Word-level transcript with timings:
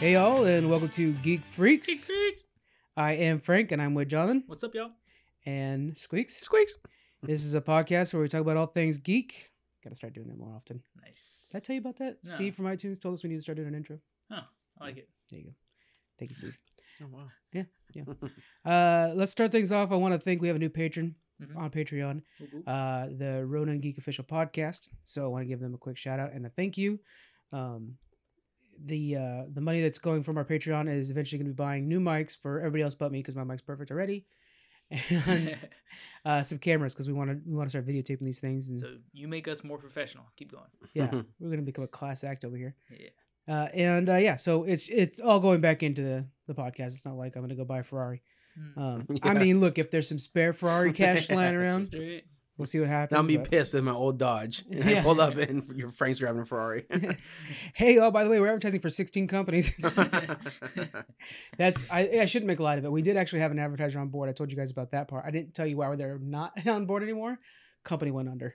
Hey 0.00 0.14
y'all, 0.14 0.44
and 0.44 0.70
welcome 0.70 0.88
to 0.90 1.12
Geek 1.14 1.44
Freaks. 1.44 1.86
Geek 1.88 1.98
Freaks. 1.98 2.44
I 2.96 3.12
am 3.12 3.38
Frank, 3.38 3.70
and 3.72 3.80
I'm 3.82 3.92
with 3.94 4.08
Jonathan 4.08 4.44
What's 4.46 4.64
up, 4.64 4.74
y'all? 4.74 4.90
and 5.44 5.96
Squeaks. 5.96 6.40
Squeaks. 6.40 6.76
This 7.22 7.44
is 7.44 7.54
a 7.54 7.60
podcast 7.60 8.14
where 8.14 8.22
we 8.22 8.28
talk 8.28 8.40
about 8.40 8.56
all 8.56 8.66
things 8.66 8.96
geek. 8.98 9.50
Got 9.84 9.90
to 9.90 9.96
start 9.96 10.14
doing 10.14 10.28
that 10.28 10.38
more 10.38 10.54
often. 10.56 10.82
Nice. 11.02 11.48
Did 11.52 11.58
I 11.58 11.60
tell 11.60 11.74
you 11.74 11.80
about 11.80 11.96
that? 11.96 12.16
No. 12.24 12.30
Steve 12.30 12.54
from 12.54 12.64
iTunes 12.64 13.00
told 13.00 13.14
us 13.14 13.22
we 13.22 13.28
need 13.28 13.36
to 13.36 13.42
start 13.42 13.56
doing 13.56 13.68
an 13.68 13.74
intro. 13.74 13.98
Oh, 14.30 14.38
I 14.80 14.84
like 14.84 14.96
it. 14.96 15.08
There 15.30 15.40
you 15.40 15.46
go. 15.46 15.52
Thank 16.18 16.30
you, 16.30 16.34
Steve. 16.36 16.58
Oh 17.02 17.06
wow. 17.10 17.28
Yeah, 17.52 17.64
yeah. 17.94 18.04
Uh, 18.70 19.12
let's 19.14 19.32
start 19.32 19.52
things 19.52 19.70
off. 19.72 19.92
I 19.92 19.96
want 19.96 20.14
to 20.14 20.18
thank 20.18 20.40
we 20.40 20.48
have 20.48 20.56
a 20.56 20.60
new 20.60 20.70
patron 20.70 21.14
Mhm. 21.42 21.56
on 21.56 21.70
Patreon, 21.70 22.20
Whoop, 22.38 22.52
whoop. 22.52 22.64
uh, 22.66 23.06
the 23.16 23.44
Ronan 23.46 23.80
Geek 23.80 23.96
Official 23.96 24.24
Podcast. 24.24 24.88
So 25.04 25.24
I 25.24 25.28
want 25.28 25.42
to 25.42 25.46
give 25.48 25.60
them 25.60 25.72
a 25.74 25.78
quick 25.78 25.96
shout 25.96 26.20
out 26.20 26.32
and 26.34 26.44
a 26.44 26.50
thank 26.50 26.76
you. 26.76 27.00
Um, 27.52 27.94
the 28.84 29.16
uh, 29.16 29.42
the 29.52 29.60
money 29.60 29.82
that's 29.82 29.98
going 29.98 30.22
from 30.22 30.38
our 30.38 30.44
Patreon 30.44 30.92
is 30.92 31.10
eventually 31.10 31.38
going 31.38 31.48
to 31.48 31.54
be 31.54 31.56
buying 31.56 31.88
new 31.88 32.00
mics 32.00 32.36
for 32.36 32.58
everybody 32.58 32.82
else 32.82 32.94
but 32.94 33.12
me 33.12 33.18
because 33.18 33.36
my 33.36 33.44
mic's 33.44 33.62
perfect 33.62 33.90
already, 33.90 34.26
and 34.90 35.56
uh, 36.24 36.42
some 36.42 36.58
cameras 36.58 36.94
because 36.94 37.06
we 37.06 37.12
want 37.12 37.30
to 37.30 37.40
we 37.46 37.56
want 37.56 37.68
to 37.68 37.70
start 37.70 37.86
videotaping 37.86 38.24
these 38.24 38.40
things 38.40 38.68
and 38.68 38.80
so 38.80 38.96
you 39.12 39.28
make 39.28 39.48
us 39.48 39.62
more 39.64 39.78
professional. 39.78 40.24
Keep 40.36 40.52
going. 40.52 40.64
yeah 40.94 41.10
we're 41.38 41.48
going 41.48 41.58
to 41.58 41.62
become 41.62 41.84
a 41.84 41.88
class 41.88 42.24
act 42.24 42.44
over 42.44 42.56
here. 42.56 42.74
Yeah. 42.90 43.08
Uh, 43.48 43.68
and 43.74 44.08
uh, 44.08 44.16
yeah, 44.16 44.36
so 44.36 44.64
it's 44.64 44.88
it's 44.88 45.18
all 45.18 45.40
going 45.40 45.60
back 45.60 45.82
into 45.82 46.02
the, 46.02 46.26
the 46.46 46.54
podcast. 46.54 46.88
It's 46.88 47.04
not 47.04 47.16
like 47.16 47.34
I'm 47.34 47.42
going 47.42 47.50
to 47.50 47.56
go 47.56 47.64
buy 47.64 47.80
a 47.80 47.82
Ferrari. 47.82 48.22
Mm. 48.58 48.78
Um, 48.78 49.06
I 49.22 49.34
mean, 49.34 49.60
look, 49.60 49.78
if 49.78 49.90
there's 49.90 50.08
some 50.08 50.18
spare 50.18 50.52
Ferrari 50.52 50.92
cash 50.92 51.26
flying 51.26 51.56
around, 51.56 51.88
Straight. 51.88 52.24
We'll 52.60 52.66
see 52.66 52.78
what 52.78 52.88
happens. 52.90 53.16
I'll 53.16 53.26
be 53.26 53.38
but- 53.38 53.50
pissed 53.50 53.74
at 53.74 53.82
my 53.82 53.90
old 53.92 54.18
Dodge. 54.18 54.62
And 54.70 54.84
Yeah. 54.90 54.98
I 54.98 55.02
pulled 55.02 55.18
up 55.18 55.34
and 55.36 55.66
your 55.76 55.90
Frank's 55.90 56.18
driving 56.18 56.42
a 56.42 56.44
Ferrari. 56.46 56.84
hey, 57.74 57.98
oh, 57.98 58.10
by 58.10 58.22
the 58.22 58.28
way, 58.30 58.38
we're 58.38 58.48
advertising 58.48 58.80
for 58.80 58.90
16 58.90 59.26
companies. 59.28 59.72
That's 61.58 61.90
I, 61.90 62.00
I 62.20 62.24
shouldn't 62.26 62.46
make 62.48 62.58
a 62.58 62.62
light 62.62 62.78
of 62.78 62.84
it. 62.84 62.92
We 62.92 63.02
did 63.02 63.16
actually 63.16 63.40
have 63.40 63.50
an 63.50 63.58
advertiser 63.58 63.98
on 63.98 64.08
board. 64.08 64.28
I 64.28 64.32
told 64.32 64.50
you 64.50 64.56
guys 64.56 64.70
about 64.70 64.90
that 64.92 65.08
part. 65.08 65.24
I 65.26 65.30
didn't 65.30 65.54
tell 65.54 65.66
you 65.66 65.76
why 65.76 65.94
they're 65.96 66.18
not 66.18 66.52
on 66.66 66.86
board 66.86 67.02
anymore. 67.02 67.38
Company 67.84 68.10
went 68.10 68.28
under. 68.28 68.54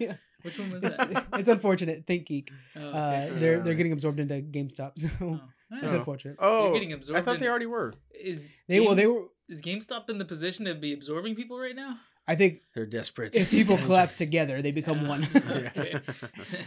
Yeah. 0.00 0.14
Which 0.42 0.58
one 0.58 0.70
was 0.70 0.82
It's, 0.82 0.96
that? 0.96 1.26
it's 1.34 1.48
unfortunate. 1.48 2.06
ThinkGeek. 2.06 2.48
Oh, 2.76 2.80
Uh, 2.80 3.28
they're 3.34 3.60
Uh, 3.60 3.62
they're 3.62 3.74
getting 3.74 3.92
absorbed 3.92 4.18
into 4.20 4.34
GameStop, 4.40 4.92
so 4.98 5.08
Oh. 5.20 5.40
it's 5.72 5.92
Oh. 5.92 5.98
unfortunate. 5.98 6.36
oh, 6.40 6.72
getting 6.72 6.92
absorbed. 6.92 7.16
I 7.16 7.20
absorbed 7.20 7.24
thought 7.38 7.44
they 7.44 7.48
already 7.48 7.66
were. 7.66 7.94
Is 8.12 8.56
They 8.66 8.80
well 8.80 8.94
they 8.94 9.06
were. 9.06 9.26
is 9.48 9.62
GameStop 9.62 10.08
in 10.10 10.18
the 10.18 10.24
position 10.24 10.64
to 10.64 10.74
be 10.74 10.92
absorbing 10.92 11.36
people 11.36 11.58
right 11.60 11.76
now? 11.76 11.98
I 12.28 12.36
think 12.36 12.60
They're 12.74 12.86
desperate. 12.86 13.34
if 13.34 13.50
people 13.50 13.76
collapse 13.86 14.16
together, 14.16 14.62
they 14.62 14.70
become 14.72 15.02
Yeah. 15.02 15.08
one. 15.08 15.22
Okay. 15.34 15.94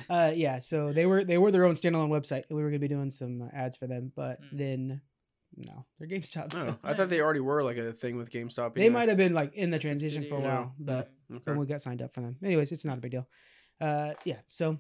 uh, 0.10 0.32
yeah. 0.36 0.60
So 0.60 0.92
they 0.92 1.06
were 1.06 1.24
they 1.24 1.38
were 1.38 1.52
their 1.52 1.66
own 1.66 1.74
standalone 1.76 2.10
website, 2.10 2.44
and 2.50 2.58
we 2.58 2.64
were 2.64 2.70
going 2.70 2.82
to 2.82 2.88
be 2.88 2.94
doing 2.94 3.10
some 3.12 3.42
uh, 3.44 3.48
ads 3.56 3.78
for 3.78 3.88
them, 3.88 4.12
but 4.16 4.42
Mm. 4.42 4.58
then 4.58 5.02
no, 5.56 5.86
they're 6.00 6.08
GameStop. 6.08 6.52
So. 6.52 6.68
Oh, 6.70 6.78
I 6.84 6.94
thought 6.96 7.10
they 7.10 7.22
already 7.22 7.40
were 7.40 7.64
like 7.64 7.78
a 7.78 7.94
thing 7.94 8.18
with 8.18 8.32
GameStop. 8.32 8.74
They 8.74 8.90
might 8.90 9.08
have 9.10 9.18
been 9.20 9.34
like 9.36 9.54
in 9.54 9.70
the 9.70 9.78
A 9.78 9.80
transition 9.80 10.24
for 10.24 10.36
a 10.36 10.42
subsidiary. 10.42 10.56
while, 10.58 10.76
but 10.80 11.12
Mm. 11.32 11.36
Okay. 11.38 11.44
then 11.46 11.58
we 11.60 11.66
got 11.68 11.82
signed 11.82 12.02
up 12.02 12.14
for 12.14 12.22
them. 12.22 12.36
Anyways, 12.44 12.72
it's 12.72 12.86
not 12.86 12.98
a 12.98 13.02
big 13.02 13.12
deal. 13.12 13.28
Uh, 13.80 14.14
yeah. 14.26 14.40
So, 14.48 14.78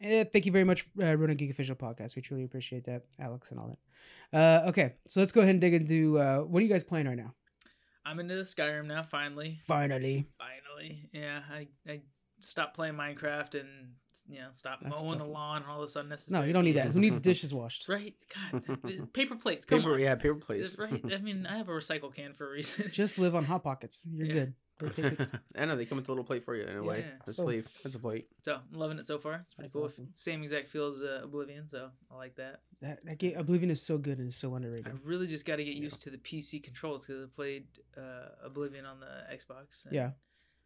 eh, 0.00 0.24
thank 0.24 0.46
you 0.46 0.52
very 0.52 0.64
much, 0.64 0.86
uh, 1.00 1.14
Ronan 1.16 1.36
Geek 1.36 1.50
Official 1.50 1.76
Podcast. 1.76 2.16
We 2.16 2.22
truly 2.22 2.44
appreciate 2.44 2.84
that, 2.84 3.02
Alex, 3.18 3.50
and 3.50 3.60
all 3.60 3.68
that. 4.32 4.36
Uh, 4.66 4.68
okay, 4.70 4.94
so 5.06 5.20
let's 5.20 5.32
go 5.32 5.40
ahead 5.40 5.54
and 5.54 5.60
dig 5.60 5.74
into 5.74 6.18
uh, 6.18 6.38
what 6.40 6.60
are 6.60 6.64
you 6.66 6.72
guys 6.72 6.84
playing 6.84 7.06
right 7.06 7.16
now? 7.18 7.34
I'm 8.04 8.18
into 8.20 8.34
the 8.34 8.42
Skyrim 8.42 8.86
now. 8.86 9.02
Finally, 9.02 9.60
Finally, 9.64 10.26
finally. 10.38 11.08
Yeah, 11.12 11.40
I 11.50 11.68
I 11.88 12.00
stopped 12.40 12.74
playing 12.74 12.94
Minecraft 12.94 13.60
and 13.60 13.68
you 14.28 14.38
know 14.40 14.48
stopped 14.54 14.82
That's 14.82 15.02
mowing 15.02 15.18
the 15.18 15.24
lawn 15.24 15.62
and 15.62 15.70
all 15.70 15.80
this 15.82 15.96
unnecessary. 15.96 16.40
no, 16.42 16.46
you 16.46 16.52
don't 16.52 16.64
need 16.64 16.76
that. 16.76 16.94
Who 16.94 17.00
needs 17.00 17.18
dishes 17.20 17.52
washed? 17.54 17.88
Right? 17.88 18.14
God, 18.52 19.12
paper 19.12 19.36
plates. 19.36 19.64
Come 19.64 19.80
Paper, 19.80 19.94
on. 19.94 20.00
yeah, 20.00 20.14
paper 20.16 20.34
plates. 20.36 20.76
Right. 20.78 21.02
I 21.12 21.18
mean, 21.18 21.46
I 21.46 21.56
have 21.58 21.68
a 21.68 21.72
recycle 21.72 22.12
can 22.14 22.32
for 22.34 22.48
a 22.48 22.52
reason. 22.52 22.90
Just 22.92 23.18
live 23.18 23.34
on 23.34 23.44
hot 23.44 23.62
pockets. 23.64 24.06
You're 24.12 24.26
Yeah. 24.26 24.32
good. 24.32 24.54
They 24.82 25.02
take 25.10 25.20
it- 25.20 25.30
I 25.58 25.64
know 25.64 25.76
they 25.76 25.84
come 25.86 25.96
with 25.96 26.08
a 26.08 26.12
little 26.12 26.24
plate 26.24 26.44
for 26.44 26.54
you 26.56 26.64
in 26.64 26.76
a 26.76 26.82
way. 26.82 27.00
Yeah. 27.00 27.12
A 27.26 27.28
Oh. 27.28 27.32
sleeve. 27.32 27.68
That's 27.82 27.94
a 27.94 27.98
plate. 27.98 28.28
so 28.42 28.54
I'm 28.72 28.78
loving 28.78 28.98
it 28.98 29.06
so 29.06 29.18
far. 29.18 29.34
It's 29.44 29.54
pretty 29.54 29.66
That's 29.68 29.74
cool. 29.76 29.84
awesome. 29.84 30.08
Same 30.14 30.42
exact 30.42 30.68
feel 30.68 30.88
as 30.88 31.02
uh, 31.02 31.20
Oblivion, 31.24 31.68
so 31.68 31.90
I 32.10 32.16
like 32.16 32.34
that. 32.36 32.60
That, 32.80 33.04
that 33.06 33.18
game, 33.18 33.36
Oblivion 33.36 33.70
is 33.70 33.80
so 33.82 33.98
good 33.98 34.18
and 34.18 34.28
is 34.28 34.36
so 34.36 34.54
underrated. 34.54 34.88
I 34.88 34.92
really 35.04 35.26
just 35.26 35.44
got 35.44 35.56
to 35.56 35.64
get 35.64 35.74
Yeah. 35.76 35.82
used 35.82 36.02
to 36.02 36.10
the 36.10 36.18
PC 36.18 36.62
controls 36.62 37.06
because 37.06 37.22
I 37.22 37.26
played 37.34 37.66
uh, 37.96 38.28
Oblivion 38.44 38.84
on 38.86 39.00
the 39.00 39.34
Xbox. 39.34 39.84
and 39.84 39.94
Yeah. 39.94 40.10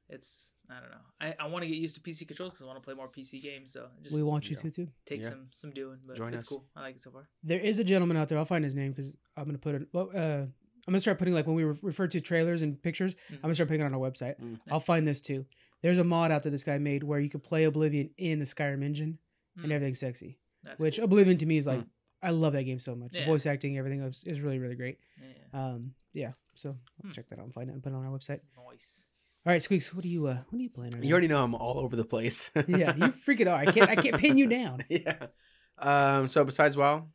It's 0.09 0.53
I 0.71 0.81
don't 0.81 0.91
know. 0.91 0.97
I, 1.21 1.35
I 1.41 1.47
want 1.49 1.63
to 1.65 1.69
get 1.69 1.79
used 1.79 1.97
to 1.97 2.01
PC 2.01 2.27
controls 2.29 2.53
because 2.53 2.63
I 2.63 2.67
want 2.67 2.81
to 2.81 2.85
play 2.85 2.95
more 2.95 3.09
PC 3.09 3.43
games. 3.43 3.73
So 3.73 3.89
just 4.03 4.15
We 4.15 4.23
want 4.23 4.49
you 4.49 4.55
yeah. 4.57 4.63
to 4.63 4.71
too. 4.71 4.89
takes 5.05 5.25
Yeah. 5.27 5.31
some 5.31 5.49
some 5.51 5.71
doing, 5.73 5.99
but 6.07 6.17
Join 6.17 6.33
it's 6.33 6.45
us. 6.45 6.49
cool. 6.49 6.65
I 6.77 6.83
like 6.83 6.95
it 6.97 7.01
so 7.01 7.11
far. 7.11 7.29
There 7.43 7.59
is 7.59 7.81
a 7.81 7.85
gentleman 7.85 8.17
out 8.17 8.29
there. 8.29 8.39
I'll 8.39 8.45
find 8.45 8.65
his 8.65 8.77
name 8.77 8.93
because 8.93 9.17
I'm 9.37 9.47
gonna 9.47 9.59
put 9.59 9.75
it. 9.75 9.89
Well, 9.93 10.11
uh, 10.15 10.47
I'm 10.87 10.93
gonna 10.93 11.01
start 11.01 11.19
putting 11.19 11.35
like 11.35 11.47
when 11.47 11.57
we 11.57 11.65
re- 11.65 11.77
refer 11.83 12.07
to 12.09 12.21
trailers 12.21 12.63
and 12.63 12.81
pictures. 12.81 13.17
I'm 13.31 13.39
gonna 13.43 13.55
start 13.55 13.69
putting 13.69 13.81
it 13.83 13.85
on 13.85 13.95
our 13.95 14.01
website. 14.01 14.41
Mm. 14.41 14.59
I'll 14.71 14.81
find 14.81 15.07
this 15.07 15.21
too. 15.21 15.45
There's 15.83 15.99
a 15.99 16.05
mod 16.05 16.31
out 16.31 16.43
there 16.43 16.53
this 16.53 16.65
guy 16.65 16.79
made 16.79 17.03
where 17.03 17.19
you 17.21 17.29
could 17.29 17.43
play 17.43 17.65
Oblivion 17.65 18.11
in 18.19 18.39
the 18.39 18.45
Skyrim 18.45 18.83
engine 18.85 19.19
and 19.57 19.67
Mm. 19.67 19.73
everything's 19.73 19.99
sexy. 20.01 20.39
That's 20.63 20.81
which 20.81 20.97
cool. 20.97 21.05
Oblivion 21.07 21.39
to 21.39 21.47
me 21.47 21.57
is 21.57 21.67
like 21.67 21.85
I 22.23 22.31
love 22.31 22.53
that 22.55 22.65
game 22.65 22.79
so 22.81 22.95
much. 22.95 23.13
The 23.13 23.25
voice 23.25 23.47
acting, 23.47 23.77
everything 23.79 24.01
is, 24.03 24.25
is 24.27 24.41
really 24.41 24.59
really 24.59 24.75
great. 24.77 24.99
yeah. 25.21 25.61
Um, 25.65 25.95
yeah. 26.13 26.33
So 26.55 26.77
Hmm. 27.03 27.11
check 27.11 27.29
that 27.29 27.39
out 27.39 27.45
and 27.45 27.55
find 27.55 27.69
it 27.69 27.73
and 27.75 27.83
put 27.83 27.93
it 27.93 27.97
on 27.97 28.05
our 28.05 28.11
website. 28.17 28.41
Nice. 28.71 29.09
All 29.45 29.53
right, 29.53 29.63
Squeaks, 29.63 29.95
what 29.95 30.05
are 30.05 30.09
you 30.09 30.27
uh, 30.27 30.39
what 30.49 30.59
are 30.59 30.63
you 30.63 30.71
playing 30.71 30.93
right 30.93 31.05
You 31.05 31.13
already 31.13 31.29
know 31.29 31.43
I'm 31.45 31.55
all 31.55 31.79
over 31.79 31.95
the 31.97 32.05
place. 32.05 32.51
yeah, 32.69 32.95
you 32.97 33.13
freaking 33.13 33.47
are. 33.49 33.55
I 33.57 33.67
can't 33.67 33.89
I 33.91 33.97
can't 33.97 34.19
pin 34.19 34.37
you 34.39 34.47
down. 34.49 34.83
yeah. 34.89 35.27
Um, 35.79 36.27
so 36.29 36.45
besides 36.45 36.77
WoW, 36.77 37.07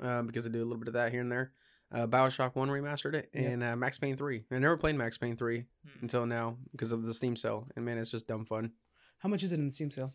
uh, 0.00 0.22
because 0.22 0.46
I 0.46 0.50
do 0.50 0.58
a 0.58 0.64
little 0.64 0.78
bit 0.78 0.88
of 0.88 0.94
that 0.94 1.10
here 1.10 1.20
and 1.20 1.32
there, 1.32 1.52
uh, 1.92 2.06
Bioshock 2.06 2.54
One 2.54 2.68
remastered 2.68 3.14
it, 3.14 3.30
Yeah. 3.34 3.40
and 3.42 3.62
uh, 3.62 3.76
Max 3.76 3.98
Payne 3.98 4.16
Three. 4.16 4.44
I 4.50 4.58
never 4.58 4.76
played 4.76 4.96
Max 4.96 5.18
Payne 5.18 5.36
Three 5.36 5.64
Mm. 5.86 6.02
until 6.02 6.26
now 6.26 6.56
because 6.72 6.92
of 6.92 7.02
the 7.04 7.14
Steam 7.14 7.36
sale, 7.36 7.66
and 7.76 7.84
man, 7.84 7.98
it's 7.98 8.10
just 8.10 8.26
dumb 8.28 8.44
fun. 8.44 8.72
How 9.18 9.28
much 9.28 9.42
is 9.42 9.52
it 9.52 9.58
in 9.60 9.66
the 9.66 9.72
Steam 9.72 9.90
sale? 9.90 10.14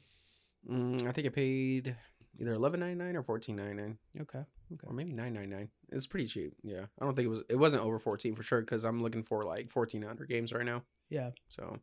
Mm, 0.69 1.05
I 1.07 1.11
think 1.11 1.27
I 1.27 1.29
paid 1.29 1.95
either 2.39 2.53
eleven 2.53 2.79
ninety 2.79 2.95
nine 2.95 3.15
or 3.15 3.23
fourteen 3.23 3.55
ninety 3.55 3.73
nine, 3.81 3.97
Okay. 4.19 4.39
Okay. 4.73 4.87
or 4.87 4.93
maybe 4.93 5.11
nine 5.13 5.33
ninety 5.33 5.53
nine. 5.55 5.69
It's 5.91 6.07
pretty 6.07 6.25
cheap. 6.27 6.53
Yeah, 6.63 6.85
I 6.99 7.05
don't 7.05 7.15
think 7.15 7.27
it 7.27 7.29
was. 7.29 7.43
It 7.49 7.55
wasn't 7.57 7.83
over 7.83 7.99
fourteen 7.99 8.35
for 8.35 8.41
sure 8.43 8.61
because 8.61 8.83
I'm 8.83 9.01
looking 9.03 9.23
for 9.23 9.43
like 9.45 9.69
fourteen 9.69 10.01
hundred 10.01 10.29
games 10.29 10.51
right 10.53 10.65
now. 10.65 10.83
Yeah. 11.09 11.31
So 11.49 11.77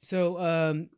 So 0.00 0.38
um, 0.40 0.88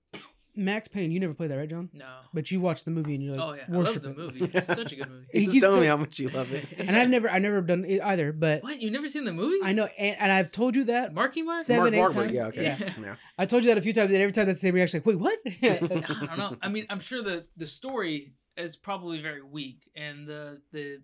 Max 0.57 0.87
Payne, 0.89 1.11
you 1.11 1.19
never 1.21 1.35
played 1.35 1.51
that, 1.51 1.57
right, 1.57 1.69
John? 1.69 1.91
No. 1.93 2.07
But 2.33 2.51
you 2.51 2.61
watched 2.61 2.85
the 2.85 2.91
movie 2.93 3.15
and 3.15 3.25
you're 3.25 3.35
like, 3.35 3.43
Oh 3.43 3.53
yeah, 3.55 3.63
I 3.69 3.73
love 3.77 4.03
the 4.03 4.11
it. 4.11 4.17
movie. 4.17 4.45
It's 4.45 4.67
such 4.67 4.93
a 4.93 4.97
good 4.97 5.09
movie. 5.11 5.27
He 5.33 5.41
just 5.47 5.53
keeps 5.55 5.65
telling 5.65 5.81
me 5.81 5.87
how 5.87 5.97
much 5.97 6.19
you 6.19 6.29
love 6.29 6.53
it. 6.53 6.67
And 6.79 6.97
I've 6.97 7.09
never, 7.09 7.29
I 7.29 7.39
never 7.41 7.61
done 7.61 7.85
it 7.85 8.01
either. 8.03 8.33
But 8.33 8.63
What? 8.63 8.81
You've 8.81 8.93
never 8.93 9.09
seen 9.09 9.25
the 9.25 9.33
movie? 9.33 9.59
I 9.63 9.73
know, 9.73 9.89
and, 9.99 10.17
and 10.21 10.31
I've 10.33 10.53
told 10.53 10.77
you 10.77 10.85
that. 10.85 11.13
Marky 11.13 11.43
Mark. 11.43 11.65
Seven, 11.65 11.93
eight 11.95 11.99
Mark 11.99 12.13
Wahlberg, 12.13 12.15
times. 12.27 12.33
yeah, 12.33 12.47
okay, 12.47 12.63
Yeah. 12.63 12.93
yeah. 13.01 13.17
I 13.37 13.47
told 13.47 13.65
you 13.65 13.71
that 13.71 13.79
a 13.79 13.83
few 13.83 13.93
times, 13.93 14.13
and 14.13 14.21
every 14.23 14.33
time 14.33 14.47
that's 14.47 14.59
the 14.61 14.67
same 14.69 14.75
reaction. 14.75 14.99
Like, 15.05 15.07
wait, 15.07 15.19
what? 15.19 15.39
I 15.63 15.79
don't 16.27 16.39
know. 16.39 16.57
I 16.63 16.69
mean, 16.69 16.87
I'm 16.91 17.01
sure 17.01 17.23
the 17.23 17.47
the 17.57 17.67
story 17.67 18.35
is 18.57 18.77
probably 18.77 19.21
very 19.21 19.43
weak, 19.43 19.91
and 19.97 20.27
the 20.27 20.61
the 20.73 21.01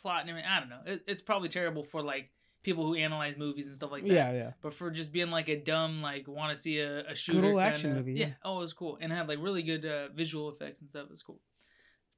plot 0.00 0.20
and 0.22 0.30
everything. 0.30 0.48
I 0.50 0.60
don't 0.60 0.68
know. 0.68 0.80
It, 0.86 1.02
it's 1.08 1.22
probably 1.22 1.48
terrible 1.48 1.82
for 1.82 2.02
like 2.02 2.30
people 2.62 2.84
who 2.84 2.94
analyze 2.94 3.36
movies 3.36 3.66
and 3.66 3.74
stuff 3.76 3.90
like 3.90 4.02
that. 4.04 4.12
yeah, 4.12 4.32
yeah. 4.32 4.52
But 4.62 4.72
for 4.72 4.90
just 4.90 5.12
being 5.12 5.30
like 5.30 5.48
a 5.48 5.56
dumb, 5.56 6.02
like 6.02 6.28
want 6.28 6.54
to 6.56 6.60
see 6.60 6.78
a, 6.78 7.10
a 7.10 7.14
shooter 7.14 7.38
old 7.46 7.56
kinda- 7.56 7.62
action 7.62 7.94
movie, 7.94 8.12
yeah. 8.14 8.26
Yeah. 8.26 8.32
Oh, 8.44 8.58
it 8.58 8.60
was 8.60 8.72
cool, 8.72 8.98
and 9.00 9.12
it 9.12 9.16
had 9.16 9.28
like 9.28 9.38
really 9.40 9.62
good 9.62 9.84
uh, 9.84 10.08
visual 10.14 10.48
effects 10.50 10.80
and 10.80 10.88
stuff. 10.90 11.04
It 11.04 11.10
was 11.10 11.22
cool. 11.22 11.40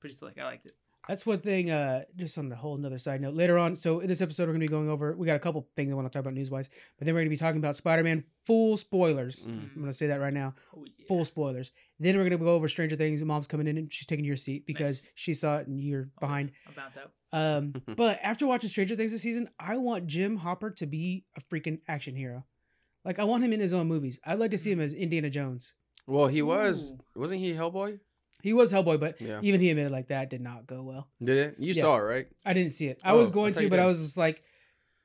Pretty 0.01 0.15
slick. 0.15 0.39
I 0.39 0.45
liked 0.45 0.67
it. 0.67 0.73
That's 1.09 1.27
one 1.27 1.41
thing. 1.41 1.71
Uh, 1.71 2.03
just 2.17 2.39
on 2.39 2.49
the 2.49 2.57
whole 2.57 2.77
another 2.77 2.97
side 2.97 3.21
note. 3.21 3.35
Later 3.35 3.59
on, 3.59 3.75
so 3.75 4.01
in 4.01 4.09
this 4.09 4.23
episode, 4.23 4.45
we're 4.47 4.55
gonna 4.55 4.65
be 4.65 4.69
going 4.69 4.89
over. 4.89 5.15
We 5.15 5.27
got 5.27 5.37
a 5.37 5.41
couple 5.41 5.67
things 5.77 5.93
I 5.93 5.95
want 5.95 6.11
to 6.11 6.17
talk 6.17 6.21
about 6.21 6.33
news 6.33 6.51
wise, 6.51 6.71
but 6.99 7.05
then 7.05 7.15
we're 7.15 7.21
gonna 7.21 7.31
be 7.31 7.37
talking 7.37 7.59
about 7.59 7.77
Spider 7.77 8.03
Man. 8.03 8.25
Full 8.47 8.77
spoilers. 8.79 9.47
Mm. 9.47 9.75
I'm 9.77 9.81
gonna 9.83 9.93
say 9.93 10.07
that 10.07 10.21
right 10.21 10.33
now. 10.33 10.55
Oh 10.75 10.85
yeah. 10.87 11.05
Full 11.09 11.25
spoilers. 11.27 11.73
Then 12.01 12.17
we're 12.17 12.25
gonna 12.25 12.39
go 12.39 12.49
over 12.49 12.69
Stranger 12.69 12.97
Things. 12.97 13.23
Mom's 13.25 13.47
coming 13.47 13.67
in 13.67 13.79
and 13.79 13.93
she's 13.93 14.07
taking 14.07 14.25
your 14.25 14.37
seat 14.37 14.67
because 14.67 15.03
Nice. 15.03 15.11
she 15.15 15.33
saw 15.35 15.59
it 15.59 15.67
and 15.69 15.81
you're 15.81 16.03
Oh, 16.03 16.05
yeah. 16.05 16.27
behind. 16.27 16.53
I'll 16.67 16.75
bounce 16.75 16.97
out. 16.97 17.13
Um, 17.33 17.75
but 17.97 18.19
after 18.23 18.47
watching 18.47 18.69
Stranger 18.71 18.97
Things 18.97 19.13
this 19.13 19.23
season, 19.23 19.49
I 19.59 19.77
want 19.77 20.07
Jim 20.07 20.37
Hopper 20.37 20.71
to 20.73 20.87
be 20.87 21.25
a 21.37 21.41
freaking 21.41 21.81
action 21.89 22.17
hero. 22.17 22.45
Like 23.05 23.19
I 23.19 23.25
want 23.25 23.45
him 23.45 23.53
in 23.53 23.61
his 23.61 23.73
own 23.73 23.87
movies. 23.87 24.19
I'd 24.25 24.39
like 24.39 24.51
to 24.53 24.59
see 24.59 24.73
him 24.73 24.81
as 24.81 24.93
Indiana 24.93 25.31
Jones. 25.31 25.75
Well, 26.07 26.27
he 26.27 26.43
was. 26.43 26.95
Ooh. 27.17 27.21
Wasn't 27.21 27.41
he 27.41 27.53
Hellboy? 27.53 28.01
He 28.43 28.53
was 28.53 28.73
Hellboy, 28.73 28.99
but 29.01 29.21
Yeah. 29.21 29.41
even 29.43 29.61
he 29.61 29.71
admitted 29.71 29.93
like 29.93 30.09
that 30.09 30.29
did 30.31 30.41
not 30.41 30.67
go 30.67 30.83
well. 30.83 31.09
Did 31.23 31.39
it? 31.39 31.57
You 31.59 31.73
Yeah. 31.75 31.83
saw 31.83 31.97
it, 31.97 32.01
right? 32.03 32.27
I 32.45 32.53
didn't 32.53 32.73
see 32.75 32.89
it. 32.89 32.99
I 33.05 33.13
Oh, 33.13 33.19
was 33.19 33.31
going 33.31 33.55
thought 33.55 33.61
to, 33.61 33.65
you 33.65 33.71
but 33.71 33.79
I 33.79 33.87
was 33.87 34.01
just 34.03 34.17
like, 34.17 34.43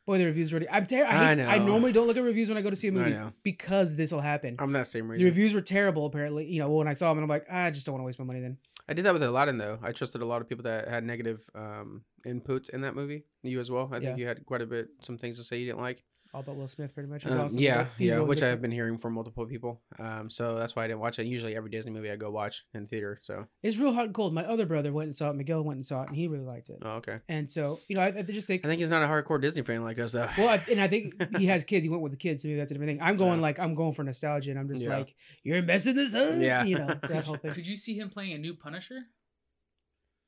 boy, 0.10 0.18
the 0.18 0.26
reviews 0.26 0.52
already. 0.52 0.70
I'm 0.70 0.86
ter- 0.86 1.06
I, 1.06 1.10
I 1.32 1.36
hate, 1.36 1.46
I, 1.46 1.58
know. 1.60 1.66
normally 1.66 1.92
don't 1.92 2.08
look 2.08 2.18
at 2.18 2.24
reviews 2.24 2.50
when 2.50 2.58
I 2.58 2.62
go 2.62 2.70
to 2.70 2.76
see 2.76 2.88
a 2.88 2.92
movie 2.92 3.12
know. 3.12 3.32
because 3.44 3.96
this 3.96 4.12
will 4.12 4.22
happen. 4.22 4.56
I'm 4.60 4.72
that 4.74 4.88
same 4.88 5.08
reason. 5.08 5.24
the 5.24 5.30
reviews 5.30 5.54
were 5.54 5.62
terrible. 5.62 6.06
Apparently, 6.08 6.46
you 6.46 6.60
know, 6.60 6.70
when 6.70 6.88
I 6.88 6.94
saw 6.94 7.10
them, 7.10 7.20
and 7.20 7.24
I'm 7.26 7.30
like, 7.30 7.46
"Ah, 7.50 7.66
I 7.66 7.72
just 7.72 7.86
don't 7.86 7.94
want 7.94 8.02
to 8.02 8.06
waste 8.08 8.20
my 8.20 8.26
money. 8.26 8.40
Then 8.40 8.58
I 8.88 8.94
did 8.94 9.06
that 9.06 9.14
with 9.14 9.22
Aladdin 9.24 9.58
though. 9.60 9.78
I 9.84 9.92
trusted 9.92 10.22
a 10.22 10.26
lot 10.26 10.42
of 10.42 10.50
people 10.50 10.64
that 10.64 10.88
had 10.88 11.04
negative 11.04 11.48
um, 11.54 12.02
inputs 12.26 12.70
in 12.70 12.82
that 12.82 12.96
movie. 12.96 13.24
You 13.44 13.60
as 13.60 13.70
well. 13.70 13.86
I 13.92 14.00
think 14.00 14.04
Yeah. 14.04 14.16
you 14.18 14.28
had 14.28 14.46
quite 14.46 14.62
a 14.62 14.66
bit 14.66 14.90
some 15.02 15.18
things 15.18 15.38
to 15.38 15.44
say 15.44 15.60
you 15.60 15.68
didn't 15.68 15.82
like. 15.82 16.04
All 16.34 16.42
about 16.42 16.58
Will 16.58 16.68
Smith, 16.68 16.94
pretty 16.94 17.10
much. 17.10 17.24
He's 17.24 17.34
Um, 17.34 17.42
awesome. 17.42 17.60
yeah, 17.60 17.88
he's 17.98 18.10
yeah, 18.14 18.20
which. 18.20 18.44
I've 18.44 18.62
been 18.62 18.70
hearing 18.72 18.98
from 19.00 19.14
multiple 19.14 19.46
people. 19.48 19.82
Um, 19.98 20.30
so 20.30 20.56
that's 20.60 20.76
why 20.76 20.84
I 20.84 20.88
didn't 20.88 21.00
watch 21.00 21.18
it. 21.18 21.26
Usually, 21.26 21.56
every 21.56 21.72
Disney 21.72 21.92
movie 21.92 22.12
I 22.12 22.18
go 22.18 22.30
watch 22.30 22.66
in 22.76 22.86
theater. 22.86 23.20
So, 23.24 23.48
It's 23.64 23.78
real 23.78 23.92
hot 23.94 24.06
and 24.06 24.14
cold. 24.14 24.34
My 24.34 24.46
other 24.46 24.68
brother 24.68 24.94
went 24.94 25.08
and 25.08 25.16
saw 25.16 25.32
it. 25.32 25.36
Miguel 25.36 25.64
went 25.64 25.78
and 25.78 25.86
saw 25.86 26.04
it, 26.04 26.10
and 26.10 26.16
he 26.18 26.28
really 26.28 26.46
liked 26.46 26.70
it. 26.70 26.78
oh, 26.84 26.92
okay. 26.98 27.20
And 27.28 27.50
so, 27.50 27.80
you 27.88 27.96
know, 27.96 28.04
I, 28.04 28.08
I 28.18 28.22
just 28.22 28.46
think, 28.48 28.64
I 28.64 28.68
think 28.70 28.80
he's 28.80 28.92
not 28.92 29.02
a 29.02 29.08
hardcore 29.08 29.42
Disney 29.42 29.64
fan 29.64 29.84
like 29.84 29.98
us, 29.98 30.12
though. 30.12 30.30
well, 30.38 30.50
I, 30.50 30.64
and 30.70 30.80
I 30.80 30.88
think 30.88 31.16
he 31.38 31.48
has 31.48 31.64
kids. 31.64 31.84
He 31.84 31.90
went 31.90 32.04
with 32.04 32.12
the 32.12 32.18
kids, 32.18 32.44
so 32.44 32.48
maybe 32.48 32.60
that's 32.60 32.72
a 32.72 32.76
different 32.76 32.92
thing. 33.00 33.02
I'm 33.02 33.16
going 33.18 33.38
Yeah. 33.38 33.42
like 33.42 33.60
I'm 33.60 33.74
going 33.74 33.94
for 33.94 34.04
nostalgia, 34.04 34.52
and 34.52 34.60
I'm 34.60 34.68
just 34.68 34.84
Yeah. 34.84 34.98
like, 34.98 35.16
you're 35.44 35.62
messing 35.64 35.96
this 35.96 36.14
up, 36.14 36.28
Yeah. 36.38 36.64
You 36.64 36.78
know, 36.78 36.88
that 37.02 37.26
whole 37.26 37.38
thing. 37.38 37.54
Could 37.54 37.66
you 37.68 37.76
see 37.76 37.96
him 37.98 38.10
playing 38.10 38.34
a 38.34 38.38
new 38.38 38.54
Punisher? 38.54 39.00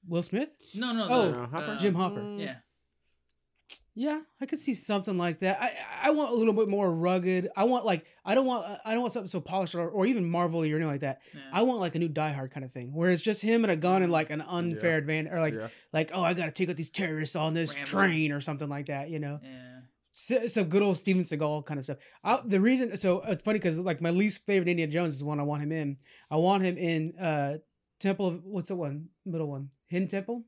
Will 0.07 0.23
Smith? 0.23 0.49
No, 0.73 0.93
no. 0.93 1.07
Oh, 1.07 1.31
the, 1.31 1.39
Uh, 1.41 1.47
Hopper? 1.47 1.71
uh, 1.73 1.77
Jim 1.77 1.93
Hopper. 1.93 2.35
Yeah. 2.39 2.55
Yeah, 3.93 4.21
I 4.39 4.45
could 4.45 4.59
see 4.59 4.73
something 4.73 5.17
like 5.17 5.39
that. 5.39 5.61
I 5.61 6.07
I 6.07 6.09
want 6.11 6.31
a 6.31 6.35
little 6.35 6.53
bit 6.53 6.69
more 6.69 6.89
rugged. 6.89 7.49
I 7.57 7.65
want 7.65 7.85
like 7.85 8.05
I 8.23 8.35
don't 8.35 8.45
want 8.45 8.65
I 8.85 8.93
don't 8.93 9.01
want 9.01 9.11
something 9.11 9.27
so 9.27 9.41
polished 9.41 9.75
or, 9.75 9.89
or 9.89 10.05
even 10.05 10.29
Marvel 10.29 10.61
or 10.61 10.65
anything 10.65 10.87
like 10.87 11.01
that. 11.01 11.19
yeah. 11.33 11.41
I 11.51 11.63
want 11.63 11.79
like 11.79 11.95
a 11.95 11.99
new 11.99 12.07
Die 12.07 12.31
Hard 12.31 12.51
kind 12.51 12.65
of 12.65 12.71
thing, 12.71 12.93
where 12.93 13.11
it's 13.11 13.21
just 13.21 13.41
him 13.41 13.65
and 13.65 13.71
a 13.71 13.75
gun 13.75 14.01
and 14.01 14.11
like 14.11 14.29
an 14.29 14.39
unfair 14.41 14.97
advantage, 14.97 15.33
or 15.33 15.41
like 15.41 15.55
yeah. 15.55 15.67
like 15.91 16.11
oh 16.13 16.23
I 16.23 16.33
got 16.33 16.45
to 16.45 16.51
take 16.51 16.69
out 16.69 16.77
these 16.77 16.89
terrorists 16.89 17.35
on 17.35 17.53
this 17.53 17.73
Rambo. 17.73 17.85
train 17.85 18.31
or 18.31 18.39
something 18.39 18.69
like 18.69 18.85
that. 18.85 19.09
You 19.09 19.19
know, 19.19 19.41
yeah. 19.43 19.79
so, 20.13 20.47
some 20.47 20.69
good 20.69 20.83
old 20.83 20.95
Steven 20.95 21.23
Seagal 21.23 21.65
kind 21.65 21.77
of 21.77 21.83
stuff. 21.83 21.97
I, 22.23 22.39
the 22.45 22.61
reason, 22.61 22.95
so 22.95 23.21
it's 23.27 23.43
funny 23.43 23.59
because 23.59 23.77
like 23.77 23.99
my 23.99 24.11
least 24.11 24.45
favorite 24.45 24.69
Indiana 24.69 24.91
Jones 24.91 25.13
is 25.13 25.19
the 25.19 25.25
one 25.25 25.41
I 25.41 25.43
want 25.43 25.63
him 25.63 25.73
in. 25.73 25.97
I 26.29 26.37
want 26.37 26.63
him 26.63 26.77
in 26.77 27.13
uh 27.19 27.57
Temple 27.99 28.27
of 28.27 28.43
what's 28.45 28.69
the 28.69 28.75
one 28.75 29.09
middle 29.25 29.49
one 29.49 29.69
Hidden 29.87 30.07
Temple. 30.07 30.45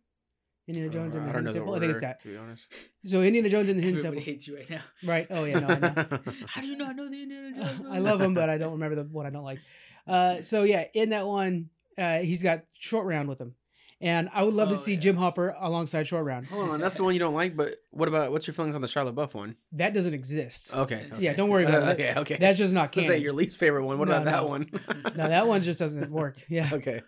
Indiana 0.67 0.89
Jones 0.89 1.15
Uh, 1.15 1.19
in 1.19 1.25
the 1.25 1.29
I 1.29 1.33
don't 1.33 1.43
Hidden 1.43 1.43
know 1.45 1.51
the 1.51 1.57
Temple. 1.59 1.75
I 1.75 1.79
think 1.79 1.91
it's 1.91 2.01
that. 2.01 2.21
To 2.21 2.27
be 2.29 2.37
honest. 2.37 2.63
So 3.05 3.21
Indiana 3.21 3.49
Jones 3.49 3.69
in 3.69 3.77
the 3.77 3.83
Hidden 3.83 3.97
Everybody 4.05 4.17
Temple. 4.21 4.33
hates 4.33 4.47
you 4.47 4.55
right 4.57 4.69
now. 4.69 4.81
Right. 5.03 5.27
Oh 5.29 5.43
yeah. 5.43 5.59
No, 5.59 5.67
I 5.67 5.79
know. 5.79 6.19
How 6.47 6.61
do 6.61 6.67
you 6.67 6.77
not 6.77 6.95
know 6.95 7.09
the 7.09 7.21
Indiana 7.23 7.51
Jones 7.55 7.79
movie? 7.83 7.95
I 7.95 7.99
love 7.99 8.21
him, 8.21 8.33
but 8.33 8.49
I 8.49 8.57
don't 8.57 8.71
remember 8.73 8.95
the 8.95 9.03
one 9.03 9.25
I 9.25 9.29
don't 9.29 9.43
like. 9.43 9.59
Uh, 10.07 10.41
so 10.41 10.63
yeah, 10.63 10.85
in 10.93 11.09
that 11.09 11.27
one, 11.27 11.69
uh, 11.97 12.19
he's 12.19 12.43
got 12.43 12.63
Short 12.73 13.05
Round 13.05 13.29
with 13.29 13.39
him, 13.39 13.55
and 14.01 14.29
I 14.33 14.43
would 14.43 14.53
love 14.53 14.67
to 14.69 14.73
Oh, 14.75 14.77
see 14.77 14.93
yeah. 14.95 14.99
Jim 14.99 15.15
Hopper 15.17 15.55
alongside 15.59 16.07
Short 16.07 16.25
Round. 16.25 16.45
Hold 16.47 16.69
on, 16.69 16.81
that's 16.81 16.95
the 16.95 17.03
one 17.03 17.13
you 17.13 17.19
don't 17.19 17.35
like. 17.35 17.55
But 17.55 17.75
what 17.91 18.07
about 18.09 18.31
what's 18.31 18.45
your 18.47 18.53
feelings 18.53 18.75
on 18.75 18.81
the 18.81 18.87
Charlotte 18.87 19.13
Buff 19.15 19.33
one? 19.35 19.55
That 19.73 19.93
doesn't 19.93 20.13
exist. 20.13 20.73
Okay. 20.73 21.05
Yeah, 21.07 21.13
okay. 21.15 21.23
Yeah, 21.23 21.33
don't 21.33 21.49
worry 21.49 21.63
about 21.65 21.83
Uh, 21.83 21.85
it. 21.87 21.93
okay, 21.93 22.13
okay. 22.19 22.37
That's 22.37 22.57
just 22.57 22.73
not 22.73 22.93
Let's 22.95 23.07
say 23.07 23.17
your 23.19 23.33
least 23.33 23.57
favorite 23.57 23.85
one. 23.85 23.97
What 23.99 24.07
No, 24.09 24.15
about 24.21 24.25
that 24.25 24.47
one? 24.49 24.69
No, 25.15 25.27
that 25.29 25.47
one 25.47 25.61
just 25.61 25.79
doesn't 25.79 26.09
work. 26.11 26.37
Yeah. 26.49 26.69
okay. 26.73 27.01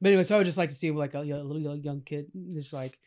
But 0.00 0.08
anyway, 0.08 0.22
so 0.22 0.36
I 0.36 0.38
would 0.38 0.44
just 0.44 0.58
like 0.58 0.68
to 0.68 0.74
see 0.74 0.90
like 0.90 1.14
a, 1.14 1.24
you 1.24 1.34
know, 1.34 1.42
little 1.42 1.60
young, 1.62 1.82
young 1.82 2.00
kid, 2.02 2.26
just 2.52 2.72
like 2.72 2.98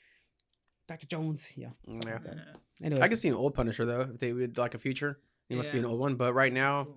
Dr. 0.88 1.08
Jones. 1.08 1.54
Yeah. 1.56 1.70
Yeah. 1.88 1.96
like 2.00 2.24
that. 2.24 2.38
Anyways, 2.84 3.00
I 3.00 3.08
could 3.08 3.18
see 3.18 3.28
an 3.30 3.36
old 3.36 3.54
Punisher 3.54 3.86
though 3.86 4.02
if 4.02 4.18
they 4.20 4.34
would 4.34 4.58
like 4.58 4.74
a 4.74 4.80
future. 4.80 5.20
He 5.48 5.56
must 5.56 5.72
be 5.72 5.80
an 5.80 5.86
old 5.86 6.00
one, 6.00 6.16
but 6.16 6.34
right 6.34 6.52
now 6.54 6.88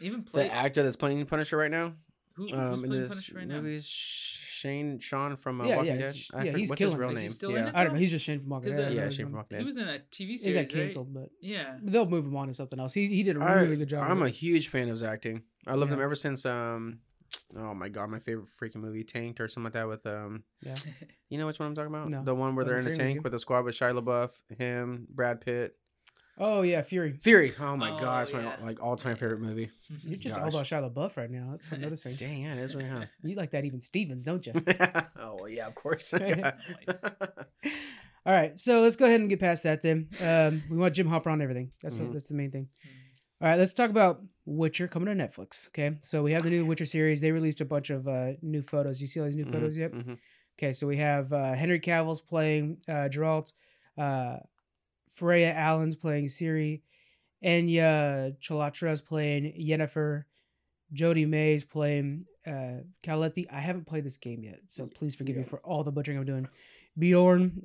Even 0.00 0.22
play 0.22 0.44
the 0.48 0.54
actor 0.54 0.82
that's 0.82 0.96
playing 0.96 1.24
Punisher 1.26 1.58
right 1.58 1.70
now, 1.70 1.92
who, 2.34 2.44
who's 2.44 2.52
um, 2.54 2.72
in 2.84 2.90
playing 2.90 3.02
this 3.02 3.08
Punisher 3.10 3.34
right 3.36 3.46
now? 3.46 3.54
movie 3.56 3.76
is 3.76 3.86
Shane 3.86 4.98
Sean 5.00 5.36
from 5.36 5.60
uh, 5.60 5.64
Yeah, 5.66 5.76
Walking 5.76 5.92
yeah, 5.92 5.98
Dead. 5.98 6.16
sh- 6.16 6.30
I 6.34 6.42
yeah, 6.44 6.56
he's 6.56 6.70
what's 6.70 6.80
his 6.80 6.90
killing 6.90 7.00
real 7.00 7.10
it. 7.10 7.12
Is 7.12 7.18
he 7.18 7.24
name? 7.24 7.32
still 7.32 7.50
in 7.50 7.56
yeah. 7.56 7.68
it? 7.68 7.74
I 7.74 7.84
don't 7.84 7.92
know. 7.94 7.98
He's 7.98 8.10
just 8.10 8.24
Shane 8.24 8.40
from 8.40 8.48
Walking 8.48 8.70
Dead. 8.76 8.92
Yeah, 8.92 9.08
Shane 9.10 9.26
from 9.26 9.34
Walking 9.34 9.56
Dead. 9.56 9.60
He 9.60 9.64
was 9.66 9.76
in 9.76 9.88
a 9.88 9.98
TV 10.10 10.38
series. 10.38 10.44
He 10.44 10.52
got 10.54 10.68
canceled, 10.68 11.12
but? 11.12 11.28
Yeah. 11.40 11.76
they'll 11.82 12.06
move 12.08 12.24
him 12.24 12.36
on 12.36 12.48
to 12.48 12.54
something 12.54 12.78
else. 12.80 12.94
He 12.94 13.06
he 13.06 13.22
did 13.22 13.36
a 13.36 13.38
really 13.40 13.76
good 13.76 13.88
job. 13.88 14.04
I'm 14.10 14.22
a 14.22 14.28
huge 14.30 14.68
fan 14.68 14.84
of 14.84 14.92
his 14.92 15.02
acting. 15.02 15.42
I 15.66 15.74
loved 15.74 15.92
him 15.92 16.00
ever 16.00 16.14
since 16.14 16.44
um 16.46 17.00
oh 17.56 17.74
my 17.74 17.88
god, 17.88 18.10
my 18.10 18.18
favorite 18.18 18.48
freaking 18.60 18.76
movie, 18.76 19.04
Tanked 19.04 19.40
or 19.40 19.48
something 19.48 19.64
like 19.64 19.72
that 19.74 19.88
with 19.88 20.06
um 20.06 20.44
yeah. 20.62 20.74
you 21.28 21.38
know 21.38 21.46
which 21.46 21.58
one 21.58 21.68
I'm 21.68 21.74
talking 21.74 21.94
about? 21.94 22.08
No. 22.08 22.22
The 22.24 22.34
one 22.34 22.54
where 22.54 22.64
Oh, 22.64 22.68
they're 22.68 22.78
in 22.80 22.86
a 22.86 22.94
tank 22.94 23.16
movie? 23.16 23.18
with 23.20 23.34
a 23.34 23.38
squad 23.38 23.64
with 23.64 23.76
Shia 23.78 23.98
LaBeouf, 23.98 24.30
him, 24.58 25.06
Brad 25.10 25.40
Pitt. 25.40 25.76
Oh 26.42 26.62
yeah, 26.62 26.80
Fury. 26.80 27.18
Fury. 27.20 27.52
Oh 27.60 27.76
my 27.76 27.90
Oh, 27.90 27.98
god, 28.00 28.22
it's 28.22 28.32
yeah. 28.32 28.56
my 28.60 28.66
like 28.66 28.82
all 28.82 28.96
time 28.96 29.16
favorite 29.16 29.40
movie. 29.40 29.70
You're 30.04 30.16
just 30.16 30.36
Gosh. 30.36 30.42
all 30.44 30.48
about 30.48 30.64
Shia 30.64 30.90
LaBeouf 30.90 31.16
right 31.18 31.30
now. 31.30 31.48
That's 31.50 31.66
what 31.70 31.76
I'm 31.76 31.82
noticing. 31.82 32.14
Dang, 32.16 32.42
yeah, 32.44 32.54
it 32.54 32.60
is 32.60 32.74
right 32.74 32.86
huh? 32.88 33.04
You 33.22 33.34
like 33.36 33.50
that 33.50 33.64
even 33.64 33.80
Stevens, 33.80 34.24
don't 34.24 34.46
you? 34.46 34.54
oh 35.18 35.36
well, 35.40 35.48
yeah, 35.48 35.66
of 35.66 35.74
course. 35.74 36.14
All 38.26 38.34
right, 38.34 38.58
so 38.60 38.82
let's 38.82 38.96
go 38.96 39.06
ahead 39.06 39.20
and 39.20 39.30
get 39.30 39.40
past 39.40 39.62
that 39.62 39.82
then. 39.82 40.08
Um, 40.22 40.62
we 40.70 40.76
want 40.76 40.94
Jim 40.94 41.06
Hopper 41.08 41.30
on 41.30 41.40
everything. 41.40 41.72
That's 41.82 41.96
Mhm. 41.96 42.04
what, 42.04 42.12
that's 42.12 42.28
the 42.28 42.34
main 42.34 42.50
thing. 42.50 42.68
All 43.40 43.48
right, 43.48 43.58
let's 43.58 43.72
talk 43.72 43.88
about 43.88 44.20
Witcher 44.50 44.88
coming 44.88 45.16
to 45.16 45.24
Netflix. 45.24 45.68
Okay, 45.68 45.96
so 46.02 46.22
we 46.22 46.32
have 46.32 46.42
the 46.42 46.50
new 46.50 46.66
Witcher 46.66 46.84
series. 46.84 47.20
They 47.20 47.30
released 47.32 47.60
a 47.60 47.64
bunch 47.64 47.90
of 47.90 48.08
uh, 48.08 48.32
new 48.42 48.62
photos. 48.62 49.00
You 49.00 49.06
see 49.06 49.20
all 49.20 49.26
these 49.26 49.36
new 49.36 49.44
Mhm, 49.46 49.52
photos 49.52 49.76
yet? 49.76 49.92
mhm. 49.92 50.18
Okay, 50.58 50.72
so 50.72 50.86
we 50.86 50.96
have 50.98 51.32
uh, 51.32 51.54
Henry 51.54 51.80
Cavill's 51.80 52.20
playing 52.20 52.78
uh, 52.88 53.08
Geralt, 53.10 53.52
uh, 53.96 54.38
Freya 55.08 55.52
Allan's 55.54 55.96
playing 55.96 56.26
Ciri, 56.26 56.82
Anya 57.42 58.32
Chalotra's 58.40 59.00
playing 59.00 59.54
Yennefer, 59.58 60.24
Jodie 60.92 61.26
May's 61.28 61.64
playing 61.64 62.26
uh, 62.46 62.82
Caletti. 63.02 63.46
I 63.50 63.60
haven't 63.60 63.86
played 63.86 64.04
this 64.04 64.18
game 64.18 64.42
yet, 64.42 64.60
so 64.66 64.86
please 64.86 65.14
forgive 65.14 65.36
me 65.36 65.44
for 65.44 65.60
all 65.60 65.84
the 65.84 65.92
butchering 65.92 66.18
I'm 66.18 66.24
doing. 66.26 66.48
Bjorn 66.98 67.62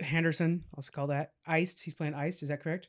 Henderson, 0.00 0.64
also 0.74 0.90
call 0.92 1.08
that 1.08 1.32
Iced. 1.46 1.82
He's 1.82 1.94
playing 1.94 2.14
Iced. 2.14 2.42
Is 2.42 2.48
that 2.48 2.62
correct? 2.62 2.88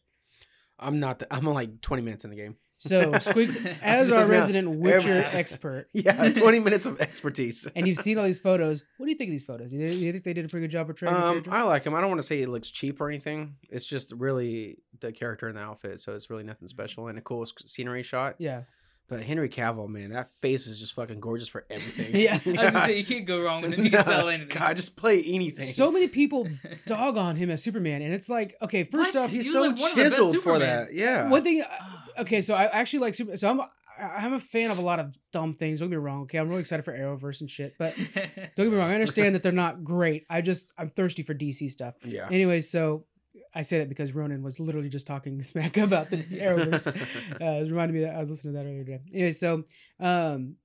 I'm 0.79 0.99
not. 0.99 1.19
The, 1.19 1.33
I'm 1.33 1.43
like 1.45 1.81
20 1.81 2.01
minutes 2.03 2.23
in 2.23 2.29
the 2.29 2.35
game. 2.37 2.55
So 2.81 3.11
Squeaks, 3.19 3.63
as 3.83 4.11
our 4.11 4.27
resident 4.27 4.67
Witcher 4.71 5.17
every- 5.17 5.23
expert, 5.39 5.87
Yeah, 5.93 6.31
20 6.33 6.59
minutes 6.59 6.87
of 6.87 6.99
expertise. 6.99 7.67
and 7.75 7.87
you've 7.87 7.97
seen 7.99 8.17
all 8.17 8.25
these 8.25 8.39
photos. 8.39 8.83
What 8.97 9.05
do 9.05 9.11
you 9.11 9.17
think 9.17 9.29
of 9.29 9.33
these 9.33 9.43
photos? 9.43 9.71
You, 9.71 9.85
you 9.85 10.11
think 10.11 10.23
they 10.23 10.33
did 10.33 10.45
a 10.45 10.47
pretty 10.47 10.63
good 10.65 10.71
job 10.71 10.87
portraying 10.87 11.13
the 11.13 11.21
Um? 11.25 11.43
I 11.51 11.61
like 11.63 11.83
him. 11.83 11.93
I 11.93 12.01
don't 12.01 12.09
want 12.09 12.19
to 12.19 12.27
say 12.27 12.41
it 12.41 12.49
looks 12.49 12.71
cheap 12.71 12.99
or 12.99 13.07
anything. 13.07 13.55
It's 13.69 13.85
just 13.85 14.13
really 14.13 14.79
the 14.99 15.11
character 15.11 15.47
and 15.47 15.55
the 15.57 15.61
outfit, 15.61 16.01
so 16.01 16.15
it's 16.15 16.29
really 16.31 16.43
nothing 16.43 16.67
special 16.67 17.07
and 17.07 17.17
a 17.19 17.21
cool 17.21 17.45
sc- 17.45 17.67
scenery 17.67 18.01
shot. 18.03 18.35
yeah. 18.39 18.63
But 19.11 19.23
Henry 19.23 19.49
Cavill, 19.49 19.89
man, 19.89 20.11
that 20.11 20.29
face 20.41 20.67
is 20.67 20.79
just 20.79 20.93
fucking 20.93 21.19
gorgeous 21.19 21.49
for 21.49 21.65
everything. 21.69 22.15
Yeah. 22.21 22.35
I 22.45 22.49
was 22.49 22.55
gonna 22.55 22.71
say 22.85 22.97
you 22.97 23.03
can't 23.05 23.25
go 23.25 23.41
wrong 23.41 23.61
with 23.61 23.73
him. 23.73 23.83
You 23.83 23.91
can 23.91 24.05
sell 24.05 24.29
anything. 24.29 24.57
God, 24.57 24.77
just 24.77 24.95
play 24.95 25.21
anything. 25.21 25.65
So 25.65 25.91
many 25.91 26.07
people 26.07 26.47
dog 26.85 27.17
on 27.17 27.35
him 27.35 27.49
as 27.51 27.61
Superman, 27.61 28.01
and 28.03 28.13
it's 28.13 28.29
like, 28.29 28.55
okay, 28.61 28.85
first 28.85 29.15
What? 29.15 29.25
off, 29.25 29.29
he's 29.29 29.47
He 29.47 29.51
so 29.51 29.63
like 29.63 29.77
one 29.77 29.91
of 29.91 29.97
the 29.97 30.03
best 30.03 30.15
chiseled 30.15 30.37
for 30.37 30.59
that. 30.59 30.93
Yeah. 30.93 31.27
one 31.29 31.43
thing. 31.43 31.61
Ah. 31.69 32.05
Okay, 32.19 32.39
so 32.41 32.53
I 32.53 32.67
actually 32.67 32.99
like 32.99 33.15
Super. 33.15 33.35
So 33.35 33.49
I'm 33.49 33.61
I'm 33.99 34.31
a 34.33 34.39
fan 34.39 34.71
of 34.71 34.77
a 34.77 34.81
lot 34.81 34.99
of 35.01 35.13
dumb 35.33 35.53
things. 35.55 35.81
Don't 35.81 35.89
get 35.89 35.97
me 35.97 36.01
wrong. 36.01 36.21
Okay, 36.21 36.37
I'm 36.37 36.47
really 36.47 36.61
excited 36.61 36.83
for 36.83 36.97
Arrowverse 36.97 37.41
and 37.41 37.49
shit, 37.51 37.75
but 37.77 37.93
don't 37.97 38.55
get 38.55 38.69
me 38.71 38.77
wrong. 38.77 38.89
I 38.89 38.93
understand 38.93 39.35
that 39.35 39.43
they're 39.43 39.51
not 39.51 39.83
great. 39.83 40.25
I 40.29 40.39
just 40.39 40.71
I'm 40.77 40.89
thirsty 40.89 41.23
for 41.23 41.33
DC 41.33 41.69
stuff. 41.69 41.95
yeah. 42.05 42.27
Anyways, 42.31 42.71
so 42.71 43.03
I 43.53 43.63
say 43.63 43.79
that 43.79 43.89
because 43.89 44.13
Ronan 44.13 44.43
was 44.43 44.59
literally 44.59 44.89
just 44.89 45.07
talking 45.07 45.41
smack 45.43 45.77
about 45.77 46.09
the 46.09 46.17
Arrowverse. 46.23 46.87
uh, 46.87 47.65
it 47.65 47.69
reminded 47.69 47.93
me 47.93 48.01
that 48.01 48.15
I 48.15 48.19
was 48.19 48.29
listening 48.29 48.53
to 48.53 48.59
that 48.59 48.65
earlier 48.65 48.83
today. 48.85 49.01
Anyway, 49.13 49.31
so 49.31 49.63
um, 49.99 50.55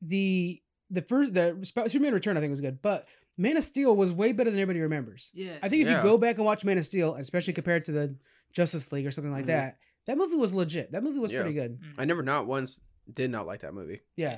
the 0.00 0.60
the 0.90 1.02
first 1.02 1.34
the 1.34 1.58
Sp- 1.64 1.88
Superman 1.88 2.14
Return 2.14 2.36
I 2.36 2.40
think 2.40 2.50
was 2.50 2.60
good, 2.60 2.82
but 2.82 3.06
Man 3.38 3.56
of 3.56 3.64
Steel 3.64 3.96
was 3.96 4.12
way 4.12 4.32
better 4.32 4.50
than 4.50 4.60
everybody 4.60 4.80
remembers. 4.80 5.30
Yeah, 5.34 5.56
I 5.62 5.68
think 5.68 5.82
if 5.82 5.88
Yeah. 5.88 5.96
you 5.98 6.02
go 6.02 6.18
back 6.18 6.36
and 6.36 6.44
watch 6.44 6.64
Man 6.64 6.78
of 6.78 6.84
Steel, 6.84 7.14
especially 7.14 7.54
compared 7.54 7.84
to 7.86 7.92
the 7.92 8.16
Justice 8.52 8.92
League 8.92 9.06
or 9.06 9.10
something 9.10 9.32
like 9.32 9.44
Mhm. 9.44 9.48
that, 9.48 9.78
that 10.06 10.18
movie 10.18 10.36
was 10.36 10.52
legit. 10.54 10.92
That 10.92 11.02
movie 11.02 11.18
was 11.18 11.32
Yeah. 11.32 11.40
pretty 11.40 11.54
good. 11.54 11.80
Mm. 11.80 11.94
I 11.98 12.04
never 12.04 12.22
not 12.22 12.46
once 12.46 12.78
did 13.12 13.30
not 13.30 13.46
like 13.46 13.60
that 13.60 13.72
movie. 13.74 14.00
Yeah. 14.16 14.32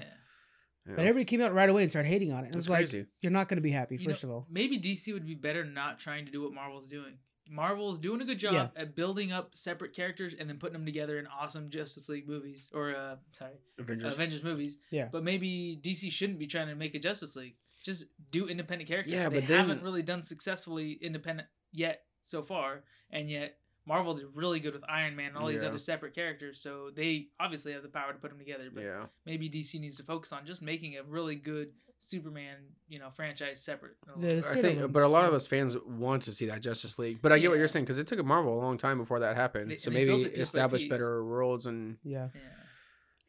Yeah. 0.86 0.94
But 0.96 1.00
everybody 1.00 1.24
came 1.24 1.40
out 1.40 1.52
right 1.54 1.68
away 1.68 1.82
and 1.82 1.90
started 1.90 2.08
hating 2.08 2.30
on 2.30 2.44
it. 2.44 2.48
It 2.48 2.52
That's 2.52 2.56
was 2.56 2.68
like 2.70 2.78
crazy. 2.90 3.06
you're 3.22 3.32
not 3.32 3.48
going 3.48 3.56
to 3.56 3.62
be 3.62 3.70
happy 3.70 3.96
You 3.96 4.06
know, 4.06 4.12
first 4.12 4.22
of 4.22 4.30
all. 4.30 4.46
maybe 4.50 4.78
DC 4.78 5.12
would 5.14 5.26
be 5.26 5.34
better 5.34 5.64
not 5.64 5.98
trying 5.98 6.26
to 6.26 6.30
do 6.30 6.42
what 6.42 6.52
Marvel's 6.52 6.86
doing. 6.88 7.18
Marvel's 7.50 7.98
doing 7.98 8.20
a 8.20 8.24
good 8.24 8.38
job 8.38 8.54
Yeah. 8.54 8.68
at 8.76 8.94
building 8.96 9.32
up 9.32 9.54
separate 9.54 9.92
characters 9.94 10.34
and 10.34 10.48
then 10.48 10.58
putting 10.58 10.72
them 10.72 10.84
together 10.86 11.18
in 11.18 11.26
awesome 11.26 11.68
Justice 11.70 12.08
League 12.08 12.26
movies 12.28 12.68
or 12.72 12.94
uh 12.94 13.16
sorry 13.32 13.54
Avengers. 13.78 14.14
Avengers 14.14 14.42
movies. 14.42 14.78
Yeah. 14.90 15.08
But 15.10 15.24
maybe 15.24 15.78
DC 15.82 16.10
shouldn't 16.10 16.38
be 16.38 16.46
trying 16.46 16.68
to 16.68 16.74
make 16.74 16.94
a 16.94 16.98
Justice 16.98 17.36
League. 17.36 17.56
Just 17.84 18.06
do 18.30 18.46
independent 18.48 18.88
characters. 18.88 19.12
Yeah, 19.12 19.28
they 19.28 19.40
but 19.40 19.48
they 19.48 19.56
haven't 19.56 19.82
really 19.82 20.02
done 20.02 20.22
successfully 20.22 20.92
independent 20.92 21.48
yet 21.70 22.04
so 22.22 22.42
far, 22.42 22.84
and 23.10 23.28
yet 23.30 23.58
Marvel 23.86 24.14
did 24.14 24.24
really 24.34 24.60
good 24.60 24.72
with 24.72 24.84
Iron 24.88 25.14
Man 25.14 25.28
and 25.28 25.36
all 25.36 25.46
these 25.46 25.62
other 25.62 25.76
separate 25.76 26.14
characters. 26.14 26.60
So 26.62 26.90
they 26.94 27.28
obviously 27.38 27.72
have 27.74 27.82
the 27.82 27.90
power 27.90 28.12
to 28.12 28.18
put 28.18 28.30
them 28.30 28.38
together. 28.38 28.70
But 28.72 28.84
yeah. 28.84 29.04
maybe 29.26 29.50
DC 29.50 29.78
needs 29.78 29.96
to 29.96 30.02
focus 30.02 30.32
on 30.32 30.46
just 30.46 30.62
making 30.62 30.96
a 30.96 31.02
really 31.02 31.34
good 31.34 31.72
Superman, 31.98 32.56
you 32.88 32.98
know, 32.98 33.10
franchise 33.10 33.62
separate. 33.64 33.96
a 34.06 34.06
The- 34.20 34.26
little 34.26 34.40
the 34.42 34.48
bit. 34.48 34.58
I 34.58 34.60
think, 34.62 34.80
ones, 34.80 34.92
but 34.92 35.02
a 35.02 35.08
lot 35.08 35.24
of 35.24 35.32
us 35.34 35.46
fans 35.46 35.76
want 35.78 36.22
to 36.24 36.32
see 36.32 36.46
that 36.46 36.60
Justice 36.60 36.98
League. 36.98 37.20
But 37.22 37.32
I 37.32 37.38
get 37.38 37.50
what 37.50 37.58
you're 37.58 37.68
saying 37.68 37.84
because 37.86 37.98
it 37.98 38.06
took 38.06 38.18
a 38.18 38.22
Marvel 38.22 38.54
a 38.54 38.60
long 38.60 38.76
time 38.76 38.98
before 38.98 39.20
that 39.20 39.36
happened. 39.36 39.70
They- 39.70 39.76
so 39.76 39.88
and 39.88 39.96
they 39.96 40.04
built 40.04 40.18
maybe 40.20 40.30
it 40.30 40.36
piece 40.36 40.52
by 40.52 40.58
establish 40.58 40.88
better 40.88 41.24
worlds 41.24 41.66
and 41.66 41.96
Yeah. 42.02 42.28
yeah. 42.34 42.40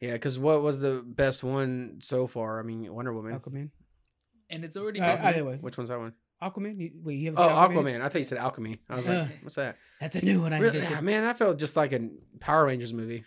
yeah. 0.00 0.12
Because 0.12 0.38
what 0.38 0.62
was 0.62 0.78
the 0.80 1.02
best 1.06 1.42
one 1.44 2.00
so 2.02 2.26
far? 2.26 2.60
I 2.60 2.62
mean, 2.62 2.92
Wonder 2.92 3.12
Woman. 3.14 3.38
Aquaman. 3.38 3.70
And 4.50 4.64
it's 4.64 4.76
already 4.76 5.00
Uh, 5.00 5.16
been- 5.16 5.24
either 5.24 5.44
way. 5.44 5.56
Which 5.56 5.76
one's 5.78 5.88
that 5.88 5.98
one? 5.98 6.12
Aquaman. 6.42 6.78
You, 6.78 6.90
wait, 7.02 7.14
you 7.14 7.26
haven't 7.30 7.42
Oh, 7.42 7.48
Aquaman? 7.48 7.74
Aquaman. 7.96 8.00
I 8.02 8.08
thought 8.10 8.18
you 8.18 8.24
said 8.24 8.36
Alchemy. 8.38 8.78
I 8.90 8.96
was 8.96 9.08
Uh, 9.08 9.26
like, 9.30 9.42
what's 9.42 9.54
that? 9.56 9.78
That's 10.00 10.16
a 10.16 10.22
new 10.24 10.42
one. 10.42 10.52
I 10.52 10.58
Really? 10.58 10.76
invented. 10.78 10.98
Ah, 10.98 11.00
man, 11.00 11.22
that 11.22 11.38
felt 11.38 11.58
just 11.58 11.76
like 11.76 11.92
a 11.92 12.10
Power 12.40 12.66
Rangers 12.66 12.92
movie. 12.92 13.24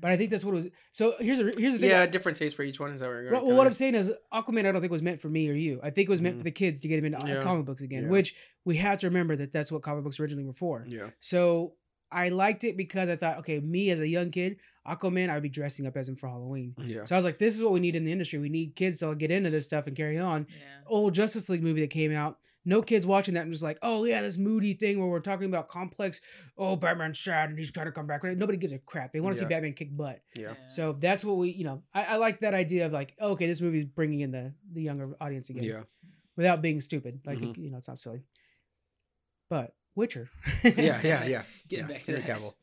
But 0.00 0.10
I 0.10 0.16
think 0.16 0.30
that's 0.30 0.44
what 0.44 0.52
it 0.52 0.56
was. 0.56 0.66
So 0.92 1.14
here's 1.20 1.38
a 1.38 1.44
here's 1.56 1.74
the 1.74 1.78
thing. 1.78 1.90
Yeah, 1.90 2.02
a 2.02 2.06
different 2.06 2.38
taste 2.38 2.56
for 2.56 2.62
each 2.62 2.80
one. 2.80 2.92
Is 2.92 3.00
that 3.00 3.06
what 3.06 3.12
you're 3.14 3.30
Well, 3.30 3.40
going? 3.40 3.46
well, 3.48 3.56
what 3.58 3.66
I'm 3.66 3.72
saying 3.72 3.94
is 3.94 4.10
Aquaman. 4.32 4.66
I 4.66 4.72
don't 4.72 4.80
think 4.80 4.90
was 4.90 5.02
meant 5.02 5.20
for 5.20 5.28
me 5.28 5.48
or 5.48 5.54
you. 5.54 5.80
I 5.82 5.90
think 5.90 6.08
it 6.08 6.10
was 6.10 6.20
meant 6.20 6.36
Mhm. 6.36 6.38
for 6.38 6.44
the 6.44 6.50
kids 6.50 6.80
to 6.80 6.88
get 6.88 6.96
them 6.96 7.06
into 7.12 7.24
uh, 7.24 7.28
Yeah. 7.28 7.42
comic 7.42 7.64
books 7.66 7.82
again. 7.82 8.04
Yeah. 8.04 8.08
Which 8.10 8.34
we 8.64 8.76
have 8.76 8.98
to 9.00 9.06
remember 9.08 9.36
that 9.36 9.52
that's 9.52 9.70
what 9.70 9.82
comic 9.82 10.04
books 10.04 10.18
originally 10.20 10.44
were 10.44 10.52
for. 10.52 10.84
Yeah. 10.88 11.10
So 11.20 11.74
I 12.10 12.28
liked 12.28 12.64
it 12.64 12.76
because 12.76 13.08
I 13.08 13.16
thought, 13.16 13.38
okay, 13.38 13.58
me 13.60 13.90
as 13.90 14.00
a 14.00 14.08
young 14.08 14.30
kid, 14.30 14.56
Aquaman, 14.86 15.30
I 15.30 15.34
would 15.34 15.42
be 15.42 15.48
dressing 15.48 15.86
up 15.86 15.96
as 15.96 16.08
him 16.08 16.16
for 16.16 16.28
Halloween. 16.28 16.74
Yeah. 16.84 17.04
So 17.04 17.14
I 17.14 17.18
was 17.18 17.24
like, 17.24 17.38
this 17.38 17.56
is 17.56 17.62
what 17.62 17.72
we 17.72 17.80
need 17.80 17.94
in 17.96 18.04
the 18.04 18.12
industry. 18.12 18.38
We 18.38 18.48
need 18.48 18.74
kids 18.74 18.98
to 18.98 19.14
get 19.14 19.30
into 19.30 19.48
this 19.50 19.64
stuff 19.64 19.86
and 19.86 19.96
carry 19.96 20.18
on. 20.18 20.46
Yeah. 20.50 20.64
Old 20.86 21.14
Justice 21.14 21.48
League 21.48 21.62
movie 21.62 21.80
that 21.82 21.90
came 21.90 22.12
out. 22.12 22.38
No 22.64 22.80
kids 22.80 23.04
watching 23.06 23.34
that 23.34 23.42
and 23.42 23.50
just 23.52 23.62
like, 23.62 23.78
oh 23.82 24.04
yeah, 24.04 24.20
this 24.22 24.38
moody 24.38 24.74
thing 24.74 25.00
where 25.00 25.08
we're 25.08 25.18
talking 25.20 25.46
about 25.46 25.68
complex. 25.68 26.20
Oh, 26.56 26.76
Batman's 26.76 27.18
sad 27.18 27.50
and 27.50 27.58
he's 27.58 27.72
trying 27.72 27.86
to 27.86 27.92
come 27.92 28.06
back. 28.06 28.22
Nobody 28.22 28.56
gives 28.58 28.72
a 28.72 28.78
crap. 28.78 29.10
They 29.12 29.18
want 29.20 29.34
to 29.36 29.42
Yeah. 29.42 29.48
see 29.48 29.54
Batman 29.54 29.72
kick 29.72 29.96
butt. 29.96 30.20
Yeah. 30.36 30.54
So 30.68 30.92
that's 30.92 31.24
what 31.24 31.38
we, 31.38 31.50
you 31.50 31.64
know, 31.64 31.82
I, 31.92 32.04
I 32.04 32.16
like 32.16 32.38
that 32.40 32.54
idea 32.54 32.86
of 32.86 32.92
like, 32.92 33.14
okay, 33.20 33.46
this 33.46 33.60
movie's 33.60 33.84
bringing 33.86 34.20
in 34.20 34.30
the 34.30 34.54
the 34.72 34.82
younger 34.82 35.16
audience 35.20 35.50
again 35.50 35.64
Yeah. 35.64 35.82
without 36.36 36.62
being 36.62 36.80
stupid. 36.80 37.20
Like 37.26 37.38
Mhm. 37.38 37.56
you 37.58 37.70
know, 37.70 37.78
it's 37.78 37.88
not 37.88 37.98
silly. 37.98 38.22
But 39.50 39.74
Witcher. 39.94 40.30
Yeah. 40.64 41.00
Yeah. 41.02 41.24
Yeah. 41.26 41.42
Getting 41.68 41.88
yeah. 41.88 41.92
back 41.92 42.02
to 42.04 42.20
Henry. 42.20 42.40
Cavill. 42.40 42.54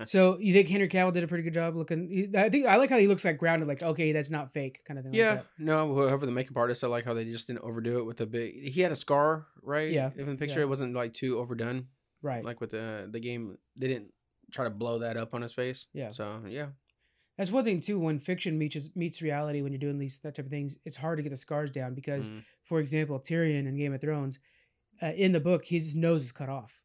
So 0.08 0.38
you 0.38 0.52
think 0.52 0.68
Henry 0.68 0.88
Cavill 0.88 1.12
did 1.12 1.24
a 1.24 1.26
pretty 1.26 1.44
good 1.44 1.54
job 1.54 1.76
looking? 1.76 2.32
I 2.36 2.48
think 2.48 2.66
I 2.66 2.76
like 2.76 2.90
how 2.90 2.98
he 2.98 3.06
looks 3.06 3.24
like 3.24 3.38
grounded, 3.38 3.68
like 3.68 3.82
okay, 3.82 4.12
that's 4.12 4.30
not 4.30 4.52
fake, 4.52 4.80
kind 4.86 4.98
of 4.98 5.04
thing. 5.04 5.14
yeah. 5.14 5.34
Like. 5.34 5.44
No. 5.58 5.94
Whoever 5.94 6.24
the 6.26 6.32
makeup 6.32 6.56
artist, 6.56 6.82
I 6.84 6.86
like 6.86 7.04
how 7.04 7.14
they 7.14 7.24
just 7.24 7.46
didn't 7.46 7.60
overdo 7.62 7.98
it 7.98 8.04
with 8.06 8.16
the 8.16 8.26
big. 8.26 8.54
He 8.72 8.80
had 8.80 8.92
a 8.92 8.96
scar, 8.96 9.46
right? 9.62 9.90
Yeah, 9.90 10.10
In 10.16 10.26
the 10.26 10.36
picture, 10.36 10.58
yeah. 10.60 10.64
it 10.66 10.68
wasn't 10.68 10.94
like 10.94 11.12
too 11.12 11.38
overdone. 11.38 11.86
Right. 12.22 12.44
Like 12.44 12.60
with 12.60 12.70
the 12.70 13.08
the 13.10 13.20
game, 13.20 13.58
they 13.76 13.88
didn't 13.88 14.12
try 14.52 14.64
to 14.64 14.70
blow 14.70 14.98
that 15.00 15.16
up 15.16 15.34
on 15.34 15.42
his 15.42 15.52
face. 15.52 15.86
Yeah. 15.92 16.12
So 16.12 16.42
yeah. 16.48 16.68
That's 17.38 17.50
one 17.50 17.64
thing 17.64 17.80
too. 17.80 17.98
When 17.98 18.20
fiction 18.20 18.58
meets 18.58 18.90
meets 18.94 19.22
reality, 19.22 19.62
when 19.62 19.72
you're 19.72 19.80
doing 19.80 19.98
these 19.98 20.18
that 20.20 20.34
type 20.36 20.44
of 20.46 20.50
things, 20.50 20.76
it's 20.84 20.96
hard 20.96 21.16
to 21.18 21.22
get 21.22 21.30
the 21.30 21.36
scars 21.36 21.70
down 21.70 21.94
because, 21.94 22.28
Mm. 22.28 22.44
for 22.64 22.78
example, 22.78 23.18
Tyrion 23.18 23.66
in 23.66 23.76
Game 23.76 23.94
of 23.94 24.00
Thrones, 24.02 24.38
uh, 25.02 25.12
in 25.16 25.32
the 25.32 25.40
book, 25.40 25.64
his 25.64 25.96
nose 25.96 26.22
is 26.24 26.32
cut 26.32 26.48
off. 26.48 26.78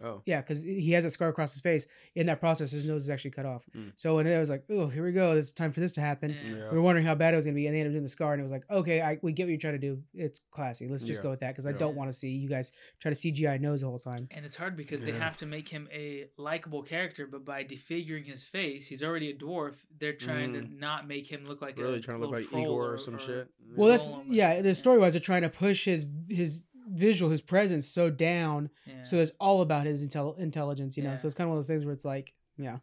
Oh. 0.00 0.22
Yeah, 0.26 0.40
because 0.40 0.62
he 0.62 0.92
has 0.92 1.04
a 1.04 1.10
scar 1.10 1.28
across 1.28 1.54
his 1.54 1.60
face. 1.62 1.86
In 2.14 2.26
that 2.26 2.38
process, 2.38 2.70
his 2.70 2.84
nose 2.84 3.02
is 3.02 3.10
actually 3.10 3.32
cut 3.32 3.46
off. 3.46 3.64
Mm. 3.76 3.92
So 3.96 4.14
when 4.14 4.28
it 4.28 4.38
was 4.38 4.48
like, 4.48 4.62
oh, 4.70 4.86
here 4.86 5.04
we 5.04 5.10
go, 5.10 5.32
it's 5.32 5.50
time 5.50 5.72
for 5.72 5.80
this 5.80 5.90
to 5.92 6.00
happen. 6.00 6.30
Yeah. 6.30 6.54
Yeah. 6.54 6.70
We 6.70 6.76
were 6.76 6.82
wondering 6.82 7.04
how 7.04 7.16
bad 7.16 7.34
it 7.34 7.36
was 7.36 7.46
gonna 7.46 7.56
be, 7.56 7.66
and 7.66 7.74
they 7.74 7.80
ended 7.80 7.92
up 7.92 7.94
doing 7.94 8.04
the 8.04 8.08
scar, 8.08 8.32
and 8.32 8.38
it 8.38 8.44
was 8.44 8.52
like, 8.52 8.62
okay, 8.70 9.00
I, 9.00 9.18
we 9.22 9.32
get 9.32 9.44
what 9.44 9.48
you're 9.48 9.58
trying 9.58 9.72
to 9.72 9.78
do. 9.80 10.00
It's 10.14 10.40
classy. 10.52 10.86
Let's 10.86 11.02
just 11.02 11.18
Yeah. 11.18 11.24
go 11.24 11.30
with 11.30 11.40
that 11.40 11.48
because 11.48 11.66
I 11.66 11.72
don't 11.72 11.96
want 11.96 12.10
to 12.10 12.12
see 12.16 12.30
you 12.30 12.48
guys 12.48 12.70
try 13.00 13.10
to 13.10 13.16
CGI 13.16 13.60
nose 13.60 13.80
the 13.80 13.88
whole 13.88 13.98
time. 13.98 14.28
And 14.30 14.44
it's 14.44 14.54
hard 14.54 14.76
because 14.76 15.02
they 15.02 15.10
have 15.12 15.36
to 15.38 15.46
make 15.46 15.68
him 15.68 15.88
a 15.92 16.26
likable 16.36 16.82
character, 16.82 17.26
but 17.26 17.44
by 17.44 17.64
defiguring 17.64 18.24
his 18.24 18.44
face, 18.44 18.86
he's 18.86 19.02
already 19.02 19.30
a 19.30 19.34
dwarf. 19.34 19.84
They're 19.98 20.12
trying 20.12 20.52
to 20.52 20.62
not 20.62 21.08
make 21.08 21.26
him 21.26 21.44
look 21.44 21.60
like 21.60 21.74
Mm. 21.76 21.82
Really 21.82 21.98
a 21.98 22.00
trying 22.00 22.20
to 22.20 22.26
look 22.26 22.34
like 22.34 22.52
Igor 22.52 22.92
or, 22.94 22.98
some 22.98 23.18
shit. 23.18 23.48
Well, 23.76 23.88
that's 23.88 24.08
yeah. 24.28 24.62
The 24.62 24.74
story 24.74 24.98
wise, 24.98 25.14
they're 25.14 25.20
trying 25.20 25.42
to 25.42 25.50
push 25.50 25.86
his 25.86 26.06
his 26.28 26.66
visual, 26.92 27.30
his 27.30 27.40
presence 27.40 27.86
so 27.86 28.10
down, 28.10 28.70
yeah. 28.86 29.02
so 29.02 29.16
it's 29.18 29.32
all 29.40 29.60
about 29.62 29.86
his 29.86 30.06
intel- 30.06 30.38
intelligence. 30.38 30.96
You 30.96 31.02
know, 31.04 31.10
Yeah. 31.10 31.16
so 31.16 31.26
it's 31.26 31.34
kind 31.34 31.46
of 31.46 31.50
one 31.50 31.58
of 31.58 31.62
those 31.64 31.68
things 31.68 31.84
where 31.84 31.94
it's 31.94 32.04
like, 32.04 32.32
yeah, 32.56 32.78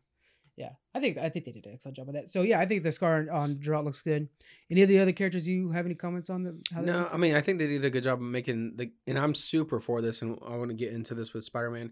yeah. 0.58 0.72
I 0.94 1.00
think 1.00 1.18
I 1.18 1.30
think 1.30 1.46
they 1.46 1.52
did 1.52 1.66
an 1.66 1.74
excellent 1.74 1.98
job 1.98 2.08
of 2.08 2.14
that. 2.16 2.30
So 2.30 2.42
yeah, 2.44 2.60
I 2.60 2.66
think 2.66 2.84
the 2.84 2.92
scar 2.92 3.18
on- 3.22 3.30
on 3.30 3.56
Geralt 3.56 3.84
looks 3.86 4.02
good. 4.02 4.30
Any 4.72 4.82
of 4.82 4.88
the 4.88 5.00
other 5.00 5.12
characters 5.12 5.48
you 5.48 5.72
have 5.72 5.86
any 5.86 5.96
comments 5.96 6.30
on 6.30 6.44
the? 6.44 6.60
How 6.72 6.82
No. 6.82 7.08
I 7.12 7.18
mean 7.18 7.36
I 7.36 7.42
think 7.42 7.60
they 7.60 7.68
did 7.68 7.84
a 7.86 7.90
good 7.90 8.04
job 8.04 8.20
of 8.22 8.26
making 8.26 8.78
the, 8.78 8.92
and 9.08 9.18
I'm 9.20 9.36
super 9.36 9.80
for 9.80 10.02
this, 10.02 10.22
and 10.22 10.38
I 10.48 10.56
want 10.56 10.70
to 10.72 10.76
get 10.76 10.94
into 10.94 11.14
this 11.16 11.34
with 11.34 11.44
Spider 11.44 11.72
Man. 11.72 11.92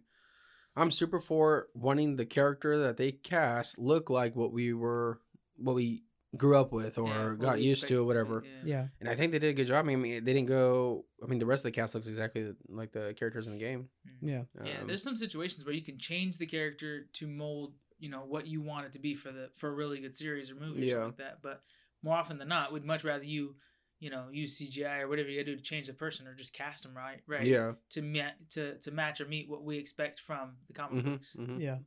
I'm 0.76 0.90
super 0.90 1.20
for 1.20 1.68
wanting 1.76 2.16
the 2.16 2.26
character 2.26 2.80
that 2.80 2.98
they 2.98 3.12
cast 3.12 3.78
look 3.78 4.10
like 4.10 4.36
what 4.36 4.52
we 4.52 4.74
were, 4.74 5.20
what 5.58 5.76
we 5.76 6.04
grew 6.36 6.58
up 6.60 6.72
with 6.72 6.98
or 6.98 7.36
Yeah, 7.40 7.46
got 7.46 7.62
used 7.62 7.88
to 7.88 8.02
or 8.02 8.04
whatever. 8.06 8.44
yeah. 8.46 8.62
yeah, 8.64 8.88
And 9.00 9.10
I 9.10 9.16
think 9.16 9.32
they 9.32 9.40
did 9.40 9.50
a 9.50 9.54
good 9.54 9.68
job. 9.68 9.86
I 9.86 9.96
mean, 9.96 10.02
they 10.02 10.34
didn't 10.34 10.48
go. 10.48 11.06
I 11.24 11.28
mean, 11.28 11.40
the 11.40 11.46
rest 11.46 11.62
of 11.62 11.72
the 11.72 11.76
cast 11.80 11.94
looks 11.94 12.08
exactly 12.08 12.54
like 12.70 12.92
the 12.92 13.14
characters 13.18 13.48
in 13.48 13.54
the 13.54 13.60
game. 13.60 13.90
yeah, 14.22 14.44
Yeah, 14.64 14.82
Um, 14.82 14.88
there's 14.88 15.04
some 15.04 15.16
situations 15.18 15.66
where 15.66 15.76
you 15.76 15.82
can 15.84 15.98
change 15.98 16.38
the 16.38 16.46
character 16.46 17.08
to 17.14 17.28
mold, 17.28 17.74
you 18.00 18.10
know, 18.10 18.24
what 18.28 18.48
you 18.48 18.62
want 18.62 18.86
it 18.88 18.94
to 18.94 19.00
be 19.00 19.14
for 19.14 19.32
the 19.32 19.50
for 19.54 19.70
a 19.70 19.74
really 19.74 20.00
good 20.00 20.16
series 20.16 20.50
or 20.52 20.56
movie 20.56 20.82
or 20.82 20.86
Yeah. 20.86 20.92
something 20.94 21.08
like 21.10 21.18
that. 21.18 21.42
But 21.42 21.62
more 22.02 22.16
often 22.18 22.38
than 22.38 22.48
not, 22.48 22.74
we'd 22.74 22.84
much 22.86 23.04
rather 23.04 23.24
you, 23.24 23.56
you 24.00 24.10
know, 24.10 24.30
use 24.32 24.58
CGI 24.58 25.02
or 25.02 25.08
whatever 25.08 25.30
you 25.30 25.40
gotta 25.40 25.52
do 25.52 25.58
to 25.58 25.64
change 25.64 25.88
the 25.88 25.94
person 25.94 26.28
or 26.28 26.34
just 26.34 26.54
cast 26.54 26.84
them 26.84 26.96
right, 26.96 27.22
right, 27.28 27.46
Yeah. 27.46 27.74
to 27.92 28.02
ma- 28.02 28.38
to 28.52 28.78
to 28.80 28.92
match 28.92 29.22
or 29.22 29.26
meet 29.28 29.50
what 29.50 29.64
we 29.64 29.78
expect 29.78 30.20
from 30.20 30.58
the 30.68 30.74
comic 30.74 31.04
hmm 31.04 31.12
books. 31.12 31.34
hmm 31.34 31.60
yeah. 31.60 31.78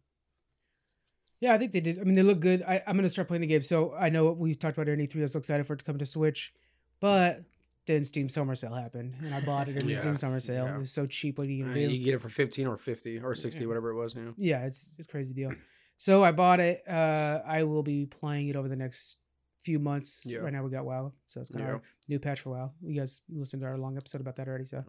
Yeah, 1.40 1.52
I 1.54 1.58
think 1.58 1.72
they 1.72 1.80
did. 1.80 1.98
I 2.00 2.04
mean, 2.04 2.14
they 2.14 2.22
look 2.22 2.40
good. 2.40 2.62
I, 2.62 2.82
I'm 2.86 2.96
gonna 2.96 3.10
start 3.10 3.28
playing 3.28 3.42
the 3.42 3.46
game. 3.46 3.62
So 3.62 3.94
I 3.94 4.08
know 4.08 4.32
we've 4.32 4.58
talked 4.58 4.76
about 4.78 4.88
it 4.88 4.98
in 4.98 5.06
E3. 5.06 5.18
I 5.18 5.22
was 5.22 5.32
so 5.32 5.38
excited 5.38 5.66
for 5.66 5.74
it 5.74 5.78
to 5.78 5.84
come 5.84 5.98
to 5.98 6.06
Switch, 6.06 6.52
but 7.00 7.42
then 7.86 8.04
Steam 8.04 8.28
Summer 8.28 8.54
Sale 8.54 8.74
happened, 8.74 9.14
and 9.22 9.34
I 9.34 9.40
bought 9.42 9.68
it 9.68 9.80
in 9.82 9.86
the 9.86 9.92
Yeah, 9.94 10.00
Steam 10.00 10.16
Summer 10.16 10.40
Sale. 10.40 10.64
yeah. 10.64 10.74
It 10.74 10.78
was 10.78 10.90
so 10.92 11.06
cheap. 11.06 11.38
What 11.38 11.46
are 11.46 11.50
you 11.50 11.64
Uh, 11.64 11.68
gonna 11.68 11.86
do? 11.88 11.94
you 11.94 12.04
get 12.04 12.14
it 12.14 12.20
for 12.20 12.28
fifteen 12.28 12.66
or 12.66 12.76
fifty 12.76 13.18
or 13.20 13.34
sixty, 13.34 13.62
Yeah. 13.62 13.68
whatever 13.68 13.90
it 13.90 13.96
was. 13.96 14.14
You 14.14 14.22
know. 14.22 14.34
yeah, 14.36 14.64
it's 14.66 14.94
it's 14.98 15.06
a 15.08 15.10
crazy 15.10 15.34
deal. 15.34 15.52
So 15.98 16.24
I 16.24 16.32
bought 16.32 16.60
it. 16.60 16.82
Uh, 16.88 17.42
I 17.46 17.62
will 17.64 17.82
be 17.82 18.06
playing 18.06 18.48
it 18.48 18.56
over 18.56 18.68
the 18.68 18.76
next 18.76 19.18
few 19.62 19.78
months. 19.78 20.24
Yeah. 20.26 20.38
Right 20.38 20.52
now 20.52 20.62
we 20.64 20.70
got 20.70 20.84
WoW, 20.84 21.12
so 21.26 21.40
it's 21.40 21.50
kind 21.50 21.64
of 21.66 21.70
Yeah. 21.74 21.78
new 22.08 22.18
patch 22.18 22.40
for 22.40 22.50
WoW. 22.50 22.72
You 22.82 22.98
guys 23.00 23.20
listened 23.28 23.60
to 23.62 23.66
our 23.68 23.76
long 23.78 23.96
episode 23.96 24.20
about 24.20 24.36
that 24.36 24.46
already. 24.48 24.64
So, 24.66 24.84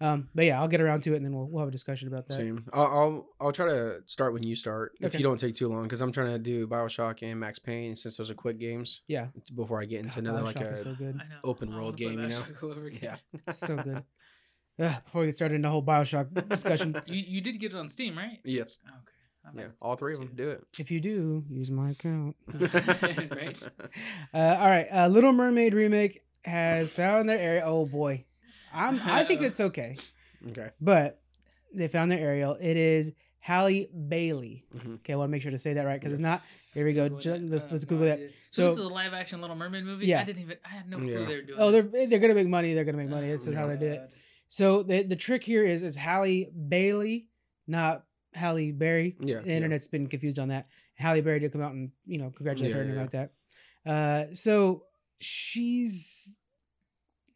um, 0.00 0.28
but 0.34 0.44
yeah, 0.44 0.60
I'll 0.60 0.68
get 0.68 0.80
around 0.80 1.02
to 1.04 1.12
it, 1.12 1.16
and 1.16 1.24
then 1.24 1.32
we'll 1.32 1.46
we'll 1.48 1.60
have 1.60 1.68
a 1.68 1.72
discussion 1.72 2.08
about 2.08 2.26
that. 2.28 2.34
Same. 2.34 2.64
I'll, 2.72 2.86
I'll 2.86 3.26
I'll 3.40 3.52
try 3.52 3.66
to 3.66 4.00
start 4.06 4.32
when 4.32 4.42
you 4.42 4.54
start 4.56 4.92
if 5.00 5.06
Okay. 5.08 5.18
you 5.18 5.24
don't 5.24 5.38
take 5.38 5.54
too 5.54 5.68
long 5.68 5.82
because 5.84 6.00
I'm 6.00 6.12
trying 6.12 6.32
to 6.32 6.38
do 6.38 6.66
Bioshock 6.66 7.22
and 7.22 7.40
Max 7.40 7.58
Payne 7.58 7.96
since 7.96 8.16
those 8.16 8.30
are 8.30 8.34
quick 8.34 8.58
games 8.58 9.00
Yeah, 9.08 9.28
before 9.54 9.80
I 9.80 9.86
get 9.86 10.00
into 10.00 10.16
God, 10.20 10.28
another 10.30 10.42
like 10.44 10.56
Bioshock 10.56 10.72
is 10.72 10.80
a 10.80 10.84
so 10.84 10.94
good, 10.94 11.20
Open 11.44 11.72
world 11.74 11.96
game, 11.96 12.20
you 12.20 12.28
know? 12.28 12.40
Bioshock 12.40 12.62
all 12.62 12.70
over 12.72 12.84
again. 12.86 13.00
yeah 13.02 13.16
so 13.52 13.76
good. 13.78 14.04
Ugh, 14.80 15.04
before 15.04 15.20
we 15.22 15.26
get 15.28 15.34
started 15.36 15.54
in 15.56 15.62
the 15.62 15.70
whole 15.70 15.82
Bioshock 15.82 16.48
discussion, 16.48 16.94
You 17.06 17.16
you 17.26 17.40
did 17.40 17.58
get 17.58 17.72
it 17.72 17.76
on 17.78 17.88
Steam, 17.88 18.16
right? 18.16 18.38
yes 18.44 18.76
Oh, 18.86 18.90
okay. 18.98 19.62
Yeah 19.62 19.68
all 19.80 19.96
three 19.96 20.12
of 20.12 20.18
them 20.20 20.32
do 20.34 20.50
it. 20.50 20.62
if 20.78 20.90
you 20.90 21.00
do, 21.00 21.42
use 21.48 21.70
my 21.70 21.90
account. 21.90 22.36
Right. 23.34 23.68
Uh, 24.34 24.56
all 24.60 24.66
right, 24.68 24.86
uh, 24.92 25.08
Little 25.08 25.32
Mermaid 25.32 25.72
remake 25.74 26.22
has 26.44 26.90
found 26.90 27.28
their 27.28 27.38
area. 27.38 27.62
Oh 27.64 27.86
boy, 27.86 28.24
I'm 28.72 29.00
I 29.06 29.24
think 29.24 29.42
it's 29.42 29.60
okay, 29.60 29.96
okay. 30.50 30.70
but 30.80 31.20
they 31.74 31.88
found 31.88 32.10
their 32.10 32.18
Ariel. 32.20 32.56
It 32.60 32.76
is 32.76 33.12
Halle 33.40 33.88
Bailey. 34.08 34.64
hmm 34.72 34.94
Okay, 34.96 35.12
I 35.12 35.16
want 35.16 35.28
to 35.28 35.32
make 35.32 35.42
sure 35.42 35.50
to 35.50 35.58
say 35.58 35.74
that 35.74 35.84
right 35.86 35.98
because 36.00 36.12
it's 36.12 36.20
not. 36.22 36.42
Here 36.74 36.84
we 36.84 36.92
go. 36.92 37.04
Google 37.04 37.20
Ju- 37.20 37.32
it. 37.32 37.42
Let's, 37.50 37.70
let's 37.72 37.82
have 37.84 37.90
no 37.90 37.96
Google 37.98 38.06
that. 38.16 38.28
So- 38.28 38.32
So, 38.50 38.68
this 38.68 38.78
is 38.78 38.84
a 38.84 38.88
live 38.88 39.14
action 39.14 39.40
Little 39.40 39.56
Mermaid 39.56 39.84
movie. 39.84 40.06
Yeah. 40.06 40.20
I 40.20 40.24
didn't 40.24 40.42
even. 40.42 40.56
I 40.64 40.68
had 40.68 40.88
no 40.88 40.98
clue 40.98 41.06
Yeah. 41.20 41.26
they 41.26 41.34
were 41.36 41.42
doing. 41.42 41.58
Oh, 41.60 41.70
they're 41.70 41.82
this. 41.82 42.08
they're 42.10 42.18
gonna 42.18 42.34
make 42.34 42.48
money. 42.48 42.74
They're 42.74 42.84
gonna 42.84 42.98
make 42.98 43.08
money. 43.08 43.28
This 43.28 43.46
is 43.46 43.54
how 43.54 43.66
they 43.66 43.76
do 43.76 43.86
it. 43.86 44.12
So 44.48 44.82
the 44.82 45.02
the 45.02 45.16
trick 45.16 45.44
here 45.44 45.64
is 45.64 45.82
it's 45.82 45.96
Halle 45.96 46.50
Bailey, 46.68 47.26
not 47.66 48.04
Halle 48.34 48.72
Berry. 48.72 49.16
Yeah, 49.20 49.40
the 49.40 49.48
yeah. 49.50 49.56
internet's 49.56 49.86
been 49.88 50.06
confused 50.06 50.38
on 50.38 50.48
that. 50.48 50.68
Halle 50.94 51.20
Berry 51.20 51.40
did 51.40 51.52
come 51.52 51.62
out 51.62 51.72
and 51.72 51.90
you 52.06 52.18
know 52.18 52.30
congratulate 52.34 52.72
her 52.72 52.78
Yeah, 52.78 52.84
and 52.84 52.94
yeah. 52.94 53.00
like 53.00 53.10
that. 53.12 53.30
Uh, 53.86 54.34
so 54.34 54.84
she's, 55.20 56.32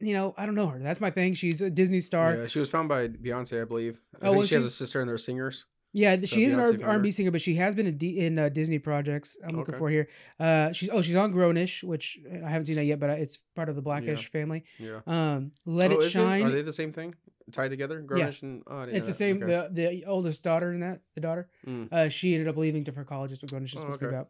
you 0.03 0.13
know, 0.15 0.35
I 0.37 0.45
don't 0.47 0.55
know 0.55 0.67
her. 0.67 0.79
That's 0.79 1.01
my 1.01 1.11
thing. 1.11 1.35
She's 1.35 1.61
a 1.61 1.71
Disney 1.71 2.01
star. 2.01 2.35
Yeah, 2.37 2.47
she 2.49 2.59
was 2.59 2.69
found 2.69 2.89
by 2.89 3.09
Beyonce, 3.09 3.63
I 3.63 3.65
believe. 3.65 4.01
I 4.21 4.27
Oh, 4.29 4.33
think 4.35 4.47
she 4.49 4.55
has 4.57 4.65
a 4.67 4.71
sister 4.71 5.01
and 5.01 5.09
they're 5.09 5.17
singers. 5.19 5.65
Yeah, 5.95 6.17
So 6.23 6.27
she 6.27 6.45
is 6.45 6.55
an 6.55 6.61
Beyonce 6.61 6.65
R- 6.65 6.71
found 6.73 6.85
R&B 6.85 7.09
her. 7.09 7.13
singer, 7.13 7.31
but 7.31 7.41
she 7.43 7.55
has 7.57 7.75
been 7.75 7.87
in, 7.87 7.99
D- 7.99 8.19
in 8.21 8.39
uh, 8.39 8.49
Disney 8.49 8.79
projects. 8.79 9.37
I'm 9.47 9.55
looking 9.57 9.75
Okay. 9.75 9.79
for 9.79 9.91
here. 9.91 10.09
Uh, 10.41 10.73
she's 10.73 10.89
oh 10.91 11.03
she's 11.03 11.17
on 11.17 11.33
Grownish, 11.33 11.85
which 11.85 12.19
I 12.45 12.49
haven't 12.49 12.65
seen 12.67 12.77
that 12.77 12.85
yet, 12.85 12.99
but 12.99 13.11
uh, 13.11 13.15
it's 13.15 13.37
part 13.55 13.69
of 13.69 13.77
the 13.77 13.83
Blackish 13.83 14.31
family. 14.31 14.65
Yeah. 14.79 15.01
Um, 15.07 15.53
Let 15.67 15.93
oh, 15.93 16.01
It 16.01 16.11
Shine. 16.11 16.43
Are 16.45 16.51
they 16.51 16.63
the 16.63 16.73
same 16.73 16.91
thing? 16.93 17.15
Tied 17.53 17.69
together? 17.69 18.03
Grownish 18.03 18.43
and 18.43 18.63
oh, 18.69 18.83
It's 18.83 18.93
the 19.07 19.13
that. 19.13 19.13
same. 19.13 19.43
Okay. 19.43 19.47
The 19.53 19.69
the 20.01 20.05
oldest 20.07 20.43
daughter 20.43 20.73
in 20.73 20.81
that, 20.81 21.01
the 21.15 21.21
daughter, 21.21 21.49
Mm. 21.67 21.93
uh, 21.93 22.09
she 22.09 22.33
ended 22.35 22.49
up 22.49 22.57
leaving 22.57 22.85
to 22.85 22.93
for 22.93 23.05
college. 23.05 23.31
Is 23.33 23.43
what 23.43 23.51
Grownish 23.53 23.75
is 23.75 23.75
Oh, 23.77 23.81
supposed 23.81 23.99
to 24.01 24.05
be 24.05 24.07
okay. 24.07 24.17
about. 24.17 24.29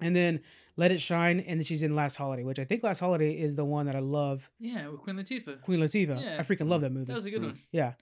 And 0.00 0.14
then 0.14 0.40
Let 0.76 0.92
It 0.92 1.00
Shine, 1.00 1.40
and 1.40 1.58
then 1.60 1.64
she's 1.64 1.82
in 1.82 1.94
Last 1.96 2.16
Holiday, 2.16 2.44
which 2.44 2.58
I 2.58 2.64
think 2.64 2.82
Last 2.82 3.00
Holiday 3.00 3.32
is 3.32 3.56
the 3.56 3.64
one 3.64 3.86
that 3.86 3.96
I 3.96 4.00
love. 4.00 4.50
Yeah, 4.60 4.88
with 4.88 5.00
Queen 5.00 5.16
Latifah. 5.16 5.62
Queen 5.62 5.80
Latifah. 5.80 6.20
Yeah. 6.22 6.36
I 6.38 6.42
freaking 6.42 6.68
love 6.68 6.82
that 6.82 6.92
movie. 6.92 7.06
That 7.06 7.14
was 7.14 7.26
a 7.26 7.30
good 7.30 7.42
Mm. 7.42 7.46
one. 7.46 7.58
yeah. 7.72 7.92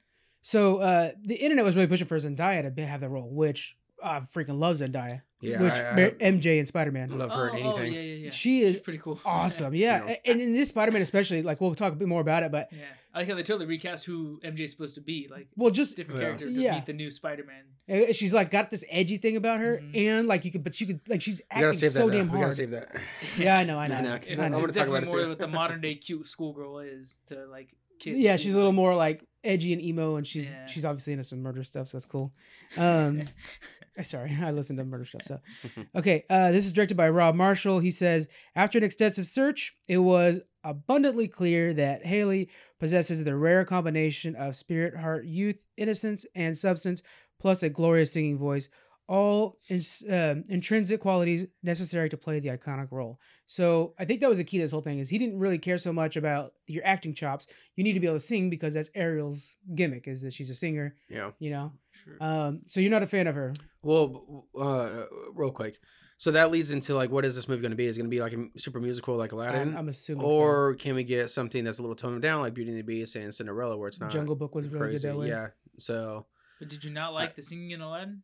So 0.42 0.78
uh, 0.78 1.12
the 1.24 1.36
internet 1.36 1.64
was 1.64 1.76
really 1.76 1.86
pushing 1.88 2.06
for 2.06 2.16
Zendaya 2.18 2.74
to 2.74 2.86
have 2.86 3.00
the 3.00 3.08
role, 3.08 3.30
which 3.30 3.76
I 4.02 4.20
freaking 4.20 4.58
love 4.58 4.76
Zendaya. 4.76 5.22
Yeah, 5.40 5.60
which 5.62 5.72
I- 5.72 6.06
I 6.06 6.10
MJ 6.20 6.58
and 6.58 6.66
Spider 6.68 6.90
Man. 6.90 7.16
love 7.16 7.30
her 7.30 7.48
in 7.56 7.64
Oh, 7.66 7.72
oh, 7.72 7.76
anything. 7.76 7.92
yeah, 7.94 8.00
yeah, 8.00 8.14
yeah. 8.24 8.30
She 8.30 8.60
She's 8.60 8.76
is 8.76 8.80
pretty 8.82 8.98
cool. 8.98 9.20
awesome. 9.24 9.74
Yeah, 9.86 10.04
Yeah. 10.06 10.16
and 10.24 10.40
in 10.42 10.52
this 10.52 10.70
Spider 10.70 10.90
Man 10.92 11.00
especially, 11.02 11.42
like 11.42 11.60
we'll 11.60 11.74
talk 11.74 11.92
a 11.92 11.96
bit 11.96 12.08
more 12.08 12.20
about 12.20 12.42
it, 12.42 12.50
but 12.52 12.68
Yeah, 12.72 12.78
I 13.14 13.18
like 13.20 13.28
how 13.28 13.34
they 13.36 13.42
totally 13.44 13.66
recast 13.66 14.04
who 14.04 14.40
MJ's 14.44 14.72
supposed 14.72 14.96
to 14.96 15.00
be, 15.00 15.28
like 15.30 15.46
well, 15.56 15.70
just 15.70 15.96
different 15.96 16.20
Yeah. 16.20 16.26
character 16.26 16.46
to 16.46 16.52
Yeah. 16.52 16.74
meet 16.74 16.86
the 16.86 16.92
new 16.92 17.10
Spider-Man. 17.10 17.64
uh, 17.88 18.12
she's 18.12 18.34
like 18.34 18.50
got 18.50 18.70
this 18.70 18.84
edgy 18.90 19.16
thing 19.18 19.36
about 19.36 19.60
her, 19.60 19.78
Mhm. 19.78 19.96
and 19.96 20.28
like 20.28 20.44
you 20.44 20.50
could, 20.50 20.64
but 20.64 20.80
you 20.80 20.86
could 20.88 21.00
like 21.08 21.22
she's 21.22 21.40
We 21.54 21.60
gotta 21.60 21.66
acting 21.68 21.80
save 21.80 21.92
so 21.92 21.98
that. 22.00 22.06
though. 22.12 22.18
damn 22.18 22.32
We 22.32 22.40
gotta 22.40 22.52
save 22.52 22.70
that. 22.72 22.88
Yeah, 23.38 23.58
I 23.58 23.64
know, 23.64 23.78
I 23.78 23.86
know. 23.86 23.94
No, 23.94 24.00
I 24.00 24.02
no, 24.02 24.14
It's, 24.16 24.38
I 24.38 24.48
know. 24.48 24.56
gonna 24.56 24.68
it's 24.68 24.76
talk 24.76 24.86
about 24.88 24.94
definitely 25.00 25.20
it 25.20 25.22
more 25.22 25.28
what 25.28 25.38
the 25.38 25.46
modern 25.48 25.80
day 25.80 25.94
cute 26.06 26.26
schoolgirl 26.26 26.80
is 26.80 27.22
to 27.26 27.46
like 27.46 27.68
kids. 28.00 28.18
yeah, 28.18 28.32
you 28.32 28.38
she's 28.38 28.54
a 28.54 28.56
little 28.56 28.72
more 28.72 28.94
like 28.96 29.24
edgy 29.44 29.72
and 29.72 29.80
emo, 29.82 30.16
and 30.16 30.26
she's 30.26 30.50
Yeah. 30.52 30.66
she's 30.66 30.84
obviously 30.84 31.12
into 31.12 31.24
some 31.24 31.40
murder 31.40 31.62
stuff, 31.62 31.86
so 31.86 31.96
that's 31.98 32.06
cool. 32.06 32.32
Um, 32.76 33.22
sorry, 34.02 34.36
I 34.42 34.50
listened 34.50 34.78
to 34.78 34.84
murder 34.84 35.04
stuff. 35.04 35.22
So 35.22 35.40
okay, 35.96 36.24
uh, 36.28 36.50
this 36.50 36.66
is 36.66 36.72
directed 36.72 36.96
by 36.96 37.08
Rob 37.08 37.34
Marshall. 37.34 37.78
He 37.78 37.90
says 37.90 38.28
after 38.54 38.78
an 38.78 38.84
extensive 38.84 39.26
search, 39.26 39.74
it 39.88 39.98
was 39.98 40.40
abundantly 40.64 41.28
clear 41.28 41.72
that 41.74 42.04
Halle 42.04 42.48
possesses 42.80 43.22
the 43.22 43.36
rare 43.36 43.64
combination 43.64 44.34
of 44.34 44.56
spirit, 44.56 44.96
heart, 44.96 45.26
youth, 45.26 45.64
innocence, 45.76 46.26
and 46.34 46.56
substance, 46.56 47.02
plus 47.40 47.62
a 47.62 47.68
glorious 47.68 48.12
singing 48.12 48.38
voice. 48.38 48.68
All 49.06 49.58
ins- 49.68 50.02
um, 50.08 50.44
intrinsic 50.48 51.00
qualities 51.00 51.46
necessary 51.62 52.08
to 52.08 52.16
play 52.16 52.40
the 52.40 52.48
iconic 52.48 52.88
role. 52.90 53.20
So 53.46 53.94
I 53.98 54.04
think 54.06 54.20
that 54.20 54.28
was 54.28 54.38
the 54.38 54.44
key 54.44 54.56
to 54.58 54.64
this 54.64 54.70
whole 54.70 54.80
thing 54.80 54.98
is 54.98 55.10
he 55.10 55.18
didn't 55.18 55.38
really 55.38 55.58
care 55.58 55.76
so 55.76 55.92
much 55.92 56.16
about 56.16 56.52
your 56.66 56.84
acting 56.86 57.14
chops. 57.14 57.46
You 57.76 57.84
need 57.84 57.92
to 57.92 58.00
be 58.00 58.06
able 58.06 58.16
to 58.16 58.20
sing 58.24 58.48
because 58.48 58.72
that's 58.74 58.88
Ariel's 58.94 59.56
gimmick 59.74 60.08
is 60.08 60.22
that 60.22 60.32
she's 60.32 60.48
a 60.48 60.54
singer, 60.54 60.96
Yeah. 61.10 61.32
you 61.38 61.50
know. 61.50 61.72
Sure. 61.90 62.16
Um, 62.20 62.62
so 62.66 62.80
you're 62.80 62.90
not 62.90 63.02
a 63.02 63.06
fan 63.06 63.26
of 63.26 63.34
her. 63.34 63.52
Well, 63.82 64.46
uh, 64.58 65.04
real 65.34 65.50
quick. 65.50 65.78
So 66.16 66.30
that 66.30 66.50
leads 66.50 66.70
into 66.70 66.94
like, 66.94 67.10
what 67.10 67.24
is 67.26 67.36
this 67.36 67.48
movie 67.48 67.60
going 67.60 67.72
to 67.72 67.76
be? 67.76 67.84
Is 67.86 67.98
it 67.98 68.00
going 68.00 68.10
to 68.10 68.16
be 68.16 68.22
like 68.22 68.32
a 68.32 68.58
super 68.58 68.80
musical 68.80 69.16
like 69.16 69.32
Aladdin? 69.32 69.70
I'm, 69.72 69.76
I'm 69.76 69.88
assuming 69.88 70.24
or 70.24 70.74
can 70.76 70.94
we 70.94 71.04
get 71.04 71.28
something 71.28 71.64
that's 71.64 71.78
a 71.80 71.82
little 71.82 71.96
toned 71.96 72.22
down 72.22 72.40
like 72.40 72.54
Beauty 72.54 72.70
and 72.70 72.78
the 72.78 72.82
Beast 72.84 73.16
and 73.16 73.34
Cinderella 73.34 73.76
where 73.76 73.88
it's 73.88 74.00
not 74.00 74.10
Jungle 74.12 74.36
Book 74.36 74.54
was 74.54 74.68
really 74.68 74.78
crazy? 74.86 75.02
good 75.08 75.14
that 75.14 75.18
way. 75.18 75.28
Yeah. 75.28 75.48
So 75.78 76.24
but 76.60 76.68
did 76.68 76.84
you 76.84 76.90
not 76.90 77.12
like 77.12 77.34
the 77.34 77.42
singing 77.42 77.72
in 77.72 77.80
Aladdin? 77.82 78.22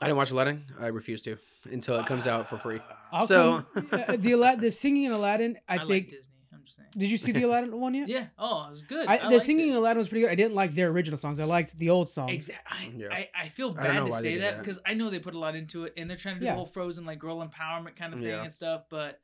I 0.00 0.06
didn't 0.06 0.16
watch 0.18 0.30
Aladdin. 0.30 0.64
I 0.80 0.88
refuse 0.88 1.22
to 1.22 1.36
until 1.64 1.98
it 1.98 2.06
comes 2.06 2.26
out 2.26 2.48
for 2.48 2.56
free. 2.58 2.80
I'll 3.12 3.26
So- 3.26 3.62
come- 3.74 3.88
uh, 3.92 4.16
the 4.16 4.32
Alad- 4.32 4.60
the 4.60 4.70
singing 4.70 5.04
in 5.04 5.12
Aladdin, 5.12 5.58
I, 5.68 5.74
I, 5.74 5.76
like 5.78 5.88
think. 5.88 6.08
Disney. 6.10 6.32
I'm 6.54 6.60
just 6.64 6.76
saying. 6.76 6.88
did 6.96 7.10
you 7.10 7.16
see 7.16 7.32
the 7.32 7.42
Aladdin 7.44 7.78
one 7.80 7.94
yet? 7.94 8.08
Yeah. 8.08 8.26
Oh, 8.38 8.66
it 8.66 8.70
was 8.70 8.82
good. 8.82 9.06
I, 9.08 9.26
I 9.26 9.30
the 9.30 9.40
singing 9.40 9.68
it. 9.68 9.70
in 9.72 9.76
Aladdin 9.76 9.98
was 9.98 10.08
pretty 10.08 10.22
good. 10.22 10.30
I 10.30 10.34
didn't 10.36 10.54
like 10.54 10.74
their 10.74 10.88
original 10.88 11.16
songs. 11.18 11.40
I 11.40 11.44
liked 11.44 11.76
the 11.78 11.90
old 11.90 12.08
songs. 12.08 12.32
Exactly. 12.32 12.94
Yeah. 12.96 13.08
I, 13.10 13.28
I 13.34 13.48
feel 13.48 13.72
bad 13.72 13.96
know 13.96 14.06
to 14.06 14.12
say 14.12 14.36
that 14.38 14.56
that. 14.56 14.58
because 14.60 14.78
I 14.86 14.94
know 14.94 15.10
they 15.10 15.18
put 15.18 15.34
a 15.34 15.38
lot 15.38 15.56
into 15.56 15.84
it 15.84 15.94
and 15.96 16.08
they're 16.08 16.16
trying 16.16 16.34
to 16.36 16.40
do 16.40 16.46
Yeah. 16.46 16.52
the 16.52 16.56
whole 16.58 16.66
Frozen 16.66 17.04
like 17.04 17.18
girl 17.18 17.38
empowerment 17.46 17.96
kind 17.96 18.12
of 18.14 18.20
thing 18.20 18.28
Yeah. 18.28 18.42
and 18.42 18.52
stuff. 18.52 18.84
But 18.90 19.20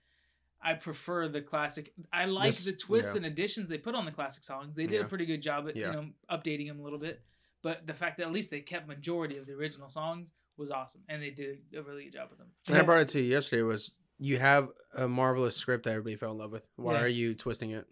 I 0.61 0.75
prefer 0.75 1.29
the 1.29 1.41
classic. 1.43 1.93
I 2.13 2.25
like 2.25 2.47
This- 2.47 2.65
the 2.65 2.73
twists 2.73 3.13
yeah. 3.15 3.19
and 3.19 3.27
additions 3.27 3.69
they 3.69 3.79
put 3.79 3.95
on 3.95 4.07
the 4.07 4.13
classic 4.13 4.43
songs. 4.43 4.75
They 4.75 4.87
did 4.87 4.97
Yeah. 5.01 5.05
a 5.07 5.09
pretty 5.09 5.27
good 5.27 5.41
job 5.43 5.69
at 5.69 5.77
Yeah. 5.77 5.87
you 5.89 5.93
know 5.93 6.07
updating 6.31 6.67
them 6.69 6.81
a 6.81 6.83
little 6.83 6.99
bit. 6.99 7.23
But 7.63 7.87
the 7.87 7.95
fact 7.95 8.19
that 8.19 8.25
at 8.27 8.33
least 8.33 8.51
they 8.51 8.61
kept 8.61 8.89
majority 8.89 9.37
of 9.39 9.47
the 9.47 9.53
original 9.53 9.89
songs 9.89 10.33
was 10.57 10.71
awesome, 10.71 11.03
and 11.09 11.23
they 11.23 11.31
did 11.31 11.59
a 11.77 11.83
really 11.83 12.05
good 12.05 12.13
job 12.13 12.29
with 12.31 12.39
them. 12.39 12.49
And 12.69 12.79
I 12.79 12.83
brought 12.83 13.01
it 13.01 13.09
to 13.09 13.21
you 13.21 13.31
yesterday 13.31 13.63
was 13.63 13.91
you 14.19 14.39
have 14.39 14.69
a 14.97 15.09
marvelous 15.09 15.57
script 15.57 15.85
that 15.85 15.91
everybody 15.91 16.17
fell 16.17 16.31
in 16.33 16.39
love 16.39 16.53
with. 16.53 16.69
Why 16.77 16.95
Yeah. 16.95 17.03
are 17.03 17.09
you 17.09 17.35
twisting 17.35 17.71
it? 17.71 17.87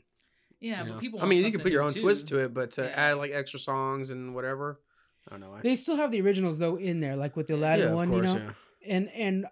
Yeah, 0.60 0.80
you 0.82 0.86
know? 0.86 0.92
but 0.94 1.00
people. 1.00 1.18
I 1.18 1.22
want 1.22 1.30
mean, 1.30 1.38
you 1.38 1.44
can 1.44 1.52
something 1.54 1.62
put 1.64 1.72
your 1.72 1.82
new, 1.82 1.88
own 1.88 1.94
too. 1.94 2.00
twist 2.02 2.28
to 2.28 2.38
it, 2.44 2.54
but 2.54 2.70
to 2.72 2.82
Yeah. 2.82 2.88
add 2.94 3.12
like 3.18 3.32
extra 3.32 3.58
songs 3.58 4.10
and 4.10 4.32
whatever, 4.34 4.80
I 5.26 5.32
don't 5.32 5.40
know. 5.40 5.54
I, 5.54 5.60
They 5.60 5.74
still 5.76 5.96
have 5.96 6.12
the 6.12 6.20
originals 6.20 6.58
though 6.58 6.76
in 6.76 7.00
there, 7.00 7.16
like 7.16 7.36
with 7.36 7.48
the 7.48 7.54
Aladdin 7.56 7.88
yeah, 7.88 7.94
one, 7.94 8.08
course, 8.10 8.28
you 8.28 8.34
know. 8.34 8.40
yeah. 8.40 8.52
And 8.86 9.08
and 9.10 9.46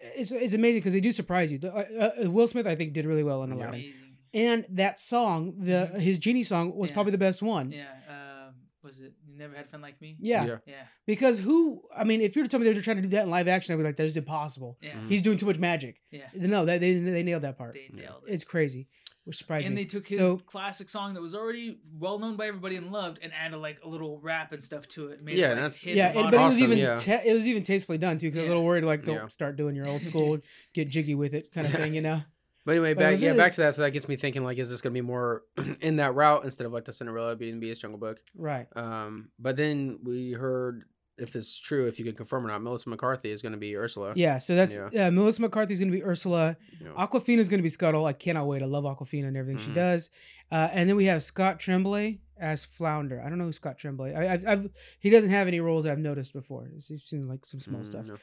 it's 0.00 0.32
it's 0.32 0.54
amazing 0.54 0.80
because 0.80 0.92
they 0.92 1.00
do 1.00 1.12
surprise 1.12 1.52
you. 1.52 1.58
The- 1.58 1.72
Uh, 1.72 2.24
uh, 2.26 2.30
Will 2.30 2.48
Smith, 2.48 2.66
I 2.66 2.74
think, 2.74 2.92
did 2.92 3.06
really 3.06 3.22
well 3.22 3.42
in 3.44 3.50
Yeah. 3.50 3.56
Aladdin. 3.56 3.74
Amazing. 3.80 4.16
And 4.34 4.66
that 4.70 4.98
song, 4.98 5.54
the 5.58 5.90
Mhm. 5.92 5.98
his 6.00 6.18
genie 6.18 6.42
song, 6.42 6.74
was 6.74 6.90
Yeah. 6.90 6.94
probably 6.94 7.12
the 7.12 7.18
best 7.18 7.42
one. 7.42 7.70
Yeah. 7.70 8.48
Um, 8.48 8.54
was 8.82 9.00
it? 9.00 9.12
You 9.32 9.38
never 9.38 9.54
had 9.56 9.64
a 9.64 9.68
friend 9.68 9.82
like 9.82 10.00
me. 10.00 10.16
Yeah. 10.20 10.44
Yeah. 10.44 10.56
Yeah. 10.66 10.74
Because 11.06 11.38
who? 11.38 11.82
I 11.96 12.04
mean, 12.04 12.20
if 12.20 12.36
you 12.36 12.42
were 12.42 12.46
to 12.46 12.50
tell 12.50 12.60
me 12.60 12.66
they 12.66 12.74
were 12.74 12.80
trying 12.80 12.96
to 12.96 13.02
do 13.02 13.08
that 13.08 13.24
in 13.24 13.30
live 13.30 13.48
action, 13.48 13.72
I'd 13.74 13.78
be 13.78 13.84
like, 13.84 13.96
"That 13.96 14.04
is 14.04 14.16
impossible. 14.16 14.78
Yeah. 14.82 14.92
Mhm. 14.92 15.08
He's 15.08 15.22
doing 15.22 15.38
too 15.38 15.46
much 15.46 15.58
magic." 15.58 16.00
Yeah. 16.10 16.26
No, 16.34 16.64
they 16.64 16.78
they, 16.78 16.94
they 16.98 17.22
nailed 17.22 17.42
that 17.42 17.56
part. 17.56 17.74
They 17.74 17.88
Yeah. 17.92 18.02
nailed 18.04 18.24
it. 18.28 18.32
It's 18.34 18.44
crazy, 18.44 18.88
which 19.24 19.36
surprised 19.38 19.66
and 19.66 19.74
me. 19.74 19.82
they 19.82 19.86
took 19.86 20.06
his 20.08 20.18
So- 20.18 20.36
classic 20.36 20.88
song 20.90 21.14
that 21.14 21.22
was 21.22 21.34
already 21.34 21.78
well 21.98 22.18
known 22.18 22.36
by 22.36 22.46
everybody 22.48 22.76
and 22.76 22.92
loved, 22.92 23.20
and 23.22 23.32
added 23.32 23.56
like 23.56 23.78
a 23.82 23.88
little 23.88 24.20
rap 24.20 24.52
and 24.52 24.62
stuff 24.62 24.86
to 24.88 25.08
it. 25.08 25.22
Made 25.22 25.38
Yeah, 25.38 25.46
it, 25.46 25.48
like, 25.50 25.56
that's- 25.56 25.82
hit 25.82 25.96
yeah, 25.96 26.12
the 26.12 26.18
and, 26.18 26.24
bottom. 26.26 26.30
but 26.38 26.42
it 26.42 26.46
was 26.46 26.60
even 26.60 26.78
yeah. 26.78 26.96
ta- 26.96 27.22
it 27.24 27.32
was 27.32 27.46
even 27.46 27.62
tastefully 27.62 27.98
done 27.98 28.18
too. 28.18 28.26
Because 28.26 28.38
I 28.38 28.40
was 28.42 28.48
a 28.48 28.50
little 28.50 28.64
worried, 28.64 28.84
like, 28.84 29.04
don't 29.04 29.14
Yeah. 29.16 29.28
start 29.28 29.56
doing 29.56 29.74
your 29.74 29.88
old 29.88 30.02
school, 30.10 30.38
get 30.74 30.88
jiggy 30.88 31.14
with 31.14 31.34
it, 31.34 31.52
kind 31.52 31.66
of 31.66 31.72
thing, 31.72 31.94
you 31.94 32.02
know. 32.02 32.22
But 32.64 32.72
anyway, 32.72 32.94
But 32.94 33.00
back 33.00 33.20
yeah, 33.20 33.32
back 33.34 33.52
to 33.54 33.60
that. 33.62 33.74
So 33.74 33.82
that 33.82 33.90
gets 33.90 34.06
me 34.08 34.16
thinking 34.16 34.44
like, 34.44 34.58
is 34.58 34.70
this 34.70 34.80
gonna 34.80 34.92
be 34.92 35.00
more 35.00 35.42
in 35.80 35.96
that 35.96 36.14
route 36.14 36.44
instead 36.44 36.66
of 36.66 36.72
like 36.72 36.84
the 36.84 36.92
Cinderella, 36.92 37.34
the 37.34 37.52
Beast, 37.52 37.82
Jungle 37.82 37.98
Book? 37.98 38.18
Right. 38.36 38.66
Um, 38.76 39.30
but 39.38 39.56
then 39.56 39.98
we 40.04 40.32
heard 40.32 40.84
if 41.18 41.32
this 41.32 41.46
is 41.48 41.58
true, 41.60 41.86
if 41.86 41.98
you 41.98 42.04
can 42.04 42.14
confirm 42.14 42.44
or 42.46 42.48
not, 42.48 42.62
Melissa 42.62 42.88
McCarthy 42.88 43.30
is 43.30 43.42
gonna 43.42 43.56
be 43.58 43.76
Ursula. 43.76 44.12
Yeah. 44.16 44.38
So 44.38 44.54
that's 44.56 44.78
Yeah. 44.92 45.08
uh, 45.08 45.10
Melissa 45.10 45.42
McCarthy's 45.42 45.78
gonna 45.80 45.92
be 45.92 46.02
Ursula. 46.04 46.56
Know. 46.80 46.94
Awkwafina 46.94 47.38
is 47.38 47.48
gonna 47.48 47.62
be 47.62 47.68
Scuttle. 47.68 48.06
I 48.06 48.12
cannot 48.12 48.46
wait. 48.46 48.62
I 48.62 48.66
love 48.66 48.84
Awkwafina 48.84 49.26
and 49.28 49.36
everything 49.36 49.58
she 49.58 49.70
Mhm. 49.70 49.74
does. 49.74 50.10
Uh, 50.50 50.68
and 50.72 50.88
then 50.88 50.96
we 50.96 51.04
have 51.06 51.22
Scott 51.22 51.58
Tremblay 51.60 52.20
as 52.38 52.64
Flounder. 52.64 53.20
I 53.20 53.28
don't 53.28 53.38
know 53.38 53.44
who 53.44 53.52
Scott 53.52 53.76
Tremblay. 53.78 54.14
I, 54.14 54.34
I've, 54.34 54.46
I've 54.46 54.70
he 55.00 55.10
doesn't 55.10 55.30
have 55.30 55.48
any 55.48 55.60
roles 55.60 55.84
I've 55.84 55.98
noticed 55.98 56.32
before. 56.32 56.68
He's 56.72 56.90
seen 57.04 57.28
like 57.28 57.44
some 57.44 57.60
small 57.60 57.80
Mm, 57.82 57.86
stuff. 57.86 58.06
no. 58.06 58.14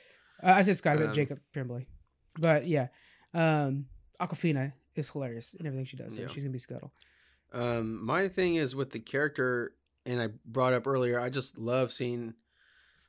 Uh, 0.42 0.54
I 0.54 0.62
said 0.63 0.78
Scott, 0.78 0.98
but 0.98 1.08
Um, 1.08 1.13
Jacob 1.13 1.40
Tremblay. 1.54 1.86
But 2.40 2.68
yeah, 2.68 2.88
um, 3.34 3.86
Awkwafina 4.20 4.74
is 4.96 5.10
hilarious 5.10 5.54
in 5.54 5.66
everything 5.66 5.86
she 5.86 5.98
does. 5.98 6.16
So 6.16 6.22
Yeah. 6.22 6.28
she's 6.28 6.44
gonna 6.44 6.52
be 6.54 6.60
Scuttle. 6.60 6.92
Um, 7.54 8.04
my 8.06 8.28
thing 8.28 8.56
is 8.56 8.76
with 8.76 8.92
the 8.92 9.00
character, 9.00 9.74
and 10.06 10.22
I 10.22 10.30
brought 10.46 10.74
up 10.74 10.86
earlier. 10.88 11.20
I 11.20 11.30
just 11.30 11.58
love 11.58 11.92
seeing 11.92 12.34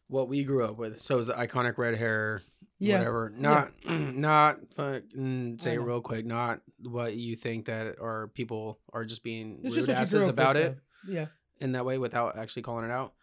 what 0.09 0.29
we 0.29 0.44
grew 0.44 0.64
up 0.64 0.77
with. 0.77 1.01
So 1.01 1.18
it's 1.18 1.27
the 1.27 1.35
iconic 1.35 1.79
red 1.79 1.94
hair, 1.96 2.42
Yeah. 2.79 2.99
whatever. 2.99 3.31
Not, 3.37 3.68
not 3.88 4.73
fucking 4.75 5.59
say 5.61 5.75
it 5.75 5.79
real 5.81 6.01
quick. 6.01 6.25
Not 6.27 6.62
what 6.83 7.14
you 7.16 7.37
think 7.37 7.66
that 7.66 7.96
or 8.01 8.29
people 8.35 8.81
are 8.92 9.05
just 9.05 9.23
being 9.23 9.61
It's 9.62 9.75
rude 9.77 9.87
just 9.87 9.88
what 9.88 9.92
you 9.92 9.96
grew 10.11 10.18
asses 10.20 10.29
about 10.29 10.57
with, 10.57 10.64
it 10.64 10.79
though. 11.07 11.12
Yeah. 11.12 11.27
in 11.61 11.73
that 11.73 11.85
way 11.85 11.99
without 11.99 12.38
actually 12.38 12.62
calling 12.62 12.85
it 12.85 12.90
out. 12.90 13.14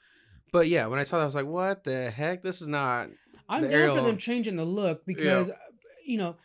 But 0.54 0.69
yeah, 0.69 0.86
when 0.86 0.97
I 1.00 1.04
saw 1.04 1.17
that, 1.17 1.23
I 1.23 1.26
was 1.26 1.36
like, 1.36 1.45
"What 1.45 1.84
the 1.84 2.10
heck? 2.10 2.41
This 2.41 2.62
is 2.62 2.67
not." 2.69 3.10
I'm 3.50 3.67
down 3.67 3.97
for 3.97 4.04
them 4.04 4.17
changing 4.17 4.56
the 4.56 4.63
look 4.65 5.06
because, 5.06 5.50
uh, 5.50 5.56
you 6.06 6.17
know, 6.17 6.38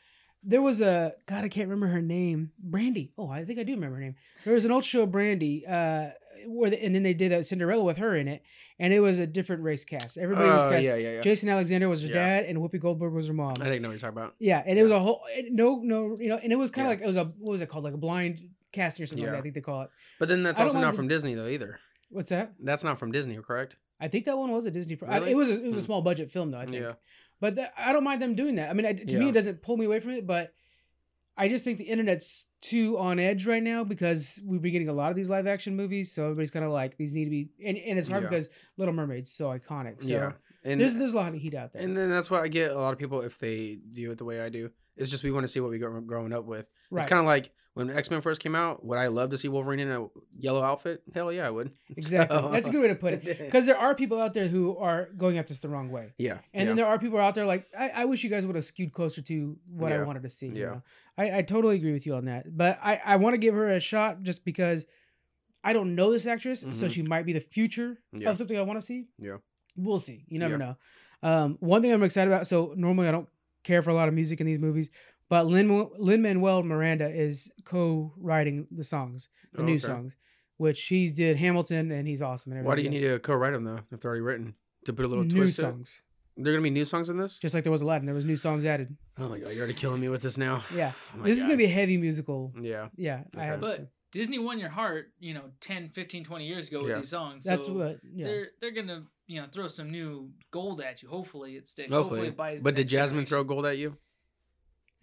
there 0.42 0.62
was 0.62 0.80
a 0.80 1.14
God 1.26 1.44
I 1.44 1.48
can't 1.48 1.68
remember 1.68 1.86
her 1.88 2.02
name. 2.02 2.52
Brandy. 2.58 3.12
Oh, 3.18 3.28
I 3.28 3.44
think 3.44 3.58
I 3.58 3.62
do 3.62 3.72
remember 3.74 3.96
her 3.96 4.02
name. 4.02 4.14
There 4.44 4.54
was 4.54 4.64
an 4.64 4.72
old 4.72 4.84
show 4.84 5.06
Brandy, 5.06 5.64
uh, 5.66 6.10
where 6.46 6.70
the, 6.70 6.82
and 6.84 6.94
then 6.94 7.02
they 7.04 7.14
did 7.14 7.30
a 7.32 7.44
Cinderella 7.44 7.84
with 7.84 7.98
her 7.98 8.16
in 8.16 8.26
it, 8.26 8.42
and 8.78 8.92
it 8.92 9.00
was 9.00 9.18
a 9.20 9.26
different 9.26 9.62
race 9.62 9.84
cast. 9.84 10.18
Everybody 10.18 10.48
was 10.48 10.64
Oh, 10.64 10.70
cast. 10.70 10.82
yeah, 10.84 10.96
yeah, 10.96 11.12
yeah. 11.14 11.20
Jason 11.20 11.48
Alexander 11.48 11.88
was 11.88 12.02
her 12.02 12.08
Yeah. 12.08 12.14
dad, 12.40 12.44
and 12.46 12.58
Whoopi 12.58 12.80
Goldberg 12.80 13.12
was 13.12 13.28
her 13.28 13.32
mom. 13.34 13.54
I 13.60 13.64
didn't 13.64 13.82
know 13.82 13.88
what 13.88 13.92
you're 13.92 14.00
talking 14.00 14.18
about. 14.18 14.34
Yeah, 14.40 14.62
and 14.66 14.78
it 14.78 14.82
was 14.82 14.90
a 14.92 14.98
whole 14.98 15.22
no, 15.50 15.80
no, 15.82 16.18
you 16.20 16.28
know, 16.28 16.36
and 16.42 16.52
it 16.52 16.56
was 16.56 16.70
kind 16.72 16.86
of 16.88 16.90
Yeah. 16.90 16.96
like 16.96 17.04
it 17.04 17.06
was 17.06 17.16
a 17.16 17.24
what 17.38 17.52
was 17.52 17.60
it 17.60 17.68
called, 17.68 17.84
like 17.84 17.94
a 17.94 17.98
blind 17.98 18.40
casting 18.72 19.04
or 19.04 19.06
something 19.06 19.22
like 19.24 19.28
Yeah. 19.28 19.32
that. 19.32 19.38
I 19.38 19.42
think 19.42 19.54
they 19.54 19.60
call 19.60 19.82
it. 19.82 19.90
But 20.18 20.28
then 20.28 20.42
that's 20.42 20.58
I 20.58 20.62
don't 20.62 20.68
also 20.70 20.74
mind 20.78 20.82
not 20.86 20.90
the- 20.92 20.96
from 20.96 21.08
Disney 21.08 21.34
though 21.34 21.46
either. 21.46 21.78
What's 22.10 22.30
that? 22.30 22.52
That's 22.60 22.82
not 22.84 22.98
from 22.98 23.12
Disney, 23.12 23.36
correct? 23.36 23.76
I 24.00 24.08
think 24.08 24.24
that 24.24 24.36
one 24.36 24.50
was 24.50 24.66
a 24.66 24.70
Disney. 24.72 24.96
Pro- 24.96 25.08
I- 25.08 25.18
Really? 25.18 25.30
it 25.30 25.36
was 25.36 25.48
a, 25.48 25.52
it 25.64 25.68
was 25.68 25.76
a 25.76 25.80
Hmm. 25.80 25.84
small 25.84 26.02
budget 26.02 26.30
film 26.32 26.50
though. 26.50 26.58
I 26.58 26.64
think. 26.64 26.76
Yeah. 26.76 26.94
But 27.42 27.56
th- 27.56 27.68
I 27.76 27.92
don't 27.92 28.04
mind 28.04 28.22
them 28.22 28.36
doing 28.36 28.54
that. 28.54 28.70
I 28.70 28.72
mean, 28.72 28.86
I, 28.86 28.92
to 28.92 29.18
me, 29.18 29.28
it 29.30 29.32
doesn't 29.32 29.62
pull 29.62 29.76
me 29.76 29.84
away 29.84 29.98
from 29.98 30.12
it. 30.12 30.26
But 30.26 30.54
I 31.36 31.48
just 31.48 31.64
think 31.64 31.78
the 31.78 31.84
internet's 31.84 32.46
too 32.60 32.96
on 32.98 33.18
edge 33.18 33.46
right 33.48 33.62
now 33.62 33.82
because 33.82 34.40
we've 34.46 34.62
been 34.62 34.70
getting 34.70 34.88
a 34.88 34.92
lot 34.92 35.10
of 35.10 35.16
these 35.16 35.28
live 35.28 35.48
action 35.48 35.74
movies. 35.74 36.12
So 36.12 36.22
everybody's 36.22 36.52
kind 36.52 36.64
of 36.64 36.70
like 36.70 36.96
these 36.96 37.12
need 37.12 37.24
to 37.24 37.30
be, 37.30 37.48
and, 37.66 37.76
and 37.76 37.98
it's 37.98 38.08
hard 38.08 38.22
Yeah. 38.22 38.28
because 38.28 38.48
Little 38.76 38.94
Mermaid's 38.94 39.32
so 39.32 39.46
iconic. 39.46 40.02
So 40.04 40.08
yeah. 40.08 40.32
And 40.64 40.80
there's 40.80 40.94
there's 40.94 41.12
a 41.12 41.16
lot 41.16 41.34
of 41.34 41.40
heat 41.40 41.54
out 41.54 41.72
there. 41.72 41.82
And 41.82 41.96
then 41.96 42.08
that's 42.08 42.30
why 42.30 42.40
I 42.40 42.46
get 42.46 42.70
a 42.70 42.78
lot 42.78 42.92
of 42.92 42.98
people 43.00 43.22
if 43.22 43.40
they 43.40 43.78
view 43.92 44.12
it 44.12 44.18
the 44.18 44.24
way 44.24 44.40
I 44.40 44.48
do. 44.48 44.70
It's 44.96 45.10
just 45.10 45.22
we 45.24 45.30
want 45.32 45.44
to 45.44 45.48
see 45.48 45.60
what 45.60 45.70
we 45.70 45.78
grew 45.78 46.00
growing 46.02 46.32
up 46.32 46.44
with. 46.44 46.66
right. 46.90 47.00
It's 47.02 47.08
kind 47.08 47.20
of 47.20 47.26
like 47.26 47.50
when 47.74 47.88
X 47.88 48.10
Men 48.10 48.20
first 48.20 48.40
came 48.42 48.54
out. 48.54 48.84
Would 48.84 48.98
I 48.98 49.06
love 49.06 49.30
to 49.30 49.38
see 49.38 49.48
Wolverine 49.48 49.80
in 49.80 49.90
a 49.90 50.06
yellow 50.38 50.62
outfit? 50.62 51.02
Hell 51.14 51.32
yeah, 51.32 51.46
I 51.46 51.50
would. 51.50 51.72
exactly. 51.96 52.36
So- 52.38 52.50
That's 52.52 52.68
a 52.68 52.70
good 52.70 52.82
way 52.82 52.88
to 52.88 52.94
put 52.94 53.14
it. 53.14 53.24
Because 53.38 53.64
there 53.66 53.78
are 53.78 53.94
people 53.94 54.20
out 54.20 54.34
there 54.34 54.46
who 54.48 54.76
are 54.76 55.08
going 55.16 55.38
at 55.38 55.46
this 55.46 55.60
the 55.60 55.68
wrong 55.70 55.90
way. 55.90 56.12
yeah, 56.18 56.32
And 56.32 56.40
yeah. 56.54 56.64
then 56.66 56.76
there 56.76 56.86
are 56.86 56.98
people 56.98 57.18
out 57.18 57.34
there 57.34 57.46
like 57.46 57.66
I, 57.78 57.88
I 57.90 58.04
wish 58.04 58.22
you 58.22 58.30
guys 58.30 58.44
would 58.46 58.56
have 58.56 58.64
skewed 58.64 58.92
closer 58.92 59.22
to 59.22 59.56
what 59.70 59.92
I 59.92 60.02
wanted 60.02 60.22
to 60.24 60.30
see. 60.30 60.48
you 60.48 60.54
Yeah. 60.54 60.66
know? 60.66 60.82
I, 61.16 61.38
I 61.38 61.42
totally 61.42 61.76
agree 61.76 61.92
with 61.92 62.04
you 62.06 62.14
on 62.14 62.26
that. 62.26 62.54
But 62.56 62.78
I, 62.82 63.00
I 63.04 63.16
want 63.16 63.34
to 63.34 63.38
give 63.38 63.54
her 63.54 63.70
a 63.70 63.80
shot 63.80 64.22
just 64.22 64.44
because 64.44 64.84
I 65.64 65.72
don't 65.72 65.94
know 65.94 66.10
this 66.12 66.26
actress, 66.26 66.60
so 66.60 66.68
Mhm. 66.68 66.90
she 66.90 67.02
might 67.02 67.24
be 67.24 67.32
the 67.32 67.40
future 67.40 67.98
Yeah. 68.12 68.30
of 68.30 68.36
something 68.36 68.58
I 68.58 68.62
want 68.62 68.80
to 68.80 68.84
see. 68.86 69.06
Yeah. 69.18 69.36
We'll 69.76 70.00
see. 70.00 70.24
You 70.28 70.38
never 70.38 70.54
Yeah. 70.54 70.58
know. 70.58 70.76
Um, 71.22 71.56
one 71.60 71.80
thing 71.82 71.92
I'm 71.92 72.02
excited 72.02 72.30
about. 72.32 72.46
So 72.48 72.74
normally 72.76 73.06
I 73.08 73.12
don't 73.12 73.28
care 73.64 73.82
for 73.82 73.90
a 73.90 73.94
lot 73.94 74.08
of 74.08 74.14
music 74.14 74.40
in 74.40 74.46
these 74.46 74.58
movies, 74.58 74.90
but 75.28 75.46
Lin 75.46 75.88
Lin 75.98 76.22
Manuel 76.22 76.62
Miranda 76.62 77.08
is 77.08 77.50
co-writing 77.64 78.66
the 78.70 78.84
songs, 78.84 79.28
the 79.52 79.62
Oh, 79.62 79.64
new 79.66 79.74
okay. 79.74 79.86
songs, 79.86 80.16
which 80.56 80.82
he's 80.86 81.12
did 81.12 81.36
Hamilton 81.36 81.90
and 81.90 82.06
he's 82.06 82.22
awesome. 82.22 82.52
And 82.52 82.64
Why 82.66 82.74
do 82.74 82.82
you 82.82 82.88
everything. 82.88 83.02
need 83.02 83.12
to 83.14 83.18
co-write 83.20 83.52
them 83.52 83.64
though 83.64 83.80
if 83.90 84.00
they're 84.00 84.10
already 84.10 84.22
written 84.22 84.54
to 84.84 84.92
put 84.92 85.04
a 85.04 85.08
little 85.08 85.24
new 85.24 85.30
twist? 85.40 85.56
to 85.56 85.62
it? 85.62 85.70
songs? 85.72 86.02
They're 86.36 86.52
gonna 86.52 86.62
be 86.62 86.70
new 86.70 86.84
songs 86.84 87.08
in 87.10 87.18
this. 87.18 87.38
Just 87.38 87.54
like 87.54 87.64
there 87.64 87.72
was 87.72 87.82
Aladdin, 87.82 88.06
there 88.06 88.14
was 88.14 88.24
new 88.24 88.36
songs 88.36 88.64
added. 88.64 88.96
Oh 89.18 89.28
my 89.28 89.38
god, 89.38 89.50
you're 89.50 89.58
already 89.58 89.74
killing 89.74 90.00
me 90.00 90.08
with 90.08 90.22
this 90.22 90.38
now. 90.38 90.62
Yeah. 90.74 90.92
Oh 91.14 91.18
my 91.18 91.24
this 91.24 91.38
is 91.38 91.44
gonna 91.44 91.56
be 91.56 91.64
a 91.66 91.68
heavy 91.68 91.98
musical. 91.98 92.52
Yeah, 92.60 92.88
Yeah, 92.96 93.24
I 93.34 93.38
Okay. 93.38 93.46
have. 93.46 93.60
But 93.60 93.88
Disney 94.12 94.38
won 94.38 94.58
your 94.58 94.68
heart, 94.68 95.10
you 95.18 95.32
know, 95.34 95.50
10, 95.60 95.88
15, 95.88 96.22
20 96.24 96.46
years 96.46 96.68
ago 96.68 96.84
with 96.84 96.94
these 96.96 97.08
songs. 97.08 97.44
that's 97.44 97.68
what. 97.68 97.98
Yeah. 98.14 98.26
they're 98.26 98.46
they're 98.60 98.70
gonna 98.70 99.04
you 99.26 99.40
know 99.40 99.46
throw 99.50 99.66
some 99.68 99.90
new 99.90 100.30
gold 100.50 100.80
at 100.80 101.02
you. 101.02 101.08
Hopefully 101.08 101.56
it 101.56 101.66
sticks. 101.66 101.90
hopefully. 101.92 102.28
it 102.28 102.36
buys. 102.36 102.62
but 102.62 102.74
did 102.74 102.86
Jasmine 102.88 103.24
generation. 103.24 103.26
throw 103.26 103.44
gold 103.44 103.66
at 103.66 103.78
you? 103.78 103.96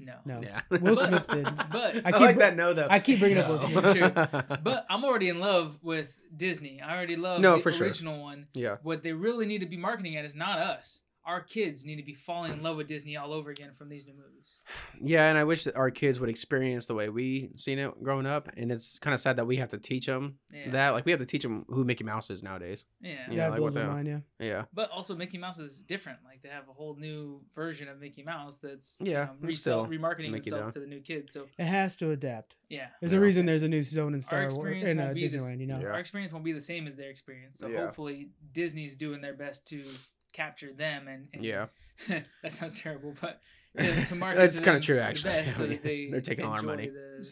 No. 0.01 0.13
No. 0.25 0.41
Yeah. 0.41 0.61
Will 0.69 0.95
Smith 0.95 1.27
did. 1.27 1.45
But 1.71 1.95
I 2.05 2.11
I, 2.13 2.17
like 2.19 2.35
br- 2.35 2.39
that 2.39 2.55
no 2.55 2.71
though. 2.73 2.87
I 2.89 2.99
keep 2.99 3.19
bringing 3.19 3.39
up 3.39 3.47
No. 3.47 3.51
Will 3.53 3.59
Smith, 3.93 4.13
but 4.63 4.85
I'm 4.89 5.03
already 5.03 5.27
in 5.27 5.39
love 5.39 5.77
with 5.81 6.17
Disney. 6.33 6.79
I 6.81 6.95
already 6.95 7.17
love 7.17 7.41
No, 7.41 7.57
the 7.57 7.61
for 7.61 7.71
sure. 7.73 7.87
original 7.87 8.21
one. 8.21 8.47
yeah, 8.53 8.77
What 8.83 9.03
they 9.03 9.11
really 9.11 9.45
need 9.45 9.59
to 9.59 9.65
be 9.65 9.75
marketing 9.75 10.15
at 10.15 10.23
is 10.23 10.35
not 10.35 10.57
us. 10.59 11.01
Our 11.29 11.41
kids 11.41 11.85
need 11.85 11.97
to 11.97 12.03
be 12.03 12.15
falling 12.15 12.51
in 12.51 12.63
love 12.63 12.75
with 12.75 12.87
Disney 12.87 13.15
all 13.15 13.31
over 13.33 13.51
again 13.51 13.71
from 13.73 13.87
these 13.87 14.05
new 14.07 14.13
movies. 14.13 14.55
Yeah, 14.99 15.29
and 15.29 15.37
I 15.37 15.43
wish 15.43 15.63
that 15.65 15.75
our 15.75 15.91
kids 15.91 16.19
would 16.19 16.29
experience 16.29 16.87
the 16.87 16.95
way 16.95 17.09
we 17.09 17.51
seen 17.55 17.77
it 17.79 17.91
growing 18.03 18.25
up. 18.25 18.49
And 18.57 18.71
it's 18.71 18.97
kind 18.99 19.13
of 19.13 19.19
sad 19.19 19.35
that 19.37 19.45
we 19.45 19.57
have 19.57 19.69
to 19.69 19.77
teach 19.77 20.07
them 20.07 20.39
Yeah. 20.51 20.71
that. 20.71 20.89
Like 20.89 21.05
we 21.05 21.11
have 21.11 21.19
to 21.19 21.25
teach 21.25 21.43
them 21.43 21.65
who 21.67 21.83
Mickey 21.83 22.03
Mouse 22.03 22.29
is 22.31 22.41
nowadays. 22.41 22.83
Yeah. 22.99 23.11
Yeah, 23.11 23.33
Yeah, 23.35 23.47
like 23.49 23.59
blows 23.59 23.73
what 23.73 23.73
my 23.75 23.81
the- 23.81 23.87
mind. 23.93 24.07
Yeah. 24.07 24.19
Yeah, 24.39 24.65
But 24.73 24.89
also 24.89 25.15
Mickey 25.15 25.37
Mouse 25.37 25.59
is 25.59 25.83
different. 25.83 26.19
Like 26.25 26.41
they 26.41 26.49
have 26.49 26.67
a 26.69 26.73
whole 26.73 26.95
new 26.95 27.41
version 27.53 27.87
of 27.89 27.99
Mickey 27.99 28.23
Mouse 28.23 28.57
that's 28.57 28.99
Yeah, 29.03 29.09
you 29.09 29.13
know, 29.13 29.31
it's 29.33 29.43
resell, 29.43 29.85
still 29.85 29.99
remarketing 29.99 30.31
Mickey, 30.31 30.47
itself 30.49 30.65
though. 30.65 30.71
to 30.71 30.79
the 30.79 30.87
new 30.87 31.01
kids. 31.01 31.33
So 31.33 31.47
It 31.59 31.65
has 31.65 31.95
to 31.97 32.11
adapt. 32.11 32.55
yeah. 32.69 32.87
There's 33.01 33.11
Yeah. 33.13 33.19
a 33.19 33.21
reason 33.21 33.45
there's 33.45 33.63
a 33.63 33.67
new 33.67 33.83
zone 33.83 34.13
in 34.15 34.21
Star 34.21 34.39
Wars 34.41 34.55
experience 34.55 34.91
in 34.91 34.97
won't 34.97 35.11
uh, 35.11 35.13
be 35.13 35.27
this- 35.27 35.35
Disneyland. 35.35 35.59
You 35.59 35.67
know. 35.67 35.79
Yeah. 35.81 35.89
Our 35.89 35.99
experience 35.99 36.33
won't 36.33 36.45
be 36.45 36.53
the 36.53 36.61
same 36.61 36.87
as 36.87 36.95
their 36.95 37.09
experience. 37.11 37.57
So 37.59 37.67
Yeah. 37.67 37.85
hopefully 37.85 38.29
Disney's 38.51 38.95
doing 38.97 39.21
their 39.21 39.33
best 39.35 39.67
to 39.67 39.83
capture 40.33 40.73
them 40.73 41.07
and, 41.07 41.27
and 41.33 41.43
yeah. 41.43 41.67
that 42.07 42.51
sounds 42.53 42.73
terrible, 42.79 43.13
but 43.19 43.41
to, 43.77 44.05
to 44.07 44.15
market 44.15 44.37
That's 44.37 44.57
kinda 44.59 44.73
them 44.73 44.81
true, 44.81 44.95
the 44.95 45.03
actually. 45.03 45.33
best 45.33 45.57
so 45.57 45.65
that 45.67 45.83
they 45.83 46.09
They're 46.11 46.21
taking 46.21 46.45
all 46.45 46.53
our 46.53 46.61
money. 46.61 46.89
The 46.89 47.25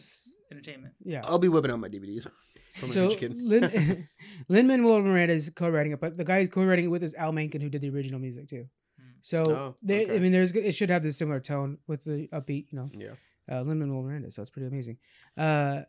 entertainment. 0.52 0.94
Yeah. 1.04 1.22
I'll 1.24 1.38
be 1.38 1.48
whipping 1.48 1.70
out 1.70 1.78
my 1.80 1.88
DVDs 1.88 2.26
from 2.74 2.88
so 2.88 3.04
a 3.06 3.08
huge 3.08 3.18
kid. 3.18 3.40
Lin 3.42 4.08
Lin 4.48 4.66
Manuel 4.66 5.00
Miranda 5.02 5.34
is 5.34 5.50
co-writing 5.54 5.92
it, 5.92 6.00
but 6.00 6.16
the 6.16 6.24
guy 6.24 6.46
co-writing 6.46 6.84
it 6.84 6.88
with 6.88 7.02
is 7.02 7.14
Al 7.14 7.32
Menken, 7.32 7.60
who 7.60 7.68
did 7.68 7.80
the 7.82 7.90
original 7.90 8.20
music 8.20 8.48
too. 8.48 8.66
Hmm. 8.98 9.04
So 9.22 9.42
Oh, 9.48 9.74
they, 9.82 10.14
I 10.14 10.18
mean, 10.20 10.32
there's 10.32 10.52
it 10.52 10.72
should 10.72 10.90
have 10.90 11.02
this 11.02 11.16
similar 11.16 11.40
tone 11.40 11.78
with 11.86 12.04
the 12.04 12.28
upbeat, 12.32 12.66
you 12.70 12.78
know, 12.78 12.90
Yeah. 12.94 13.14
uh, 13.50 13.62
Lin 13.62 13.78
Manuel 13.78 14.02
Miranda. 14.02 14.30
So 14.30 14.42
it's 14.42 14.50
pretty 14.50 14.68
amazing. 14.68 14.98
Uh, 15.36 15.82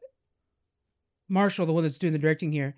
Marshall, 1.27 1.65
the 1.67 1.73
one 1.73 1.83
that's 1.83 1.99
doing 1.99 2.13
the 2.13 2.19
directing 2.19 2.51
here, 2.51 2.75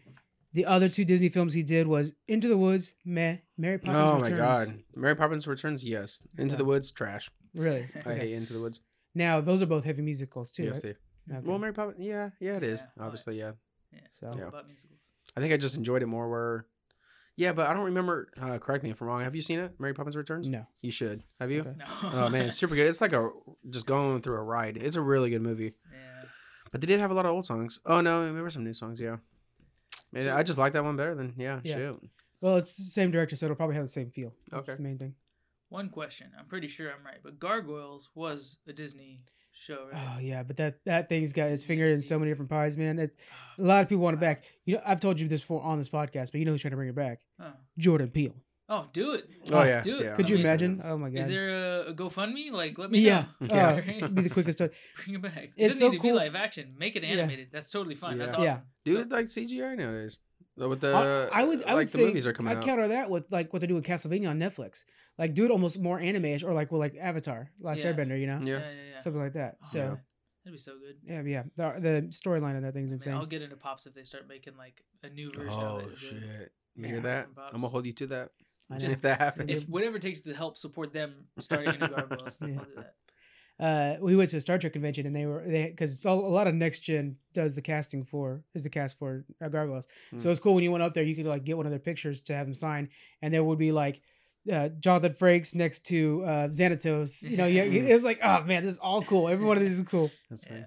the 0.54 0.66
other 0.66 0.90
two 0.90 1.06
Disney 1.06 1.30
films 1.30 1.54
he 1.54 1.64
did 1.64 1.88
was 1.88 2.12
Into 2.28 2.48
the 2.48 2.58
Woods, 2.58 2.94
meh, 3.06 3.38
Mary 3.58 3.78
Poppins 3.78 3.98
Oh 3.98 4.20
my 4.20 4.30
Returns. 4.30 4.70
god. 4.70 4.84
Mary 4.96 5.16
Poppins 5.16 5.48
Returns, 5.48 5.84
yes. 5.84 6.22
Into 6.38 6.54
Yeah. 6.54 6.58
the 6.58 6.66
Woods, 6.66 6.92
trash. 6.92 7.30
Really? 7.56 7.88
I 7.96 8.00
Okay. 8.00 8.18
hate 8.20 8.34
Into 8.34 8.54
the 8.54 8.60
Woods. 8.60 8.82
Now 9.16 9.42
those 9.42 9.62
are 9.62 9.66
both 9.68 9.84
heavy 9.84 10.02
musicals 10.02 10.52
too. 10.52 10.64
yes, 10.64 10.84
right? 10.84 10.96
they. 11.28 11.36
Okay. 11.38 11.48
Well, 11.48 11.60
Mary 11.60 11.74
Poppins, 11.74 12.00
yeah, 12.00 12.32
yeah, 12.40 12.58
it 12.58 12.64
is. 12.64 12.82
Yeah, 12.98 13.04
Obviously, 13.04 13.38
yeah. 13.38 13.52
Yeah. 13.94 14.00
So- 14.12 14.28
all 14.28 14.38
Yeah. 14.38 14.48
about 14.48 14.66
musicals. 14.68 15.12
I 15.36 15.40
think 15.40 15.54
I 15.54 15.58
just 15.58 15.78
enjoyed 15.78 16.02
it 16.02 16.08
more. 16.08 16.30
Where, 16.30 16.66
yeah, 17.38 17.54
but 17.54 17.68
I 17.68 17.74
don't 17.74 17.86
remember. 17.86 18.30
Uh, 18.40 18.58
correct 18.58 18.84
me 18.84 18.90
if 18.92 19.00
I'm 19.02 19.08
wrong. 19.08 19.22
Have 19.22 19.36
you 19.36 19.42
seen 19.42 19.60
it, 19.60 19.80
Mary 19.80 19.94
Poppins 19.94 20.16
Returns? 20.18 20.48
no. 20.48 20.66
You 20.82 20.92
should. 20.92 21.24
Have 21.40 21.52
you? 21.52 21.62
Okay. 21.62 21.76
No. 21.78 21.86
Oh 22.04 22.30
man, 22.30 22.46
it's 22.48 22.58
super 22.58 22.76
good. 22.76 22.88
It's 22.88 23.00
like 23.02 23.14
a 23.14 23.30
just 23.70 23.86
going 23.86 24.22
through 24.22 24.36
a 24.36 24.44
ride. 24.44 24.76
It's 24.78 24.96
a 24.98 25.02
really 25.02 25.30
good 25.30 25.42
movie. 25.42 25.74
yeah. 25.92 26.24
But 26.72 26.82
they 26.82 26.88
did 26.88 27.00
have 27.00 27.12
a 27.12 27.14
lot 27.14 27.26
of 27.26 27.32
old 27.34 27.46
songs. 27.46 27.80
Oh 27.86 28.02
no, 28.02 28.34
there 28.34 28.44
were 28.44 28.50
some 28.50 28.64
new 28.64 28.74
songs. 28.74 29.00
Yeah. 29.00 29.18
Man, 30.12 30.24
So- 30.24 30.34
I 30.36 30.44
just 30.44 30.60
like 30.60 30.74
that 30.74 30.84
one 30.84 30.96
better 30.98 31.16
than 31.16 31.34
yeah. 31.38 31.60
Yeah. 31.64 31.76
Shoot. 31.76 32.10
Well, 32.42 32.58
it's 32.58 32.76
the 32.76 32.84
same 32.84 33.12
director, 33.12 33.36
so 33.36 33.46
it'll 33.46 33.56
probably 33.56 33.76
have 33.76 33.86
the 33.86 33.92
same 33.92 34.10
feel. 34.10 34.34
That's 34.50 34.68
Okay. 34.68 34.76
the 34.76 34.82
main 34.82 34.98
thing. 34.98 35.16
One 35.70 35.90
question. 35.90 36.32
I'm 36.38 36.46
pretty 36.48 36.68
sure 36.68 36.92
I'm 36.92 37.06
right, 37.06 37.20
but 37.24 37.40
Gargoyles 37.40 38.10
was 38.16 38.58
a 38.68 38.74
Disney 38.74 39.20
show, 39.54 39.88
right? 39.92 40.16
Oh 40.16 40.20
yeah, 40.20 40.44
but 40.44 40.58
that 40.58 40.84
that 40.86 41.08
thing's 41.08 41.32
got 41.34 41.52
its 41.52 41.64
finger 41.64 41.86
in 41.86 42.02
so 42.02 42.18
many 42.20 42.32
different 42.32 42.50
pies, 42.50 42.76
man. 42.78 43.00
It, 43.00 43.16
ah, 43.32 43.54
a 43.58 43.62
lot 43.64 43.84
of 43.84 43.90
people 43.90 44.04
want 44.04 44.16
it 44.16 44.20
back. 44.20 44.44
You 44.66 44.76
know, 44.76 44.82
I've 44.86 45.00
told 45.00 45.20
you 45.20 45.28
this 45.28 45.40
before 45.40 45.62
on 45.62 45.78
this 45.78 45.90
podcast, 45.90 46.32
but 46.32 46.40
you 46.40 46.46
know 46.46 46.52
who's 46.52 46.62
trying 46.62 46.72
to 46.72 46.78
bring 46.78 46.90
it 46.90 46.96
back? 46.96 47.22
Oh. 47.40 47.54
Jordan 47.78 48.10
Peele. 48.10 48.36
Oh, 48.74 48.88
do 48.94 49.12
it. 49.12 49.28
Oh 49.52 49.64
yeah. 49.64 49.82
do 49.82 49.98
it. 49.98 50.04
yeah. 50.06 50.16
Could 50.16 50.30
you 50.30 50.36
I 50.36 50.38
mean, 50.38 50.46
imagine? 50.46 50.82
Oh 50.84 50.98
my 50.98 51.10
god. 51.10 51.20
Is 51.20 51.28
there 51.28 51.50
a, 51.50 51.90
a 51.90 51.94
GoFundMe? 51.94 52.52
Like, 52.52 52.78
let 52.78 52.90
me 52.90 53.00
yeah, 53.02 53.26
know. 53.42 53.48
Yeah. 53.54 53.68
uh, 53.74 53.78
it'd 53.86 54.16
be 54.16 54.22
the 54.22 54.30
quickest. 54.30 54.60
Story. 54.60 54.72
Bring 55.04 55.16
it 55.18 55.22
back. 55.22 55.36
It 55.44 55.52
It's 55.58 55.74
doesn't 55.74 55.80
so 55.80 55.90
need 55.90 55.98
to 55.98 56.02
be 56.04 56.08
cool. 56.10 56.18
live 56.18 56.36
action. 56.36 56.74
Make 56.78 56.96
it 56.96 57.04
Yeah. 57.04 57.10
animated. 57.10 57.50
That's 57.52 57.70
totally 57.70 57.96
fine. 57.96 58.18
That's 58.18 58.34
awesome. 58.34 58.46
Yeah. 58.46 58.60
Do 58.86 59.00
it 59.00 59.10
like 59.10 59.26
CGI 59.26 59.78
nowadays. 59.78 60.20
With 60.56 60.80
the 60.82 61.30
I, 61.34 61.42
I 61.42 61.44
would, 61.44 61.64
I 61.64 61.68
like 61.68 61.76
would 61.76 61.88
the 61.88 61.92
say, 61.92 62.06
movies 62.06 62.26
are 62.28 62.34
coming 62.34 62.52
I'd 62.52 62.58
out. 62.60 62.64
counter 62.66 62.88
that 62.90 63.10
with 63.10 63.26
like 63.30 63.52
what 63.52 63.60
they're 63.60 63.68
doing 63.68 63.84
Castlevania 63.84 64.30
on 64.30 64.40
Netflix. 64.40 64.84
Like, 65.18 65.34
do 65.34 65.44
it 65.46 65.52
almost 65.52 65.80
more 65.80 66.00
anime-ish, 66.00 66.44
or 66.44 66.54
like, 66.54 66.72
well, 66.72 66.80
like 66.80 66.96
Avatar, 67.00 67.52
Last 67.60 67.84
Yeah. 67.84 67.92
Airbender, 67.94 68.20
you 68.20 68.28
know, 68.28 68.40
Yeah, 68.44 68.54
Yeah. 68.54 68.60
yeah, 68.60 68.72
yeah. 68.94 69.00
something 69.00 69.22
like 69.22 69.34
that. 69.34 69.58
Oh, 69.62 69.68
So, 69.70 69.80
man. 69.80 69.98
That'd 70.46 70.54
be 70.54 70.58
so 70.58 70.74
good. 70.80 70.96
yeah, 71.04 71.22
yeah, 71.22 71.44
the, 71.56 71.80
the 71.82 72.08
storyline 72.10 72.56
of 72.58 72.64
that 72.64 72.74
thing's 72.74 72.92
I 72.92 72.94
mean, 72.94 73.00
insane. 73.00 73.14
I'll 73.16 73.26
get 73.28 73.42
into 73.42 73.56
pops 73.58 73.86
if 73.86 73.94
they 73.94 74.04
start 74.04 74.28
making 74.28 74.56
like 74.58 74.82
a 75.04 75.10
new 75.10 75.30
version 75.32 75.50
Oh 75.54 75.80
of 75.80 75.92
it. 75.92 75.98
Shit! 75.98 76.52
You 76.76 76.84
Yeah. 76.84 76.88
hear 76.88 77.00
that? 77.02 77.28
I'm 77.38 77.60
gonna 77.62 77.68
hold 77.68 77.86
you 77.86 77.94
to 77.94 78.08
that. 78.08 78.30
I 78.72 78.76
know. 78.76 78.80
just- 78.80 78.96
if 78.96 79.02
that 79.02 79.20
happens. 79.20 79.50
it's 79.52 79.66
whatever 79.68 79.98
it 79.98 80.02
takes 80.02 80.22
to 80.22 80.34
help 80.34 80.58
support 80.58 80.94
them 80.94 81.26
starting 81.40 81.70
a 81.76 81.78
new 81.78 81.88
Gargoyles, 81.88 82.38
Yeah. 82.42 82.48
I'll 82.60 82.66
do 82.66 82.72
that. 82.78 82.94
uh, 83.60 83.98
we 84.02 84.16
went 84.16 84.30
to 84.32 84.38
a 84.38 84.42
Star 84.42 84.58
Trek 84.58 84.74
convention 84.74 85.06
and 85.06 85.16
they 85.16 85.26
were 85.26 85.44
they 85.46 85.70
because 85.70 85.92
it's 85.94 86.06
a 86.06 86.12
lot 86.12 86.48
of 86.48 86.56
next 86.56 86.80
gen 86.80 87.18
does 87.34 87.54
the 87.56 87.62
casting 87.62 88.04
for 88.06 88.44
is 88.56 88.64
the 88.64 88.70
cast 88.70 88.98
for 88.98 89.26
uh, 89.44 89.50
Gargoyles. 89.50 89.88
So 90.18 90.28
Hmm. 90.28 90.32
it's 90.32 90.40
cool 90.40 90.56
when 90.56 90.64
you 90.64 90.72
went 90.72 90.84
up 90.84 90.94
there, 90.94 91.04
you 91.04 91.16
could 91.16 91.26
like 91.28 91.44
get 91.44 91.58
one 91.58 91.66
of 91.66 91.72
their 91.72 91.80
pictures 91.80 92.22
to 92.22 92.34
have 92.34 92.48
them 92.48 92.56
sign, 92.56 92.90
and 93.22 93.34
there 93.34 93.44
would 93.44 93.60
be 93.60 93.72
like. 93.72 94.02
Uh, 94.52 94.70
Jonathan 94.80 95.14
Frakes 95.14 95.54
next 95.54 95.86
to 95.86 96.24
uh, 96.26 96.48
Xanatos. 96.48 97.22
You 97.22 97.38
know, 97.38 97.46
yeah, 97.46 97.62
it 97.92 97.94
was 97.94 98.04
like, 98.04 98.18
oh 98.24 98.42
man, 98.44 98.64
this 98.64 98.72
is 98.72 98.80
all 98.80 99.04
cool. 99.04 99.28
Every 99.30 99.46
one 99.46 99.56
of 99.56 99.62
these 99.62 99.80
is 99.80 99.86
cool. 99.88 100.10
That's 100.32 100.44
funny. 100.46 100.64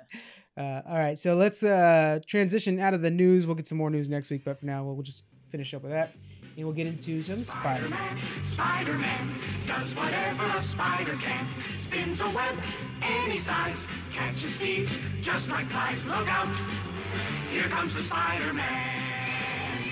Yeah. 0.57 0.83
Uh, 0.87 0.89
all 0.93 0.97
right, 0.97 1.19
so 1.19 1.35
let's 1.35 1.61
uh, 1.65 2.21
transition 2.25 2.79
out 2.79 2.95
of 2.95 3.03
the 3.03 3.11
news. 3.11 3.49
We'll 3.49 3.57
get 3.57 3.67
some 3.67 3.77
more 3.79 3.91
news 3.91 4.09
next 4.09 4.31
week, 4.31 4.43
but 4.45 4.61
for 4.61 4.67
now, 4.67 4.85
we'll, 4.85 4.95
we'll 4.95 5.03
just 5.03 5.25
finish 5.49 5.75
up 5.75 5.83
with 5.83 5.91
that, 5.91 6.15
and 6.57 6.65
we'll 6.67 6.75
get 6.75 6.87
into 6.87 7.23
some 7.23 7.43
Spider 7.43 7.89
Man. 7.89 8.21
Spider-Man 8.53 9.41
does 9.67 9.95
whatever 9.95 10.45
a 10.45 10.63
spider 10.69 11.17
can. 11.17 11.49
Spins 11.85 12.21
a 12.21 12.31
web 12.31 12.57
any 13.03 13.39
size, 13.39 13.77
catches 14.13 14.57
thieves 14.59 14.91
just 15.23 15.49
like 15.49 15.69
flies. 15.71 15.99
Look 16.05 16.29
out! 16.29 16.49
Here 17.51 17.69
comes 17.69 17.95
the 17.95 18.05
Spider-Man. 18.05 19.83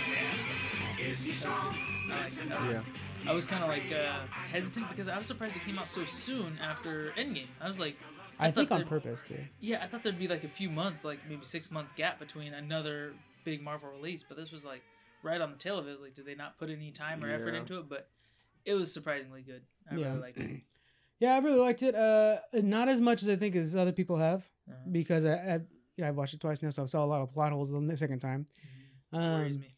Is 1.00 1.18
he 1.18 1.32
strong? 1.34 1.76
I 2.10 2.28
like 2.48 2.60
was, 2.60 2.72
Yeah. 2.72 2.82
I 3.26 3.32
was 3.32 3.44
kind 3.44 3.62
of 3.62 3.68
like 3.68 3.92
uh, 3.92 4.26
hesitant 4.50 4.88
because 4.88 5.08
I 5.08 5.16
was 5.16 5.26
surprised 5.26 5.56
it 5.56 5.62
came 5.62 5.78
out 5.78 5.88
so 5.88 6.04
soon 6.04 6.58
after 6.60 7.12
Endgame. 7.18 7.46
I 7.60 7.66
was 7.66 7.80
like, 7.80 7.96
I, 8.38 8.50
thought 8.50 8.54
think 8.68 8.70
on 8.72 8.84
purpose 8.84 9.22
too. 9.22 9.38
Yeah, 9.60 9.82
I 9.82 9.86
thought 9.86 10.02
there'd 10.02 10.18
be 10.18 10.28
like 10.28 10.44
a 10.44 10.48
few 10.48 10.70
months, 10.70 11.04
like 11.04 11.18
maybe 11.28 11.44
six 11.44 11.70
month 11.70 11.88
gap 11.96 12.18
between 12.18 12.54
another 12.54 13.12
big 13.44 13.62
Marvel 13.62 13.90
release, 13.90 14.24
but 14.26 14.36
this 14.36 14.50
was 14.50 14.64
like 14.64 14.82
right 15.22 15.40
on 15.40 15.50
the 15.52 15.58
tail 15.58 15.78
of 15.78 15.86
it. 15.88 16.00
Like, 16.00 16.14
did 16.14 16.26
they 16.26 16.34
not 16.34 16.58
put 16.58 16.70
any 16.70 16.90
time 16.90 17.22
or 17.24 17.30
effort 17.30 17.54
into 17.54 17.78
it? 17.78 17.88
But 17.88 18.08
it 18.64 18.74
was 18.74 18.92
surprisingly 18.92 19.42
good. 19.42 19.62
I 19.90 19.96
Yeah. 19.96 20.08
really 20.08 20.20
liked 20.20 20.38
it. 20.38 20.60
Yeah, 21.20 21.34
I 21.36 21.38
really 21.38 21.60
liked 21.60 21.84
it. 21.84 21.94
Uh, 21.94 22.38
not 22.52 22.88
as 22.88 23.00
much 23.00 23.22
as 23.22 23.28
I 23.28 23.36
think 23.36 23.54
as 23.54 23.76
other 23.76 23.92
people 23.92 24.16
have, 24.16 24.48
Uh-huh. 24.68 24.88
because 24.90 25.24
I, 25.24 25.34
I 25.34 25.54
you 25.54 25.98
know, 26.02 26.08
I've 26.08 26.16
watched 26.16 26.34
it 26.34 26.40
twice 26.40 26.60
now, 26.62 26.70
so 26.70 26.82
I 26.82 26.86
saw 26.86 27.04
a 27.04 27.06
lot 27.06 27.20
of 27.22 27.32
plot 27.32 27.52
holes 27.52 27.70
the 27.70 27.96
second 27.96 28.18
time. 28.18 28.46
Worries 29.12 29.54
Um, 29.54 29.60
me. 29.60 29.76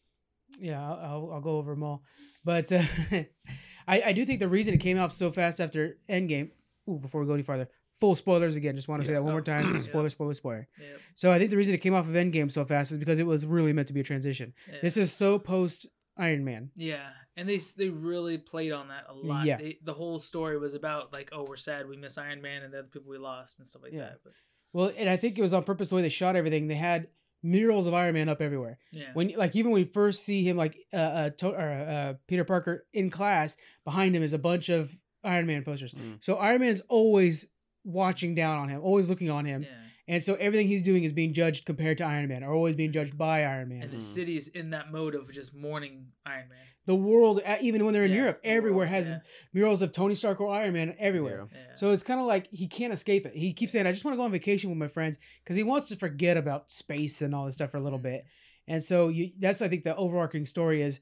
yeah, 0.59 0.81
I'll, 0.83 0.97
I'll, 0.99 1.31
I'll 1.33 1.41
go 1.41 1.57
over 1.57 1.73
them 1.75 1.83
all. 1.83 2.01
But 2.43 2.71
uh, 2.71 2.81
I, 3.87 4.01
I 4.07 4.13
do 4.13 4.25
think 4.25 4.39
the 4.39 4.47
reason 4.47 4.73
it 4.73 4.79
came 4.79 4.97
out 4.97 5.11
so 5.11 5.29
fast 5.31 5.59
after 5.61 5.99
Endgame, 6.09 6.49
ooh, 6.89 6.97
before 6.97 7.21
we 7.21 7.27
go 7.27 7.33
any 7.35 7.43
farther, 7.43 7.69
full 7.99 8.15
spoilers 8.15 8.55
again. 8.55 8.75
Just 8.75 8.87
want 8.87 9.01
to 9.01 9.07
say 9.07 9.13
that 9.13 9.23
one 9.23 9.31
more 9.33 9.41
time. 9.41 9.77
Spoiler, 9.79 10.09
spoiler, 10.17 10.33
spoiler. 10.33 10.67
Yep. 10.79 10.99
So 11.15 11.31
I 11.31 11.37
think 11.39 11.49
the 11.51 11.57
reason 11.57 11.73
it 11.75 11.79
came 11.81 11.93
off 11.93 12.07
of 12.07 12.13
Endgame 12.13 12.51
so 12.51 12.65
fast 12.65 12.91
is 12.91 12.97
because 12.97 13.19
it 13.19 13.25
was 13.25 13.45
really 13.45 13.73
meant 13.73 13.87
to 13.87 13.93
be 13.93 14.01
a 14.01 14.03
transition. 14.03 14.53
Yeah. 14.71 14.79
This 14.81 14.97
is 14.97 15.11
so 15.13 15.39
post 15.39 15.87
Iron 16.17 16.43
Man. 16.45 16.71
Yeah, 16.75 17.09
and 17.35 17.47
they 17.47 17.59
they 17.77 17.89
really 17.89 18.37
played 18.37 18.71
on 18.71 18.87
that 18.89 19.05
a 19.09 19.13
lot. 19.13 19.45
Yeah. 19.45 19.57
They, 19.57 19.79
the 19.83 19.93
whole 19.93 20.19
story 20.19 20.57
was 20.57 20.73
about 20.73 21.13
like, 21.13 21.29
oh, 21.33 21.45
we're 21.47 21.55
sad 21.57 21.87
we 21.89 21.97
miss 21.97 22.17
Iron 22.17 22.41
Man 22.41 22.63
and 22.63 22.73
the 22.73 22.79
other 22.79 22.87
people 22.87 23.09
we 23.09 23.17
lost 23.17 23.59
and 23.59 23.67
stuff 23.67 23.83
like 23.83 23.93
Yeah. 23.93 23.99
that. 24.01 24.19
But 24.23 24.33
Well, 24.73 24.91
and 24.97 25.09
I 25.09 25.17
think 25.17 25.37
it 25.37 25.41
was 25.41 25.53
on 25.53 25.63
purpose 25.63 25.89
the 25.89 25.95
way 25.95 26.01
they 26.01 26.09
shot 26.09 26.35
everything. 26.35 26.67
They 26.67 26.75
had 26.75 27.07
murals 27.43 27.85
of 27.85 27.93
Iron 27.93 28.13
Man 28.15 28.27
up 28.29 28.41
everywhere. 28.41 28.79
yeah, 28.91 29.09
When 29.13 29.29
like 29.35 29.55
even 29.55 29.71
when 29.71 29.81
we 29.83 29.87
first 29.87 30.23
see 30.23 30.43
him 30.43 30.57
like 30.57 30.77
uh, 30.93 30.97
uh, 30.97 31.29
to- 31.31 31.49
or, 31.51 31.69
uh 31.69 32.13
Peter 32.27 32.43
Parker 32.43 32.85
in 32.93 33.09
class, 33.09 33.55
behind 33.83 34.15
him 34.15 34.23
is 34.23 34.33
a 34.33 34.39
bunch 34.39 34.69
of 34.69 34.95
Iron 35.23 35.45
Man 35.47 35.63
posters. 35.63 35.93
Mm. 35.93 36.23
So 36.23 36.35
Iron 36.37 36.61
Man's 36.61 36.81
always 36.87 37.47
watching 37.85 38.35
down 38.35 38.57
on 38.57 38.67
him, 38.69 38.81
always 38.81 39.09
looking 39.09 39.29
on 39.29 39.45
him. 39.45 39.61
yeah. 39.63 39.69
And 40.07 40.21
so 40.23 40.35
everything 40.35 40.67
he's 40.67 40.83
doing 40.83 41.03
is 41.03 41.11
being 41.13 41.33
judged 41.33 41.65
compared 41.65 41.97
to 41.97 42.03
Iron 42.05 42.27
Man, 42.27 42.43
or 42.43 42.53
always 42.53 42.75
being 42.75 42.91
judged 42.91 43.17
by 43.17 43.43
Iron 43.43 43.69
Man. 43.69 43.81
and 43.83 43.91
the 43.91 43.97
Mhm. 43.97 44.01
city's 44.01 44.47
in 44.49 44.69
that 44.71 44.91
mode 44.91 45.15
of 45.15 45.31
just 45.31 45.55
mourning 45.55 46.11
Iron 46.25 46.49
Man. 46.49 46.59
the 46.85 46.93
world, 46.95 47.41
uh, 47.43 47.57
even 47.61 47.83
when 47.83 47.95
they're 47.95 48.03
in 48.05 48.11
Yeah, 48.11 48.17
Europe, 48.17 48.43
the 48.43 48.49
everywhere 48.49 48.77
world, 48.81 48.89
has 48.89 49.09
yeah. 49.09 49.19
murals 49.53 49.81
of 49.81 49.91
Tony 49.91 50.13
Stark 50.13 50.39
or 50.39 50.49
Iron 50.51 50.73
Man 50.73 50.95
everywhere. 50.99 51.47
Yeah. 51.51 51.57
Yeah. 51.69 51.73
So 51.73 51.91
it's 51.91 52.03
kind 52.03 52.19
of 52.19 52.27
like 52.27 52.47
he 52.51 52.67
can't 52.67 52.93
escape 52.93 53.25
it. 53.25 53.33
He 53.35 53.53
keeps 53.53 53.71
saying, 53.71 53.87
"I 53.87 53.91
just 53.91 54.05
want 54.05 54.13
to 54.13 54.17
go 54.17 54.23
on 54.23 54.31
vacation 54.31 54.69
with 54.69 54.77
my 54.77 54.87
friends," 54.87 55.17
because 55.43 55.55
he 55.55 55.63
wants 55.63 55.87
to 55.89 55.95
forget 55.95 56.37
about 56.37 56.69
space 56.71 57.23
and 57.23 57.33
all 57.33 57.45
this 57.47 57.55
stuff 57.55 57.71
for 57.71 57.77
a 57.77 57.81
little 57.83 57.97
bit. 57.97 58.25
And 58.67 58.83
so 58.83 59.07
you, 59.09 59.31
that's 59.39 59.63
I 59.63 59.67
think 59.67 59.83
the 59.83 59.95
overarching 59.95 60.45
story 60.45 60.81
is 60.83 60.99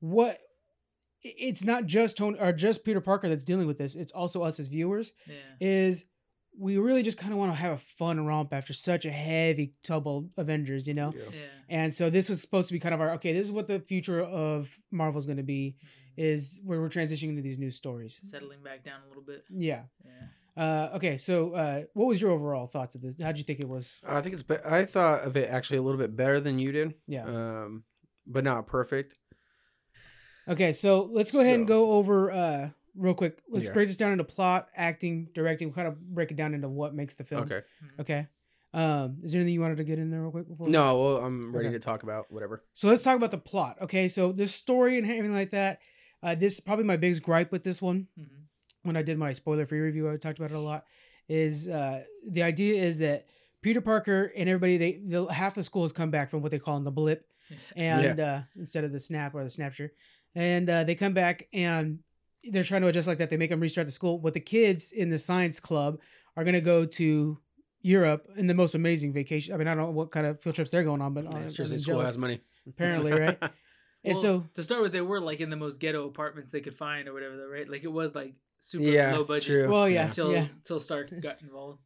what 0.00 0.30
i- 0.36 0.38
it's 1.24 1.64
not 1.64 1.86
just 1.86 2.16
Tony 2.18 2.38
or 2.38 2.52
just 2.52 2.84
Peter 2.84 3.00
Parker 3.00 3.28
that's 3.28 3.44
dealing 3.44 3.66
with 3.66 3.78
this. 3.78 3.94
It's 3.94 4.12
also 4.12 4.42
us 4.42 4.60
as 4.60 4.68
viewers. 4.68 5.12
yeah. 5.26 5.34
Is 5.60 6.04
we 6.56 6.78
really 6.78 7.02
just 7.02 7.18
kind 7.18 7.32
of 7.32 7.38
want 7.38 7.50
to 7.50 7.56
have 7.56 7.72
a 7.72 7.76
fun 7.78 8.24
romp 8.24 8.52
after 8.54 8.72
such 8.72 9.04
a 9.04 9.10
heavy 9.10 9.72
tumble 9.82 10.28
Avengers, 10.36 10.86
you 10.86 10.94
know? 10.94 11.12
Yeah. 11.16 11.22
Yeah. 11.32 11.38
And 11.68 11.92
so 11.94 12.10
this 12.10 12.28
was 12.28 12.40
supposed 12.40 12.68
to 12.68 12.74
be 12.74 12.78
kind 12.78 12.94
of 12.94 13.00
our 13.00 13.12
okay. 13.14 13.32
This 13.32 13.46
is 13.46 13.52
what 13.52 13.66
the 13.66 13.80
future 13.80 14.22
of 14.22 14.78
Marvel's 14.92 15.26
going 15.26 15.38
to 15.38 15.42
be. 15.42 15.76
Is 16.16 16.60
where 16.64 16.80
we're 16.80 16.90
transitioning 16.90 17.30
into 17.30 17.42
these 17.42 17.58
new 17.58 17.72
stories. 17.72 18.20
Settling 18.22 18.62
back 18.62 18.84
down 18.84 19.00
a 19.04 19.08
little 19.08 19.24
bit. 19.24 19.44
Yeah. 19.50 19.82
Yeah. 20.04 20.62
Uh, 20.62 20.90
okay. 20.94 21.18
So, 21.18 21.54
uh, 21.54 21.82
what 21.94 22.06
was 22.06 22.22
your 22.22 22.30
overall 22.30 22.68
thoughts 22.68 22.94
of 22.94 23.00
this? 23.02 23.20
How'd 23.20 23.36
you 23.36 23.42
think 23.42 23.58
it 23.58 23.68
was? 23.68 24.00
I 24.06 24.20
think 24.20 24.34
it's. 24.34 24.44
Be- 24.44 24.64
I 24.64 24.84
thought 24.84 25.22
of 25.22 25.36
it 25.36 25.50
actually 25.50 25.78
a 25.78 25.82
little 25.82 25.98
bit 25.98 26.14
better 26.14 26.38
than 26.38 26.60
you 26.60 26.70
did. 26.70 26.94
Yeah. 27.08 27.24
Um, 27.24 27.82
but 28.28 28.44
not 28.44 28.68
perfect. 28.68 29.16
Okay. 30.48 30.72
So 30.72 31.08
let's 31.12 31.30
go 31.30 31.40
ahead 31.40 31.54
and 31.54 31.66
go 31.66 31.92
over 31.92 32.30
uh 32.32 32.70
real 32.96 33.14
quick, 33.14 33.38
let's 33.48 33.66
Yeah. 33.66 33.72
break 33.72 33.88
this 33.88 33.96
down 33.96 34.12
into 34.12 34.24
plot, 34.24 34.68
acting, 34.76 35.28
directing. 35.34 35.68
We 35.68 35.74
Kind 35.74 35.88
of 35.88 36.00
break 36.14 36.30
it 36.30 36.36
down 36.36 36.54
into 36.54 36.68
what 36.68 36.94
makes 36.94 37.14
the 37.14 37.24
film. 37.24 37.42
Okay. 37.42 37.60
Okay. 37.98 38.28
Um, 38.72 39.18
is 39.22 39.32
there 39.32 39.40
anything 39.40 39.54
you 39.54 39.60
wanted 39.60 39.76
to 39.78 39.84
get 39.84 39.98
in 39.98 40.10
there 40.10 40.20
real 40.22 40.30
quick 40.32 40.48
before? 40.48 40.66
we- 40.66 40.72
No, 40.72 40.98
well, 41.00 41.16
I'm 41.18 41.54
ready 41.54 41.68
Okay. 41.68 41.74
to 41.76 41.80
talk 41.80 42.02
about 42.02 42.30
whatever. 42.32 42.62
So 42.74 42.88
let's 42.88 43.02
talk 43.02 43.16
about 43.16 43.30
the 43.30 43.38
plot. 43.38 43.78
Okay, 43.82 44.08
so 44.08 44.32
this 44.32 44.52
story 44.54 44.98
and 44.98 45.06
everything 45.08 45.32
like 45.32 45.50
that. 45.50 45.80
Uh, 46.22 46.34
this 46.34 46.54
is 46.54 46.60
probably 46.60 46.84
my 46.84 46.96
biggest 46.96 47.22
gripe 47.22 47.52
with 47.52 47.62
this 47.62 47.80
one. 47.82 48.08
Mhm. 48.18 48.26
When 48.82 48.96
I 48.96 49.02
did 49.02 49.16
my 49.18 49.32
spoiler 49.32 49.64
free 49.66 49.78
review, 49.80 50.10
I 50.10 50.16
talked 50.16 50.38
about 50.38 50.50
it 50.50 50.56
a 50.56 50.60
lot. 50.60 50.84
Is 51.28 51.68
uh, 51.68 52.02
the 52.28 52.42
idea 52.42 52.82
is 52.82 52.98
that 52.98 53.26
Peter 53.62 53.80
Parker 53.80 54.32
and 54.36 54.48
everybody 54.48 54.76
they 54.76 54.92
the, 55.04 55.24
half 55.26 55.54
the 55.54 55.62
school 55.62 55.82
has 55.82 55.92
come 55.92 56.10
back 56.10 56.28
from 56.30 56.42
what 56.42 56.50
they 56.50 56.58
call 56.58 56.76
in 56.76 56.84
the 56.84 56.90
blip, 56.90 57.26
and 57.76 58.18
uh, 58.20 58.42
instead 58.56 58.84
of 58.84 58.92
the 58.92 59.00
snap 59.00 59.34
or 59.34 59.42
the 59.44 59.50
snapshot, 59.50 59.90
and 60.34 60.68
uh, 60.68 60.84
they 60.84 60.94
come 60.94 61.12
back 61.14 61.48
and 61.52 62.00
they're 62.44 62.64
trying 62.64 62.82
to 62.82 62.88
adjust 62.88 63.08
like 63.08 63.18
that. 63.18 63.30
They 63.30 63.36
make 63.36 63.50
them 63.50 63.60
restart 63.60 63.86
the 63.86 63.92
school. 63.92 64.18
But 64.18 64.34
the 64.34 64.40
kids 64.40 64.92
in 64.92 65.10
the 65.10 65.18
science 65.18 65.60
club 65.60 66.00
are 66.36 66.44
gonna 66.44 66.60
go 66.60 66.84
to 66.84 67.38
Europe 67.82 68.26
in 68.36 68.46
the 68.46 68.54
most 68.54 68.74
amazing 68.74 69.12
vacation. 69.12 69.54
I 69.54 69.58
mean, 69.58 69.68
I 69.68 69.74
don't 69.74 69.84
know 69.84 69.90
what 69.90 70.10
kind 70.10 70.26
of 70.26 70.42
field 70.42 70.54
trips 70.56 70.70
they're 70.70 70.84
going 70.84 71.00
on, 71.02 71.14
but 71.14 71.24
Yeah, 71.24 71.30
uh, 71.38 71.42
it's 71.42 71.58
I'm 71.60 71.78
school 71.78 72.00
has 72.00 72.18
money. 72.18 72.40
apparently, 72.66 73.12
right? 73.20 73.38
And 74.04 74.16
so 74.18 74.44
to 74.54 74.62
start 74.62 74.82
with, 74.82 74.92
they 74.92 75.00
were 75.00 75.20
like 75.20 75.40
in 75.40 75.50
the 75.50 75.56
most 75.56 75.80
ghetto 75.80 76.06
apartments 76.06 76.50
they 76.50 76.60
could 76.60 76.74
find 76.74 77.08
or 77.08 77.14
whatever, 77.14 77.48
right? 77.48 77.68
Like 77.68 77.84
it 77.84 77.92
was 77.92 78.14
like 78.14 78.34
super 78.58 78.84
Yeah, 78.84 79.16
low 79.16 79.24
budget. 79.24 79.44
true. 79.46 79.70
Well, 79.70 79.88
yeah, 79.88 80.06
Until 80.06 80.32
yeah. 80.32 80.46
until 80.56 80.80
Stark 80.80 81.10
got 81.20 81.40
involved. 81.42 81.80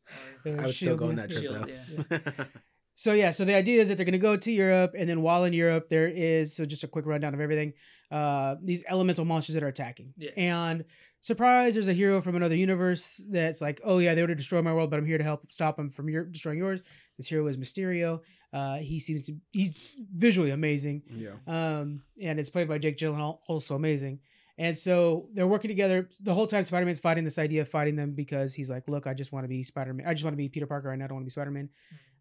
Uh, 0.47 0.51
I 0.51 0.67
would 0.67 0.75
still 0.75 0.97
go 0.97 1.09
on 1.09 1.17
that 1.17 1.31
yeah. 1.31 1.41
trip 1.41 1.69
Shield, 1.89 2.07
though. 2.09 2.45
So 3.05 3.13
yeah, 3.13 3.31
so 3.31 3.45
the 3.45 3.55
idea 3.55 3.81
is 3.81 3.87
that 3.89 3.95
they're 3.97 4.05
going 4.05 4.21
to 4.25 4.29
go 4.31 4.37
to 4.37 4.51
Europe, 4.51 4.93
and 4.99 5.09
then 5.09 5.23
while 5.23 5.45
in 5.45 5.53
Europe, 5.53 5.89
there 5.89 6.09
is 6.09 6.57
so 6.57 6.67
just 6.67 6.83
a 6.83 6.89
quick 6.89 7.07
rundown 7.07 7.33
of 7.33 7.41
everything. 7.41 7.75
Uh, 8.11 8.57
these 8.61 8.83
elemental 8.89 9.25
monsters 9.25 9.55
that 9.55 9.63
are 9.63 9.69
attacking, 9.69 10.13
Yeah. 10.17 10.31
and 10.37 10.85
surprise, 11.21 11.75
there's 11.75 11.87
a 11.87 11.93
hero 11.93 12.21
from 12.21 12.35
another 12.35 12.57
universe 12.57 13.23
that's 13.31 13.61
like, 13.61 13.81
oh 13.85 13.99
yeah, 13.99 14.15
they 14.15 14.23
would 14.23 14.31
have 14.31 14.39
destroyed 14.39 14.65
my 14.65 14.73
world, 14.75 14.91
but 14.91 14.99
I'm 14.99 15.07
here 15.07 15.19
to 15.19 15.23
help 15.23 15.53
stop 15.53 15.77
them 15.77 15.91
from 15.91 16.09
your 16.09 16.25
destroying 16.25 16.59
yours. 16.59 16.81
This 17.19 17.29
hero 17.29 17.47
is 17.47 17.57
Mysterio. 17.57 18.21
Uh, 18.53 18.79
he 18.79 18.99
seems 18.99 19.23
to 19.23 19.37
he's 19.53 19.73
visually 20.17 20.51
amazing. 20.51 21.03
yeah. 21.15 21.35
um, 21.47 22.03
and 22.21 22.41
it's 22.41 22.51
played 22.51 22.67
by 22.69 22.79
Jake 22.79 22.99
Gyllenhaal, 22.99 23.39
also 23.47 23.77
amazing. 23.77 24.19
And 24.57 24.77
so 24.77 25.29
they're 25.35 25.47
working 25.47 25.69
together 25.69 26.09
the 26.21 26.35
whole 26.35 26.49
time. 26.49 26.65
Spider 26.65 26.85
Man's 26.87 26.99
fighting 26.99 27.23
this 27.23 27.39
idea 27.39 27.61
of 27.63 27.69
fighting 27.69 27.95
them 27.95 28.15
because 28.17 28.55
he's 28.55 28.69
like, 28.71 28.89
"Look, 28.89 29.07
I 29.07 29.15
just 29.15 29.31
want 29.33 29.45
to 29.45 29.49
be 29.49 29.63
Spider 29.63 29.95
Man. 29.95 30.05
I 30.09 30.15
just 30.15 30.25
want 30.25 30.33
to 30.33 30.37
be 30.39 30.49
Peter 30.49 30.67
Parker, 30.67 30.91
and 30.91 31.01
I 31.01 31.07
don't 31.07 31.15
want 31.17 31.23
to 31.25 31.27
be 31.27 31.31
Spider 31.39 31.53
Man." 31.53 31.69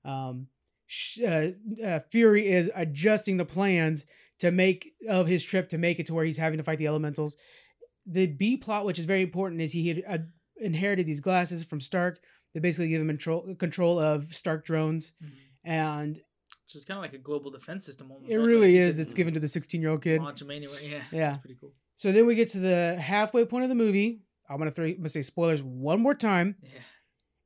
Um, 0.06 0.48
sh- 0.48 0.57
uh, 1.26 1.48
uh, 1.84 2.00
Fury 2.12 2.48
is 2.48 2.70
adjusting 2.76 3.38
the 3.38 3.46
plans 3.46 4.06
to 4.40 4.52
make 4.52 4.94
of 5.10 5.28
his 5.28 5.44
trip 5.44 5.70
to 5.70 5.78
make 5.78 6.00
it 6.00 6.06
to 6.08 6.14
where 6.14 6.26
he's 6.26 6.38
having 6.38 6.58
to 6.58 6.64
fight 6.64 6.78
the 6.78 6.88
Elementals. 6.88 7.36
The 8.06 8.26
B 8.28 8.56
plot, 8.58 8.86
which 8.86 9.00
is 9.00 9.06
very 9.06 9.22
important, 9.24 9.62
is 9.62 9.72
he 9.74 9.88
had 9.90 10.04
uh, 10.08 10.18
inherited 10.58 11.06
these 11.06 11.20
glasses 11.20 11.64
from 11.64 11.82
Stark 11.82 12.20
that 12.54 12.62
basically 12.62 12.90
give 12.90 13.02
him 13.02 13.08
control 13.08 13.56
control 13.56 14.00
of 14.00 14.34
Stark 14.34 14.66
drones, 14.66 15.14
Mhm. 15.24 15.32
and 15.66 16.16
Which 16.66 16.76
is 16.76 16.86
kind 16.86 16.98
of 16.98 17.02
like 17.04 17.14
a 17.14 17.18
global 17.18 17.52
defense 17.52 17.86
system 17.86 18.12
almost. 18.12 18.32
it 18.32 18.38
right? 18.38 18.46
really 18.46 18.74
Like, 18.80 18.88
is. 18.88 19.00
It's 19.00 19.14
given 19.14 19.34
to 19.34 19.40
the 19.40 19.48
16 19.48 19.82
year 19.82 19.90
old 19.92 20.02
kid. 20.04 20.22
Launch 20.22 20.40
them 20.40 20.52
anywhere. 20.52 20.80
Yeah. 20.82 21.04
Yeah. 21.12 21.38
Pretty 21.38 21.58
cool. 21.60 21.74
So 21.98 22.12
then 22.12 22.26
we 22.26 22.36
get 22.36 22.50
to 22.50 22.60
the 22.60 22.96
halfway 23.00 23.44
point 23.46 23.64
of 23.64 23.70
the 23.70 23.76
movie. 23.76 24.22
I'm 24.50 24.58
gonna 24.58 24.72
throw, 24.72 24.86
I'm 24.86 24.98
gonna 24.98 25.10
say 25.10 25.22
spoilers 25.24 25.62
one 25.64 26.00
more 26.00 26.14
time, 26.16 26.56
Yeah. 26.62 26.70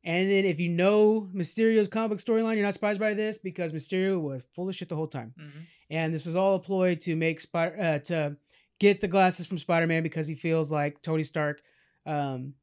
And 0.04 0.30
then 0.30 0.46
if 0.46 0.60
you 0.60 0.70
know 0.70 1.30
Mysterio's 1.34 1.88
comic 1.88 2.10
book 2.10 2.20
storyline, 2.20 2.56
you're 2.56 2.66
not 2.66 2.74
surprised 2.74 3.00
by 3.00 3.14
this 3.14 3.38
because 3.38 3.72
Mysterio 3.74 4.20
was 4.20 4.46
full 4.54 4.68
of 4.70 4.76
shit 4.76 4.90
the 4.90 4.96
whole 4.96 5.08
time, 5.08 5.34
hmm 5.40 5.62
and 5.90 6.14
this 6.14 6.26
is 6.26 6.38
all 6.38 6.56
a 6.56 6.60
ploy 6.60 6.96
to 6.96 7.16
make 7.18 7.42
Spider 7.42 7.76
uh, 7.78 8.00
to 8.00 8.38
get 8.80 9.02
the 9.02 9.08
glasses 9.10 9.46
from 9.46 9.58
Spider-Man 9.58 10.04
because 10.04 10.26
he 10.26 10.36
feels 10.36 10.72
like 10.72 11.02
Tony 11.02 11.24
Stark 11.24 11.62
um, 12.06 12.54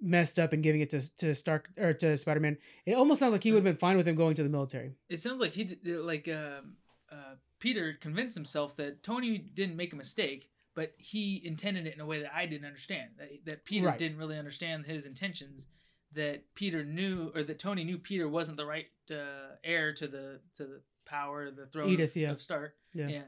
messed 0.00 0.38
up 0.38 0.52
and 0.52 0.62
giving 0.62 0.80
it 0.80 0.90
to 0.90 1.16
to 1.18 1.34
Stark 1.34 1.68
or 1.78 1.92
to 1.92 2.16
Spider-Man. 2.16 2.56
It 2.86 2.94
almost 2.94 3.20
sounds 3.20 3.32
like 3.32 3.44
he 3.44 3.52
would 3.52 3.58
have 3.58 3.64
been 3.64 3.76
fine 3.76 3.96
with 3.96 4.08
him 4.08 4.16
going 4.16 4.34
to 4.36 4.42
the 4.42 4.48
military. 4.48 4.92
It 5.10 5.20
sounds 5.20 5.38
like 5.40 5.52
he 5.52 5.64
did, 5.64 5.86
like 6.00 6.28
um, 6.28 6.76
uh, 7.10 7.34
Peter 7.58 7.92
convinced 8.00 8.34
himself 8.34 8.74
that 8.76 9.02
Tony 9.02 9.36
didn't 9.38 9.76
make 9.76 9.92
a 9.92 9.96
mistake, 9.96 10.48
but 10.74 10.94
he 10.96 11.40
intended 11.44 11.86
it 11.86 11.94
in 11.94 12.00
a 12.00 12.06
way 12.06 12.22
that 12.22 12.34
I 12.34 12.46
didn't 12.46 12.66
understand. 12.66 13.10
That, 13.18 13.28
that 13.44 13.64
Peter 13.64 13.86
Right. 13.88 13.98
didn't 13.98 14.16
really 14.18 14.38
understand 14.38 14.86
his 14.86 15.06
intentions. 15.06 15.66
That 16.14 16.54
Peter 16.54 16.84
knew, 16.84 17.32
or 17.34 17.42
that 17.42 17.58
Tony 17.58 17.84
knew 17.84 17.98
Peter 17.98 18.28
wasn't 18.28 18.56
the 18.58 18.66
right 18.66 18.86
uh, 19.10 19.56
heir 19.64 19.92
to 19.94 20.06
the 20.06 20.40
to 20.56 20.64
the 20.64 20.80
power, 21.06 21.50
the 21.50 21.66
throne 21.66 21.90
EDITH, 21.90 22.10
of, 22.10 22.16
yeah. 22.16 22.30
of 22.30 22.42
Stark. 22.42 22.74
Yeah. 22.94 23.08
yeah. 23.08 23.22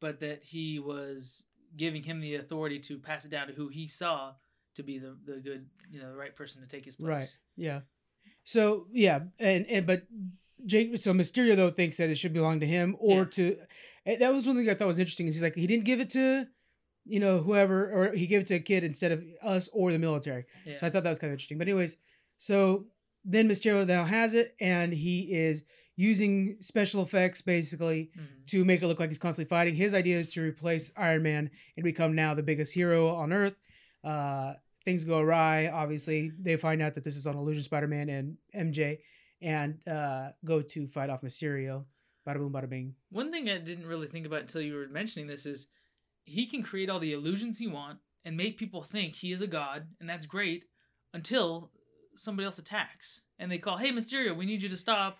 but 0.00 0.20
that 0.20 0.42
he 0.42 0.78
was 0.78 1.44
giving 1.76 2.02
him 2.02 2.20
the 2.20 2.36
authority 2.36 2.78
to 2.80 2.98
pass 2.98 3.24
it 3.24 3.30
down 3.30 3.46
to 3.48 3.52
who 3.52 3.68
he 3.68 3.86
saw 3.86 4.32
to 4.74 4.82
be 4.82 4.98
the, 4.98 5.16
the 5.24 5.40
good, 5.40 5.66
you 5.90 6.00
know, 6.00 6.10
the 6.10 6.16
right 6.16 6.34
person 6.34 6.62
to 6.62 6.68
take 6.68 6.84
his 6.84 6.96
place. 6.96 7.08
Right. 7.08 7.38
Yeah. 7.56 7.80
So 8.44 8.86
yeah, 8.92 9.20
and 9.38 9.66
and 9.66 9.86
but 9.86 10.04
Jake. 10.64 10.96
So 10.98 11.12
Mysterio 11.12 11.56
though 11.56 11.70
thinks 11.70 11.98
that 11.98 12.10
it 12.10 12.16
should 12.16 12.32
belong 12.32 12.60
to 12.60 12.66
him 12.66 12.96
or 12.98 13.18
Yeah. 13.18 13.24
to. 13.24 13.56
That 14.18 14.32
was 14.32 14.46
one 14.46 14.56
thing 14.56 14.68
I 14.68 14.74
thought 14.74 14.88
was 14.88 14.98
interesting. 14.98 15.26
Is 15.26 15.34
he's 15.34 15.42
like 15.42 15.54
he 15.54 15.66
didn't 15.66 15.84
give 15.84 16.00
it 16.00 16.10
to, 16.10 16.46
you 17.04 17.20
know, 17.20 17.38
whoever, 17.38 17.90
or 17.90 18.12
he 18.14 18.26
gave 18.26 18.40
it 18.40 18.46
to 18.48 18.54
a 18.54 18.60
kid 18.60 18.82
instead 18.82 19.12
of 19.12 19.22
us 19.42 19.68
or 19.72 19.92
the 19.92 19.98
military. 19.98 20.46
Yeah. 20.64 20.76
So 20.76 20.86
I 20.86 20.90
thought 20.90 21.02
that 21.02 21.10
was 21.10 21.18
kind 21.18 21.30
of 21.30 21.34
interesting. 21.34 21.58
But 21.58 21.68
anyways, 21.68 21.98
so 22.40 22.86
then 23.24 23.48
Mysterio 23.48 23.86
now 23.86 24.04
has 24.04 24.32
it, 24.34 24.54
and 24.60 24.92
he 24.94 25.32
is 25.32 25.62
using 25.96 26.56
special 26.60 27.02
effects 27.02 27.42
basically 27.42 28.10
Mhm. 28.16 28.46
to 28.46 28.64
make 28.64 28.80
it 28.82 28.86
look 28.86 28.98
like 28.98 29.10
he's 29.10 29.18
constantly 29.18 29.48
fighting. 29.50 29.74
His 29.74 29.92
idea 29.92 30.18
is 30.18 30.26
to 30.28 30.40
replace 30.40 30.90
Iron 30.96 31.22
Man 31.22 31.50
and 31.76 31.84
become 31.84 32.14
now 32.14 32.32
the 32.32 32.42
biggest 32.42 32.72
hero 32.74 33.08
on 33.08 33.32
Earth. 33.34 33.56
Uh, 34.02 34.54
things 34.86 35.04
go 35.04 35.18
awry. 35.18 35.68
Obviously, 35.68 36.30
they 36.40 36.56
find 36.56 36.80
out 36.80 36.94
that 36.94 37.04
this 37.04 37.16
is 37.16 37.26
on 37.26 37.36
Illusion 37.36 37.62
Spider-Man 37.62 38.08
and 38.08 38.38
MJ, 38.54 39.02
and 39.42 39.86
uh, 39.86 40.30
go 40.42 40.62
to 40.62 40.86
fight 40.86 41.10
off 41.10 41.20
Mysterio. 41.20 41.84
Bada 42.26 42.38
boom, 42.38 42.52
bada 42.52 42.68
bing. 42.68 42.94
One 43.10 43.30
thing 43.30 43.50
I 43.50 43.58
didn't 43.58 43.86
really 43.86 44.06
think 44.06 44.24
about 44.24 44.40
until 44.40 44.62
you 44.62 44.74
were 44.76 44.88
mentioning 44.88 45.26
this 45.26 45.44
is 45.44 45.68
he 46.24 46.46
can 46.46 46.62
create 46.62 46.88
all 46.88 46.98
the 47.00 47.12
illusions 47.12 47.58
he 47.58 47.66
want 47.66 47.98
and 48.24 48.36
make 48.38 48.56
people 48.56 48.82
think 48.82 49.16
he 49.16 49.32
is 49.32 49.42
a 49.42 49.46
god, 49.46 49.86
and 50.00 50.08
that's 50.08 50.24
great 50.26 50.64
until 51.12 51.70
somebody 52.20 52.46
else 52.46 52.58
attacks 52.58 53.22
and 53.38 53.50
they 53.50 53.58
call, 53.58 53.76
"Hey, 53.76 53.90
Mysterio, 53.92 54.36
we 54.36 54.46
need 54.46 54.62
you 54.62 54.68
to 54.68 54.76
stop." 54.76 55.18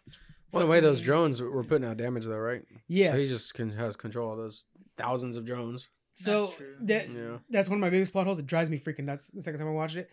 Well, 0.53 0.65
the 0.65 0.71
way 0.71 0.81
those 0.81 1.01
drones 1.01 1.41
were 1.41 1.63
putting 1.63 1.87
out 1.89 1.97
damage, 1.97 2.25
though, 2.27 2.37
right? 2.37 2.63
Yes. 2.89 3.13
So 3.13 3.19
he 3.19 3.29
just 3.29 3.55
can, 3.55 3.71
has 3.71 3.95
control 3.97 4.33
of 4.33 4.39
those 4.39 4.65
thousands 4.97 5.37
of 5.37 5.45
drones. 5.45 5.89
So 6.15 6.47
That's 6.47 6.57
true. 6.57 6.77
that 6.83 7.09
Yeah. 7.11 7.39
that's 7.49 7.69
one 7.69 7.79
of 7.79 7.81
my 7.81 7.89
biggest 7.91 8.13
plot 8.13 8.27
holes. 8.27 8.39
It 8.41 8.47
drives 8.47 8.69
me 8.69 8.79
freaking 8.79 9.05
nuts 9.05 9.29
the 9.29 9.41
second 9.43 9.61
time 9.61 9.69
I 9.69 9.73
watched 9.73 9.97
it. 9.97 10.11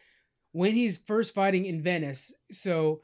When 0.52 0.72
he's 0.74 0.98
first 0.98 1.34
fighting 1.34 1.66
in 1.66 1.82
Venice, 1.82 2.34
so 2.52 3.02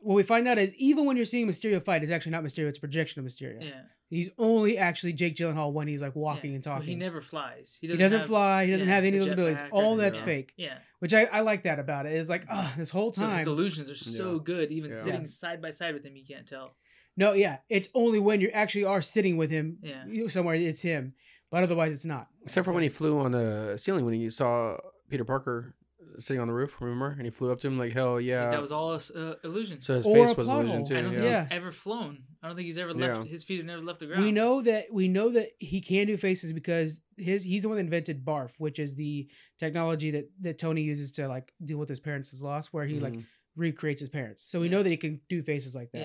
what 0.00 0.14
we 0.14 0.22
find 0.22 0.48
out 0.48 0.58
is 0.58 0.74
even 0.74 1.04
when 1.04 1.16
you're 1.16 1.26
seeing 1.26 1.46
Mysterio 1.46 1.82
fight, 1.82 2.02
it's 2.02 2.10
actually 2.10 2.32
not 2.32 2.42
Mysterio, 2.42 2.66
it's 2.68 2.78
a 2.78 2.80
projection 2.80 3.20
of 3.20 3.26
Mysterio. 3.30 3.62
Yeah. 3.62 3.82
He's 4.10 4.28
only 4.38 4.76
actually 4.76 5.12
Jake 5.12 5.36
Gyllenhaal 5.36 5.72
when 5.72 5.86
he's 5.86 6.02
like 6.02 6.16
walking 6.16 6.50
yeah. 6.50 6.56
and 6.56 6.66
Well, 6.66 6.74
talking. 6.76 6.88
he 6.88 6.94
never 6.96 7.20
flies. 7.20 7.78
He 7.80 7.86
He 7.86 7.92
doesn't, 7.92 8.02
doesn't, 8.04 8.18
have- 8.20 8.28
fly. 8.28 8.64
He 8.66 8.72
doesn't 8.72 8.88
yeah, 8.88 8.94
have 8.96 9.04
any 9.04 9.18
of 9.18 9.24
those 9.24 9.32
abilities. 9.32 9.62
All 9.70 9.94
that's 9.96 10.18
Yeah. 10.18 10.24
fake, 10.24 10.52
Yeah. 10.56 10.78
which 10.98 11.14
I, 11.14 11.24
I 11.26 11.40
like 11.40 11.62
that 11.62 11.78
about 11.78 12.06
it. 12.06 12.12
It's 12.14 12.28
like, 12.28 12.44
oh, 12.50 12.74
this 12.76 12.90
whole 12.90 13.12
So 13.12 13.28
his 13.30 13.46
illusions 13.46 13.88
are 13.90 13.94
so 13.96 14.32
Yeah. 14.34 14.38
good, 14.42 14.72
even 14.72 14.90
Yeah. 14.90 15.00
sitting 15.00 15.26
side 15.26 15.62
by 15.62 15.70
side 15.70 15.94
with 15.94 16.04
him, 16.04 16.16
you 16.16 16.24
can't 16.26 16.46
tell. 16.46 16.74
no, 17.16 17.32
yeah, 17.34 17.58
it's 17.68 17.88
only 17.94 18.18
when 18.18 18.40
you 18.40 18.48
actually 18.50 18.84
are 18.84 19.00
sitting 19.00 19.36
with 19.36 19.50
him 19.50 19.78
Yeah. 19.82 20.26
somewhere 20.28 20.56
it's 20.56 20.80
him, 20.82 21.14
but 21.50 21.62
otherwise 21.62 21.94
it's 21.94 22.04
not. 22.04 22.28
Except 22.42 22.64
for 22.64 22.72
when 22.72 22.82
he 22.82 22.88
flew 22.88 23.18
on 23.20 23.30
the 23.32 23.74
ceiling 23.76 24.04
when 24.04 24.14
he 24.14 24.28
saw 24.30 24.76
Peter 25.08 25.24
Parker 25.24 25.76
sitting 26.18 26.40
on 26.40 26.48
the 26.48 26.54
roof, 26.54 26.80
remember? 26.80 27.10
And 27.10 27.22
he 27.22 27.30
flew 27.30 27.52
up 27.52 27.60
to 27.60 27.68
him 27.68 27.78
like, 27.78 27.92
hell 27.92 28.20
yeah. 28.20 28.50
that 28.50 28.60
was 28.60 28.72
all 28.72 28.90
uh, 28.92 29.34
illusion. 29.44 29.80
so 29.80 29.94
his 29.94 30.06
Or 30.06 30.14
face 30.14 30.30
a 30.30 30.34
was 30.34 30.46
plot 30.46 30.58
illusion 30.60 30.76
hole. 30.78 30.86
too. 30.86 30.98
I 30.98 31.02
don't 31.02 31.10
think 31.12 31.24
Yeah. 31.24 31.42
he's 31.44 31.52
ever 31.52 31.72
flown. 31.72 32.24
I 32.42 32.46
don't 32.46 32.56
think 32.56 32.66
he's 32.66 32.78
ever 32.78 32.92
left. 32.94 33.24
Yeah. 33.24 33.30
His 33.30 33.44
feet 33.44 33.58
have 33.58 33.66
never 33.66 33.82
left 33.82 34.00
the 34.00 34.06
ground. 34.06 34.24
We 34.24 34.32
know 34.32 34.62
that 34.62 34.86
we 34.92 35.08
know 35.08 35.28
that 35.30 35.50
he 35.58 35.80
can 35.80 36.06
do 36.06 36.16
faces 36.16 36.52
because 36.52 37.02
his 37.16 37.42
he's 37.44 37.62
the 37.62 37.68
one 37.68 37.76
that 37.76 37.84
invented 37.84 38.24
BARF, 38.24 38.52
which 38.58 38.78
is 38.78 38.94
the 38.94 39.28
technology 39.58 40.10
that 40.12 40.30
that 40.40 40.58
Tony 40.58 40.82
uses 40.82 41.12
to 41.12 41.28
like 41.28 41.52
deal 41.64 41.78
with 41.78 41.88
his 41.88 42.00
parents' 42.00 42.42
loss, 42.42 42.68
where 42.68 42.86
he 42.86 42.98
like 43.00 43.12
Mhm. 43.14 43.24
recreates 43.56 44.00
his 44.00 44.08
parents. 44.08 44.42
So 44.42 44.60
we 44.60 44.66
Yeah. 44.66 44.72
know 44.72 44.82
that 44.82 44.90
he 44.90 44.96
can 44.96 45.20
do 45.28 45.42
faces 45.42 45.74
like 45.74 45.92
that. 45.92 45.98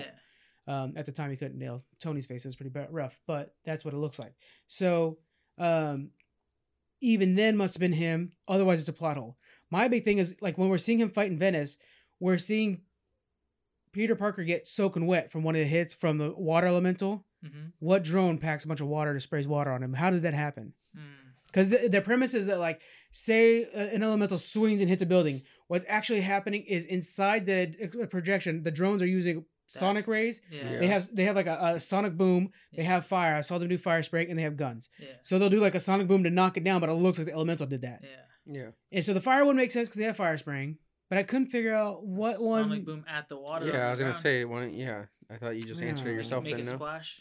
Yeah. 0.68 0.82
Um, 0.82 0.94
at 0.96 1.06
the 1.06 1.12
time, 1.12 1.30
he 1.30 1.36
couldn't 1.36 1.58
nail 1.58 1.80
Tony's 2.00 2.26
face; 2.26 2.44
it 2.44 2.48
was 2.48 2.56
pretty 2.56 2.70
ba- 2.70 2.88
rough, 2.90 3.18
but 3.26 3.54
that's 3.64 3.84
what 3.84 3.94
it 3.94 3.98
looks 3.98 4.18
like. 4.18 4.34
So, 4.66 5.18
um, 5.58 6.10
even 7.00 7.34
then, 7.34 7.56
must 7.56 7.74
have 7.74 7.80
been 7.80 7.92
him. 7.92 8.32
Otherwise, 8.48 8.80
it's 8.80 8.88
a 8.88 8.92
plot 8.92 9.16
hole. 9.16 9.38
My 9.70 9.88
big 9.88 10.04
thing 10.04 10.18
is 10.18 10.36
like 10.40 10.58
when 10.58 10.68
we're 10.68 10.78
seeing 10.78 10.98
him 11.00 11.10
fight 11.10 11.30
in 11.30 11.38
Venice, 11.38 11.76
we're 12.20 12.38
seeing 12.38 12.82
Peter 13.92 14.14
Parker 14.14 14.44
get 14.44 14.66
soaking 14.68 15.06
wet 15.06 15.32
from 15.32 15.42
one 15.42 15.54
of 15.54 15.60
the 15.60 15.66
hits 15.66 15.94
from 15.94 16.18
the 16.18 16.30
water 16.36 16.66
elemental. 16.66 17.24
hmm 17.42 17.66
What 17.78 18.04
drone 18.04 18.38
packs 18.38 18.64
a 18.64 18.68
bunch 18.68 18.80
of 18.80 18.86
water 18.88 19.14
to 19.14 19.20
sprays 19.20 19.48
water 19.48 19.70
on 19.72 19.82
him? 19.82 19.94
How 19.94 20.10
did 20.10 20.22
that 20.22 20.34
happen? 20.34 20.74
Mm. 20.96 21.00
Because 21.46 21.70
the, 21.70 21.88
the 21.88 22.00
premise 22.02 22.34
is 22.34 22.46
that 22.46 22.58
like, 22.58 22.80
say 23.12 23.64
uh, 23.64 23.94
an 23.94 24.02
elemental 24.02 24.36
swings 24.38 24.80
and 24.80 24.90
hits 24.90 25.02
a 25.02 25.06
building. 25.06 25.42
What's 25.68 25.86
actually 25.88 26.20
happening 26.20 26.62
is 26.64 26.84
inside 26.84 27.46
the 27.46 27.90
uh, 28.02 28.06
projection, 28.06 28.62
the 28.62 28.70
drones 28.70 29.02
are 29.02 29.06
using 29.06 29.44
sonic 29.68 30.06
rays 30.06 30.42
Yeah. 30.50 30.70
Yeah. 30.70 30.78
they 30.78 30.86
have 30.86 31.08
they 31.16 31.24
have 31.24 31.34
like 31.34 31.46
a, 31.48 31.58
a 31.76 31.80
sonic 31.80 32.16
boom. 32.16 32.50
They 32.76 32.84
have 32.84 33.04
fire. 33.06 33.34
I 33.36 33.40
saw 33.40 33.58
them 33.58 33.68
do 33.68 33.78
fire 33.78 34.02
spraying, 34.02 34.28
and 34.30 34.38
they 34.38 34.42
have 34.44 34.56
guns. 34.56 34.90
Yeah. 35.00 35.08
So 35.22 35.38
they'll 35.38 35.48
do 35.50 35.60
like 35.60 35.74
a 35.74 35.80
sonic 35.80 36.06
boom 36.06 36.22
to 36.24 36.30
knock 36.30 36.56
it 36.56 36.62
down, 36.64 36.80
but 36.80 36.88
it 36.90 36.92
looks 36.92 37.18
like 37.18 37.26
the 37.26 37.32
elemental 37.32 37.66
did 37.66 37.80
that. 37.82 38.00
Yeah. 38.46 38.60
Yeah. 38.62 38.70
And 38.92 39.04
so 39.04 39.12
the 39.14 39.20
fire 39.20 39.44
one 39.44 39.56
makes 39.56 39.74
sense 39.74 39.88
because 39.88 39.98
they 39.98 40.04
have 40.04 40.16
fire 40.16 40.38
spraying, 40.38 40.78
but 41.08 41.18
I 41.18 41.22
couldn't 41.22 41.48
figure 41.48 41.74
out 41.74 42.04
what 42.04 42.40
one. 42.40 42.62
Sonic 42.64 42.84
boom 42.86 43.04
at 43.08 43.28
the 43.28 43.36
water. 43.36 43.66
Yeah, 43.66 43.88
I 43.88 43.90
was 43.90 44.00
gonna 44.00 44.12
ground. 44.12 44.22
say 44.22 44.44
one. 44.44 44.72
Yeah, 44.74 45.04
I 45.30 45.36
thought 45.36 45.56
you 45.56 45.62
just 45.62 45.82
answered 45.82 46.08
it 46.08 46.12
yourself. 46.14 46.44
make 46.44 46.56
Then 46.56 46.66
a 46.66 46.70
no. 46.70 46.76
splash. 46.76 47.20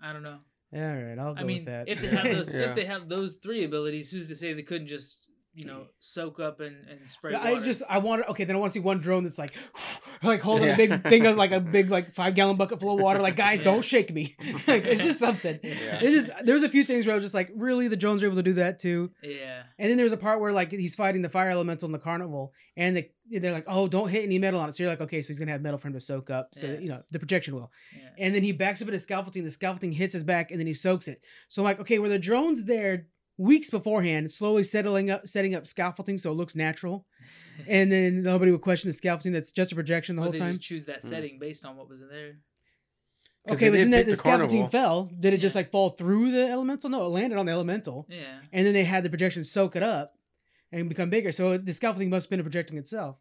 I 0.00 0.12
don't 0.12 0.22
know. 0.22 0.38
Yeah, 0.72 0.90
all 0.94 1.02
right, 1.02 1.18
I'll 1.18 1.34
go 1.34 1.40
I 1.40 1.44
mean, 1.44 1.58
with 1.58 1.66
that. 1.66 1.88
if 1.88 2.00
they 2.00 2.08
have 2.08 2.24
those, 2.24 2.50
Yeah. 2.54 2.60
if 2.60 2.74
they 2.74 2.84
have 2.86 3.08
those 3.08 3.34
three 3.34 3.64
abilities, 3.64 4.10
who's 4.10 4.28
to 4.28 4.34
say 4.34 4.54
they 4.54 4.62
couldn't 4.62 4.86
just, 4.86 5.28
you 5.54 5.66
know, 5.66 5.80
mm. 5.80 5.86
soak 6.00 6.40
up 6.40 6.60
and, 6.60 6.76
and 6.88 7.08
spray 7.10 7.34
I 7.34 7.52
water? 7.52 7.64
just 7.64 7.82
I 7.88 7.98
want 7.98 8.22
to 8.22 8.30
okay. 8.30 8.44
Then 8.44 8.56
I 8.56 8.58
want 8.58 8.70
to 8.72 8.74
see 8.74 8.82
one 8.82 9.00
drone 9.00 9.22
that's 9.24 9.38
like, 9.38 9.54
like 10.22 10.40
holding 10.40 10.66
Yeah. 10.68 10.74
a 10.74 10.76
big 10.76 11.02
thing 11.02 11.26
of 11.26 11.36
like 11.36 11.52
a 11.52 11.60
big 11.60 11.90
like 11.90 12.12
five 12.14 12.34
gallon 12.34 12.56
bucket 12.56 12.80
full 12.80 12.94
of 12.94 13.00
water. 13.02 13.20
Like 13.20 13.36
guys, 13.36 13.58
Yeah. 13.58 13.64
don't 13.64 13.84
shake 13.84 14.12
me. 14.12 14.34
like 14.66 14.84
it's 14.86 15.02
just 15.02 15.18
something. 15.18 15.58
Yeah. 15.62 16.00
It's 16.02 16.26
just 16.28 16.44
there's 16.46 16.62
a 16.62 16.68
few 16.68 16.84
things 16.84 17.06
where 17.06 17.12
I 17.14 17.16
was 17.16 17.24
just 17.24 17.34
like, 17.34 17.50
really, 17.54 17.88
the 17.88 17.96
drones 17.96 18.22
are 18.22 18.26
able 18.26 18.36
to 18.36 18.42
do 18.42 18.54
that 18.54 18.78
too. 18.78 19.10
yeah, 19.22 19.64
And 19.78 19.90
then 19.90 19.96
there's 19.98 20.12
a 20.12 20.16
part 20.16 20.40
where 20.40 20.52
like 20.52 20.70
he's 20.72 20.94
fighting 20.94 21.22
the 21.22 21.28
fire 21.28 21.50
elemental 21.50 21.86
in 21.86 21.92
the 21.92 21.98
carnival, 21.98 22.52
and 22.76 22.96
they 22.96 23.10
they're 23.30 23.52
like, 23.52 23.64
oh, 23.66 23.88
don't 23.88 24.08
hit 24.08 24.24
any 24.24 24.38
metal 24.38 24.60
on 24.60 24.68
it. 24.68 24.76
So 24.76 24.82
you're 24.82 24.92
like, 24.92 25.00
okay, 25.02 25.22
so 25.22 25.28
he's 25.28 25.38
gonna 25.38 25.52
have 25.52 25.62
metal 25.62 25.78
for 25.78 25.88
him 25.88 25.94
to 25.94 26.00
soak 26.00 26.28
up. 26.30 26.48
So 26.52 26.66
Yeah. 26.66 26.78
you 26.78 26.88
know 26.88 27.02
the 27.10 27.18
projection 27.18 27.54
will. 27.54 27.70
yeah. 27.96 28.08
And 28.18 28.34
then 28.34 28.42
he 28.42 28.52
backs 28.52 28.80
up 28.82 28.88
into 28.88 29.00
scaffolding. 29.00 29.44
The 29.44 29.50
scaffolding 29.50 29.92
hits 29.92 30.12
his 30.14 30.24
back, 30.24 30.50
and 30.50 30.58
then 30.60 30.66
he 30.66 30.74
soaks 30.74 31.08
it. 31.08 31.20
So 31.48 31.62
I'm 31.62 31.64
like, 31.64 31.80
okay, 31.80 31.98
were 31.98 32.08
the 32.08 32.18
drones 32.18 32.64
there 32.64 33.06
weeks 33.38 33.70
beforehand, 33.70 34.30
slowly 34.30 34.62
settling 34.64 35.10
up, 35.10 35.26
setting 35.26 35.54
up 35.54 35.66
scaffolding 35.66 36.18
so 36.18 36.30
it 36.30 36.34
looks 36.34 36.54
natural, 36.54 37.06
and 37.66 37.90
then 37.90 38.22
nobody 38.22 38.50
would 38.52 38.60
question 38.60 38.88
the 38.88 38.92
scaffolding 38.92 39.32
that's 39.32 39.50
just 39.52 39.72
a 39.72 39.74
projection 39.74 40.16
the 40.16 40.22
Or 40.22 40.24
whole 40.26 40.32
they 40.32 40.38
time. 40.38 40.48
just 40.52 40.62
choose 40.62 40.84
that 40.86 41.00
Mm. 41.02 41.08
setting 41.08 41.38
based 41.38 41.64
on 41.64 41.76
what 41.76 41.88
was 41.88 42.02
in 42.02 42.08
there. 42.08 42.38
Okay, 43.50 43.70
but 43.70 43.76
then 43.78 43.90
the, 43.90 43.98
the 43.98 44.10
the 44.10 44.16
scaffolding 44.16 44.68
fell. 44.68 45.06
Did 45.18 45.34
it 45.34 45.38
just 45.38 45.56
like 45.56 45.72
fall 45.72 45.90
through 45.90 46.30
the 46.30 46.48
elemental? 46.48 46.88
No, 46.90 47.02
it 47.04 47.08
landed 47.08 47.38
on 47.38 47.46
the 47.46 47.52
elemental, 47.52 48.06
Yeah, 48.08 48.38
and 48.52 48.64
then 48.66 48.72
they 48.72 48.84
had 48.84 49.02
the 49.02 49.10
projection 49.10 49.42
soak 49.42 49.74
it 49.74 49.82
up 49.82 50.16
and 50.70 50.88
become 50.88 51.10
bigger. 51.10 51.32
So 51.32 51.58
the 51.58 51.72
scaffolding 51.72 52.08
must 52.10 52.26
have 52.26 52.30
been 52.30 52.42
projecting 52.44 52.78
itself. 52.78 53.16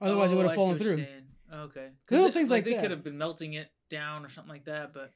Otherwise, 0.00 0.32
it 0.32 0.34
Oh, 0.34 0.38
would 0.38 0.46
have 0.48 0.54
fallen 0.54 0.78
through. 0.78 1.06
Okay, 1.50 1.88
Little 2.10 2.26
they- 2.26 2.32
things 2.32 2.50
like 2.50 2.64
they 2.64 2.74
that. 2.74 2.82
could 2.82 2.90
have 2.90 3.02
been 3.04 3.16
melting 3.16 3.54
it 3.54 3.68
down 3.88 4.24
or 4.24 4.28
something 4.28 4.50
like 4.52 4.64
that, 4.66 4.92
but. 4.92 5.12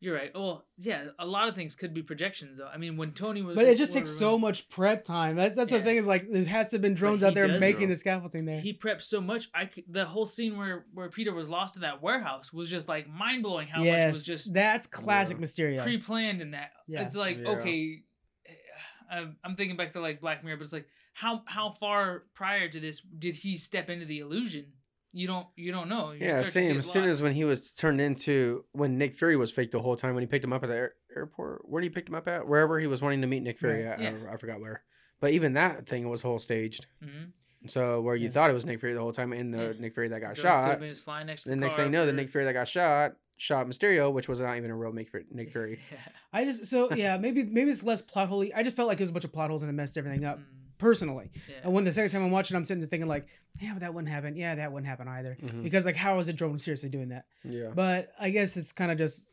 You're 0.00 0.14
right. 0.14 0.30
Well, 0.32 0.64
yeah, 0.76 1.06
a 1.18 1.26
lot 1.26 1.48
of 1.48 1.56
things 1.56 1.74
could 1.74 1.92
be 1.92 2.02
projections, 2.02 2.58
though. 2.58 2.68
I 2.72 2.76
mean, 2.76 2.96
when 2.96 3.10
Tony 3.12 3.42
was, 3.42 3.56
But 3.56 3.64
it 3.64 3.76
just 3.76 3.92
takes 3.92 4.10
so 4.10 4.38
much 4.38 4.68
prep 4.68 5.02
time. 5.04 5.34
That's 5.34 5.56
that's 5.56 5.72
the 5.72 5.82
thing 5.82 5.96
is 5.96 6.06
like 6.06 6.30
there 6.30 6.44
has 6.44 6.68
to 6.70 6.76
have 6.76 6.82
been 6.82 6.94
drones 6.94 7.24
out 7.24 7.34
there 7.34 7.58
making 7.58 7.88
though. 7.88 7.94
the 7.94 7.96
scaffolding 7.96 8.44
there. 8.44 8.60
he 8.60 8.72
prepped 8.72 9.02
so 9.02 9.20
much. 9.20 9.48
I 9.52 9.64
could, 9.66 9.84
the 9.88 10.04
whole 10.04 10.24
scene 10.26 10.56
where 10.56 10.86
where 10.94 11.08
Peter 11.08 11.34
was 11.34 11.48
lost 11.48 11.74
in 11.74 11.82
that 11.82 12.00
warehouse 12.00 12.52
was 12.52 12.70
just 12.70 12.86
like 12.86 13.08
mind 13.08 13.42
blowing. 13.42 13.66
How 13.66 13.82
much 13.82 14.06
was 14.06 14.24
just 14.24 14.54
that's 14.54 14.86
classic 14.86 15.38
Yeah. 15.38 15.44
Mysterio. 15.44 15.82
pre 15.82 15.98
planned 15.98 16.42
in 16.42 16.52
that. 16.52 16.70
Yeah. 16.86 17.02
It's 17.02 17.16
like 17.16 17.38
Yeah. 17.38 17.48
okay, 17.48 18.02
I'm, 19.10 19.36
I'm 19.42 19.56
thinking 19.56 19.76
back 19.76 19.92
to 19.92 20.00
like 20.00 20.20
Black 20.20 20.44
Mirror, 20.44 20.58
but 20.58 20.64
it's 20.64 20.72
like 20.72 20.86
how 21.12 21.42
how 21.46 21.70
far 21.70 22.22
prior 22.34 22.68
to 22.68 22.78
this 22.78 23.00
did 23.00 23.34
he 23.34 23.56
step 23.56 23.90
into 23.90 24.06
the 24.06 24.20
illusion? 24.20 24.66
You 25.12 25.26
don't 25.26 25.46
you 25.56 25.72
don't 25.72 25.88
know. 25.88 26.12
You 26.12 26.26
Yeah, 26.26 26.42
same. 26.42 26.78
As 26.78 26.90
soon 26.90 27.04
as 27.04 27.22
when 27.22 27.32
he 27.32 27.44
was 27.44 27.70
turned 27.72 28.00
into 28.00 28.64
when 28.72 28.98
Nick 28.98 29.14
Fury 29.16 29.36
was 29.36 29.50
fake 29.50 29.70
the 29.70 29.80
whole 29.80 29.96
time 29.96 30.14
when 30.14 30.22
he 30.22 30.26
picked 30.26 30.44
him 30.44 30.52
up 30.52 30.62
at 30.62 30.68
the 30.68 30.76
air, 30.76 30.92
airport. 31.16 31.68
Where 31.68 31.80
did 31.80 31.86
he 31.86 31.94
pick 31.94 32.08
him 32.08 32.14
up 32.14 32.28
at? 32.28 32.46
Wherever 32.46 32.78
he 32.78 32.86
was 32.86 33.00
wanting 33.00 33.22
to 33.22 33.26
meet 33.26 33.42
Nick 33.42 33.58
Fury 33.58 33.84
Right. 33.84 33.92
at. 33.92 34.00
Yeah. 34.00 34.12
I, 34.30 34.34
I 34.34 34.36
forgot 34.36 34.60
where. 34.60 34.82
But 35.20 35.32
even 35.32 35.54
that 35.54 35.86
thing 35.88 36.08
was 36.10 36.22
whole 36.22 36.38
staged. 36.38 36.86
Mhm. 37.02 37.32
So 37.70 38.00
where 38.02 38.14
you 38.14 38.26
Yeah. 38.26 38.30
thought 38.32 38.50
it 38.50 38.54
was 38.54 38.64
Nick 38.66 38.80
Fury 38.80 38.92
the 38.94 39.00
whole 39.00 39.12
time, 39.12 39.32
and 39.32 39.52
the 39.52 39.74
Yeah. 39.74 39.80
Nick 39.80 39.94
Fury 39.94 40.08
that 40.08 40.20
got 40.20 40.34
Drones 40.34 40.40
shot. 40.42 40.80
been 40.80 40.90
just 40.90 41.02
flying 41.02 41.26
next 41.26 41.42
to 41.44 41.48
The 41.48 41.56
the 41.56 41.60
next 41.62 41.76
thing 41.76 41.86
you 41.86 41.90
know, 41.90 42.06
the 42.06 42.12
Nick 42.12 42.28
Fury 42.30 42.44
that 42.44 42.52
got 42.52 42.68
shot 42.68 43.16
shot 43.40 43.66
Mysterio, 43.68 44.12
which 44.12 44.28
was 44.28 44.40
not 44.40 44.56
even 44.56 44.70
a 44.70 44.76
real 44.76 44.92
Nick 44.92 45.08
Fury. 45.10 45.24
Nick 45.30 45.50
Fury. 45.52 45.80
Yeah. 45.90 45.98
I 46.32 46.44
just 46.44 46.66
so 46.66 46.92
yeah 46.94 47.16
maybe 47.16 47.44
maybe 47.44 47.70
it's 47.70 47.82
less 47.82 48.02
plot 48.02 48.28
holy. 48.28 48.52
I 48.52 48.62
just 48.62 48.76
felt 48.76 48.88
like 48.88 48.98
it 48.98 49.02
was 49.04 49.10
a 49.10 49.12
bunch 49.12 49.24
of 49.24 49.32
plot 49.32 49.48
holes 49.48 49.62
and 49.62 49.70
it 49.70 49.72
messed 49.74 49.96
everything 49.96 50.24
up 50.24 50.38
Mm, 50.38 50.44
personally. 50.78 51.30
yeah. 51.48 51.56
And 51.64 51.72
when 51.72 51.84
the 51.84 51.92
second 51.92 52.10
time 52.10 52.22
I'm 52.24 52.30
watching, 52.30 52.56
I'm 52.56 52.64
sitting 52.64 52.80
there 52.80 52.88
thinking 52.88 53.08
like, 53.08 53.26
yeah, 53.60 53.72
but 53.74 53.80
that 53.80 53.92
wouldn't 53.94 54.12
happen. 54.12 54.36
Yeah, 54.36 54.54
that 54.54 54.72
wouldn't 54.72 54.86
happen 54.88 55.08
either. 55.08 55.36
Mhm. 55.42 55.62
Because 55.62 55.84
like, 55.86 55.96
how 55.96 56.18
is 56.18 56.28
a 56.28 56.32
drone 56.32 56.58
seriously 56.58 56.88
doing 56.88 57.08
that? 57.10 57.26
Yeah. 57.44 57.70
But 57.74 58.12
I 58.20 58.30
guess 58.30 58.56
it's 58.56 58.72
kind 58.72 58.90
of 58.90 58.98
just, 58.98 59.26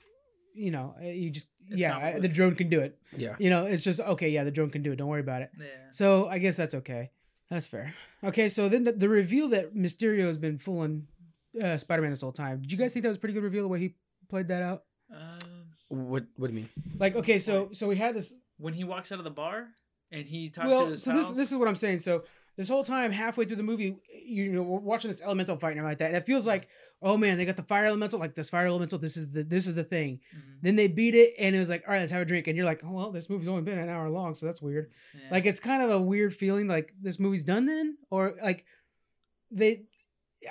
you 0.53 0.71
know, 0.71 0.95
uh, 1.01 1.05
you 1.05 1.29
just 1.29 1.47
It's 1.67 1.77
yeah, 1.77 1.97
I- 1.97 2.19
the 2.19 2.27
drone 2.27 2.55
can 2.55 2.69
do 2.69 2.79
it. 2.81 2.97
Yeah. 3.15 3.35
You 3.39 3.49
know, 3.49 3.65
it's 3.65 3.83
just 3.83 3.99
okay. 3.99 4.29
Yeah, 4.29 4.43
the 4.43 4.51
drone 4.51 4.69
can 4.69 4.83
do 4.83 4.91
it. 4.91 4.95
Don't 4.97 5.07
worry 5.07 5.21
about 5.21 5.41
it. 5.43 5.51
yeah. 5.59 5.65
So 5.91 6.27
I 6.27 6.37
guess 6.39 6.57
that's 6.57 6.73
okay. 6.75 7.11
That's 7.49 7.67
fair. 7.67 7.93
Okay, 8.23 8.49
so 8.49 8.67
then 8.69 8.83
the, 8.83 8.91
the 8.91 9.07
reveal 9.09 9.49
that 9.49 9.75
Mysterio 9.75 10.25
has 10.25 10.37
been 10.37 10.57
fooling 10.57 11.07
uh, 11.61 11.77
Spider-Man 11.77 12.09
this 12.11 12.21
whole 12.21 12.31
time. 12.31 12.61
Did 12.61 12.71
you 12.71 12.77
guys 12.77 12.91
think 12.93 13.03
that 13.03 13.09
was 13.09 13.17
a 13.17 13.19
pretty 13.19 13.33
good 13.35 13.43
reveal 13.43 13.61
the 13.63 13.67
way 13.67 13.79
he 13.79 13.95
played 14.29 14.47
that 14.47 14.63
out? 14.63 14.83
Um, 15.13 15.37
What 15.89 16.25
What 16.37 16.47
do 16.47 16.53
you 16.53 16.61
mean? 16.61 16.69
Like, 16.97 17.15
okay, 17.15 17.37
so 17.39 17.69
so 17.71 17.87
we 17.87 17.95
had 17.97 18.15
this. 18.15 18.33
when 18.57 18.73
he 18.73 18.83
walks 18.83 19.11
out 19.11 19.19
of 19.19 19.23
the 19.25 19.29
bar 19.31 19.67
and 20.15 20.25
he 20.27 20.49
talks 20.49 20.65
to 20.69 20.75
Well, 20.75 20.85
his 20.87 21.03
so 21.03 21.11
this 21.13 21.25
pals- 21.25 21.35
this 21.37 21.51
is 21.51 21.57
what 21.57 21.67
I'm 21.67 21.75
saying. 21.75 21.99
So 21.99 22.23
this 22.57 22.69
whole 22.69 22.83
time, 22.85 23.11
halfway 23.11 23.45
through 23.45 23.57
the 23.57 23.63
movie, 23.63 23.97
you 24.25 24.51
know, 24.53 24.61
we're 24.63 24.79
watching 24.79 25.09
this 25.11 25.21
elemental 25.21 25.57
fight 25.57 25.71
and 25.71 25.79
everything 25.79 25.91
like 25.91 25.97
that, 25.99 26.07
and 26.07 26.15
it 26.15 26.25
feels 26.25 26.47
like, 26.47 26.69
oh 27.01 27.17
man, 27.17 27.37
they 27.37 27.43
got 27.45 27.57
the 27.57 27.63
fire 27.63 27.85
elemental. 27.85 28.17
Like 28.19 28.33
this 28.35 28.49
fire 28.49 28.65
elemental, 28.67 28.97
this 28.97 29.17
is 29.17 29.29
the 29.31 29.43
this 29.43 29.67
is 29.67 29.73
the 29.75 29.83
thing. 29.83 30.21
Mhm. 30.35 30.39
Then 30.61 30.75
they 30.77 30.87
beat 30.87 31.15
it, 31.15 31.33
and 31.37 31.55
it 31.55 31.59
was 31.59 31.69
like, 31.69 31.83
all 31.85 31.93
right, 31.93 31.99
let's 31.99 32.11
have 32.13 32.21
a 32.21 32.25
drink. 32.25 32.47
And 32.47 32.55
you're 32.55 32.65
like, 32.65 32.81
oh 32.85 32.91
well, 32.91 33.11
this 33.11 33.29
movie's 33.29 33.47
only 33.49 33.63
been 33.63 33.77
an 33.77 33.89
hour 33.89 34.09
long, 34.09 34.35
so 34.35 34.45
that's 34.45 34.61
weird. 34.61 34.89
Yeah. 35.13 35.21
Like 35.31 35.45
it's 35.45 35.59
kind 35.59 35.83
of 35.83 35.89
a 35.91 35.99
weird 36.01 36.33
feeling. 36.33 36.67
Like 36.67 36.93
this 37.01 37.19
movie's 37.19 37.43
done 37.43 37.65
then, 37.65 37.97
or 38.09 38.35
like 38.41 38.65
they. 39.51 39.83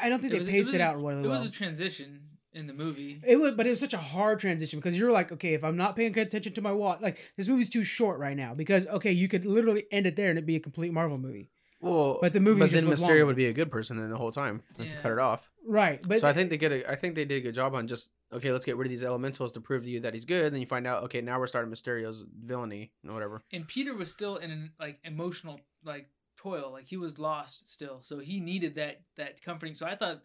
I 0.00 0.08
don't 0.08 0.20
think 0.20 0.32
It 0.32 0.36
they 0.36 0.38
was- 0.40 0.48
it 0.48 0.50
paced 0.50 0.66
was 0.68 0.74
it 0.74 0.80
out 0.80 0.96
really 0.96 1.20
it 1.20 1.22
well. 1.22 1.30
was 1.38 1.46
a 1.48 1.52
transition 1.52 2.20
in 2.54 2.66
the 2.66 2.72
movie. 2.72 3.20
It 3.26 3.36
was, 3.36 3.52
but 3.56 3.66
it 3.66 3.70
was 3.70 3.80
such 3.80 3.94
a 3.94 3.98
hard 3.98 4.38
transition 4.40 4.78
because 4.78 4.98
you're 4.98 5.12
like, 5.12 5.32
okay, 5.32 5.54
if 5.54 5.64
I'm 5.64 5.76
not 5.76 5.96
paying 5.96 6.16
attention 6.18 6.52
to 6.54 6.62
my 6.62 6.72
watch, 6.72 7.00
like 7.00 7.18
this 7.36 7.48
movie's 7.48 7.68
too 7.68 7.84
short 7.84 8.18
right 8.18 8.36
now 8.36 8.54
because 8.54 8.86
okay, 8.86 9.12
you 9.12 9.28
could 9.28 9.44
literally 9.44 9.84
end 9.90 10.06
it 10.06 10.16
there 10.16 10.28
and 10.30 10.38
it'd 10.38 10.46
be 10.46 10.56
a 10.56 10.60
complete 10.60 10.92
Marvel 10.92 11.18
movie, 11.18 11.50
Well, 11.80 12.18
But 12.22 12.32
the 12.32 12.40
movie 12.40 12.60
But 12.60 12.70
just 12.70 12.84
then 12.84 12.92
Mysterio 12.94 13.08
longer. 13.08 13.26
would 13.26 13.36
be 13.36 13.46
a 13.46 13.52
good 13.52 13.70
person 13.70 13.96
then 13.98 14.10
the 14.10 14.16
whole 14.16 14.32
time 14.32 14.62
if 14.78 14.86
you 14.88 14.94
cut 15.02 15.12
it 15.12 15.18
off. 15.18 15.50
right? 15.66 16.00
But 16.06 16.20
so 16.20 16.28
I 16.28 16.32
think 16.32 16.50
they 16.50 16.56
get 16.56 16.72
a, 16.72 16.90
I 16.90 16.94
think 16.94 17.14
they 17.14 17.24
did 17.24 17.36
a 17.38 17.40
good 17.40 17.54
job 17.54 17.74
on 17.74 17.86
just 17.88 18.10
okay, 18.32 18.50
let's 18.50 18.64
get 18.64 18.76
rid 18.76 18.86
of 18.86 18.90
these 18.90 19.04
elementals 19.04 19.52
to 19.52 19.60
prove 19.60 19.82
to 19.84 19.90
you 19.90 20.00
that 20.00 20.14
he's 20.14 20.24
good. 20.24 20.52
Then 20.52 20.60
you 20.60 20.66
find 20.66 20.86
out 20.86 21.04
okay, 21.04 21.20
now 21.20 21.38
we're 21.38 21.46
starting 21.46 21.72
Mysterio's 21.72 22.24
villainy 22.44 22.92
or 23.06 23.14
whatever. 23.14 23.42
and 23.52 23.66
Peter 23.68 23.94
was 23.94 24.10
still 24.10 24.36
in 24.36 24.50
an 24.50 24.72
like 24.80 24.98
emotional 25.04 25.60
like 25.84 26.08
toil, 26.36 26.70
like 26.72 26.86
he 26.88 26.96
was 26.96 27.18
lost 27.18 27.72
still, 27.72 28.00
so 28.02 28.18
he 28.18 28.40
needed 28.40 28.74
that 28.76 29.02
that 29.16 29.42
comforting. 29.42 29.74
So 29.74 29.86
I 29.86 29.94
thought, 29.96 30.22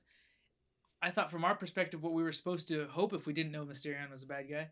I 1.01 1.11
thought 1.11 1.31
from 1.31 1.45
our 1.45 1.55
perspective, 1.55 2.03
what 2.03 2.13
we 2.13 2.23
were 2.23 2.31
supposed 2.31 2.67
to 2.69 2.87
hope 2.87 3.13
if 3.13 3.25
we 3.25 3.33
didn't 3.33 3.51
know 3.51 3.65
Mysterio 3.65 4.09
was 4.09 4.23
a 4.23 4.27
bad 4.27 4.49
guy, 4.49 4.69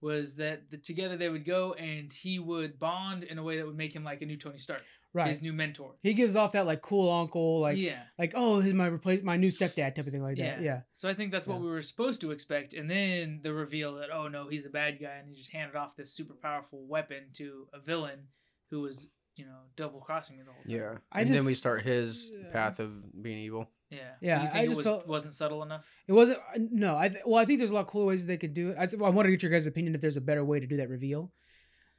was 0.00 0.36
that 0.36 0.70
the, 0.70 0.76
together 0.76 1.16
they 1.16 1.28
would 1.28 1.44
go 1.44 1.74
and 1.74 2.12
he 2.12 2.38
would 2.38 2.78
bond 2.78 3.22
in 3.22 3.38
a 3.38 3.42
way 3.42 3.58
that 3.58 3.66
would 3.66 3.76
make 3.76 3.94
him 3.94 4.04
like 4.04 4.22
a 4.22 4.26
new 4.26 4.36
Tony 4.36 4.58
Stark, 4.58 4.82
right, 5.12 5.28
his 5.28 5.42
new 5.42 5.52
mentor. 5.52 5.94
he 6.02 6.14
gives 6.14 6.36
off 6.36 6.52
that 6.52 6.66
like 6.66 6.80
cool 6.80 7.10
uncle, 7.10 7.60
like 7.60 7.76
yeah, 7.76 8.02
like 8.18 8.32
oh, 8.34 8.60
he's 8.60 8.74
my 8.74 8.86
replace 8.86 9.22
my 9.22 9.36
new 9.36 9.48
stepdad 9.48 9.94
type 9.94 9.98
of 9.98 10.06
thing 10.06 10.22
like 10.22 10.36
that. 10.36 10.60
Yeah. 10.60 10.64
Yeah, 10.64 10.80
so 10.92 11.08
I 11.08 11.14
think 11.14 11.32
that's 11.32 11.46
what 11.46 11.60
we 11.60 11.68
were 11.68 11.82
supposed 11.82 12.20
to 12.22 12.30
expect, 12.30 12.74
and 12.74 12.90
then 12.90 13.40
the 13.42 13.52
reveal 13.52 13.96
that 13.96 14.08
oh 14.12 14.28
no, 14.28 14.48
he's 14.48 14.66
a 14.66 14.70
bad 14.70 14.98
guy, 15.00 15.16
and 15.18 15.28
he 15.28 15.34
just 15.34 15.52
handed 15.52 15.76
off 15.76 15.96
this 15.96 16.12
super 16.12 16.34
powerful 16.34 16.86
weapon 16.86 17.24
to 17.34 17.68
a 17.72 17.80
villain 17.80 18.28
who 18.70 18.82
was 18.82 19.08
you 19.36 19.44
know 19.44 19.58
double 19.76 20.00
crossing 20.00 20.36
me 20.36 20.42
the 20.42 20.52
whole 20.52 20.62
time. 20.62 20.76
Yeah, 20.94 20.98
I 21.12 21.22
and 21.22 21.34
then 21.34 21.44
we 21.44 21.54
start 21.54 21.82
his 21.82 22.32
yeah. 22.34 22.52
path 22.52 22.80
of 22.80 23.22
being 23.22 23.38
evil. 23.38 23.68
Yeah. 23.90 23.98
Yeah, 24.20 24.42
You 24.42 24.48
I 24.48 24.50
think 24.52 24.64
it 24.64 24.66
just 24.68 24.76
was, 24.78 24.86
felt- 24.86 25.08
wasn't 25.08 25.34
subtle 25.34 25.62
enough? 25.62 25.84
it 26.06 26.12
wasn't. 26.12 26.38
No, 26.56 26.96
I 26.96 27.08
th- 27.08 27.22
well, 27.26 27.40
I 27.40 27.44
think 27.44 27.58
there's 27.58 27.70
a 27.72 27.74
lot 27.74 27.80
of 27.80 27.86
cool 27.88 28.06
ways 28.06 28.24
they 28.24 28.36
could 28.36 28.54
do 28.54 28.70
it. 28.70 28.76
I, 28.78 28.88
I 29.04 29.10
want 29.10 29.26
to 29.26 29.30
get 29.30 29.42
your 29.42 29.50
guys' 29.50 29.66
opinion 29.66 29.94
if 29.94 30.00
there's 30.00 30.16
a 30.16 30.20
better 30.20 30.44
way 30.44 30.60
to 30.60 30.66
do 30.66 30.76
that 30.78 30.88
reveal. 30.88 31.32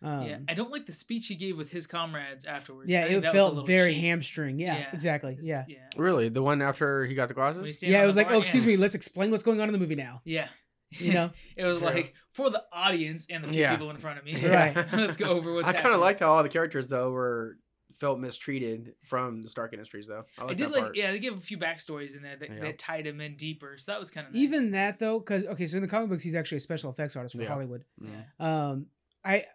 Um, 0.03 0.23
yeah. 0.23 0.37
I 0.49 0.55
don't 0.55 0.71
like 0.71 0.87
the 0.87 0.93
speech 0.93 1.27
he 1.27 1.35
gave 1.35 1.57
with 1.59 1.69
his 1.71 1.85
comrades 1.85 2.45
afterwards. 2.45 2.89
yeah, 2.89 3.05
it 3.05 3.09
that 3.21 3.23
was 3.23 3.33
a 3.33 3.35
felt 3.35 3.53
little 3.53 3.65
very 3.67 3.93
cheap. 3.93 4.01
hamstring. 4.03 4.57
Yeah, 4.59 4.77
Yeah, 4.77 4.85
exactly. 4.93 5.37
Yeah. 5.41 5.65
Yeah. 5.67 5.77
Really, 5.95 6.29
the 6.29 6.41
one 6.41 6.61
after 6.63 7.05
he 7.05 7.13
got 7.13 7.27
the 7.27 7.35
glasses. 7.35 7.83
Yeah, 7.83 8.01
it 8.01 8.07
was 8.07 8.15
like, 8.15 8.27
bar, 8.27 8.37
oh, 8.37 8.39
excuse 8.39 8.63
yeah. 8.63 8.69
me, 8.69 8.77
let's 8.77 8.95
explain 8.95 9.29
what's 9.29 9.43
going 9.43 9.61
on 9.61 9.67
in 9.67 9.73
the 9.73 9.77
movie 9.79 9.93
now. 9.95 10.21
Yeah. 10.25 10.47
You 10.91 11.13
know? 11.13 11.29
it 11.55 11.65
was 11.65 11.77
True. 11.77 11.87
like 11.87 12.15
for 12.33 12.49
the 12.49 12.63
audience 12.73 13.27
and 13.29 13.43
the 13.43 13.49
few 13.49 13.61
Yeah. 13.61 13.73
people 13.73 13.91
in 13.91 13.97
front 13.97 14.17
of 14.17 14.25
me. 14.25 14.43
Right. 14.43 14.75
Let's 14.93 15.17
go 15.17 15.25
over 15.29 15.53
what's 15.53 15.67
I 15.67 15.73
kind 15.73 15.93
of 15.93 16.01
liked 16.01 16.19
how 16.21 16.31
all 16.33 16.41
the 16.43 16.49
characters 16.49 16.87
though 16.87 17.11
were 17.11 17.57
felt 18.01 18.19
mistreated 18.19 18.95
from 19.03 19.41
the 19.41 19.47
Stark 19.49 19.71
Industries 19.73 20.07
though. 20.07 20.25
I, 20.37 20.45
I 20.45 20.47
did 20.49 20.57
that 20.67 20.71
like 20.71 20.81
part. 20.83 20.95
yeah, 20.97 21.11
they 21.11 21.19
give 21.19 21.35
a 21.37 21.39
few 21.39 21.57
backstories 21.57 22.15
in 22.17 22.23
there 22.23 22.35
that, 22.35 22.49
Yeah. 22.49 22.59
that 22.61 22.77
tied 22.77 23.07
him 23.07 23.21
in 23.21 23.35
deeper. 23.37 23.77
So 23.77 23.91
that 23.93 23.99
was 23.99 24.11
kind 24.11 24.27
of 24.27 24.33
nice. 24.33 24.41
Even 24.41 24.71
that 24.71 24.99
though, 24.99 25.19
because 25.19 25.45
okay, 25.45 25.67
so 25.67 25.77
in 25.77 25.83
the 25.83 25.87
comic 25.87 26.09
books, 26.09 26.23
he's 26.23 26.35
actually 26.35 26.57
a 26.57 26.61
special 26.61 26.89
effects 26.89 27.15
artist 27.15 27.35
for 27.35 27.41
Yeah. 27.43 27.47
Hollywood. 27.47 27.85
Yeah. 28.01 28.23
Um, 28.39 28.87
I 29.23 29.45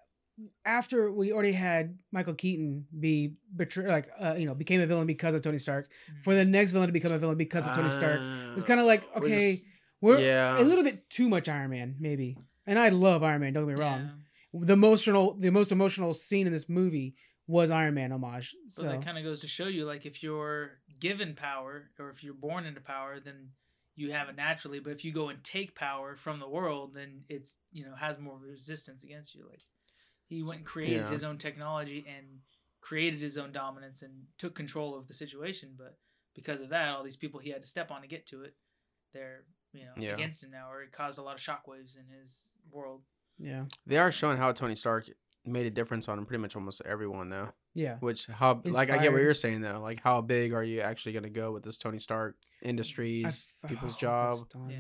after 0.65 1.11
we 1.11 1.33
already 1.33 1.53
had 1.53 1.99
Michael 2.13 2.35
Keaton 2.35 2.87
be 2.99 3.35
betray 3.55 3.89
like 3.89 4.09
uh, 4.21 4.35
you 4.39 4.47
know 4.47 4.55
became 4.55 4.81
a 4.81 4.87
villain 4.87 5.07
because 5.07 5.35
of 5.35 5.43
Tony 5.43 5.59
Stark. 5.59 5.89
Mhm. 6.11 6.23
For 6.25 6.35
the 6.35 6.45
next 6.45 6.71
villain 6.73 6.89
to 6.89 6.93
become 6.93 7.13
a 7.13 7.19
villain 7.19 7.37
because 7.37 7.67
of 7.67 7.75
Tony 7.75 7.91
Stark, 7.91 8.21
it 8.21 8.55
was 8.55 8.65
Uh, 8.65 8.67
kind 8.67 8.81
of 8.81 8.87
like 8.87 9.03
we're 9.17 9.25
okay, 9.27 9.53
just- 9.53 9.65
we're 10.01 10.21
yeah. 10.21 10.61
a 10.61 10.63
little 10.63 10.85
bit 10.85 11.09
too 11.11 11.29
much 11.29 11.49
Iron 11.49 11.71
Man 11.71 11.97
maybe. 11.99 12.37
And 12.67 12.79
I 12.79 12.91
love 12.91 13.23
Iron 13.23 13.41
Man. 13.41 13.53
Don't 13.53 13.67
get 13.69 13.77
me 13.79 13.83
Yeah. 13.83 13.91
wrong. 13.91 14.23
The 14.67 14.73
emotional, 14.73 15.35
the 15.39 15.51
most 15.51 15.73
emotional 15.73 16.13
scene 16.15 16.47
in 16.47 16.53
this 16.53 16.69
movie 16.69 17.15
was 17.47 17.71
Iron 17.71 17.95
Man 17.95 18.13
homage. 18.13 18.55
But 18.65 18.73
So 18.73 18.83
that 18.83 19.05
kind 19.05 19.19
of 19.19 19.25
goes 19.25 19.41
to 19.41 19.49
show 19.49 19.67
you, 19.67 19.85
like, 19.85 20.05
if 20.07 20.23
you're 20.23 20.79
given 20.99 21.35
power 21.35 21.91
or 21.99 22.11
if 22.11 22.25
you're 22.25 22.35
born 22.35 22.67
into 22.67 22.81
power, 22.81 23.21
then 23.21 23.49
you 23.95 24.13
have 24.13 24.29
it 24.29 24.37
naturally. 24.37 24.81
But 24.81 24.91
if 24.93 25.05
you 25.05 25.13
go 25.13 25.29
and 25.29 25.43
take 25.45 25.75
power 25.75 26.17
from 26.17 26.41
the 26.41 26.49
world, 26.49 26.95
then 26.95 27.23
it's 27.29 27.57
you 27.73 27.85
know 27.85 27.95
has 27.95 28.19
more 28.19 28.39
resistance 28.39 29.05
against 29.05 29.35
you. 29.35 29.47
Like 29.49 29.63
he 30.27 30.43
went 30.43 30.59
and 30.59 30.67
created 30.67 31.03
Yeah. 31.03 31.11
his 31.11 31.25
own 31.25 31.39
technology 31.39 32.05
and 32.09 32.41
created 32.81 33.21
his 33.21 33.39
own 33.39 33.53
dominance 33.53 34.03
and 34.03 34.27
took 34.39 34.55
control 34.55 34.97
of 34.99 35.07
the 35.09 35.15
situation. 35.15 35.75
But 35.79 35.97
because 36.35 36.61
of 36.61 36.69
that, 36.71 36.89
all 36.89 37.03
these 37.05 37.17
people 37.17 37.41
he 37.41 37.51
had 37.51 37.63
to 37.63 37.67
step 37.67 37.91
on 37.91 38.03
to 38.03 38.09
get 38.09 38.27
to 38.27 38.43
it, 38.43 38.55
they're 39.15 39.45
you 39.73 39.85
know 39.87 39.93
Yeah. 39.97 40.13
against 40.15 40.43
him 40.43 40.51
now, 40.51 40.71
or 40.71 40.83
it 40.83 40.93
caused 40.93 41.19
a 41.19 41.23
lot 41.23 41.37
of 41.37 41.41
shockwaves 41.41 41.97
in 41.97 42.07
his 42.19 42.55
world. 42.71 43.03
Yeah. 43.39 43.65
They 43.87 43.99
are 43.99 44.13
showing 44.13 44.37
how 44.37 44.53
Tony 44.53 44.77
Stark 44.77 45.09
made 45.47 45.67
a 45.67 45.71
difference 45.71 46.09
on 46.09 46.25
pretty 46.25 46.41
much 46.41 46.57
almost 46.57 46.83
everyone 46.85 47.29
though. 47.29 47.51
Yeah. 47.75 47.97
Which 48.01 48.27
how 48.27 48.61
like 48.65 48.91
I 48.91 48.99
get 48.99 49.13
what 49.13 49.23
you're 49.23 49.35
saying 49.35 49.61
though. 49.61 49.81
Like 49.81 50.01
how 50.03 50.21
big 50.21 50.53
are 50.53 50.65
you 50.65 50.81
actually 50.81 51.13
gonna 51.13 51.31
go 51.31 51.53
with 51.53 51.63
this 51.63 51.79
Tony 51.79 51.99
Stark 51.99 52.37
Industries, 52.63 53.49
I- 53.65 53.69
people's 53.69 53.95
oh, 53.95 53.99
job? 53.99 54.39
Yeah. 54.69 54.79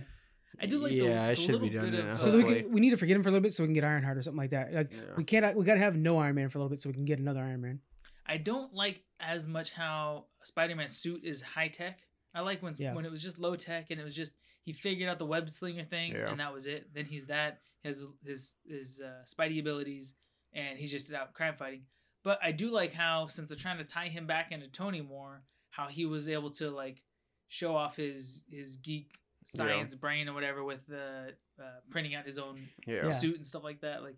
I 0.59 0.67
do 0.67 0.79
like 0.79 0.93
Yeah, 0.93 1.27
the, 1.27 1.33
it 1.33 1.37
the 1.37 1.43
should 1.43 1.53
little 1.53 1.69
be 1.69 1.75
done 1.75 1.91
bit 1.91 2.05
of 2.05 2.19
So 2.19 2.35
we 2.35 2.43
can, 2.45 2.73
we 2.73 2.81
need 2.81 2.91
to 2.91 2.97
forget 2.97 3.17
him 3.17 3.23
for 3.23 3.29
a 3.29 3.33
little 3.33 3.43
bit 3.43 3.53
so 3.53 3.62
we 3.62 3.67
can 3.67 3.75
get 3.75 3.85
Ironheart 3.85 4.17
or 4.17 4.23
something 4.23 4.39
like 4.39 4.51
that. 4.51 4.73
Like 4.73 4.93
Yeah. 4.93 5.14
we 5.17 5.25
can't 5.25 5.57
we 5.57 5.64
gotta 5.64 5.81
have 5.81 5.97
no 5.97 6.19
Iron 6.19 6.35
Man 6.35 6.49
for 6.49 6.59
a 6.59 6.61
little 6.62 6.71
bit 6.71 6.81
so 6.81 6.89
we 6.89 6.95
can 6.95 7.05
get 7.05 7.19
another 7.19 7.41
Iron 7.41 7.61
Man. 7.61 7.81
I 8.27 8.39
don't 8.39 8.73
like 8.75 9.03
as 9.21 9.47
much 9.47 9.73
how 9.73 10.25
Spider-Man's 10.45 10.97
suit 10.97 11.23
is 11.25 11.43
high 11.43 11.69
tech. 11.69 12.01
I 12.35 12.41
like 12.41 12.62
when 12.62 12.75
Yeah. 12.79 12.95
when 12.95 13.05
it 13.05 13.11
was 13.11 13.23
just 13.23 13.39
low 13.39 13.57
tech 13.57 13.91
and 13.91 14.01
it 14.01 14.05
was 14.05 14.14
just 14.14 14.33
he 14.64 14.73
figured 14.73 15.09
out 15.09 15.19
the 15.19 15.27
web 15.27 15.49
slinger 15.49 15.85
thing 15.85 16.12
Yeah. 16.12 16.31
and 16.31 16.41
that 16.41 16.53
was 16.53 16.67
it. 16.67 16.93
Then 16.95 17.05
he's 17.05 17.27
that 17.27 17.61
his 17.83 18.05
his 18.25 18.57
his 18.67 19.01
uh, 19.05 19.23
Spidey 19.25 19.61
abilities 19.61 20.14
and 20.57 20.79
he's 20.79 20.91
just 20.91 21.13
out 21.13 21.33
crime 21.35 21.55
fighting. 21.57 21.83
But 22.25 22.41
I 22.43 22.51
do 22.51 22.71
like 22.71 22.93
how 22.93 23.29
since 23.29 23.49
they're 23.49 23.57
trying 23.57 23.79
to 23.79 23.85
tie 23.85 24.09
him 24.09 24.27
back 24.27 24.51
into 24.51 24.67
Tony 24.67 25.01
more, 25.01 25.43
how 25.71 25.87
he 25.87 26.07
was 26.07 26.29
able 26.29 26.51
to 26.53 26.71
like 26.71 27.03
show 27.49 27.77
off 27.77 27.95
his 27.97 28.43
his 28.51 28.79
geek 28.79 29.13
science 29.45 29.95
brain 29.95 30.29
or 30.29 30.33
whatever 30.35 30.65
with 30.65 30.85
the 30.89 31.35
uh, 31.61 31.79
printing 31.91 32.17
out 32.17 32.27
his 32.27 32.39
own 32.39 32.67
Yeah. 32.87 33.07
Yeah. 33.07 33.11
suit 33.13 33.37
and 33.37 33.45
stuff 33.45 33.63
like 33.63 33.83
that. 33.83 34.03
Like, 34.03 34.17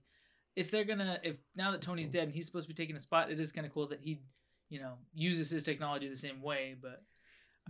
if 0.56 0.70
they're 0.70 0.84
gonna, 0.84 1.20
if 1.22 1.36
now 1.54 1.72
that 1.72 1.82
Tony's 1.82 2.08
dead 2.08 2.24
and 2.24 2.32
he's 2.32 2.46
supposed 2.46 2.66
to 2.66 2.74
be 2.74 2.82
taking 2.82 2.96
a 2.96 3.00
spot, 3.00 3.30
it 3.30 3.38
is 3.38 3.52
kind 3.52 3.66
of 3.66 3.72
cool 3.74 3.88
that 3.88 4.00
he, 4.00 4.22
you 4.70 4.80
know, 4.80 4.94
uses 5.14 5.50
his 5.50 5.64
technology 5.64 6.08
the 6.08 6.16
same 6.16 6.40
way. 6.40 6.74
But 6.80 7.02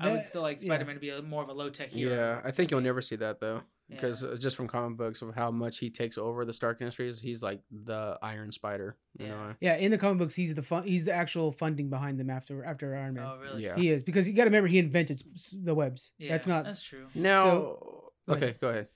I 0.00 0.12
would 0.12 0.24
still 0.24 0.42
like. 0.42 0.60
Spider 0.60 0.84
Man 0.84 0.94
to 0.94 1.00
be 1.00 1.10
a, 1.10 1.20
more 1.20 1.42
of 1.42 1.48
a 1.48 1.52
low 1.52 1.68
tech 1.68 1.90
hero. 1.90 2.14
Yeah, 2.14 2.40
I 2.44 2.52
think 2.52 2.70
you'll 2.70 2.80
never 2.80 3.02
see 3.02 3.16
that 3.16 3.40
though, 3.40 3.62
because 3.88 4.22
Yeah. 4.22 4.30
uh, 4.30 4.36
just 4.36 4.56
from 4.56 4.68
comic 4.68 4.96
books 4.98 5.22
of 5.22 5.34
how 5.34 5.50
much 5.50 5.78
he 5.78 5.90
takes 5.90 6.18
over 6.18 6.44
the 6.44 6.52
Stark 6.52 6.80
Industries, 6.80 7.20
he's 7.20 7.42
like 7.42 7.60
the 7.70 8.18
Iron 8.22 8.52
Spider. 8.52 8.96
You 9.18 9.26
Yeah. 9.26 9.30
know? 9.32 9.54
Yeah, 9.60 9.76
in 9.76 9.90
the 9.90 9.98
comic 9.98 10.18
books, 10.18 10.34
he's 10.34 10.54
the 10.54 10.62
fun. 10.62 10.84
He's 10.84 11.04
the 11.04 11.12
actual 11.12 11.52
funding 11.52 11.88
behind 11.90 12.18
them 12.20 12.30
after 12.30 12.64
after 12.64 12.94
Iron 12.94 13.14
Man. 13.14 13.24
Oh, 13.26 13.38
really? 13.38 13.64
Yeah. 13.64 13.76
He 13.76 13.88
is 13.90 14.02
because 14.02 14.28
you 14.28 14.34
got 14.34 14.44
to 14.44 14.50
remember 14.50 14.68
he 14.68 14.78
invented 14.78 15.16
s- 15.16 15.24
s- 15.34 15.54
the 15.56 15.74
webs. 15.74 16.12
Yeah, 16.18 16.30
that's 16.32 16.46
not. 16.46 16.64
That's 16.64 16.82
true. 16.82 17.06
Now, 17.14 17.44
So- 17.44 18.12
go 18.28 18.34
okay, 18.34 18.44
ahead. 18.46 18.60
go 18.60 18.68
ahead. 18.68 18.88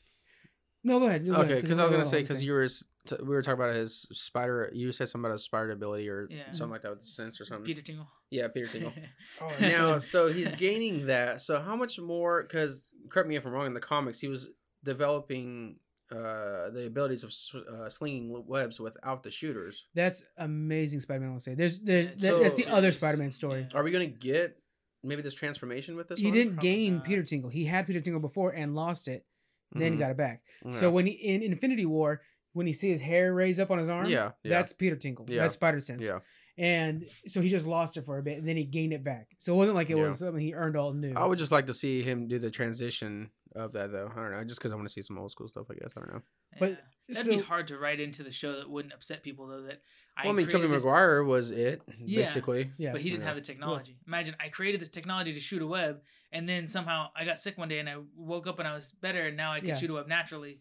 no, 0.85 0.99
go 1.01 1.07
ahead. 1.07 1.27
go 1.27 1.35
Okay, 1.37 1.61
because 1.61 1.79
I 1.79 1.85
was 1.85 1.93
gonna 1.93 2.05
say 2.05 2.21
because 2.23 2.43
you 2.43 2.53
were 2.53 2.65
s- 2.65 2.85
t- 3.07 3.17
we 3.21 3.29
were 3.29 3.43
talking 3.43 3.61
about 3.63 3.75
his 3.75 4.03
spider. 4.13 4.69
You 4.75 4.93
said 4.93 5.09
something 5.09 5.25
about 5.27 5.33
his 5.35 5.45
spider 5.45 5.71
ability 5.71 6.09
or 6.09 6.27
Yeah. 6.31 6.53
something 6.53 6.71
like 6.73 6.83
that 6.83 6.91
with 6.91 7.01
the 7.01 7.07
sense 7.07 7.41
or 7.41 7.45
It's 7.45 7.49
something. 7.51 7.65
Peter 7.65 7.83
Tingle. 7.83 8.09
Yeah, 8.31 8.49
Peter 8.49 8.67
Tingle. 8.67 8.93
Oh, 9.41 9.53
now, 9.61 9.99
so 9.99 10.33
he's 10.33 10.55
gaining 10.55 11.07
that. 11.07 11.41
So 11.41 11.61
how 11.61 11.77
much 11.77 11.99
more? 12.01 12.43
Because 12.43 12.91
correct 13.09 13.29
me 13.29 13.37
if 13.37 13.47
I'm 13.47 13.53
wrong. 13.53 13.67
In 13.67 13.75
the 13.75 13.81
comics, 13.81 14.19
he 14.21 14.29
was 14.29 14.51
developing 14.85 15.77
uh, 16.11 16.69
the 16.71 16.85
abilities 16.87 17.25
of 17.25 17.31
s- 17.31 17.55
uh, 17.55 17.89
slinging 17.89 18.45
webs 18.47 18.79
without 18.79 19.23
the 19.23 19.31
shooters. 19.31 19.87
That's 19.95 20.23
amazing 20.37 21.01
Spider-Man. 21.01 21.29
I 21.29 21.31
want 21.31 21.41
to 21.41 21.45
say 21.51 21.55
there's 21.55 21.81
there's 21.81 22.09
that, 22.11 22.21
so- 22.21 22.41
that's 22.43 22.57
the 22.57 22.71
other 22.71 22.93
Spider-Man 22.93 23.31
story. 23.31 23.67
Yeah. 23.71 23.79
Are 23.79 23.83
we 23.83 23.91
gonna 23.91 24.07
get 24.07 24.59
maybe 25.03 25.23
this 25.23 25.35
transformation 25.35 25.97
with 25.97 26.09
this? 26.09 26.19
He 26.19 26.27
one? 26.27 26.35
didn't 26.35 26.53
Probably 26.55 26.71
gain 26.71 26.95
not. 26.97 27.05
Peter 27.05 27.23
Tingle. 27.23 27.51
He 27.51 27.65
had 27.65 27.87
Peter 27.87 28.01
Tingle 28.01 28.21
before 28.21 28.51
and 28.51 28.75
lost 28.75 29.09
it, 29.09 29.25
then 29.73 29.97
Mhm. 29.97 29.99
got 30.01 30.11
it 30.11 30.17
back. 30.19 30.43
Yeah. 30.67 30.73
So 30.73 30.91
when 30.91 31.07
he 31.07 31.13
in 31.13 31.43
Infinity 31.43 31.87
War, 31.87 32.21
when 32.53 32.67
you 32.67 32.75
see 32.75 32.91
his 32.91 33.01
hair 33.01 33.33
raise 33.33 33.59
up 33.59 33.71
on 33.71 33.79
his 33.79 33.89
arm, 33.89 34.07
Yeah, 34.09 34.33
yeah. 34.43 34.51
that's 34.51 34.75
Peter 34.75 34.97
Tingle. 34.97 35.25
Yeah. 35.31 35.41
That's 35.43 35.55
Spider 35.55 35.81
Sense. 35.81 36.07
yeah, 36.07 36.19
And 36.59 37.07
so 37.27 37.41
he 37.41 37.49
just 37.49 37.67
lost 37.67 37.97
it 37.97 38.03
for 38.03 38.19
a 38.19 38.23
bit, 38.23 38.37
and 38.37 38.47
then 38.47 38.59
he 38.59 38.65
gained 38.65 38.93
it 38.93 39.03
back. 39.03 39.29
So 39.39 39.55
it 39.55 39.57
wasn't 39.57 39.77
like 39.77 39.89
it 39.89 39.97
Yeah. 39.97 40.09
was 40.09 40.19
something 40.19 40.43
he 40.43 40.53
earned 40.53 40.77
all 40.77 40.93
new. 40.93 41.15
I 41.17 41.25
would 41.25 41.39
just 41.39 41.51
like 41.53 41.67
to 41.69 41.75
see 41.75 42.03
him 42.03 42.29
do 42.29 42.39
the 42.39 42.51
transition 42.51 43.31
of 43.55 43.73
that 43.73 43.93
though. 43.93 44.11
I 44.15 44.21
don't 44.21 44.33
know, 44.33 44.45
just 44.45 44.61
because 44.61 44.73
I 44.73 44.77
want 44.77 44.89
to 44.89 44.93
see 44.93 45.03
some 45.03 45.19
old 45.19 45.31
school 45.31 45.49
stuff. 45.49 45.67
I 45.71 45.75
guess 45.75 45.93
I 45.97 46.01
don't 46.01 46.13
know. 46.15 46.23
But- 46.59 46.71
Yeah. 47.09 47.15
That'd 47.15 47.31
be 47.31 47.41
hard 47.43 47.67
to 47.69 47.79
write 47.79 48.01
into 48.01 48.23
the 48.23 48.31
show 48.31 48.53
that 48.57 48.71
wouldn't 48.71 48.95
upset 48.95 49.23
people 49.23 49.47
though. 49.49 49.63
That 49.63 49.83
I, 50.17 50.23
well, 50.25 50.33
I 50.33 50.37
mean, 50.37 50.47
Tobey 50.47 50.61
created 50.61 50.75
this- 50.77 50.85
Maguire 50.85 51.25
was 51.25 51.51
it 51.51 51.83
Yeah. 51.99 52.21
basically. 52.23 52.71
yeah. 52.79 52.93
but 52.93 53.01
he 53.01 53.11
didn't 53.11 53.23
Yeah. 53.23 53.29
have 53.29 53.37
the 53.37 53.43
technology. 53.43 53.99
Imagine 54.07 54.37
I 54.41 54.49
created 54.49 54.81
this 54.81 54.89
technology 54.89 55.35
to 55.35 55.41
shoot 55.41 55.61
a 55.63 55.67
web, 55.67 56.01
and 56.31 56.49
then 56.49 56.67
somehow 56.67 57.09
I 57.17 57.25
got 57.25 57.39
sick 57.39 57.59
one 57.59 57.69
day, 57.69 57.81
and 57.81 57.89
I 57.91 57.97
woke 58.17 58.47
up 58.47 58.59
and 58.61 58.69
I 58.69 58.73
was 58.73 58.93
better, 58.93 59.23
and 59.27 59.37
now 59.37 59.53
I 59.53 59.59
can 59.61 59.69
Yeah. 59.71 59.77
shoot 59.77 59.91
a 59.91 59.95
web 59.95 60.07
naturally. 60.09 60.61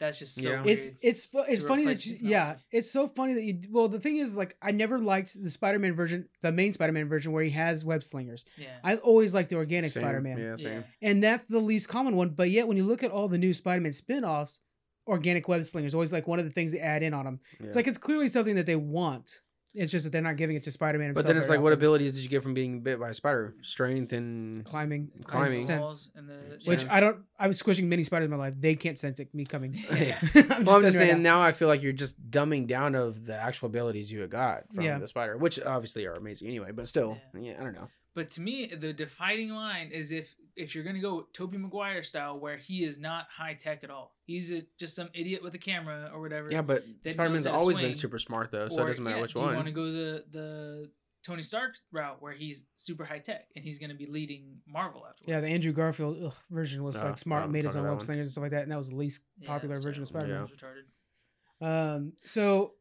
That's 0.00 0.18
just 0.18 0.36
so 0.36 0.48
Yeah. 0.48 0.62
weird. 0.62 0.66
It's 0.78 0.88
it's 1.02 1.26
fu- 1.26 1.44
it's 1.48 1.62
funny 1.62 1.84
that 1.86 2.04
you, 2.06 2.16
yeah 2.20 2.56
it's 2.70 2.90
so 2.90 3.08
funny 3.08 3.34
that 3.34 3.42
you 3.42 3.58
well 3.70 3.88
the 3.88 3.98
thing 3.98 4.16
is 4.18 4.36
like 4.36 4.56
I 4.62 4.70
never 4.70 4.98
liked 4.98 5.40
the 5.42 5.50
Spider-Man 5.50 5.94
version 5.94 6.28
the 6.42 6.52
main 6.52 6.72
Spider-Man 6.72 7.08
version 7.08 7.32
where 7.32 7.42
he 7.42 7.50
has 7.50 7.84
web 7.84 8.02
slingers 8.04 8.44
yeah. 8.56 8.68
I 8.84 8.96
always 8.96 9.34
liked 9.34 9.50
the 9.50 9.56
organic 9.56 9.90
Same, 9.90 10.02
Spider-Man 10.04 10.38
Yeah, 10.38 10.56
same. 10.56 10.84
and 11.02 11.22
that's 11.22 11.44
the 11.44 11.58
least 11.58 11.88
common 11.88 12.14
one 12.16 12.30
but 12.30 12.50
yet 12.50 12.68
when 12.68 12.76
you 12.76 12.84
look 12.84 13.02
at 13.02 13.10
all 13.10 13.28
the 13.28 13.38
new 13.38 13.52
Spider-Man 13.52 13.92
spin-offs 13.92 14.60
organic 15.06 15.48
web 15.48 15.64
slingers 15.64 15.94
always 15.94 16.12
like 16.12 16.28
one 16.28 16.38
of 16.38 16.44
the 16.44 16.50
things 16.50 16.70
they 16.72 16.78
add 16.80 17.02
in 17.02 17.14
on 17.14 17.24
them 17.24 17.40
it's 17.60 17.74
like 17.76 17.86
it's 17.88 17.98
clearly 17.98 18.28
something 18.28 18.54
that 18.56 18.66
they 18.66 18.76
want 18.76 19.40
it's 19.74 19.92
just 19.92 20.04
that 20.04 20.10
they're 20.10 20.22
not 20.22 20.36
giving 20.36 20.56
it 20.56 20.62
to 20.64 20.70
Spider-Man 20.70 21.12
But 21.14 21.26
then 21.26 21.36
it's 21.36 21.46
very 21.46 21.58
like, 21.58 21.64
what 21.64 21.72
abilities 21.72 22.12
did 22.14 22.22
you 22.22 22.28
get 22.28 22.42
from 22.42 22.54
being 22.54 22.80
bit 22.80 22.98
by 22.98 23.10
a 23.10 23.14
spider? 23.14 23.54
Strength 23.62 24.12
and 24.12 24.64
climbing 24.64 25.10
Climbing. 25.24 25.64
sense 25.64 26.10
and 26.16 26.28
the 26.28 26.34
which 26.64 26.84
Yeah. 26.84 26.94
I 26.96 27.00
don't 27.00 27.18
I 27.38 27.46
was 27.48 27.58
squishing 27.58 27.88
many 27.88 28.02
spiders 28.04 28.24
in 28.26 28.30
my 28.30 28.36
life 28.36 28.54
they 28.58 28.74
can't 28.74 28.96
sense 28.98 29.20
it 29.20 29.32
me 29.34 29.44
coming 29.44 29.74
Yeah. 29.92 30.18
I'm 30.34 30.64
Well, 30.64 30.76
I'm 30.76 30.80
just 30.82 30.94
you 30.94 31.00
right 31.00 31.08
saying 31.10 31.22
now. 31.22 31.40
now 31.40 31.42
I 31.42 31.52
feel 31.52 31.68
like 31.68 31.82
you're 31.82 31.92
just 31.92 32.30
dumbing 32.30 32.66
down 32.66 32.94
of 32.94 33.24
the 33.26 33.34
actual 33.36 33.66
abilities 33.66 34.10
you 34.10 34.26
got 34.26 34.64
from 34.74 34.84
Yeah. 34.84 34.98
the 34.98 35.08
spider, 35.08 35.36
which 35.36 35.60
obviously 35.60 36.06
are 36.06 36.14
amazing 36.14 36.48
anyway. 36.48 36.72
But 36.72 36.86
still, 36.88 37.18
yeah, 37.38 37.54
I 37.60 37.62
don't 37.64 37.74
know. 37.74 37.88
But 38.18 38.30
to 38.30 38.40
me, 38.40 38.66
the 38.66 38.92
defining 38.92 39.50
line 39.50 39.92
is 39.92 40.10
if 40.10 40.34
if 40.56 40.74
you're 40.74 40.82
gonna 40.82 40.98
go 40.98 41.28
Tobey 41.32 41.56
Maguire 41.56 42.02
style, 42.02 42.36
where 42.40 42.56
he 42.56 42.82
is 42.82 42.98
not 42.98 43.28
high 43.30 43.54
tech 43.54 43.84
at 43.84 43.90
all. 43.90 44.16
He's 44.24 44.50
a, 44.50 44.62
just 44.76 44.96
some 44.96 45.08
idiot 45.14 45.40
with 45.40 45.54
a 45.54 45.58
camera 45.58 46.10
or 46.12 46.20
whatever. 46.20 46.48
Yeah, 46.50 46.62
but 46.62 46.84
knows 47.04 47.12
Spider 47.12 47.30
Man's 47.30 47.46
always 47.46 47.76
swing, 47.76 47.90
been 47.90 47.94
super 47.94 48.18
smart 48.18 48.50
though, 48.50 48.66
so 48.68 48.80
Or, 48.80 48.86
it 48.86 48.88
doesn't 48.88 49.04
matter 49.04 49.18
yeah, 49.18 49.22
which 49.22 49.34
do 49.34 49.40
you 49.40 49.46
want 49.46 49.66
to 49.66 49.70
go 49.70 49.84
the 49.92 50.24
the 50.32 50.90
Tony 51.22 51.42
Stark 51.44 51.76
route 51.92 52.20
where 52.20 52.32
he's 52.32 52.64
super 52.74 53.04
high 53.04 53.20
tech 53.20 53.46
and 53.54 53.64
he's 53.64 53.78
gonna 53.78 53.94
be 53.94 54.06
leading 54.06 54.56
Marvel 54.66 55.06
afterwards? 55.08 55.28
Yeah, 55.28 55.38
the 55.38 55.46
Andrew 55.46 55.70
Garfield 55.70 56.18
ugh, 56.20 56.34
version 56.50 56.82
was 56.82 57.00
No, 57.00 57.10
like 57.10 57.18
smart, 57.18 57.44
no, 57.44 57.52
made 57.52 57.62
his 57.62 57.76
own 57.76 57.84
about 57.84 57.98
web 57.98 58.02
slingers 58.02 58.26
and 58.26 58.32
stuff 58.32 58.42
like 58.42 58.50
that, 58.50 58.64
and 58.64 58.72
that 58.72 58.78
was 58.78 58.88
the 58.88 58.96
least 58.96 59.22
Yeah, 59.38 59.46
popular 59.46 59.76
version 59.76 60.02
of 60.02 60.10
terrible. 60.10 60.28
Spider-Man. 60.28 60.42
It 60.42 60.50
was 60.50 60.60
retarded. 60.60 61.94
Um, 61.96 62.14
so, 62.24 62.72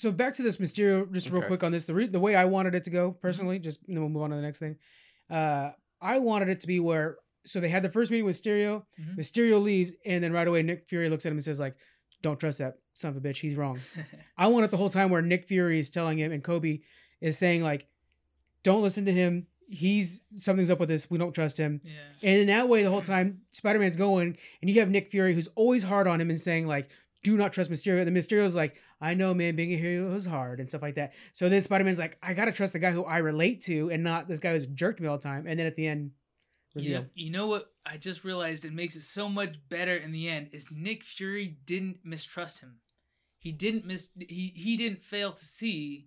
so 0.00 0.10
back 0.12 0.34
to 0.34 0.42
this 0.42 0.56
Mysterio, 0.56 1.10
just 1.12 1.28
real 1.30 1.38
Okay. 1.38 1.46
quick 1.48 1.62
on 1.64 1.72
this. 1.72 1.84
The 1.84 1.94
re- 1.94 2.06
the 2.06 2.20
way 2.20 2.34
I 2.34 2.44
wanted 2.46 2.74
it 2.74 2.84
to 2.84 2.90
go 2.90 3.12
personally, 3.12 3.58
just 3.58 3.80
and 3.86 3.96
then 3.96 4.02
we'll 4.02 4.10
move 4.10 4.22
on 4.22 4.30
to 4.30 4.36
the 4.36 4.42
next 4.42 4.58
thing. 4.58 4.76
Uh, 5.28 5.70
I 6.00 6.18
wanted 6.18 6.48
it 6.48 6.60
to 6.60 6.66
be 6.66 6.80
where 6.80 7.18
so 7.46 7.60
they 7.60 7.68
had 7.68 7.82
the 7.82 7.90
first 7.90 8.10
meeting 8.10 8.26
with 8.26 8.36
Mysterio. 8.36 8.84
Mhm. 9.00 9.16
Mysterio 9.16 9.62
leaves, 9.62 9.92
and 10.04 10.22
then 10.22 10.32
right 10.32 10.46
away 10.46 10.62
Nick 10.62 10.88
Fury 10.88 11.08
looks 11.08 11.24
at 11.26 11.30
him 11.32 11.38
and 11.38 11.44
says 11.44 11.58
like, 11.60 11.74
"Don't 12.22 12.38
trust 12.40 12.58
that 12.58 12.78
son 12.94 13.10
of 13.10 13.16
a 13.16 13.20
bitch. 13.20 13.38
He's 13.40 13.56
wrong." 13.56 13.78
I 14.36 14.46
want 14.48 14.64
it 14.64 14.70
the 14.70 14.76
whole 14.76 14.90
time 14.90 15.10
where 15.10 15.22
Nick 15.22 15.46
Fury 15.46 15.78
is 15.78 15.90
telling 15.90 16.18
him 16.18 16.32
and 16.32 16.42
Cobie 16.44 16.82
is 17.20 17.38
saying 17.38 17.62
like, 17.62 17.86
"Don't 18.62 18.82
listen 18.82 19.04
to 19.06 19.12
him. 19.12 19.46
He's 19.68 20.22
something's 20.34 20.68
up 20.70 20.80
with 20.80 20.88
this. 20.88 21.10
We 21.10 21.18
don't 21.18 21.32
trust 21.32 21.56
him." 21.58 21.80
yeah. 21.84 21.92
And 22.22 22.40
in 22.40 22.46
that 22.48 22.68
way, 22.68 22.82
the 22.82 22.90
whole 22.90 23.02
time 23.02 23.42
Spider 23.50 23.78
Man's 23.78 23.96
going, 23.96 24.36
and 24.60 24.70
you 24.70 24.80
have 24.80 24.90
Nick 24.90 25.10
Fury 25.10 25.34
who's 25.34 25.48
always 25.54 25.82
hard 25.84 26.06
on 26.06 26.20
him 26.20 26.28
and 26.30 26.40
saying 26.40 26.66
like, 26.66 26.90
"Do 27.22 27.36
not 27.36 27.52
trust 27.52 27.70
Mysterio." 27.70 28.04
The 28.04 28.10
Mysterio's 28.10 28.54
like, 28.54 28.80
"I 29.00 29.14
know, 29.14 29.34
man, 29.34 29.56
being 29.56 29.72
a 29.72 29.76
hero 29.76 30.14
is 30.14 30.26
hard 30.26 30.60
and 30.60 30.68
stuff 30.68 30.82
like 30.82 30.94
that." 30.96 31.12
So 31.32 31.48
then 31.48 31.62
Spider 31.62 31.84
Man's 31.84 31.98
like, 31.98 32.18
"I 32.22 32.34
gotta 32.34 32.52
trust 32.52 32.72
the 32.72 32.78
guy 32.78 32.92
who 32.92 33.04
I 33.04 33.18
relate 33.18 33.60
to, 33.62 33.90
and 33.90 34.02
not 34.02 34.28
this 34.28 34.40
guy 34.40 34.52
who's 34.52 34.66
jerked 34.66 35.00
me 35.00 35.08
all 35.08 35.18
the 35.18 35.22
time." 35.22 35.46
And 35.46 35.58
then 35.58 35.66
at 35.66 35.76
the 35.76 35.86
end, 35.86 36.12
You 36.76 36.94
know, 36.94 37.06
you 37.14 37.30
know 37.30 37.46
what 37.48 37.72
I 37.84 37.96
just 37.96 38.22
realized 38.24 38.64
it 38.64 38.72
makes 38.72 38.94
it 38.94 39.02
so 39.02 39.28
much 39.28 39.56
better 39.68 39.96
in 39.96 40.12
the 40.12 40.28
end 40.28 40.50
is 40.52 40.70
Nick 40.70 41.02
Fury 41.02 41.58
didn't 41.66 41.98
mistrust 42.04 42.60
him. 42.60 42.78
He 43.38 43.50
didn't 43.52 43.84
mis 43.86 44.10
he 44.18 44.52
he 44.54 44.76
didn't 44.76 45.02
fail 45.02 45.32
to 45.32 45.44
see 45.44 46.06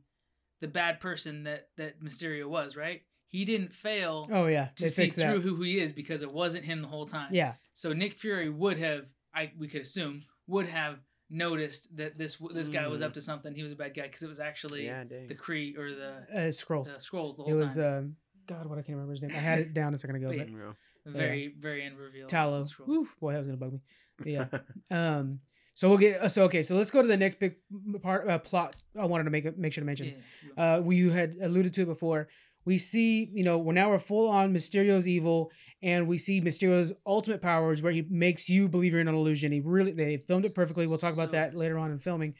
the 0.61 0.68
bad 0.70 0.99
person 1.01 1.43
that 1.43 1.70
that 1.78 2.01
Mysterio 2.01 2.47
was, 2.47 2.78
right? 2.78 3.01
He 3.28 3.43
didn't 3.43 3.74
fail 3.74 4.26
Oh 4.32 4.45
yeah, 4.47 4.70
to 4.76 4.89
see 4.89 5.09
through 5.09 5.24
that. 5.24 5.41
who 5.41 5.61
he 5.64 5.80
is 5.80 5.91
because 5.91 6.22
it 6.22 6.32
wasn't 6.32 6.64
him 6.66 6.82
the 6.82 6.88
whole 6.88 7.07
time. 7.07 7.34
Yeah, 7.34 7.55
So 7.74 7.91
Nick 7.91 8.14
Fury 8.14 8.49
would 8.49 8.78
have 8.78 9.11
I 9.34 9.51
we 9.57 9.68
could 9.68 9.82
assume 9.82 10.24
would 10.47 10.67
have 10.67 10.99
noticed 11.29 11.95
that 11.97 12.17
this 12.17 12.37
this 12.53 12.69
guy 12.69 12.87
was 12.87 13.01
Mm. 13.01 13.05
up 13.05 13.13
to 13.13 13.21
something. 13.21 13.55
He 13.55 13.63
was 13.63 13.71
a 13.71 13.75
bad 13.75 13.95
guy 13.95 14.03
because 14.03 14.21
it 14.23 14.27
was 14.27 14.39
actually 14.39 14.85
yeah, 14.85 15.03
the 15.03 15.35
Kree 15.35 15.77
or 15.77 15.89
the, 15.91 16.11
uh, 16.33 16.37
Skrulls. 16.51 16.93
the 16.93 16.99
Skrulls 16.99 17.35
the 17.37 17.43
it 17.43 17.49
whole 17.49 17.59
was 17.61 17.75
time. 17.75 17.97
um, 17.97 18.15
God, 18.47 18.65
what 18.67 18.77
I 18.77 18.81
can't 18.81 18.95
remember 18.97 19.11
his 19.11 19.21
name. 19.21 19.31
I 19.33 19.39
had 19.39 19.59
it 19.59 19.73
down 19.79 19.93
a 19.93 19.97
second 19.97 20.17
ago, 20.17 20.29
But 20.29 20.37
but 20.37 20.49
Yeah. 20.49 20.73
very 21.05 21.53
very 21.57 21.83
end 21.83 21.97
reveal. 21.97 22.27
Talos. 22.27 22.55
It 22.55 22.59
was 22.59 22.73
the 22.77 22.83
Woo, 22.85 23.07
boy, 23.19 23.31
that 23.33 23.39
was 23.39 23.47
gonna 23.47 23.57
bug 23.57 23.73
me. 23.73 23.79
But 24.17 24.27
yeah. 24.27 24.47
Um. 24.91 25.39
So 25.75 25.89
we'll 25.89 25.97
get. 25.97 26.21
uh, 26.21 26.29
So 26.29 26.43
okay. 26.43 26.61
So 26.61 26.75
let's 26.75 26.91
go 26.91 27.01
to 27.01 27.07
the 27.07 27.17
next 27.17 27.39
big 27.39 27.55
part 28.03 28.27
uh, 28.29 28.37
plot. 28.37 28.75
I 28.99 29.05
wanted 29.05 29.23
to 29.23 29.31
make 29.31 29.57
make 29.57 29.73
sure 29.73 29.81
to 29.81 29.85
mention. 29.87 30.21
Yeah. 30.57 30.75
Uh, 30.75 30.81
we 30.81 30.97
you 30.97 31.09
had 31.09 31.35
alluded 31.41 31.73
to 31.75 31.81
it 31.81 31.85
before. 31.87 32.27
We 32.65 32.77
see, 32.77 33.25
you 33.33 33.43
know, 33.43 33.57
we're 33.57 33.73
now 33.73 33.89
we're 33.89 33.97
full 33.99 34.29
on 34.29 34.53
Mysterio's 34.53 35.07
evil, 35.07 35.51
and 35.84 36.07
we 36.07 36.17
see 36.17 36.41
Mysterio's 36.41 36.93
ultimate 37.05 37.41
powers, 37.41 37.81
where 37.84 37.91
he 37.91 38.03
makes 38.09 38.49
you 38.49 38.67
believe 38.69 38.93
you're 38.93 39.01
in 39.01 39.07
an 39.07 39.13
illusion. 39.15 39.51
He 39.51 39.59
really 39.59 39.91
they 39.91 40.17
filmed 40.17 40.45
it 40.45 40.55
perfectly. 40.55 40.88
We'll 40.88 40.97
talk 40.97 41.13
about 41.13 41.31
that 41.31 41.53
later 41.55 41.77
on 41.77 41.91
in 41.91 41.99
filming. 41.99 42.34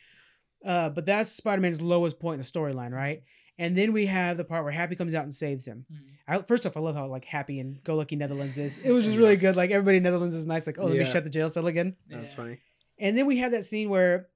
Uh, 0.66 0.90
but 0.90 1.06
that's 1.06 1.30
Spider 1.32 1.62
Man's 1.62 1.82
lowest 1.82 2.20
point 2.20 2.36
in 2.36 2.40
the 2.40 2.46
storyline, 2.48 2.92
right? 2.92 3.22
And 3.60 3.78
then 3.78 3.94
we 3.94 4.06
have 4.08 4.38
the 4.38 4.44
part 4.46 4.64
where 4.64 4.72
Happy 4.72 4.96
comes 4.96 5.14
out 5.14 5.24
and 5.24 5.34
saves 5.34 5.66
him. 5.68 5.86
Mhm. 5.94 6.00
I, 6.28 6.42
first 6.42 6.66
off, 6.66 6.76
I 6.76 6.80
love 6.80 6.96
how 6.96 7.06
like 7.08 7.26
happy 7.26 7.60
and 7.60 7.84
go 7.84 7.96
lucky 7.96 8.16
Netherlands 8.16 8.58
is. 8.58 8.80
It 8.80 8.92
was 8.92 9.04
just 9.06 9.18
really 9.18 9.36
good. 9.36 9.56
Like 9.58 9.70
everybody 9.72 9.98
in 9.98 10.04
Netherlands 10.04 10.36
is 10.36 10.48
nice. 10.48 10.66
Like, 10.66 10.80
oh, 10.80 10.86
let 10.86 10.98
me 10.98 11.04
shut 11.06 11.24
the 11.26 11.30
jail 11.30 11.50
cell 11.50 11.68
again. 11.68 11.96
That's 12.10 12.32
Yeah. 12.32 12.36
funny. 12.38 12.58
And 12.98 13.18
then 13.18 13.26
we 13.28 13.38
have 13.40 13.52
that 13.52 13.66
scene 13.66 13.90
where 13.90 14.30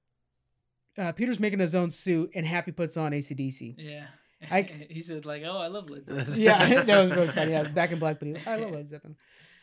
uh, 0.98 1.12
Peter's 1.12 1.40
making 1.40 1.60
his 1.60 1.74
own 1.74 1.90
suit 1.90 2.30
and 2.34 2.44
Happy 2.46 2.72
puts 2.72 2.96
on 2.96 3.12
ACDC. 3.12 3.76
Yeah. 3.78 4.06
I- 4.50 4.62
he 4.90 5.00
said 5.00 5.26
like, 5.26 5.42
"Oh, 5.44 5.58
I 5.58 5.68
love 5.68 5.88
Led 5.90 6.06
Zeppelin." 6.06 6.40
yeah, 6.40 6.82
that 6.84 7.00
was 7.00 7.10
really 7.10 7.28
funny. 7.28 7.52
Yeah, 7.52 7.64
back 7.68 7.90
in 7.92 7.98
Black, 7.98 8.18
but 8.18 8.28
he, 8.28 8.36
I 8.46 8.56
love 8.56 8.72
Led 8.72 8.88
Zeppelin. 8.88 9.16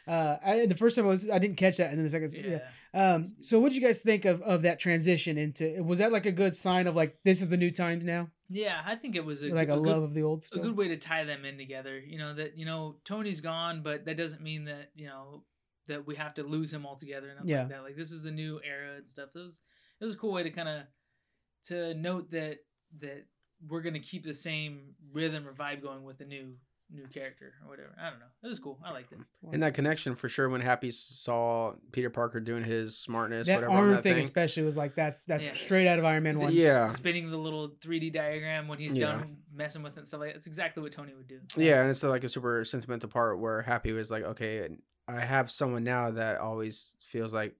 Uh, 0.07 0.38
I, 0.45 0.65
the 0.67 0.76
first 0.76 0.95
time 0.95 1.05
I 1.05 1.09
was 1.09 1.28
I 1.30 1.39
didn't 1.39 1.57
catch 1.57 1.78
that, 1.78 1.89
and 1.89 1.97
then 1.97 2.03
the 2.03 2.09
second, 2.11 2.34
yeah. 2.34 2.59
Yeah. 2.93 3.13
Um, 3.15 3.26
so 3.41 3.59
what 3.59 3.71
did 3.71 3.82
you 3.82 3.88
guys 3.88 3.99
think 3.99 4.26
of 4.26 4.41
of 4.43 4.61
that 4.61 4.80
transition 4.80 5.38
into? 5.38 5.82
Was 5.84 5.97
that 5.99 6.11
like 6.11 6.26
a 6.28 6.32
good 6.32 6.55
sign 6.55 6.86
of 6.88 6.95
like 6.95 7.17
this 7.23 7.41
is 7.41 7.49
the 7.49 7.57
new 7.57 7.71
times 7.71 8.05
now, 8.05 8.30
Yeah, 8.49 8.82
I 8.86 8.95
think 8.95 9.15
it 9.15 9.26
was 9.26 9.41
a, 9.43 9.49
like 9.51 9.69
a, 9.69 9.73
a 9.73 9.76
love 9.76 10.01
good, 10.01 10.03
of 10.03 10.13
the 10.13 10.21
old 10.21 10.43
stuff. 10.43 10.59
a 10.59 10.63
good 10.63 10.78
way 10.78 10.89
to 10.89 10.97
tie 10.97 11.23
them 11.23 11.43
in 11.43 11.57
together. 11.57 11.97
You 11.99 12.19
know 12.19 12.36
that 12.36 12.55
you 12.57 12.65
know 12.65 12.97
Tony's 13.03 13.41
gone, 13.41 13.82
but 13.82 14.05
that 14.05 14.15
doesn't 14.17 14.41
mean 14.43 14.65
that 14.65 14.91
you 14.95 15.07
know 15.07 15.43
that 15.88 16.05
we 16.05 16.15
have 16.15 16.36
to 16.36 16.43
lose 16.43 16.71
him 16.71 16.86
altogether. 16.86 17.30
And 17.30 17.49
Yeah. 17.49 17.61
like 17.61 17.69
that. 17.69 17.82
Like 17.84 17.95
this 17.95 18.11
is 18.11 18.26
a 18.26 18.32
new 18.32 18.59
era 18.63 18.97
and 18.97 19.09
stuff. 19.09 19.30
It 19.34 19.39
was 19.39 19.61
it 19.99 20.03
was 20.03 20.13
a 20.13 20.17
cool 20.17 20.34
way 20.34 20.43
to 20.43 20.51
kind 20.51 20.69
of 20.69 20.84
to 21.69 21.95
note 21.95 22.30
that 22.32 22.59
that 22.99 23.26
we're 23.67 23.81
gonna 23.81 23.99
keep 23.99 24.23
the 24.23 24.33
same 24.33 24.95
rhythm 25.11 25.47
or 25.47 25.53
vibe 25.53 25.81
going 25.81 26.03
with 26.03 26.17
the 26.17 26.25
new 26.25 26.53
new 26.91 27.07
character 27.07 27.51
or 27.63 27.69
whatever. 27.69 27.95
I 27.99 28.11
don't 28.11 28.19
know. 28.19 28.25
It 28.43 28.47
was 28.47 28.59
cool. 28.59 28.77
I 28.85 28.91
liked 28.91 29.11
it. 29.11 29.17
And 29.51 29.63
that 29.63 29.73
connection 29.73 30.13
for 30.13 30.29
sure 30.29 30.47
when 30.49 30.61
Happy 30.61 30.91
saw 30.91 31.73
Peter 31.91 32.11
Parker 32.11 32.39
doing 32.39 32.63
his 32.63 32.95
smartness, 32.95 33.47
that 33.47 33.55
whatever 33.55 33.71
on 33.71 33.77
arm 33.79 33.89
that 33.93 34.03
thing, 34.03 34.13
thing. 34.15 34.23
especially 34.23 34.61
was 34.61 34.77
like 34.77 34.93
that's 34.93 35.23
that's 35.23 35.43
Yeah. 35.43 35.53
straight 35.55 35.87
out 35.87 35.97
of 35.97 36.05
Iron 36.05 36.21
Man 36.23 36.37
one. 36.37 36.53
Yeah. 36.53 36.85
spinning 36.85 37.31
the 37.31 37.37
little 37.37 37.69
3D 37.81 38.11
diagram 38.11 38.67
when 38.67 38.77
he's 38.77 38.95
Yeah. 38.95 39.13
done 39.13 39.37
messing 39.51 39.81
with 39.81 39.93
it 39.93 39.99
and 39.99 40.07
stuff 40.07 40.19
like 40.19 40.29
that. 40.29 40.33
That's 40.35 40.47
exactly 40.47 40.83
what 40.83 40.91
Tony 40.91 41.15
would 41.15 41.27
do. 41.27 41.39
Yeah, 41.57 41.81
and 41.81 41.89
it's 41.89 42.03
like 42.03 42.23
a 42.23 42.29
super 42.29 42.63
sentimental 42.63 43.09
part 43.09 43.39
where 43.39 43.63
Happy 43.63 43.91
was 43.91 44.11
like, 44.11 44.23
okay, 44.23 44.69
I 45.07 45.19
have 45.21 45.49
someone 45.49 45.83
now 45.83 46.11
that 46.11 46.37
always 46.37 46.95
feels 46.99 47.33
like 47.33 47.55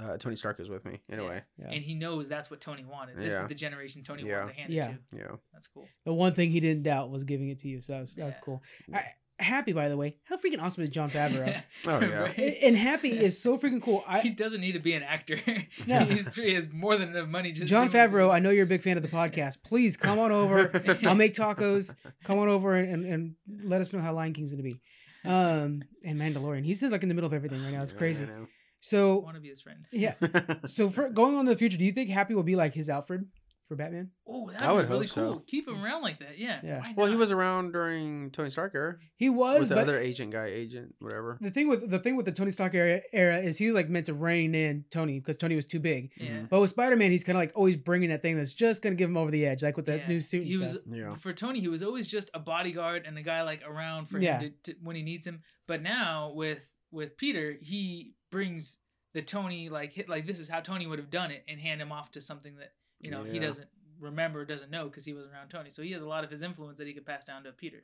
uh, 0.00 0.16
Tony 0.18 0.36
Stark 0.36 0.58
is 0.60 0.68
with 0.68 0.84
me 0.84 1.00
in 1.08 1.18
a 1.18 1.22
Yeah. 1.22 1.28
way. 1.28 1.42
Yeah. 1.58 1.66
And 1.70 1.82
he 1.84 1.94
knows 1.94 2.28
that's 2.28 2.50
what 2.50 2.60
Tony 2.60 2.84
wanted. 2.84 3.16
This 3.16 3.32
Yeah. 3.32 3.42
is 3.42 3.48
the 3.48 3.54
generation 3.54 4.02
Tony 4.02 4.24
Yeah. 4.24 4.40
wanted 4.40 4.54
to 4.54 4.60
hand 4.60 4.72
Yeah. 4.72 4.84
it 4.90 4.92
to. 5.12 5.16
Yeah. 5.18 5.36
That's 5.52 5.68
cool. 5.68 5.86
The 6.04 6.12
one 6.14 6.34
thing 6.34 6.50
he 6.50 6.60
didn't 6.60 6.82
doubt 6.82 7.10
was 7.10 7.24
giving 7.24 7.48
it 7.48 7.58
to 7.60 7.68
you, 7.68 7.80
so 7.80 7.92
that 7.94 8.00
was 8.00 8.14
that 8.16 8.26
was 8.26 8.36
Yeah. 8.36 8.40
cool. 8.44 8.62
I, 8.92 9.04
Happy, 9.40 9.72
by 9.72 9.88
the 9.88 9.96
way, 9.96 10.16
how 10.22 10.36
freaking 10.36 10.62
awesome 10.62 10.84
is 10.84 10.90
Jon 10.90 11.10
Favreau? 11.10 11.60
Oh, 11.88 12.00
yeah. 12.00 12.06
Right? 12.20 12.38
and, 12.38 12.54
and 12.62 12.76
Happy 12.76 13.10
is 13.10 13.36
so 13.42 13.58
freaking 13.58 13.82
cool. 13.82 14.04
he 14.22 14.28
I 14.30 14.32
doesn't 14.32 14.60
need 14.60 14.72
to 14.72 14.78
be 14.78 14.92
an 14.94 15.02
actor. 15.02 15.38
No. 15.88 16.04
He's, 16.04 16.32
he 16.36 16.54
has 16.54 16.68
more 16.72 16.96
than 16.96 17.08
enough 17.08 17.28
money. 17.28 17.50
Just 17.50 17.68
Jon 17.68 17.88
doing- 17.90 18.10
Favreau, 18.10 18.32
I 18.32 18.38
know 18.38 18.50
you're 18.50 18.62
a 18.62 18.66
big 18.66 18.80
fan 18.82 18.96
of 18.96 19.02
the 19.02 19.08
podcast. 19.08 19.64
Please 19.64 19.96
come 19.96 20.20
on 20.20 20.30
over. 20.30 20.70
I'll 21.04 21.16
make 21.16 21.34
tacos. 21.34 21.96
Come 22.22 22.38
on 22.38 22.48
over 22.48 22.76
and, 22.76 22.88
and, 23.04 23.04
and 23.06 23.34
let 23.68 23.80
us 23.80 23.92
know 23.92 23.98
how 24.00 24.12
Lion 24.14 24.34
King's 24.34 24.52
gonna 24.52 24.62
be. 24.62 24.80
Um, 25.24 25.82
and 26.04 26.16
Mandalorian. 26.20 26.64
He's 26.64 26.80
like 26.84 27.02
in 27.02 27.08
the 27.08 27.14
middle 27.16 27.26
of 27.26 27.32
everything 27.34 27.60
right 27.60 27.72
now. 27.72 27.82
It's 27.82 27.90
Yeah, 27.92 27.98
crazy. 27.98 28.24
I 28.24 28.26
know. 28.28 28.46
So 28.84 29.16
want 29.20 29.36
to 29.36 29.40
be 29.40 29.48
his 29.48 29.62
friend. 29.62 29.86
yeah. 29.92 30.14
So 30.66 30.90
for 30.90 31.08
going 31.08 31.36
on 31.36 31.46
to 31.46 31.52
the 31.52 31.56
future, 31.58 31.78
do 31.78 31.84
you 31.86 31.92
think 31.92 32.10
Happy 32.10 32.34
will 32.34 32.42
be 32.42 32.54
like 32.56 32.74
his 32.74 32.90
Alfred 32.90 33.24
for 33.66 33.76
Batman? 33.76 34.10
Oh, 34.28 34.50
that 34.50 34.68
would 34.68 34.76
would 34.76 34.82
be 34.88 34.92
really 34.92 35.06
hope 35.06 35.08
so. 35.14 35.30
cool. 35.32 35.40
Keep 35.46 35.68
him 35.68 35.82
around 35.82 36.02
like 36.02 36.18
that. 36.18 36.36
Yeah. 36.38 36.60
Yeah. 36.62 36.82
Well, 36.94 37.06
he 37.08 37.16
was 37.16 37.32
around 37.32 37.72
during 37.72 38.30
Tony 38.30 38.50
Stark 38.50 38.74
era 38.74 38.96
He 39.16 39.30
was, 39.30 39.60
with 39.60 39.68
the 39.70 39.78
other 39.80 39.98
agent 39.98 40.32
guy, 40.32 40.46
agent 40.48 40.94
whatever. 40.98 41.38
the 41.40 41.50
thing 41.50 41.68
with 41.68 41.90
the 41.90 41.98
thing 41.98 42.14
with 42.14 42.26
the 42.26 42.32
Tony 42.32 42.50
Stark 42.50 42.74
era, 42.74 43.00
era 43.14 43.38
is 43.38 43.56
he 43.56 43.64
was 43.66 43.74
like 43.74 43.88
meant 43.88 44.04
to 44.06 44.12
rein 44.14 44.54
in 44.54 44.84
Tony 44.90 45.18
because 45.18 45.38
Tony 45.38 45.54
was 45.56 45.64
too 45.64 45.80
big. 45.80 46.10
Yeah. 46.18 46.42
But 46.50 46.60
with 46.60 46.68
Spider 46.68 46.96
Man, 46.96 47.10
he's 47.10 47.24
kind 47.24 47.38
of 47.38 47.40
like 47.40 47.52
always 47.54 47.76
bringing 47.76 48.10
that 48.10 48.20
thing 48.20 48.36
that's 48.36 48.52
just 48.52 48.82
gonna 48.82 48.96
give 48.96 49.08
him 49.08 49.16
over 49.16 49.30
the 49.30 49.46
edge, 49.46 49.62
like 49.62 49.76
with 49.78 49.86
that 49.86 50.00
Yeah. 50.00 50.08
new 50.08 50.20
suit 50.20 50.42
and 50.42 50.46
He 50.50 50.56
stuff. 50.58 50.82
was 50.86 50.98
Yeah. 50.98 51.14
for 51.14 51.32
Tony. 51.32 51.60
He 51.60 51.68
was 51.68 51.82
always 51.82 52.06
just 52.10 52.28
a 52.34 52.38
bodyguard 52.38 53.04
and 53.06 53.16
a 53.16 53.22
guy 53.22 53.40
like 53.44 53.62
around 53.66 54.10
for 54.10 54.18
Yeah. 54.18 54.40
him 54.40 54.54
to, 54.64 54.72
to, 54.74 54.78
when 54.82 54.94
he 54.94 55.02
needs 55.02 55.26
him. 55.26 55.40
But 55.66 55.80
now 55.82 56.32
with 56.34 56.70
with 56.92 57.16
Peter, 57.16 57.56
he 57.62 58.14
brings 58.34 58.78
the 59.14 59.22
Tony 59.22 59.68
like 59.68 59.92
hit 59.92 60.08
like 60.08 60.26
this 60.26 60.40
is 60.40 60.48
how 60.48 60.60
Tony 60.60 60.86
would 60.88 60.98
have 60.98 61.10
done 61.10 61.30
it 61.30 61.44
and 61.48 61.60
hand 61.60 61.80
him 61.80 61.92
off 61.92 62.10
to 62.12 62.20
something 62.20 62.56
that 62.56 62.72
you 63.00 63.10
know 63.12 63.22
he 63.22 63.38
doesn't 63.38 63.68
remember, 64.00 64.44
doesn't 64.44 64.70
know 64.72 64.86
because 64.86 65.04
he 65.04 65.12
was 65.12 65.26
around 65.26 65.48
Tony. 65.50 65.70
So 65.70 65.82
he 65.82 65.92
has 65.92 66.02
a 66.02 66.08
lot 66.08 66.24
of 66.24 66.30
his 66.30 66.42
influence 66.42 66.78
that 66.78 66.86
he 66.88 66.92
could 66.92 67.06
pass 67.06 67.24
down 67.24 67.44
to 67.44 67.52
Peter. 67.52 67.82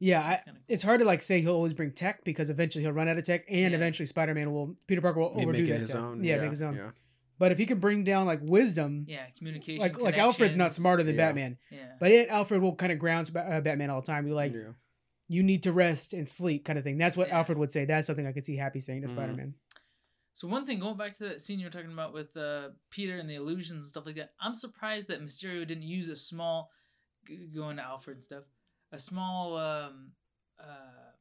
Yeah, 0.00 0.20
I, 0.20 0.40
cool. 0.44 0.54
it's 0.68 0.82
hard 0.82 0.98
to 1.00 1.06
like 1.06 1.22
say 1.22 1.40
he'll 1.40 1.54
always 1.54 1.72
bring 1.72 1.92
tech 1.92 2.24
because 2.24 2.50
eventually 2.50 2.82
he'll 2.82 2.92
run 2.92 3.08
out 3.08 3.16
of 3.16 3.24
tech, 3.24 3.44
and 3.48 3.70
Yeah. 3.70 3.76
eventually 3.76 4.06
Spider 4.06 4.34
Man 4.34 4.52
will 4.52 4.74
Peter 4.88 5.00
Parker 5.00 5.20
will 5.20 5.28
overdo 5.28 5.52
making 5.52 5.66
that. 5.70 5.80
his 5.80 5.88
tech. 5.92 6.00
own. 6.00 6.22
Yeah, 6.24 6.40
make 6.40 6.50
his 6.50 6.62
own. 6.62 6.74
Yeah. 6.76 6.90
But 7.38 7.52
if 7.52 7.58
he 7.58 7.66
can 7.66 7.78
bring 7.78 8.04
down 8.04 8.26
like 8.26 8.40
wisdom, 8.42 9.06
Yeah, 9.08 9.26
communication. 9.38 9.80
like 9.80 9.98
like 10.00 10.18
Alfred's 10.18 10.56
not 10.56 10.74
smarter 10.74 11.02
than 11.04 11.14
Yeah. 11.14 11.26
Batman, 11.26 11.58
Yeah. 11.70 11.92
but 12.00 12.10
it 12.10 12.28
Alfred 12.28 12.60
will 12.60 12.74
kind 12.74 12.90
of 12.92 12.98
ground 12.98 13.30
uh, 13.36 13.60
Batman 13.60 13.90
all 13.90 14.00
the 14.00 14.06
time. 14.06 14.24
Be 14.24 14.32
like, 14.32 14.52
yeah. 14.52 14.72
You 15.28 15.42
need 15.42 15.62
to 15.62 15.72
rest 15.72 16.12
and 16.12 16.28
sleep, 16.28 16.64
kind 16.64 16.78
of 16.78 16.84
thing. 16.84 16.98
That's 16.98 17.16
what 17.16 17.28
Yeah. 17.28 17.38
Alfred 17.38 17.58
would 17.58 17.72
say. 17.72 17.84
That's 17.84 18.06
something 18.06 18.26
I 18.26 18.32
could 18.32 18.44
see 18.44 18.56
Happy 18.56 18.80
saying 18.80 19.02
to 19.02 19.08
Mhm. 19.08 19.12
Spider 19.12 19.32
Man. 19.34 19.54
So 20.34 20.48
one 20.48 20.66
thing, 20.66 20.80
going 20.80 20.96
back 20.96 21.16
to 21.18 21.28
that 21.28 21.40
scene 21.40 21.60
you 21.60 21.66
were 21.66 21.70
talking 21.70 21.92
about 21.92 22.12
with 22.12 22.36
uh, 22.36 22.70
Peter 22.90 23.16
and 23.18 23.30
the 23.30 23.36
illusions 23.36 23.80
and 23.82 23.86
stuff 23.86 24.04
like 24.04 24.16
that, 24.16 24.34
I'm 24.40 24.54
surprised 24.54 25.08
that 25.08 25.22
Mysterio 25.22 25.66
didn't 25.66 25.84
use 25.84 26.08
a 26.08 26.16
small, 26.16 26.70
going 27.54 27.76
to 27.76 27.82
Alfred 27.82 28.16
and 28.16 28.24
stuff, 28.24 28.44
a 28.92 28.98
small, 28.98 29.56
um, 29.56 30.12
uh, 30.58 31.12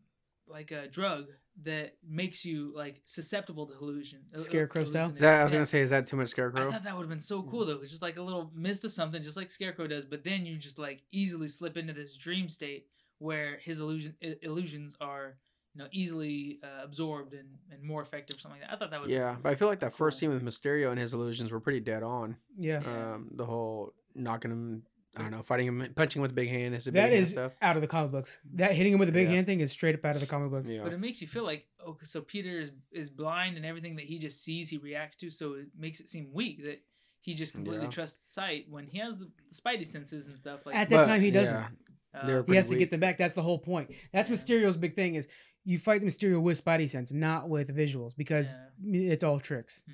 like 0.48 0.72
a 0.72 0.88
drug 0.88 1.28
that 1.62 1.96
makes 2.04 2.44
you 2.44 2.74
like 2.76 3.02
susceptible 3.06 3.68
to 3.68 3.74
hallucin. 3.76 4.24
uh, 4.34 4.38
uh, 4.38 4.40
Scarecrow 4.40 4.84
style? 4.84 5.12
Is 5.14 5.20
that, 5.20 5.40
I 5.42 5.44
was 5.44 5.54
Yeah. 5.54 5.58
gonna 5.58 5.66
say, 5.68 5.82
is 5.82 5.92
that 5.92 6.08
too 6.08 6.18
much 6.18 6.30
scarecrow? 6.30 6.68
I 6.68 6.72
thought 6.72 6.84
that 6.84 6.96
would 6.96 7.04
have 7.04 7.10
been 7.10 7.20
so 7.20 7.44
cool 7.44 7.66
though. 7.66 7.80
It's 7.82 7.92
just 7.92 8.02
like 8.02 8.18
a 8.18 8.22
little 8.24 8.52
mist 8.56 8.84
of 8.84 8.92
something, 8.92 9.22
just 9.22 9.38
like 9.38 9.50
Scarecrow 9.52 9.88
does. 9.88 10.06
But 10.06 10.24
then 10.24 10.46
you 10.46 10.58
just 10.58 10.80
like 10.80 11.04
easily 11.12 11.48
slip 11.48 11.78
into 11.78 11.94
this 11.94 12.18
dream 12.18 12.50
state 12.50 12.88
where 13.20 13.58
his 13.62 13.80
illusion 13.80 14.16
i- 14.24 14.38
illusions 14.42 14.96
are, 15.02 15.38
you 15.74 15.82
know, 15.82 15.88
easily 15.92 16.60
uh, 16.64 16.84
absorbed 16.84 17.34
and, 17.34 17.48
and 17.72 17.82
more 17.84 18.02
effective, 18.02 18.36
or 18.36 18.40
something 18.40 18.60
like 18.62 18.70
that. 18.70 18.76
I 18.76 18.80
thought 18.80 18.92
that 18.92 19.02
would. 19.02 19.10
Yeah, 19.10 19.36
but 19.42 19.52
I 19.52 19.56
feel 19.56 19.68
like 19.68 19.80
that 19.82 19.94
first 19.94 20.20
Cool. 20.20 20.32
scene 20.32 20.40
with 20.40 20.44
Mysterio 20.44 20.92
and 20.92 21.00
his 21.00 21.14
illusions 21.14 21.52
were 21.52 21.60
pretty 21.60 21.80
dead 21.80 22.04
on. 22.04 22.38
Yeah, 22.58 22.82
Yeah. 22.84 23.14
Um, 23.14 23.30
the 23.34 23.46
whole 23.46 23.94
knocking 24.16 24.52
him, 24.52 24.84
I 25.16 25.22
don't 25.22 25.32
know, 25.32 25.42
fighting 25.44 25.68
him, 25.68 25.94
punching 25.96 26.20
him 26.20 26.22
with 26.24 26.32
a 26.32 26.36
big 26.36 26.50
hand, 26.50 26.74
his 26.76 26.86
big 26.86 26.94
that 26.96 27.12
hand 27.12 27.14
is 27.16 27.30
stuff. 27.32 27.54
out 27.62 27.76
of 27.76 27.82
the 27.82 27.88
comic 27.88 28.12
books. 28.12 28.40
That 28.56 28.74
hitting 28.74 28.94
him 28.94 29.00
with 29.00 29.10
a 29.10 29.14
big 29.14 29.28
Yeah. 29.28 29.36
hand 29.36 29.46
thing 29.48 29.60
is 29.62 29.72
straight 29.72 29.96
up 29.96 30.04
out 30.06 30.16
of 30.16 30.22
the 30.22 30.28
comic 30.28 30.52
books. 30.52 30.70
Yeah, 30.70 30.84
But 30.84 30.94
it 30.94 31.00
makes 31.00 31.22
you 31.22 31.28
feel 31.28 31.44
like 31.44 31.68
oh, 31.86 31.98
so 32.04 32.22
Peter 32.22 32.60
is 32.60 32.72
is 32.92 33.10
blind 33.10 33.58
and 33.58 33.66
everything 33.66 33.96
that 33.98 34.06
he 34.06 34.18
just 34.20 34.44
sees, 34.44 34.70
he 34.70 34.78
reacts 34.78 35.16
to. 35.18 35.30
So 35.32 35.54
it 35.54 35.68
makes 35.78 36.00
it 36.00 36.10
seem 36.10 36.32
weak 36.34 36.64
that 36.66 36.82
he 37.22 37.34
just 37.36 37.54
completely 37.54 37.86
Yeah. 37.86 37.90
trusts 37.92 38.34
sight 38.34 38.66
when 38.70 38.86
he 38.88 38.98
has 39.00 39.16
the, 39.18 39.26
the 39.50 39.56
Spidey 39.56 39.86
senses 39.88 40.28
and 40.28 40.36
stuff. 40.38 40.66
Like 40.66 40.76
At 40.76 40.90
that 40.90 40.96
But, 40.98 41.06
time, 41.08 41.22
he 41.22 41.32
doesn't. 41.32 41.66
Yeah, 42.14 42.20
uh, 42.40 42.44
He 42.48 42.56
has 42.56 42.70
to 42.70 42.76
get 42.78 42.90
them 42.90 43.00
back. 43.00 43.18
That's 43.18 43.34
the 43.34 43.42
whole 43.42 43.60
point. 43.60 43.92
That's 44.12 44.30
Yeah. 44.30 44.36
Mysterio's 44.36 44.78
big 44.78 44.94
thing 44.96 45.16
is 45.16 45.28
you 45.66 45.78
fight 45.78 46.02
the 46.02 46.08
Mysterio 46.08 46.42
with 46.42 46.64
Spidey 46.64 46.90
sense, 46.90 47.12
not 47.14 47.50
with 47.50 47.76
visuals, 47.76 48.16
because 48.16 48.58
it's 48.86 49.24
all 49.24 49.40
tricks. 49.40 49.84
Hmm. 49.86 49.92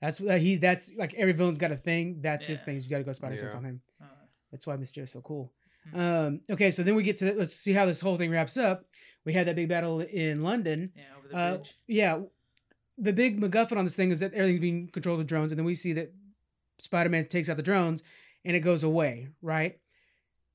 That's 0.00 0.20
what 0.20 0.40
he. 0.40 0.56
That's 0.56 0.92
like 0.96 1.14
every 1.14 1.32
villain's 1.32 1.58
got 1.58 1.70
a 1.72 1.76
thing. 1.76 2.20
That's 2.22 2.46
his 2.46 2.58
thing. 2.60 2.74
things. 2.74 2.84
You 2.84 2.90
got 2.90 2.98
to 2.98 3.04
go 3.04 3.10
Spidey 3.12 3.38
sense 3.38 3.54
on 3.54 3.64
him. 3.64 3.80
uh, 4.00 4.06
That's 4.50 4.66
why 4.66 4.76
Mysterio's 4.76 5.10
so 5.12 5.20
cool. 5.20 5.52
Hmm. 5.92 6.00
Um, 6.00 6.40
okay, 6.50 6.70
so 6.70 6.82
then 6.82 6.94
we 6.94 7.02
get 7.02 7.16
to 7.18 7.32
let's 7.34 7.54
see 7.54 7.72
how 7.72 7.86
this 7.86 8.00
whole 8.00 8.16
thing 8.16 8.30
wraps 8.30 8.56
up. 8.56 8.84
We 9.24 9.32
had 9.32 9.46
that 9.46 9.56
big 9.56 9.68
battle 9.68 10.00
in 10.00 10.42
London. 10.42 10.92
yeah, 10.96 11.02
over 11.18 11.28
the 11.28 11.36
Uh, 11.36 11.56
bridge. 11.56 11.74
yeah, 11.86 12.20
the 12.98 13.12
big 13.12 13.40
MacGuffin 13.40 13.76
on 13.76 13.84
this 13.84 13.96
thing 13.96 14.10
is 14.10 14.20
that 14.20 14.32
everything's 14.34 14.58
being 14.60 14.88
controlled 14.88 15.18
with 15.18 15.26
drones, 15.28 15.52
and 15.52 15.58
then 15.58 15.64
we 15.64 15.74
see 15.76 15.92
that 15.94 16.12
Spider-Man 16.78 17.24
takes 17.26 17.48
out 17.48 17.56
the 17.56 17.62
drones, 17.62 18.02
and 18.44 18.56
it 18.56 18.60
goes 18.60 18.82
away, 18.82 19.28
right? 19.40 19.78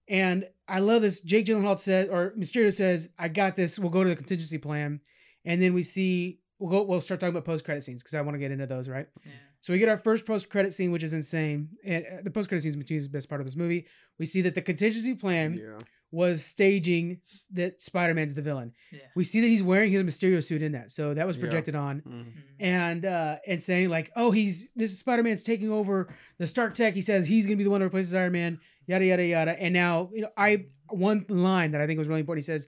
And 0.10 0.48
I 0.68 0.80
love 0.80 1.01
this. 1.01 1.22
Jake 1.22 1.45
Gyllenhaal 1.45 1.80
says, 1.80 2.09
or 2.09 2.34
Mysterio 2.38 2.74
says, 2.74 3.09
"I 3.18 3.28
got 3.30 3.55
this. 3.55 3.80
We'll 3.80 3.89
go 3.89 4.03
to 4.03 4.09
the 4.09 4.15
contingency 4.15 4.57
plan," 4.57 4.99
and 5.45 5.61
then 5.61 5.74
we 5.74 5.84
see 5.84 6.39
we'll 6.59 6.70
go. 6.72 6.84
We'll 6.84 7.01
start 7.01 7.20
talking 7.20 7.36
about 7.36 7.45
post-credit 7.45 7.84
scenes 7.84 8.01
because 8.03 8.15
I 8.15 8.22
want 8.22 8.36
to 8.36 8.39
get 8.39 8.51
into 8.51 8.65
those, 8.65 8.89
right? 8.89 9.07
Yeah. 9.26 9.32
So 9.61 9.74
we 9.74 9.80
get 9.80 9.89
our 9.89 9.97
first 9.97 10.26
post-credit 10.26 10.74
scene, 10.74 10.91
which 10.91 11.03
is 11.03 11.13
insane, 11.13 11.70
and 11.86 12.05
uh, 12.05 12.22
the 12.24 12.32
post-credit 12.32 12.61
scene 12.61 12.80
is 12.97 13.05
the 13.05 13.09
best 13.11 13.28
part 13.30 13.41
of 13.41 13.47
this 13.47 13.55
movie. 13.55 13.86
We 14.20 14.26
see 14.26 14.41
that 14.41 14.55
the 14.55 14.61
contingency 14.61 15.13
plan 15.15 15.55
Yeah, 15.61 15.78
was 16.11 16.45
staging 16.45 17.20
that 17.51 17.82
Spider-Man's 17.82 18.34
the 18.34 18.41
villain. 18.41 18.72
Yeah. 18.91 18.99
We 19.15 19.24
see 19.24 19.41
that 19.41 19.47
he's 19.47 19.63
wearing 19.63 19.91
his 19.91 20.03
Mysterio 20.03 20.43
suit 20.43 20.61
in 20.61 20.72
that, 20.74 20.91
so 20.91 21.13
that 21.13 21.28
was 21.28 21.38
Yeah. 21.38 21.41
projected 21.41 21.76
on 21.76 22.01
Mhm. 22.01 22.11
Mhm. 22.11 22.32
and 22.59 23.05
uh 23.05 23.38
and 23.47 23.61
saying 23.61 23.89
like, 23.89 24.11
oh, 24.15 24.32
he's 24.32 24.68
this 24.76 24.97
Spider 24.99 25.24
Man's 25.24 25.43
taking 25.43 25.70
over 25.72 26.13
the 26.38 26.47
Stark 26.47 26.74
Tech. 26.76 26.93
He 26.93 27.01
says 27.01 27.28
he's 27.28 27.45
gonna 27.45 27.57
be 27.57 27.63
the 27.63 27.70
one 27.70 27.82
that 27.82 27.86
replaces 27.88 28.13
Iron 28.13 28.32
Man. 28.34 28.59
Yada 28.88 29.06
yada 29.06 29.24
yada. 29.26 29.52
And 29.62 29.74
now 29.74 30.10
you 30.14 30.22
know, 30.22 30.30
I 30.36 30.66
one 30.90 31.26
line 31.30 31.72
that 31.72 31.82
I 31.82 31.86
think 31.88 32.00
was 32.00 32.08
really 32.08 32.22
important. 32.22 32.44
He 32.46 32.48
says, 32.52 32.68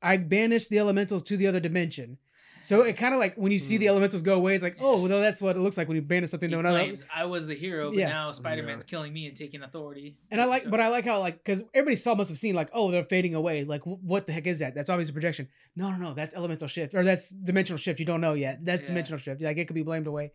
"I 0.00 0.16
banished 0.16 0.70
the 0.70 0.78
elementals 0.78 1.22
to 1.24 1.36
the 1.36 1.46
other 1.48 1.60
dimension." 1.60 2.18
So 2.60 2.82
it 2.82 2.94
kind 2.96 3.14
of 3.14 3.20
like 3.20 3.36
when 3.36 3.52
you 3.52 3.58
see 3.60 3.76
the 3.76 3.86
Mm. 3.86 3.90
elementals 3.90 4.20
go 4.22 4.34
away, 4.34 4.54
it's 4.56 4.64
like, 4.64 4.76
oh, 4.80 5.00
well, 5.00 5.20
that's 5.20 5.40
what 5.40 5.54
it 5.54 5.60
looks 5.60 5.76
like 5.78 5.86
when 5.86 5.94
you 5.94 6.02
banish 6.02 6.30
something 6.30 6.48
He 6.48 6.54
to 6.54 6.58
another. 6.58 6.80
claims 6.80 7.04
I 7.14 7.24
was 7.24 7.46
the 7.46 7.54
hero, 7.54 7.90
but 7.90 7.98
Yeah. 7.98 8.08
now 8.08 8.32
Spider 8.32 8.64
Man's 8.64 8.82
killing 8.82 9.12
me 9.12 9.28
and 9.28 9.36
taking 9.36 9.62
authority. 9.62 10.16
And 10.32 10.40
I 10.40 10.44
like, 10.44 10.62
stuff. 10.62 10.72
but 10.72 10.80
I 10.80 10.88
like 10.88 11.04
how 11.04 11.20
like 11.20 11.36
because 11.38 11.62
everybody 11.72 11.94
saw 11.94 12.16
must 12.16 12.30
have 12.30 12.36
seen 12.36 12.56
like, 12.56 12.68
oh, 12.72 12.90
they're 12.90 13.04
fading 13.04 13.36
away. 13.36 13.62
Like, 13.64 13.82
wh- 13.82 14.02
what 14.04 14.26
the 14.26 14.32
heck 14.32 14.48
is 14.48 14.58
that? 14.58 14.74
That's 14.74 14.90
obviously 14.90 15.12
a 15.12 15.14
projection. 15.14 15.48
No, 15.76 15.90
no, 15.92 15.98
no, 15.98 16.14
that's 16.14 16.34
elemental 16.34 16.66
shift 16.66 16.94
or 16.94 17.04
that's 17.04 17.30
dimensional 17.30 17.78
shift. 17.78 18.00
You 18.00 18.06
don't 18.06 18.20
know 18.20 18.34
yet. 18.34 18.64
That's 18.64 18.82
Yeah. 18.82 18.88
dimensional 18.88 19.18
shift. 19.20 19.40
Like 19.40 19.56
it 19.56 19.66
could 19.66 19.74
be 19.74 19.82
blamed 19.84 20.08
away. 20.08 20.32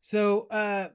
So, 0.00 0.46
uh, 0.50 0.88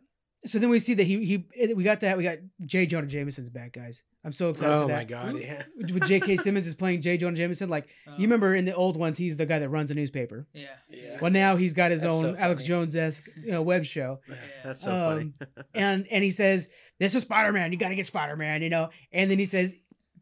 so 0.45 0.57
then 0.59 0.69
we 0.69 0.79
see 0.79 0.93
that 0.95 1.03
he 1.03 1.23
he 1.25 1.73
we 1.73 1.83
got 1.83 1.99
that 1.99 2.17
we 2.17 2.23
got 2.23 2.37
J. 2.65 2.85
Jonah 2.85 3.07
Jameson's 3.07 3.49
back, 3.49 3.73
guys. 3.73 4.03
I'm 4.23 4.31
so 4.31 4.49
excited 4.49 4.71
Oh 4.71 4.81
for 4.83 4.87
that. 4.89 4.97
my 4.97 5.03
god, 5.03 5.37
yeah. 5.39 5.63
With 5.77 6.05
J.K. 6.05 6.37
Simmons 6.37 6.67
is 6.67 6.73
playing 6.75 7.01
J. 7.01 7.17
Jonah 7.17 7.35
Jameson. 7.35 7.69
Like 7.69 7.87
Um, 8.07 8.15
you 8.15 8.21
remember 8.23 8.53
in 8.55 8.65
the 8.65 8.75
old 8.75 8.97
ones, 8.97 9.17
he's 9.17 9.37
the 9.37 9.45
guy 9.45 9.59
that 9.59 9.69
runs 9.69 9.91
a 9.91 9.95
newspaper. 9.95 10.47
Yeah. 10.53 10.67
Yeah. 10.89 11.17
Well, 11.21 11.31
now 11.31 11.55
he's 11.55 11.73
got 11.73 11.91
his 11.91 12.01
That's 12.01 12.13
own 12.13 12.23
so 12.23 12.35
Alex. 12.37 12.63
Jones 12.63 12.95
esque 12.95 13.27
you 13.43 13.51
know, 13.51 13.61
web 13.61 13.83
show, 13.85 14.19
Yeah. 14.29 14.35
That's 14.63 14.81
so 14.81 14.91
Um, 14.91 15.33
funny. 15.39 15.63
and 15.75 16.07
and 16.11 16.23
he 16.23 16.31
says, 16.31 16.69
"This 16.99 17.15
is 17.15 17.23
Spider 17.23 17.51
Man. 17.53 17.71
You 17.71 17.77
got 17.77 17.89
to 17.89 17.95
get 17.95 18.05
Spider 18.07 18.35
Man," 18.35 18.61
you 18.61 18.69
know. 18.69 18.89
And 19.11 19.29
then 19.31 19.39
he 19.39 19.45
says, 19.45 19.75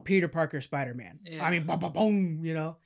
"Peter 0.05 0.27
Parker, 0.27 0.61
Spider 0.61 0.93
Man." 0.93 1.19
Yeah. 1.23 1.43
I 1.45 1.51
mean, 1.51 1.65
boom, 1.65 1.79
boom, 1.79 1.91
boom, 1.93 2.45
you 2.45 2.53
know. 2.53 2.77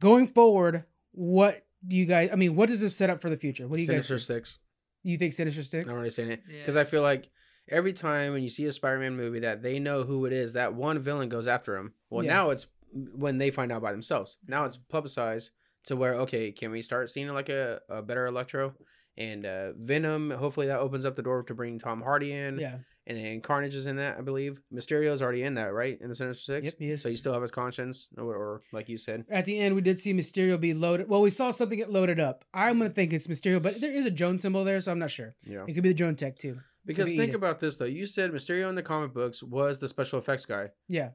Going 0.00 0.26
forward, 0.26 0.84
what 1.12 1.64
do 1.86 1.96
you 1.96 2.06
guys? 2.06 2.30
I 2.32 2.36
mean, 2.36 2.56
what 2.56 2.68
does 2.68 2.80
this 2.80 2.96
set 2.96 3.10
up 3.10 3.20
for 3.20 3.30
the 3.30 3.36
future? 3.36 3.66
What 3.68 3.76
do 3.76 3.82
you 3.82 3.86
Sinister 3.86 4.14
guys? 4.14 4.26
Six. 4.26 4.58
You 5.02 5.16
think 5.16 5.32
Sinister 5.32 5.62
Six? 5.62 5.88
I'm 5.88 5.94
already 5.94 6.10
saying 6.10 6.30
it 6.30 6.42
Yeah. 6.48 6.58
because 6.60 6.76
I 6.76 6.84
feel 6.84 7.02
like 7.02 7.28
every 7.68 7.92
time 7.92 8.32
when 8.32 8.42
you 8.42 8.50
see 8.50 8.64
a 8.66 8.72
Spider-Man 8.72 9.16
movie 9.16 9.40
that 9.40 9.62
they 9.62 9.78
know 9.78 10.02
who 10.02 10.26
it 10.26 10.32
is, 10.32 10.52
that 10.54 10.74
one 10.74 10.98
villain 10.98 11.28
goes 11.28 11.46
after 11.46 11.76
him. 11.76 11.94
Well, 12.10 12.24
Yeah. 12.24 12.34
now 12.34 12.50
it's 12.50 12.66
when 13.14 13.38
they 13.38 13.50
find 13.50 13.72
out 13.72 13.82
by 13.82 13.92
themselves. 13.92 14.38
Now 14.46 14.64
it's 14.64 14.76
publicized 14.76 15.50
to 15.84 15.96
where 15.96 16.14
okay, 16.16 16.52
can 16.52 16.70
we 16.70 16.82
start 16.82 17.10
seeing 17.10 17.28
like 17.28 17.48
a, 17.48 17.80
a 17.88 18.02
better 18.02 18.26
Electro 18.26 18.74
and 19.16 19.44
uh, 19.46 19.72
Venom? 19.76 20.30
Hopefully 20.30 20.66
that 20.68 20.78
opens 20.80 21.04
up 21.04 21.16
the 21.16 21.22
door 21.22 21.42
to 21.44 21.54
bring 21.54 21.78
Tom 21.78 22.02
Hardy 22.02 22.32
in. 22.32 22.58
Yeah. 22.58 22.78
And 23.06 23.18
then 23.18 23.40
Carnage 23.40 23.74
is 23.74 23.88
in 23.88 23.96
that, 23.96 24.16
I 24.16 24.20
believe. 24.20 24.60
Mysterio's 24.72 25.22
already 25.22 25.42
in 25.42 25.54
that, 25.54 25.72
right? 25.72 25.98
In 26.00 26.08
the 26.08 26.14
Sinister 26.14 26.40
Six. 26.54 26.64
Yep, 26.66 26.74
he 26.78 26.90
is. 26.92 27.02
So 27.02 27.08
you 27.08 27.16
still 27.16 27.32
have 27.32 27.42
his 27.42 27.50
conscience, 27.50 28.08
or, 28.16 28.34
or 28.36 28.60
like 28.72 28.88
you 28.88 28.96
said. 28.96 29.24
At 29.28 29.44
the 29.44 29.58
end, 29.58 29.74
we 29.74 29.80
did 29.80 29.98
see 29.98 30.14
Mysterio 30.14 30.60
be 30.60 30.72
loaded. 30.72 31.08
Well, 31.08 31.20
we 31.20 31.30
saw 31.30 31.50
something 31.50 31.76
get 31.78 31.90
loaded 31.90 32.20
up. 32.20 32.44
I'm 32.54 32.78
gonna 32.78 32.90
think 32.90 33.12
it's 33.12 33.26
Mysterio, 33.26 33.60
but 33.60 33.80
there 33.80 33.92
is 33.92 34.06
a 34.06 34.10
Jones 34.10 34.42
symbol 34.42 34.62
there, 34.62 34.80
so 34.80 34.92
I'm 34.92 35.00
not 35.00 35.10
sure. 35.10 35.34
Yeah. 35.44 35.64
It 35.66 35.72
could 35.74 35.82
be 35.82 35.88
the 35.88 35.94
Joan 35.94 36.14
Tech 36.14 36.38
too. 36.38 36.60
Because 36.86 37.10
be 37.10 37.16
think 37.16 37.30
EDITH. 37.30 37.36
about 37.36 37.58
this 37.60 37.76
though. 37.76 37.84
You 37.86 38.06
said 38.06 38.30
Mysterio 38.30 38.68
in 38.68 38.76
the 38.76 38.82
comic 38.82 39.12
books 39.12 39.42
was 39.42 39.80
the 39.80 39.88
special 39.88 40.18
effects 40.20 40.44
guy. 40.46 40.70
Yeah. 40.88 41.10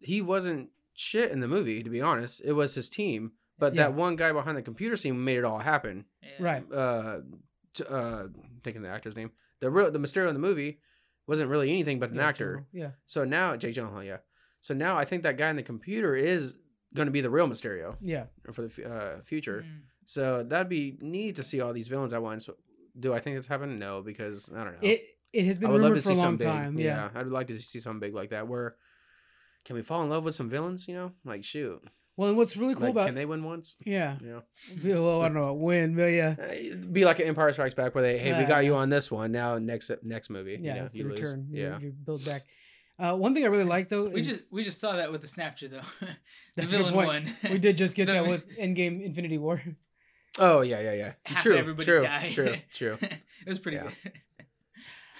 he 0.00 0.22
wasn't 0.22 0.68
shit 0.94 1.30
in 1.32 1.40
the 1.40 1.48
movie, 1.48 1.82
to 1.82 1.90
be 1.90 2.00
honest. 2.00 2.42
It 2.44 2.52
was 2.52 2.74
his 2.76 2.88
team, 2.88 3.32
but 3.58 3.74
Yeah. 3.74 3.84
that 3.84 3.94
one 3.94 4.14
guy 4.16 4.30
behind 4.32 4.56
the 4.56 4.62
computer 4.62 4.96
scene 4.96 5.24
made 5.24 5.38
it 5.38 5.44
all 5.44 5.58
happen. 5.58 6.04
Yeah. 6.22 6.28
Right. 6.38 6.72
Uh, 6.72 7.20
t- 7.74 7.84
uh, 7.88 8.28
thinking 8.62 8.82
the 8.82 8.88
actor's 8.88 9.16
name, 9.16 9.32
the 9.60 9.70
real 9.70 9.90
the 9.90 9.98
Mysterio 9.98 10.28
in 10.28 10.34
the 10.34 10.40
movie 10.40 10.78
wasn't 11.26 11.48
really 11.50 11.70
anything 11.70 11.98
but 11.98 12.10
an 12.10 12.16
Yeah, 12.16 12.26
actor. 12.26 12.54
Joel. 12.56 12.66
Yeah. 12.72 12.90
So 13.06 13.24
now 13.24 13.56
Jake 13.56 13.74
Gyllenhaal, 13.74 14.04
yeah. 14.04 14.18
So 14.60 14.74
now 14.74 14.96
I 14.96 15.04
think 15.04 15.22
that 15.24 15.36
guy 15.36 15.50
in 15.50 15.56
the 15.56 15.62
computer 15.62 16.14
is 16.16 16.56
going 16.94 17.06
to 17.06 17.12
be 17.12 17.20
the 17.20 17.30
real 17.30 17.48
Mysterio 17.48 17.96
Yeah. 18.00 18.24
for 18.52 18.62
the 18.66 18.84
uh, 18.90 19.22
future. 19.22 19.64
Mm. 19.66 19.80
So 20.06 20.42
that'd 20.42 20.68
be 20.68 20.96
neat 21.00 21.36
to 21.36 21.42
see 21.42 21.60
all 21.60 21.72
these 21.72 21.88
villains 21.88 22.12
at 22.12 22.22
once. 22.22 22.48
Do 22.98 23.12
I 23.14 23.18
think 23.20 23.36
it's 23.36 23.46
happening? 23.46 23.78
No, 23.78 24.02
because 24.02 24.50
I 24.54 24.62
don't 24.64 24.72
know. 24.74 24.78
It 24.82 25.02
it 25.32 25.46
has 25.46 25.58
been 25.58 25.68
I 25.70 25.72
would 25.72 25.80
love 25.82 25.90
rumored 25.92 26.02
to 26.02 26.08
for 26.08 26.12
a 26.12 26.14
see 26.14 26.20
long 26.20 26.38
something 26.38 26.46
big. 26.46 26.54
time. 26.54 26.78
Yeah. 26.78 27.08
I'd 27.14 27.26
like 27.26 27.48
to 27.48 27.60
see 27.60 27.80
something 27.80 28.00
big 28.00 28.14
like 28.14 28.30
that. 28.30 28.46
Where 28.46 28.76
can 29.64 29.74
we 29.76 29.82
fall 29.82 30.02
in 30.02 30.10
love 30.10 30.22
with 30.24 30.34
some 30.34 30.48
villains? 30.48 30.86
You 30.86 30.94
know, 30.94 31.12
like 31.24 31.42
shoot, 31.44 31.82
Well, 32.16 32.28
and 32.28 32.36
what's 32.36 32.56
really 32.56 32.74
cool 32.74 32.84
like, 32.84 32.92
about 32.92 33.06
can 33.06 33.14
they 33.16 33.26
win 33.26 33.42
once? 33.42 33.76
yeah. 33.84 34.16
You 34.20 34.26
know, 34.28 34.42
Yeah, 34.82 34.98
Well, 35.00 35.20
I 35.22 35.24
don't 35.24 35.34
know, 35.34 35.52
win, 35.54 35.96
but 35.96 36.04
yeah, 36.04 36.36
Uh, 36.38 36.76
be 36.92 37.04
like 37.04 37.18
an 37.18 37.26
Empire 37.26 37.52
Strikes 37.52 37.74
Back, 37.74 37.94
where 37.94 38.04
they, 38.04 38.18
hey, 38.18 38.30
we 38.38 38.44
Uh, 38.44 38.48
got 38.48 38.64
you 38.64 38.76
on 38.76 38.88
this 38.88 39.10
one. 39.10 39.32
Now 39.32 39.58
next 39.58 39.90
next 40.02 40.30
movie, 40.30 40.58
yeah, 40.60 40.74
you 40.74 40.78
know, 40.80 40.84
it's 40.84 40.92
the 40.92 40.98
you 41.00 41.08
lose. 41.08 41.20
return. 41.20 41.48
Yeah, 41.50 41.78
you 41.80 41.90
build 41.92 42.24
back. 42.24 42.44
Uh, 42.96 43.16
one 43.16 43.34
thing 43.34 43.42
I 43.44 43.48
really 43.48 43.64
like 43.64 43.88
though 43.88 44.04
We 44.08 44.20
is 44.20 44.28
just 44.28 44.44
we 44.52 44.62
just 44.62 44.78
saw 44.78 44.92
that 44.96 45.10
with 45.10 45.20
the 45.22 45.26
Snapchat 45.26 45.70
though. 45.70 45.80
the 46.00 46.06
That's 46.56 46.72
a 46.72 46.76
good 46.76 46.86
villain 46.86 46.94
point. 46.94 47.06
one. 47.42 47.52
we 47.52 47.58
did 47.58 47.76
just 47.76 47.96
get 47.96 48.06
that 48.14 48.28
with 48.28 48.48
Endgame 48.56 49.04
Infinity 49.04 49.38
War. 49.38 49.60
Oh 50.38 50.60
yeah, 50.60 50.80
yeah, 50.80 50.92
yeah. 50.92 51.12
Half 51.24 51.42
true, 51.42 51.56
everybody 51.56 51.84
true, 51.86 52.02
died. 52.04 52.32
true, 52.32 52.54
true. 52.72 52.98
it 53.02 53.48
was 53.48 53.58
pretty 53.58 53.78
Yeah. 53.78 53.90
good. 54.04 54.12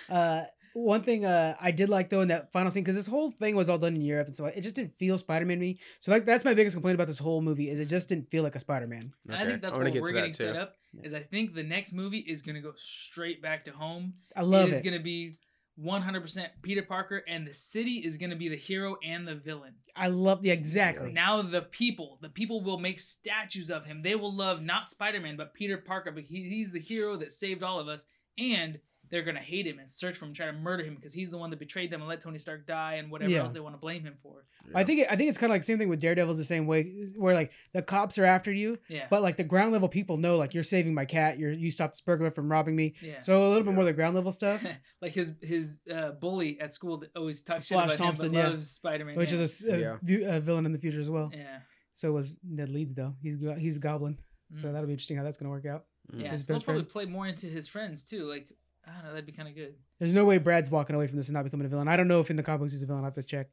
Uh, 0.08 0.44
one 0.74 1.02
thing 1.02 1.24
uh, 1.24 1.54
I 1.60 1.70
did 1.70 1.88
like 1.88 2.10
though 2.10 2.20
in 2.20 2.28
that 2.28 2.52
final 2.52 2.70
scene 2.70 2.82
because 2.82 2.96
this 2.96 3.06
whole 3.06 3.30
thing 3.30 3.56
was 3.56 3.68
all 3.68 3.78
done 3.78 3.94
in 3.94 4.02
Europe 4.02 4.26
and 4.26 4.36
so 4.36 4.44
it 4.46 4.60
just 4.60 4.74
didn't 4.74 4.98
feel 4.98 5.16
Spider-Man 5.16 5.58
to 5.58 5.60
me. 5.60 5.78
So 6.00 6.10
like 6.12 6.24
that's 6.24 6.44
my 6.44 6.52
biggest 6.52 6.74
complaint 6.74 6.96
about 6.96 7.06
this 7.06 7.18
whole 7.18 7.40
movie 7.40 7.70
is 7.70 7.80
it 7.80 7.88
just 7.88 8.08
didn't 8.08 8.30
feel 8.30 8.42
like 8.42 8.56
a 8.56 8.60
Spider-Man. 8.60 9.12
And 9.28 9.36
I 9.36 9.44
think 9.46 9.62
that's 9.62 9.72
wanna 9.72 9.84
what 9.84 9.92
get 9.94 10.02
we're 10.02 10.12
getting 10.12 10.32
set 10.32 10.54
too. 10.54 10.60
up. 10.60 10.76
Is 11.02 11.14
I 11.14 11.20
think 11.20 11.54
the 11.54 11.62
next 11.62 11.92
movie 11.92 12.18
is 12.18 12.42
gonna 12.42 12.60
go 12.60 12.72
straight 12.76 13.40
back 13.40 13.64
to 13.64 13.70
home. 13.70 14.14
I 14.36 14.42
love 14.42 14.68
it 14.68 14.72
it. 14.72 14.74
is 14.74 14.82
gonna 14.82 15.00
be 15.00 15.38
100% 15.82 16.48
Peter 16.62 16.82
Parker, 16.82 17.24
and 17.26 17.46
the 17.46 17.52
city 17.52 17.94
is 17.94 18.16
gonna 18.16 18.36
be 18.36 18.48
the 18.48 18.56
hero 18.56 18.96
and 19.04 19.26
the 19.26 19.34
villain. 19.34 19.74
I 19.96 20.08
love 20.08 20.42
the 20.42 20.50
exactly. 20.50 21.12
Now 21.12 21.42
the 21.42 21.62
people, 21.62 22.18
the 22.20 22.28
people 22.28 22.62
will 22.62 22.78
make 22.78 23.00
statues 23.00 23.70
of 23.70 23.84
him. 23.84 24.02
They 24.02 24.14
will 24.14 24.32
love 24.34 24.62
not 24.62 24.88
Spider 24.88 25.20
Man, 25.20 25.36
but 25.36 25.54
Peter 25.54 25.78
Parker. 25.78 26.12
But 26.12 26.24
he, 26.24 26.48
he's 26.48 26.70
the 26.70 26.80
hero 26.80 27.16
that 27.16 27.32
saved 27.32 27.62
all 27.62 27.80
of 27.80 27.88
us, 27.88 28.06
and 28.38 28.78
they're 29.14 29.22
gonna 29.22 29.38
hate 29.38 29.64
him 29.64 29.78
and 29.78 29.88
search 29.88 30.16
for 30.16 30.24
him, 30.24 30.32
try 30.32 30.46
to 30.46 30.52
murder 30.52 30.82
him 30.82 30.96
because 30.96 31.14
he's 31.14 31.30
the 31.30 31.38
one 31.38 31.50
that 31.50 31.60
betrayed 31.60 31.88
them 31.88 32.00
and 32.00 32.08
let 32.08 32.20
Tony 32.20 32.36
Stark 32.38 32.66
die 32.66 32.94
and 32.94 33.12
whatever 33.12 33.30
Yeah. 33.30 33.42
else 33.42 33.52
they 33.52 33.60
want 33.60 33.76
to 33.76 33.78
blame 33.78 34.02
him 34.02 34.16
for. 34.20 34.44
I 34.74 34.82
think 34.82 35.02
it, 35.02 35.06
I 35.08 35.14
think 35.14 35.28
it's 35.28 35.38
kind 35.38 35.52
of 35.52 35.54
like 35.54 35.62
same 35.62 35.78
thing 35.78 35.88
with 35.88 36.00
Daredevil's 36.00 36.36
the 36.36 36.42
same 36.44 36.66
way 36.66 36.82
where 37.16 37.32
like 37.32 37.52
the 37.72 37.80
cops 37.82 38.18
are 38.18 38.24
after 38.24 38.50
you, 38.52 38.78
Yeah, 38.88 39.06
but 39.08 39.22
like 39.22 39.36
the 39.36 39.44
ground 39.44 39.70
level 39.72 39.88
people 39.88 40.16
know 40.16 40.36
like 40.36 40.52
you're 40.52 40.64
saving 40.64 40.94
my 40.94 41.04
cat, 41.04 41.38
you're 41.38 41.52
you 41.52 41.70
stopped 41.70 41.94
this 41.94 42.00
burglar 42.00 42.30
from 42.30 42.50
robbing 42.50 42.74
me. 42.74 42.94
yeah. 43.00 43.20
So 43.20 43.46
a 43.46 43.50
little 43.50 43.62
bit 43.62 43.74
more 43.74 43.84
the 43.84 43.92
ground 43.92 44.16
level 44.16 44.32
stuff, 44.32 44.66
like 45.00 45.12
his 45.12 45.30
his 45.40 45.78
uh, 45.88 46.10
bully 46.12 46.58
at 46.60 46.74
school 46.74 46.96
that 46.98 47.10
always 47.16 47.42
talks 47.42 47.66
shit 47.66 47.76
Flash 47.76 47.94
about 47.94 47.98
Thompson, 48.04 48.26
him, 48.26 48.32
but 48.32 48.38
yeah. 48.38 48.48
loves 48.48 48.70
Spider 48.70 49.04
Man. 49.04 49.14
which 49.16 49.30
yeah. 49.32 49.38
is 49.38 49.40
a 49.40 49.68
s- 49.68 49.72
a, 49.74 49.78
Yeah. 49.80 49.96
vi- 50.02 50.24
a 50.24 50.40
villain 50.40 50.66
in 50.66 50.72
the 50.72 50.78
future 50.78 51.00
as 51.00 51.08
well. 51.10 51.30
yeah. 51.32 51.60
So 51.92 52.10
was 52.12 52.36
Ned 52.42 52.70
Leeds 52.70 52.92
though. 52.94 53.14
He's 53.22 53.36
go- 53.36 53.54
he's 53.54 53.76
a 53.76 53.80
goblin. 53.80 54.18
So 54.50 54.66
Mm. 54.68 54.72
that'll 54.72 54.86
be 54.86 54.92
interesting 54.92 55.16
how 55.16 55.22
that's 55.22 55.36
gonna 55.38 55.50
work 55.50 55.66
out. 55.66 55.84
Mm. 56.12 56.22
Yeah, 56.22 56.30
his 56.32 56.42
so 56.42 56.46
they'll 56.48 56.56
best 56.56 56.64
probably 56.66 56.84
play 56.84 57.04
more 57.06 57.26
into 57.26 57.46
his 57.46 57.66
friends 57.68 58.04
too. 58.04 58.24
Like 58.24 58.48
I 58.86 58.92
don't 58.92 59.04
know, 59.04 59.10
that'd 59.10 59.26
be 59.26 59.32
kind 59.32 59.48
of 59.48 59.54
good. 59.54 59.74
There's 59.98 60.14
no 60.14 60.24
way 60.24 60.38
Brad's 60.38 60.70
walking 60.70 60.94
away 60.94 61.06
from 61.06 61.16
this 61.16 61.28
and 61.28 61.34
not 61.34 61.44
becoming 61.44 61.66
a 61.66 61.68
villain. 61.68 61.88
I 61.88 61.96
don't 61.96 62.08
know 62.08 62.20
if 62.20 62.30
in 62.30 62.36
the 62.36 62.42
comics 62.42 62.72
he's 62.72 62.82
a 62.82 62.86
villain. 62.86 63.02
I 63.02 63.06
have 63.06 63.14
to 63.14 63.22
check, 63.22 63.48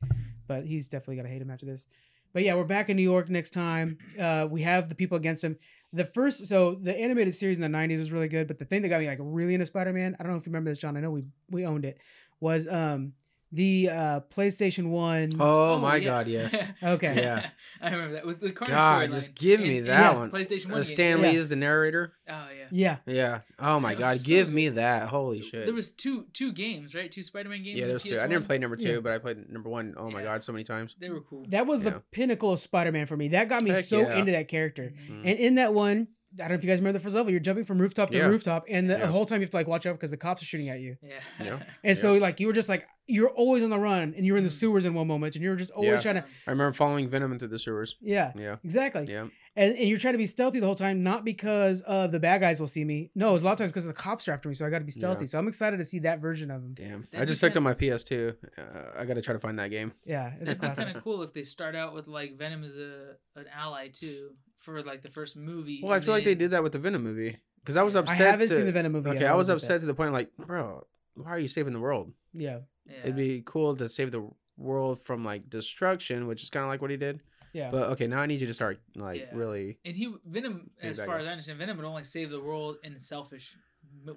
but 0.48 0.66
he's 0.66 0.88
definitely 0.88 1.18
gonna 1.18 1.30
hate 1.30 1.42
him 1.42 1.50
after 1.50 1.66
this. 1.66 1.88
But 2.34 2.44
yeah, 2.44 2.56
we're 2.56 2.64
back 2.64 2.90
in 2.90 2.98
New 2.98 3.04
York 3.04 3.30
next 3.30 3.52
time. 3.52 3.98
Uh, 4.20 4.48
we 4.50 4.62
have 4.64 4.90
the 4.90 4.96
people 4.96 5.18
against 5.18 5.44
him. 5.44 5.58
The 5.94 6.06
first, 6.06 6.48
so 6.48 6.76
the 6.76 6.98
animated 6.98 7.36
series 7.36 7.58
in 7.58 7.62
the 7.62 7.78
'90s 7.78 7.98
was 7.98 8.12
really 8.12 8.30
good, 8.30 8.48
but 8.48 8.60
the 8.60 8.66
thing 8.66 8.82
that 8.82 8.90
got 8.90 9.02
me 9.02 9.08
like 9.08 9.20
really 9.22 9.54
into 9.54 9.66
Spider-Man, 9.66 10.16
I 10.20 10.24
don't 10.24 10.32
know 10.32 10.38
if 10.38 10.46
you 10.46 10.52
remember 10.52 10.70
this, 10.72 10.80
John. 10.80 10.96
I 10.96 11.02
know 11.02 11.12
we 11.12 11.26
we 11.50 11.66
owned 11.66 11.86
it. 11.86 11.98
Was 12.40 12.68
um 12.68 13.14
the 13.52 13.90
uh 13.90 14.20
PlayStation 14.30 14.90
One? 14.90 15.34
Oh, 15.40 15.78
my 15.80 16.00
god, 16.00 16.28
yes. 16.28 16.56
Okay. 16.84 17.16
Yeah. 17.16 17.50
I 17.82 17.92
remember 17.92 18.14
that 18.16 18.26
with 18.26 18.40
the 18.42 18.52
Carnage 18.52 18.76
God, 18.78 19.10
storyline 19.10 19.12
just 19.14 19.36
give 19.36 19.60
me 19.60 19.78
in 19.80 19.86
that 19.86 20.14
Yeah. 20.14 20.18
one. 20.18 20.32
PlayStation 20.32 20.70
Uh, 20.70 20.74
One. 20.76 20.84
Stan 20.84 21.18
games, 21.18 21.22
Lee 21.22 21.34
Yeah. 21.34 21.40
is 21.40 21.50
the 21.50 21.56
narrator. 21.56 22.14
Oh 22.30 22.48
yeah. 22.58 22.68
Yeah, 22.72 22.98
Yeah. 23.06 23.40
Oh 23.60 23.80
my 23.80 23.96
god, 23.96 24.18
so 24.18 24.28
give 24.28 24.48
good. 24.48 24.54
me 24.56 24.70
that. 24.70 25.10
Holy 25.10 25.42
shit. 25.42 25.66
There 25.66 25.74
was 25.74 25.92
two 25.92 26.26
two 26.34 26.52
games, 26.54 26.96
right? 26.96 27.12
Two 27.12 27.24
Spider-Man 27.24 27.64
games. 27.64 27.78
yeah, 27.80 27.86
there 27.86 27.94
was 27.96 28.04
two. 28.04 28.14
I 28.16 28.20
PS1? 28.24 28.30
didn't 28.30 28.46
play 28.46 28.58
number 28.58 28.76
two, 28.78 28.94
Yeah. 28.94 29.00
but 29.02 29.12
I 29.12 29.18
played 29.20 29.50
number 29.50 29.70
one. 29.70 29.96
Oh 29.98 30.10
my 30.10 30.22
god, 30.24 30.44
so 30.44 30.52
many 30.54 30.64
times. 30.64 30.96
They 31.00 31.10
were 31.10 31.22
cool. 31.22 31.46
that 31.50 31.66
was 31.68 31.84
Yeah. 31.84 31.92
the 31.92 32.00
pinnacle 32.12 32.54
of 32.54 32.60
Spider-Man 32.60 33.06
for 33.06 33.18
me. 33.18 33.30
That 33.30 33.50
got 33.50 33.64
me 33.64 33.72
Heck 33.72 33.84
so 33.84 34.00
yeah. 34.02 34.18
into 34.18 34.32
that 34.34 34.48
character. 34.48 34.94
Mhm. 35.10 35.20
And 35.26 35.40
in 35.40 35.56
that 35.56 35.74
one, 35.74 36.08
I 36.34 36.44
don't 36.44 36.50
know 36.50 36.56
if 36.56 36.64
you 36.64 36.70
guys 36.70 36.80
remember 36.80 36.98
the 36.98 37.04
first 37.04 37.16
level. 37.16 37.30
You're 37.32 37.40
jumping 37.42 37.66
from 37.66 37.80
rooftop 37.80 38.10
to 38.12 38.18
Yeah. 38.18 38.26
rooftop, 38.28 38.66
and 38.70 38.90
the, 38.90 38.98
Yeah. 38.98 39.08
whole 39.08 39.26
time 39.26 39.42
you 39.42 39.46
have 39.46 39.50
to 39.52 39.58
like 39.58 39.68
watch 39.68 39.86
out 39.86 39.94
because 39.94 40.12
the 40.12 40.18
cops 40.18 40.42
are 40.42 40.46
shooting 40.46 40.70
at 40.70 40.80
you. 40.80 40.96
Yeah. 41.02 41.20
Yeah. 41.44 41.54
And 41.54 41.64
Yeah. 41.84 41.94
so 41.96 42.16
like 42.16 42.40
you 42.40 42.48
were 42.48 42.54
just 42.54 42.70
like 42.70 42.88
you're 43.08 43.32
always 43.32 43.62
on 43.62 43.70
the 43.70 43.80
run, 43.80 44.14
and 44.16 44.26
you're 44.26 44.38
in 44.38 44.44
the 44.44 44.50
Mhm. 44.50 44.54
sewers 44.54 44.86
in 44.86 44.94
one 44.94 45.06
moment, 45.08 45.36
and 45.36 45.44
you're 45.44 45.58
just 45.58 45.72
always 45.72 45.90
Yeah. 45.92 45.98
trying 46.00 46.16
to 46.16 46.26
I 46.48 46.52
remember 46.52 46.72
following 46.72 47.10
Venom 47.10 47.34
into 47.34 47.46
the 47.48 47.60
sewers. 47.60 47.98
yeah, 48.00 48.32
Yeah. 48.38 48.56
exactly. 48.64 49.06
Yeah. 49.10 49.28
And, 49.58 49.76
and 49.76 49.90
you're 49.90 49.98
trying 49.98 50.14
to 50.14 50.18
be 50.18 50.26
stealthy 50.26 50.62
the 50.62 50.66
whole 50.66 50.76
time, 50.76 51.04
not 51.04 51.26
because 51.26 51.82
of 51.82 52.14
the 52.14 52.22
bad 52.22 52.40
guys 52.40 52.62
will 52.62 52.68
see 52.68 52.86
me. 52.86 53.12
No, 53.14 53.34
it's 53.36 53.42
a 53.44 53.46
lot 53.46 53.52
of 53.54 53.58
times 53.58 53.72
because 53.74 53.86
the 53.86 53.92
cops 53.92 54.30
are 54.30 54.32
after 54.32 54.48
me, 54.48 54.56
so 54.56 54.66
I 54.66 54.70
got 54.70 54.80
to 54.80 54.86
be 54.86 54.92
stealthy. 54.92 55.26
Yeah. 55.26 55.30
So 55.30 55.40
I'm 55.40 55.48
excited 55.50 55.76
to 55.76 55.84
see 55.84 56.00
that 56.00 56.22
version 56.22 56.50
of 56.52 56.62
him. 56.64 56.74
Damn. 56.74 57.02
I 57.12 57.18
That'd 57.18 57.28
just 57.28 57.42
checked 57.42 57.58
on 57.58 57.64
my 57.64 57.74
PS2. 57.74 58.34
Uh, 58.58 58.62
I 58.96 59.04
got 59.04 59.16
to 59.16 59.22
try 59.22 59.34
to 59.34 59.40
find 59.40 59.60
that 59.60 59.72
game. 59.72 59.92
Yeah, 60.06 60.28
it's 60.40 60.44
a 60.44 60.46
That'd 60.56 60.62
be 60.62 60.68
classic. 60.68 60.86
kind 60.86 60.96
of 60.98 61.04
cool 61.04 61.22
if 61.24 61.34
they 61.34 61.44
start 61.44 61.76
out 61.76 61.94
with 61.94 62.08
like 62.08 62.38
Venom 62.38 62.64
as 62.64 62.78
a 62.78 63.16
an 63.36 63.46
ally 63.54 63.90
too 63.90 64.36
for 64.62 64.82
like 64.84 65.02
the 65.04 65.10
first 65.10 65.36
movie. 65.36 65.82
Well, 65.84 65.94
I 65.94 65.98
and 65.98 66.06
feel 66.06 66.14
like 66.14 66.24
they 66.24 66.36
did 66.36 66.52
that 66.52 66.64
with 66.64 66.72
the 66.72 66.80
Venom 66.80 67.04
movie 67.04 67.38
because 67.62 67.78
I 67.78 67.84
was 67.84 67.96
upset. 67.96 68.22
I 68.22 68.32
haven't 68.32 68.48
to- 68.50 68.56
seen 68.56 68.66
the 68.66 68.72
Venom 68.72 68.92
movie. 68.94 69.10
Okay, 69.10 69.22
yet. 69.22 69.32
I 69.32 69.36
was 69.36 69.50
I'll 69.50 69.56
upset 69.58 69.80
to 69.82 69.86
the 69.88 69.94
point 69.94 70.14
like, 70.14 70.36
bro, 70.38 70.86
why 71.16 71.32
are 71.32 71.40
you 71.40 71.48
saving 71.48 71.74
the 71.74 71.80
world? 71.80 72.12
Yeah, 72.34 72.60
Yeah. 72.86 73.00
It'd 73.04 73.16
be 73.16 73.44
cool 73.46 73.76
to 73.76 73.90
save 73.90 74.12
the 74.12 74.30
world 74.58 75.00
from 75.04 75.24
like 75.26 75.50
destruction, 75.50 76.28
which 76.28 76.44
is 76.44 76.50
kind 76.50 76.64
of 76.64 76.70
like 76.70 76.82
what 76.82 76.92
he 76.92 76.98
did. 76.98 77.20
yeah. 77.54 77.70
But 77.72 77.90
okay, 77.94 78.08
now 78.08 78.22
I 78.22 78.26
need 78.28 78.42
you 78.42 78.48
to 78.48 78.54
start 78.54 78.80
like 78.96 79.22
Yeah. 79.22 79.36
really. 79.36 79.80
And 79.86 79.96
he 79.96 80.14
Venom, 80.26 80.70
as 80.82 80.98
that 80.98 81.06
far 81.08 81.16
guy. 81.18 81.22
as 81.24 81.28
I 81.28 81.32
understand, 81.32 81.60
Venom 81.60 81.78
would 81.78 81.86
only 81.86 82.04
save 82.04 82.30
the 82.30 82.40
world 82.42 82.78
in 82.84 83.00
selfish 83.00 83.56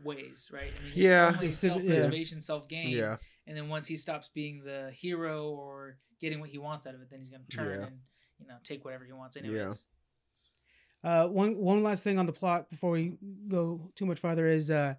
ways, 0.05 0.51
right? 0.53 0.73
I 0.79 0.83
mean, 0.83 0.93
it's 0.93 0.97
Yeah. 0.97 1.27
only 1.27 1.47
It's- 1.47 1.63
yeah. 1.65 1.71
self-preservation, 1.71 2.41
self-gain. 2.41 2.91
Yeah. 2.91 3.17
And 3.47 3.57
then 3.57 3.69
once 3.69 3.87
he 3.87 3.97
stops 3.97 4.31
being 4.33 4.63
the 4.65 4.91
hero 4.93 5.51
or 5.51 5.99
getting 6.21 6.41
what 6.41 6.51
he 6.51 6.59
wants 6.59 6.87
out 6.87 6.95
of 6.95 7.01
it, 7.03 7.11
then 7.11 7.19
he's 7.19 7.29
gonna 7.29 7.45
turn 7.51 7.81
Yeah. 7.81 7.87
and 7.87 8.01
you 8.41 8.47
know 8.47 8.57
take 8.63 8.85
whatever 8.85 9.05
he 9.05 9.13
wants 9.13 9.37
anyways. 9.37 9.83
Uh, 11.05 11.29
one 11.29 11.57
one 11.59 11.83
last 11.83 12.03
thing 12.03 12.19
on 12.19 12.27
the 12.27 12.33
plot 12.33 12.71
before 12.71 12.91
we 12.93 13.19
go 13.49 13.91
too 13.95 14.07
much 14.07 14.19
farther 14.21 14.47
is 14.49 14.71
uh, 14.71 14.95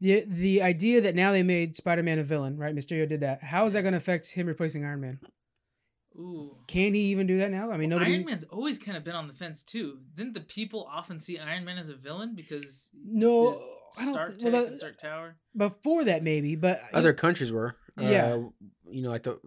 the 0.00 0.24
the 0.28 0.62
idea 0.62 1.00
that 1.00 1.14
now 1.16 1.32
they 1.32 1.42
made 1.42 1.74
Spider-Man 1.76 2.18
a 2.20 2.22
villain, 2.24 2.56
right? 2.56 2.74
Mysterio 2.74 3.08
did 3.08 3.20
that. 3.20 3.42
How 3.42 3.66
is 3.66 3.72
that 3.72 3.82
going 3.82 3.92
to 3.92 3.98
affect 3.98 4.28
him 4.28 4.46
replacing 4.46 4.84
Iron 4.84 5.00
Man? 5.00 5.18
Ooh. 6.16 6.56
Can 6.68 6.94
he 6.94 7.00
even 7.06 7.26
do 7.26 7.38
that 7.38 7.50
now? 7.50 7.72
I 7.72 7.76
mean, 7.76 7.88
nobody. 7.88 8.12
Iron 8.14 8.24
Man's 8.26 8.44
always 8.44 8.78
kind 8.78 8.96
of 8.96 9.02
been 9.02 9.16
on 9.16 9.26
the 9.26 9.34
fence 9.34 9.64
too. 9.64 9.98
Didn't 10.14 10.34
the 10.34 10.40
people 10.40 10.88
often 10.88 11.18
see 11.18 11.38
Iron 11.40 11.64
Man 11.64 11.76
as 11.78 11.88
a 11.88 11.94
villain 11.96 12.34
because 12.36 12.90
no, 13.04 13.50
this 13.50 13.58
I 13.98 14.04
don't 14.04 14.14
Stark 14.14 14.38
thi- 14.38 14.44
well, 14.44 14.52
Tech, 14.52 14.64
the- 14.66 14.70
the 14.70 14.76
Stark 14.76 14.98
Tower. 14.98 15.36
before 15.56 16.04
that 16.04 16.22
maybe, 16.22 16.54
but 16.54 16.80
Other 16.92 17.12
countries 17.12 17.50
were. 17.50 17.74
Yeah. 17.98 18.34
Uh, 18.34 18.38
you 18.88 19.02
know, 19.02 19.10
like 19.10 19.24
the 19.24 19.40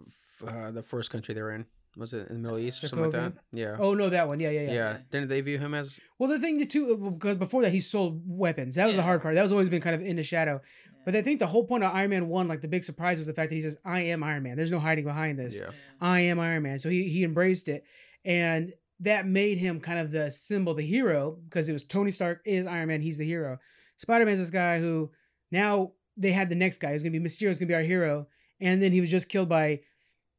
uh, 0.46 0.72
the 0.72 0.84
first 0.84 1.10
country 1.10 1.34
they 1.34 1.42
were 1.42 1.54
in 1.54 1.66
was 1.98 2.14
it 2.14 2.30
in 2.30 2.36
the 2.36 2.42
Middle 2.42 2.60
East 2.60 2.84
or 2.84 2.88
something 2.88 3.12
like 3.12 3.34
that? 3.34 3.34
Yeah. 3.52 3.76
Oh 3.80 3.94
no, 3.94 4.10
that 4.10 4.28
one. 4.28 4.40
Yeah, 4.40 4.50
yeah, 4.50 4.62
yeah. 4.62 4.74
yeah. 4.74 4.98
Didn't 5.12 5.30
they 5.30 5.42
view 5.42 5.58
him 5.58 5.74
as? 5.74 6.00
Well, 6.20 6.30
the 6.30 6.40
thing 6.40 6.66
too, 6.68 6.94
uh, 6.94 7.10
because 7.12 7.36
before 7.36 7.64
that 7.64 7.72
he 7.72 7.80
sold 7.80 8.22
weapons. 8.26 8.76
That 8.76 8.88
was 8.88 8.96
the 8.96 9.04
hard 9.04 9.22
part. 9.22 9.36
That 9.36 9.42
was 9.42 9.52
always 9.52 9.70
been 9.70 9.82
kind 9.82 9.96
of 9.96 10.02
in 10.02 10.16
the 10.16 10.24
shadow. 10.24 10.62
But 11.06 11.16
I 11.16 11.22
think 11.22 11.40
the 11.40 11.48
whole 11.48 11.64
point 11.64 11.84
of 11.84 11.94
Iron 11.94 12.10
Man 12.10 12.28
one, 12.28 12.48
like 12.48 12.62
the 12.62 12.68
big 12.68 12.84
surprise, 12.84 13.18
was 13.18 13.28
the 13.28 13.34
fact 13.34 13.50
that 13.50 13.56
he 13.56 13.62
says, 13.62 13.78
"I 13.86 14.02
am 14.02 14.24
Iron 14.24 14.44
Man." 14.44 14.58
There's 14.58 14.72
no 14.72 14.80
hiding 14.80 15.06
behind 15.06 15.40
this. 15.40 15.58
Yeah. 15.58 15.72
I 16.02 16.20
am 16.22 16.40
Iron 16.40 16.64
Man. 16.64 16.80
So 16.80 16.90
he 16.90 17.08
he 17.10 17.24
embraced 17.24 17.70
it, 17.70 17.86
and 18.26 18.74
that 19.00 19.26
made 19.26 19.58
him 19.58 19.80
kind 19.80 20.00
of 20.00 20.12
the 20.12 20.30
symbol, 20.32 20.74
the 20.74 20.86
hero, 20.86 21.38
because 21.46 21.70
it 21.70 21.74
was 21.74 21.84
Tony 21.84 22.12
Stark 22.12 22.42
is 22.46 22.66
Iron 22.66 22.90
Man. 22.90 23.02
He's 23.02 23.18
the 23.18 23.26
hero. 23.26 23.58
Spider 23.96 24.26
Man's 24.26 24.40
this 24.40 24.50
guy 24.50 24.80
who 24.80 25.12
now 25.52 25.94
they 26.18 26.32
had 26.32 26.50
the 26.50 26.56
next 26.56 26.80
guy 26.80 26.92
who's 26.92 27.04
gonna 27.04 27.12
be 27.12 27.20
Mysterio's 27.20 27.58
gonna 27.58 27.68
be 27.68 27.74
our 27.74 27.82
hero, 27.82 28.28
and 28.60 28.82
then 28.82 28.92
he 28.92 29.00
was 29.00 29.10
just 29.10 29.30
killed 29.30 29.50
by 29.50 29.80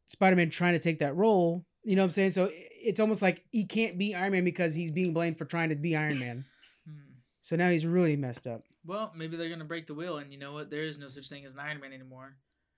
Spider 0.09 0.36
Man 0.36 0.50
trying 0.50 0.72
to 0.74 0.78
take 0.78 0.98
that 0.98 1.14
role. 1.16 1.64
You 1.84 1.96
know 1.96 2.02
what 2.02 2.06
I'm 2.06 2.11
saying? 2.11 2.32
So 2.32 2.50
it's 2.52 3.00
almost 3.00 3.22
like 3.22 3.44
he 3.50 3.64
can't 3.64 3.96
be 3.96 4.14
Iron 4.14 4.32
Man 4.32 4.44
because 4.44 4.74
he's 4.74 4.90
being 4.90 5.14
blamed 5.14 5.38
for 5.38 5.44
trying 5.44 5.68
to 5.70 5.74
be 5.76 5.96
Iron 5.96 6.18
Man. 6.18 6.44
Hmm. 6.88 6.94
So 7.42 7.56
now 7.56 7.70
he's 7.70 7.84
really 7.86 8.16
messed 8.16 8.46
up. 8.46 8.62
Well, 8.86 9.12
maybe 9.16 9.36
they're 9.36 9.50
gonna 9.50 9.64
break 9.64 9.86
the 9.86 9.94
wheel, 9.94 10.16
and 10.18 10.32
you 10.32 10.38
know 10.38 10.52
what? 10.54 10.70
There 10.70 10.82
is 10.82 10.98
no 10.98 11.09
such 11.09 11.28
thing 11.28 11.44
as 11.44 11.52
an 11.54 11.61
Iron 11.61 11.80
Man 11.80 11.92
anymore. 11.92 12.36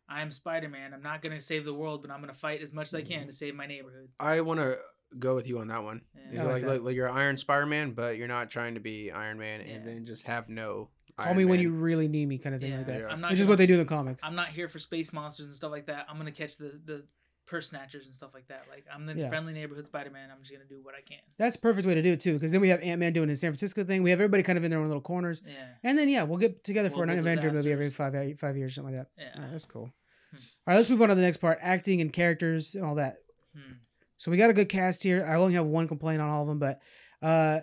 I 0.09 0.23
am 0.23 0.31
Spider 0.33 0.69
Man. 0.69 0.93
I'm 0.93 1.03
not 1.03 1.23
gonna 1.23 1.41
save 1.41 1.65
the 1.65 1.73
world, 1.75 2.03
but 2.03 2.11
I'm 2.11 2.21
gonna 2.21 2.35
fight 2.35 2.61
as 2.61 2.73
much 2.73 2.89
as 2.89 2.95
I 2.97 3.03
can 3.03 3.27
to 3.29 3.33
save 3.33 3.55
my 3.55 3.67
neighborhood. 3.67 4.09
I 4.19 4.41
want 4.41 4.59
to 4.59 4.77
go 5.19 5.37
with 5.37 5.47
you 5.47 5.61
on 5.61 5.69
that 5.69 5.85
one. 5.85 6.01
Yeah. 6.17 6.33
You're 6.33 6.41
I 6.43 6.45
like 6.45 6.53
like, 6.55 6.63
that. 6.63 6.69
like, 6.71 6.81
like 6.83 6.95
you're 6.97 7.11
Iron 7.11 7.37
Spider 7.37 7.67
Man, 7.67 7.93
but 7.93 8.17
you're 8.17 8.27
not 8.27 8.51
trying 8.51 8.75
to 8.75 8.81
be 8.81 9.13
Iron 9.13 9.39
Man, 9.39 9.63
Yeah. 9.65 9.75
and 9.75 9.87
then 9.87 10.07
just 10.07 10.27
have 10.27 10.49
no. 10.49 10.89
Call 11.17 11.27
Iron 11.29 11.37
me 11.37 11.45
when 11.45 11.59
Man. 11.59 11.63
you 11.63 11.71
really 11.73 12.09
need 12.09 12.27
me, 12.27 12.39
kind 12.39 12.55
of 12.57 12.61
thing 12.61 12.73
Yeah, 12.73 12.79
like 12.79 12.87
that. 12.89 13.01
Yeah. 13.03 13.07
I'm 13.09 13.21
not. 13.21 13.31
Which 13.31 13.39
is 13.39 13.45
gonna- 13.47 13.51
what 13.53 13.59
they 13.59 13.67
do 13.67 13.75
in 13.75 13.79
the 13.81 13.85
comics. 13.85 14.25
I'm 14.25 14.35
not 14.35 14.49
here 14.49 14.67
for 14.69 14.81
space 14.81 15.13
monsters 15.13 15.47
and 15.47 15.55
stuff 15.55 15.71
like 15.71 15.87
that. 15.87 16.07
I'm 16.09 16.17
gonna 16.17 16.33
catch 16.33 16.57
the 16.57 16.81
the 16.85 17.07
purse 17.51 17.69
snatchers 17.71 18.07
and 18.07 18.15
stuff 18.15 18.31
like 18.33 18.47
that. 18.49 18.65
Like 18.71 18.85
I'm 18.95 19.05
the 19.07 19.15
Yeah. 19.15 19.29
friendly 19.29 19.53
neighborhood 19.53 19.85
Spider 19.85 20.11
Man. 20.11 20.31
I'm 20.31 20.39
just 20.41 20.53
gonna 20.53 20.65
do 20.65 20.81
what 20.83 20.95
I 20.95 21.01
can. 21.01 21.19
That's 21.37 21.57
a 21.57 21.59
perfect 21.59 21.87
way 21.87 21.95
to 21.95 22.03
do 22.03 22.13
it 22.13 22.21
too, 22.21 22.35
because 22.35 22.53
then 22.53 22.61
we 22.61 22.69
have 22.69 22.81
Ant 22.81 23.01
Man 23.01 23.13
doing 23.13 23.29
his 23.29 23.41
San 23.41 23.51
Francisco 23.51 23.83
thing. 23.85 24.03
We 24.05 24.11
have 24.11 24.21
everybody 24.21 24.43
kind 24.45 24.57
of 24.57 24.63
in 24.65 24.71
their 24.71 24.79
own 24.81 24.87
little 24.87 25.03
corners, 25.03 25.43
Yeah. 25.45 25.53
and 25.83 25.99
then 25.99 26.09
yeah, 26.09 26.23
we'll 26.23 26.39
get 26.39 26.63
together 26.65 26.89
for 26.91 27.03
an 27.03 27.11
Avenger 27.11 27.53
movie 27.53 27.73
every 27.73 27.87
disasters. 27.87 28.15
five 28.15 28.39
five 28.39 28.57
years, 28.57 28.75
something 28.77 28.95
like 28.97 29.05
that. 29.17 29.23
Yeah. 29.23 29.43
Yeah, 29.43 29.49
that's 29.51 29.67
cool. 29.67 29.93
Hmm. 30.31 30.37
All 30.37 30.43
right, 30.69 30.77
let's 30.77 30.89
move 30.89 31.03
on 31.03 31.09
to 31.09 31.15
the 31.17 31.21
next 31.23 31.39
part: 31.39 31.59
acting 31.61 32.01
and 32.01 32.13
characters 32.13 32.77
and 32.77 32.85
all 32.85 32.95
that. 32.95 33.17
Hmm. 33.55 33.73
So 34.17 34.31
we 34.31 34.37
got 34.37 34.51
a 34.51 34.53
good 34.55 34.69
cast 34.69 35.03
here. 35.03 35.27
I 35.29 35.35
only 35.35 35.55
have 35.55 35.67
one 35.67 35.89
complaint 35.89 36.21
on 36.21 36.29
all 36.31 36.43
of 36.43 36.49
them, 36.49 36.59
but 36.61 36.81
uh, 37.21 37.61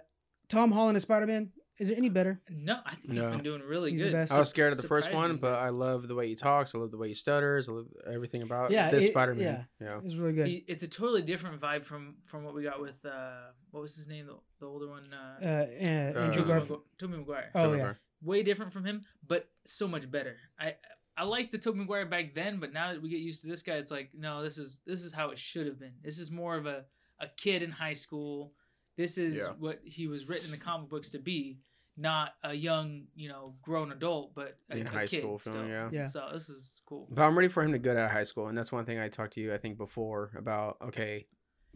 Tom 0.49 0.71
Holland 0.73 0.97
as 0.97 1.03
Spider 1.03 1.27
Man. 1.27 1.51
Is 1.79 1.89
it 1.91 1.97
any 1.97 2.09
better? 2.09 2.41
No, 2.49 2.79
I 2.85 2.95
think 2.95 3.13
he's 3.13 3.21
No. 3.23 3.31
been 3.31 3.43
doing 3.43 3.61
really 3.61 3.91
He's 3.91 3.99
the 3.99 4.07
good. 4.07 4.13
best. 4.13 4.31
I 4.33 4.39
was 4.39 4.49
scared 4.49 4.71
of 4.73 4.81
the 4.81 4.87
first 4.87 5.07
Surprised 5.07 5.21
one, 5.29 5.31
me. 5.33 5.37
but 5.39 5.59
I 5.59 5.69
love 5.69 6.07
the 6.07 6.15
way 6.15 6.27
he 6.27 6.35
talks. 6.35 6.73
I 6.73 6.79
love 6.79 6.89
the 6.89 6.97
way 6.97 7.09
he 7.09 7.13
stutters. 7.13 7.69
I 7.69 7.73
love 7.73 7.87
everything 8.11 8.41
about 8.41 8.71
Yeah, 8.71 8.89
this 8.89 9.05
it- 9.05 9.11
Spider 9.11 9.35
Man. 9.35 9.67
yeah. 9.79 9.85
Yeah. 9.87 9.99
It's 10.03 10.15
really 10.15 10.33
good. 10.33 10.47
He, 10.47 10.65
it's 10.67 10.83
a 10.83 10.87
totally 10.87 11.21
different 11.21 11.61
vibe 11.61 11.83
from 11.83 12.15
from 12.25 12.43
what 12.43 12.55
we 12.55 12.63
got 12.63 12.81
with 12.81 13.05
uh 13.05 13.51
what 13.71 13.81
was 13.81 13.95
his 13.95 14.07
name 14.07 14.25
the, 14.25 14.37
the 14.59 14.65
older 14.65 14.87
one 14.89 15.03
uh, 15.13 15.37
uh, 15.39 15.45
uh, 15.45 15.87
Andrew 15.87 16.21
Uh, 16.23 16.31
Tobey 16.33 16.47
Garfield. 16.47 16.79
Magu- 16.79 16.97
Tobey 16.97 17.17
Maguire. 17.17 17.51
Oh 17.53 17.59
Tobey 17.61 17.71
yeah, 17.77 17.83
Maguire. 17.83 17.99
Way 18.23 18.41
different 18.43 18.73
from 18.73 18.83
him, 18.85 19.05
but 19.27 19.47
so 19.63 19.87
much 19.87 20.09
better. 20.09 20.37
I 20.59 20.75
I 21.15 21.23
liked 21.25 21.51
the 21.51 21.57
Tobey 21.59 21.77
Maguire 21.79 22.05
back 22.07 22.33
then, 22.33 22.59
but 22.59 22.73
now 22.73 22.91
that 22.93 23.01
we 23.03 23.09
get 23.09 23.19
used 23.19 23.41
to 23.41 23.47
this 23.47 23.61
guy, 23.61 23.75
it's 23.75 23.91
like 23.91 24.09
no, 24.15 24.41
this 24.41 24.57
is 24.57 24.81
this 24.87 25.03
is 25.03 25.13
how 25.13 25.29
it 25.29 25.37
should 25.37 25.67
have 25.67 25.79
been. 25.79 25.93
This 26.03 26.17
is 26.17 26.31
more 26.31 26.55
of 26.57 26.65
a 26.65 26.85
a 27.19 27.27
kid 27.27 27.61
in 27.61 27.71
high 27.71 27.93
school. 27.93 28.53
This 28.97 29.17
is 29.17 29.37
Yeah. 29.37 29.53
what 29.59 29.79
he 29.85 30.07
was 30.07 30.27
written 30.27 30.45
in 30.45 30.51
the 30.51 30.57
comic 30.57 30.89
books 30.89 31.11
to 31.11 31.19
be, 31.19 31.59
not 31.95 32.33
a 32.43 32.53
young, 32.53 33.05
you 33.15 33.29
know, 33.29 33.55
grown 33.61 33.91
adult, 33.91 34.33
but 34.35 34.57
a, 34.69 34.77
In 34.77 34.87
a 34.87 34.89
high 34.89 35.07
kid 35.07 35.21
school 35.21 35.39
still. 35.39 35.53
film, 35.53 35.69
yeah. 35.69 35.89
Yeah. 35.91 36.07
So 36.07 36.27
this 36.33 36.49
is 36.49 36.81
cool. 36.85 37.07
But 37.11 37.23
I'm 37.23 37.35
ready 37.37 37.47
for 37.47 37.63
him 37.63 37.71
to 37.71 37.79
go 37.79 37.93
to 37.93 38.07
high 38.07 38.23
school, 38.23 38.47
and 38.47 38.57
that's 38.57 38.71
one 38.71 38.85
thing 38.85 38.99
I 38.99 39.07
talked 39.09 39.33
to 39.33 39.39
you, 39.41 39.53
I 39.53 39.57
think, 39.57 39.77
before 39.77 40.31
about. 40.37 40.77
Okay, 40.81 41.25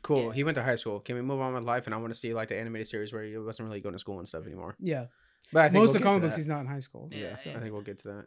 cool. 0.03 0.25
Yeah. 0.27 0.33
He 0.33 0.43
went 0.43 0.55
to 0.55 0.63
high 0.63 0.75
school. 0.75 0.99
Can 0.99 1.15
we 1.15 1.21
move 1.21 1.39
on 1.41 1.53
with 1.53 1.63
life? 1.63 1.85
And 1.85 1.93
I 1.95 1.97
want 1.97 2.11
to 2.13 2.19
see 2.19 2.33
like 2.33 2.49
the 2.49 2.57
animated 2.59 2.87
series 2.87 3.13
where 3.13 3.23
he 3.23 3.37
wasn't 3.37 3.67
really 3.69 3.81
going 3.81 3.93
to 3.93 3.99
school 3.99 4.19
and 4.19 4.27
stuff 4.27 4.45
anymore. 4.45 4.75
yeah. 4.79 5.05
But 5.53 5.63
I 5.63 5.69
think 5.69 5.81
Most 5.81 5.87
we'll 5.89 5.95
of 5.97 6.01
the 6.01 6.07
comic 6.07 6.21
books, 6.21 6.35
that. 6.35 6.39
he's 6.41 6.47
not 6.47 6.61
in 6.61 6.67
high 6.67 6.79
school. 6.79 7.09
Yeah, 7.11 7.19
Yeah, 7.19 7.35
so 7.35 7.49
yeah. 7.49 7.57
I 7.57 7.59
think 7.61 7.73
we'll 7.73 7.81
get 7.81 7.97
to 7.99 8.07
that. 8.09 8.25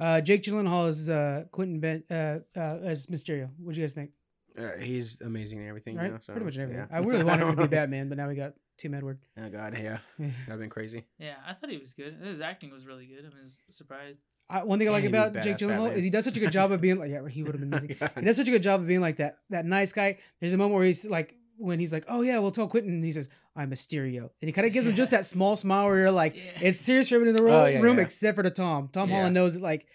Uh, 0.00 0.20
Jake 0.22 0.42
Gyllenhaal 0.42 0.88
is 0.88 1.08
uh, 1.08 1.44
Quentin 1.52 1.80
Beck 1.80 2.02
uh, 2.10 2.38
uh, 2.56 2.78
as 2.82 3.06
Mysterio. 3.06 3.50
What 3.58 3.74
do 3.74 3.80
you 3.80 3.84
guys 3.86 3.92
think? 3.92 4.10
Uh, 4.58 4.78
he's 4.80 5.20
amazing 5.20 5.58
and 5.60 5.68
everything. 5.68 5.96
Right, 5.96 6.10
now, 6.12 6.18
so, 6.20 6.32
pretty 6.32 6.44
much 6.46 6.56
in 6.56 6.62
everything. 6.62 6.86
yeah. 6.90 6.96
I 6.96 7.00
really 7.00 7.24
wanted 7.24 7.46
him 7.46 7.56
to 7.56 7.62
be 7.62 7.68
Batman, 7.76 8.08
but 8.08 8.16
now 8.18 8.28
we 8.28 8.34
got 8.34 8.54
Tim 8.78 8.94
Edward. 8.94 9.18
Oh 9.38 9.48
God, 9.50 9.74
yeah, 9.78 9.98
Yeah. 10.18 10.28
that'd 10.46 10.60
been 10.60 10.70
crazy. 10.70 11.04
Yeah, 11.18 11.34
I 11.46 11.52
thought 11.54 11.70
he 11.70 11.78
was 11.78 11.92
good. 11.92 12.16
His 12.22 12.40
acting 12.40 12.70
was 12.72 12.86
really 12.86 13.06
good. 13.06 13.24
I 13.24 13.38
was 13.42 13.62
surprised. 13.70 14.18
I, 14.48 14.62
one 14.62 14.78
thing 14.78 14.88
I 14.88 14.92
like 14.92 15.02
Damn, 15.02 15.14
about 15.14 15.32
Jake 15.42 15.56
badass 15.56 15.58
Gyllenhaal 15.60 15.82
Batman. 15.84 15.98
is 15.98 16.04
he 16.04 16.10
does 16.10 16.24
such 16.24 16.36
a 16.36 16.40
good 16.40 16.52
job 16.52 16.70
of 16.72 16.80
being 16.80 16.98
like, 16.98 17.10
yeah, 17.10 17.26
he 17.28 17.42
would 17.42 17.52
have 17.54 17.60
been 17.60 17.72
amazing. 17.72 17.96
God. 18.00 18.12
He 18.16 18.22
does 18.22 18.36
such 18.36 18.48
a 18.48 18.50
good 18.52 18.62
job 18.62 18.80
of 18.80 18.86
being 18.86 19.00
like 19.00 19.16
that 19.16 19.38
that 19.50 19.64
nice 19.66 19.92
guy. 19.92 20.18
There's 20.40 20.52
a 20.52 20.56
moment 20.56 20.76
where 20.76 20.84
he's 20.84 21.04
like, 21.04 21.34
when 21.58 21.78
he's 21.80 21.92
like, 21.92 22.04
oh 22.08 22.20
yeah, 22.22 22.38
we'll 22.38 22.50
tell 22.52 22.66
Quentin. 22.68 22.92
And 22.92 23.04
he 23.04 23.12
says, 23.12 23.28
I'm 23.56 23.70
Mysterio, 23.70 24.20
and 24.40 24.48
he 24.48 24.52
kind 24.52 24.66
of 24.66 24.72
gives 24.72 24.86
him 24.86 24.94
just 24.94 25.10
that 25.10 25.24
small 25.26 25.56
smile 25.56 25.86
where 25.86 25.98
you're 25.98 26.10
like, 26.10 26.36
Yeah. 26.36 26.42
it's 26.68 26.78
serious 26.78 27.08
for 27.08 27.14
everyone 27.16 27.34
in 27.36 27.42
the 27.44 27.50
ro- 27.50 27.62
Oh, 27.62 27.66
yeah, 27.66 27.80
room 27.80 27.96
yeah. 27.96 28.02
except 28.04 28.36
for 28.36 28.42
the 28.42 28.50
Tom. 28.50 28.88
Tom 28.92 29.08
Yeah. 29.08 29.16
Holland 29.16 29.34
knows 29.34 29.56
it. 29.56 29.62
Like, 29.62 29.86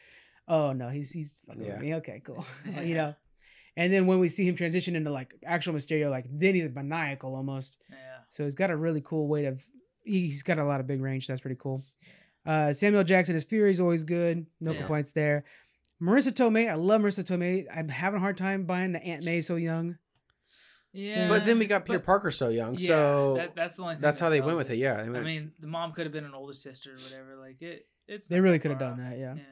oh 0.47 0.73
no, 0.73 0.89
he's 0.89 1.11
he's 1.11 1.39
fucking 1.47 1.63
Yeah. 1.63 1.73
with 1.73 1.81
me. 1.81 1.95
Okay, 1.95 2.21
cool. 2.25 2.45
you 2.83 2.95
know. 2.95 3.15
And 3.77 3.91
then 3.91 4.05
when 4.05 4.19
we 4.19 4.27
see 4.29 4.47
him 4.47 4.55
transition 4.55 4.95
into 4.95 5.09
like 5.11 5.33
actual 5.45 5.73
Mysterio, 5.73 6.09
like 6.09 6.25
then 6.29 6.55
he's 6.55 6.69
maniacal 6.73 7.35
almost. 7.35 7.77
Yeah. 7.89 7.95
So 8.29 8.43
he's 8.43 8.55
got 8.55 8.69
a 8.69 8.75
really 8.75 9.01
cool 9.01 9.27
way 9.27 9.45
of. 9.45 9.63
He's 10.03 10.43
got 10.43 10.57
a 10.59 10.63
lot 10.65 10.79
of 10.79 10.87
big 10.87 11.01
range. 11.01 11.27
So 11.27 11.33
that's 11.33 11.41
pretty 11.41 11.57
cool. 11.59 11.83
Uh, 12.45 12.73
Samuel 12.73 13.03
Jackson 13.03 13.35
as 13.35 13.43
Fury 13.43 13.69
is 13.71 13.79
always 13.79 14.03
good. 14.03 14.45
No 14.59 14.71
Yeah. 14.71 14.79
complaints 14.79 15.11
there. 15.11 15.45
Marisa 16.01 16.31
Tomei, 16.31 16.67
I 16.69 16.73
love 16.73 17.01
Marisa 17.01 17.23
Tomei. 17.23 17.65
I'm 17.73 17.87
having 17.87 18.17
a 18.17 18.19
hard 18.19 18.35
time 18.35 18.65
buying 18.65 18.91
the 18.93 19.03
Aunt 19.03 19.23
May 19.23 19.41
so 19.41 19.55
young. 19.57 19.97
Yeah. 20.93 21.27
But 21.29 21.45
then 21.45 21.59
we 21.59 21.67
got 21.67 21.85
Peter 21.85 21.99
but- 21.99 22.05
Parker 22.05 22.31
so 22.31 22.49
young, 22.49 22.75
Yeah, 22.77 22.87
so 22.87 23.33
that, 23.37 23.55
that's 23.55 23.75
the 23.77 23.83
only. 23.83 23.93
Thing 23.95 24.01
that's 24.01 24.19
that 24.19 24.25
how 24.25 24.29
they 24.31 24.39
sells 24.39 24.47
went 24.47 24.57
with 24.57 24.69
it. 24.71 24.77
Yeah, 24.77 25.03
they 25.03 25.19
I 25.19 25.21
mean, 25.21 25.51
the 25.59 25.67
mom 25.67 25.93
could 25.93 26.05
have 26.05 26.11
been 26.11 26.25
an 26.25 26.33
older 26.33 26.53
sister 26.53 26.91
or 26.91 26.95
whatever. 26.95 27.35
Like 27.39 27.61
it, 27.61 27.85
it's. 28.07 28.27
They 28.27 28.39
really 28.41 28.59
could 28.59 28.71
have 28.71 28.79
done 28.79 28.93
off. 28.93 28.97
that. 29.11 29.17
Yeah. 29.19 29.35
Yeah. 29.35 29.43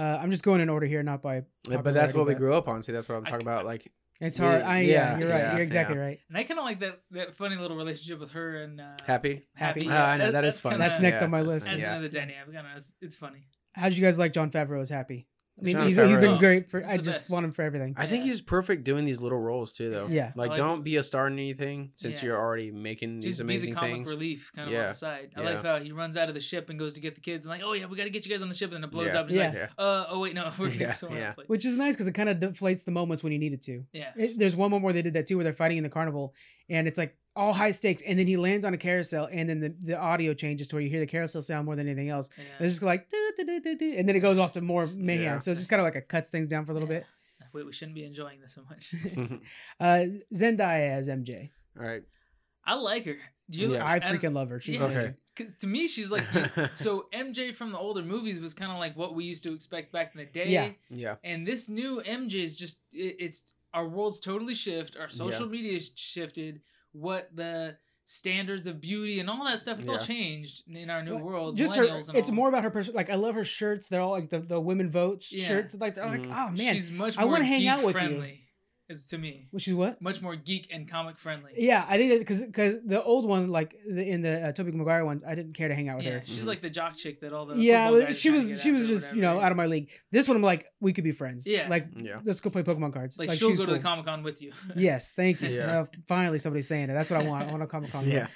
Uh, 0.00 0.18
I'm 0.22 0.30
just 0.30 0.42
going 0.42 0.60
in 0.60 0.68
order 0.68 0.86
here, 0.86 1.02
not 1.02 1.20
by. 1.22 1.34
Yeah, 1.36 1.42
but 1.82 1.92
that's 1.94 2.12
popularity, 2.12 2.18
what 2.18 2.26
we 2.28 2.34
but 2.34 2.38
grew 2.38 2.54
up 2.54 2.68
on. 2.68 2.82
See, 2.82 2.92
that's 2.92 3.08
what 3.08 3.16
I'm 3.16 3.26
I- 3.26 3.30
talking 3.30 3.46
about. 3.46 3.66
Like, 3.66 3.92
It's 4.20 4.38
we- 4.40 4.46
hard. 4.46 4.62
I, 4.62 4.80
yeah, 4.80 4.92
yeah, 5.12 5.18
you're 5.18 5.28
right. 5.28 5.38
yeah, 5.38 5.52
you're 5.54 5.62
exactly 5.62 5.96
yeah. 5.96 6.02
right. 6.02 6.20
And 6.28 6.38
I 6.38 6.44
kind 6.44 6.58
of 6.58 6.64
like 6.64 6.80
that 6.80 7.00
that 7.10 7.34
funny 7.34 7.56
little 7.56 7.76
relationship 7.76 8.18
with 8.20 8.30
her 8.32 8.62
and 8.62 8.80
uh, 8.80 8.84
happy. 9.06 9.46
Happy. 9.54 9.86
Happy. 9.86 9.88
Ah, 9.90 10.10
I 10.12 10.16
know, 10.16 10.32
that 10.32 10.44
is 10.44 10.54
that's 10.54 10.60
funny. 10.62 10.76
That's 10.78 11.00
next 11.00 11.18
Yeah, 11.18 11.24
on 11.24 11.30
my 11.30 11.38
that's 11.42 11.48
list. 11.48 11.66
nice. 11.66 11.74
Adds 11.74 11.82
Yeah. 11.82 11.92
another 11.92 12.08
dynamic. 12.08 12.56
I 12.56 12.62
know, 12.62 12.68
it's, 12.76 12.96
it's 13.02 13.16
funny. 13.16 13.46
How 13.74 13.88
did 13.88 13.98
you 13.98 14.04
guys 14.04 14.18
like 14.18 14.32
Jon 14.32 14.50
Favreau 14.50 14.80
as 14.80 14.88
Happy? 14.90 15.26
I 15.60 15.64
mean, 15.64 15.76
he's, 15.86 15.96
he's 15.96 16.18
been 16.18 16.36
great 16.38 16.70
for. 16.70 16.80
he's 16.80 16.90
I 16.90 16.96
just 16.96 17.20
best. 17.20 17.30
want 17.30 17.44
him 17.44 17.52
for 17.52 17.62
everything. 17.62 17.94
I 17.96 18.06
think 18.06 18.24
Yeah. 18.24 18.30
he's 18.32 18.40
perfect 18.40 18.84
doing 18.84 19.04
these 19.04 19.20
little 19.20 19.38
roles 19.38 19.72
too, 19.72 19.90
though. 19.90 20.08
Yeah. 20.10 20.32
Like, 20.34 20.50
like- 20.50 20.56
don't 20.58 20.82
be 20.82 20.96
a 20.96 21.02
star 21.02 21.26
in 21.26 21.34
anything 21.34 21.92
since 21.96 22.18
Yeah. 22.22 22.26
you're 22.28 22.38
already 22.38 22.70
making 22.70 23.20
these 23.20 23.36
Just 23.36 23.38
be 23.38 23.46
the 23.46 23.52
amazing 23.54 23.74
comic 23.74 23.90
things. 23.92 24.10
relief 24.10 24.50
kind 24.54 24.68
of 24.70 24.80
on 24.80 24.86
the 24.88 24.94
side. 24.94 25.30
I 25.36 25.42
Yeah. 25.42 25.50
like 25.50 25.62
how 25.64 25.78
he 25.78 25.92
runs 25.92 26.16
out 26.16 26.28
of 26.28 26.34
the 26.34 26.40
ship 26.40 26.70
and 26.70 26.78
goes 26.78 26.94
to 26.94 27.00
get 27.00 27.14
the 27.14 27.20
kids 27.20 27.44
and 27.44 27.50
like, 27.50 27.62
oh 27.64 27.72
yeah, 27.74 27.86
we 27.86 27.96
got 27.96 28.04
to 28.04 28.10
get 28.10 28.24
you 28.24 28.30
guys 28.32 28.42
on 28.42 28.48
the 28.48 28.54
ship, 28.54 28.70
and 28.72 28.76
then 28.82 28.84
it 28.84 28.90
blows 28.90 29.08
Yeah. 29.08 29.20
up. 29.20 29.26
And 29.26 29.30
he's 29.30 29.38
Yeah. 29.38 29.48
like, 29.48 29.54
Yeah. 29.78 29.84
uh, 29.84 30.06
oh 30.08 30.18
wait, 30.20 30.34
no, 30.34 30.50
we're 30.58 30.68
gonna 30.68 30.78
Yeah, 30.80 30.96
go 31.00 31.08
yeah. 31.14 31.26
else. 31.28 31.38
Like, 31.38 31.48
Which 31.48 31.64
is 31.64 31.78
nice 31.78 31.94
because 31.94 32.06
it 32.06 32.12
kind 32.12 32.28
of 32.28 32.38
deflates 32.38 32.84
the 32.84 32.90
moments 32.92 33.22
when 33.22 33.32
you 33.32 33.38
need 33.38 33.52
it 33.52 33.62
to. 33.62 33.84
yeah, 33.92 34.12
It, 34.16 34.38
there's 34.38 34.56
one 34.56 34.70
moment 34.70 34.84
where 34.84 34.92
they 34.92 35.02
did 35.02 35.14
that 35.14 35.26
too, 35.26 35.36
where 35.36 35.44
they're 35.44 35.52
fighting 35.52 35.78
in 35.78 35.84
the 35.84 35.90
carnival, 35.90 36.34
and 36.68 36.86
it's 36.88 36.98
like 36.98 37.16
all 37.36 37.52
high 37.52 37.70
stakes, 37.70 38.02
and 38.06 38.18
then 38.18 38.26
he 38.26 38.36
lands 38.36 38.64
on 38.64 38.74
a 38.74 38.78
carousel, 38.78 39.28
and 39.30 39.48
then 39.48 39.60
the, 39.60 39.74
the 39.80 39.98
audio 39.98 40.34
changes 40.34 40.68
to 40.68 40.76
where 40.76 40.82
you 40.82 40.90
hear 40.90 41.00
the 41.00 41.06
carousel 41.06 41.42
sound 41.42 41.64
more 41.66 41.76
than 41.76 41.86
anything 41.86 42.08
else. 42.08 42.28
yeah. 42.36 42.44
And 42.58 42.66
it's 42.66 42.74
just 42.74 42.82
like, 42.82 43.08
"Doo, 43.08 43.30
doo, 43.36 43.44
doo, 43.44 43.60
doo, 43.60 43.76
doo," 43.76 43.94
and 43.96 44.08
then 44.08 44.16
it 44.16 44.20
goes 44.20 44.38
off 44.38 44.52
to 44.52 44.60
more 44.60 44.86
mayhem. 44.86 45.24
Yeah. 45.24 45.38
So 45.38 45.50
it's 45.50 45.60
just 45.60 45.70
kind 45.70 45.80
of 45.80 45.84
like 45.84 45.94
it 45.96 46.08
cuts 46.08 46.28
things 46.30 46.46
down 46.48 46.64
for 46.64 46.72
a 46.72 46.74
little 46.74 46.88
Yeah. 46.88 46.98
bit. 47.00 47.06
Wait, 47.52 47.66
we 47.66 47.72
shouldn't 47.72 47.94
be 47.96 48.04
enjoying 48.04 48.40
this 48.40 48.54
so 48.54 48.62
much. 48.68 48.94
Uh, 49.80 50.04
Zendaya 50.34 50.90
as 50.92 51.08
MJ. 51.08 51.50
All 51.78 51.84
right. 51.86 52.02
I 52.64 52.74
like 52.74 53.06
her. 53.06 53.16
You 53.48 53.72
Yeah. 53.74 53.86
I 53.86 53.98
freaking 54.00 54.34
love 54.34 54.50
her. 54.50 54.60
She's 54.60 54.78
Yeah. 54.78 54.84
Okay. 54.84 55.14
Cause 55.36 55.52
to 55.60 55.66
me, 55.66 55.88
she's 55.88 56.10
like 56.12 56.24
so 56.74 57.06
MJ 57.12 57.54
from 57.54 57.72
the 57.72 57.78
older 57.78 58.02
movies 58.02 58.38
was 58.40 58.54
kind 58.54 58.70
of 58.70 58.78
like 58.78 58.96
what 58.96 59.14
we 59.14 59.24
used 59.24 59.42
to 59.44 59.54
expect 59.54 59.92
back 59.92 60.12
in 60.14 60.18
the 60.18 60.26
day. 60.26 60.48
Yeah. 60.50 60.70
Yeah. 60.90 61.14
And 61.24 61.46
this 61.46 61.68
new 61.68 62.02
MJ 62.06 62.34
is 62.42 62.56
just 62.56 62.78
it, 62.92 63.16
it's 63.18 63.54
our 63.72 63.88
world's 63.88 64.20
totally 64.20 64.54
shift. 64.54 64.96
Our 64.96 65.08
social 65.08 65.48
media 65.48 65.72
is 65.76 65.92
shifted. 65.96 66.60
What 66.92 67.30
the 67.34 67.76
standards 68.04 68.66
of 68.66 68.80
beauty 68.80 69.20
and 69.20 69.30
all 69.30 69.44
that 69.44 69.60
stuff. 69.60 69.78
It's 69.78 69.88
all 69.88 69.96
changed 69.98 70.62
in 70.68 70.90
our 70.90 71.00
new 71.00 71.14
Well, 71.14 71.24
world. 71.24 71.56
Just 71.56 71.76
her, 71.76 71.84
it's 71.84 72.28
all. 72.28 72.34
more 72.34 72.48
about 72.48 72.64
her 72.64 72.70
person. 72.70 72.92
Like 72.92 73.08
I 73.08 73.14
love 73.14 73.36
her 73.36 73.44
shirts. 73.44 73.86
They're 73.86 74.00
all 74.00 74.10
like 74.10 74.30
the, 74.30 74.40
the 74.40 74.60
women 74.60 74.90
votes 74.90 75.32
Yeah. 75.32 75.46
shirts. 75.46 75.76
Like 75.76 75.96
I 75.96 76.06
was 76.06 76.14
Mhm. 76.14 76.26
like, 76.28 76.36
oh 76.36 76.50
man, 76.50 76.74
She's 76.74 76.90
much 76.90 77.16
I 77.18 77.24
wanna 77.24 77.44
hang 77.44 77.60
geek 77.60 77.68
out 77.70 77.84
with 77.84 77.94
you. 78.02 78.24
Friendly. 78.90 79.00
Is 79.00 79.06
to 79.08 79.18
me 79.18 79.46
which 79.50 79.68
is 79.68 79.74
what? 79.74 80.00
much 80.02 80.20
more 80.22 80.36
geek 80.36 80.68
and 80.72 80.88
comic 80.88 81.18
friendly. 81.18 81.52
Yeah, 81.56 81.84
I 81.88 81.96
think 81.96 82.10
that 82.12 82.18
because 82.18 82.42
because 82.42 82.76
the 82.84 83.02
old 83.02 83.24
one, 83.26 83.48
like 83.48 83.74
the, 83.88 84.02
in 84.08 84.20
the 84.20 84.48
uh, 84.48 84.52
Tobey 84.52 84.72
Maguire 84.72 85.04
ones, 85.04 85.22
I 85.26 85.34
didn't 85.34 85.54
care 85.54 85.68
to 85.68 85.74
hang 85.74 85.88
out 85.88 85.98
with 85.98 86.06
Yeah, 86.06 86.12
her. 86.12 86.22
she's 86.24 86.42
Mhm. 86.42 86.46
like 86.46 86.60
the 86.62 86.70
jock 86.70 86.96
chick 86.96 87.20
that 87.20 87.32
all 87.32 87.46
the 87.46 87.56
yeah, 87.56 87.90
guys 87.90 88.18
she 88.18 88.28
trying 88.28 88.40
to 88.40 88.46
was 88.48 88.56
get 88.56 88.62
she 88.62 88.70
was 88.72 88.86
just 88.88 89.14
you 89.14 89.22
know 89.22 89.40
out 89.40 89.52
of 89.52 89.56
my 89.56 89.66
league. 89.66 89.90
This 90.10 90.26
one, 90.28 90.36
I'm 90.36 90.42
like, 90.42 90.66
we 90.80 90.92
could 90.92 91.04
be 91.04 91.12
friends. 91.12 91.46
Yeah. 91.46 91.68
like 91.68 91.86
Yeah. 91.96 92.20
let's 92.24 92.40
go 92.40 92.50
play 92.50 92.62
Pokemon 92.62 92.92
cards. 92.92 93.18
Like, 93.18 93.30
she'll 93.38 93.50
she's 93.50 93.58
go 93.58 93.66
to 93.66 93.72
the. 93.72 93.78
Comic 93.78 94.04
Con 94.06 94.22
with 94.22 94.42
you. 94.42 94.52
Yes, 94.76 95.12
thank 95.12 95.40
you. 95.42 95.48
Yeah. 95.50 95.80
Uh, 95.80 95.84
finally, 96.06 96.38
somebody's 96.38 96.68
saying 96.68 96.90
it. 96.90 96.94
That's 96.94 97.10
what 97.10 97.20
I 97.24 97.28
want. 97.28 97.48
I 97.48 97.50
want 97.50 97.62
a 97.62 97.66
Comic 97.74 97.92
Con. 97.92 98.06
Yeah. 98.08 98.26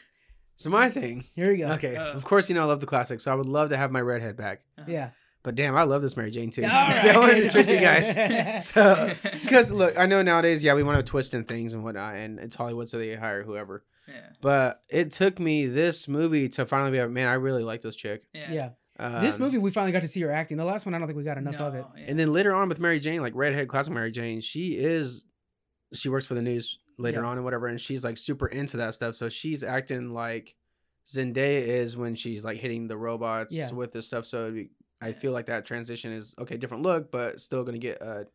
So 0.57 0.70
my 0.70 0.88
thing. 0.88 1.24
Here 1.34 1.50
we 1.50 1.59
go. 1.59 1.66
Okay, 1.72 1.96
Uh. 1.96 2.12
of 2.12 2.24
course 2.24 2.48
you 2.48 2.55
know 2.55 2.62
I 2.62 2.66
love 2.66 2.80
the 2.80 2.86
classics, 2.86 3.24
so 3.24 3.32
I 3.32 3.34
would 3.34 3.46
love 3.46 3.70
to 3.70 3.76
have 3.76 3.90
my 3.90 4.00
redhead 4.00 4.36
back. 4.36 4.61
Uh-huh. 4.78 4.86
Yeah. 4.90 5.11
But 5.45 5.55
damn, 5.55 5.76
I 5.76 5.82
love 5.84 6.03
this 6.03 6.16
Mary 6.16 6.30
Jane 6.32 6.51
too. 6.51 6.62
All 6.64 6.68
so 6.97 7.09
I 7.11 7.18
wanted 7.18 7.42
to 7.42 7.51
trick 7.51 7.68
you 7.68 7.78
guys. 7.78 8.64
So, 8.64 9.12
because 9.22 9.70
look, 9.70 9.97
I 9.99 10.07
know 10.07 10.22
nowadays, 10.22 10.64
yeah, 10.64 10.74
we 10.74 10.82
want 10.82 10.99
to 10.99 11.03
twist 11.09 11.34
in 11.34 11.45
things 11.45 11.74
and 11.74 11.84
whatnot, 11.84 12.16
and 12.16 12.40
it's 12.40 12.57
Hollywood, 12.57 12.88
so 12.88 12.99
they 12.99 13.14
hire 13.14 13.42
whoever. 13.45 13.84
Yeah. 14.09 14.14
But 14.40 14.80
it 14.88 15.11
took 15.12 15.38
me 15.38 15.66
this 15.66 16.09
movie 16.09 16.49
to 16.51 16.66
finally 16.66 16.90
be 16.92 17.01
like, 17.01 17.11
man, 17.11 17.28
I 17.28 17.34
really 17.34 17.62
like 17.62 17.82
this 17.82 17.95
chick. 17.95 18.24
Yeah. 18.32 18.53
Yeah. 18.53 18.68
Um, 18.99 19.22
this 19.22 19.38
movie, 19.38 19.59
we 19.59 19.70
finally 19.70 19.92
got 19.92 20.03
to 20.03 20.09
see 20.09 20.20
her 20.22 20.30
acting. 20.30 20.57
The 20.57 20.64
last 20.64 20.86
one, 20.86 20.95
I 20.95 20.99
don't 20.99 21.09
think 21.09 21.16
we 21.18 21.24
got 21.24 21.36
enough 21.38 21.61
of 21.61 21.74
it. 21.74 21.84
Yeah. 21.97 22.05
and 22.09 22.18
then 22.18 22.32
later 22.32 22.55
on 22.55 22.68
with 22.68 22.78
Mary 22.80 23.01
Jane, 23.01 23.20
like 23.22 23.34
redhead 23.34 23.68
classic 23.68 23.92
Mary 23.92 24.12
Jane, 24.12 24.40
she 24.40 24.76
is, 24.78 25.26
she 25.92 26.09
works 26.09 26.24
for 26.26 26.34
the 26.34 26.42
news 26.42 26.78
later 26.97 27.20
Yeah. 27.22 27.26
on 27.28 27.36
and 27.36 27.45
whatever, 27.45 27.66
and 27.66 27.78
she's 27.80 28.03
like 28.05 28.16
super 28.16 28.47
into 28.47 28.76
that 28.78 28.95
stuff. 28.95 29.14
So 29.16 29.28
she's 29.28 29.62
acting 29.64 30.14
like 30.14 30.55
Zendaya 31.07 31.61
is 31.66 31.97
when 31.97 32.14
she's 32.14 32.45
like 32.45 32.59
hitting 32.59 32.86
the 32.88 32.97
robots 32.97 33.55
Yeah. 33.55 33.72
with 33.72 33.92
this 33.92 34.07
stuff. 34.07 34.24
So 34.26 34.42
it'd 34.45 34.55
be, 34.55 34.70
I 35.03 35.12
feel 35.12 35.32
like 35.32 35.47
that 35.47 35.64
transition 35.64 36.12
is 36.12 36.34
okay, 36.38 36.57
different 36.57 36.82
look, 36.82 37.11
but 37.11 37.40
still 37.40 37.64
gonna 37.64 37.78
get 37.78 38.01
a, 38.01 38.26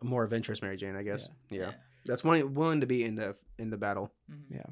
a 0.00 0.04
more 0.04 0.24
adventurous 0.24 0.62
Mary 0.62 0.76
Jane, 0.76 0.96
I 0.96 1.02
guess. 1.02 1.28
Yeah, 1.50 1.72
that's 2.06 2.22
one 2.24 2.54
willing 2.54 2.80
to 2.80 2.86
be 2.86 3.04
in 3.04 3.14
the 3.16 3.34
in 3.58 3.70
the 3.70 3.76
battle. 3.76 4.12
Mhm. 4.30 4.42
Yeah. 4.50 4.62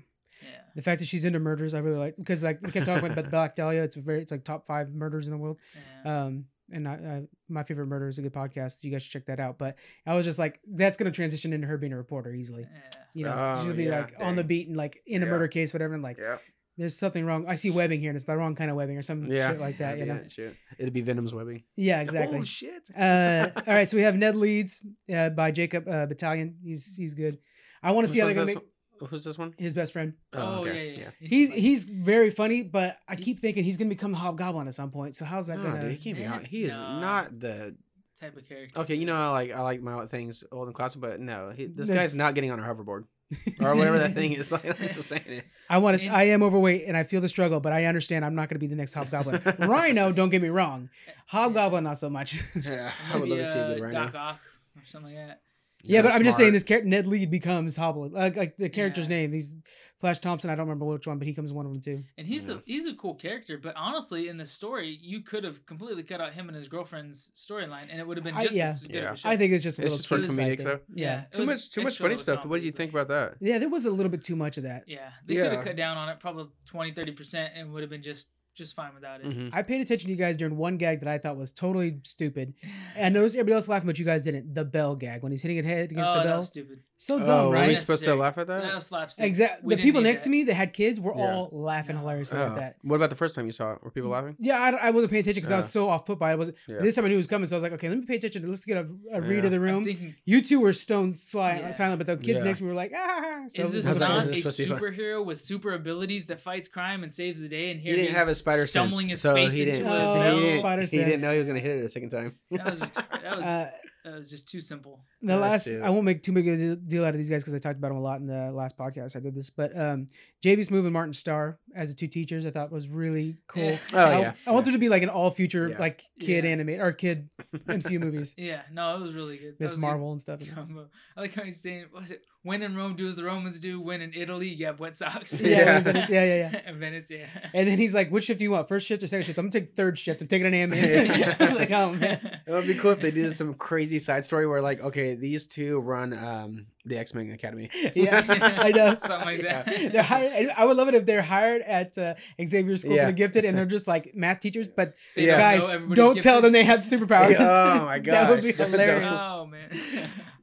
Yeah. 0.43 0.49
The 0.77 0.83
fact 0.83 1.01
that 1.01 1.07
she's 1.09 1.25
into 1.25 1.41
murders, 1.41 1.75
I 1.75 1.81
really 1.81 1.99
like 1.99 2.16
because 2.16 2.43
like 2.45 2.61
we 2.62 2.71
kept 2.71 2.87
talking 2.87 3.11
about 3.11 3.31
Black 3.31 3.57
Dahlia. 3.57 3.83
It's 3.83 3.97
a 3.97 4.01
very, 4.01 4.23
it's 4.23 4.31
like 4.31 4.45
top 4.45 4.66
five 4.66 4.91
murders 4.95 5.27
in 5.27 5.33
the 5.33 5.39
world. 5.39 5.59
Yeah. 6.05 6.25
Um, 6.27 6.45
and 6.71 6.87
I, 6.87 6.93
uh, 6.95 7.21
my 7.49 7.64
favorite 7.64 7.87
murder 7.87 8.07
is 8.09 8.19
a 8.19 8.23
good 8.23 8.33
podcast. 8.35 8.85
You 8.85 8.93
guys 8.93 9.03
should 9.03 9.11
check 9.11 9.27
that 9.27 9.41
out. 9.41 9.59
But 9.59 9.77
I 10.07 10.14
was 10.14 10.25
just 10.25 10.39
like, 10.39 10.61
that's 10.71 10.97
gonna 10.97 11.11
transition 11.11 11.53
into 11.53 11.66
her 11.66 11.77
being 11.77 11.93
a 11.93 11.97
reporter 11.97 12.33
easily. 12.33 12.66
yeah. 12.71 13.01
You 13.14 13.25
know, 13.25 13.51
Oh, 13.55 13.64
she'll 13.64 13.75
be 13.75 13.85
yeah, 13.85 14.01
like 14.03 14.14
on 14.21 14.37
the 14.37 14.45
beat 14.45 14.69
and 14.69 14.77
like 14.77 15.03
in 15.07 15.23
a 15.23 15.27
Yeah. 15.27 15.33
murder 15.33 15.49
case, 15.49 15.73
whatever. 15.73 15.95
And 15.95 16.03
like, 16.05 16.19
Yeah, 16.19 16.37
there's 16.79 16.97
something 16.97 17.24
wrong. 17.26 17.45
I 17.47 17.57
see 17.57 17.70
webbing 17.70 18.01
here, 18.01 18.09
and 18.11 18.16
it's 18.16 18.24
the 18.24 18.37
wrong 18.37 18.55
kind 18.55 18.70
of 18.70 18.76
webbing 18.76 18.97
or 18.97 19.03
some 19.03 19.26
yeah, 19.26 19.51
shit 19.51 19.61
like 19.61 19.79
that. 19.79 19.99
You 19.99 20.07
know? 20.07 20.20
Shit. 20.29 20.57
It'd 20.79 20.95
be 20.95 21.03
Venom's 21.03 21.35
webbing. 21.35 21.64
Yeah, 21.76 22.01
exactly. 22.01 22.39
Oh 22.39 22.45
shit. 22.45 22.89
uh, 22.97 23.51
all 23.66 23.74
right, 23.74 23.89
so 23.89 23.97
we 23.97 24.05
have 24.05 24.16
Ned 24.16 24.37
Leeds 24.37 24.81
uh, 25.14 25.29
by 25.31 25.51
Jacob 25.51 25.87
uh, 25.89 26.07
Batalon. 26.07 26.55
He's 26.62 26.97
he's 26.97 27.12
good. 27.14 27.39
I 27.83 27.93
want 27.93 28.07
to 28.07 28.12
see 28.12 28.20
how 28.20 28.26
Who's 28.29 28.37
they're 28.37 28.45
gonna 28.47 28.55
this 28.55 28.62
make 28.62 29.01
one? 29.01 29.11
Who's 29.11 29.24
this 29.24 29.39
one? 29.39 29.55
his 29.59 29.74
best 29.74 29.93
friend. 29.93 30.14
Oh, 30.33 30.64
yeah, 30.64 30.72
yeah, 30.72 30.99
yeah. 30.99 31.11
He's 31.20 31.53
he's 31.53 31.85
very 31.85 32.31
funny, 32.31 32.62
but 32.62 32.97
I 33.09 33.14
keep 33.16 33.39
thinking 33.41 33.62
he's 33.64 33.76
gonna 33.76 33.89
become 33.91 34.12
the 34.12 34.18
Hobgoblin 34.18 34.66
at 34.66 34.74
some 34.74 34.91
point. 34.91 35.14
So 35.14 35.24
how's 35.24 35.47
that 35.49 35.59
No, 35.59 35.64
gonna? 35.64 35.83
dude, 35.83 35.93
he 35.93 35.99
can't 35.99 36.16
be. 36.16 36.22
Yeah. 36.22 36.29
hot. 36.31 36.47
He 36.47 36.64
is 36.64 36.81
No. 36.81 37.01
not 37.01 37.39
the. 37.39 37.76
type 38.20 38.37
of 38.37 38.49
character. 38.49 38.81
Okay, 38.81 38.97
you 38.97 39.07
know, 39.07 39.14
I 39.14 39.29
like 39.29 39.51
I 39.53 39.61
like 39.61 39.81
my 39.83 40.07
things 40.07 40.43
old 40.51 40.66
and 40.66 40.74
classic, 40.74 41.01
but 41.01 41.20
no, 41.20 41.51
he, 41.51 41.66
this 41.66 41.87
This- 41.89 41.97
guy's 41.97 42.14
not 42.16 42.35
getting 42.35 42.51
on 42.51 42.59
a 42.59 42.62
hoverboard 42.62 43.05
or 43.61 43.74
whatever 43.74 43.99
that 43.99 44.14
thing 44.14 44.33
is. 44.41 44.51
Like, 44.53 44.64
I'm 44.64 44.89
just 44.89 45.09
saying 45.09 45.22
it. 45.26 45.45
I 45.68 45.79
want 45.79 46.01
to. 46.01 46.07
I 46.09 46.24
am 46.24 46.43
overweight, 46.43 46.87
and 46.87 46.97
I 46.97 47.03
feel 47.03 47.20
the 47.20 47.29
struggle, 47.29 47.61
but 47.61 47.72
I 47.72 47.85
understand 47.85 48.24
I'm 48.24 48.35
not 48.35 48.49
gonna 48.49 48.59
be 48.59 48.66
the 48.66 48.76
next 48.76 48.95
Hobgoblin. 48.95 49.43
Rhino, 49.59 50.12
don't 50.12 50.31
get 50.31 50.43
me 50.43 50.49
wrong. 50.49 50.89
Hobgoblin, 51.26 51.85
not 51.85 51.99
so 51.99 52.09
much. 52.09 52.41
Yeah, 52.55 52.91
I 53.12 53.16
would 53.18 53.29
love 53.29 53.39
Maybe, 53.39 53.45
to 53.45 53.53
see 53.53 53.59
a 53.59 53.74
good 53.74 53.83
right 53.83 53.93
Doc. 53.93 54.14
Ock 54.14 54.41
or 54.76 54.85
something 54.85 55.14
like 55.14 55.26
that. 55.26 55.41
Yeah, 55.85 56.03
but 56.03 56.12
I'm 56.12 56.24
just 56.24 56.37
saying 56.39 56.53
this 56.53 56.64
character 56.64 56.89
Ned 56.89 57.07
Lead 57.07 57.31
becomes 57.31 57.76
Hobgoblin. 57.76 58.12
Like, 58.12 58.37
like 58.37 58.57
the 58.57 58.68
character's 58.68 59.09
Yeah. 59.09 59.16
name. 59.16 59.31
These 59.31 59.57
Flash 60.01 60.20
Thompson. 60.20 60.49
I 60.49 60.55
don't 60.55 60.66
remember 60.68 60.85
which 60.85 61.09
one, 61.09 61.18
but 61.18 61.26
he 61.26 61.35
comes 61.35 61.53
one 61.53 61.66
of 61.66 61.72
them 61.72 61.81
too. 61.81 62.05
And 62.16 62.24
he's 62.26 62.43
Yeah. 62.43 62.55
the 62.55 62.62
he's 62.66 62.87
a 62.87 62.95
cool 62.95 63.14
character, 63.14 63.59
but 63.59 63.74
honestly, 63.76 64.29
in 64.29 64.37
the 64.37 64.47
story, 64.47 64.97
you 65.03 65.22
could 65.22 65.43
have 65.43 65.66
completely 65.66 66.05
cut 66.05 66.20
out 66.20 66.35
him 66.35 66.49
and 66.49 66.55
his 66.55 66.68
girlfriend's 66.68 67.33
storyline, 67.35 67.87
and 67.91 67.99
it 68.01 68.07
would 68.07 68.16
have 68.16 68.22
been 68.24 68.35
I- 68.37 68.45
just 68.45 68.55
yeah. 68.57 68.68
as 68.70 68.83
good 68.83 68.93
Yeah. 68.95 69.12
of. 69.12 69.20
I 69.24 69.37
think 69.37 69.53
it's 69.53 69.64
just 69.64 69.79
a 69.81 69.83
It's 69.83 69.91
little 69.93 69.97
just 69.99 70.09
for 70.09 70.18
comedic 70.18 70.37
side 70.37 70.47
thing. 70.59 70.61
stuff? 70.61 70.81
Yeah. 70.95 71.24
Too 71.33 71.47
much, 71.47 71.70
too 71.72 71.83
much 71.83 71.99
funny 71.99 72.16
stuff. 72.16 72.45
What 72.47 72.61
do 72.61 72.66
you 72.66 72.72
think 72.72 72.93
about 72.93 73.09
that? 73.09 73.37
Yeah, 73.41 73.59
there 73.59 73.68
was 73.68 73.87
a 73.87 73.91
little 73.91 74.11
bit 74.11 74.22
too 74.22 74.37
much 74.37 74.57
of 74.57 74.62
that. 74.62 74.85
Yeah, 74.87 75.11
they 75.26 75.35
could 75.35 75.53
have 75.53 75.64
cut 75.64 75.76
down 75.76 75.97
on 75.97 76.09
it 76.11 76.20
probably 76.20 76.47
20 76.66 76.93
30 76.93 77.12
percent, 77.12 77.53
and 77.57 77.72
would 77.72 77.83
have 77.83 77.91
been 77.91 78.03
just 78.03 78.29
just 78.59 78.75
fine 78.77 78.93
without 78.95 79.21
it. 79.21 79.27
Mhm. 79.27 79.51
I 79.53 79.63
paid 79.63 79.81
attention 79.81 80.07
to 80.09 80.11
you 80.13 80.19
guys 80.19 80.37
during 80.37 80.57
one 80.57 80.77
gag 80.77 81.01
that 81.01 81.09
I 81.09 81.19
thought 81.19 81.37
was 81.37 81.53
totally 81.53 82.01
stupid. 82.05 82.55
And 82.97 83.07
I 83.07 83.09
noticed 83.09 83.35
everybody 83.37 83.55
else 83.55 83.69
laughing, 83.69 83.87
but 83.87 83.99
you 83.99 84.05
guys 84.05 84.23
didn't. 84.23 84.55
The 84.55 84.65
bell 84.65 84.97
gag 84.97 85.23
when 85.23 85.33
he's 85.33 85.43
hitting 85.43 85.57
his 85.57 85.67
head 85.67 85.91
against 85.93 86.11
oh, 86.11 86.15
the 86.15 86.21
that 86.21 86.27
bell. 86.27 86.39
was 86.39 86.49
stupid. 86.49 86.81
So 87.01 87.15
Oh, 87.23 87.25
dumb, 87.25 87.47
were 87.47 87.53
right? 87.55 87.69
we 87.69 87.77
supposed 87.77 88.03
to 88.05 88.15
laugh 88.17 88.37
at 88.39 88.49
That 88.49 88.63
that? 88.63 88.75
was 88.75 88.87
slapstick. 88.87 89.25
Exactly. 89.25 89.77
The 89.77 89.81
people 89.83 90.01
need 90.01 90.09
next 90.09 90.25
to 90.25 90.31
me 90.31 90.43
that 90.45 90.55
had 90.55 90.73
kids 90.73 90.99
were 90.99 91.15
Yeah. 91.17 91.33
all 91.37 91.49
laughing 91.53 91.95
No. 91.95 92.01
hilariously 92.01 92.41
Oh. 92.41 92.47
at 92.47 92.55
that. 92.57 92.77
What 92.83 92.97
about 92.97 93.11
the 93.11 93.17
first 93.17 93.37
time 93.37 93.47
you 93.47 93.53
saw 93.53 93.75
it? 93.75 93.83
Were 93.85 93.93
people 93.93 94.11
laughing? 94.11 94.35
Yeah, 94.41 94.57
I, 94.59 94.89
I 94.89 94.91
wasn't 94.91 95.13
paying 95.13 95.21
attention 95.21 95.41
because 95.43 95.53
I 95.53 95.57
was 95.59 95.71
so 95.71 95.89
off 95.89 96.05
put 96.05 96.19
by 96.19 96.33
it. 96.33 96.39
Was 96.39 96.51
Yeah. 96.67 96.81
this 96.81 96.97
time 96.97 97.05
I 97.05 97.09
knew 97.09 97.15
it 97.15 97.19
was 97.19 97.29
coming, 97.29 97.47
so 97.47 97.55
I 97.55 97.59
was 97.59 97.63
like, 97.63 97.73
okay, 97.75 97.89
let 97.89 97.99
me 97.99 98.05
pay 98.05 98.17
attention. 98.17 98.49
Let's 98.51 98.65
get 98.65 98.79
a, 98.79 98.89
a 99.13 99.21
read 99.21 99.39
Yeah. 99.39 99.45
of 99.45 99.51
the 99.53 99.61
room. 99.61 99.85
thinking, 99.85 100.17
You 100.25 100.43
two 100.43 100.59
were 100.59 100.73
stone 100.73 101.13
swi- 101.13 101.59
Yeah. 101.61 101.71
silent, 101.71 101.99
but 102.05 102.09
the 102.09 102.17
kids 102.17 102.39
Yeah. 102.41 102.45
next 102.45 102.59
to 102.59 102.65
me 102.65 102.71
were 102.71 102.75
like, 102.75 102.93
ah. 102.97 103.45
So 103.47 103.63
is 103.63 103.71
this 103.71 103.87
How's 103.87 104.01
not 104.01 104.25
a 104.27 104.35
supposed 104.35 104.57
to 104.57 104.63
be 104.65 104.69
fun? 104.69 104.81
superhero 104.81 105.25
with 105.25 105.41
super 105.41 105.73
abilities 105.75 106.27
that 106.27 106.41
fights 106.41 106.67
crime 106.67 107.05
and 107.05 107.13
saves 107.13 107.39
the 107.39 107.49
day? 107.49 107.71
And 107.71 107.79
He 107.81 107.89
here 107.91 107.97
didn't 107.97 108.17
have 108.17 108.27
a 108.29 108.35
spider 108.51 108.66
stumbling 108.66 109.01
sense, 109.07 109.11
his 109.11 109.20
so 109.20 109.34
face 109.34 109.55
he 109.55 109.62
into 109.62 109.72
didn't. 109.74 109.92
a 109.92 109.94
Oh, 109.96 110.14
he 110.36 110.40
didn't, 110.40 110.59
spider 110.61 110.82
he 110.82 110.96
didn't 110.99 111.20
know 111.20 111.32
he 111.32 111.38
was 111.38 111.46
gonna 111.49 111.61
hit 111.61 111.78
it 111.78 111.84
a 111.84 111.88
second 111.88 112.11
time. 112.11 112.36
That 112.51 112.64
was 112.70 112.78
that 113.22 113.36
was 113.36 113.44
uh, 113.46 113.70
that 114.11 114.17
was 114.17 114.31
just 114.31 114.49
too 114.49 114.61
simple. 114.61 115.05
the 115.23 115.35
Oh, 115.35 115.39
last. 115.39 115.69
I 115.69 115.91
won't 115.91 116.05
make 116.05 116.23
too 116.23 116.33
big 116.33 116.47
a 116.49 116.77
deal 116.77 117.05
out 117.05 117.11
of 117.11 117.19
these 117.19 117.29
guys 117.31 117.43
because 117.43 117.55
I 117.55 117.59
talked 117.59 117.79
about 117.79 117.89
them 117.89 117.99
a 117.99 118.03
lot 118.03 118.21
in 118.21 118.27
the 118.27 118.51
last 118.53 118.77
podcast 118.77 119.17
I 119.17 119.21
did 119.21 119.35
this, 119.35 119.51
but 119.51 119.77
um, 119.79 120.07
JB 120.45 120.61
Smoove 120.69 120.85
and 120.85 120.93
Martin 120.93 121.13
Starr 121.13 121.59
as 121.75 121.91
the 121.91 121.97
two 121.97 122.07
teachers 122.09 122.47
I 122.47 122.51
thought 122.51 122.71
was 122.73 122.89
really 122.89 123.37
cool. 123.49 123.63
Yeah. 123.63 123.79
Oh 123.95 123.99
I, 124.05 124.21
yeah. 124.21 124.33
I 124.47 124.51
want 124.53 124.65
them 124.65 124.73
to 124.73 124.79
be 124.79 124.89
like 124.89 125.03
an 125.03 125.09
all 125.09 125.31
future 125.31 125.69
Yeah. 125.71 125.79
like 125.79 126.03
kid 126.21 126.45
Yeah. 126.45 126.51
animate 126.51 126.81
or 126.81 126.93
kid 126.93 127.29
MCU 127.67 128.01
movies, 128.01 128.35
Yeah, 128.37 128.63
no, 128.73 128.97
it 128.97 129.03
was 129.03 129.15
really 129.15 129.37
good. 129.39 129.57
Miss 129.59 129.71
was 129.71 129.73
a 129.73 129.77
good 129.77 129.81
Marvel 129.83 130.11
and 130.13 130.21
stuff. 130.21 130.41
combo. 130.55 130.89
I 131.17 131.21
like 131.23 131.35
how 131.35 131.43
he's 131.43 131.61
saying, 131.61 131.87
"What 131.91 132.01
was 132.03 132.11
it? 132.11 132.23
When 132.43 132.63
in 132.63 132.77
Rome, 132.77 132.95
do 132.95 133.09
as 133.09 133.17
the 133.17 133.25
Romans 133.25 133.59
do. 133.59 133.81
When 133.81 134.01
in 134.01 134.13
Italy, 134.15 134.49
you 134.49 134.67
have 134.67 134.79
wet 134.81 134.97
socks." 134.97 135.41
Yeah, 135.41 135.49
Yeah. 135.59 135.81
Venice, 135.81 136.09
yeah, 136.11 136.25
yeah, 136.25 136.51
yeah. 136.53 136.71
In 136.71 136.79
Venice, 136.81 137.11
yeah. 137.11 137.27
And 137.53 137.67
then 137.69 137.79
he's 137.79 137.95
like, 137.95 138.11
"Which 138.11 138.25
shift 138.25 138.39
do 138.39 138.45
you 138.45 138.53
want? 138.53 138.69
First 138.69 138.87
shift 138.87 139.03
or 139.03 139.07
second 139.09 139.25
shift?" 139.25 139.39
I'm 139.39 139.51
gonna 139.51 139.65
take 139.65 139.75
third 139.75 139.99
shift. 139.99 140.23
I'm 140.23 140.29
taking 140.29 140.47
an 140.47 140.53
Ambien. 140.71 141.37
I'm 141.41 141.55
like, 141.57 141.71
oh 141.73 141.93
man. 141.95 142.41
It 142.47 142.53
would 142.53 142.67
be 142.67 142.75
cool 142.75 142.93
if 142.93 143.01
they 143.01 143.11
did 143.11 143.33
some 143.35 143.55
crazy 143.55 143.97
side 143.99 144.24
story 144.24 144.46
where, 144.46 144.61
like, 144.61 144.80
okay, 144.80 145.14
these 145.14 145.46
two 145.46 145.80
run 145.80 146.12
um, 146.12 146.66
the 146.84 146.96
X 146.99 147.14
Men 147.14 147.30
Academy. 147.30 147.68
Yeah, 147.94 148.24
I 148.28 148.70
know. 148.70 148.96
Something 148.99 149.24
like 149.26 149.42
that. 149.42 149.66
they're 149.92 150.03
hired. 150.03 150.49
I 150.57 150.64
would 150.64 150.76
love 150.76 150.88
it 150.88 150.94
if 150.94 151.07
they're 151.07 151.22
hired 151.22 151.62
at 151.62 151.96
uh, 151.99 152.14
Xavier 152.46 152.76
School 152.76 152.94
Yeah. 152.96 153.03
for 153.07 153.12
the 153.12 153.16
Gifted, 153.16 153.44
and 153.44 153.57
they're 153.57 153.66
just 153.66 153.88
like 153.88 154.14
math 154.14 154.40
teachers. 154.40 154.66
But 154.68 154.94
They 155.16 155.26
Yeah. 155.26 155.38
guys, 155.38 155.61
know 155.61 155.68
everybody's 155.70 155.96
don't 155.96 156.20
tell 156.20 156.34
gifted. 156.40 156.44
them 156.44 156.53
they 156.53 156.64
have 156.64 156.80
superpowers. 156.80 157.36
oh 157.38 157.84
my 157.86 157.99
god, 157.99 158.12
that 158.12 158.30
would 158.30 158.42
be 158.42 158.53
that's 158.53 158.70
hilarious. 158.70 159.18
Oh 159.20 159.46
man. 159.46 159.68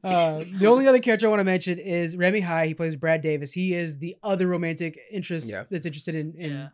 Uh, 0.04 0.44
the 0.58 0.66
only 0.66 0.86
other 0.86 1.00
character 1.00 1.26
I 1.26 1.30
want 1.30 1.40
to 1.40 1.44
mention 1.44 1.78
is 1.80 2.16
Remy 2.16 2.40
Hii. 2.42 2.66
He 2.66 2.74
plays 2.74 2.94
Brad 2.94 3.22
Davis. 3.22 3.50
He 3.52 3.74
is 3.74 3.98
the 3.98 4.14
other 4.22 4.46
romantic 4.46 4.98
interest 5.10 5.48
Yeah. 5.50 5.64
that's 5.68 5.84
interested 5.86 6.14
in, 6.14 6.34
in 6.38 6.50
Yeah. 6.52 6.68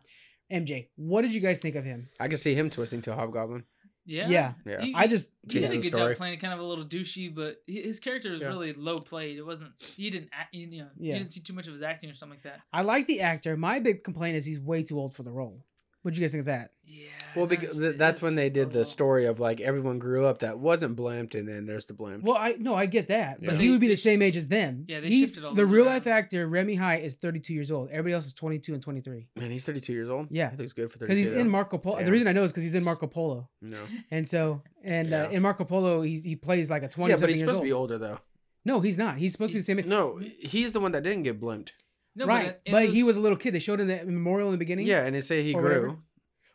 MJ. 0.59 0.89
What 0.97 1.23
did 1.23 1.33
you 1.33 1.39
guys 1.41 1.59
think 1.59 1.75
of 1.75 1.83
him? 1.83 2.09
I 2.19 2.27
can 2.27 2.37
see 2.37 2.53
him 2.53 2.69
twisting 2.69 3.01
to 3.03 3.11
a 3.13 3.15
Hobgoblin. 3.15 3.63
Yeah. 4.05 4.27
Yeah. 4.27 4.53
Yeah. 4.65 4.81
He- 4.81 4.93
I 4.95 5.07
just 5.07 5.31
He 5.49 5.59
did 5.59 5.71
a 5.71 5.73
good 5.75 5.83
story. 5.85 6.13
job 6.13 6.17
playing 6.17 6.39
kind 6.39 6.53
of 6.53 6.59
a 6.59 6.63
little 6.63 6.85
douchey, 6.85 7.33
but 7.33 7.61
his 7.67 7.99
character 7.99 8.31
was 8.31 8.41
Yeah. 8.41 8.47
really 8.47 8.73
low 8.73 8.99
played. 8.99 9.37
It 9.37 9.43
wasn't. 9.45 9.71
He 9.79 10.09
didn't. 10.09 10.29
Act, 10.33 10.53
you 10.53 10.67
know. 10.67 10.89
Yeah. 10.99 11.13
You 11.13 11.19
didn't 11.19 11.31
see 11.31 11.39
too 11.41 11.53
much 11.53 11.67
of 11.67 11.73
his 11.73 11.81
acting 11.81 12.09
or 12.09 12.13
something 12.13 12.37
like 12.37 12.43
that. 12.43 12.61
I 12.73 12.81
like 12.81 13.07
the 13.07 13.21
actor. 13.21 13.55
My 13.55 13.79
big 13.79 14.03
complaint 14.03 14.35
is 14.35 14.45
he's 14.45 14.59
way 14.59 14.83
too 14.83 14.99
old 14.99 15.13
for 15.13 15.23
the 15.23 15.31
role. 15.31 15.63
What 16.01 16.13
do 16.13 16.19
you 16.19 16.25
guys 16.25 16.31
think 16.33 16.41
of 16.41 16.45
that? 16.47 16.71
Yeah. 16.85 17.05
Well, 17.35 17.45
that's- 17.47 17.61
because 17.61 17.79
th- 17.79 17.97
that's 17.97 18.21
when 18.21 18.35
they 18.35 18.49
did 18.49 18.71
the 18.71 18.85
story 18.85 19.25
of 19.25 19.39
like 19.39 19.59
everyone 19.61 19.99
grew 19.99 20.25
up 20.25 20.39
that 20.39 20.59
wasn't 20.59 20.97
blipped, 20.97 21.35
and 21.35 21.47
then 21.47 21.65
there's 21.65 21.85
the 21.85 21.93
Blip. 21.93 22.21
Well, 22.23 22.37
I 22.37 22.55
no, 22.59 22.75
I 22.75 22.85
get 22.85 23.07
that, 23.07 23.39
but 23.43 23.53
Yeah. 23.53 23.57
he 23.59 23.69
would 23.71 23.79
be 23.79 23.87
the 23.87 23.93
they 23.93 23.97
same 23.97 24.21
age 24.21 24.35
as 24.37 24.47
them. 24.47 24.85
Yeah, 24.87 24.99
they 24.99 25.07
He's 25.09 25.29
shifted 25.29 25.45
all 25.45 25.53
the 25.53 25.65
real 25.65 25.85
around. 25.85 25.93
life 25.93 26.07
actor. 26.07 26.47
Remy 26.47 26.77
Hii 26.77 27.03
is 27.03 27.15
32 27.15 27.53
years 27.53 27.71
old. 27.71 27.89
Everybody 27.89 28.13
else 28.13 28.27
is 28.27 28.33
22 28.33 28.73
and 28.73 28.81
23 28.83 29.27
Man, 29.35 29.51
he's 29.51 29.65
32 29.65 29.93
years 29.93 30.09
old. 30.09 30.27
Yeah. 30.31 30.51
He's 30.57 30.73
good 30.73 30.91
for 30.91 30.97
32. 30.97 31.05
because 31.15 31.29
he's 31.29 31.37
in 31.39 31.49
Marco 31.49 31.77
Polo. 31.77 32.03
The 32.03 32.11
reason 32.11 32.27
I 32.27 32.33
know 32.33 32.43
is 32.43 32.51
because 32.51 32.63
he's 32.63 32.75
in 32.75 32.83
Marco 32.83 33.07
Polo, 33.07 33.49
No. 33.61 33.77
and 34.11 34.27
so 34.27 34.61
and 34.83 35.13
uh, 35.13 35.29
in 35.31 35.41
Marco 35.41 35.63
Polo 35.63 36.01
he, 36.01 36.19
he 36.19 36.35
plays 36.35 36.69
like 36.69 36.83
a 36.83 36.87
20 36.89 37.11
Yeah, 37.11 37.17
but 37.19 37.29
he's 37.29 37.39
supposed 37.39 37.55
old. 37.57 37.63
to 37.63 37.67
be 37.67 37.73
older 37.73 37.97
though. 37.97 38.19
No, 38.65 38.79
he's 38.79 38.97
not. 38.97 39.17
He's 39.17 39.33
supposed 39.33 39.49
to 39.49 39.55
be 39.55 39.59
the 39.59 39.65
same 39.65 39.79
age. 39.79 39.85
No, 39.85 40.19
he's 40.39 40.71
the 40.73 40.79
one 40.79 40.93
that 40.93 41.03
didn't 41.03 41.23
get 41.23 41.39
blipped. 41.41 41.69
No, 42.15 42.25
right, 42.27 42.57
in 42.65 42.71
but, 42.71 42.85
those- 42.85 42.93
he 42.93 43.03
was 43.03 43.17
a 43.17 43.19
little 43.19 43.37
kid. 43.37 43.53
They 43.55 43.59
showed 43.59 43.79
him 43.79 43.87
the 43.87 44.05
memorial 44.05 44.49
in 44.49 44.51
the 44.53 44.57
beginning. 44.59 44.85
Yeah, 44.85 45.03
and 45.05 45.15
they 45.15 45.21
say 45.21 45.41
he 45.43 45.53
grew. 45.53 45.63
whatever. 45.63 45.97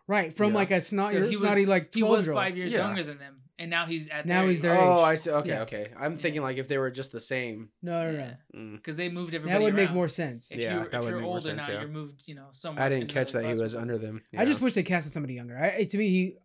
Right 0.09 0.32
from 0.36 0.48
Yeah. 0.50 0.56
like 0.56 0.70
a 0.72 0.80
snot, 0.80 1.12
So 1.12 1.18
he 1.20 1.28
was- 1.28 1.38
snotty 1.38 1.66
like 1.66 1.94
He 1.94 2.00
12 2.00 2.16
was 2.16 2.26
year 2.26 2.32
old. 2.34 2.42
five 2.42 2.56
years 2.56 2.72
Yeah. 2.72 2.78
younger 2.78 3.04
than 3.04 3.18
them, 3.18 3.36
and 3.59 3.70
now 3.70 3.86
he's 3.86 4.09
at. 4.09 4.26
Now 4.26 4.40
their 4.40 4.48
he's 4.48 4.59
age. 4.59 4.62
their 4.62 4.76
Oh. 4.80 5.00
I 5.04 5.14
see. 5.14 5.30
Okay, 5.30 5.48
Yeah. 5.50 5.62
okay. 5.62 5.90
I'm 5.96 6.16
thinking 6.18 6.42
like 6.42 6.56
if 6.59 6.66
they 6.66 6.78
were 6.78 6.90
just 6.90 7.12
the 7.12 7.20
same. 7.20 7.68
No, 7.82 8.04
no, 8.11 8.12
no. 8.12 8.18
Yeah. 8.18 8.34
Mm. 8.56 8.76
because 8.76 8.96
they 8.96 9.09
moved 9.09 9.34
everybody. 9.34 9.59
That 9.59 9.64
would 9.64 9.74
make 9.74 9.86
around. 9.88 9.94
more 9.94 10.09
sense. 10.09 10.50
If 10.50 10.59
Yeah, 10.59 10.84
you, 10.84 10.90
that 10.90 10.94
if 10.94 11.00
would 11.00 11.09
you're 11.11 11.16
make 11.18 11.22
more 11.24 11.34
older 11.36 11.50
sense, 11.50 11.62
now, 11.62 11.72
yeah. 11.72 11.80
you're 11.80 11.88
moved. 11.88 12.24
You 12.26 12.34
know, 12.34 12.48
somewhere. 12.52 12.84
I 12.84 12.88
didn't 12.88 13.02
in 13.02 13.09
catch 13.09 13.32
the 13.32 13.38
that 13.38 13.44
he 13.44 13.50
was 13.50 13.61
with 13.74 13.76
under 13.76 13.98
them. 13.98 14.22
them. 14.32 14.40
I 14.40 14.44
just 14.44 14.61
wish 14.61 14.74
they 14.74 14.82
casted 14.82 15.12
somebody 15.12 15.34
younger. 15.34 15.56
I, 15.56 15.84
to 15.84 15.98
me, 15.98 16.09
he, 16.09 16.36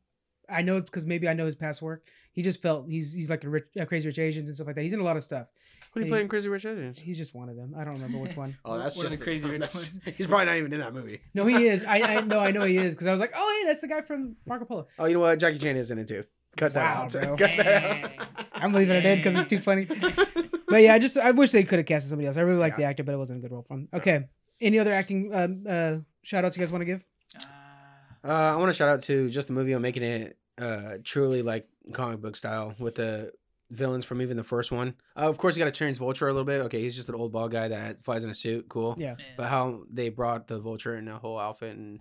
I 0.49 0.61
know 0.61 0.75
it's 0.77 0.85
because 0.85 1.05
maybe 1.05 1.27
I 1.29 1.33
know 1.33 1.45
his 1.45 1.55
past 1.55 1.81
work. 1.81 2.05
He 2.33 2.41
just 2.41 2.61
felt 2.61 2.89
he's 2.89 3.13
he's 3.13 3.29
like 3.29 3.43
a 3.43 3.49
rich, 3.49 3.65
uh, 3.79 3.85
crazy 3.85 4.07
rich 4.07 4.19
Asians 4.19 4.49
and 4.49 4.55
stuff 4.55 4.67
like 4.67 4.75
that. 4.75 4.81
He's 4.81 4.93
in 4.93 4.99
a 4.99 5.03
lot 5.03 5.15
of 5.17 5.23
stuff. 5.23 5.47
Who 5.93 5.99
do 5.99 6.05
you 6.05 6.05
he- 6.05 6.11
play 6.11 6.21
in 6.21 6.27
Crazy 6.27 6.49
Rich 6.49 6.65
Asians? 6.65 6.99
He's 6.99 7.17
just 7.17 7.33
one 7.35 7.49
of 7.49 7.55
them. 7.55 7.73
I 7.77 7.83
don't 7.83 7.93
remember 7.93 8.17
which 8.17 8.35
one. 8.43 8.57
Oh, 8.65 8.77
that's 8.77 8.95
One 8.97 9.05
of 9.05 9.11
just 9.11 9.19
the 9.19 9.23
Crazy 9.25 9.47
Rich 9.47 9.61
that's- 9.61 9.75
ones. 9.75 10.01
He's 10.17 10.27
probably 10.27 10.45
not 10.47 10.55
even 10.57 10.73
in 10.73 10.79
that 10.79 10.93
movie. 10.93 11.19
No, 11.33 11.45
he 11.45 11.67
is. 11.67 11.85
I 11.85 11.97
I 12.17 12.21
know 12.21 12.39
I 12.39 12.51
know 12.51 12.63
he 12.63 12.77
is 12.77 12.95
because 12.95 13.07
I 13.07 13.11
was 13.11 13.19
like, 13.19 13.33
oh 13.35 13.59
hey, 13.61 13.67
that's 13.67 13.81
the 13.81 13.87
guy 13.87 14.01
from 14.01 14.35
Marco 14.45 14.65
Polo. 14.65 14.87
Oh, 14.99 15.05
you 15.05 15.13
know 15.15 15.19
what? 15.21 15.39
Jackie 15.39 15.59
Chan 15.59 15.75
is 15.77 15.91
in 15.91 15.99
it 15.99 16.07
too. 16.07 16.23
Cut 16.57 16.73
that 16.73 16.83
Wow, 16.97 17.03
out. 17.03 17.11
bro. 17.11 17.37
Cut 17.37 17.57
that 17.57 17.83
out. 18.05 18.27
I'm 18.53 18.73
leaving 18.73 18.95
it 18.95 19.05
in 19.05 19.17
because 19.17 19.33
it's 19.35 19.47
too 19.47 19.59
funny. 19.59 19.85
But 19.85 20.81
yeah, 20.83 20.93
I 20.93 20.99
just 20.99 21.17
I 21.17 21.31
wish 21.31 21.51
they 21.51 21.63
could 21.63 21.79
have 21.79 21.85
casted 21.85 22.09
somebody 22.11 22.27
else. 22.27 22.37
I 22.37 22.41
really 22.41 22.57
like 22.59 22.73
Yeah. 22.73 22.77
the 22.77 22.83
actor, 22.85 23.03
but 23.03 23.13
it 23.13 23.17
wasn't 23.17 23.39
a 23.39 23.41
good 23.41 23.51
role 23.51 23.63
for 23.63 23.73
him. 23.75 23.87
Okay, 23.93 24.25
Any 24.61 24.79
other 24.79 24.93
acting 24.93 25.31
um, 25.33 25.63
uh, 25.67 25.95
shout 26.23 26.45
outs 26.45 26.55
you 26.57 26.61
guys 26.61 26.71
want 26.71 26.81
to 26.81 26.85
give? 26.85 27.03
Uh, 27.39 28.27
Uh, 28.27 28.53
I 28.53 28.55
want 28.55 28.69
to 28.69 28.73
shout 28.73 28.89
out 28.89 29.01
to 29.03 29.29
just 29.29 29.47
the 29.47 29.53
movie 29.53 29.73
on 29.73 29.81
making 29.81 30.03
it 30.03 30.37
uh, 30.61 30.93
truly 31.03 31.41
like 31.41 31.67
comic 31.91 32.21
book 32.21 32.35
style 32.35 32.73
with 32.79 32.95
the 32.95 33.31
villains 33.73 34.05
from 34.05 34.21
even 34.21 34.37
the 34.37 34.43
first 34.43 34.71
one. 34.71 34.93
Uh, 35.17 35.29
of 35.29 35.37
course, 35.37 35.55
you 35.55 35.59
got 35.63 35.73
to 35.73 35.77
change 35.77 35.97
Vulture 35.97 36.27
a 36.27 36.31
little 36.31 36.45
bit. 36.45 36.61
Okay, 36.61 36.81
he's 36.81 36.95
just 36.95 37.09
an 37.09 37.15
old 37.15 37.31
bald 37.31 37.51
guy 37.51 37.67
that 37.67 38.03
flies 38.03 38.23
in 38.23 38.29
a 38.29 38.33
suit. 38.33 38.67
Cool. 38.69 38.95
Yeah. 38.97 39.15
yeah. 39.19 39.25
But 39.37 39.47
how 39.49 39.83
they 39.91 40.09
brought 40.09 40.47
the 40.47 40.59
Vulture 40.59 40.95
in 40.97 41.07
a 41.07 41.17
whole 41.17 41.39
outfit 41.39 41.75
and 41.77 41.99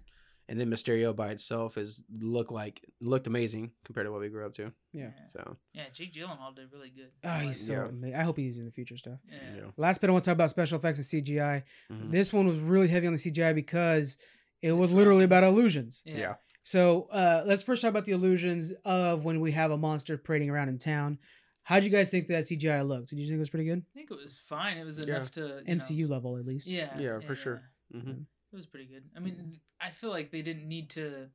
and 0.48 0.58
then 0.60 0.68
Mysterio 0.68 1.14
by 1.16 1.28
itself 1.30 1.78
is 1.78 2.02
look 2.20 2.50
like 2.50 2.84
looked 3.00 3.26
amazing 3.28 3.70
compared 3.84 4.06
to 4.06 4.10
what 4.12 4.20
we 4.20 4.28
grew 4.28 4.44
up 4.44 4.52
to. 4.54 4.72
Yeah. 4.92 5.10
So 5.32 5.56
Yeah, 5.72 5.84
Jake 5.94 6.12
Gyllenhaal 6.12 6.54
did 6.54 6.70
really 6.72 6.90
good. 6.90 7.10
Oh, 7.24 7.28
I 7.30 7.44
he's 7.44 7.64
so 7.64 7.72
Yeah. 7.72 7.84
amazing. 7.86 8.16
I 8.16 8.22
hope 8.24 8.36
he's 8.36 8.58
in 8.58 8.64
the 8.66 8.72
future 8.72 8.96
stuff. 8.96 9.18
yeah. 9.30 9.38
yeah. 9.56 9.62
Last 9.76 10.00
bit, 10.00 10.10
I 10.10 10.12
want 10.12 10.24
to 10.24 10.28
talk 10.30 10.34
about 10.34 10.50
special 10.50 10.78
effects 10.78 10.98
and 10.98 11.06
CGI. 11.06 11.62
Mhm. 11.90 12.10
This 12.10 12.32
one 12.32 12.46
was 12.46 12.58
really 12.58 12.88
heavy 12.88 13.06
on 13.06 13.12
the 13.14 13.18
CGI 13.20 13.54
because 13.54 14.18
it 14.60 14.68
The 14.68 14.76
was 14.76 14.90
literally 14.92 15.24
about 15.24 15.44
illusions. 15.44 16.02
Yeah. 16.04 16.18
yeah. 16.18 16.34
So 16.64 17.08
uh, 17.12 17.44
let's 17.46 17.62
first 17.62 17.80
talk 17.80 17.88
about 17.90 18.04
the 18.04 18.12
illusions 18.12 18.72
of 18.84 19.24
when 19.24 19.40
we 19.40 19.52
have 19.52 19.70
a 19.70 19.78
monster 19.78 20.18
parading 20.18 20.50
around 20.50 20.68
in 20.68 20.78
town. 20.78 21.18
How'd 21.64 21.84
you 21.84 21.90
guys 21.90 22.10
think 22.10 22.26
that 22.28 22.44
CGI 22.44 22.86
looked? 22.86 23.10
Did 23.10 23.18
you 23.18 23.26
think 23.26 23.36
it 23.36 23.38
was 23.38 23.50
pretty 23.50 23.66
good? 23.66 23.84
I 23.94 23.94
think 23.94 24.10
it 24.10 24.16
was 24.22 24.36
fine. 24.38 24.76
It 24.78 24.84
was 24.84 24.98
Yeah. 24.98 25.16
enough 25.16 25.30
to 25.32 25.62
MCU 25.66 26.06
Know, 26.08 26.14
level, 26.14 26.36
at 26.36 26.44
least. 26.46 26.66
yeah. 26.66 26.98
Yeah, 26.98 27.20
for 27.20 27.34
sure. 27.34 27.62
yeah. 27.94 28.00
hmm 28.00 28.10
It 28.10 28.56
was 28.56 28.66
pretty 28.66 28.86
good. 28.86 29.04
I 29.16 29.20
mean, 29.20 29.60
I 29.80 29.90
feel 29.90 30.10
like 30.10 30.30
they 30.30 30.42
didn't 30.42 30.68
need 30.68 30.90
to 30.90 31.28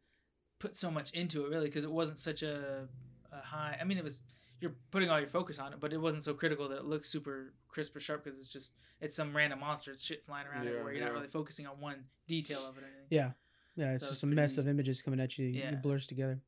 put 0.59 0.75
so 0.75 0.91
much 0.91 1.11
into 1.11 1.45
it 1.45 1.49
really 1.49 1.65
because 1.67 1.83
it 1.83 1.91
wasn't 1.91 2.19
such 2.19 2.43
a, 2.43 2.87
a 3.31 3.37
high. 3.41 3.77
I 3.79 3.83
mean, 3.85 3.97
it 3.97 4.03
was 4.03 4.21
you're 4.59 4.75
putting 4.91 5.09
all 5.09 5.19
your 5.19 5.27
focus 5.27 5.59
on 5.59 5.71
it, 5.73 5.79
but 5.79 5.93
it 5.93 5.97
wasn't 6.01 6.23
so 6.23 6.33
critical 6.33 6.67
that 6.69 6.77
it 6.79 6.85
looks 6.85 7.07
super 7.09 7.53
crisp 7.67 7.95
or 7.95 7.99
sharp 7.99 8.23
because 8.23 8.39
it's 8.39 8.47
just 8.47 8.73
it's 8.99 9.15
some 9.15 9.35
random 9.35 9.59
monster. 9.59 9.91
It's 9.91 10.03
shit 10.03 10.23
flying 10.25 10.47
around 10.47 10.63
Yeah, 10.65 10.71
everywhere. 10.71 10.93
You're 10.93 11.05
not 11.05 11.13
really 11.13 11.27
focusing 11.27 11.67
on 11.67 11.79
one 11.79 12.05
detail 12.27 12.59
of 12.67 12.77
it 12.77 12.81
or 12.83 12.87
anything. 12.87 13.05
Yeah. 13.09 13.31
Yeah, 13.75 13.93
it's 13.93 14.03
So 14.03 14.09
just 14.09 14.17
it's 14.17 14.23
a 14.23 14.27
mess 14.27 14.55
pretty- 14.55 14.69
of 14.69 14.73
images 14.75 15.01
coming 15.03 15.19
at 15.19 15.37
you. 15.37 15.45
Yeah. 15.47 15.73
It 15.73 15.81
blurs 15.83 16.07
together. 16.07 16.41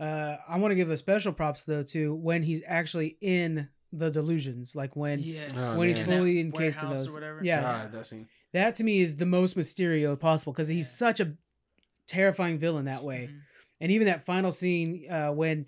Uh, 0.00 0.36
I 0.48 0.58
want 0.58 0.72
to 0.72 0.74
give 0.76 0.90
a 0.90 0.96
special 0.96 1.32
props 1.32 1.64
though 1.64 1.82
to 1.84 2.14
when 2.14 2.42
he's 2.42 2.62
actually 2.66 3.16
in 3.20 3.68
the 3.92 4.10
delusions, 4.10 4.74
like 4.74 4.96
when 4.96 5.20
Yes. 5.20 5.52
Oh, 5.56 5.78
when 5.78 5.88
he's 5.88 6.00
fully 6.00 6.40
In 6.40 6.46
encased 6.46 6.82
in 6.82 6.88
warehouse 6.88 7.16
or 7.16 7.20
those. 7.20 7.44
Yeah, 7.44 7.60
God, 7.62 7.92
that 7.92 8.06
scene. 8.06 8.26
that 8.52 8.74
to 8.76 8.84
me 8.84 9.00
is 9.00 9.16
the 9.16 9.26
most 9.26 9.56
Mysterio 9.56 10.18
possible 10.18 10.52
because 10.52 10.66
he's 10.68 10.86
Yeah. 10.86 10.96
such 11.08 11.20
a 11.20 11.32
terrifying 12.08 12.58
villain 12.58 12.86
that 12.86 13.04
way. 13.04 13.28
Mhm. 13.30 13.40
And 13.80 13.92
even 13.92 14.06
that 14.06 14.24
final 14.26 14.50
scene 14.52 15.06
uh, 15.08 15.30
when 15.30 15.66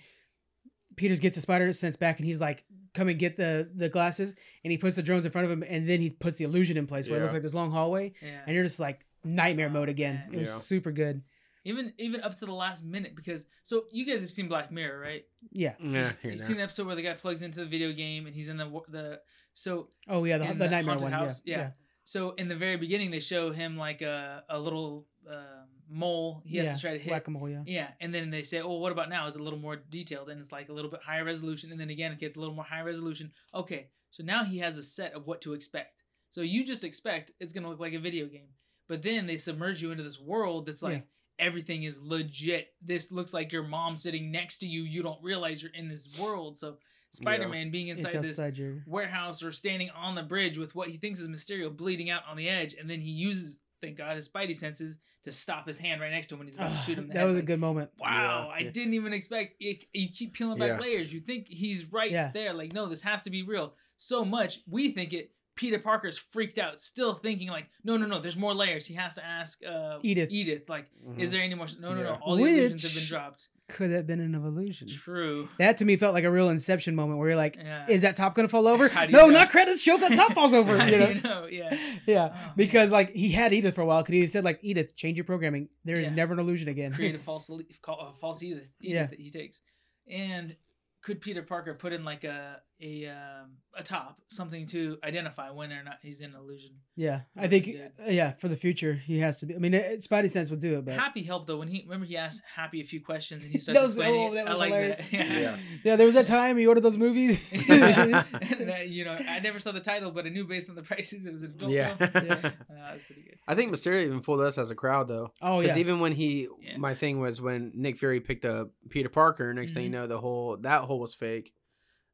Peters 0.97 1.21
gets 1.21 1.37
the 1.37 1.43
spider 1.43 1.73
sense 1.73 1.97
back 1.97 2.19
and 2.19 2.27
he's 2.27 2.41
like, 2.41 2.65
"Come 2.95 3.09
and 3.09 3.19
get 3.19 3.37
the 3.37 3.71
the 3.75 3.89
glasses," 3.89 4.35
and 4.65 4.71
he 4.73 4.79
puts 4.79 4.97
the 4.97 5.03
drones 5.03 5.25
in 5.27 5.31
front 5.31 5.45
of 5.45 5.51
him, 5.53 5.63
and 5.69 5.87
then 5.87 6.01
he 6.01 6.11
puts 6.11 6.37
the 6.39 6.45
illusion 6.45 6.77
in 6.77 6.87
place 6.87 7.09
where 7.09 7.19
it 7.19 7.23
looks 7.23 7.33
Yeah. 7.33 7.37
like 7.37 7.43
this 7.43 7.55
long 7.55 7.71
hallway, 7.71 8.13
Yeah. 8.23 8.43
and 8.47 8.55
you're 8.55 8.65
just 8.65 8.81
like 8.81 9.05
nightmare 9.23 9.67
Oh, 9.69 9.73
mode 9.73 9.89
again. 9.89 10.15
man. 10.27 10.35
It 10.35 10.39
was 10.39 10.49
Yeah. 10.49 10.55
super 10.57 10.91
good. 10.93 11.23
Even 11.67 11.93
even 11.99 12.21
up 12.23 12.35
to 12.37 12.47
the 12.47 12.53
last 12.55 12.85
minute 12.85 13.15
because 13.17 13.47
so 13.63 13.85
you 13.91 14.07
guys 14.07 14.21
have 14.23 14.31
seen 14.31 14.49
Black 14.49 14.71
Mirror, 14.71 14.99
right? 15.01 15.25
Yeah. 15.51 15.75
Yeah, 15.81 15.89
You 15.89 15.99
have 15.99 16.17
you 16.23 16.39
seen 16.39 16.57
the 16.59 16.63
episode 16.63 16.87
where 16.87 16.97
the 16.97 17.03
guy 17.03 17.15
plugs 17.15 17.43
into 17.43 17.59
the 17.61 17.67
video 17.67 17.93
game 17.93 18.27
and 18.27 18.35
he's 18.35 18.49
in 18.49 18.57
the 18.57 18.69
the 18.89 19.21
so 19.53 19.89
Oh 20.09 20.25
yeah, 20.25 20.39
the, 20.39 20.45
In 20.51 20.59
the, 20.59 20.65
the 20.65 20.71
nightmare 20.71 20.97
one. 20.97 21.13
house? 21.13 21.43
Yeah. 21.45 21.59
Yeah. 21.59 21.71
so 22.05 22.31
in 22.33 22.49
the 22.49 22.57
very 22.57 22.77
beginning 22.77 23.11
they 23.11 23.21
show 23.21 23.51
him 23.53 23.77
like 23.77 24.01
a 24.03 24.45
a 24.49 24.59
little 24.59 25.07
um, 25.29 25.67
mole 25.89 26.43
he 26.45 26.59
has 26.59 26.75
to 26.75 26.81
try 26.81 26.93
to 26.93 26.99
hit. 26.99 27.11
Whack 27.11 27.27
a 27.27 27.31
mole. 27.31 27.49
Yeah. 27.49 27.63
Yeah, 27.67 27.89
and 28.01 28.15
then 28.15 28.31
they 28.31 28.43
say, 28.45 28.61
"Oh, 28.61 28.79
what 28.79 28.93
about 28.93 29.09
now? 29.09 29.27
Is 29.27 29.35
it 29.37 29.41
a 29.41 29.45
little 29.45 29.59
more 29.59 29.77
detailed?" 29.77 30.29
And 30.31 30.39
it's 30.41 30.53
like 30.53 30.69
a 30.69 30.73
little 30.73 30.91
bit 30.91 31.01
higher 31.03 31.25
resolution, 31.25 31.73
and 31.73 31.81
then 31.81 31.91
again 31.91 32.13
it 32.13 32.19
gets 32.21 32.37
a 32.37 32.41
little 32.41 32.55
more 32.55 32.65
high 32.65 32.83
resolution. 32.83 33.33
Okay, 33.55 33.89
so 34.11 34.23
now 34.23 34.45
he 34.45 34.59
has 34.59 34.79
a 34.79 34.83
set 34.83 35.15
of 35.15 35.27
what 35.27 35.41
to 35.43 35.53
expect. 35.53 36.05
So 36.31 36.41
you 36.43 36.65
just 36.65 36.85
expect 36.85 37.33
it's 37.41 37.53
gonna 37.53 37.69
look 37.69 37.81
like 37.81 37.95
a 37.95 37.99
video 37.99 38.27
game, 38.27 38.51
but 38.89 39.03
then 39.03 39.27
they 39.27 39.37
submerge 39.37 39.81
you 39.83 39.91
into 39.91 40.05
this 40.05 40.21
world 40.21 40.67
that's 40.67 40.83
like 40.83 41.07
everything 41.39 41.83
is 41.85 42.01
legit. 42.01 42.69
This 42.83 43.13
looks 43.13 43.33
like 43.35 43.53
your 43.53 43.63
mom 43.63 43.97
sitting 43.97 44.31
next 44.31 44.59
to 44.59 44.67
you. 44.67 44.83
You 44.83 45.03
don't 45.03 45.23
realize 45.23 45.63
you're 45.63 45.73
in 45.73 45.89
this 45.89 46.09
world. 46.19 46.57
So 46.57 46.77
Spider-Man 47.13 47.71
being 47.71 47.89
inside 47.89 48.13
this 48.23 48.39
outside 48.39 48.59
your. 48.59 48.83
warehouse 48.87 49.43
or 49.43 49.53
standing 49.53 49.91
on 49.91 50.15
the 50.15 50.23
bridge 50.23 50.59
with 50.59 50.75
what 50.75 50.89
he 50.89 50.97
thinks 50.97 51.21
is 51.21 51.29
Mysterio 51.29 51.75
bleeding 51.75 52.11
out 52.11 52.23
on 52.29 52.37
the 52.37 52.49
edge, 52.49 52.75
and 52.79 52.91
then 52.91 53.01
he 53.01 53.11
uses, 53.11 53.61
thank 53.81 53.97
God, 53.97 54.17
his 54.17 54.29
Spidey 54.29 54.55
senses 54.55 54.99
to 55.25 55.33
stop 55.33 55.67
his 55.67 55.79
hand 55.79 56.01
right 56.01 56.11
next 56.13 56.27
to 56.29 56.35
him 56.35 56.41
when 56.41 56.47
he's 56.49 56.57
about 56.57 56.73
to 56.73 56.77
shoot 56.79 56.99
him. 56.99 57.09
the 57.09 57.15
that 57.15 57.21
head. 57.21 57.27
was 57.27 57.37
a 57.37 57.43
good 57.43 57.59
moment. 57.61 57.91
Wow, 57.99 58.49
Yeah, 58.49 58.55
I 58.55 58.59
yeah. 58.61 58.71
didn't 58.71 58.95
even 58.95 59.13
expect 59.13 59.55
it. 59.61 59.85
You 59.93 60.09
keep 60.09 60.35
peeling 60.35 60.59
back 60.59 60.79
Yeah. 60.79 60.79
layers. 60.79 61.13
You 61.13 61.21
think 61.21 61.47
he's 61.49 61.87
right 61.93 62.11
Yeah. 62.11 62.31
there. 62.33 62.53
Like, 62.53 62.73
no, 62.73 62.87
this 62.87 63.03
has 63.03 63.23
to 63.25 63.31
be 63.31 63.43
real. 63.43 63.75
So 63.97 64.25
much 64.25 64.61
we 64.69 64.91
think 64.93 65.13
it. 65.15 65.31
Peter 65.57 65.79
Parker's 65.79 66.19
freaked 66.19 66.59
out, 66.59 66.79
still 66.79 67.15
thinking 67.15 67.49
like, 67.49 67.67
no, 67.83 67.97
no, 67.97 68.07
no. 68.07 68.21
There's 68.21 68.37
more 68.37 68.55
layers. 68.55 68.87
He 68.87 68.95
has 68.95 69.15
to 69.17 69.25
ask 69.25 69.59
uh, 69.65 69.99
EDITH. 70.05 70.31
EDITH, 70.31 70.69
like, 70.69 70.87
Mhm. 71.07 71.19
is 71.19 71.33
there 71.33 71.43
any 71.43 71.55
more? 71.55 71.67
No, 71.81 71.95
no, 71.95 72.03
no. 72.03 72.11
Yeah. 72.11 72.19
All 72.21 72.37
the 72.37 72.45
illusions 72.45 72.83
have 72.85 72.95
been 72.95 73.05
dropped. 73.07 73.49
Could 73.69 73.91
have 73.91 74.07
been 74.07 74.21
an 74.21 74.35
illusion. 74.35 74.87
True. 74.87 75.49
That 75.59 75.79
to 75.79 75.85
me 75.85 75.97
felt 75.97 76.15
like 76.15 76.23
a 76.23 76.31
real 76.31 76.51
Inception 76.51 76.95
moment 76.95 77.19
where 77.19 77.29
you're 77.31 77.37
like, 77.37 77.57
Yeah. 77.57 77.87
is 77.89 78.03
that 78.03 78.15
top 78.15 78.35
gonna 78.37 78.47
fall 78.47 78.69
over? 78.69 78.89
How 78.97 79.07
do 79.07 79.11
you 79.11 79.19
No, 79.19 79.27
know? 79.27 79.33
not 79.39 79.51
credits. 79.51 79.83
Show 79.83 79.97
that 79.99 80.15
top 80.15 80.35
falls 80.35 80.55
over. 80.61 80.77
How 80.79 80.85
you 80.87 80.99
know? 80.99 81.09
you 81.09 81.21
know? 81.23 81.47
Yeah. 81.47 81.77
Yeah, 82.07 82.29
Oh, 82.33 82.53
because 82.55 82.93
like 82.93 83.13
he 83.15 83.31
had 83.31 83.53
EDITH 83.53 83.75
for 83.75 83.81
a 83.81 83.87
while 83.87 84.03
because 84.03 84.13
he 84.13 84.27
said 84.29 84.45
like 84.45 84.61
EDITH, 84.63 84.95
change 84.95 85.17
your 85.19 85.25
programming. 85.25 85.69
There 85.85 85.97
is 85.97 86.11
Yeah. 86.11 86.15
never 86.15 86.35
an 86.35 86.39
illusion 86.39 86.69
again. 86.69 86.93
create 86.93 87.17
a 87.17 87.19
false 87.19 87.49
le- 87.49 87.65
call- 87.83 87.99
a 88.09 88.13
false 88.13 88.41
EDITH, 88.43 88.69
EDITH 88.81 88.95
Yeah. 88.95 89.07
that 89.07 89.19
he 89.19 89.31
takes. 89.31 89.61
And 90.09 90.55
could 91.03 91.21
Peter 91.21 91.43
Parker 91.43 91.75
put 91.75 91.93
in 91.93 92.05
like 92.05 92.23
a 92.25 92.61
a 92.81 93.07
um, 93.07 93.57
a 93.75 93.83
top 93.83 94.19
something 94.29 94.67
to 94.67 94.99
identify 95.03 95.51
when 95.51 95.73
or 95.73 95.83
not 95.83 95.99
he's 96.03 96.21
in 96.21 96.35
illusion? 96.35 96.73
yeah, 96.95 97.23
I 97.37 97.49
think 97.49 97.69
uh, 97.69 98.11
yeah 98.11 98.33
for 98.33 98.49
the 98.49 98.57
future 98.57 98.95
he 98.95 99.19
has 99.21 99.39
to 99.39 99.47
be. 99.47 99.55
I 99.55 99.59
mean, 99.59 99.73
it, 99.75 100.01
Spidey 100.01 100.31
sense 100.31 100.51
would 100.51 100.61
do 100.61 100.77
it, 100.79 100.85
but 100.85 100.95
Happy 100.95 101.23
helped 101.23 101.47
though 101.47 101.57
when 101.59 101.69
he 101.69 101.83
remember 101.85 102.05
he 102.07 102.17
asked 102.17 102.43
Happy 102.55 102.81
a 102.81 102.85
few 102.85 103.03
questions 103.03 103.45
and 103.45 103.53
he 103.53 103.59
started 103.63 103.79
That 103.79 103.83
was- 103.83 103.97
explaining. 103.97 104.21
oh, 104.29 104.33
it. 104.33 104.35
that 104.37 104.47
I 104.47 104.51
was 104.51 104.59
like 104.61 104.69
hilarious. 104.73 104.99
that. 104.99 105.13
Yeah. 105.13 105.39
Yeah. 105.41 105.57
yeah, 105.85 105.97
there 105.97 106.07
was 106.07 106.15
that 106.15 106.27
time 106.27 106.57
he 106.59 106.67
ordered 106.67 106.83
those 106.83 106.99
movies. 106.99 107.43
and, 107.53 108.15
uh, 108.15 108.75
you 108.87 109.05
know, 109.05 109.17
I 109.29 109.39
never 109.41 109.59
saw 109.59 109.73
the 109.73 109.81
title, 109.81 110.11
but 110.11 110.27
I 110.27 110.29
knew 110.29 110.47
based 110.47 110.69
on 110.69 110.77
the 110.77 110.83
prices 110.83 111.25
it 111.27 111.33
was 111.33 111.43
an 111.43 111.53
adult 111.53 111.73
Yeah. 111.73 111.95
film. 111.95 112.11
Yeah. 112.27 112.33
Uh, 112.35 112.41
that 112.43 112.95
was 112.95 113.03
pretty 113.07 113.23
good. 113.23 113.39
I 113.49 113.55
think 113.55 113.73
Mysterio 113.73 114.05
even 114.05 114.21
fooled 114.23 114.41
us 114.41 114.59
as 114.59 114.71
a 114.71 114.75
crowd 114.75 115.09
though. 115.09 115.33
oh 115.41 115.57
yeah, 115.61 115.63
Because 115.63 115.79
even 115.79 116.01
when 116.01 116.13
he, 116.13 116.49
Yeah. 116.61 116.77
my 116.77 116.95
thing 116.95 117.21
was 117.21 117.41
when 117.41 117.73
Nick 117.75 117.99
Fury 117.99 118.21
picked 118.21 118.45
up 118.45 118.71
Peter 118.91 119.09
Parker. 119.09 119.53
Next 119.55 119.73
thing 119.73 119.85
you 119.85 119.89
Mhm. 119.91 119.93
know, 119.93 120.07
the 120.07 120.19
whole 120.21 120.57
that 120.59 120.83
whole 120.83 121.01
was 121.01 121.15
fake. 121.15 121.53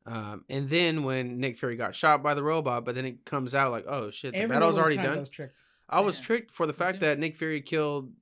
Um, 0.07 0.45
and 0.51 0.69
then 0.69 1.05
when 1.05 1.39
Nick 1.39 1.59
Fury 1.59 1.77
got 1.77 1.95
shot 1.95 2.23
by 2.23 2.35
the 2.35 2.43
robot, 2.43 2.85
but 2.85 2.95
then 2.95 3.05
it 3.07 3.25
comes 3.25 3.55
out 3.55 3.71
like, 3.71 3.85
oh 3.87 4.11
shit, 4.11 4.33
the 4.33 4.39
Every 4.41 4.55
battle's 4.55 4.77
already 4.77 4.97
times 4.97 5.07
I 5.09 5.11
done. 5.11 5.19
was 5.21 5.29
tricked. 5.29 5.63
I 5.89 6.01
was 6.01 6.19
Yeah. 6.19 6.25
tricked 6.25 6.51
for 6.51 6.67
the 6.67 6.73
fact 6.73 7.01
that 7.01 7.19
Nick 7.19 7.37
Fury 7.37 7.61
killed 7.61 8.13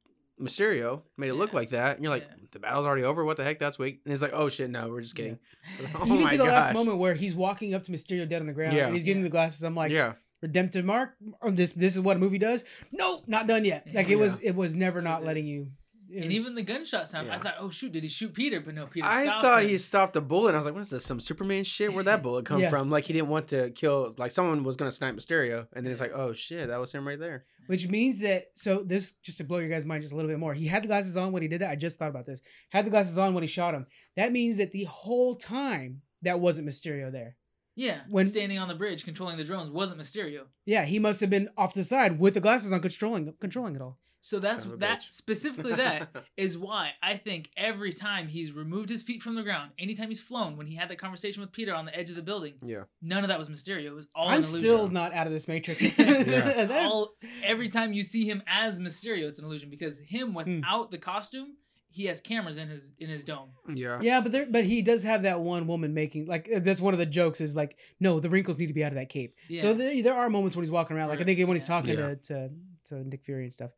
Mysterio, 0.41 1.03
made 1.19 1.29
it 1.29 1.35
look 1.35 1.53
like 1.53 1.71
that, 1.71 1.97
and 1.97 2.05
you're 2.05 2.13
like, 2.13 2.27
Yeah. 2.29 2.35
the 2.53 2.59
battle's 2.59 2.87
already 2.87 3.05
over. 3.05 3.25
What 3.25 3.37
the 3.37 3.45
heck? 3.45 3.59
That's 3.59 3.79
weak. 3.79 4.01
And 4.05 4.13
it's 4.13 4.23
like, 4.23 4.33
oh 4.33 4.49
shit, 4.49 4.71
no, 4.71 4.89
we're 4.89 5.03
just 5.03 5.15
kidding. 5.15 5.39
Oh 5.95 6.07
Even 6.07 6.23
my 6.23 6.31
to 6.31 6.39
the 6.39 6.45
last 6.45 6.73
moment 6.75 6.99
where 6.99 7.15
he's 7.15 7.35
walking 7.35 7.75
up 7.75 7.83
to 7.85 7.93
Mysterio 7.93 8.29
dead 8.29 8.41
on 8.41 8.47
the 8.47 8.53
ground 8.55 8.75
Yeah. 8.75 8.87
and 8.87 8.95
he's 8.95 9.05
giving 9.05 9.23
Yeah. 9.23 9.29
the 9.29 9.31
glasses. 9.33 9.63
I'm 9.63 9.75
like, 9.75 9.91
yeah, 9.93 10.15
redemptive 10.41 10.85
mark. 10.85 11.15
Or 11.43 11.51
this 11.51 11.73
this 11.73 11.95
is 11.95 12.01
what 12.01 12.17
a 12.17 12.21
movie 12.21 12.39
does. 12.39 12.65
No, 12.91 13.23
not 13.27 13.47
done 13.47 13.65
yet. 13.67 13.87
Like 13.93 14.07
it 14.09 14.13
Yeah. 14.13 14.17
was 14.17 14.39
it 14.41 14.53
was 14.53 14.75
never 14.75 15.01
So 15.01 15.05
not 15.05 15.25
letting 15.25 15.47
you. 15.47 15.69
And 16.15 16.27
was- 16.27 16.35
even 16.37 16.55
the 16.55 16.63
gunshot 16.63 17.07
sound, 17.09 17.31
I 17.31 17.35
Yeah. 17.37 17.39
thought, 17.41 17.55
oh 17.59 17.71
shoot, 17.71 17.93
did 17.93 18.03
he 18.03 18.09
shoot 18.09 18.33
Peter? 18.35 18.61
But 18.61 18.75
no, 18.75 18.87
Peter. 18.87 19.07
I 19.07 19.27
thought 19.41 19.63
him. 19.63 19.69
he 19.69 19.79
stopped 19.79 20.17
a 20.17 20.21
bullet. 20.21 20.49
And 20.49 20.57
I 20.57 20.61
was 20.61 20.67
like, 20.67 20.75
what 20.75 20.81
is 20.83 20.91
this? 20.91 21.05
Some 21.05 21.21
Superman 21.21 21.65
shit? 21.65 21.93
Where'd 21.93 22.07
that 22.07 22.23
bullet 22.23 22.45
come 22.47 22.61
Yeah. 22.61 22.71
from? 22.71 22.91
Like 22.91 23.05
he 23.05 23.13
didn't 23.13 23.29
want 23.29 23.49
to 23.49 23.71
kill. 23.71 24.15
Like 24.19 24.31
someone 24.31 24.65
was 24.65 24.77
gonna 24.77 24.93
snipe 24.93 25.15
Mysterio, 25.15 25.67
and 25.73 25.85
then 25.85 25.93
it's 25.93 26.01
like, 26.01 26.13
oh 26.15 26.33
shit, 26.33 26.69
that 26.69 26.79
was 26.81 26.93
him 26.93 27.07
right 27.07 27.19
there. 27.19 27.45
Which 27.67 27.87
means 27.89 28.21
that 28.21 28.47
so 28.55 28.83
this 28.83 29.13
just 29.23 29.39
to 29.39 29.45
blow 29.45 29.59
your 29.59 29.69
guys' 29.69 29.85
mind 29.87 30.03
just 30.03 30.13
a 30.13 30.17
little 30.17 30.31
bit 30.31 30.39
more. 30.41 30.55
He 30.55 30.67
had 30.67 30.83
the 30.83 30.89
glasses 30.89 31.17
on 31.17 31.31
when 31.33 31.43
he 31.43 31.49
did 31.49 31.61
that. 31.61 31.71
I 31.71 31.77
just 31.77 31.99
thought 31.99 32.11
about 32.11 32.27
this. 32.27 32.43
Had 32.71 32.85
the 32.87 32.91
glasses 32.91 33.17
on 33.19 33.33
when 33.35 33.43
he 33.43 33.49
shot 33.49 33.75
him. 33.75 33.87
That 34.17 34.33
means 34.33 34.57
that 34.57 34.73
the 34.73 34.85
whole 34.85 35.37
time 35.37 36.03
that 36.23 36.41
wasn't 36.41 36.69
Mysterio 36.69 37.13
there. 37.13 37.37
Yeah, 37.77 38.01
When- 38.11 38.27
standing 38.27 38.59
on 38.59 38.69
the 38.69 38.75
bridge 38.75 39.05
controlling 39.05 39.39
the 39.39 39.45
drones 39.45 39.71
wasn't 39.71 40.01
Mysterio. 40.03 40.47
Yeah, 40.67 40.85
he 40.85 40.99
must 40.99 41.21
have 41.21 41.31
been 41.31 41.49
off 41.57 41.73
to 41.75 41.79
the 41.79 41.85
side 41.85 42.19
with 42.19 42.35
the 42.35 42.41
glasses 42.41 42.73
on, 42.73 42.81
controlling 42.81 43.33
controlling 43.41 43.77
it 43.77 43.81
all. 43.81 43.99
So 44.23 44.39
that's 44.39 44.65
Son 44.65 44.73
of 44.73 44.77
a 44.77 44.81
that 44.81 45.01
bitch. 45.01 45.13
specifically 45.13 45.73
that 45.75 46.11
is 46.37 46.59
why 46.59 46.91
I 47.03 47.17
think 47.17 47.49
every 47.57 47.91
time 47.93 48.29
he's 48.29 48.53
removed 48.53 48.91
his 48.91 49.03
feet 49.03 49.23
from 49.23 49.35
the 49.35 49.43
ground, 49.43 49.71
anytime 49.79 50.09
he's 50.09 50.21
flown, 50.21 50.57
when 50.59 50.67
he 50.67 50.75
had 50.77 50.91
that 50.91 50.99
conversation 50.99 51.41
with 51.41 51.53
Peter 51.53 51.75
on 51.75 51.87
the 51.87 51.97
edge 51.97 52.11
of 52.11 52.17
the 52.17 52.23
building, 52.23 52.55
yeah, 52.63 52.83
none 53.01 53.25
of 53.25 53.29
that 53.29 53.39
was 53.39 53.49
Mysterio. 53.49 53.87
It 53.87 53.95
was 53.95 54.09
all 54.15 54.29
I'm 54.29 54.41
an 54.41 54.45
illusion. 54.45 54.61
still 54.61 54.89
not 54.89 55.15
out 55.15 55.27
of 55.27 55.33
this 55.33 55.49
matrix. 55.49 55.81
That- 55.97 56.71
all 56.87 57.15
every 57.43 57.69
time 57.71 57.93
you 57.93 58.03
see 58.03 58.25
him 58.29 58.43
as 58.47 58.79
Mysterio, 58.79 59.27
it's 59.29 59.39
an 59.39 59.45
illusion 59.47 59.71
because 59.71 59.99
him 59.99 60.29
Hmm. 60.29 60.35
without 60.35 60.91
the 60.91 60.99
costume, 60.99 61.57
he 61.93 62.05
has 62.07 62.21
cameras 62.21 62.59
in 62.59 62.69
his 62.69 62.95
in 62.99 63.09
his 63.09 63.25
dome. 63.25 63.51
yeah, 63.75 63.99
yeah, 64.03 64.21
but 64.21 64.33
there, 64.33 64.47
but 64.49 64.65
he 64.65 64.83
does 64.83 65.03
have 65.03 65.23
that 65.23 65.41
one 65.41 65.67
woman 65.67 65.93
making 65.95 66.27
like 66.27 66.49
uh, 66.55 66.61
that's 66.61 66.81
one 66.81 66.93
of 66.95 66.99
the 66.99 67.07
jokes 67.07 67.41
is 67.41 67.57
like, 67.57 67.77
no, 67.99 68.21
the 68.21 68.29
wrinkles 68.31 68.59
need 68.59 68.67
to 68.69 68.75
be 68.75 68.85
out 68.85 68.93
of 68.93 68.97
that 68.97 69.09
cape. 69.09 69.35
Yeah. 69.49 69.63
So 69.63 69.75
there, 69.75 70.01
there 70.03 70.15
are 70.15 70.29
moments 70.31 70.55
when 70.57 70.63
he's 70.65 70.71
walking 70.71 70.97
around, 70.97 71.09
like 71.09 71.21
I 71.21 71.25
think 71.25 71.39
when 71.49 71.57
he's 71.57 71.65
talking 71.65 71.91
Yeah. 71.99 72.15
to, 72.15 72.17
to 72.17 72.51
to 72.87 72.95
Nick 73.09 73.25
Fury 73.25 73.45
and 73.45 73.53
stuff. 73.53 73.71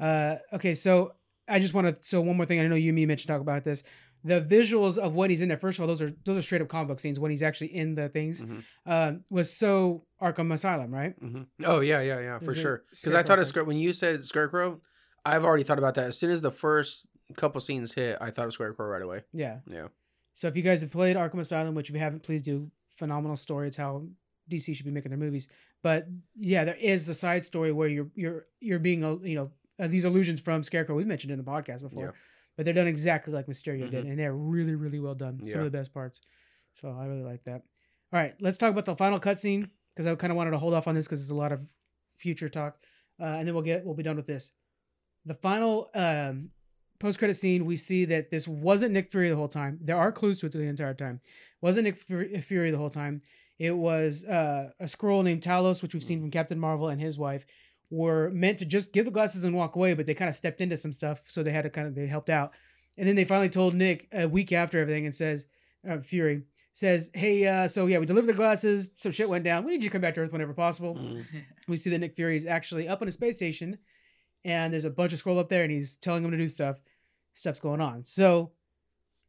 Uh, 0.00 0.36
okay, 0.52 0.74
so 0.74 1.12
I 1.48 1.58
just 1.58 1.74
want 1.74 1.86
to 1.94 2.04
so 2.04 2.20
one 2.20 2.36
more 2.36 2.46
thing. 2.46 2.60
I 2.60 2.66
know 2.66 2.74
you 2.74 2.90
and 2.90 2.96
me 2.96 3.06
mentioned 3.06 3.28
talk 3.28 3.40
about 3.40 3.64
this. 3.64 3.82
the 4.24 4.40
visuals 4.40 4.98
of 4.98 5.14
when 5.14 5.30
he's 5.30 5.40
in 5.42 5.48
there. 5.48 5.58
First 5.58 5.78
of 5.78 5.82
all, 5.82 5.86
those 5.88 6.02
are 6.02 6.10
those 6.24 6.36
are 6.36 6.42
straight 6.42 6.60
up 6.60 6.68
comic 6.68 6.88
book 6.88 6.98
scenes 6.98 7.20
when 7.20 7.30
he's 7.30 7.42
actually 7.42 7.74
in 7.74 7.94
the 7.94 8.08
things. 8.08 8.42
Mhm. 8.42 8.64
Um, 8.84 9.24
was 9.30 9.54
so 9.56 10.04
Arkham 10.20 10.52
Asylum, 10.52 10.92
right? 10.92 11.14
hmm 11.20 11.42
Oh 11.64 11.80
yeah, 11.80 12.00
yeah, 12.00 12.18
yeah, 12.20 12.38
for 12.40 12.54
sure. 12.54 12.84
Because 12.90 13.14
I 13.14 13.22
thought 13.22 13.38
of? 13.38 13.66
When 13.66 13.76
you 13.76 13.92
said 13.92 14.24
Scarecrow, 14.24 14.80
I've 15.24 15.44
already 15.44 15.62
thought 15.64 15.78
about 15.78 15.94
that. 15.94 16.08
As 16.08 16.18
soon 16.18 16.30
as 16.30 16.40
the 16.40 16.50
first 16.50 17.06
couple 17.36 17.60
scenes 17.60 17.92
hit, 17.92 18.18
I 18.20 18.30
thought 18.30 18.46
of 18.46 18.52
Scarecrow 18.52 18.86
right 18.86 19.02
away. 19.02 19.22
Yeah. 19.32 19.58
Yeah. 19.70 19.88
So 20.34 20.48
if 20.48 20.56
you 20.56 20.62
guys 20.62 20.80
have 20.82 20.90
played 20.90 21.16
Arkham 21.16 21.38
Asylum, 21.40 21.74
which 21.74 21.88
if 21.88 21.94
you 21.94 22.00
haven't, 22.00 22.22
please 22.22 22.42
do. 22.42 22.70
Phenomenal 22.88 23.36
story. 23.36 23.68
It's 23.68 23.76
how 23.76 24.06
DC 24.50 24.74
should 24.74 24.86
be 24.86 24.92
making 24.92 25.10
their 25.10 25.18
movies. 25.18 25.48
But 25.82 26.06
yeah, 26.34 26.64
there 26.64 26.74
is 26.76 27.06
the 27.06 27.14
side 27.14 27.44
story 27.44 27.70
where 27.72 27.88
you're 27.88 28.10
you're 28.14 28.46
you're 28.60 28.78
being 28.78 29.04
uh, 29.04 29.16
you 29.22 29.36
know 29.36 29.50
uh, 29.80 29.88
these 29.88 30.04
illusions 30.04 30.40
from 30.40 30.62
Scarecrow. 30.62 30.94
We've 30.94 31.06
mentioned 31.06 31.30
in 31.32 31.38
the 31.38 31.44
podcast 31.44 31.82
before, 31.82 32.04
Yeah. 32.06 32.10
but 32.56 32.64
they're 32.64 32.74
done 32.74 32.86
exactly 32.86 33.32
like 33.32 33.46
Mysterio 33.46 33.90
did, 33.90 34.06
and 34.06 34.18
they're 34.18 34.34
really 34.34 34.74
really 34.74 35.00
well 35.00 35.14
done. 35.14 35.44
Some 35.44 35.60
of 35.60 35.64
the 35.70 35.76
best 35.78 35.92
parts. 35.92 36.20
So 36.74 36.90
I 36.98 37.06
really 37.06 37.22
like 37.24 37.44
that. 37.44 37.62
All 38.12 38.20
right, 38.20 38.34
let's 38.40 38.58
talk 38.58 38.70
about 38.70 38.84
the 38.84 38.94
final 38.96 39.18
cutscene 39.18 39.70
because 39.94 40.06
I 40.06 40.14
kind 40.14 40.30
of 40.30 40.36
wanted 40.36 40.52
to 40.52 40.58
hold 40.58 40.74
off 40.74 40.86
on 40.88 40.94
this 40.94 41.06
because 41.06 41.20
there's 41.20 41.30
a 41.30 41.34
lot 41.34 41.52
of 41.52 41.60
future 42.16 42.48
talk, 42.48 42.76
uh, 43.20 43.24
and 43.24 43.46
then 43.48 43.54
we'll 43.54 43.64
get 43.64 43.84
we'll 43.84 43.94
be 43.94 44.02
done 44.02 44.16
with 44.16 44.26
this. 44.26 44.52
The 45.24 45.34
final 45.34 45.90
um, 45.94 46.50
post 47.00 47.18
credit 47.18 47.34
scene, 47.34 47.64
we 47.66 47.76
see 47.76 48.04
that 48.06 48.30
this 48.30 48.46
wasn't 48.46 48.92
Nick 48.92 49.10
Fury 49.10 49.28
the 49.30 49.36
whole 49.36 49.48
time. 49.48 49.78
There 49.82 49.96
are 49.96 50.12
clues 50.12 50.38
to 50.38 50.46
it 50.46 50.52
the 50.52 50.60
entire 50.62 50.94
time. 50.94 51.20
Wasn't 51.60 51.84
Nick 51.84 51.96
Fury, 51.96 52.40
Fury 52.40 52.70
the 52.70 52.78
whole 52.78 52.90
time. 52.90 53.22
It 53.58 53.72
was 53.72 54.24
uh, 54.24 54.70
a 54.78 54.84
Skrull 54.84 55.24
named 55.24 55.42
Talos, 55.42 55.82
which 55.82 55.94
we've 55.94 56.04
seen 56.04 56.20
from 56.20 56.30
Captain 56.30 56.58
Marvel 56.58 56.88
and 56.88 57.00
his 57.00 57.18
wife, 57.18 57.46
were 57.90 58.30
meant 58.30 58.58
to 58.58 58.64
just 58.64 58.92
give 58.92 59.04
the 59.04 59.10
glasses 59.10 59.44
and 59.44 59.54
walk 59.54 59.76
away, 59.76 59.94
but 59.94 60.06
they 60.06 60.14
kind 60.14 60.28
of 60.28 60.34
stepped 60.36 60.60
into 60.60 60.76
some 60.76 60.92
stuff, 60.92 61.22
so 61.30 61.42
they 61.42 61.52
had 61.52 61.62
to 61.62 61.70
kind 61.70 61.86
of 61.86 61.94
they 61.94 62.06
helped 62.06 62.30
out. 62.30 62.52
And 62.98 63.06
then 63.06 63.14
they 63.14 63.24
finally 63.24 63.48
told 63.50 63.74
Nick 63.74 64.08
a 64.12 64.26
week 64.26 64.52
after 64.52 64.80
everything 64.80 65.04
and 65.06 65.14
says, 65.14 65.46
uh, 65.88 65.98
Fury 66.00 66.42
says, 66.72 67.10
"Hey, 67.14 67.46
uh, 67.46 67.68
so 67.68 67.86
yeah, 67.86 67.98
we 67.98 68.06
delivered 68.06 68.26
the 68.26 68.32
glasses. 68.36 68.90
Some 68.96 69.12
shit 69.12 69.28
went 69.28 69.44
down. 69.44 69.64
We 69.64 69.72
need 69.72 69.82
you 69.84 69.88
to 69.88 69.92
come 69.92 70.02
back 70.02 70.14
to 70.14 70.20
Earth 70.20 70.32
whenever 70.32 70.52
possible." 70.54 70.94
Mhm. 70.96 71.24
we 71.68 71.76
see 71.76 71.90
that 71.90 71.98
Nick 71.98 72.14
Fury 72.14 72.36
is 72.36 72.46
actually 72.46 72.88
up 72.88 73.02
on 73.02 73.08
a 73.08 73.12
space 73.12 73.36
station, 73.36 73.78
and 74.44 74.72
there's 74.72 74.84
a 74.84 74.90
bunch 74.90 75.12
of 75.12 75.22
Skrull 75.22 75.38
up 75.38 75.48
there, 75.48 75.62
and 75.62 75.70
he's 75.72 75.96
telling 75.96 76.24
him 76.24 76.30
to 76.32 76.36
do 76.36 76.48
stuff. 76.48 76.80
Stuff's 77.34 77.60
going 77.60 77.80
on. 77.80 78.04
So, 78.04 78.52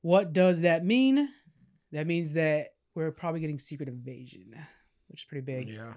what 0.02 0.34
does 0.34 0.62
that 0.62 0.86
mean? 0.86 1.30
That 1.92 2.08
means 2.08 2.34
that 2.34 2.76
we're 2.96 3.12
probably 3.12 3.40
getting 3.42 3.60
secret 3.60 3.90
invasion, 3.90 4.56
which 5.08 5.22
is 5.22 5.26
pretty 5.26 5.42
big. 5.46 5.70
Yeah. 5.70 5.94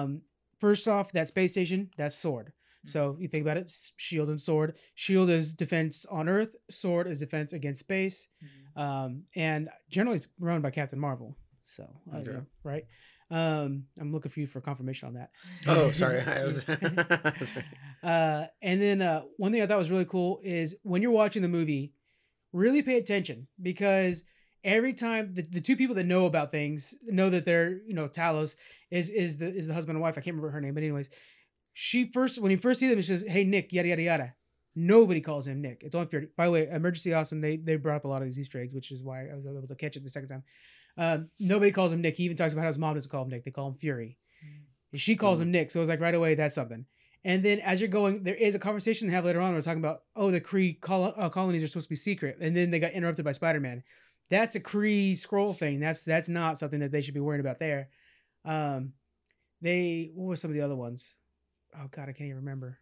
Um, 0.00 0.22
first 0.58 0.86
off, 0.88 1.12
that 1.12 1.28
space 1.28 1.52
station, 1.52 1.90
that's 1.96 2.16
sword. 2.16 2.52
So 2.84 3.16
you 3.18 3.28
think 3.28 3.42
about 3.42 3.58
it, 3.58 3.70
shield 3.96 4.30
and 4.30 4.40
sword. 4.40 4.76
Shield 4.94 5.28
is 5.28 5.52
defense 5.52 6.06
on 6.06 6.26
Earth. 6.28 6.56
Sword 6.70 7.06
is 7.06 7.18
defense 7.18 7.52
against 7.52 7.80
space. 7.80 8.28
Mhm. 8.42 8.80
Um, 8.80 9.24
and 9.34 9.68
generally 9.90 10.16
it's 10.16 10.28
run 10.38 10.62
by 10.62 10.70
Captain 10.70 10.98
Marvel. 10.98 11.36
So 11.64 11.82
Okay. 12.14 12.30
know, 12.30 12.46
right? 12.62 12.86
Um, 13.30 13.84
I'm 14.00 14.10
looking 14.10 14.30
for 14.30 14.40
you 14.40 14.46
for 14.46 14.62
confirmation 14.62 15.08
on 15.08 15.14
that. 15.14 15.30
Oh, 15.66 15.90
sorry. 16.02 16.20
I 16.20 16.44
was. 16.44 16.64
uh, 18.02 18.46
and 18.62 18.80
then 18.80 19.02
uh, 19.02 19.22
one 19.36 19.52
thing 19.52 19.60
I 19.60 19.66
thought 19.66 19.78
was 19.78 19.90
really 19.90 20.06
cool 20.06 20.40
is 20.42 20.74
when 20.82 21.02
you're 21.02 21.10
watching 21.10 21.42
the 21.42 21.48
movie, 21.48 21.92
really 22.52 22.82
pay 22.82 22.96
attention 22.96 23.48
because 23.60 24.24
every 24.64 24.92
time 24.92 25.34
the, 25.34 25.42
the 25.42 25.60
two 25.60 25.76
people 25.76 25.94
that 25.96 26.04
know 26.04 26.26
about 26.26 26.50
things 26.50 26.94
know 27.04 27.30
that 27.30 27.44
they're 27.44 27.80
you 27.86 27.94
know 27.94 28.08
Talos 28.08 28.54
is 28.90 29.10
is 29.10 29.38
the 29.38 29.46
is 29.46 29.66
the 29.66 29.74
husband 29.74 29.96
and 29.96 30.02
wife. 30.02 30.14
I 30.18 30.20
can't 30.20 30.36
remember 30.36 30.50
her 30.50 30.60
name, 30.60 30.74
but 30.74 30.82
anyways, 30.82 31.10
she 31.72 32.10
first 32.10 32.40
when 32.40 32.50
you 32.50 32.56
first 32.56 32.80
see 32.80 32.88
them, 32.88 33.00
she 33.00 33.06
says, 33.06 33.24
"Hey 33.26 33.44
Nick," 33.44 33.72
yada 33.72 33.88
yada 33.88 34.02
yada. 34.02 34.34
Nobody 34.74 35.20
calls 35.20 35.46
him 35.46 35.60
Nick. 35.60 35.82
It's 35.82 35.94
only 35.94 36.08
Fury. 36.08 36.28
By 36.36 36.46
the 36.46 36.52
way, 36.52 36.68
Emergency 36.68 37.12
Awesome 37.12 37.40
they 37.40 37.56
they 37.56 37.76
brought 37.76 37.96
up 37.96 38.04
a 38.04 38.08
lot 38.08 38.22
of 38.22 38.28
these 38.28 38.38
Easter 38.38 38.60
eggs, 38.60 38.74
which 38.74 38.92
is 38.92 39.02
why 39.02 39.28
I 39.28 39.34
was 39.34 39.46
able 39.46 39.66
to 39.66 39.74
catch 39.74 39.96
it 39.96 40.04
the 40.04 40.10
second 40.10 40.28
time. 40.28 40.44
Um, 40.96 41.30
nobody 41.38 41.70
calls 41.70 41.92
him 41.92 42.00
Nick. 42.00 42.16
He 42.16 42.24
even 42.24 42.36
talks 42.36 42.52
about 42.52 42.62
how 42.62 42.68
his 42.68 42.78
mom 42.78 42.94
doesn't 42.94 43.10
call 43.10 43.22
him 43.22 43.30
Nick. 43.30 43.44
They 43.44 43.50
call 43.50 43.68
him 43.68 43.74
Fury. 43.74 44.18
And 44.90 45.00
she 45.00 45.16
calls 45.16 45.40
him 45.40 45.50
Nick. 45.50 45.70
So 45.70 45.78
it 45.78 45.82
was 45.82 45.88
like 45.88 46.00
right 46.00 46.14
away, 46.14 46.34
that's 46.34 46.54
something. 46.54 46.86
And 47.24 47.42
then 47.42 47.60
as 47.60 47.80
you're 47.80 47.88
going, 47.88 48.22
there 48.22 48.34
is 48.34 48.54
a 48.54 48.58
conversation 48.58 49.06
they 49.06 49.14
have 49.14 49.24
later 49.24 49.40
on. 49.40 49.54
We're 49.54 49.60
talking 49.60 49.82
about, 49.82 50.02
oh, 50.16 50.30
the 50.30 50.40
Kree 50.40 50.80
col- 50.80 51.14
uh, 51.16 51.28
colonies 51.28 51.62
are 51.62 51.66
supposed 51.66 51.86
to 51.86 51.90
be 51.90 51.96
secret, 51.96 52.38
and 52.40 52.56
then 52.56 52.70
they 52.70 52.78
got 52.78 52.92
interrupted 52.92 53.24
by 53.24 53.32
Spider 53.32 53.60
Man. 53.60 53.82
That's 54.30 54.54
a 54.56 54.60
Kree 54.60 55.12
Skrull 55.12 55.56
thing. 55.56 55.80
That's 55.80 56.04
that's 56.04 56.28
not 56.28 56.58
something 56.58 56.80
that 56.80 56.92
they 56.92 57.00
should 57.00 57.14
be 57.14 57.20
worrying 57.20 57.40
about 57.40 57.58
there. 57.58 57.88
Um, 58.44 58.92
they 59.60 60.10
what 60.14 60.26
were 60.28 60.36
some 60.36 60.50
of 60.50 60.54
the 60.54 60.62
other 60.62 60.76
ones? 60.76 61.16
Oh 61.76 61.86
God, 61.90 62.02
I 62.08 62.12
can't 62.12 62.22
even 62.28 62.36
remember 62.36 62.78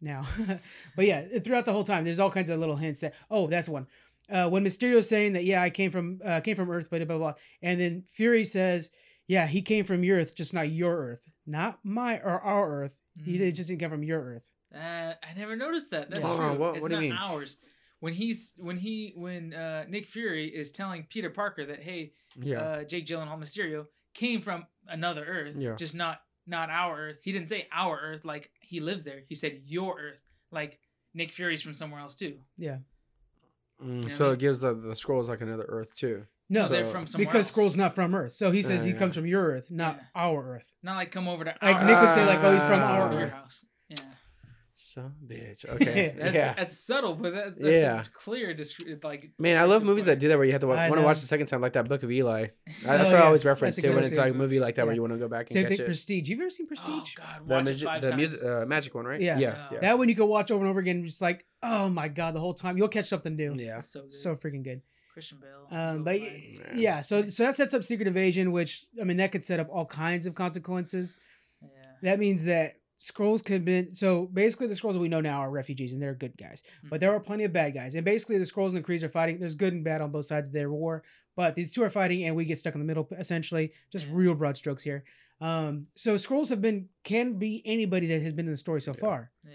now. 0.00 0.22
but 0.96 1.06
yeah, 1.06 1.24
throughout 1.42 1.64
the 1.64 1.72
whole 1.72 1.84
time, 1.84 2.04
there's 2.04 2.18
all 2.18 2.30
kinds 2.30 2.50
of 2.50 2.58
little 2.58 2.76
hints 2.76 3.00
that 3.00 3.14
oh, 3.30 3.46
that's 3.46 3.68
one. 3.68 3.86
Uh, 4.30 4.48
when 4.48 4.62
Mysterio's 4.64 5.08
saying 5.08 5.32
that, 5.32 5.44
yeah, 5.44 5.60
I 5.62 5.70
came 5.70 5.90
from 5.90 6.20
uh, 6.24 6.40
came 6.40 6.56
from 6.56 6.70
Earth, 6.70 6.90
blah 6.90 7.04
blah 7.04 7.18
blah, 7.18 7.34
and 7.62 7.80
then 7.80 8.02
Fury 8.02 8.44
says, 8.44 8.90
yeah, 9.26 9.46
he 9.46 9.62
came 9.62 9.84
from 9.84 10.04
your 10.04 10.18
Earth, 10.18 10.34
just 10.34 10.54
not 10.54 10.70
your 10.70 10.96
Earth, 10.96 11.28
not 11.46 11.78
my 11.84 12.18
or 12.18 12.40
our 12.40 12.82
Earth. 12.82 13.00
He 13.16 13.34
Mhm. 13.34 13.38
did 13.38 13.54
just 13.56 13.68
didn't 13.68 13.80
come 13.80 13.90
from 13.90 14.04
your 14.04 14.20
Earth. 14.20 14.50
Uh, 14.74 15.14
I 15.22 15.34
never 15.36 15.56
noticed 15.56 15.90
that. 15.90 16.10
That's 16.10 16.22
Yeah. 16.24 16.28
true. 16.28 16.36
Hold 16.38 16.50
on, 16.52 16.58
what- 16.58 16.74
it's 16.76 16.82
what 16.82 16.88
do 16.90 16.94
you 17.00 17.10
not 17.12 17.30
mean? 17.30 17.32
ours. 17.32 17.56
When 18.00 18.12
he's 18.14 18.54
when 18.58 18.76
he 18.78 19.12
when 19.14 19.52
uh, 19.54 19.84
Nick 19.88 20.06
Fury 20.06 20.46
is 20.48 20.70
telling 20.72 21.04
Peter 21.08 21.30
Parker 21.30 21.64
that 21.66 21.82
hey, 21.82 22.12
Yeah. 22.36 22.60
uh, 22.60 22.84
Jake 22.84 23.06
Gyllenhaal 23.06 23.38
Mysterio 23.38 23.86
came 24.14 24.40
from 24.40 24.66
another 24.88 25.24
Earth, 25.24 25.56
Yeah. 25.56 25.74
just 25.76 25.94
not 25.94 26.22
not 26.46 26.70
our 26.70 26.98
Earth. 26.98 27.18
He 27.22 27.30
didn't 27.32 27.48
say 27.48 27.68
our 27.72 27.98
Earth 28.00 28.24
like 28.24 28.50
he 28.60 28.80
lives 28.80 29.04
there. 29.04 29.20
He 29.28 29.34
said 29.34 29.60
your 29.66 30.00
Earth, 30.00 30.20
like 30.50 30.78
Nick 31.14 31.30
Fury's 31.32 31.60
from 31.62 31.74
somewhere 31.74 32.00
else 32.00 32.14
too. 32.16 32.38
Yeah. 32.56 32.78
Mm, 33.84 34.02
Yeah, 34.04 34.08
so 34.08 34.28
like- 34.28 34.34
it 34.38 34.40
gives 34.40 34.60
the 34.60 34.74
the 34.74 34.94
Skrulls 34.94 35.28
like 35.28 35.40
another 35.42 35.66
Earth 35.68 35.94
too. 35.94 36.26
No, 36.52 36.66
they're 36.66 36.84
from 36.86 37.06
somewhere 37.06 37.26
because 37.28 37.46
else. 37.46 37.56
Skrull's 37.56 37.76
not 37.76 37.94
from 37.94 38.12
Earth. 38.14 38.32
So 38.32 38.50
he 38.50 38.62
says 38.62 38.80
Uh, 38.80 38.86
he 38.86 38.90
yeah. 38.92 38.98
comes 38.98 39.14
from 39.14 39.26
your 39.26 39.44
Earth, 39.44 39.70
not 39.70 39.96
Yeah. 39.96 40.02
our 40.16 40.54
Earth. 40.56 40.72
Not 40.82 40.96
like 40.96 41.12
come 41.12 41.28
over 41.28 41.44
to 41.44 41.54
Like 41.62 41.76
our 41.76 41.84
Nick 41.84 42.00
would 42.00 42.08
say, 42.14 42.24
like, 42.24 42.40
oh, 42.42 42.52
he's 42.52 42.62
from 42.62 42.80
our 42.80 43.12
your 43.12 43.22
Earth. 43.26 43.32
house. 43.32 43.64
Yeah, 43.88 43.96
So 44.82 45.12
bitch. 45.26 45.64
Okay. 45.74 46.14
that's 46.18 46.34
yeah. 46.34 46.54
that's 46.54 46.78
subtle, 46.78 47.14
but 47.14 47.34
that's, 47.34 47.56
that's 47.58 47.82
Yeah. 47.82 48.00
a 48.00 48.04
clear. 48.04 48.54
Descri- 48.54 49.02
like 49.04 49.30
Man, 49.38 49.60
I 49.60 49.64
love 49.64 49.82
movies 49.82 50.06
that 50.06 50.18
do 50.18 50.28
that 50.28 50.36
where 50.38 50.46
you 50.46 50.52
have 50.52 50.62
to 50.62 50.66
want 50.66 50.92
to 50.94 51.02
watch 51.02 51.20
the 51.20 51.26
second 51.26 51.46
time, 51.46 51.60
like 51.60 51.74
that 51.74 51.86
Book 51.88 52.02
of 52.02 52.10
Eli. 52.10 52.46
That's 52.82 52.82
Oh, 52.84 53.04
what 53.04 53.10
yeah. 53.12 53.22
I 53.22 53.26
always 53.26 53.44
reference 53.44 53.76
That's 53.76 53.86
to 53.88 53.94
when 53.94 54.04
it's 54.04 54.16
like 54.16 54.32
a 54.32 54.36
movie 54.36 54.58
like 54.58 54.76
that 54.76 54.86
where 54.86 54.94
you 54.94 55.02
want 55.02 55.12
to 55.12 55.18
go 55.18 55.28
back 55.28 55.42
and 55.42 55.50
Same 55.50 55.64
catch 55.64 55.76
thing, 55.76 55.80
it. 55.82 55.86
Prestige. 55.86 56.28
You've 56.28 56.40
ever 56.40 56.50
seen 56.50 56.66
Oh 56.66 56.68
Prestige? 56.68 57.14
God, 57.14 57.26
The, 57.46 57.54
watch 57.54 57.68
it 57.68 57.72
magi- 57.72 57.84
five 57.84 58.00
the 58.02 58.08
times. 58.08 58.16
music, 58.18 58.44
uh, 58.44 58.66
magic 58.66 58.94
one, 58.94 59.04
right? 59.04 59.20
Yeah. 59.20 59.38
Yeah. 59.38 59.48
Yeah. 59.48 59.68
Yeah. 59.72 59.80
That 59.80 59.98
one 59.98 60.08
you 60.08 60.14
can 60.16 60.26
watch 60.28 60.50
over 60.50 60.64
and 60.64 60.70
over 60.70 60.80
again, 60.80 61.04
just 61.04 61.20
like, 61.20 61.44
oh 61.62 61.88
my 61.90 62.08
god, 62.08 62.34
the 62.34 62.40
whole 62.40 62.54
time 62.54 62.78
you'll 62.78 62.88
catch 62.88 63.06
something 63.06 63.36
new. 63.36 63.54
Yeah. 63.56 63.80
So 63.80 64.02
good. 64.02 64.12
So 64.14 64.34
freaking 64.34 64.64
good. 64.64 64.80
Christian 65.12 65.38
Bale. 65.40 65.66
Um, 65.78 66.04
Bill 66.04 66.04
but 66.04 66.20
Nye. 66.20 66.56
y- 66.58 66.72
yeah, 66.76 67.00
so 67.02 67.26
so 67.28 67.44
that 67.44 67.54
sets 67.56 67.74
up 67.74 67.84
Secret 67.84 68.08
Invasion, 68.08 68.50
which 68.52 68.86
I 69.00 69.04
mean 69.04 69.18
that 69.18 69.30
could 69.32 69.44
set 69.44 69.60
up 69.60 69.68
all 69.70 69.84
kinds 69.84 70.24
of 70.24 70.34
consequences. 70.34 71.16
yeah. 71.62 71.68
That 72.02 72.18
means 72.18 72.44
that 72.46 72.76
Skrulls 73.00 73.42
could 73.42 73.64
be 73.64 73.88
so 73.92 74.26
basically 74.26 74.66
the 74.66 74.74
Skrulls 74.74 74.92
that 74.92 74.98
we 74.98 75.08
know 75.08 75.20
now 75.22 75.40
are 75.40 75.50
refugees 75.50 75.92
and 75.94 76.02
they're 76.02 76.14
good 76.14 76.36
guys, 76.36 76.62
but 76.90 77.00
there 77.00 77.12
are 77.14 77.20
plenty 77.20 77.44
of 77.44 77.52
bad 77.52 77.72
guys, 77.74 77.94
and 77.94 78.04
basically 78.04 78.36
the 78.38 78.44
Skrulls 78.44 78.68
and 78.68 78.76
the 78.76 78.82
Krees 78.82 79.02
are 79.02 79.08
fighting. 79.08 79.38
There's 79.40 79.54
good 79.54 79.72
and 79.72 79.82
bad 79.82 80.00
on 80.02 80.10
both 80.10 80.26
sides 80.26 80.48
of 80.48 80.52
their 80.52 80.70
war, 80.70 81.02
but 81.34 81.54
these 81.54 81.70
two 81.72 81.82
are 81.82 81.88
fighting, 81.90 82.24
and 82.24 82.36
we 82.36 82.44
get 82.44 82.58
stuck 82.58 82.74
in 82.74 82.80
the 82.80 82.86
middle 82.86 83.08
essentially. 83.18 83.72
Just 83.90 84.06
Yeah. 84.06 84.12
real 84.14 84.34
broad 84.34 84.56
strokes 84.58 84.82
here. 84.82 85.04
Um, 85.40 85.84
so 85.96 86.14
Skrulls 86.16 86.50
have 86.50 86.60
been 86.60 86.90
can 87.02 87.38
be 87.38 87.62
anybody 87.64 88.06
that 88.08 88.20
has 88.20 88.34
been 88.34 88.44
in 88.44 88.50
the 88.52 88.56
story 88.58 88.82
so 88.82 88.92
Yeah. 88.92 89.00
far. 89.00 89.30
Yeah. 89.44 89.52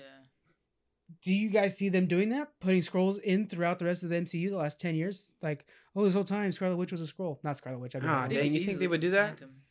do 1.22 1.34
you 1.34 1.50
guys 1.50 1.78
see 1.78 1.88
them 1.90 2.08
doing 2.08 2.30
that? 2.30 2.60
Putting 2.60 2.82
Skrulls 2.82 3.20
in 3.22 3.48
throughout 3.48 3.78
the 3.80 3.86
rest 3.86 4.04
of 4.04 4.10
the 4.10 4.16
MCU 4.16 4.50
the 4.50 4.58
last 4.58 4.80
10 4.80 4.96
years? 4.96 5.36
Like, 5.42 5.66
oh, 5.96 6.04
this 6.04 6.14
whole 6.16 6.24
time 6.24 6.52
Scarlet 6.52 6.78
Witch 6.78 6.92
was 6.92 7.02
a 7.08 7.12
Skrull. 7.12 7.38
Not 7.44 7.58
Scarlet 7.58 7.78
Witch. 7.80 7.96
I 7.96 8.00
mean, 8.00 8.10
Ah, 8.10 8.28
dang, 8.28 8.54
you 8.54 8.62
think 8.62 8.80
they 8.80 8.88
would 8.88 9.02
do 9.02 9.12
that? 9.12 9.38
plant 9.38 9.42
him. 9.42 9.62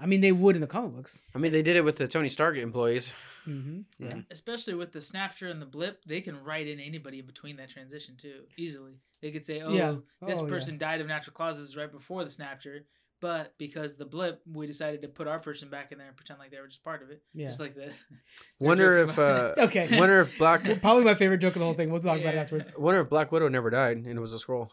I 0.00 0.06
mean, 0.06 0.20
they 0.20 0.32
would 0.32 0.54
in 0.54 0.60
the 0.60 0.66
comic 0.66 0.92
books. 0.92 1.20
I 1.34 1.38
mean, 1.38 1.52
they 1.52 1.62
did 1.62 1.76
it 1.76 1.84
with 1.84 1.96
the 1.96 2.08
Tony 2.08 2.28
Stark 2.30 2.56
employees. 2.56 3.12
hmm 3.44 3.80
Yeah. 3.98 4.20
Especially 4.30 4.74
with 4.74 4.92
the 4.92 5.00
snapshot 5.00 5.50
and 5.50 5.60
the 5.60 5.66
blip, 5.66 6.02
they 6.06 6.20
can 6.20 6.42
write 6.42 6.66
in 6.68 6.80
anybody 6.80 7.18
in 7.20 7.26
between 7.26 7.56
that 7.56 7.68
transition 7.68 8.16
too, 8.16 8.44
easily. 8.56 8.94
They 9.20 9.30
could 9.30 9.44
say, 9.44 9.60
"Oh, 9.60 9.74
Yeah. 9.74 9.96
this 10.26 10.40
Oh, 10.40 10.44
yeah. 10.44 10.48
person 10.48 10.78
died 10.78 11.00
of 11.00 11.06
natural 11.06 11.34
causes 11.34 11.76
right 11.76 11.90
before 11.92 12.24
the 12.24 12.30
snapshot, 12.30 12.82
but 13.20 13.52
because 13.58 13.96
the 13.96 14.06
blip, 14.06 14.40
we 14.50 14.66
decided 14.66 15.02
to 15.02 15.08
put 15.08 15.26
our 15.28 15.38
person 15.38 15.68
back 15.68 15.92
in 15.92 15.98
there 15.98 16.06
and 16.08 16.16
pretend 16.16 16.38
like 16.38 16.50
they 16.50 16.60
were 16.60 16.68
just 16.68 16.82
part 16.82 17.02
of 17.02 17.10
it, 17.10 17.22
Yeah. 17.34 17.48
just 17.48 17.60
like 17.60 17.74
the." 17.74 17.92
Wonder 18.58 18.96
if 18.98 19.18
uh, 19.18 19.54
Okay. 19.58 19.96
wonder 19.98 20.20
if 20.20 20.36
Black 20.38 20.62
Probably 20.82 21.04
my 21.04 21.14
favorite 21.14 21.38
joke 21.38 21.56
of 21.56 21.60
the 21.60 21.64
whole 21.66 21.74
thing. 21.74 21.90
We'll 21.90 22.00
talk 22.00 22.18
about 22.20 22.34
it 22.34 22.38
afterwards. 22.38 22.72
wonder 22.78 23.00
if 23.00 23.08
Black 23.08 23.32
Widow 23.32 23.48
never 23.48 23.70
died 23.70 23.96
and 23.98 24.06
it 24.06 24.18
was 24.20 24.32
a 24.34 24.38
Skrull. 24.38 24.70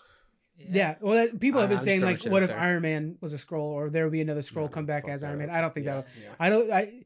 Yeah. 0.57 0.95
Well, 1.01 1.13
that, 1.27 1.39
people 1.39 1.59
have 1.61 1.69
been 1.69 1.77
I'm 1.79 1.83
saying, 1.83 2.01
like, 2.01 2.23
what 2.23 2.43
if 2.43 2.49
there. 2.49 2.59
Iron 2.59 2.81
Man 2.81 3.17
was 3.21 3.33
a 3.33 3.37
Skrull 3.37 3.61
or 3.61 3.89
there 3.89 4.03
would 4.03 4.11
be 4.11 4.21
another 4.21 4.41
Skrull 4.41 4.63
No, 4.63 4.67
come 4.69 4.85
back 4.85 5.07
as 5.07 5.23
Iron 5.23 5.39
Man? 5.39 5.49
I 5.49 5.61
don't 5.61 5.73
think 5.73 5.85
Yeah. 5.85 5.95
that 6.01 6.07
Yeah. 6.21 6.29
I 6.39 6.49
don't. 6.49 6.71
I 6.71 7.03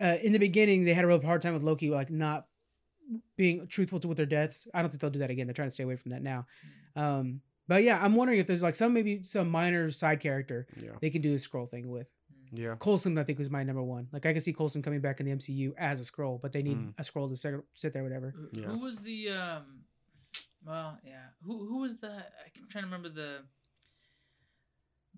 uh, 0.00 0.16
in 0.22 0.32
the 0.32 0.38
beginning 0.38 0.84
they 0.84 0.94
had 0.94 1.04
a 1.04 1.08
real 1.08 1.20
hard 1.22 1.42
time 1.42 1.54
with 1.54 1.62
Loki, 1.62 1.90
like 1.90 2.10
not 2.10 2.46
being 3.36 3.66
truthful 3.66 4.00
to 4.00 4.08
with 4.08 4.16
their 4.16 4.26
deaths. 4.26 4.68
I 4.72 4.80
don't 4.82 4.90
think 4.90 5.00
they'll 5.00 5.10
do 5.10 5.18
that 5.20 5.30
again. 5.30 5.46
They're 5.46 5.54
trying 5.54 5.68
to 5.68 5.72
stay 5.74 5.84
away 5.84 5.96
from 5.96 6.10
that 6.10 6.22
now. 6.22 6.46
Um, 6.96 7.40
but 7.68 7.82
yeah, 7.82 8.02
I'm 8.02 8.14
wondering 8.14 8.38
if 8.40 8.46
there's 8.46 8.62
like 8.62 8.74
some 8.74 8.92
maybe 8.94 9.22
some 9.24 9.50
minor 9.50 9.90
side 9.90 10.20
character 10.20 10.66
Yeah. 10.80 10.90
they 11.00 11.10
can 11.10 11.22
do 11.22 11.32
a 11.32 11.36
Skrull 11.36 11.68
thing 11.70 11.88
with. 11.88 12.08
Yeah. 12.52 12.74
Coulson, 12.80 13.16
I 13.16 13.22
think, 13.24 13.38
was 13.38 13.48
my 13.50 13.62
number 13.62 13.82
one. 13.82 14.08
Like 14.12 14.26
I 14.26 14.32
can 14.32 14.40
see 14.40 14.52
Coulson 14.52 14.82
coming 14.82 15.00
back 15.00 15.20
in 15.20 15.26
the 15.26 15.32
MCU 15.32 15.72
as 15.78 16.00
a 16.00 16.02
Skrull, 16.02 16.40
but 16.40 16.52
they 16.52 16.62
need 16.62 16.76
Mm. 16.78 16.94
a 16.98 17.02
Skrull 17.02 17.28
to 17.30 17.36
sit, 17.36 17.54
sit 17.74 17.92
there, 17.92 18.02
whatever. 18.02 18.30
Who- 18.36 18.60
Yeah. 18.60 18.66
Who 18.66 18.78
was 18.80 19.00
the 19.00 19.30
um? 19.30 19.62
Well, 20.64 20.98
yeah. 21.04 21.26
Who 21.44 21.66
who 21.66 21.78
was 21.78 21.98
the? 21.98 22.08
I'm 22.10 22.68
trying 22.68 22.84
to 22.84 22.86
remember 22.90 23.08
the. 23.08 23.38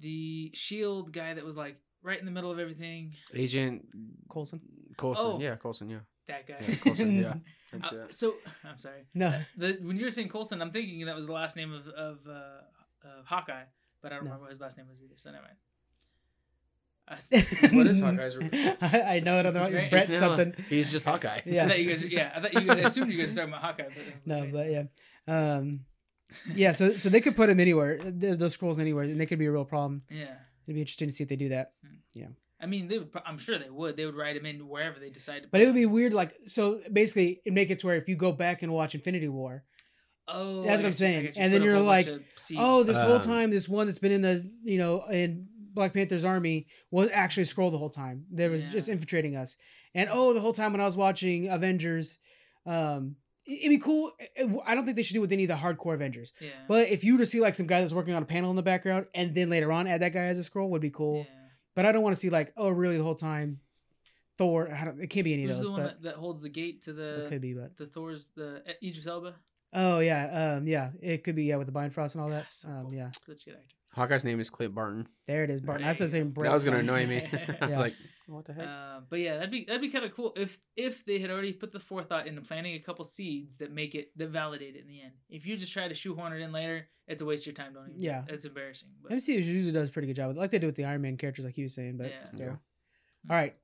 The 0.01 0.51
shield 0.55 1.13
guy 1.13 1.35
that 1.35 1.45
was 1.45 1.57
like 1.57 1.77
right 2.03 2.19
in 2.19 2.25
the 2.25 2.31
middle 2.33 2.51
of 2.51 2.59
everything. 2.59 3.15
Agent 3.35 3.85
Coulson. 4.31 4.61
Coulson. 4.97 5.27
Oh. 5.27 5.41
Yeah, 5.41 5.57
Coulson. 5.57 5.91
Yeah. 5.91 5.99
That 6.29 6.47
guy. 6.47 6.57
Yeah, 6.67 6.75
Coulson, 6.77 7.21
yeah. 7.21 7.35
I 7.73 7.77
can 7.77 7.83
see 7.91 7.97
Uh, 7.99 8.07
so 8.11 8.35
I'm 8.65 8.79
sorry. 8.79 9.03
No. 9.15 9.39
The 9.57 9.79
when 9.83 9.97
you 9.99 10.05
were 10.05 10.11
saying 10.11 10.29
Coulson, 10.31 10.63
I'm 10.63 10.71
thinking 10.71 11.05
that 11.07 11.15
was 11.15 11.27
the 11.27 11.33
last 11.33 11.57
name 11.57 11.73
of 11.73 11.87
of 11.89 12.19
uh, 12.27 12.33
uh, 12.33 13.23
Hawkeye, 13.25 13.65
but 14.03 14.13
I 14.13 14.17
don't 14.17 14.25
No. 14.25 14.31
remember 14.31 14.45
what 14.45 14.51
his 14.51 14.61
last 14.61 14.77
name 14.79 14.89
was 14.89 15.03
either. 15.03 15.15
So 15.17 15.31
never 15.31 15.45
mind. 15.45 15.57
I 17.09 17.15
s- 17.15 17.29
What 17.73 17.87
is 17.87 18.01
Hawkeye's 18.01 18.37
I, 18.81 19.03
I 19.17 19.21
know 19.21 19.39
it 19.41 19.47
on. 19.47 19.53
Brett 19.91 20.09
No, 20.09 20.15
something. 20.17 20.55
He's 20.69 20.91
just 20.91 21.05
Hawkeye. 21.05 21.29
I 21.39 21.43
Yeah. 21.45 21.69
thought 21.69 21.79
you 21.81 21.89
guys. 21.89 22.05
Yeah, 22.05 22.33
I 22.35 22.41
thought 22.41 22.55
you 22.55 22.61
guys 22.67 22.79
I 22.85 22.87
assumed 22.87 23.13
you 23.13 23.19
guys 23.19 23.31
were 23.31 23.35
talking 23.37 23.51
about 23.51 23.63
Hawkeye. 23.63 23.89
But 23.89 24.27
No, 24.27 24.41
like, 24.41 24.53
but 24.53 24.71
yeah. 24.71 24.83
Um, 25.29 25.81
yeah. 26.55 26.73
So 26.73 26.93
so 26.97 27.09
they 27.09 27.21
could 27.21 27.37
put 27.37 27.51
him 27.51 27.61
anywhere. 27.61 27.99
th- 27.99 28.39
Those 28.39 28.57
Skrulls 28.57 28.79
anywhere, 28.79 29.05
and 29.05 29.21
they 29.21 29.27
could 29.27 29.39
be 29.39 29.47
a 29.47 29.53
real 29.53 29.65
problem. 29.65 30.03
yeah. 30.11 30.35
It'd 30.65 30.75
be 30.77 30.81
interesting 30.81 31.09
to 31.09 31.13
see 31.15 31.25
if 31.25 31.29
they 31.29 31.35
do 31.37 31.49
that. 31.49 31.73
Yeah. 32.15 32.29
I 32.61 32.67
mean, 32.67 32.87
they 32.87 32.99
would. 33.01 33.11
I'm 33.27 33.39
sure 33.39 33.59
they 33.59 33.69
would. 33.69 33.97
They 33.97 34.07
would 34.07 34.15
write 34.15 34.37
him 34.37 34.47
in 34.47 34.69
wherever 34.69 35.01
they 35.01 35.11
decide 35.11 35.43
to. 35.43 35.49
But 35.51 35.61
it 35.61 35.67
would 35.67 35.75
be 35.75 35.87
weird. 35.87 36.15
Like 36.15 36.37
so, 36.47 36.81
basically, 36.93 37.41
it 37.45 37.53
make 37.53 37.71
it 37.71 37.81
to 37.81 37.89
where 37.89 37.97
if 37.97 38.09
you 38.09 38.15
go 38.15 38.31
back 38.31 38.63
and 38.63 38.73
watch 38.73 38.95
Infinity 38.95 39.27
War, 39.29 39.65
Oh, 40.29 40.63
That's 40.63 40.67
what 40.67 40.73
I'm 40.77 40.83
got 40.83 40.87
you, 40.87 40.93
saying. 40.93 41.25
you. 41.25 41.33
And 41.37 41.53
then 41.53 41.63
you're 41.63 41.81
like, 41.81 42.07
oh, 42.57 42.85
this 42.85 43.01
whole 43.01 43.17
Um, 43.17 43.21
time, 43.21 43.51
this 43.51 43.69
one 43.69 43.87
that's 43.89 43.99
been 43.99 44.13
in 44.13 44.23
the 44.23 44.49
you 44.63 44.79
know 44.79 45.03
in 45.11 45.49
Black 45.73 45.93
Panther's 45.95 46.25
army 46.25 46.67
was 46.91 47.09
actually 47.13 47.45
a 47.45 47.47
Skrull 47.47 47.71
the 47.71 47.79
whole 47.79 47.91
time. 47.91 48.25
There 48.31 48.51
was 48.51 48.69
just 48.69 48.89
infiltrating 48.89 49.37
us. 49.37 49.57
And 49.95 50.09
oh, 50.13 50.33
the 50.35 50.41
whole 50.41 50.53
time 50.53 50.73
when 50.73 50.81
I 50.81 50.85
was 50.85 50.97
watching 50.97 51.49
Avengers, 51.49 52.19
um, 52.67 53.17
it- 53.47 53.59
it'd 53.61 53.71
be 53.71 53.79
cool. 53.79 54.13
I 54.65 54.75
don't 54.75 54.85
think 54.85 54.97
they 54.97 55.03
should 55.03 55.15
do 55.15 55.21
it 55.21 55.23
with 55.23 55.33
any 55.33 55.45
of 55.45 55.49
the 55.49 55.55
hardcore 55.57 55.95
Avengers. 55.95 56.33
yeah. 56.41 56.51
But 56.69 56.89
if 56.89 57.05
you 57.05 57.15
were 57.15 57.19
to 57.19 57.27
see 57.27 57.41
like 57.41 57.55
some 57.55 57.67
guy 57.67 57.81
that's 57.81 57.93
working 57.93 58.15
on 58.15 58.23
a 58.23 58.27
panel 58.27 58.51
in 58.51 58.57
the 58.57 58.63
background, 58.63 59.07
and 59.15 59.35
then 59.35 59.51
later 59.51 59.73
on 59.73 59.87
add 59.87 60.01
that 60.03 60.13
guy 60.13 60.25
as 60.27 60.39
a 60.39 60.49
Skrull, 60.49 60.69
would 60.71 60.81
be 60.83 60.91
cool. 60.91 61.19
Yeah. 61.29 61.35
But 61.75 61.87
I 61.87 61.93
don't 61.93 62.03
want 62.03 62.15
to 62.15 62.21
see 62.21 62.31
like, 62.31 62.53
oh, 62.57 62.69
really 62.71 62.99
the 62.99 63.03
whole 63.05 63.15
time, 63.15 63.61
Thor. 64.39 64.71
I 64.73 64.85
don't, 64.85 65.01
it 65.01 65.09
can't 65.09 65.25
be 65.25 65.33
any 65.35 65.43
Who's 65.45 65.53
of 65.53 65.57
those, 65.59 65.67
the 65.67 65.73
one 65.73 65.83
that, 65.85 66.03
that 66.03 66.15
holds 66.17 66.41
the 66.43 66.49
gate 66.51 66.83
to 66.83 66.91
it 66.91 66.95
the 67.23 67.27
could 67.29 67.41
be. 67.41 67.55
But 67.55 67.77
the 67.77 67.87
Thor's 67.87 68.31
the 68.37 68.63
Idris 68.83 69.07
Elba? 69.07 69.35
oh 69.75 69.99
yeah, 70.01 70.55
um, 70.59 70.67
yeah, 70.67 70.91
it 71.01 71.25
could 71.25 71.35
be. 71.35 71.45
Yeah, 71.45 71.57
with 71.57 71.67
the 71.67 71.73
Bifrost 71.73 72.15
and 72.15 72.23
all 72.23 72.29
that. 72.31 72.53
So 72.53 72.69
Um, 72.69 72.83
cool. 72.85 72.95
yeah, 72.95 73.11
such 73.21 73.43
a 73.43 73.51
good 73.51 73.55
actor. 73.59 73.77
Hawkeye's 73.95 74.25
name 74.25 74.41
is 74.41 74.49
Clint 74.51 74.75
Barton. 74.75 75.07
there 75.27 75.45
it 75.45 75.51
is. 75.51 75.61
Barton. 75.61 75.87
That's 75.87 75.99
the 75.99 76.07
There 76.07 76.19
you 76.21 76.25
same. 76.25 76.33
go. 76.33 76.43
That 76.43 76.53
was 76.53 76.65
gonna 76.65 76.79
annoy 76.79 77.07
me. 77.07 77.29
I 77.61 77.67
was 77.67 77.79
like, 77.79 77.95
what 78.27 78.45
the 78.47 78.53
heck? 78.55 78.67
Uh, 78.67 79.01
but 79.11 79.19
yeah, 79.21 79.35
that'd 79.35 79.51
be 79.51 79.65
that'd 79.65 79.83
be 79.83 79.91
kind 79.91 80.05
of 80.05 80.15
cool 80.15 80.33
if 80.37 80.59
if 80.77 81.05
they 81.05 81.19
had 81.19 81.31
already 81.31 81.53
put 81.53 81.73
the 81.73 81.81
forethought 81.81 82.27
into 82.27 82.41
planting 82.41 82.75
a 82.75 82.79
couple 82.79 83.05
seeds 83.05 83.57
that 83.59 83.71
make 83.73 83.95
it 83.95 84.11
that 84.17 84.29
validate 84.31 84.77
it 84.77 84.81
in 84.83 84.89
the 84.89 85.03
end. 85.03 85.13
If 85.29 85.47
you 85.47 85.57
just 85.57 85.73
try 85.73 85.89
to 85.89 85.95
shoehorn 85.95 86.33
it 86.33 86.41
in 86.41 86.53
later, 86.53 86.89
it's 87.07 87.21
a 87.21 87.25
waste 87.27 87.43
of 87.43 87.49
your 87.49 87.55
time. 87.55 87.75
Don't 87.75 87.89
even. 87.91 88.01
Yeah. 88.01 88.23
it's 88.29 88.45
embarrassing. 88.47 88.89
But 89.03 89.13
MCU 89.13 89.35
usually 89.45 89.73
does 89.73 89.89
a 89.91 89.93
pretty 89.93 90.07
good 90.09 90.17
job 90.17 90.29
with, 90.29 90.39
like 90.39 90.51
they 90.51 90.59
do 90.59 90.67
with 90.67 90.77
the 90.77 90.85
Iron 90.87 91.03
Man 91.03 91.17
characters, 91.19 91.45
like 91.45 91.59
you 91.59 91.67
were 91.67 91.69
saying. 91.69 91.99
But 91.99 92.11
Yeah. 92.11 92.23
still, 92.25 92.47
Yeah. 92.47 93.31
all 93.31 93.37
right. 93.37 93.55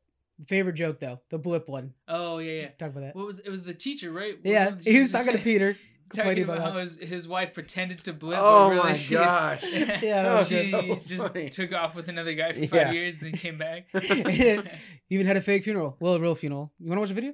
Favorite 0.47 0.75
joke 0.75 1.01
though, 1.01 1.21
the 1.31 1.39
blip 1.39 1.69
one. 1.69 1.95
oh 2.07 2.39
yeah, 2.39 2.53
yeah. 2.63 2.69
Talk 2.79 2.91
about 2.91 3.01
that. 3.01 3.17
What 3.17 3.27
was 3.27 3.39
it? 3.41 3.49
Was 3.51 3.63
the 3.65 3.75
teacher 3.75 4.13
right? 4.13 4.37
Was 4.41 4.53
yeah, 4.53 4.67
one 4.67 4.75
of 4.75 4.85
the 4.85 4.93
he 4.93 5.01
was 5.01 5.11
talking 5.11 5.33
to 5.33 5.39
Peter, 5.39 5.77
complaining 6.11 6.45
talking 6.45 6.45
about, 6.45 6.57
about, 6.59 6.73
how 6.75 6.79
his, 6.81 6.99
his 6.99 7.29
wife 7.29 7.55
pretended 7.55 8.03
to 8.05 8.13
blip. 8.13 8.39
Oh 8.41 8.71
really 8.71 8.83
my 8.83 8.97
she- 8.97 9.15
gosh. 9.15 9.65
Yeah, 9.75 10.23
that 10.23 10.35
was 10.39 10.49
she 10.49 10.71
so 10.71 11.01
just 11.07 11.29
funny. 11.33 11.49
took 11.51 11.73
off 11.73 11.95
with 11.95 12.09
another 12.09 12.35
guy 12.35 12.53
for 12.53 12.61
Yeah. 12.61 12.85
five 12.85 12.95
years, 12.95 13.15
and 13.15 13.23
then 13.25 13.33
came 13.33 13.59
back. 13.59 13.87
Even 15.11 15.27
had 15.27 15.37
a 15.37 15.41
fake 15.41 15.65
funeral. 15.65 15.97
Well, 16.01 16.15
a 16.15 16.21
real 16.21 16.35
funeral. 16.35 16.73
You 16.79 16.91
want 16.91 16.97
to 16.99 17.01
watch 17.01 17.11
a 17.11 17.15
video? 17.15 17.33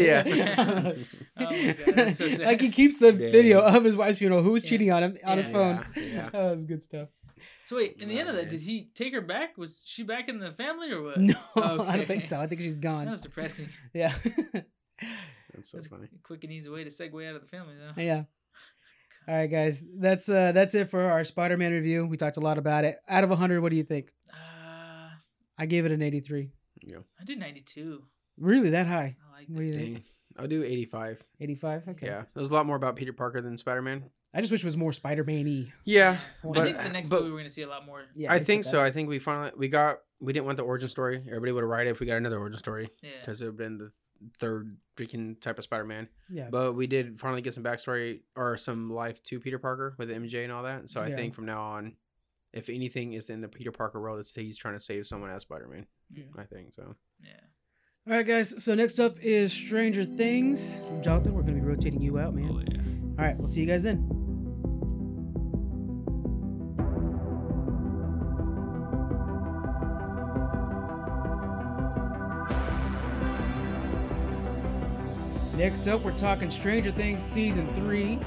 Yeah. 0.00 0.92
Oh 1.36 1.44
God, 1.94 2.12
so 2.12 2.26
like 2.44 2.60
he 2.60 2.70
keeps 2.70 2.98
the 2.98 3.12
Dang. 3.12 3.30
video 3.32 3.60
of 3.60 3.84
his 3.84 3.96
wife's 3.96 4.18
funeral. 4.18 4.42
Who 4.42 4.52
was 4.52 4.64
Yeah. 4.64 4.70
cheating 4.70 4.92
on 4.92 5.02
him 5.04 5.18
on 5.24 5.38
his 5.38 5.48
phone? 5.48 5.84
Yeah, 5.96 6.02
yeah. 6.02 6.30
That 6.30 6.52
was 6.52 6.64
good 6.64 6.82
stuff. 6.82 7.08
So 7.64 7.76
wait, 7.76 8.02
in 8.02 8.08
the 8.08 8.16
Oh, 8.16 8.20
end 8.20 8.28
of 8.28 8.34
that, 8.34 8.42
man. 8.42 8.50
did 8.50 8.60
he 8.60 8.90
take 8.94 9.14
her 9.14 9.20
back? 9.20 9.56
Was 9.56 9.82
she 9.86 10.02
back 10.02 10.28
in 10.28 10.40
the 10.40 10.50
family 10.52 10.90
or 10.90 11.02
what? 11.02 11.18
No, 11.18 11.34
I 11.56 11.96
don't 11.96 12.06
think 12.08 12.22
so. 12.24 12.40
I 12.40 12.46
think 12.48 12.60
she's 12.60 12.76
gone. 12.76 13.04
That 13.04 13.12
was 13.12 13.20
depressing. 13.20 13.68
Yeah. 13.94 14.12
That's 15.60 15.70
so 15.70 15.78
That's 15.78 15.88
funny. 15.88 16.08
a 16.14 16.22
quick 16.22 16.44
and 16.44 16.52
easy 16.52 16.68
way 16.68 16.84
to 16.84 16.90
segue 16.90 17.28
out 17.28 17.34
of 17.36 17.42
the 17.42 17.48
family, 17.48 17.74
though. 17.78 18.02
yeah. 18.02 18.24
All 19.28 19.34
right, 19.34 19.46
guys. 19.50 19.84
That's 19.98 20.28
uh 20.28 20.52
that's 20.52 20.74
it 20.74 20.90
for 20.90 21.02
our 21.02 21.24
Spider-Man 21.24 21.72
review. 21.72 22.06
We 22.06 22.16
talked 22.16 22.36
a 22.36 22.40
lot 22.40 22.58
about 22.58 22.84
it. 22.84 22.98
Out 23.08 23.22
of 23.24 23.30
100, 23.30 23.60
what 23.60 23.70
do 23.70 23.76
you 23.76 23.84
think? 23.84 24.10
Uh, 24.32 25.10
I 25.58 25.66
gave 25.66 25.84
it 25.86 25.92
an 25.92 26.02
83. 26.02 26.50
Yeah. 26.82 26.98
I 27.20 27.24
did 27.24 27.38
92. 27.38 28.02
Really 28.38 28.70
that 28.70 28.86
high? 28.86 29.16
I 29.28 29.36
like 29.38 29.46
What 29.48 29.58
do 29.58 29.64
you 29.64 29.72
think? 29.72 30.04
I'll 30.38 30.46
do 30.46 30.64
85. 30.64 31.22
85? 31.40 31.88
Okay. 31.88 32.06
Yeah. 32.06 32.22
There's 32.34 32.50
a 32.50 32.54
lot 32.54 32.64
more 32.66 32.76
about 32.76 32.96
Peter 32.96 33.12
Parker 33.12 33.40
than 33.42 33.58
Spider 33.58 33.82
Man. 33.82 34.04
I 34.32 34.40
just 34.40 34.50
wish 34.52 34.62
it 34.62 34.66
was 34.66 34.76
more 34.76 34.92
Spider-Man-y. 34.92 35.72
Yeah. 35.84 36.16
I 36.42 36.46
But, 36.46 36.64
think 36.64 36.76
the 36.78 36.88
next 36.88 37.08
but 37.08 37.20
movie 37.20 37.32
we're 37.32 37.38
gonna 37.38 37.50
see 37.50 37.62
a 37.62 37.68
lot 37.68 37.84
more. 37.84 38.04
Yeah, 38.14 38.32
I 38.32 38.38
they 38.38 38.44
think 38.44 38.64
so. 38.64 38.78
that. 38.78 38.84
I 38.86 38.90
think 38.90 39.08
we 39.08 39.18
finally 39.18 39.50
we 39.56 39.68
got 39.68 39.98
we 40.20 40.32
didn't 40.32 40.46
want 40.46 40.56
the 40.56 40.62
origin 40.62 40.88
story. 40.88 41.16
Everybody 41.26 41.52
would 41.52 41.62
have 41.62 41.68
write 41.70 41.86
it 41.88 41.90
if 41.90 42.00
we 42.00 42.06
got 42.06 42.16
another 42.16 42.38
origin 42.38 42.58
story 42.58 42.88
Yeah. 43.02 43.10
because 43.20 43.42
it 43.42 43.46
would 43.46 43.50
have 43.52 43.56
been 43.58 43.78
the 43.78 43.92
third 44.38 44.76
freaking 44.96 45.40
type 45.40 45.58
of 45.58 45.64
Spider 45.64 45.84
Man. 45.84 46.08
Yeah. 46.28 46.48
But 46.50 46.74
we 46.74 46.86
did 46.86 47.18
finally 47.18 47.40
get 47.42 47.54
some 47.54 47.62
backstory 47.64 48.20
or 48.36 48.56
some 48.56 48.90
life 48.90 49.22
to 49.24 49.40
Peter 49.40 49.58
Parker 49.58 49.94
with 49.98 50.10
MJ 50.10 50.44
and 50.44 50.52
all 50.52 50.62
that. 50.64 50.90
So 50.90 51.00
I 51.00 51.08
Yeah. 51.08 51.16
think 51.16 51.34
from 51.34 51.46
now 51.46 51.62
on, 51.62 51.96
if 52.52 52.68
anything 52.68 53.12
is 53.14 53.30
in 53.30 53.40
the 53.40 53.48
Peter 53.48 53.72
Parker 53.72 54.00
world, 54.00 54.18
it's 54.20 54.34
he's 54.34 54.58
trying 54.58 54.74
to 54.74 54.80
save 54.80 55.06
someone 55.06 55.30
as 55.30 55.42
Spider 55.42 55.68
Man. 55.68 55.86
Yeah. 56.12 56.24
I 56.36 56.44
think 56.44 56.74
so. 56.74 56.94
Yeah. 57.22 57.30
All 58.06 58.14
right, 58.14 58.26
guys. 58.26 58.62
So 58.62 58.74
next 58.74 58.98
up 58.98 59.18
is 59.20 59.52
Stranger 59.52 60.04
Things. 60.04 60.82
Jonathan, 61.02 61.34
we're 61.34 61.42
going 61.42 61.54
to 61.54 61.60
be 61.60 61.66
rotating 61.66 62.00
you 62.02 62.18
out, 62.18 62.34
man. 62.34 62.50
Oh 62.50 62.60
yeah. 62.60 62.80
All 63.18 63.24
right, 63.26 63.36
we'll 63.38 63.48
see 63.48 63.60
you 63.60 63.66
guys 63.66 63.82
then. 63.82 64.19
Next 75.60 75.86
up, 75.88 76.00
we're 76.00 76.16
talking 76.16 76.48
Stranger 76.48 76.90
Things 76.90 77.22
season 77.22 77.70
three, 77.74 78.18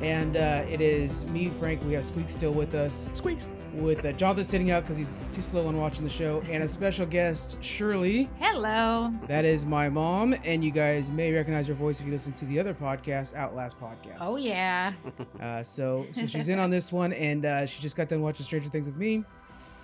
and 0.00 0.38
uh, 0.38 0.64
it 0.70 0.80
is 0.80 1.26
me, 1.26 1.50
Frank. 1.50 1.84
We 1.84 1.92
have 1.92 2.06
Squeak 2.06 2.30
still 2.30 2.52
with 2.52 2.74
us. 2.74 3.10
Squeaks. 3.12 3.46
With 3.74 4.06
uh, 4.06 4.12
Jonathan 4.12 4.44
sitting 4.46 4.70
out 4.70 4.84
because 4.84 4.96
he's 4.96 5.28
too 5.30 5.42
slow 5.42 5.66
on 5.66 5.76
watching 5.76 6.02
the 6.02 6.08
show, 6.08 6.42
and 6.50 6.62
a 6.62 6.68
special 6.68 7.04
guest, 7.04 7.62
Shirley. 7.62 8.30
Hello. 8.38 9.12
That 9.26 9.44
is 9.44 9.66
my 9.66 9.90
mom, 9.90 10.34
and 10.46 10.64
you 10.64 10.70
guys 10.70 11.10
may 11.10 11.30
recognize 11.30 11.68
her 11.68 11.74
voice 11.74 12.00
if 12.00 12.06
you 12.06 12.12
listen 12.12 12.32
to 12.32 12.46
the 12.46 12.58
other 12.58 12.72
podcast, 12.72 13.36
Outlast 13.36 13.78
Podcast. 13.78 14.16
Oh 14.22 14.38
yeah. 14.38 14.94
Uh, 15.42 15.62
so, 15.62 16.06
so 16.10 16.24
she's 16.24 16.48
in 16.48 16.58
on 16.58 16.70
this 16.70 16.90
one, 16.90 17.12
and 17.12 17.44
uh, 17.44 17.66
she 17.66 17.82
just 17.82 17.96
got 17.96 18.08
done 18.08 18.22
watching 18.22 18.46
Stranger 18.46 18.70
Things 18.70 18.86
with 18.86 18.96
me. 18.96 19.24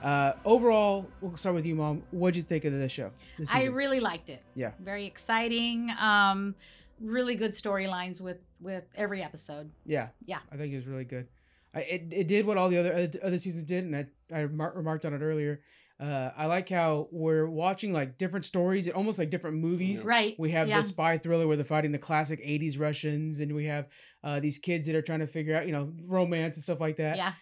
Uh, 0.03 0.33
overall, 0.45 1.07
we'll 1.21 1.37
start 1.37 1.55
with 1.55 1.67
you, 1.67 1.75
mom. 1.75 2.03
What'd 2.11 2.37
you 2.37 2.43
think 2.43 2.65
of 2.65 2.73
the 2.73 2.89
show? 2.89 3.11
This 3.39 3.55
I 3.55 3.65
really 3.65 4.01
liked 4.01 4.31
it. 4.31 4.43
Yeah. 4.55 4.73
Very 4.81 5.07
exciting. 5.07 5.91
Um, 6.01 6.55
really 7.01 7.35
good 7.35 7.53
storylines 7.53 8.21
with 8.21 8.39
with 8.61 8.85
every 8.95 9.23
episode. 9.23 9.71
yeah, 9.85 10.09
Yeah. 10.27 10.39
I 10.53 10.57
think 10.57 10.73
it 10.73 10.77
was 10.77 10.87
really 10.87 11.05
good. 11.05 11.29
I, 11.75 11.81
it, 11.81 12.03
it 12.13 12.29
did 12.29 12.47
what 12.47 12.57
all 12.57 12.69
the 12.69 12.79
other 12.79 13.11
other 13.23 13.39
seasons 13.39 13.65
did, 13.65 13.85
and 13.85 13.97
I, 13.97 14.07
I 14.33 14.47
remar- 14.47 14.77
remarked 14.77 15.05
on 15.05 15.13
it 15.15 15.21
earlier. 15.23 15.61
Uh, 16.01 16.31
I 16.37 16.47
like 16.47 16.69
how 16.69 17.09
we're 17.13 17.47
watching 17.49 17.93
like 17.93 18.19
different 18.19 18.45
stories, 18.45 18.89
almost 18.91 19.19
like 19.19 19.31
different 19.31 19.59
movies. 19.59 20.05
Right. 20.05 20.35
We 20.39 20.51
have 20.51 20.69
Yeah. 20.69 20.79
the 20.79 20.85
spy 20.85 21.19
thriller 21.19 21.47
where 21.47 21.57
they're 21.57 21.65
fighting 21.65 21.93
the 21.93 21.99
classic 21.99 22.41
'80s 22.45 22.79
Russians, 22.81 23.41
and 23.41 23.55
we 23.55 23.67
have 23.67 23.87
uh, 24.23 24.41
these 24.41 24.59
kids 24.59 24.87
that 24.87 24.97
are 24.97 25.03
trying 25.03 25.21
to 25.21 25.27
figure 25.27 25.57
out, 25.57 25.67
you 25.67 25.73
know, 25.73 25.93
romance 26.07 26.57
and 26.57 26.63
stuff 26.65 26.81
like 26.81 26.97
that. 26.97 27.17
Yeah. 27.17 27.33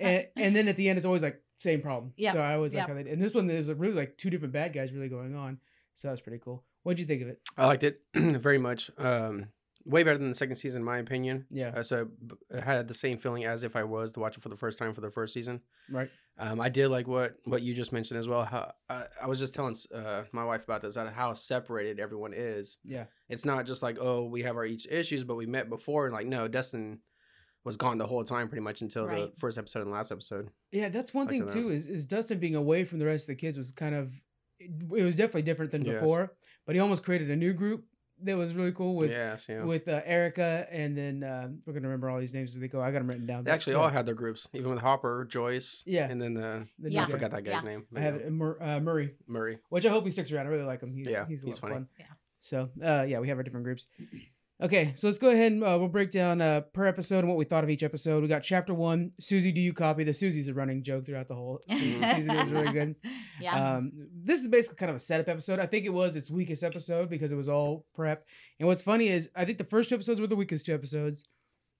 and, 0.00 0.26
and 0.36 0.56
then 0.56 0.68
at 0.68 0.76
the 0.76 0.88
end, 0.88 0.96
it's 0.96 1.06
always 1.06 1.22
like 1.22 1.40
same 1.58 1.82
problem. 1.82 2.12
Yep, 2.16 2.32
So 2.34 2.40
I 2.40 2.54
always 2.54 2.72
like 2.74 2.88
yep. 2.88 2.96
how 2.96 3.02
they. 3.02 3.10
And 3.10 3.20
this 3.22 3.34
one, 3.34 3.46
there's 3.46 3.70
really 3.72 3.94
like 3.94 4.16
two 4.16 4.30
different 4.30 4.54
bad 4.54 4.72
guys 4.72 4.92
really 4.92 5.08
going 5.08 5.36
on. 5.36 5.58
So 5.94 6.08
that 6.08 6.12
was 6.12 6.20
pretty 6.20 6.38
cool. 6.42 6.64
What'd 6.82 6.98
you 6.98 7.06
think 7.06 7.22
of 7.22 7.28
it? 7.28 7.40
I 7.56 7.66
liked 7.66 7.84
it 7.84 8.00
very 8.14 8.58
much. 8.58 8.90
Um, 8.98 9.48
way 9.86 10.02
better 10.02 10.18
than 10.18 10.28
the 10.28 10.34
second 10.34 10.56
season, 10.56 10.80
in 10.82 10.84
my 10.84 10.98
opinion. 10.98 11.46
Yeah. 11.50 11.72
Uh, 11.74 11.82
so 11.82 12.04
b- 12.26 12.36
I 12.56 12.60
had 12.62 12.86
the 12.88 12.94
same 12.94 13.16
feeling 13.18 13.44
as 13.44 13.62
if 13.64 13.76
I 13.76 13.84
was 13.84 14.12
to 14.12 14.20
watch 14.20 14.36
it 14.36 14.42
for 14.42 14.48
the 14.50 14.56
first 14.56 14.78
time 14.78 14.92
for 14.94 15.00
the 15.00 15.10
first 15.10 15.32
season. 15.34 15.60
Right. 15.90 16.10
Um, 16.38 16.60
I 16.60 16.68
did 16.68 16.88
like 16.88 17.06
what 17.08 17.36
what 17.44 17.62
you 17.62 17.74
just 17.74 17.92
mentioned 17.92 18.18
as 18.20 18.28
well. 18.28 18.44
How 18.44 18.72
I, 18.88 19.04
I 19.22 19.26
was 19.26 19.38
just 19.38 19.54
telling 19.54 19.74
uh, 19.94 20.22
my 20.32 20.44
wife 20.44 20.64
about 20.64 20.80
this, 20.82 20.96
how 20.96 21.32
separated 21.34 21.98
everyone 22.00 22.32
is. 22.34 22.78
Yeah. 22.84 23.04
It's 23.28 23.44
not 23.44 23.66
just 23.66 23.82
like 23.82 23.98
oh 24.00 24.24
we 24.24 24.42
have 24.42 24.56
our 24.56 24.64
each 24.64 24.86
issues, 24.86 25.24
but 25.24 25.36
we 25.36 25.46
met 25.46 25.68
before 25.68 26.06
and 26.06 26.14
like 26.14 26.26
no, 26.26 26.46
Dustin 26.48 27.00
was 27.64 27.76
gone 27.76 27.98
the 27.98 28.06
whole 28.06 28.24
time 28.24 28.48
pretty 28.48 28.62
much 28.62 28.80
until 28.80 29.06
Right. 29.06 29.30
the 29.34 29.38
first 29.40 29.58
episode 29.58 29.82
and 29.82 29.90
last 29.90 30.10
episode. 30.12 30.48
Yeah, 30.72 30.88
that's 30.88 31.12
one 31.12 31.26
thing 31.28 31.46
too. 31.46 31.68
Is 31.70 31.88
is 31.88 32.06
Dustin 32.06 32.38
being 32.38 32.54
away 32.54 32.84
from 32.86 32.98
the 33.00 33.06
rest 33.06 33.24
of 33.28 33.36
the 33.36 33.40
kids 33.40 33.58
was 33.58 33.70
kind 33.70 33.94
of. 33.94 34.12
It 34.58 35.02
was 35.04 35.16
definitely 35.16 35.42
different 35.42 35.70
than 35.72 35.84
Yes. 35.86 36.00
before, 36.00 36.32
but 36.66 36.74
he 36.74 36.80
almost 36.80 37.04
created 37.04 37.30
a 37.30 37.36
new 37.36 37.52
group 37.52 37.84
that 38.22 38.36
was 38.36 38.52
really 38.54 38.72
cool 38.72 38.96
with 38.96 39.10
yes, 39.10 39.46
yeah. 39.48 39.64
with 39.64 39.88
uh, 39.88 40.02
Erica, 40.04 40.66
and 40.70 40.96
then 40.96 41.24
um, 41.24 41.60
we're 41.66 41.72
gonna 41.72 41.88
remember 41.88 42.10
all 42.10 42.20
these 42.20 42.34
names 42.34 42.54
as 42.54 42.60
they 42.60 42.68
go. 42.68 42.82
I 42.82 42.90
got 42.90 42.98
them 42.98 43.08
written 43.08 43.26
down. 43.26 43.44
they 43.44 43.50
actually 43.50 43.74
but 43.74 43.80
all 43.82 43.88
had 43.88 44.04
their 44.04 44.14
groups, 44.14 44.46
even 44.52 44.70
with 44.70 44.80
Hopper, 44.80 45.24
Joyce, 45.24 45.82
Yeah. 45.86 46.06
and 46.10 46.20
then 46.20 46.34
the 46.34 46.66
the 46.78 46.90
Yeah. 46.92 47.04
I 47.04 47.06
forgot 47.06 47.30
that 47.30 47.44
guy's 47.44 47.62
Yeah. 47.62 47.68
name. 47.70 47.86
I 47.96 48.00
have 48.00 48.16
it, 48.16 48.26
uh, 48.26 48.80
Murray, 48.80 49.14
Murray. 49.26 49.58
which 49.70 49.86
I 49.86 49.88
hope 49.88 50.04
he 50.04 50.10
sticks 50.10 50.30
around. 50.32 50.46
I 50.46 50.50
really 50.50 50.64
like 50.64 50.82
him. 50.82 50.92
He's 50.92 51.10
Yeah, 51.10 51.26
he's 51.26 51.42
a 51.44 51.46
he's 51.46 51.62
lot 51.62 51.70
of 51.70 51.76
fun. 51.78 51.88
Yeah. 51.98 52.06
So 52.40 52.70
uh, 52.82 53.04
yeah, 53.08 53.20
we 53.20 53.28
have 53.28 53.38
our 53.38 53.42
different 53.42 53.64
groups. 53.64 53.86
Okay, 54.62 54.92
so 54.94 55.06
let's 55.06 55.18
go 55.18 55.30
ahead 55.30 55.52
and 55.52 55.64
uh, 55.64 55.76
we'll 55.78 55.88
break 55.88 56.10
down 56.10 56.42
uh, 56.42 56.60
per 56.60 56.84
episode 56.84 57.20
and 57.20 57.28
what 57.28 57.38
we 57.38 57.46
thought 57.46 57.64
of 57.64 57.70
each 57.70 57.82
episode. 57.82 58.22
We 58.22 58.28
got 58.28 58.42
chapter 58.42 58.74
one, 58.74 59.10
Suzie, 59.20 59.54
do 59.54 59.60
you 59.60 59.72
copy? 59.72 60.04
The 60.04 60.10
Suzie's 60.10 60.48
a 60.48 60.54
running 60.54 60.82
joke 60.82 61.06
throughout 61.06 61.28
the 61.28 61.34
whole 61.34 61.62
season. 61.68 62.30
It 62.30 62.38
was 62.38 62.50
really 62.50 62.72
good. 62.72 62.96
yeah. 63.40 63.76
Um, 63.76 63.90
this 64.12 64.40
is 64.40 64.48
basically 64.48 64.76
kind 64.76 64.90
of 64.90 64.96
a 64.96 65.00
setup 65.00 65.28
episode. 65.28 65.60
I 65.60 65.66
think 65.66 65.86
it 65.86 65.94
was 65.94 66.14
its 66.14 66.30
weakest 66.30 66.62
episode 66.62 67.08
because 67.08 67.32
it 67.32 67.36
was 67.36 67.48
all 67.48 67.86
prep. 67.94 68.26
And 68.58 68.68
what's 68.68 68.82
funny 68.82 69.08
is 69.08 69.30
I 69.34 69.46
think 69.46 69.56
the 69.56 69.64
first 69.64 69.88
two 69.88 69.94
episodes 69.94 70.20
were 70.20 70.26
the 70.26 70.36
weakest 70.36 70.66
two 70.66 70.74
episodes, 70.74 71.24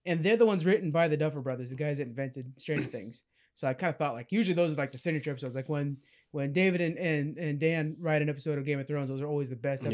and 0.07 0.25
they're 0.25 0.39
the 0.39 0.47
ones 0.47 0.65
written 0.65 0.91
by 0.91 1.07
the 1.07 1.19
Duffer 1.19 1.43
Brothers, 1.43 1.69
the 1.71 1.77
guys 1.77 1.99
that 1.99 2.07
invented 2.07 2.55
Stranger 2.59 2.85
Things. 2.91 3.25
So 3.55 3.69
I 3.69 3.75
kind 3.75 3.91
of 3.91 3.99
thought 3.99 4.15
like 4.15 4.29
usually 4.33 4.55
those 4.55 4.73
are 4.73 4.77
like 4.77 4.93
the 4.93 4.97
signature 4.99 5.33
episodes, 5.33 5.55
like 5.55 5.69
when 5.69 5.99
when 6.31 6.55
David 6.55 6.81
and, 6.81 6.97
and 6.97 7.37
and 7.37 7.61
Dan 7.61 7.97
write 8.01 8.23
an 8.23 8.31
episode 8.31 8.57
of 8.57 8.65
Game 8.65 8.81
of 8.81 8.87
Thrones, 8.87 9.11
those 9.11 9.21
are 9.21 9.27
always 9.27 9.51
the 9.51 9.57
best 9.57 9.83
Yeah. 9.83 9.91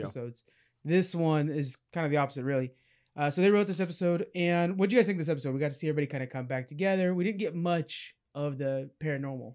This 0.87 1.17
one 1.17 1.49
is 1.49 1.79
kind 1.93 2.05
of 2.05 2.13
the 2.13 2.19
opposite, 2.19 2.45
really. 2.45 2.71
Uh, 3.17 3.29
so 3.29 3.41
they 3.41 3.51
wrote 3.51 3.67
this 3.67 3.81
episode, 3.81 4.27
and 4.37 4.79
what 4.79 4.89
do 4.89 4.95
you 4.95 5.01
guys 5.01 5.07
think 5.07 5.17
of 5.17 5.27
this 5.27 5.29
episode? 5.29 5.53
We 5.53 5.59
got 5.59 5.69
to 5.69 5.75
see 5.75 5.89
everybody 5.89 6.07
kind 6.07 6.23
of 6.23 6.31
come 6.31 6.47
back 6.47 6.69
together. 6.69 7.13
We 7.13 7.25
didn't 7.25 7.39
get 7.39 7.57
much 7.57 8.15
of 8.37 8.57
the 8.57 8.91
paranormal. 9.03 9.55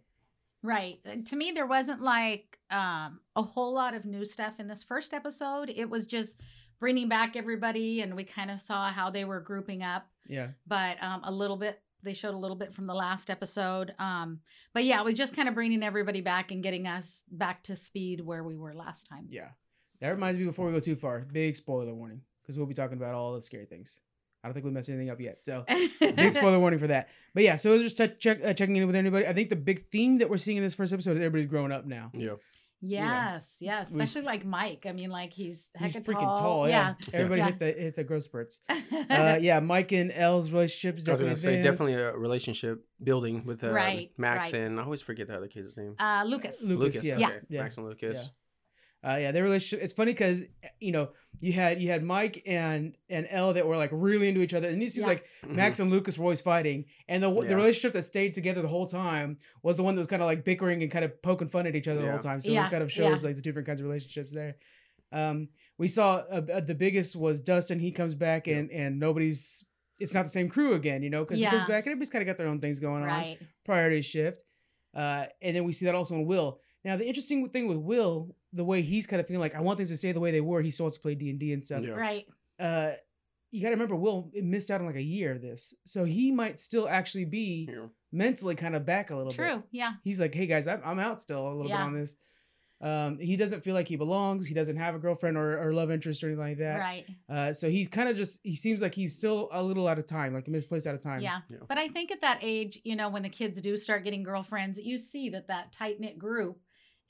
Right. 0.62 1.00
Uh, 1.06 1.16
To 1.26 1.36
me, 1.38 1.52
there 1.52 1.68
wasn't 1.68 2.02
like 2.02 2.60
um, 2.70 3.22
a 3.36 3.42
whole 3.42 3.74
lot 3.74 3.94
of 3.94 4.04
new 4.04 4.26
stuff 4.26 4.60
in 4.60 4.68
this 4.68 4.84
first 4.84 5.14
episode. 5.14 5.72
It 5.74 5.90
was 5.90 6.06
just 6.06 6.42
bringing 6.82 7.08
back 7.08 7.38
everybody, 7.38 8.02
and 8.02 8.14
we 8.14 8.26
kind 8.26 8.52
of 8.52 8.60
saw 8.60 8.92
how 8.92 9.10
they 9.10 9.24
were 9.24 9.40
grouping 9.40 9.84
up. 9.84 10.08
Yeah. 10.28 10.50
But 10.68 11.02
um, 11.02 11.22
a 11.24 11.32
little 11.32 11.58
bit, 11.58 11.80
they 12.04 12.14
showed 12.14 12.34
a 12.34 12.38
little 12.38 12.58
bit 12.58 12.74
from 12.74 12.88
the 12.88 12.94
last 12.94 13.30
episode. 13.30 13.94
Um, 14.00 14.40
but 14.74 14.84
yeah, 14.84 15.00
it 15.00 15.06
was 15.06 15.14
just 15.14 15.36
kind 15.36 15.48
of 15.48 15.56
bringing 15.56 15.82
everybody 15.82 16.20
back 16.20 16.52
and 16.52 16.62
getting 16.62 16.88
us 16.88 17.24
back 17.32 17.64
to 17.64 17.76
speed 17.78 18.20
where 18.20 18.44
we 18.44 18.58
were 18.58 18.74
last 18.74 19.04
time. 19.08 19.28
Yeah. 19.30 19.50
That 20.02 20.10
reminds 20.10 20.38
me 20.40 20.46
before 20.46 20.66
we 20.66 20.72
go 20.74 20.80
too 20.80 20.96
far, 20.96 21.20
big 21.32 21.56
spoiler 21.56 21.94
warning 21.94 22.22
because 22.42 22.58
we'll 22.58 22.68
be 22.68 22.74
talking 22.74 22.98
about 22.98 23.14
all 23.14 23.34
the 23.34 23.42
scary 23.42 23.66
things. 23.66 24.00
I 24.44 24.48
don't 24.48 24.54
think 24.56 24.66
we 24.66 24.72
messed 24.72 24.90
anything 24.90 25.12
up 25.12 25.20
yet. 25.22 25.44
So, 25.44 25.64
big 26.00 26.34
spoiler 26.34 26.60
warning 26.60 26.80
for 26.80 26.88
that. 26.88 27.10
But 27.36 27.44
yeah, 27.44 27.56
so 27.58 27.70
it 27.70 27.74
was 27.74 27.84
just 27.84 27.98
check, 27.98 28.20
check, 28.20 28.40
uh, 28.44 28.54
checking 28.56 28.76
in 28.76 28.88
with 28.88 28.96
anybody. 28.96 29.28
I 29.28 29.34
think 29.34 29.50
the 29.50 29.56
big 29.56 29.88
theme 29.92 30.18
that 30.18 30.30
we're 30.32 30.38
seeing 30.38 30.58
in 30.58 30.64
this 30.64 30.74
first 30.74 30.92
episode 30.92 31.12
is 31.12 31.18
everybody's 31.18 31.46
growing 31.46 31.72
up 31.72 31.86
now. 31.86 32.10
Yeah. 32.16 32.34
Yes, 32.84 33.58
yes, 33.60 33.92
We 33.92 34.02
especially 34.02 34.22
s- 34.22 34.26
like 34.26 34.44
Mike. 34.46 34.86
I 34.88 34.92
mean, 34.92 35.12
like 35.12 35.32
he's 35.34 35.68
He's 35.78 35.96
freaking 35.98 36.38
tall. 36.38 36.68
yeah. 36.68 36.96
Everybody 37.14 37.42
Yeah. 37.42 37.46
hit 37.46 37.60
the 37.60 37.66
hit 37.74 37.96
the 37.96 38.04
growth 38.04 38.24
spurts. 38.24 38.60
Uh, 39.10 39.38
yeah, 39.42 39.60
Mike 39.60 39.92
and 39.92 40.12
El's 40.12 40.52
relationship 40.52 40.98
is 40.98 41.08
I 41.08 41.12
was 41.12 41.22
gonna 41.22 41.36
say 41.36 41.62
definitely 41.62 41.94
a 41.96 42.16
relationship 42.16 42.86
building 43.04 43.46
with 43.46 43.62
uh, 43.64 43.72
Right, 43.72 44.12
Max 44.18 44.54
right. 44.54 44.62
and 44.62 44.80
I 44.80 44.84
always 44.84 45.02
forget 45.02 45.28
the 45.28 45.36
other 45.36 45.48
kid's 45.48 45.76
name. 45.78 45.96
uh, 46.00 46.24
Lucas. 46.26 46.64
Lucas, 46.64 47.04
yeah. 47.04 47.18
Yeah. 47.18 47.28
Okay. 47.28 47.40
Yeah. 47.50 47.62
Max 47.64 47.78
and 47.78 47.86
Lucas. 47.88 48.32
Uh, 49.04 49.18
yeah, 49.20 49.32
their 49.32 49.42
relationship. 49.44 49.84
It's 49.84 49.94
funny 49.94 50.12
because 50.14 50.44
you 50.80 50.92
know 50.92 51.10
you 51.40 51.54
had 51.54 51.82
you 51.82 51.90
had 51.90 52.04
Mike 52.04 52.44
and 52.46 52.96
and 53.10 53.26
El 53.32 53.54
that 53.54 53.66
were 53.66 53.76
like 53.76 53.90
really 53.92 54.28
into 54.28 54.42
each 54.42 54.54
other, 54.54 54.68
and 54.68 54.78
it 54.82 54.92
seems 54.92 54.98
Yeah. 55.04 55.08
like 55.08 55.26
Mhm. 55.44 55.56
Max 55.56 55.80
and 55.80 55.90
Lucas 55.90 56.18
were 56.20 56.26
always 56.26 56.42
fighting, 56.42 56.86
and 57.08 57.24
the 57.24 57.32
the 57.34 57.56
relationship 57.56 57.94
that 57.94 58.04
stayed 58.04 58.36
together 58.36 58.62
the 58.62 58.68
whole 58.68 58.86
time 58.88 59.40
was 59.64 59.78
the 59.78 59.84
one 59.84 59.96
that 59.96 60.00
was 60.02 60.08
kind 60.08 60.22
of 60.22 60.28
like 60.28 60.44
bickering 60.46 60.84
and 60.84 60.92
kind 60.92 61.04
of 61.04 61.20
poking 61.24 61.48
fun 61.48 61.66
at 61.66 61.76
each 61.76 61.88
other 61.88 62.00
the 62.02 62.12
whole 62.12 62.20
time. 62.20 62.42
So 62.42 62.52
Yeah, 62.52 62.68
it 62.68 62.72
kind 62.72 62.84
of 62.84 62.96
yeah. 62.96 63.10
shows 63.10 63.24
like 63.24 63.36
the 63.38 63.42
different 63.42 63.66
kinds 63.68 63.80
of 63.82 63.88
relationships 63.88 64.32
there. 64.32 64.58
Um, 65.12 65.50
we 65.80 65.88
saw 65.88 66.18
uh, 66.32 66.42
uh, 66.54 66.60
the 66.62 66.76
biggest 66.76 67.16
was 67.16 67.42
Dustin. 67.42 67.80
He 67.80 67.92
comes 67.92 68.14
back 68.14 68.46
Yeah. 68.46 68.58
and 68.58 68.72
and 68.72 69.00
nobody's. 69.00 69.66
It's 70.00 70.14
not 70.14 70.24
the 70.24 70.30
same 70.30 70.50
crew 70.50 70.74
again, 70.74 71.02
you 71.04 71.10
know, 71.12 71.24
because 71.24 71.40
he 71.40 71.46
comes 71.46 71.64
back 71.66 71.86
and 71.86 71.92
everybody's 71.92 72.10
kind 72.10 72.22
of 72.24 72.28
got 72.28 72.38
their 72.38 72.48
own 72.48 72.60
things 72.60 72.80
going 72.80 73.04
on 73.04 73.08
Right. 73.08 73.38
priority 73.66 74.02
shift. 74.02 74.44
Uh, 74.96 75.26
and 75.44 75.56
then 75.56 75.64
we 75.64 75.74
see 75.74 75.86
that 75.86 75.94
also 75.96 76.16
in 76.16 76.26
Will. 76.26 76.60
Now 76.84 76.98
the 76.98 77.08
interesting 77.08 77.48
thing 77.50 77.68
with 77.68 77.78
Will, 77.78 78.36
the 78.54 78.64
way 78.64 78.82
he's 78.82 79.08
kind 79.08 79.20
of 79.20 79.28
feeling 79.28 79.42
like 79.42 79.56
I 79.56 79.62
want 79.62 79.78
things 79.78 79.90
to 79.90 79.98
stay 79.98 80.12
the 80.12 80.20
way 80.20 80.32
they 80.32 80.42
were. 80.42 80.62
He 80.62 80.72
still 80.72 80.86
wants 80.86 80.96
to 80.98 81.02
play 81.02 81.16
D 81.16 81.30
and 81.30 81.40
D 81.40 81.54
and 81.54 81.64
stuff. 81.64 81.84
Yeah. 81.84 81.92
Right. 81.92 82.26
Uh, 82.60 82.92
you 83.52 83.62
got 83.62 83.70
to 83.70 83.76
remember 83.76 83.96
Will 83.96 84.32
missed 84.36 84.72
out 84.72 84.80
on 84.82 84.88
like 84.88 84.96
a 84.96 85.02
year 85.04 85.32
of 85.34 85.42
this, 85.42 85.74
so 85.86 86.06
he 86.06 86.32
might 86.32 86.60
still 86.60 86.88
actually 86.88 87.26
be 87.26 87.68
Yeah. 87.72 87.88
mentally 88.12 88.56
kind 88.56 88.76
of 88.76 88.86
back 88.86 89.10
a 89.12 89.16
little 89.16 89.32
bit. 89.32 89.38
True. 89.38 89.64
Yeah. 89.72 89.94
He's 90.04 90.20
like, 90.20 90.34
hey 90.34 90.46
guys, 90.48 90.68
I'm, 90.68 90.82
I'm 90.86 91.00
out 91.00 91.20
still 91.22 91.46
a 91.48 91.54
little 91.54 91.70
Yeah. 91.70 91.78
bit 91.78 91.84
on 91.84 91.94
this. 92.00 92.16
Um, 92.80 93.20
he 93.20 93.36
doesn't 93.38 93.64
feel 93.64 93.76
like 93.76 93.88
he 93.88 93.96
belongs. 93.96 94.48
He 94.48 94.56
doesn't 94.56 94.78
have 94.78 94.96
a 94.96 95.00
girlfriend 95.00 95.38
or, 95.38 95.62
or 95.68 95.72
love 95.72 95.92
interest 95.92 96.24
or 96.24 96.28
anything 96.28 96.44
like 96.44 96.58
that. 96.58 96.80
Right. 96.80 97.06
Uh, 97.30 97.54
so 97.54 97.70
he 97.70 97.86
kind 97.86 98.10
of 98.10 98.18
just 98.18 98.40
he 98.42 98.56
seems 98.56 98.82
like 98.82 98.96
he's 98.96 99.16
still 99.16 99.50
a 99.52 99.62
little 99.62 99.88
out 99.88 100.00
of 100.00 100.08
time, 100.08 100.34
like 100.34 100.48
misplaced 100.48 100.88
out 100.88 100.96
of 100.96 101.02
time. 101.02 101.22
Yeah. 101.22 101.42
Yeah. 101.48 101.58
But 101.68 101.78
I 101.78 101.90
think 101.90 102.10
at 102.12 102.22
that 102.22 102.40
age, 102.42 102.80
you 102.84 102.96
know, 102.96 103.10
when 103.10 103.22
the 103.22 103.30
kids 103.30 103.62
do 103.62 103.78
start 103.78 104.04
getting 104.04 104.24
girlfriends, 104.24 104.80
you 104.82 104.98
see 104.98 105.30
that 105.30 105.48
that 105.50 105.72
tight 105.72 106.00
knit 106.00 106.18
group 106.18 106.60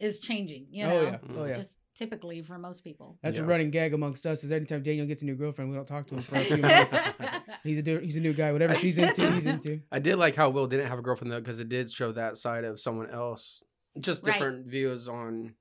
is 0.01 0.19
changing. 0.19 0.67
You 0.71 0.85
oh, 0.85 0.89
know, 0.89 0.97
Oh 0.97 1.03
yeah. 1.03 1.17
Oh 1.37 1.45
yeah. 1.45 1.55
just 1.55 1.77
typically 1.95 2.41
for 2.41 2.57
most 2.57 2.83
people. 2.83 3.17
That's 3.21 3.37
a 3.37 3.43
running 3.43 3.69
gag 3.69 3.93
amongst 3.93 4.25
us. 4.25 4.43
Is 4.43 4.51
anytime 4.51 4.83
Daniel 4.83 5.05
gets 5.05 5.21
a 5.21 5.25
new 5.25 5.35
girlfriend, 5.35 5.69
we 5.69 5.77
don't 5.77 5.87
talk 5.87 6.07
to 6.07 6.15
him 6.15 6.21
for 6.21 6.35
a 6.35 6.39
few 6.39 6.57
months. 6.57 6.95
He's 7.63 7.87
a 7.87 7.99
he's 7.99 8.17
a 8.17 8.21
new 8.21 8.33
guy. 8.33 8.51
Whatever 8.51 8.73
she's 8.75 8.97
into, 8.97 9.31
he's 9.31 9.45
into. 9.45 9.81
I 9.91 9.99
did 9.99 10.15
like 10.15 10.35
how 10.35 10.49
Will 10.49 10.65
didn't 10.65 10.87
have 10.87 10.97
a 10.97 11.03
girlfriend 11.03 11.31
though, 11.31 11.39
because 11.39 11.59
it 11.59 11.69
did 11.69 11.91
show 11.91 12.11
that 12.13 12.37
side 12.37 12.63
of 12.63 12.79
someone 12.79 13.11
else. 13.11 13.63
Just 13.99 14.25
Right. 14.25 14.33
different 14.33 14.65
views 14.65 15.07
on 15.07 15.53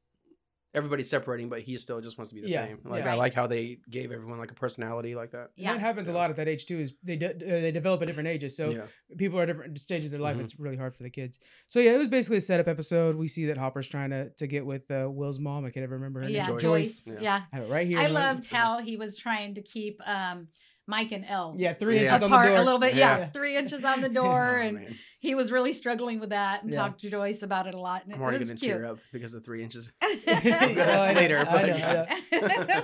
everybody 0.72 1.02
separating, 1.02 1.48
but 1.48 1.60
he 1.62 1.76
still 1.78 2.00
just 2.00 2.16
wants 2.16 2.30
to 2.30 2.34
be 2.34 2.40
the 2.42 2.48
Yeah, 2.48 2.66
same. 2.66 2.78
Like 2.84 3.04
yeah. 3.04 3.12
I 3.12 3.14
like 3.16 3.34
how 3.34 3.46
they 3.46 3.78
gave 3.90 4.12
everyone 4.12 4.38
like 4.38 4.50
a 4.50 4.54
personality 4.54 5.14
like 5.14 5.32
that. 5.32 5.50
Yeah. 5.56 5.72
That 5.72 5.80
happens 5.80 6.08
a 6.08 6.12
lot 6.12 6.30
at 6.30 6.36
that 6.36 6.48
age 6.48 6.66
too. 6.66 6.78
Is 6.78 6.94
they 7.02 7.16
de- 7.16 7.30
uh, 7.34 7.60
they 7.60 7.72
develop 7.72 8.02
at 8.02 8.06
different 8.06 8.28
ages, 8.28 8.56
so 8.56 8.70
yeah. 8.70 8.82
people 9.16 9.38
are 9.38 9.42
at 9.42 9.46
different 9.46 9.78
stages 9.80 10.06
of 10.06 10.12
their 10.12 10.20
life. 10.20 10.36
Mhm. 10.36 10.44
It's 10.44 10.58
really 10.60 10.76
hard 10.76 10.94
for 10.94 11.02
the 11.02 11.10
kids. 11.10 11.38
So 11.66 11.80
yeah, 11.80 11.94
it 11.94 11.98
was 11.98 12.08
basically 12.08 12.38
a 12.38 12.40
setup 12.42 12.68
episode. 12.68 13.16
We 13.16 13.26
see 13.28 13.46
that 13.46 13.58
Hopper's 13.58 13.88
trying 13.88 14.10
to 14.10 14.30
to 14.30 14.46
get 14.46 14.64
with 14.64 14.88
uh, 14.90 15.08
Will's 15.10 15.40
mom. 15.40 15.64
I 15.64 15.70
can't 15.70 15.84
ever 15.84 15.94
remember 15.94 16.22
her 16.22 16.28
Yeah. 16.28 16.46
name. 16.46 16.58
Joyce. 16.58 17.00
Joyce. 17.00 17.06
Yeah. 17.06 17.20
Yeah. 17.20 17.40
I 17.52 17.56
have 17.56 17.64
it 17.66 17.70
right 17.70 17.86
here. 17.86 17.98
I 17.98 18.06
loved 18.06 18.46
how 18.46 18.78
he 18.78 18.96
was 18.96 19.16
trying 19.16 19.54
to 19.54 19.62
keep 19.62 20.00
um, 20.06 20.48
Mike 20.86 21.12
and 21.12 21.24
El 21.26 21.54
Yeah, 21.56 21.74
three 21.74 21.96
Yeah. 21.96 22.02
inches 22.02 22.22
on 22.24 22.30
the 22.30 22.36
apart 22.36 22.48
door. 22.48 22.56
a 22.58 22.62
little 22.62 22.80
bit. 22.80 22.94
Yeah. 22.94 23.18
Yeah. 23.18 23.26
Three 23.30 23.56
inches 23.56 23.84
on 23.84 24.00
the 24.00 24.08
door. 24.22 24.56
Oh, 24.58 24.62
and 24.66 24.76
man. 24.76 24.96
he 25.20 25.34
was 25.36 25.52
really 25.52 25.72
struggling 25.72 26.18
with 26.18 26.30
that 26.30 26.62
and 26.64 26.72
Yeah. 26.72 26.80
talked 26.80 27.00
to 27.02 27.10
Joyce 27.10 27.42
about 27.42 27.66
it 27.68 27.74
a 27.74 27.78
lot. 27.80 28.04
And 28.04 28.12
I'm 28.14 28.20
it 28.20 28.22
already 28.24 28.38
was 28.40 28.48
gonna 28.50 28.60
cute. 28.60 28.72
tear 28.72 28.86
up 28.86 28.98
because 29.12 29.32
of 29.34 29.44
three 29.44 29.62
inches. 29.62 29.90
That's 30.26 30.44
know, 30.44 31.12
later, 31.20 31.38
I 31.38 31.44
but 31.44 31.66
know, 31.68 31.76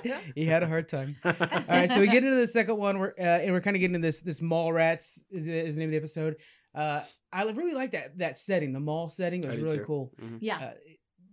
yeah. 0.05 0.21
He 0.35 0.45
had 0.45 0.63
a 0.63 0.67
hard 0.69 0.89
time. 0.89 1.17
All 1.25 1.33
right, 1.69 1.91
so 1.91 2.01
we 2.01 2.07
get 2.07 2.23
into 2.25 2.37
the 2.37 2.47
second 2.47 2.77
one, 2.77 2.99
we're, 2.99 3.15
uh, 3.19 3.23
and 3.23 3.53
we're 3.53 3.61
kind 3.61 3.77
of 3.77 3.81
getting 3.81 3.95
into 3.97 4.07
this 4.07 4.21
this 4.21 4.41
mall 4.41 4.73
rats 4.73 5.25
is, 5.31 5.47
is 5.47 5.75
the 5.75 5.79
name 5.81 5.89
of 5.89 5.93
the 5.93 5.97
episode. 5.99 6.37
Uh, 6.75 7.03
I 7.33 7.45
really 7.51 7.75
like 7.75 7.93
that 7.93 8.19
that 8.19 8.39
setting, 8.39 8.73
the 8.73 8.81
mall 8.81 9.09
setting. 9.09 9.41
It 9.43 9.47
was 9.47 9.57
really 9.57 9.79
too. 9.79 9.85
cool. 9.85 10.13
Mhm. 10.23 10.39
yeah. 10.41 10.59
Uh, 10.59 10.71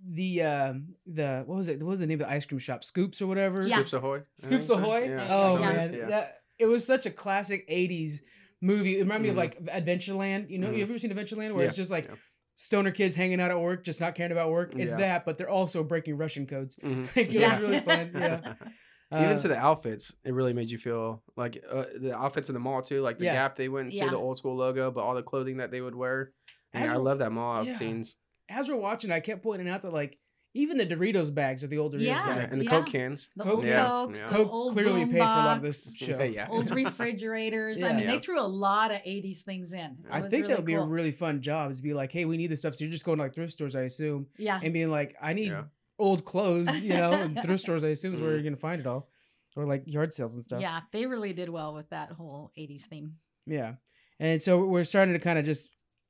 the 0.06 0.42
um 0.42 0.96
the 1.06 1.44
what 1.46 1.56
was 1.56 1.70
it? 1.70 1.80
What 1.80 1.88
was 1.90 2.00
the 2.02 2.08
name 2.08 2.20
of 2.22 2.28
the 2.28 2.34
ice 2.34 2.46
cream 2.46 2.60
shop? 2.60 2.84
Scoops 2.84 3.22
or 3.22 3.28
whatever. 3.28 3.62
Yeah. 3.66 3.76
Scoops 3.78 3.94
Ahoy. 3.94 4.24
Scoops. 4.38 4.70
Ahoy. 4.70 5.06
Yeah. 5.10 5.28
Oh 5.30 5.58
Yeah. 5.60 5.70
man, 5.74 5.94
Yeah. 5.94 6.06
that 6.08 6.38
it 6.60 6.66
was 6.66 6.86
such 6.86 7.06
a 7.06 7.12
classic 7.12 7.68
'80s 7.70 8.22
movie. 8.62 8.98
It 8.98 9.02
reminded 9.02 9.24
me 9.24 9.30
of 9.30 9.36
Mhm. 9.36 9.38
like 9.38 9.64
Adventureland. 9.66 10.50
You 10.50 10.58
know, 10.60 10.70
Mhm. 10.70 10.78
you 10.78 10.84
ever 10.84 10.98
seen 10.98 11.12
Adventureland 11.12 11.54
where 11.54 11.66
it's 11.66 11.76
just 11.76 11.92
like 11.92 12.06
yeah. 12.08 12.16
stoner 12.56 12.92
kids 12.92 13.16
hanging 13.16 13.42
out 13.42 13.52
at 13.52 13.60
work, 13.60 13.84
just 13.84 14.00
not 14.00 14.16
caring 14.16 14.32
about 14.32 14.52
work? 14.52 14.74
It's 14.76 14.92
Yeah. 14.92 14.98
that, 14.98 15.26
but 15.26 15.38
they're 15.38 15.50
also 15.50 15.84
breaking 15.84 16.18
Russian 16.18 16.46
codes. 16.48 16.76
Mhm. 16.78 17.08
Like, 17.16 17.28
it 17.28 17.32
Yeah. 17.32 17.52
was 17.60 17.62
really 17.62 17.80
fun. 17.82 18.12
Yeah. 18.16 18.54
Even 19.12 19.36
Uh, 19.36 19.40
to 19.40 19.48
the 19.48 19.58
outfits, 19.58 20.12
it 20.24 20.34
really 20.34 20.54
made 20.54 20.72
you 20.72 20.80
feel 20.80 21.22
like 21.38 21.64
uh, 21.70 21.86
the 22.00 22.16
outfits 22.18 22.50
in 22.50 22.54
the 22.56 22.60
mall 22.60 22.82
too. 22.82 23.02
Like 23.02 23.20
the 23.20 23.26
Yeah. 23.26 23.34
Gap, 23.36 23.56
they 23.56 23.70
wouldn't 23.70 23.92
see 23.94 24.00
Yeah. 24.00 24.10
the 24.10 24.18
old 24.18 24.40
school 24.40 24.56
logo, 24.56 24.90
but 24.90 25.02
all 25.02 25.14
the 25.14 25.22
clothing 25.22 25.58
that 25.58 25.70
they 25.70 25.82
would 25.82 25.94
wear. 25.94 26.32
And 26.74 26.86
As 26.86 26.90
I 26.90 26.94
we're- 26.96 27.04
love 27.06 27.20
that 27.20 27.32
mall 27.32 27.64
yeah. 27.64 27.76
scenes 27.76 28.16
as 28.50 28.70
we're 28.70 28.76
watching, 28.76 29.12
I 29.12 29.20
kept 29.20 29.44
pointing 29.44 29.70
out 29.70 29.84
that 29.84 29.92
like 29.94 30.18
even 30.56 30.78
the 30.78 30.86
Doritos 30.86 31.34
bags 31.34 31.64
are 31.64 31.68
the 31.68 31.78
old 31.80 31.94
Doritos 31.94 32.02
Yeah. 32.02 32.28
Yeah, 32.28 32.36
bags. 32.36 32.52
and 32.52 32.62
the 32.62 32.66
Yeah. 32.66 32.72
Coke 32.72 32.86
cans. 32.88 33.30
The 33.36 33.44
Coke- 33.44 33.54
old 33.56 33.66
Yeah. 33.66 33.88
Cokes, 33.88 34.20
Yeah. 34.20 34.28
the 34.30 34.36
Coke 34.36 34.54
old 34.54 34.74
clearly 34.74 35.06
boom 35.06 35.10
paid 35.14 35.18
for 35.20 35.24
a 35.24 35.26
lot 35.26 35.58
of 35.58 35.64
this 35.64 35.96
show. 35.96 36.06
Yeah, 36.20 36.24
yeah. 36.26 36.48
old 36.50 36.70
refrigerators. 36.76 37.82
I 37.82 37.90
mean, 37.94 38.00
Yeah. 38.06 38.12
they 38.12 38.20
threw 38.20 38.40
a 38.40 38.42
lot 38.46 38.92
of 38.92 39.02
80s 39.04 39.42
things 39.42 39.74
in. 39.74 39.80
It 39.80 39.98
I 40.12 40.22
was 40.22 40.30
think 40.32 40.44
that 40.44 40.50
really 40.50 40.56
would 40.62 40.66
be 40.66 40.74
a 40.76 40.82
really 40.84 41.12
fun 41.12 41.42
job 41.42 41.72
is 41.72 41.82
be 41.82 41.94
like, 41.94 42.12
hey, 42.12 42.26
we 42.26 42.38
need 42.38 42.48
this 42.48 42.60
stuff. 42.60 42.76
So 42.76 42.84
you're 42.84 42.92
just 42.92 43.06
going 43.06 43.18
to 43.18 43.24
like 43.24 43.34
thrift 43.36 43.54
stores, 43.54 43.76
I 43.76 43.82
assume, 43.82 44.28
Yeah. 44.38 44.60
and 44.62 44.74
being 44.74 44.90
like, 44.90 45.16
I 45.22 45.34
need 45.34 45.48
Yeah. 45.50 45.64
old 46.00 46.26
clothes, 46.26 46.82
you 46.82 46.94
know, 46.94 47.12
and 47.12 47.40
thrift 47.42 47.64
stores, 47.64 47.84
I 47.84 47.90
assume, 47.90 48.14
is 48.16 48.20
where 48.22 48.30
Mhm. 48.32 48.34
you're 48.36 48.44
gonna 48.44 48.58
find 48.58 48.80
it 48.82 48.88
all, 48.88 49.10
or 49.56 49.66
like 49.66 49.84
yard 49.86 50.12
sales 50.14 50.34
and 50.34 50.44
stuff. 50.44 50.62
Yeah. 50.62 50.82
They 50.92 51.06
really 51.06 51.34
did 51.34 51.50
well 51.50 51.74
with 51.74 51.90
that 51.90 52.12
whole 52.12 52.52
80s 52.58 52.86
theme. 52.88 53.18
Yeah. 53.46 53.76
And 54.20 54.42
so 54.42 54.66
we're 54.66 54.84
starting 54.84 55.14
to 55.14 55.20
kind 55.20 55.38
of 55.40 55.46
just 55.46 55.70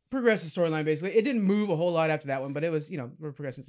progress 0.10 0.44
the 0.44 0.62
storyline 0.62 0.86
basically. 0.86 1.16
It 1.18 1.24
didn't 1.24 1.42
move 1.42 1.70
a 1.70 1.76
whole 1.76 1.92
lot 1.92 2.10
after 2.12 2.28
that 2.28 2.42
one, 2.42 2.54
but 2.54 2.64
it 2.64 2.72
was, 2.72 2.92
you 2.92 2.98
know, 2.98 3.12
we're 3.20 3.32
progressing. 3.32 3.64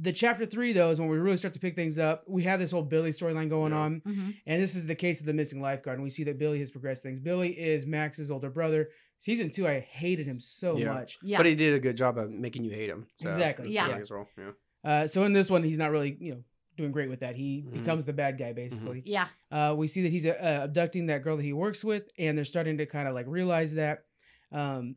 The 0.00 0.12
chapter 0.12 0.46
three, 0.46 0.72
though, 0.72 0.90
is 0.90 1.00
when 1.00 1.08
we 1.08 1.16
really 1.18 1.36
start 1.36 1.54
to 1.54 1.60
pick 1.60 1.74
things 1.74 1.98
up. 1.98 2.22
We 2.28 2.44
have 2.44 2.60
this 2.60 2.70
whole 2.70 2.82
Billy 2.82 3.10
storyline 3.10 3.48
going 3.48 3.72
Yeah. 3.72 3.78
on, 3.78 4.00
Mhm. 4.02 4.34
and 4.46 4.62
this 4.62 4.76
is 4.76 4.86
the 4.86 4.94
case 4.94 5.18
of 5.20 5.26
the 5.26 5.34
missing 5.34 5.60
lifeguard. 5.60 5.98
And 5.98 6.04
we 6.04 6.10
see 6.10 6.22
that 6.24 6.38
Billy 6.38 6.60
has 6.60 6.70
progressed 6.70 7.02
things. 7.02 7.18
Billy 7.18 7.58
is 7.58 7.84
Max's 7.86 8.30
older 8.30 8.50
brother. 8.50 8.90
Season 9.16 9.50
two, 9.50 9.66
I 9.66 9.80
hated 9.80 10.26
him 10.26 10.38
so 10.38 10.76
Yeah. 10.76 10.92
much. 10.94 11.18
Yeah. 11.22 11.38
But 11.38 11.46
he 11.46 11.56
did 11.56 11.74
a 11.74 11.80
good 11.80 11.96
job 11.96 12.16
of 12.18 12.30
making 12.30 12.64
you 12.64 12.70
hate 12.70 12.88
him. 12.88 13.08
So 13.16 13.26
Exactly. 13.28 13.70
Yeah. 13.72 13.86
really 13.88 13.98
his 14.00 14.10
yeah. 14.36 14.50
Uh, 14.84 15.06
so 15.08 15.24
in 15.24 15.32
this 15.32 15.50
one, 15.50 15.64
he's 15.64 15.78
not 15.78 15.90
really, 15.90 16.16
you 16.20 16.34
know, 16.34 16.44
doing 16.76 16.92
great 16.92 17.08
with 17.10 17.18
that. 17.20 17.34
He 17.34 17.62
Mhm. 17.66 17.72
becomes 17.72 18.06
the 18.06 18.12
bad 18.12 18.38
guy 18.38 18.52
basically. 18.52 19.02
yeah. 19.04 19.26
Uh, 19.50 19.74
we 19.76 19.88
see 19.88 20.02
that 20.02 20.10
he's 20.10 20.24
uh, 20.26 20.60
abducting 20.62 21.06
that 21.06 21.22
girl 21.24 21.36
that 21.36 21.42
he 21.42 21.52
works 21.52 21.82
with, 21.84 22.08
and 22.16 22.38
they're 22.38 22.44
starting 22.44 22.78
to 22.78 22.86
kind 22.86 23.08
of 23.08 23.14
like 23.14 23.26
realize 23.26 23.74
that. 23.74 24.04
Um, 24.52 24.94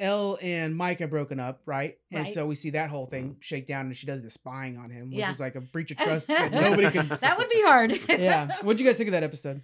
El 0.00 0.38
and 0.42 0.74
Mike 0.74 0.98
have 1.00 1.10
broken 1.10 1.38
up, 1.38 1.60
right? 1.66 1.96
And 2.10 2.24
Right. 2.24 2.28
so 2.34 2.46
we 2.46 2.54
see 2.54 2.70
that 2.70 2.90
whole 2.90 3.06
thing 3.06 3.36
shake 3.40 3.66
down, 3.66 3.86
and 3.86 3.96
she 3.96 4.06
does 4.06 4.22
the 4.22 4.30
spying 4.30 4.78
on 4.78 4.90
him, 4.90 5.10
which 5.10 5.18
Yeah. 5.18 5.30
is 5.30 5.38
like 5.38 5.54
a 5.56 5.60
breach 5.60 5.90
of 5.90 5.96
trust 5.98 6.26
that 6.28 6.50
nobody 6.52 6.90
can. 6.90 7.06
That 7.20 7.36
would 7.38 7.48
be 7.50 7.62
hard. 7.62 8.00
yeah. 8.08 8.56
What'd 8.62 8.80
you 8.80 8.86
guys 8.86 8.96
think 8.96 9.08
of 9.08 9.12
that 9.12 9.22
episode? 9.22 9.62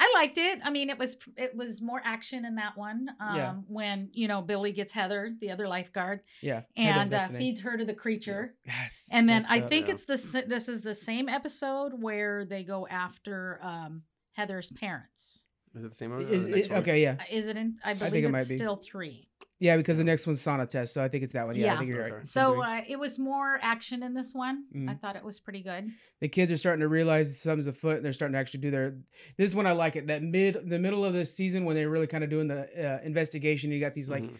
I 0.00 0.10
liked 0.16 0.36
it. 0.38 0.58
I 0.64 0.70
mean, 0.70 0.90
it 0.90 0.98
was 0.98 1.16
it 1.36 1.54
was 1.54 1.80
more 1.80 2.00
action 2.02 2.44
in 2.44 2.56
that 2.56 2.76
one. 2.76 3.08
Um, 3.20 3.36
Yeah. 3.36 3.54
when 3.68 4.10
you 4.12 4.26
know 4.26 4.42
Billy 4.42 4.72
gets 4.72 4.92
Heather, 4.92 5.34
the 5.40 5.50
other 5.52 5.68
lifeguard, 5.68 6.20
Yeah. 6.40 6.62
And 6.76 7.08
uh, 7.14 7.16
that's 7.16 7.26
the 7.28 7.32
name. 7.34 7.40
feeds 7.40 7.60
her 7.60 7.76
to 7.76 7.84
the 7.84 7.94
creature. 7.94 8.54
Yes. 8.66 9.08
And 9.12 9.28
then 9.28 9.42
I 9.48 9.60
up. 9.60 9.68
think 9.68 9.86
yeah. 9.86 9.94
it's 9.94 10.04
the 10.04 10.44
this 10.46 10.68
is 10.68 10.80
the 10.80 10.94
same 10.94 11.28
episode 11.28 11.92
where 12.02 12.44
they 12.44 12.64
go 12.64 12.86
after 12.88 13.60
um, 13.62 14.02
Heather's 14.32 14.70
parents. 14.72 15.46
Is 15.74 15.84
it 15.84 15.88
the 15.90 15.94
same 15.94 16.10
one? 16.10 16.22
Is- 16.26 16.46
the 16.46 16.58
is- 16.58 16.72
okay, 16.72 17.00
yeah. 17.02 17.16
Uh, 17.20 17.24
Is 17.30 17.46
it 17.46 17.56
in? 17.56 17.76
I 17.84 17.94
believe 17.94 18.12
think 18.12 18.24
it 18.24 18.28
it's 18.28 18.32
might 18.32 18.48
be. 18.48 18.56
still 18.58 18.76
three. 18.76 19.28
Yeah, 19.62 19.76
because 19.76 19.96
the 19.96 20.02
next 20.02 20.26
one's 20.26 20.42
sauna 20.42 20.68
test, 20.68 20.92
so 20.92 21.00
I 21.04 21.06
think 21.06 21.22
it's 21.22 21.34
that 21.34 21.46
one. 21.46 21.54
Yeah, 21.54 21.74
I 21.74 21.78
think 21.78 21.92
you're 21.92 22.02
Okay. 22.02 22.14
right. 22.16 22.26
So 22.26 22.60
uh, 22.62 22.80
it 22.88 22.98
was 22.98 23.16
more 23.18 23.60
action 23.62 24.02
in 24.02 24.12
this 24.12 24.34
one. 24.34 24.64
I 24.74 24.76
Mhm. 24.76 25.00
thought 25.00 25.14
it 25.14 25.22
was 25.24 25.38
pretty 25.38 25.62
good. 25.62 25.88
the 26.20 26.28
kids 26.28 26.50
are 26.50 26.56
starting 26.56 26.80
to 26.80 26.88
realize 26.88 27.40
something's 27.40 27.68
afoot 27.68 27.96
and 27.98 28.04
they're 28.04 28.12
starting 28.12 28.32
to 28.32 28.38
actually 28.40 28.60
do 28.60 28.70
their 28.72 28.96
this 29.38 29.50
is 29.50 29.56
when 29.56 29.66
i 29.66 29.72
like 29.72 29.94
it 29.96 30.06
that 30.08 30.22
mid 30.22 30.56
the 30.68 30.78
middle 30.78 31.04
of 31.04 31.12
the 31.14 31.24
season 31.24 31.64
when 31.64 31.74
they're 31.76 31.90
really 31.90 32.06
kind 32.06 32.22
of 32.24 32.30
doing 32.30 32.48
the 32.48 32.60
uh, 32.76 33.00
investigation 33.04 33.70
you 33.70 33.78
got 33.80 33.92
these 33.94 34.08
like 34.10 34.22
Mhm. 34.24 34.36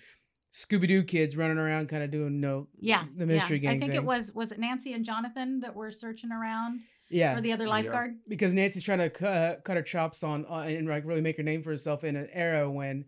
scooby-doo 0.54 1.02
kids 1.04 1.36
running 1.36 1.58
around 1.58 1.88
kind 1.88 2.02
of 2.02 2.10
doing 2.10 2.40
no 2.40 2.68
Yeah, 2.78 3.04
the 3.16 3.26
mystery 3.26 3.58
yeah. 3.58 3.62
gang 3.70 3.76
I 3.76 3.80
think 3.80 3.92
thing. 3.92 4.00
it 4.02 4.04
was 4.04 4.32
was 4.34 4.52
it 4.52 4.58
Nancy 4.58 4.92
and 4.92 5.04
Jonathan 5.04 5.60
that 5.60 5.74
were 5.74 5.90
searching 5.90 6.30
around 6.32 6.80
yeah 7.10 7.34
for 7.34 7.40
the 7.40 7.52
other 7.52 7.64
Yeah. 7.64 7.70
lifeguard. 7.70 8.14
because 8.28 8.54
nancy's 8.54 8.82
trying 8.82 8.98
to 9.00 9.10
cut, 9.10 9.64
cut 9.64 9.76
her 9.76 9.82
chops 9.82 10.22
on, 10.22 10.44
on 10.46 10.68
and 10.68 10.88
like 10.88 11.04
really 11.06 11.20
make 11.20 11.36
her 11.36 11.42
name 11.42 11.62
for 11.62 11.70
herself 11.70 12.04
in 12.04 12.16
an 12.16 12.28
era 12.32 12.70
when 12.70 13.04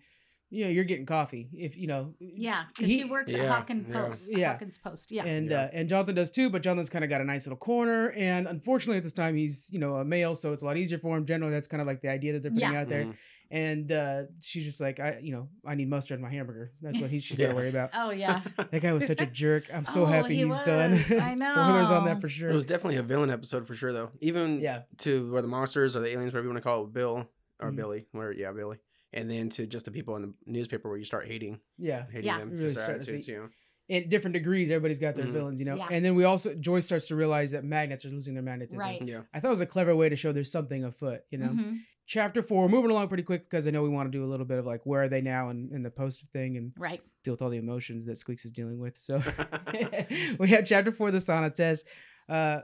you 0.50 0.64
know 0.64 0.70
you're 0.70 0.84
getting 0.84 1.06
coffee 1.06 1.48
if 1.52 1.76
you 1.76 1.86
know 1.86 2.14
Yeah, 2.20 2.64
because 2.74 2.88
He- 2.90 2.98
she 2.98 3.04
works 3.04 3.32
at 3.32 3.40
Yeah, 3.40 3.48
Hawkins 3.48 3.86
yeah. 3.88 4.00
Post. 4.00 4.28
Yeah. 4.30 4.52
Hawkins 4.52 4.78
Post. 4.78 5.10
Yeah. 5.12 5.24
and 5.24 5.50
Yeah. 5.50 5.62
uh, 5.62 5.70
and 5.72 5.88
Jonathan 5.88 6.14
does 6.14 6.30
too, 6.30 6.50
but 6.50 6.62
Jonathan's 6.62 6.90
kind 6.90 7.04
of 7.04 7.10
got 7.10 7.20
a 7.20 7.24
nice 7.24 7.46
little 7.46 7.56
corner, 7.58 8.10
and 8.12 8.46
unfortunately 8.46 8.98
at 8.98 9.02
this 9.02 9.12
time 9.12 9.36
he's 9.36 9.68
you 9.72 9.78
know 9.78 9.96
a 9.96 10.04
male, 10.04 10.34
so 10.34 10.52
it's 10.52 10.62
a 10.62 10.66
lot 10.66 10.76
easier 10.76 10.98
for 10.98 11.16
him. 11.16 11.26
Generally, 11.26 11.52
that's 11.52 11.68
kind 11.68 11.80
of 11.80 11.86
like 11.86 12.02
the 12.02 12.08
idea 12.10 12.34
that 12.34 12.42
they're 12.42 12.52
putting 12.52 12.72
Yeah. 12.72 12.80
out 12.80 12.88
there. 12.88 13.04
Mhm. 13.04 13.14
And 13.50 13.92
uh, 13.92 14.22
she's 14.40 14.64
just 14.64 14.80
like, 14.80 14.98
I 14.98 15.18
you 15.22 15.32
know 15.32 15.48
I 15.66 15.74
need 15.74 15.88
mustard 15.88 16.16
in 16.18 16.22
my 16.22 16.30
hamburger. 16.30 16.72
That's 16.82 16.98
what 17.00 17.10
he's 17.10 17.22
she's 17.22 17.38
Yeah. 17.38 17.46
got 17.46 17.52
to 17.52 17.56
worry 17.56 17.68
about. 17.68 17.90
oh 17.94 18.10
yeah. 18.10 18.40
That 18.70 18.80
guy 18.80 18.92
was 18.92 19.06
such 19.06 19.20
a 19.20 19.26
jerk. 19.26 19.64
I'm 19.72 19.84
so 19.84 20.02
Oh, 20.04 20.06
happy 20.06 20.36
he 20.36 20.44
he's 20.44 20.58
done. 20.60 20.92
was. 20.92 21.10
I 21.12 21.34
Spoilers 21.34 21.90
on 21.90 22.04
that 22.06 22.20
for 22.20 22.28
sure. 22.28 22.48
It 22.50 22.54
was 22.54 22.66
definitely 22.66 22.96
a 22.96 23.02
villain 23.02 23.30
episode 23.30 23.66
for 23.66 23.74
sure, 23.76 23.92
though. 23.92 24.10
Even 24.20 24.60
yeah, 24.60 24.82
to 24.98 25.30
where 25.30 25.42
the 25.42 25.48
monsters 25.48 25.94
or 25.94 26.00
the 26.00 26.08
aliens, 26.08 26.32
whatever 26.32 26.44
you 26.46 26.50
want 26.52 26.58
to 26.62 26.62
call 26.68 26.84
it, 26.84 26.92
Bill 26.92 27.28
or 27.60 27.70
Mhm. 27.70 27.76
Billy, 27.76 28.06
where 28.12 28.32
yeah, 28.32 28.50
Billy, 28.52 28.78
and 29.14 29.30
then 29.30 29.48
to 29.50 29.66
just 29.66 29.86
the 29.86 29.90
people 29.90 30.16
in 30.16 30.22
the 30.22 30.32
newspaper 30.44 30.88
where 30.90 30.98
you 30.98 31.04
start 31.04 31.26
hating, 31.26 31.60
yeah. 31.78 32.04
hating 32.10 32.26
Yeah. 32.26 32.38
them, 32.40 32.50
You 32.50 32.56
really 32.56 32.66
just 32.68 32.76
their 32.76 32.84
start 32.84 32.96
to 32.98 33.02
attitudes, 33.04 33.26
see- 33.26 33.32
you 33.32 33.38
know. 33.38 33.48
In 33.86 34.08
different 34.08 34.32
degrees, 34.32 34.70
everybody's 34.70 34.98
got 34.98 35.14
their 35.14 35.26
Mhm. 35.26 35.32
villains, 35.32 35.60
you 35.60 35.66
know. 35.66 35.76
Yeah. 35.76 35.88
And 35.90 36.02
then 36.04 36.14
we 36.14 36.24
also 36.24 36.54
Joyce 36.54 36.86
starts 36.86 37.06
to 37.08 37.16
realize 37.16 37.50
that 37.50 37.64
magnets 37.64 38.04
are 38.06 38.08
losing 38.10 38.32
their 38.34 38.42
magnetism. 38.42 38.78
Right. 38.78 39.00
Yeah, 39.02 39.22
I 39.34 39.40
thought 39.40 39.48
it 39.48 39.50
was 39.50 39.60
a 39.60 39.66
clever 39.66 39.94
way 39.94 40.08
to 40.08 40.16
show 40.16 40.32
there's 40.32 40.50
something 40.50 40.84
afoot, 40.84 41.22
you 41.30 41.38
know. 41.38 41.48
Mhm. 41.48 41.78
chapter 42.06 42.42
four, 42.42 42.62
we're 42.64 42.68
moving 42.68 42.90
along 42.90 43.08
pretty 43.08 43.22
quick 43.22 43.48
because 43.48 43.66
I 43.66 43.70
know 43.70 43.82
we 43.82 43.88
want 43.88 44.10
to 44.12 44.18
do 44.18 44.22
a 44.22 44.26
little 44.28 44.44
bit 44.44 44.58
of 44.58 44.66
like 44.66 44.84
where 44.84 45.04
are 45.04 45.08
they 45.08 45.22
now 45.22 45.48
and, 45.48 45.70
and 45.72 45.82
the 45.84 45.90
post 45.90 46.22
thing 46.34 46.58
and 46.58 46.72
Right. 46.78 47.00
deal 47.22 47.32
with 47.32 47.40
all 47.40 47.48
the 47.48 47.56
emotions 47.56 48.04
that 48.06 48.16
Squeaks 48.18 48.44
is 48.44 48.52
dealing 48.52 48.78
with. 48.78 48.94
So 48.96 49.22
we 50.38 50.48
have 50.48 50.66
chapter 50.66 50.92
four, 50.92 51.10
the 51.10 51.16
sauna 51.18 51.52
test. 51.52 51.86
Uh, 52.28 52.60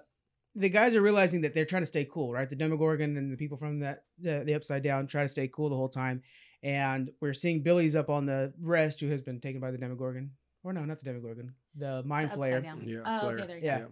the 0.54 0.68
guys 0.68 0.94
are 0.96 1.00
realizing 1.02 1.42
that 1.42 1.54
they're 1.54 1.64
trying 1.64 1.82
to 1.82 1.86
stay 1.86 2.04
cool, 2.04 2.32
right? 2.32 2.48
The 2.50 2.56
Demogorgon 2.56 3.16
and 3.16 3.32
the 3.32 3.36
people 3.36 3.56
from 3.56 3.80
that 3.80 4.04
the, 4.18 4.42
the 4.44 4.54
Upside 4.54 4.82
Down 4.82 5.06
try 5.06 5.22
to 5.22 5.28
stay 5.28 5.48
cool 5.48 5.68
the 5.70 5.76
whole 5.76 5.88
time, 5.88 6.22
and 6.62 7.10
we're 7.20 7.32
seeing 7.34 7.62
Billy's 7.62 7.94
up 7.96 8.10
on 8.10 8.26
the 8.26 8.52
rest, 8.60 9.00
who 9.00 9.08
has 9.08 9.22
been 9.22 9.40
taken 9.40 9.60
by 9.60 9.70
the 9.70 9.78
Demogorgon, 9.78 10.32
or 10.64 10.72
no, 10.72 10.84
not 10.84 10.98
the 10.98 11.04
Demogorgon, 11.04 11.54
the 11.76 12.02
Mind 12.04 12.30
The 12.30 12.36
Flayer. 12.36 12.56
upside 12.58 12.62
down. 12.64 12.82
yeah. 12.84 12.98
Oh, 13.04 13.26
Flayer. 13.26 13.34
okay, 13.34 13.46
there 13.46 13.58
you 13.58 13.64
Yeah. 13.64 13.78
go. 13.80 13.88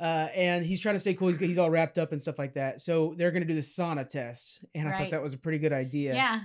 Uh, 0.00 0.28
and 0.34 0.64
he's 0.64 0.80
trying 0.80 0.94
to 0.94 0.98
stay 0.98 1.12
cool. 1.12 1.28
He's, 1.28 1.36
he's 1.36 1.58
all 1.58 1.68
wrapped 1.68 1.98
up 1.98 2.12
and 2.12 2.22
stuff 2.22 2.38
like 2.38 2.54
that. 2.54 2.80
So 2.80 3.14
they're 3.18 3.30
gonna 3.30 3.44
do 3.44 3.52
the 3.54 3.60
sauna 3.60 4.08
test, 4.08 4.64
and 4.74 4.88
I 4.88 4.96
thought 4.96 5.10
that 5.10 5.22
was 5.22 5.34
a 5.34 5.38
pretty 5.38 5.58
good 5.58 5.74
idea. 5.74 6.14
Yeah. 6.14 6.40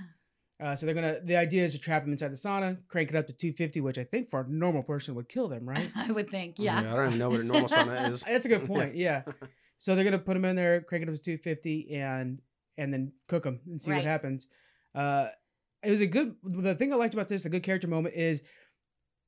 Uh, 0.58 0.74
so 0.74 0.86
they're 0.86 0.94
gonna. 0.94 1.20
The 1.22 1.36
idea 1.36 1.64
is 1.64 1.72
to 1.72 1.78
trap 1.78 2.02
them 2.04 2.12
inside 2.12 2.32
the 2.32 2.36
sauna, 2.36 2.78
crank 2.88 3.10
it 3.10 3.14
up 3.16 3.26
to 3.26 3.32
250, 3.34 3.80
which 3.82 3.98
I 3.98 4.04
think 4.04 4.30
for 4.30 4.40
a 4.40 4.48
normal 4.48 4.82
person 4.82 5.14
would 5.14 5.28
kill 5.28 5.48
them, 5.48 5.68
right? 5.68 5.90
I 5.96 6.10
would 6.10 6.30
think. 6.30 6.56
Yeah. 6.58 6.82
Yeah. 6.82 6.92
I 6.92 6.96
don't 6.96 7.06
even 7.08 7.18
know 7.18 7.28
what 7.28 7.40
a 7.40 7.44
normal 7.44 7.68
sauna 7.68 8.08
is. 8.10 8.22
That's 8.22 8.46
a 8.46 8.48
good 8.48 8.66
point. 8.66 8.94
Yeah. 9.06 9.22
So 9.78 9.94
they're 9.94 10.04
gonna 10.04 10.18
put 10.18 10.32
them 10.34 10.46
in 10.46 10.56
there, 10.56 10.80
crank 10.80 11.02
it 11.02 11.08
up 11.10 11.14
to 11.14 11.20
250, 11.20 11.94
and 11.94 12.40
and 12.78 12.92
then 12.92 13.12
cook 13.28 13.42
them 13.44 13.60
and 13.66 13.80
see 13.80 13.90
Right. 13.90 13.98
what 13.98 14.06
happens. 14.06 14.46
Uh, 14.94 15.28
it 15.84 15.90
was 15.90 16.00
a 16.00 16.06
good. 16.06 16.34
The 16.42 16.74
thing 16.74 16.90
I 16.92 16.96
liked 16.96 17.12
about 17.14 17.28
this, 17.28 17.44
a 17.44 17.50
good 17.50 17.62
character 17.62 17.86
moment, 17.88 18.14
is 18.14 18.42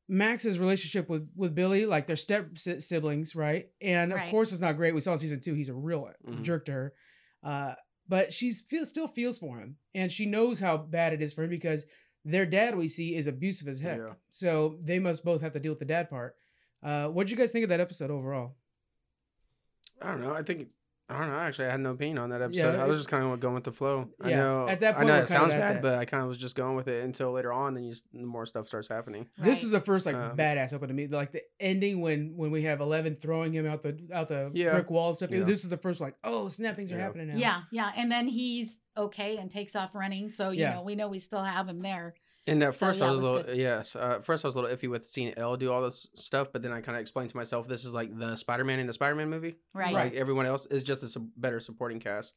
Max's 0.09 0.59
relationship 0.59 1.11
with 1.11 1.29
with 1.37 1.55
Billy, 1.55 1.85
like 1.85 2.07
their 2.07 2.17
step 2.17 2.57
siblings, 2.57 3.37
right? 3.37 3.67
And 3.83 4.13
of 4.13 4.17
Right. 4.19 4.31
course, 4.31 4.53
it's 4.53 4.61
not 4.63 4.77
great. 4.79 4.95
We 4.95 5.01
saw 5.01 5.13
in 5.13 5.19
season 5.19 5.41
two, 5.41 5.53
he's 5.55 5.69
a 5.69 5.75
real 5.75 6.11
Mhm. 6.27 6.41
jerk 6.43 6.65
to 6.67 6.73
her. 6.73 6.95
Uh, 7.43 7.75
but 8.09 8.33
she 8.33 8.53
feel, 8.53 8.85
still 8.85 9.09
feels 9.09 9.39
for 9.39 9.59
him, 9.59 9.77
and 9.95 10.11
she 10.11 10.27
knows 10.27 10.59
how 10.59 10.77
bad 10.77 11.13
it 11.13 11.23
is 11.23 11.35
for 11.35 11.45
him 11.45 11.51
because 11.51 11.85
their 12.25 12.47
dad 12.47 12.77
we 12.77 12.89
see 12.89 13.15
is 13.15 13.27
abusive 13.27 13.69
as 13.69 13.81
heck. 13.81 13.99
Yeah. 13.99 14.13
So 14.31 14.79
they 14.83 14.99
must 14.99 15.25
both 15.25 15.41
have 15.41 15.53
to 15.53 15.61
deal 15.61 15.73
with 15.73 15.79
the 15.79 15.85
dad 15.85 16.11
part. 16.11 16.37
Uh, 16.83 17.09
what 17.09 17.27
did 17.27 17.31
you 17.31 17.37
guys 17.37 17.53
think 17.53 17.65
of 17.65 17.71
that 17.71 17.81
episode 17.81 18.11
overall? 18.11 18.57
I 20.01 20.13
don't 20.13 20.21
know. 20.21 20.35
I 20.35 20.43
think 20.43 20.69
I 21.11 21.19
don't 21.19 21.29
know. 21.31 21.39
Actually, 21.39 21.69
I 21.69 21.71
had 21.71 21.81
no 21.81 21.93
opinion 21.93 22.19
on 22.19 22.29
that 22.31 22.41
Yeah, 22.41 22.47
episode. 22.67 22.77
I 22.79 22.87
was 22.87 22.99
just 22.99 23.09
kind 23.09 23.25
of 23.25 23.41
going 23.41 23.55
with 23.55 23.65
the 23.65 23.73
flow. 23.73 24.11
Yeah, 24.21 24.27
I 24.27 24.31
know. 24.31 24.69
at 24.69 24.81
that 24.81 24.97
point, 24.97 25.09
I 25.09 25.17
know 25.17 25.23
it 25.23 25.29
sounds 25.29 25.55
bad, 25.55 25.77
that. 25.77 25.83
but 25.83 25.95
I 25.99 26.05
kind 26.05 26.23
of 26.23 26.29
was 26.29 26.37
just 26.37 26.55
going 26.55 26.77
with 26.77 26.87
it 26.87 27.03
until 27.03 27.33
later 27.33 27.51
on. 27.51 27.73
Then 27.73 27.85
you 27.85 27.93
s- 27.93 28.03
more 28.13 28.45
stuff 28.45 28.69
starts 28.69 28.89
happening. 28.89 29.27
This 29.39 29.63
is 29.65 29.71
the 29.71 29.81
first 29.81 30.05
like 30.05 30.17
Um, 30.17 30.37
badass 30.37 30.75
open 30.75 30.89
to 30.89 30.95
me. 30.95 31.07
Like 31.07 31.33
the 31.33 31.41
ending 31.59 32.03
when 32.03 32.37
when 32.37 32.51
we 32.51 32.63
have 32.65 32.81
Eleven 32.83 33.17
throwing 33.17 33.53
him 33.55 33.67
out 33.67 33.81
the 33.83 33.99
out 34.13 34.29
the 34.29 34.51
Yeah. 34.53 34.73
brick 34.73 34.91
wall 34.91 35.09
and 35.09 35.17
stuff. 35.17 35.31
Yeah. 35.31 35.45
This 35.45 35.65
is 35.65 35.71
the 35.71 35.79
first 35.79 36.01
like 36.01 36.15
oh 36.25 36.49
snap 36.49 36.77
things 36.77 36.93
are 36.93 36.99
happening 36.99 37.29
now. 37.29 37.37
Yeah. 37.37 37.63
Yeah. 37.71 37.91
And 37.97 38.13
then 38.13 38.29
he's 38.29 38.77
okay 38.97 39.39
and 39.39 39.51
takes 39.51 39.75
off 39.77 39.95
running. 39.95 40.29
So 40.29 40.51
you 40.51 40.61
Yeah. 40.61 40.75
know 40.75 40.83
we 40.83 40.95
know 40.95 41.09
we 41.09 41.21
still 41.21 41.43
have 41.43 41.67
him 41.69 41.81
there. 41.81 42.15
And 42.49 42.62
at 42.62 42.75
So, 42.75 42.87
first, 42.87 43.01
yeah, 43.01 43.07
I 43.07 43.09
it 43.09 43.11
was 43.12 43.20
a 43.20 43.23
little 43.23 43.43
good. 43.43 43.57
yes. 43.57 43.95
Uh, 43.97 44.15
at 44.16 44.25
first, 44.25 44.45
I 44.45 44.49
was 44.49 44.55
a 44.57 44.61
little 44.61 44.77
iffy 44.77 44.89
with 44.89 45.07
seeing 45.07 45.33
El 45.37 45.57
do 45.57 45.70
all 45.73 45.83
this 45.83 46.09
stuff, 46.15 46.49
but 46.53 46.62
then 46.62 46.73
I 46.73 46.81
kind 46.81 46.97
of 46.97 47.01
explained 47.01 47.31
to 47.31 47.37
myself 47.37 47.69
this 47.69 47.85
is 47.85 47.95
like 47.95 48.16
the 48.19 48.37
Spider-Man 48.37 48.79
in 48.79 48.87
the 48.87 48.93
Spider-Man 48.93 49.29
movie. 49.31 49.57
Right. 49.75 49.93
Like 49.93 50.15
everyone 50.15 50.47
else 50.47 50.66
is 50.66 50.83
just 50.83 51.03
a 51.03 51.09
sub- 51.09 51.29
better 51.37 51.61
supporting 51.61 52.01
cast. 52.01 52.35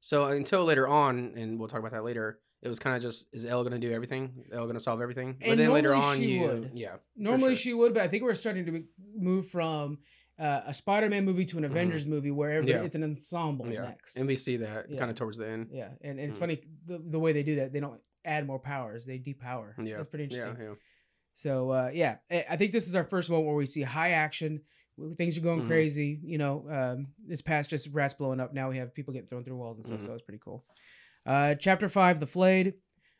So 0.00 0.24
until 0.26 0.64
later 0.64 0.86
on, 0.88 1.32
and 1.36 1.58
we'll 1.58 1.68
talk 1.68 1.80
about 1.80 1.92
that 1.92 2.04
later, 2.04 2.38
it 2.62 2.68
was 2.68 2.78
kind 2.78 2.96
of 2.96 3.02
just 3.02 3.26
is 3.32 3.44
El 3.44 3.62
going 3.64 3.80
to 3.80 3.86
do 3.86 3.92
everything? 3.92 4.44
El 4.52 4.64
going 4.64 4.74
to 4.74 4.80
solve 4.80 5.00
everything? 5.00 5.36
But 5.40 5.48
And 5.50 5.60
then 5.60 5.72
later 5.72 5.94
on, 5.94 6.22
you 6.22 6.40
would. 6.42 6.70
yeah. 6.74 6.96
Normally 7.16 7.54
sure. 7.54 7.62
she 7.62 7.74
would, 7.74 7.94
but 7.94 8.02
I 8.02 8.08
think 8.08 8.22
we're 8.22 8.34
starting 8.34 8.64
to 8.66 8.84
move 9.16 9.46
from 9.48 9.98
uh, 10.38 10.60
a 10.66 10.74
Spider-Man 10.74 11.24
movie 11.24 11.44
to 11.46 11.58
an 11.58 11.64
Avengers 11.64 12.06
movie 12.06 12.30
where 12.30 12.60
Mm-hmm. 12.60 12.68
Yeah. 12.68 12.82
it's 12.82 12.94
an 12.94 13.02
ensemble 13.02 13.66
yeah, 13.68 13.82
next. 13.82 14.16
and 14.16 14.26
we 14.28 14.36
see 14.36 14.58
that 14.58 14.86
Yeah. 14.88 14.98
kind 14.98 15.10
of 15.10 15.16
towards 15.16 15.36
the 15.36 15.48
end. 15.48 15.68
yeah, 15.72 15.88
and, 16.00 16.20
and 16.20 16.28
it's 16.28 16.36
Mhm. 16.38 16.40
funny 16.40 16.62
the, 16.86 16.98
the 17.04 17.18
way 17.18 17.32
they 17.32 17.42
do 17.42 17.56
that. 17.56 17.72
They 17.72 17.80
don't 17.80 18.00
add 18.28 18.46
more 18.46 18.58
powers; 18.58 19.04
they 19.04 19.18
depower. 19.18 19.74
Yeah, 19.82 19.96
that's 19.96 20.08
pretty 20.08 20.24
interesting. 20.24 20.56
Yeah, 20.58 20.68
yeah. 20.70 20.74
So 21.34 21.70
uh, 21.70 21.90
yeah, 21.92 22.16
I 22.30 22.56
think 22.56 22.72
this 22.72 22.88
is 22.88 22.94
our 22.94 23.04
first 23.04 23.30
one 23.30 23.44
where 23.44 23.54
we 23.54 23.66
see 23.66 23.82
high 23.82 24.10
action. 24.10 24.62
Things 25.16 25.38
are 25.38 25.42
going 25.42 25.62
Mhm. 25.62 25.66
crazy. 25.68 26.18
You 26.24 26.38
know, 26.38 26.66
um, 26.68 27.06
it's 27.28 27.42
past 27.42 27.70
just 27.70 27.88
rats 27.92 28.14
blowing 28.14 28.40
up. 28.40 28.52
Now 28.52 28.68
we 28.68 28.78
have 28.78 28.92
people 28.94 29.12
getting 29.14 29.28
thrown 29.28 29.44
through 29.44 29.56
walls 29.56 29.78
and 29.78 29.86
stuff. 29.86 30.00
Mhm. 30.00 30.06
So 30.06 30.12
it's 30.14 30.22
pretty 30.22 30.40
cool. 30.44 30.64
Uh, 31.24 31.54
chapter 31.54 31.88
five, 31.88 32.18
the 32.20 32.26
flayed. 32.26 32.74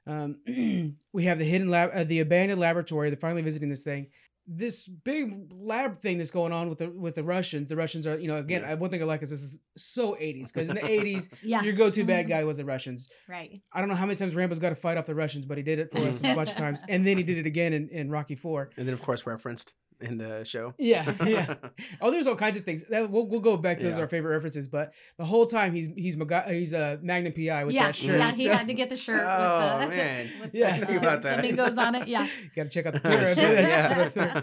Um, 0.06 0.40
we 1.12 1.24
have 1.24 1.38
the 1.38 1.44
hidden 1.44 1.68
lab, 1.70 1.90
uh, 1.94 2.02
the 2.04 2.20
abandoned 2.20 2.58
laboratory. 2.58 3.10
They're 3.10 3.18
finally 3.20 3.42
visiting 3.42 3.68
this 3.68 3.84
thing. 3.84 4.08
This 4.50 4.88
big 4.88 5.52
lab 5.52 5.98
thing 5.98 6.16
that's 6.16 6.30
going 6.30 6.52
on 6.52 6.70
with 6.70 6.78
the 6.78 6.88
with 6.88 7.14
the 7.14 7.22
Russians. 7.22 7.68
The 7.68 7.76
Russians 7.76 8.06
are, 8.06 8.18
you 8.18 8.28
know, 8.28 8.38
again, 8.38 8.62
Yeah. 8.62 8.74
One 8.74 8.88
thing 8.88 9.02
I 9.02 9.04
like 9.04 9.22
is 9.22 9.28
this 9.28 9.42
is 9.42 9.58
so 9.76 10.14
80s 10.18 10.50
because 10.50 10.70
in 10.70 10.76
the 10.76 10.80
80s, 10.80 11.28
Yeah. 11.42 11.62
your 11.62 11.74
go-to 11.74 12.02
bad 12.04 12.24
Mhm. 12.24 12.28
guy 12.30 12.44
was 12.44 12.56
the 12.56 12.64
Russians. 12.64 13.10
Right. 13.28 13.60
I 13.72 13.80
don't 13.80 13.90
know 13.90 13.94
how 13.94 14.06
many 14.06 14.16
times 14.16 14.34
Rambo's 14.34 14.58
got 14.58 14.70
to 14.70 14.74
fight 14.74 14.96
off 14.96 15.04
the 15.04 15.14
Russians, 15.14 15.44
but 15.44 15.58
he 15.58 15.62
did 15.62 15.78
it 15.78 15.90
for 15.92 15.98
us 15.98 16.20
a 16.20 16.22
bunch 16.34 16.50
of 16.50 16.56
times, 16.56 16.82
and 16.88 17.06
then 17.06 17.18
he 17.18 17.22
did 17.22 17.36
it 17.36 17.44
again 17.44 17.74
in, 17.74 17.90
in 17.90 18.10
Rocky 18.10 18.36
Four. 18.36 18.70
And 18.78 18.86
then 18.88 18.94
of 18.94 19.02
course 19.02 19.26
referenced 19.26 19.74
in 20.00 20.18
the 20.18 20.44
show. 20.44 20.74
Yeah, 20.78 21.12
yeah. 21.26 21.54
Oh, 22.00 22.10
there's 22.10 22.26
all 22.26 22.36
kinds 22.36 22.56
of 22.58 22.64
things. 22.64 22.84
That, 22.88 23.10
we'll, 23.10 23.26
we'll 23.26 23.40
go 23.40 23.56
back 23.56 23.78
to 23.78 23.84
those 23.84 23.94
Yeah. 23.96 24.02
our 24.02 24.08
favorite 24.08 24.32
references, 24.34 24.66
but 24.68 24.92
the 25.16 25.24
whole 25.24 25.46
time 25.46 25.72
he's 25.72 25.88
he's 25.96 26.16
Maga- 26.16 26.46
he's 26.48 26.72
a 26.72 26.98
Magnum 27.02 27.32
PI 27.32 27.64
with 27.64 27.74
yeah. 27.74 27.86
that 27.86 27.96
shirt. 27.96 28.18
Yeah. 28.18 28.30
He 28.32 28.44
so- 28.44 28.52
had 28.52 28.68
to 28.68 28.74
get 28.74 28.90
the 28.90 28.96
shirt. 28.96 29.22
Oh, 29.24 29.78
with 29.78 29.90
the, 29.90 29.96
man. 29.96 30.30
with 30.40 30.54
Yeah. 30.54 30.78
the, 30.80 30.86
Think 30.86 30.98
about 31.02 31.22
that. 31.22 31.40
Flamingos 31.40 31.78
on 31.78 31.94
it. 31.96 32.08
Yeah. 32.08 32.28
Got 32.54 32.64
to 32.64 32.68
check 32.68 32.86
out 32.86 32.92
the 32.94 33.00
Twitter. 33.00 33.26
I 33.26 33.34
bet. 33.34 34.16
Yeah. 34.16 34.40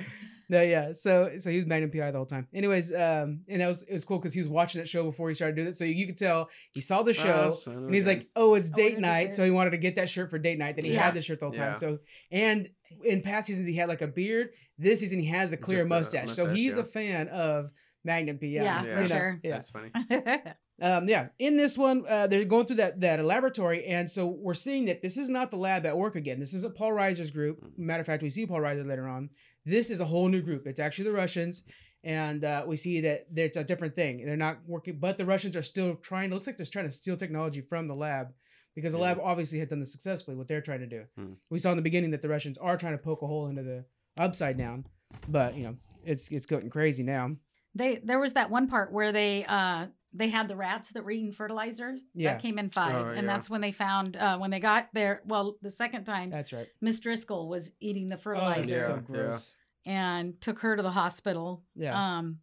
The 0.49 0.57
Twitter. 0.57 0.65
No, 0.65 0.71
yeah. 0.87 0.91
So 0.93 1.37
so 1.37 1.49
he 1.49 1.57
was 1.57 1.65
Magnum 1.65 1.91
PI 1.91 2.11
the 2.11 2.17
whole 2.17 2.25
time. 2.25 2.47
Anyways, 2.53 2.93
um, 2.93 3.41
and 3.47 3.61
that 3.61 3.67
was 3.67 3.83
it 3.83 3.93
was 3.93 4.05
cool 4.05 4.17
because 4.19 4.33
he 4.33 4.39
was 4.39 4.47
watching 4.49 4.79
that 4.81 4.87
show 4.87 5.03
before 5.03 5.29
he 5.29 5.35
started 5.35 5.55
doing 5.55 5.67
it, 5.67 5.77
so 5.77 5.85
you 5.85 6.05
could 6.05 6.17
tell 6.17 6.49
he 6.73 6.81
saw 6.81 7.03
the 7.03 7.13
show. 7.13 7.45
Oh, 7.47 7.51
son 7.51 7.75
and 7.85 7.93
he's 7.93 8.07
like, 8.07 8.29
"Oh, 8.35 8.55
it's 8.55 8.69
Oh, 8.71 8.75
date 8.75 8.99
night," 8.99 9.33
so 9.33 9.43
he 9.43 9.51
wanted 9.51 9.71
to 9.71 9.77
get 9.77 9.95
that 9.95 10.09
shirt 10.09 10.29
for 10.29 10.37
date 10.37 10.57
night. 10.57 10.75
Then 10.75 10.85
he 10.85 10.93
Yeah. 10.93 11.03
had 11.03 11.13
the 11.13 11.21
shirt 11.21 11.39
the 11.39 11.45
whole 11.45 11.53
time. 11.53 11.69
Yeah. 11.69 11.73
So, 11.73 11.99
and 12.31 12.69
in 13.03 13.21
past 13.21 13.47
seasons 13.47 13.67
he 13.67 13.75
had 13.75 13.89
like 13.89 14.01
a 14.01 14.07
beard. 14.07 14.49
This 14.77 14.99
season 14.99 15.19
he 15.19 15.27
has 15.27 15.53
a 15.53 15.57
clear 15.57 15.79
Just 15.79 15.85
a 15.85 15.89
mustache. 15.89 16.31
So 16.31 16.47
he's 16.47 16.75
yeah. 16.75 16.81
a 16.81 16.85
fan 16.85 17.27
of 17.29 17.71
Magnum 18.03 18.37
PI. 18.39 18.47
Yeah, 18.47 18.81
for 18.81 18.87
you 18.87 18.95
know? 18.95 19.05
sure. 19.07 19.39
Yeah. 19.43 19.51
That's 19.51 19.71
funny. 19.71 19.91
Um, 20.81 21.07
yeah. 21.07 21.29
In 21.39 21.55
this 21.55 21.77
one, 21.77 22.03
uh, 22.07 22.27
they're 22.27 22.43
going 22.43 22.65
through 22.65 22.75
that 22.77 22.99
that 23.01 23.23
laboratory, 23.23 23.85
and 23.85 24.11
so 24.11 24.27
we're 24.27 24.53
seeing 24.53 24.85
that 24.85 25.01
this 25.01 25.17
is 25.17 25.29
not 25.29 25.49
the 25.51 25.57
lab 25.57 25.85
at 25.85 25.97
work 25.97 26.15
again. 26.15 26.39
This 26.39 26.53
isn't 26.53 26.75
Paul 26.75 26.91
Reiser's 26.91 27.31
group. 27.31 27.61
Mm-hmm. 27.63 27.85
Matter 27.85 28.01
of 28.01 28.07
fact, 28.07 28.23
we 28.23 28.29
see 28.29 28.45
Paul 28.45 28.59
Reiser 28.59 28.85
later 28.85 29.07
on. 29.07 29.29
This 29.65 29.89
is 29.89 29.99
a 29.99 30.05
whole 30.05 30.27
new 30.27 30.41
group. 30.41 30.67
It's 30.67 30.79
actually 30.79 31.05
the 31.05 31.13
Russians, 31.15 31.63
and 32.03 32.43
uh, 32.43 32.63
we 32.67 32.75
see 32.75 33.01
that 33.01 33.25
it's 33.35 33.57
a 33.57 33.63
different 33.63 33.95
thing. 33.95 34.23
They're 34.25 34.37
not 34.37 34.59
working, 34.67 34.97
but 34.99 35.17
the 35.17 35.25
Russians 35.25 35.55
are 35.55 35.63
still 35.63 35.95
trying. 35.95 36.31
It 36.31 36.35
looks 36.35 36.47
like 36.47 36.57
they're 36.57 36.65
trying 36.65 36.85
to 36.85 36.91
steal 36.91 37.17
technology 37.17 37.61
from 37.61 37.87
the 37.87 37.95
lab 37.95 38.27
because 38.75 38.93
the 38.93 38.99
Yeah. 38.99 39.05
lab 39.05 39.19
obviously 39.23 39.57
had 39.59 39.69
done 39.69 39.79
this 39.79 39.91
successfully. 39.91 40.37
What 40.37 40.47
they're 40.47 40.61
trying 40.61 40.81
to 40.81 40.87
do, 40.87 41.03
Hmm. 41.17 41.33
we 41.49 41.57
saw 41.59 41.71
in 41.71 41.77
the 41.77 41.81
beginning 41.81 42.11
that 42.11 42.21
the 42.21 42.29
Russians 42.29 42.57
are 42.59 42.77
trying 42.77 42.93
to 42.97 43.03
poke 43.03 43.21
a 43.21 43.27
hole 43.27 43.47
into 43.47 43.63
the 43.63 43.85
upside 44.17 44.57
down, 44.57 44.85
but 45.27 45.55
you 45.55 45.63
know 45.63 45.77
it's 46.05 46.29
it's 46.29 46.45
getting 46.45 46.69
crazy 46.69 47.01
now. 47.03 47.35
They 47.73 47.95
there 47.97 48.19
was 48.19 48.33
that 48.33 48.49
one 48.51 48.67
part 48.67 48.91
where 48.93 49.11
they 49.11 49.45
uh 49.45 49.87
they 50.17 50.29
had 50.29 50.47
the 50.47 50.55
rats 50.55 50.89
that 50.93 51.03
were 51.03 51.11
eating 51.11 51.33
fertilizer. 51.33 51.95
Yeah. 52.13 52.33
That 52.33 52.41
came 52.41 52.57
in 52.57 52.69
five. 52.69 52.95
Oh, 52.95 53.09
and 53.09 53.17
yeah. 53.27 53.33
that's 53.33 53.49
when 53.49 53.61
they 53.61 53.71
found 53.71 54.15
uh 54.17 54.37
when 54.37 54.49
they 54.51 54.59
got 54.59 54.89
there 54.93 55.21
well, 55.25 55.57
the 55.61 55.69
second 55.69 56.05
time 56.05 56.29
That's 56.29 56.53
right. 56.53 56.67
Miss 56.81 56.99
Driscoll 57.01 57.49
was 57.49 57.73
eating 57.79 58.09
the 58.09 58.15
Oh, 58.15 58.19
fertilizer 58.19 58.61
it's 58.61 58.69
Yeah, 58.71 58.85
so 58.87 58.95
yeah. 58.95 59.01
gross. 59.01 59.55
and 59.85 60.39
took 60.41 60.59
her 60.59 60.75
to 60.77 60.81
the 60.83 60.91
hospital. 60.91 61.63
Yeah. 61.75 62.17
Um 62.17 62.39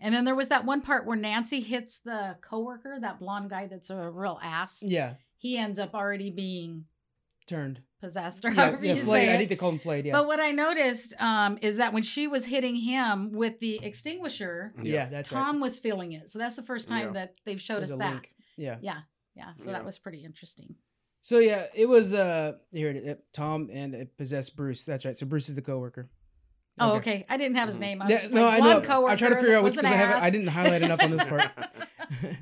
and 0.00 0.14
then 0.14 0.24
there 0.24 0.36
was 0.36 0.48
that 0.48 0.64
one 0.64 0.80
part 0.80 1.06
where 1.06 1.16
Nancy 1.16 1.60
hits 1.60 1.98
the 2.04 2.36
coworker, 2.40 2.98
that 3.00 3.18
blonde 3.18 3.50
guy 3.50 3.66
that's 3.66 3.90
a 3.90 4.08
real 4.10 4.38
ass. 4.42 4.78
Yeah, 4.80 5.14
He 5.38 5.56
ends 5.56 5.78
up 5.80 5.92
already 5.94 6.30
being 6.30 6.84
turned. 7.46 7.80
Possessed 8.00 8.44
or 8.44 8.48
Yeah, 8.50 8.54
however 8.54 8.84
yeah 8.84 8.94
you 8.94 9.02
flayed. 9.02 9.26
say 9.26 9.30
I 9.30 9.34
it. 9.34 9.38
think 9.38 9.48
they 9.50 9.56
call 9.56 9.70
him 9.70 9.78
flayed. 9.78 10.06
Yeah, 10.06 10.12
But 10.12 10.26
what 10.26 10.40
I 10.40 10.52
noticed 10.52 11.14
um, 11.20 11.58
is 11.62 11.76
that 11.76 11.92
when 11.92 12.02
she 12.02 12.26
was 12.26 12.44
hitting 12.46 12.76
him 12.76 13.32
with 13.32 13.58
the 13.60 13.80
extinguisher, 13.82 14.72
yeah, 14.82 15.06
that's 15.08 15.32
right. 15.32 15.38
Tom 15.42 15.60
was 15.60 15.78
feeling 15.78 16.12
it. 16.12 16.28
So 16.30 16.38
that's 16.38 16.56
the 16.56 16.62
first 16.62 16.88
time 16.88 17.08
Yeah. 17.08 17.12
that 17.12 17.34
they've 17.44 17.60
showed 17.60 17.78
There's 17.78 17.92
us 17.92 17.98
that. 17.98 18.12
link. 18.12 18.32
Yeah. 18.56 18.78
Yeah. 18.80 19.00
Yeah. 19.34 19.52
So 19.56 19.66
Yeah. 19.66 19.72
that 19.72 19.84
was 19.84 19.98
pretty 19.98 20.24
interesting. 20.24 20.76
So 21.20 21.38
yeah, 21.38 21.66
it 21.74 21.86
was 21.86 22.14
uh 22.14 22.52
here 22.72 22.90
it 22.90 22.96
is. 22.96 23.16
Tom 23.32 23.68
and 23.72 23.94
it 23.94 24.16
possessed 24.16 24.56
Bruce. 24.56 24.84
That's 24.84 25.04
right. 25.04 25.16
So 25.16 25.26
Bruce 25.26 25.48
is 25.48 25.54
the 25.56 25.62
coworker. 25.62 26.08
Oh, 26.80 26.96
okay. 26.98 27.26
I 27.28 27.36
did 27.36 27.42
didn't 27.44 27.56
have 27.56 27.66
his 27.68 27.76
Mhm. 27.78 27.80
name. 27.80 28.02
I 28.02 28.04
was 28.04 28.10
Yeah, 28.12 28.22
just 28.22 28.34
no, 28.34 28.44
like, 28.44 28.62
I 28.62 28.66
know. 28.66 29.06
I'm 29.08 29.16
trying 29.18 29.32
to 29.32 29.40
figure 29.40 29.56
out 29.56 29.64
which 29.64 29.74
because 29.74 29.90
I 29.90 29.94
haven't. 29.94 30.22
I 30.22 30.30
didn't 30.30 30.46
highlight 30.46 30.82
enough 30.82 31.02
on 31.02 31.10
this 31.10 31.24
part. 31.24 31.50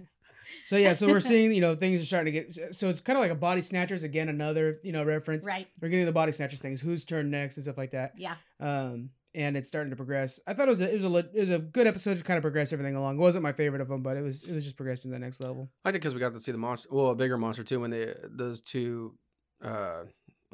so 0.66 0.76
yeah, 0.76 0.94
so 0.94 1.06
we're 1.06 1.20
seeing 1.20 1.52
you 1.54 1.60
know 1.60 1.74
things 1.74 2.00
are 2.02 2.04
starting 2.04 2.32
to 2.34 2.40
get. 2.42 2.74
So 2.74 2.88
it's 2.88 3.00
kind 3.00 3.16
of 3.16 3.22
like 3.22 3.30
a 3.30 3.34
body 3.36 3.62
snatchers 3.62 4.02
again. 4.02 4.28
Another 4.28 4.78
you 4.82 4.92
know 4.92 5.04
reference. 5.04 5.46
right. 5.46 5.66
We're 5.80 5.88
getting 5.88 6.06
the 6.06 6.12
body 6.12 6.32
snatchers 6.32 6.60
things. 6.60 6.80
Who's 6.80 7.04
turn 7.04 7.30
next 7.30 7.56
and 7.56 7.64
stuff 7.64 7.78
like 7.78 7.92
that. 7.92 8.12
Yeah. 8.16 8.34
Um, 8.60 9.10
and 9.34 9.54
it's 9.56 9.68
starting 9.68 9.90
to 9.90 9.96
progress. 9.96 10.40
I 10.46 10.54
thought 10.54 10.66
it 10.66 10.70
was 10.70 10.80
a, 10.80 10.90
it 10.90 10.94
was 11.02 11.04
a 11.04 11.16
it 11.34 11.40
was 11.40 11.50
a 11.50 11.58
good 11.58 11.86
episode 11.86 12.16
to 12.18 12.24
kind 12.24 12.38
of 12.38 12.42
progress 12.42 12.72
everything 12.72 12.96
along. 12.96 13.16
It 13.16 13.20
wasn't 13.20 13.42
my 13.42 13.52
favorite 13.52 13.82
of 13.82 13.88
them, 13.88 14.02
but 14.02 14.16
it 14.16 14.22
was 14.22 14.42
it 14.42 14.54
was 14.54 14.64
just 14.64 14.76
progressed 14.76 15.02
to 15.02 15.08
the 15.08 15.18
next 15.18 15.40
level. 15.40 15.70
I 15.84 15.92
think 15.92 16.02
because 16.02 16.14
we 16.14 16.20
got 16.20 16.32
to 16.34 16.40
see 16.40 16.52
the 16.52 16.58
monster, 16.58 16.88
well, 16.90 17.08
a 17.10 17.14
bigger 17.14 17.36
monster 17.36 17.62
too. 17.62 17.80
When 17.80 17.90
they 17.90 18.14
those 18.24 18.60
two, 18.62 19.14
uh, 19.62 20.04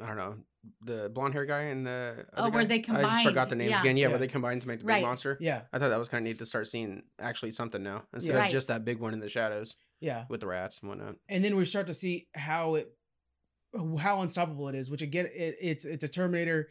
I 0.01 0.05
don't 0.05 0.17
know, 0.17 0.35
the 0.81 1.09
blonde 1.13 1.33
hair 1.33 1.45
guy 1.45 1.61
and 1.61 1.85
the 1.85 2.25
Oh, 2.35 2.43
other 2.43 2.51
where 2.51 2.63
guy? 2.63 2.67
they 2.67 2.79
combined. 2.79 3.05
I 3.07 3.09
just 3.23 3.25
forgot 3.29 3.49
the 3.49 3.55
names 3.55 3.71
yeah. 3.71 3.79
again. 3.79 3.95
Yeah, 3.95 4.01
Yeah. 4.01 4.09
where 4.09 4.19
they 4.19 4.27
combined 4.27 4.61
to 4.63 4.67
make 4.67 4.79
the 4.79 4.85
Right. 4.85 4.97
big 4.99 5.05
monster. 5.05 5.37
Yeah, 5.39 5.61
I 5.71 5.79
thought 5.79 5.89
that 5.89 5.99
was 5.99 6.09
kind 6.09 6.25
of 6.25 6.29
neat 6.29 6.39
to 6.39 6.45
start 6.45 6.67
seeing 6.67 7.03
actually 7.19 7.51
something 7.51 7.81
now 7.83 8.03
instead 8.13 8.31
Yeah. 8.31 8.37
of 8.37 8.41
Right. 8.43 8.51
just 8.51 8.67
that 8.67 8.83
big 8.83 8.99
one 8.99 9.13
in 9.13 9.19
the 9.21 9.29
shadows 9.29 9.77
yeah. 10.03 10.25
with 10.29 10.41
the 10.41 10.47
rats 10.47 10.79
and 10.81 10.89
whatnot. 10.89 11.15
and 11.29 11.43
then 11.43 11.55
we 11.55 11.65
start 11.65 11.87
to 11.87 11.93
see 11.93 12.27
how 12.35 12.75
it 12.75 12.91
how 13.99 14.21
unstoppable 14.21 14.67
it 14.69 14.75
is 14.75 14.89
which 14.91 15.01
again 15.01 15.25
it, 15.33 15.55
it's 15.59 15.83
it's 15.85 16.03
a 16.03 16.07
terminator 16.07 16.69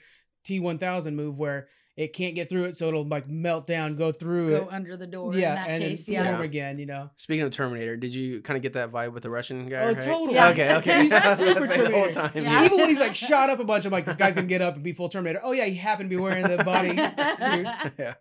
t1000 0.48 1.14
move 1.14 1.36
where 1.38 1.68
it 1.96 2.14
can't 2.14 2.34
get 2.34 2.48
through 2.48 2.64
it 2.64 2.76
so 2.76 2.86
it'll 2.88 3.06
like 3.06 3.28
melt 3.28 3.66
down 3.66 3.96
go 3.96 4.12
through 4.12 4.50
Go 4.50 4.56
it 4.56 4.68
under 4.72 4.96
the 4.96 5.06
door 5.06 5.34
yeah 5.34 5.50
in 5.50 5.54
that 5.56 5.68
and 5.70 5.82
case. 5.82 6.06
then 6.06 6.14
Yeah. 6.14 6.24
form 6.24 6.38
Yeah. 6.38 6.44
again 6.44 6.78
you 6.78 6.86
know 6.86 7.10
Speaking 7.16 7.42
of 7.44 7.50
Terminator, 7.50 7.96
did 7.96 8.14
you 8.14 8.40
kind 8.40 8.56
of 8.56 8.62
get 8.62 8.72
that 8.74 8.90
vibe 8.92 9.12
with 9.12 9.22
the 9.24 9.30
Russian 9.30 9.68
guy? 9.68 9.82
Oh, 9.82 9.92
right? 9.92 10.02
totally. 10.02 10.34
Yeah. 10.34 10.48
Okay, 10.50 10.74
okay. 10.76 11.02
He's 11.02 11.10
That's 11.10 11.40
what 11.40 11.48
I 11.48 11.50
super 11.50 11.60
was 11.60 11.70
saying 11.70 11.84
the 11.84 11.90
whole 11.90 12.10
Terminator. 12.10 12.28
time. 12.34 12.44
Yeah. 12.44 12.64
even 12.64 12.78
when 12.78 12.88
he's 12.88 13.00
like 13.00 13.14
shot 13.16 13.50
up 13.50 13.58
a 13.60 13.64
bunch 13.64 13.84
i'm 13.84 13.92
like 13.92 14.04
this 14.06 14.16
guy's 14.16 14.34
gonna 14.36 14.46
get 14.46 14.62
up 14.62 14.74
and 14.76 14.82
be 14.84 14.92
full 14.92 15.08
terminator 15.10 15.40
oh 15.42 15.52
yeah 15.52 15.64
he 15.66 15.74
happened 15.74 16.08
to 16.08 16.16
be 16.16 16.22
wearing 16.22 16.46
the 16.48 16.62
body 16.64 16.88
suit 17.36 17.66
yeah. 17.98 18.14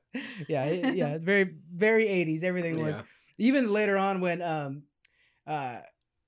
yeah 0.50 0.64
it- 0.66 0.96
yeah 0.96 1.18
very 1.22 1.54
very 1.74 2.06
80s 2.08 2.44
everything 2.44 2.84
was 2.84 2.98
Yeah. 2.98 3.04
even 3.48 3.72
later 3.72 3.98
on 3.98 4.20
when 4.22 4.42
um 4.42 4.84
uh 5.48 5.80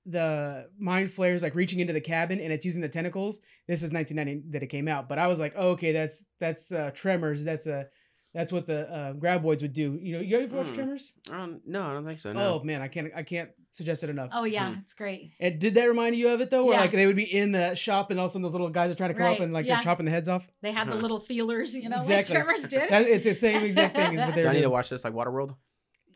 the 0.06 0.68
mind 0.78 1.10
flayer's 1.10 1.42
like 1.42 1.54
reaching 1.54 1.80
into 1.80 1.92
the 1.94 2.00
cabin 2.00 2.38
and 2.40 2.52
it's 2.52 2.64
using 2.66 2.82
the 2.82 2.88
tentacles 2.88 3.40
this 3.66 3.82
is 3.82 3.90
1990 3.90 4.50
that 4.52 4.62
it 4.62 4.66
came 4.66 4.86
out 4.86 5.08
but 5.08 5.18
i 5.18 5.26
was 5.26 5.38
like 5.40 5.54
oh, 5.56 5.70
okay 5.70 5.92
that's 5.92 6.26
that's 6.40 6.72
uh 6.72 6.90
tremors 6.94 7.42
that's 7.42 7.66
a 7.66 7.86
that's 8.34 8.50
what 8.52 8.66
the 8.66 8.90
uh, 8.92 9.12
graboids 9.14 9.62
would 9.62 9.72
do 9.72 9.96
you 10.02 10.12
know 10.14 10.20
you 10.20 10.36
ever 10.40 10.56
watch 10.56 10.66
Hmm. 10.66 10.74
tremors 10.74 11.12
Um, 11.30 11.60
no, 11.64 11.84
I 11.84 11.92
don't 11.94 12.04
think 12.04 12.18
so. 12.18 12.32
oh 12.36 12.62
man 12.64 12.82
i 12.82 12.88
can't 12.88 13.12
i 13.16 13.22
can't 13.22 13.48
suggest 13.72 14.02
it 14.02 14.10
enough 14.10 14.28
Oh 14.32 14.44
yeah, 14.44 14.72
Hmm. 14.72 14.78
it's 14.80 14.92
great. 14.92 15.32
and 15.40 15.58
did 15.58 15.74
that 15.76 15.84
remind 15.86 16.16
you 16.16 16.28
of 16.28 16.40
it 16.42 16.50
though 16.50 16.64
where 16.64 16.74
Yeah. 16.74 16.80
like 16.82 16.90
they 16.92 17.06
would 17.06 17.16
be 17.16 17.32
in 17.32 17.52
the 17.52 17.74
shop 17.74 18.10
and 18.10 18.20
all 18.20 18.26
of 18.26 18.30
a 18.30 18.32
sudden 18.32 18.42
those 18.42 18.52
little 18.52 18.68
guys 18.70 18.90
are 18.90 18.94
trying 18.94 19.10
to 19.10 19.14
come 19.14 19.26
Right, 19.26 19.36
up 19.36 19.40
and 19.40 19.52
like 19.54 19.64
yeah. 19.66 19.76
they're 19.76 19.82
chopping 19.84 20.04
the 20.04 20.12
heads 20.12 20.28
off 20.28 20.46
They 20.62 20.72
had 20.72 20.88
the 20.88 20.96
little 20.96 21.18
feelers, 21.20 21.74
you 21.76 21.88
know, 21.88 21.98
Exactly. 21.98 22.34
like 22.36 22.44
Tremors 22.44 22.68
did. 22.68 22.90
that, 22.90 23.02
it's 23.02 23.24
the 23.24 23.34
same 23.34 23.64
exact 23.64 23.96
thing 23.96 24.18
as 24.18 24.26
what 24.26 24.34
Do 24.34 24.42
they're 24.42 24.50
I 24.50 24.54
need 24.54 24.62
to 24.62 24.70
watch 24.70 24.90
this 24.90 25.02
like 25.04 25.14
Waterworld? 25.14 25.56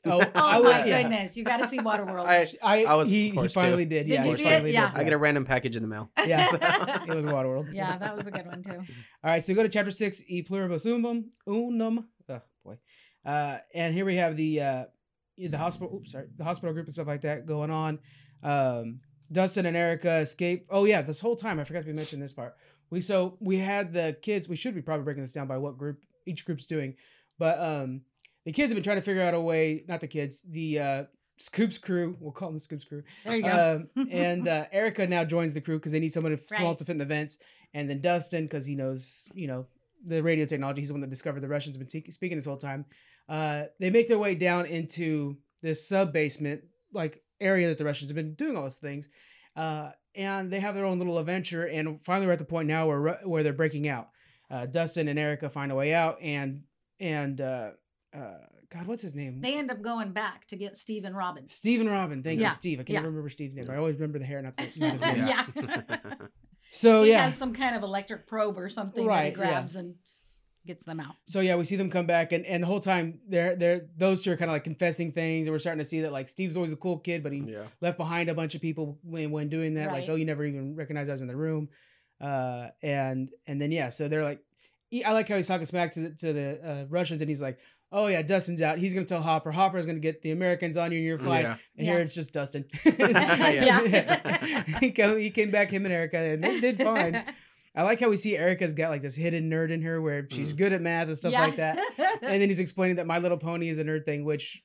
Oh, 0.07 0.21
oh 0.35 0.41
I 0.41 0.59
my 0.61 0.85
yeah. 0.85 1.03
goodness, 1.03 1.37
you 1.37 1.45
got 1.45 1.59
to 1.59 1.69
see 1.69 1.79
Waterworld. 1.79 2.27
I 2.27 2.49
I, 2.63 2.85
I 2.85 2.95
was 2.95 3.09
he, 3.09 3.31
he 3.31 3.35
forced 3.35 3.55
to. 3.55 3.61
finally 3.61 3.85
did. 3.85 4.09
Did 4.09 4.13
yeah, 4.13 4.25
you 4.25 4.35
see 4.35 4.47
it? 4.47 4.71
Yeah. 4.71 4.91
did, 4.91 5.01
I 5.01 5.05
get 5.05 5.13
a 5.13 5.19
random 5.19 5.45
package 5.45 5.77
in 5.77 5.83
the 5.83 5.89
mail. 5.89 6.11
Yeah, 6.27 6.47
So- 6.51 6.57
it 6.57 7.15
was 7.15 7.25
Waterworld. 7.25 7.73
yeah, 7.73 7.97
that 7.99 8.17
was 8.17 8.27
a 8.27 8.31
good 8.31 8.47
one 8.47 8.63
too. 8.63 8.79
All 8.79 9.31
right, 9.31 9.45
so 9.45 9.55
go 9.55 9.63
to 9.63 9.69
chapter 9.69 9.91
six, 9.91 10.23
E 10.29 10.43
pluribus 10.43 10.87
unum, 10.87 11.31
unum. 11.47 12.09
Oh 12.29 12.41
boy, 12.65 12.79
uh, 13.25 13.59
and 13.75 13.95
here 13.95 14.05
we 14.05 14.17
have 14.17 14.37
the 14.37 14.61
uh, 14.61 14.85
the 15.39 15.59
hospital. 15.59 15.95
Oops, 15.97 16.13
sorry, 16.13 16.27
the 16.37 16.45
hospital 16.45 16.73
group 16.73 16.87
and 16.87 16.95
stuff 16.95 17.07
like 17.07 17.23
that 17.23 17.47
going 17.47 17.71
on. 17.71 17.99
Um, 18.43 19.01
Dustin 19.31 19.67
and 19.67 19.77
Erica 19.77 20.19
escape. 20.19 20.67
Oh 20.71 20.85
yeah, 20.85 21.03
this 21.03 21.21
whole 21.21 21.37
time 21.37 21.59
I 21.61 21.65
forgot 21.65 21.85
to 21.85 21.93
mention 21.93 22.21
this 22.21 22.33
part. 22.33 22.55
We 22.91 23.01
so 23.01 23.37
we 23.41 23.59
had 23.59 23.93
the 23.93 24.17
kids. 24.23 24.49
We 24.49 24.57
should 24.57 24.75
be 24.75 24.83
probably 24.83 25.05
breaking 25.05 25.23
this 25.23 25.33
down 25.33 25.47
by 25.47 25.59
what 25.59 25.77
group 25.77 25.99
each 26.27 26.45
group's 26.45 26.67
doing, 26.67 26.95
but 27.39 27.59
um, 27.59 28.03
the 28.49 28.53
kids 28.53 28.71
have 28.71 28.77
been 28.77 28.83
trying 28.83 28.97
to 28.97 29.03
figure 29.03 29.21
out 29.21 29.35
a 29.35 29.41
way. 29.41 29.85
Not 29.87 30.01
the 30.01 30.07
kids, 30.07 30.41
the 30.41 30.79
uh, 30.79 31.05
Scoops 31.37 31.77
crew. 31.77 32.17
We'll 32.19 32.33
call 32.33 32.49
them 32.49 32.57
the 32.57 32.61
Scoops 32.61 32.83
crew. 32.83 33.03
There 33.23 33.37
you 33.37 33.43
go. 33.43 33.87
Um, 33.95 34.09
and 34.11 34.49
uh, 34.49 34.65
Erica 34.73 35.07
now 35.07 35.23
joins 35.23 35.53
the 35.53 35.61
crew 35.61 35.79
because 35.79 35.93
they 35.93 36.01
need 36.01 36.15
someone 36.15 36.35
to 36.35 36.43
small 36.43 36.75
to 36.75 36.83
fit 36.83 36.93
in 36.93 36.97
the 36.97 37.05
vents. 37.05 37.39
And 37.75 37.91
then 37.91 38.01
Dustin, 38.01 38.45
because 38.45 38.65
he 38.65 38.75
knows, 38.75 39.29
you 39.35 39.49
know, 39.49 39.67
the 40.03 40.23
radio 40.23 40.47
technology. 40.47 40.81
He's 40.81 40.89
the 40.89 40.95
one 40.95 41.03
that 41.03 41.11
discovered 41.11 41.41
the 41.41 41.49
Russians 41.49 41.77
have 41.77 41.87
been 41.87 42.03
te- 42.03 42.11
speaking 42.11 42.39
this 42.39 42.47
whole 42.47 42.57
time. 42.57 42.87
Uh, 43.29 43.65
they 43.81 43.91
make 43.91 44.09
their 44.09 44.19
way 44.19 44.35
down 44.35 44.65
into 44.65 45.37
this 45.61 45.87
sub 45.87 46.11
basement 46.11 46.63
like 46.91 47.23
area 47.43 47.69
that 47.69 47.77
the 47.77 47.85
Russians 47.85 48.11
have 48.11 48.17
been 48.17 48.33
doing 48.33 48.57
all 48.57 48.65
these 48.65 48.77
things. 48.77 49.11
Uh, 49.57 49.91
and 50.15 50.51
they 50.51 50.61
have 50.61 50.75
their 50.75 50.87
own 50.87 50.97
little 50.97 51.19
adventure. 51.19 51.67
And 51.67 52.03
finally, 52.03 52.27
we're 52.27 52.33
at 52.33 52.39
the 52.39 52.47
point 52.47 52.67
now 52.67 52.87
where 52.87 53.21
where 53.25 53.43
they're 53.43 53.53
breaking 53.53 53.89
out. 53.89 54.09
Uh, 54.51 54.65
Dustin 54.65 55.07
and 55.07 55.19
Erica 55.19 55.51
find 55.51 55.71
a 55.71 55.75
way 55.75 55.93
out, 55.93 56.23
and 56.23 56.63
and 56.99 57.39
uh, 58.19 58.39
God, 58.71 58.87
what's 58.87 59.03
his 59.03 59.15
name? 59.15 59.41
they 59.41 59.55
end 59.57 59.71
up 59.71 59.81
going 59.83 60.13
back 60.13 60.47
to 60.49 60.57
get 60.57 60.77
Steve 60.77 61.05
and 61.05 61.17
Robin. 61.17 61.49
Steve 61.49 61.81
and 61.81 61.91
Robin. 61.91 62.23
Thank 62.23 62.41
Yeah, 62.41 62.49
you, 62.49 62.55
Steve. 62.55 62.81
I 62.81 62.83
can't 62.83 63.01
yeah. 63.01 63.07
remember 63.07 63.29
Steve's 63.31 63.55
name. 63.55 63.65
but 63.67 63.75
I 63.75 63.79
always 63.79 63.95
remember 63.95 64.19
the 64.19 64.27
hair, 64.27 64.43
not, 64.43 64.57
the, 64.57 64.69
not 64.77 64.93
his 64.93 65.03
name. 65.03 65.27
Yeah. 65.27 65.47
So 66.71 67.03
he 67.03 67.11
yeah, 67.11 67.25
has 67.25 67.35
some 67.35 67.55
kind 67.55 67.75
of 67.75 67.83
electric 67.83 68.27
probe 68.27 68.59
or 68.59 68.69
something 68.69 69.03
that 69.03 69.09
Right, 69.09 69.25
he 69.25 69.31
yeah. 69.31 69.37
grabs 69.37 69.75
and 69.75 69.95
gets 70.67 70.85
them 70.85 71.01
out. 71.01 71.15
so 71.27 71.41
yeah, 71.41 71.57
we 71.57 71.65
see 71.65 71.77
them 71.77 71.89
come 71.89 72.05
back, 72.07 72.33
and, 72.33 72.45
and 72.45 72.63
the 72.63 72.67
whole 72.67 72.79
time 72.79 73.21
they're 73.27 73.57
they're 73.57 73.89
those 73.97 74.21
two 74.23 74.33
are 74.33 74.37
kind 74.37 74.51
of 74.51 74.53
like 74.53 74.65
confessing 74.65 75.11
things, 75.11 75.47
and 75.47 75.55
we're 75.55 75.59
starting 75.61 75.79
to 75.79 75.85
see 75.89 76.03
that 76.03 76.13
like 76.13 76.29
Steve's 76.29 76.57
always 76.57 76.71
a 76.73 76.77
cool 76.77 76.99
kid, 76.99 77.23
but 77.23 77.33
he 77.33 77.39
yeah. 77.41 77.63
left 77.81 77.97
behind 77.97 78.29
a 78.29 78.35
bunch 78.35 78.55
of 78.55 78.61
people 78.61 78.99
when 79.03 79.31
when 79.31 79.49
doing 79.49 79.75
that. 79.75 79.93
Like, 79.93 80.11
oh, 80.11 80.15
you 80.15 80.27
never 80.27 80.45
even 80.45 80.77
recognized 80.77 81.09
us 81.09 81.23
in 81.23 81.27
the 81.27 81.37
room, 81.37 81.71
uh, 82.21 82.69
and 82.83 83.31
and 83.47 83.59
then 83.61 83.73
yeah, 83.73 83.89
so 83.89 84.09
they're 84.09 84.25
like, 84.25 84.45
I 85.07 85.13
like 85.15 85.27
how 85.27 85.37
he's 85.37 85.49
talking 85.49 85.65
smack 85.65 85.93
to 85.93 86.01
the, 86.01 86.11
to 86.17 86.33
the 86.35 86.61
uh, 86.63 86.85
Russians, 86.91 87.23
and 87.23 87.31
he's 87.31 87.41
like, 87.41 87.59
oh 87.93 88.07
yeah, 88.07 88.23
Dustin's 88.23 88.63
out. 88.63 88.79
He's 88.79 88.95
gonna 88.95 89.07
tell 89.07 89.23
Hopper. 89.23 89.51
Hopper's 89.51 89.87
gonna 89.87 89.99
get 89.99 90.23
the 90.23 90.31
Americans 90.31 90.77
on 90.77 90.93
you, 90.93 90.99
and 90.99 91.07
you're 91.07 91.19
fine. 91.19 91.43
Yeah. 91.43 91.57
And 91.77 91.87
Yeah. 91.87 91.93
here 91.95 92.01
it's 92.03 92.15
just 92.15 92.33
Dustin. 92.33 92.65
Yeah. 92.85 94.65
he, 94.81 94.91
came, 94.91 95.19
he 95.19 95.31
came 95.31 95.51
back, 95.51 95.71
him 95.71 95.85
and 95.85 95.93
Erica, 95.95 96.19
and 96.19 96.43
they 96.45 96.61
did 96.61 96.79
fine. 96.79 97.23
I 97.75 97.83
like 97.83 98.01
how 98.01 98.09
we 98.09 98.17
see 98.17 98.37
Erica's 98.37 98.75
got 98.75 98.91
like 98.91 99.03
this 99.03 99.15
hidden 99.15 99.49
nerd 99.51 99.71
in 99.71 99.83
her 99.83 100.01
where 100.03 100.27
she's 100.31 100.53
Mm. 100.53 100.57
good 100.57 100.73
at 100.73 100.81
math 100.83 101.09
and 101.09 101.17
stuff 101.17 101.33
like 101.33 101.57
that. 101.57 101.79
And 102.23 102.43
then 102.43 102.49
he's 102.49 102.59
explaining 102.61 102.97
that 102.97 103.07
My 103.07 103.19
Little 103.19 103.39
Pony 103.39 103.69
is 103.69 103.79
a 103.79 103.85
nerd 103.85 104.05
thing, 104.05 104.25
which 104.25 104.63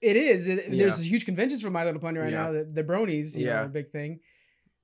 it 0.00 0.16
is. 0.16 0.46
It, 0.46 0.70
There's 0.70 1.00
huge 1.04 1.24
conventions 1.24 1.60
for 1.62 1.70
My 1.70 1.84
Little 1.84 2.00
Pony 2.00 2.20
right 2.20 2.30
Yeah. 2.32 2.44
now. 2.44 2.52
The, 2.52 2.64
the 2.64 2.84
bronies, 2.84 3.36
you 3.36 3.46
know, 3.46 3.52
Yeah. 3.52 3.60
are 3.62 3.64
a 3.64 3.68
big 3.68 3.90
thing. 3.90 4.20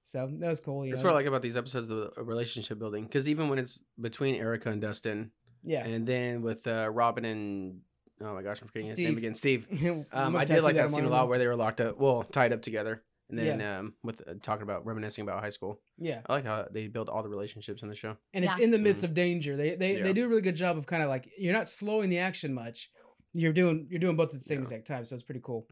So 0.02 0.28
that 0.38 0.48
was 0.48 0.58
cool. 0.60 0.86
That's 0.88 1.02
know? 1.02 1.08
what 1.08 1.12
I 1.12 1.16
like 1.18 1.26
about 1.26 1.42
these 1.42 1.56
episodes, 1.56 1.86
the 1.86 2.10
relationship 2.16 2.78
building. 2.78 3.04
Because 3.04 3.28
even 3.28 3.48
when 3.48 3.58
it's 3.58 3.84
between 4.00 4.34
Erica 4.36 4.70
and 4.70 4.80
Dustin, 4.80 5.30
yeah. 5.64 5.84
and 5.84 6.06
then 6.06 6.42
with 6.42 6.66
uh, 6.66 6.88
Robin 6.90 7.24
and 7.24 7.80
oh 8.20 8.34
my 8.34 8.42
gosh, 8.42 8.60
I'm 8.60 8.68
forgetting 8.68 8.86
his 8.90 8.94
Steve. 8.94 9.08
name 9.08 9.18
again, 9.18 9.34
Steve. 9.34 9.66
Um, 10.12 10.36
I 10.36 10.44
did 10.44 10.62
like 10.62 10.76
that 10.76 10.90
scene 10.90 11.04
a 11.04 11.08
lot 11.08 11.28
where 11.28 11.38
they 11.38 11.46
were 11.46 11.56
locked 11.56 11.80
up, 11.80 11.98
well, 11.98 12.22
tied 12.24 12.52
up 12.52 12.62
together, 12.62 13.02
and 13.30 13.38
then 13.38 13.60
um, 13.62 13.94
with 14.02 14.22
uh, 14.26 14.34
talking 14.42 14.62
about 14.62 14.86
reminiscing 14.86 15.22
about 15.22 15.40
high 15.40 15.50
school. 15.50 15.80
Yeah. 15.98 16.20
I 16.26 16.32
like 16.34 16.44
how 16.44 16.66
they 16.70 16.88
build 16.88 17.08
all 17.08 17.22
the 17.22 17.28
relationships 17.28 17.82
in 17.82 17.88
the 17.88 17.94
show. 17.94 18.16
And 18.34 18.44
it's 18.44 18.58
in 18.58 18.70
the 18.70 18.78
midst 18.78 19.04
of 19.04 19.14
danger. 19.14 19.56
They 19.56 19.74
they, 19.76 19.96
Yeah. 19.98 20.02
they 20.04 20.12
do 20.12 20.24
a 20.24 20.28
really 20.28 20.42
good 20.42 20.56
job 20.56 20.76
of 20.78 20.86
kind 20.86 21.02
of 21.02 21.08
like 21.08 21.28
you're 21.38 21.52
not 21.52 21.68
slowing 21.68 22.08
the 22.10 22.18
action 22.18 22.54
much. 22.54 22.90
You're 23.34 23.52
doing 23.52 23.86
you're 23.90 24.00
doing 24.00 24.16
both 24.16 24.28
at 24.34 24.40
the 24.40 24.44
same 24.44 24.58
Yeah. 24.58 24.62
exact 24.62 24.86
time, 24.86 25.04
so 25.04 25.14
it's 25.14 25.22
pretty 25.24 25.42
cool. 25.44 25.66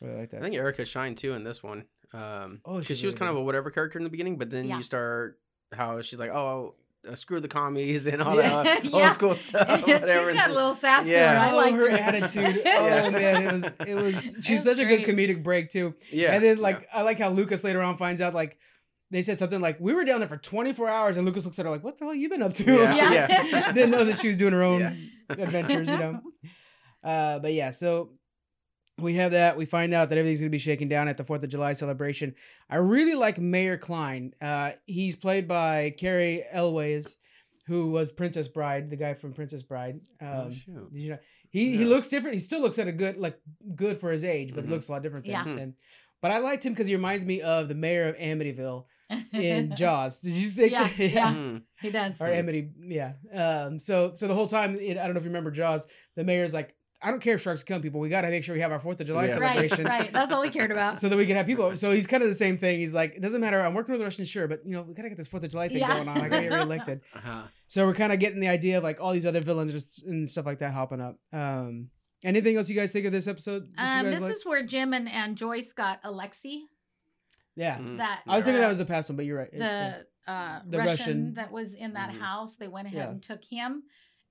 Really 0.00 0.18
like 0.20 0.30
that. 0.30 0.38
I 0.38 0.42
think 0.42 0.54
Erica 0.56 0.84
shined 0.84 1.18
too 1.18 1.34
in 1.34 1.44
this 1.44 1.62
one. 1.62 1.84
Um, 2.14 2.60
Oh, 2.64 2.74
because 2.74 2.86
she's 2.86 2.98
she 2.98 3.06
was 3.06 3.14
kind 3.14 3.28
good. 3.30 3.36
of 3.36 3.42
a 3.42 3.44
whatever 3.44 3.70
character 3.70 3.98
in 3.98 4.02
the 4.04 4.10
beginning, 4.10 4.38
but 4.38 4.50
then 4.50 4.64
Yeah. 4.66 4.78
you 4.78 4.82
start 4.82 5.38
how 5.72 6.00
she's 6.02 6.18
like, 6.18 6.30
oh, 6.30 6.74
uh, 7.08 7.14
screw 7.14 7.40
the 7.40 7.48
commies 7.48 8.06
and 8.06 8.22
all 8.22 8.36
Yeah. 8.36 8.62
that 8.62 8.84
Yeah. 8.92 9.06
old 9.06 9.14
school 9.14 9.34
stuff. 9.34 9.68
She's 9.84 10.00
Whatever. 10.00 10.32
got 10.32 10.50
a 10.50 10.54
little 10.54 10.74
sass 10.74 11.08
to 11.08 11.18
her. 11.18 11.36
I 11.36 11.52
liked 11.52 11.76
her 11.76 11.90
her 11.90 11.96
attitude. 11.96 12.62
Yeah. 12.64 13.02
Oh 13.06 13.10
man, 13.10 13.42
it 13.46 13.52
was 13.52 13.64
it 13.86 13.94
was 13.94 14.34
she's 14.42 14.64
was 14.64 14.64
such 14.64 14.78
a 14.78 14.84
good 14.84 15.00
comedic 15.02 15.42
break 15.42 15.68
too. 15.70 15.94
yeah, 16.10 16.32
and 16.34 16.44
then 16.44 16.56
yeah. 16.58 16.62
like 16.62 16.86
I 16.92 17.02
like 17.02 17.18
how 17.18 17.30
Lucas 17.30 17.64
later 17.64 17.82
on 17.82 17.96
finds 17.96 18.20
out 18.20 18.34
like 18.34 18.56
they 19.10 19.20
said 19.20 19.38
something 19.38 19.60
like, 19.60 19.78
"We 19.78 19.92
were 19.94 20.04
down 20.04 20.20
there 20.20 20.28
for 20.28 20.38
24 20.38 20.88
hours," 20.88 21.16
and 21.18 21.26
Lucas 21.26 21.44
looks 21.44 21.58
at 21.58 21.66
her 21.66 21.70
like, 21.70 21.84
"What 21.84 21.98
the 21.98 22.06
hell 22.06 22.14
you 22.14 22.30
been 22.30 22.42
up 22.42 22.54
to?" 22.54 22.64
Yeah. 22.64 23.42
Yeah. 23.44 23.72
Didn't 23.72 23.90
know 23.90 24.04
that 24.06 24.18
she 24.20 24.28
was 24.28 24.36
doing 24.36 24.54
her 24.54 24.62
own 24.62 24.80
Yeah. 24.80 24.94
adventures, 25.44 25.88
you 25.88 25.98
know. 25.98 26.20
Uh, 27.04 27.38
but 27.40 27.52
yeah, 27.52 27.72
so 27.72 28.10
we 29.02 29.14
have 29.14 29.32
that. 29.32 29.56
We 29.56 29.64
find 29.64 29.92
out 29.92 30.08
that 30.08 30.18
everything's 30.18 30.40
gonna 30.40 30.50
be 30.50 30.58
shaking 30.58 30.88
down 30.88 31.08
at 31.08 31.16
the 31.16 31.24
Fourth 31.24 31.42
of 31.42 31.48
July 31.50 31.72
celebration. 31.74 32.34
I 32.70 32.76
really 32.76 33.14
like 33.14 33.38
Mayor 33.38 33.76
Kline. 33.76 34.32
Uh, 34.40 34.72
he's 34.86 35.16
played 35.16 35.46
by 35.48 35.94
Cary 35.98 36.44
Elwes, 36.50 37.16
who 37.66 37.90
was 37.90 38.10
Princess 38.12 38.48
Bride, 38.48 38.90
the 38.90 38.96
guy 38.96 39.14
from 39.14 39.32
Princess 39.32 39.62
Bride. 39.62 40.00
Um, 40.20 40.28
Oh, 40.28 40.50
shoot. 40.50 40.92
did 40.92 41.00
you 41.02 41.10
know? 41.10 41.18
He 41.50 41.76
he 41.76 41.84
looks 41.84 42.08
different. 42.08 42.34
He 42.34 42.40
still 42.40 42.60
looks 42.60 42.78
at 42.78 42.88
a 42.88 42.92
good 42.92 43.18
like 43.18 43.38
good 43.76 43.98
for 43.98 44.10
his 44.10 44.24
age, 44.24 44.54
but 44.54 44.64
Mhm. 44.64 44.68
he 44.68 44.72
looks 44.72 44.88
a 44.88 44.92
lot 44.92 45.02
different 45.02 45.26
than. 45.26 45.32
Yeah. 45.32 45.44
than- 45.44 45.74
but 46.22 46.30
I 46.30 46.38
liked 46.38 46.64
him 46.64 46.72
because 46.72 46.86
he 46.86 46.94
reminds 46.94 47.24
me 47.26 47.40
of 47.42 47.68
the 47.68 47.74
mayor 47.74 48.08
of 48.08 48.16
Amityville 48.16 48.84
in 49.34 49.74
Jaws. 49.76 50.20
Did 50.20 50.32
you 50.32 50.48
think? 50.48 50.72
Yeah, 50.72 50.88
yeah. 50.96 51.34
Mm. 51.34 51.62
he 51.80 51.90
does. 51.90 52.20
or 52.20 52.28
Amity, 52.28 52.70
yeah. 52.80 53.14
Um, 53.34 53.78
so 53.78 54.12
so 54.14 54.28
the 54.28 54.34
whole 54.34 54.46
time, 54.48 54.76
it, 54.78 54.96
I 54.96 55.04
don't 55.04 55.14
know 55.14 55.18
if 55.18 55.24
you 55.24 55.30
remember 55.30 55.50
Jaws. 55.50 55.86
The 56.16 56.24
mayor's 56.24 56.54
like, 56.54 56.74
I 57.02 57.10
don't 57.10 57.20
care 57.20 57.34
if 57.34 57.42
sharks 57.42 57.62
kill 57.64 57.80
people. 57.80 58.00
We 58.00 58.08
got 58.08 58.20
to 58.22 58.28
make 58.30 58.44
sure 58.44 58.54
we 58.54 58.60
have 58.60 58.70
our 58.72 58.78
Fourth 58.78 59.00
of 59.00 59.06
July 59.06 59.26
Yeah. 59.26 59.38
Right, 59.38 59.70
celebration. 59.70 59.84
right. 59.84 60.12
That's 60.12 60.30
all 60.32 60.42
he 60.42 60.50
cared 60.50 60.70
about. 60.70 60.98
So 61.02 61.08
that 61.08 61.16
we 61.16 61.26
can 61.26 61.36
have 61.36 61.46
people. 61.46 61.76
So 61.76 61.90
he's 61.92 62.06
kind 62.06 62.22
of 62.22 62.28
the 62.28 62.34
same 62.34 62.58
thing. 62.58 62.78
He's 62.80 62.94
like, 62.94 63.14
it 63.16 63.22
doesn't 63.22 63.40
matter. 63.40 63.60
I'm 63.60 63.74
working 63.74 63.92
with 63.92 64.00
the 64.00 64.04
Russians, 64.04 64.28
sure, 64.28 64.46
but 64.46 64.64
you 64.64 64.72
know, 64.72 64.82
we 64.82 64.94
gotta 64.94 65.08
get 65.08 65.18
this 65.18 65.28
Fourth 65.28 65.42
of 65.44 65.50
July 65.50 65.68
thing 65.68 65.78
Yeah. 65.78 65.94
going 65.94 66.08
on. 66.08 66.18
I 66.20 66.28
gotta 66.28 66.42
get 66.48 66.52
reelected. 66.52 67.00
Uh-huh. 67.16 67.42
So 67.66 67.86
we're 67.86 67.94
kind 67.94 68.12
of 68.12 68.18
getting 68.18 68.40
the 68.40 68.48
idea 68.48 68.78
of 68.78 68.84
like 68.84 69.00
all 69.00 69.12
these 69.12 69.26
other 69.26 69.40
villains 69.40 69.72
just 69.72 70.04
and 70.04 70.28
stuff 70.30 70.44
like 70.46 70.58
that 70.60 70.72
hopping 70.72 71.00
up. 71.00 71.18
Um, 71.32 71.88
anything 72.24 72.56
else 72.56 72.68
you 72.68 72.76
guys 72.76 72.92
think 72.92 73.06
of 73.06 73.12
this 73.12 73.26
episode? 73.26 73.66
Um, 73.78 74.04
this 74.10 74.20
liked? 74.20 74.36
is 74.36 74.44
where 74.46 74.62
Jim 74.62 74.92
and, 74.92 75.08
and 75.10 75.36
Joyce 75.36 75.72
got 75.72 75.98
Alexei. 76.04 76.60
yeah. 77.56 77.78
Mm. 77.78 77.98
That 77.98 78.20
I 78.26 78.36
was 78.36 78.44
thinking 78.44 78.60
that 78.60 78.68
was 78.68 78.78
the 78.78 78.84
past 78.84 79.08
one, 79.10 79.16
but 79.16 79.24
you're 79.26 79.38
right. 79.38 79.48
It- 79.52 79.58
yeah. 79.60 79.94
the 80.26 80.32
uh, 80.32 80.60
The 80.68 80.78
Russian, 80.78 80.90
Russian- 80.98 81.34
that 81.34 81.50
was 81.52 81.74
in 81.74 81.94
that 81.94 82.10
Mhm. 82.10 82.18
house. 82.20 82.54
They 82.56 82.68
went 82.68 82.86
ahead 82.88 82.98
Yeah. 82.98 83.10
and 83.10 83.22
took 83.22 83.42
him, 83.44 83.82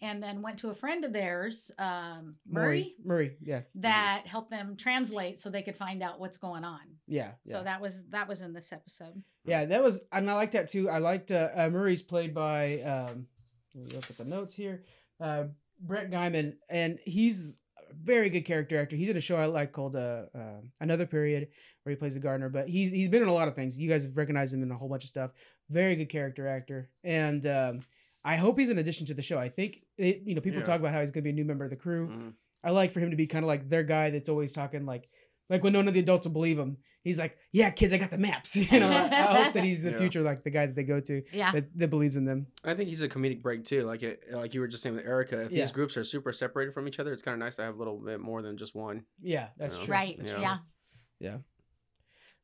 and 0.01 0.21
then 0.21 0.41
went 0.41 0.57
to 0.59 0.69
a 0.69 0.73
friend 0.73 1.05
of 1.05 1.13
theirs, 1.13 1.71
um, 1.77 2.35
Murray, 2.47 2.95
Murray. 3.03 3.37
Yeah. 3.41 3.61
that 3.75 4.23
helped 4.25 4.49
them 4.49 4.75
translate 4.75 5.39
so 5.39 5.49
they 5.49 5.61
could 5.61 5.77
find 5.77 6.01
out 6.01 6.19
what's 6.19 6.37
going 6.37 6.63
on. 6.63 6.79
Yeah. 7.07 7.31
Yeah. 7.45 7.57
So 7.57 7.63
that 7.63 7.81
was 7.81 8.03
that 8.09 8.27
was 8.27 8.41
in 8.41 8.53
this 8.53 8.73
episode. 8.73 9.21
Yeah, 9.45 9.65
that 9.65 9.83
was, 9.83 10.01
and 10.11 10.29
I 10.29 10.33
like 10.33 10.51
that 10.51 10.69
too. 10.69 10.89
I 10.89 10.99
liked 10.99 11.31
uh, 11.31 11.49
uh, 11.55 11.69
Murray's 11.69 12.01
played 12.01 12.33
by. 12.33 12.79
Um, 12.81 13.27
let 13.73 13.85
me 13.85 13.95
look 13.95 14.09
at 14.09 14.17
the 14.17 14.25
notes 14.25 14.55
here. 14.55 14.83
Uh, 15.19 15.45
Brett 15.79 16.11
Gelman, 16.11 16.55
and 16.69 16.99
he's 17.05 17.59
a 17.89 17.93
very 17.93 18.29
good 18.29 18.45
character 18.45 18.79
actor. 18.79 18.95
He's 18.95 19.09
in 19.09 19.17
a 19.17 19.21
show 19.21 19.37
I 19.37 19.45
like 19.45 19.71
called 19.71 19.95
uh, 19.95 20.25
uh, 20.35 20.61
Another 20.79 21.05
Period, 21.05 21.47
where 21.83 21.91
he 21.91 21.95
plays 21.95 22.13
the 22.13 22.19
gardener. 22.19 22.49
But 22.49 22.67
he's 22.69 22.91
he's 22.91 23.07
been 23.07 23.23
in 23.23 23.29
a 23.29 23.33
lot 23.33 23.47
of 23.47 23.55
things. 23.55 23.79
You 23.79 23.89
guys 23.89 24.03
have 24.03 24.17
recognized 24.17 24.53
him 24.53 24.63
in 24.63 24.71
a 24.71 24.77
whole 24.77 24.89
bunch 24.89 25.03
of 25.03 25.09
stuff. 25.09 25.31
Very 25.69 25.95
good 25.95 26.09
character 26.09 26.47
actor, 26.47 26.89
and 27.03 27.45
um, 27.47 27.79
I 28.23 28.35
hope 28.37 28.59
he's 28.59 28.69
an 28.69 28.77
addition 28.77 29.05
to 29.07 29.13
the 29.13 29.21
show. 29.21 29.37
I 29.39 29.49
think 29.49 29.77
it, 29.97 30.21
you 30.25 30.35
know 30.35 30.41
people 30.41 30.59
Yeah. 30.59 30.65
talk 30.65 30.79
about 30.79 30.91
how 30.93 31.01
he's 31.01 31.11
going 31.11 31.23
to 31.23 31.27
be 31.27 31.31
a 31.31 31.33
new 31.33 31.45
member 31.45 31.63
of 31.65 31.69
the 31.71 31.75
crew. 31.77 32.07
Mm. 32.07 32.33
I 32.63 32.69
like 32.71 32.91
for 32.91 32.99
him 32.99 33.09
to 33.09 33.15
be 33.17 33.25
kind 33.27 33.43
of 33.43 33.47
like 33.47 33.67
their 33.69 33.83
guy 33.83 34.11
that's 34.11 34.29
always 34.29 34.53
talking 34.53 34.85
like 34.85 35.09
like 35.49 35.63
when 35.63 35.73
none 35.73 35.87
of 35.87 35.93
the 35.93 35.99
adults 35.99 36.25
will 36.27 36.33
believe 36.33 36.57
him. 36.59 36.77
He's 37.03 37.17
like, 37.17 37.35
"Yeah, 37.51 37.71
kids, 37.71 37.91
I 37.93 37.97
got 37.97 38.11
the 38.11 38.19
maps." 38.19 38.55
You 38.71 38.79
know, 38.79 38.87
I, 38.89 39.05
I 39.09 39.43
hope 39.43 39.53
that 39.55 39.63
he's 39.63 39.81
the 39.81 39.89
Yeah. 39.91 39.97
future 39.97 40.21
like 40.21 40.43
the 40.43 40.51
guy 40.51 40.67
that 40.67 40.75
they 40.75 40.83
go 40.83 40.99
to 40.99 41.23
Yeah, 41.33 41.51
that, 41.51 41.75
that 41.79 41.89
believes 41.89 42.15
in 42.15 42.25
them. 42.25 42.45
I 42.63 42.75
think 42.75 42.89
he's 42.89 43.01
a 43.01 43.09
comedic 43.09 43.41
break 43.41 43.65
too. 43.65 43.83
Like 43.85 44.03
it, 44.03 44.21
like 44.31 44.53
you 44.53 44.59
were 44.61 44.67
just 44.67 44.83
saying 44.83 44.95
with 44.95 45.05
Erica. 45.05 45.41
If 45.45 45.51
Yeah. 45.51 45.61
these 45.63 45.71
groups 45.71 45.97
are 45.97 46.03
super 46.03 46.31
separated 46.31 46.75
from 46.75 46.87
each 46.87 46.99
other, 46.99 47.11
it's 47.11 47.23
kind 47.23 47.33
of 47.33 47.39
nice 47.39 47.55
to 47.55 47.63
have 47.63 47.73
a 47.75 47.77
little 47.79 47.97
bit 47.97 48.19
more 48.19 48.43
than 48.43 48.55
just 48.55 48.75
one. 48.75 49.03
Yeah, 49.19 49.47
that's 49.57 49.77
Yeah. 49.79 49.85
true. 49.85 49.91
right. 49.93 50.17
That's 50.19 50.31
Yeah. 50.31 50.37
true. 50.37 50.65
Yeah. 51.19 51.37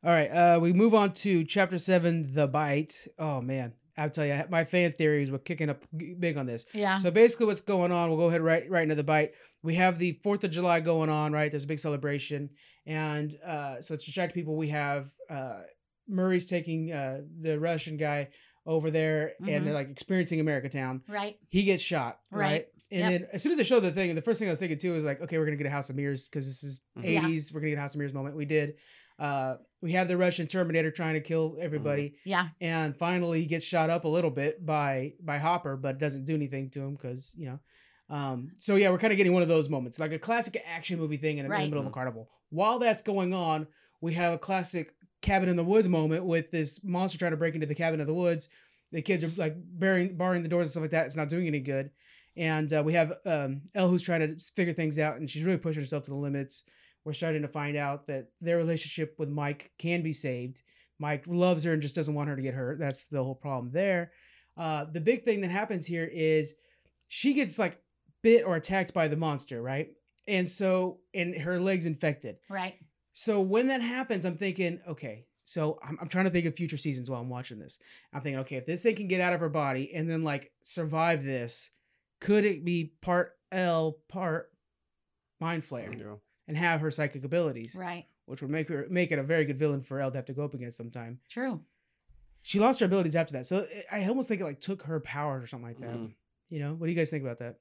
All 0.04 0.12
right, 0.12 0.30
uh, 0.30 0.60
we 0.62 0.74
move 0.74 0.94
on 0.94 1.14
to 1.14 1.44
chapter 1.44 1.78
seven, 1.80 2.34
the 2.34 2.48
bite. 2.48 3.08
Oh 3.18 3.42
man, 3.42 3.74
I'll 3.98 4.10
tell 4.12 4.26
you, 4.26 4.40
my 4.50 4.64
fan 4.64 4.94
theories 4.98 5.32
were 5.32 5.40
kicking 5.40 5.70
up 5.70 5.84
big 6.20 6.38
on 6.38 6.46
this. 6.46 6.66
Yeah. 6.74 7.00
So 7.00 7.10
basically, 7.12 7.48
what's 7.48 7.62
going 7.62 7.92
on? 7.92 8.10
We'll 8.10 8.20
go 8.20 8.26
ahead 8.28 8.42
right 8.42 8.70
right 8.70 8.84
into 8.84 8.96
the 8.96 9.04
bite. 9.04 9.32
We 9.64 9.76
have 9.76 9.98
the 9.98 10.20
Fourth 10.24 10.44
of 10.44 10.52
July 10.52 10.80
going 10.82 11.10
on, 11.10 11.32
right? 11.34 11.50
There's 11.52 11.64
a 11.64 11.68
big 11.68 11.80
celebration, 11.80 12.50
and 12.86 13.36
uh, 13.46 13.82
so 13.82 13.94
it's 13.96 14.06
distract 14.06 14.34
people. 14.36 14.56
We 14.56 14.70
have 14.70 15.10
uh, 15.30 15.62
Murray's 16.08 16.46
taking 16.46 16.92
uh, 16.92 17.22
the 17.42 17.60
Russian 17.60 17.98
guy 17.98 18.30
over 18.66 18.92
there, 18.92 19.32
Mhm. 19.42 19.56
and 19.58 19.66
they're 19.66 19.74
like 19.74 19.90
experiencing 19.90 20.40
America 20.40 20.70
Town. 20.70 21.02
Right. 21.08 21.38
He 21.50 21.64
gets 21.64 21.82
shot, 21.82 22.20
right? 22.32 22.40
Right. 22.42 22.66
And 22.92 23.00
Yep. 23.00 23.12
then 23.22 23.30
as 23.34 23.44
soon 23.44 23.52
as 23.54 23.58
they 23.58 23.64
show 23.66 23.80
the 23.82 23.92
thing, 23.92 24.14
the 24.16 24.22
first 24.22 24.40
thing 24.40 24.48
I 24.48 24.52
was 24.52 24.60
thinking 24.60 24.78
too 24.78 24.96
is 24.96 25.04
like, 25.04 25.22
okay, 25.22 25.38
we're 25.38 25.46
gonna 25.46 25.58
get 25.58 25.68
a 25.68 25.72
House 25.72 25.90
of 25.90 25.96
Mirrors 25.96 26.28
because 26.28 26.46
this 26.46 26.64
is 26.64 26.80
Mhm. 26.98 27.04
Yeah. 27.04 27.22
80s. 27.28 27.52
We're 27.54 27.60
gonna 27.62 27.72
get 27.72 27.78
a 27.80 27.82
House 27.82 27.96
of 27.96 28.00
Mirrors 28.00 28.14
moment. 28.14 28.36
We 28.38 28.46
did. 28.46 28.76
Uh, 29.20 29.56
we 29.82 29.92
have 29.94 30.08
the 30.08 30.18
Russian 30.18 30.48
Terminator 30.48 30.92
trying 30.92 31.14
to 31.16 31.22
kill 31.22 31.58
everybody 31.60 32.16
Yeah. 32.26 32.50
and 32.62 32.96
finally 32.98 33.42
he 33.42 33.46
gets 33.46 33.66
shot 33.66 33.90
up 33.90 34.06
a 34.06 34.08
little 34.08 34.32
bit 34.32 34.66
by 34.66 35.14
by 35.22 35.38
Hopper, 35.38 35.76
but 35.78 35.98
doesn't 36.00 36.26
do 36.26 36.36
anything 36.36 36.70
to 36.72 36.82
him 36.82 36.94
because 36.96 37.34
you 37.38 37.48
know. 37.48 37.60
Um, 38.10 38.52
so 38.56 38.76
yeah, 38.76 38.90
we're 38.90 38.98
kind 39.00 39.12
of 39.12 39.18
getting 39.18 39.34
one 39.34 39.42
of 39.42 39.48
those 39.50 39.70
moments, 39.70 40.00
like 40.00 40.12
a 40.14 40.20
classic 40.20 40.62
action 40.66 40.98
movie 41.00 41.18
thing 41.18 41.38
in, 41.40 41.46
in 41.46 41.50
the 41.52 41.56
Right. 41.56 41.66
middle 41.70 41.82
of 41.82 41.88
a 41.88 41.92
carnival. 41.92 42.30
While 42.50 42.80
that's 42.80 43.02
going 43.02 43.34
on, 43.34 43.68
we 44.02 44.14
have 44.14 44.34
a 44.34 44.38
classic 44.38 44.94
cabin 45.22 45.50
in 45.50 45.56
the 45.58 45.64
woods 45.64 45.90
moment 45.90 46.24
with 46.26 46.50
this 46.52 46.84
monster 46.84 47.18
trying 47.18 47.32
to 47.32 47.38
break 47.38 47.54
into 47.56 47.68
the 47.68 47.76
cabin 47.76 48.00
of 48.00 48.08
the 48.08 48.14
woods. 48.14 48.48
The 48.94 49.02
kids 49.02 49.24
are 49.24 49.32
like 49.36 49.56
barring, 49.58 50.16
barring 50.16 50.44
the 50.44 50.50
doors 50.50 50.68
and 50.68 50.72
stuff 50.72 50.82
like 50.84 50.92
that. 50.92 51.08
It's 51.08 51.18
not 51.18 51.28
doing 51.28 51.48
any 51.48 51.60
good. 51.60 51.92
And 52.38 52.72
uh, 52.72 52.82
we 52.86 52.94
have 52.94 53.14
um, 53.26 53.64
El 53.76 53.90
who's 53.90 54.04
trying 54.04 54.22
to 54.22 54.40
figure 54.54 54.72
things 54.74 54.98
out, 55.00 55.18
and 55.18 55.30
she's 55.30 55.44
really 55.44 55.58
pushing 55.58 55.82
herself 55.82 56.04
to 56.04 56.12
the 56.12 56.16
limits. 56.16 56.64
We're 57.08 57.14
starting 57.14 57.44
to 57.44 57.48
find 57.48 57.78
out 57.78 58.08
that 58.08 58.28
their 58.42 58.58
relationship 58.58 59.16
with 59.18 59.30
Mike 59.30 59.72
can 59.80 60.04
be 60.04 60.12
saved. 60.12 60.62
Mike 61.00 61.24
loves 61.26 61.64
her 61.64 61.72
and 61.72 61.82
just 61.82 61.96
doesn't 61.96 62.14
want 62.14 62.28
her 62.28 62.36
to 62.36 62.42
get 62.42 62.54
hurt. 62.54 62.80
That's 62.80 63.08
the 63.08 63.24
whole 63.24 63.34
problem 63.34 63.72
there. 63.72 64.12
Uh, 64.58 64.84
the 64.92 65.00
big 65.00 65.24
thing 65.24 65.40
that 65.40 65.50
happens 65.50 65.86
here 65.86 66.04
is 66.04 66.54
she 67.08 67.34
gets 67.34 67.58
like 67.58 67.80
bit 68.24 68.44
or 68.46 68.58
attacked 68.58 68.94
by 68.94 69.08
the 69.08 69.16
monster, 69.16 69.62
right? 69.62 69.88
And 70.28 70.52
so, 70.52 71.00
and 71.14 71.34
her 71.34 71.62
leg's 71.62 71.86
infected. 71.86 72.40
Right. 72.50 72.76
So 73.14 73.40
when 73.40 73.68
that 73.68 73.82
happens, 73.82 74.26
I'm 74.26 74.36
thinking, 74.36 74.82
okay, 74.86 75.28
so 75.46 75.80
I'm, 75.82 75.98
I'm 76.02 76.10
trying 76.10 76.26
to 76.26 76.32
think 76.32 76.46
of 76.46 76.58
future 76.58 76.76
seasons 76.76 77.10
while 77.10 77.22
I'm 77.22 77.30
watching 77.30 77.58
this. 77.58 77.80
I'm 78.12 78.20
thinking, 78.20 78.42
okay, 78.42 78.58
if 78.58 78.66
this 78.66 78.84
thing 78.84 78.98
can 78.98 79.08
get 79.08 79.22
out 79.22 79.32
of 79.32 79.40
her 79.40 79.48
body 79.48 79.94
and 79.96 80.10
then 80.10 80.26
like 80.26 80.52
survive 80.62 81.24
this, 81.24 81.70
could 82.20 82.44
it 82.44 82.66
be 82.66 82.92
part 83.02 83.32
El, 83.50 83.96
part 84.10 84.52
mind 85.40 85.64
flayer, 85.64 85.94
You 85.94 86.04
know. 86.04 86.20
And 86.48 86.58
have 86.58 86.80
her 86.82 86.92
psychic 86.92 87.24
abilities, 87.26 87.76
Right. 87.78 88.06
which 88.26 88.42
would 88.42 88.50
make 88.52 88.70
her 88.70 88.88
make 88.90 89.12
it 89.12 89.20
a 89.20 89.24
very 89.24 89.44
good 89.46 89.60
villain 89.60 89.82
for 89.82 90.00
El 90.00 90.12
to 90.12 90.18
have 90.18 90.26
to 90.26 90.34
go 90.34 90.46
up 90.46 90.54
against 90.54 90.78
sometime. 90.78 91.20
True. 91.30 91.62
She 92.42 92.60
lost 92.60 92.80
her 92.80 92.86
abilities 92.86 93.16
after 93.16 93.34
that, 93.34 93.46
so 93.46 93.58
it- 93.70 93.86
I 93.92 94.06
almost 94.06 94.30
think 94.30 94.40
it 94.40 94.46
like 94.46 94.62
took 94.62 94.84
her 94.84 95.00
powers 95.02 95.44
or 95.44 95.48
something 95.48 95.68
like 95.68 95.80
that. 95.80 95.96
Mhm. 95.96 96.16
You 96.50 96.60
know, 96.60 96.74
what 96.76 96.86
do 96.88 96.92
you 96.94 96.98
guys 96.98 97.10
think 97.10 97.24
about 97.24 97.40
that? 97.40 97.60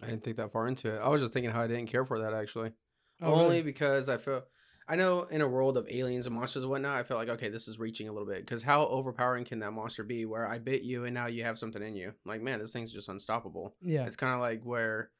I 0.00 0.06
didn't 0.06 0.22
think 0.22 0.36
that 0.36 0.52
far 0.52 0.68
into 0.68 0.94
it. 0.94 0.98
I 0.98 1.08
was 1.08 1.20
just 1.20 1.32
thinking 1.32 1.50
how 1.50 1.62
I 1.62 1.66
didn't 1.66 1.88
care 1.88 2.04
for 2.04 2.20
that 2.20 2.32
actually. 2.32 2.72
Oh, 3.20 3.32
Only 3.32 3.44
really? 3.56 3.62
because 3.62 4.08
I 4.08 4.16
feel 4.18 4.44
I 4.90 4.94
know 4.96 5.24
in 5.24 5.40
a 5.42 5.48
world 5.48 5.76
of 5.76 5.86
aliens 5.90 6.24
and 6.26 6.34
monsters 6.34 6.62
and 6.62 6.70
whatnot, 6.70 6.96
I 6.96 7.02
feel 7.02 7.16
like 7.16 7.28
okay, 7.28 7.48
this 7.48 7.66
is 7.66 7.78
reaching 7.80 8.08
a 8.08 8.12
little 8.12 8.28
bit. 8.28 8.40
Because 8.40 8.62
how 8.62 8.86
overpowering 8.86 9.44
can 9.44 9.58
that 9.58 9.72
monster 9.72 10.04
be? 10.04 10.24
Where 10.24 10.46
I 10.46 10.58
bit 10.60 10.82
you 10.82 11.04
and 11.04 11.12
now 11.12 11.26
you 11.26 11.42
have 11.42 11.58
something 11.58 11.82
in 11.82 11.96
you. 11.96 12.14
Like 12.24 12.40
man, 12.40 12.60
this 12.60 12.72
thing's 12.72 12.92
just 12.92 13.08
unstoppable. 13.08 13.74
Yeah, 13.82 14.06
It's 14.06 14.14
kind 14.16 14.32
of 14.34 14.40
like 14.40 14.62
where 14.62 15.10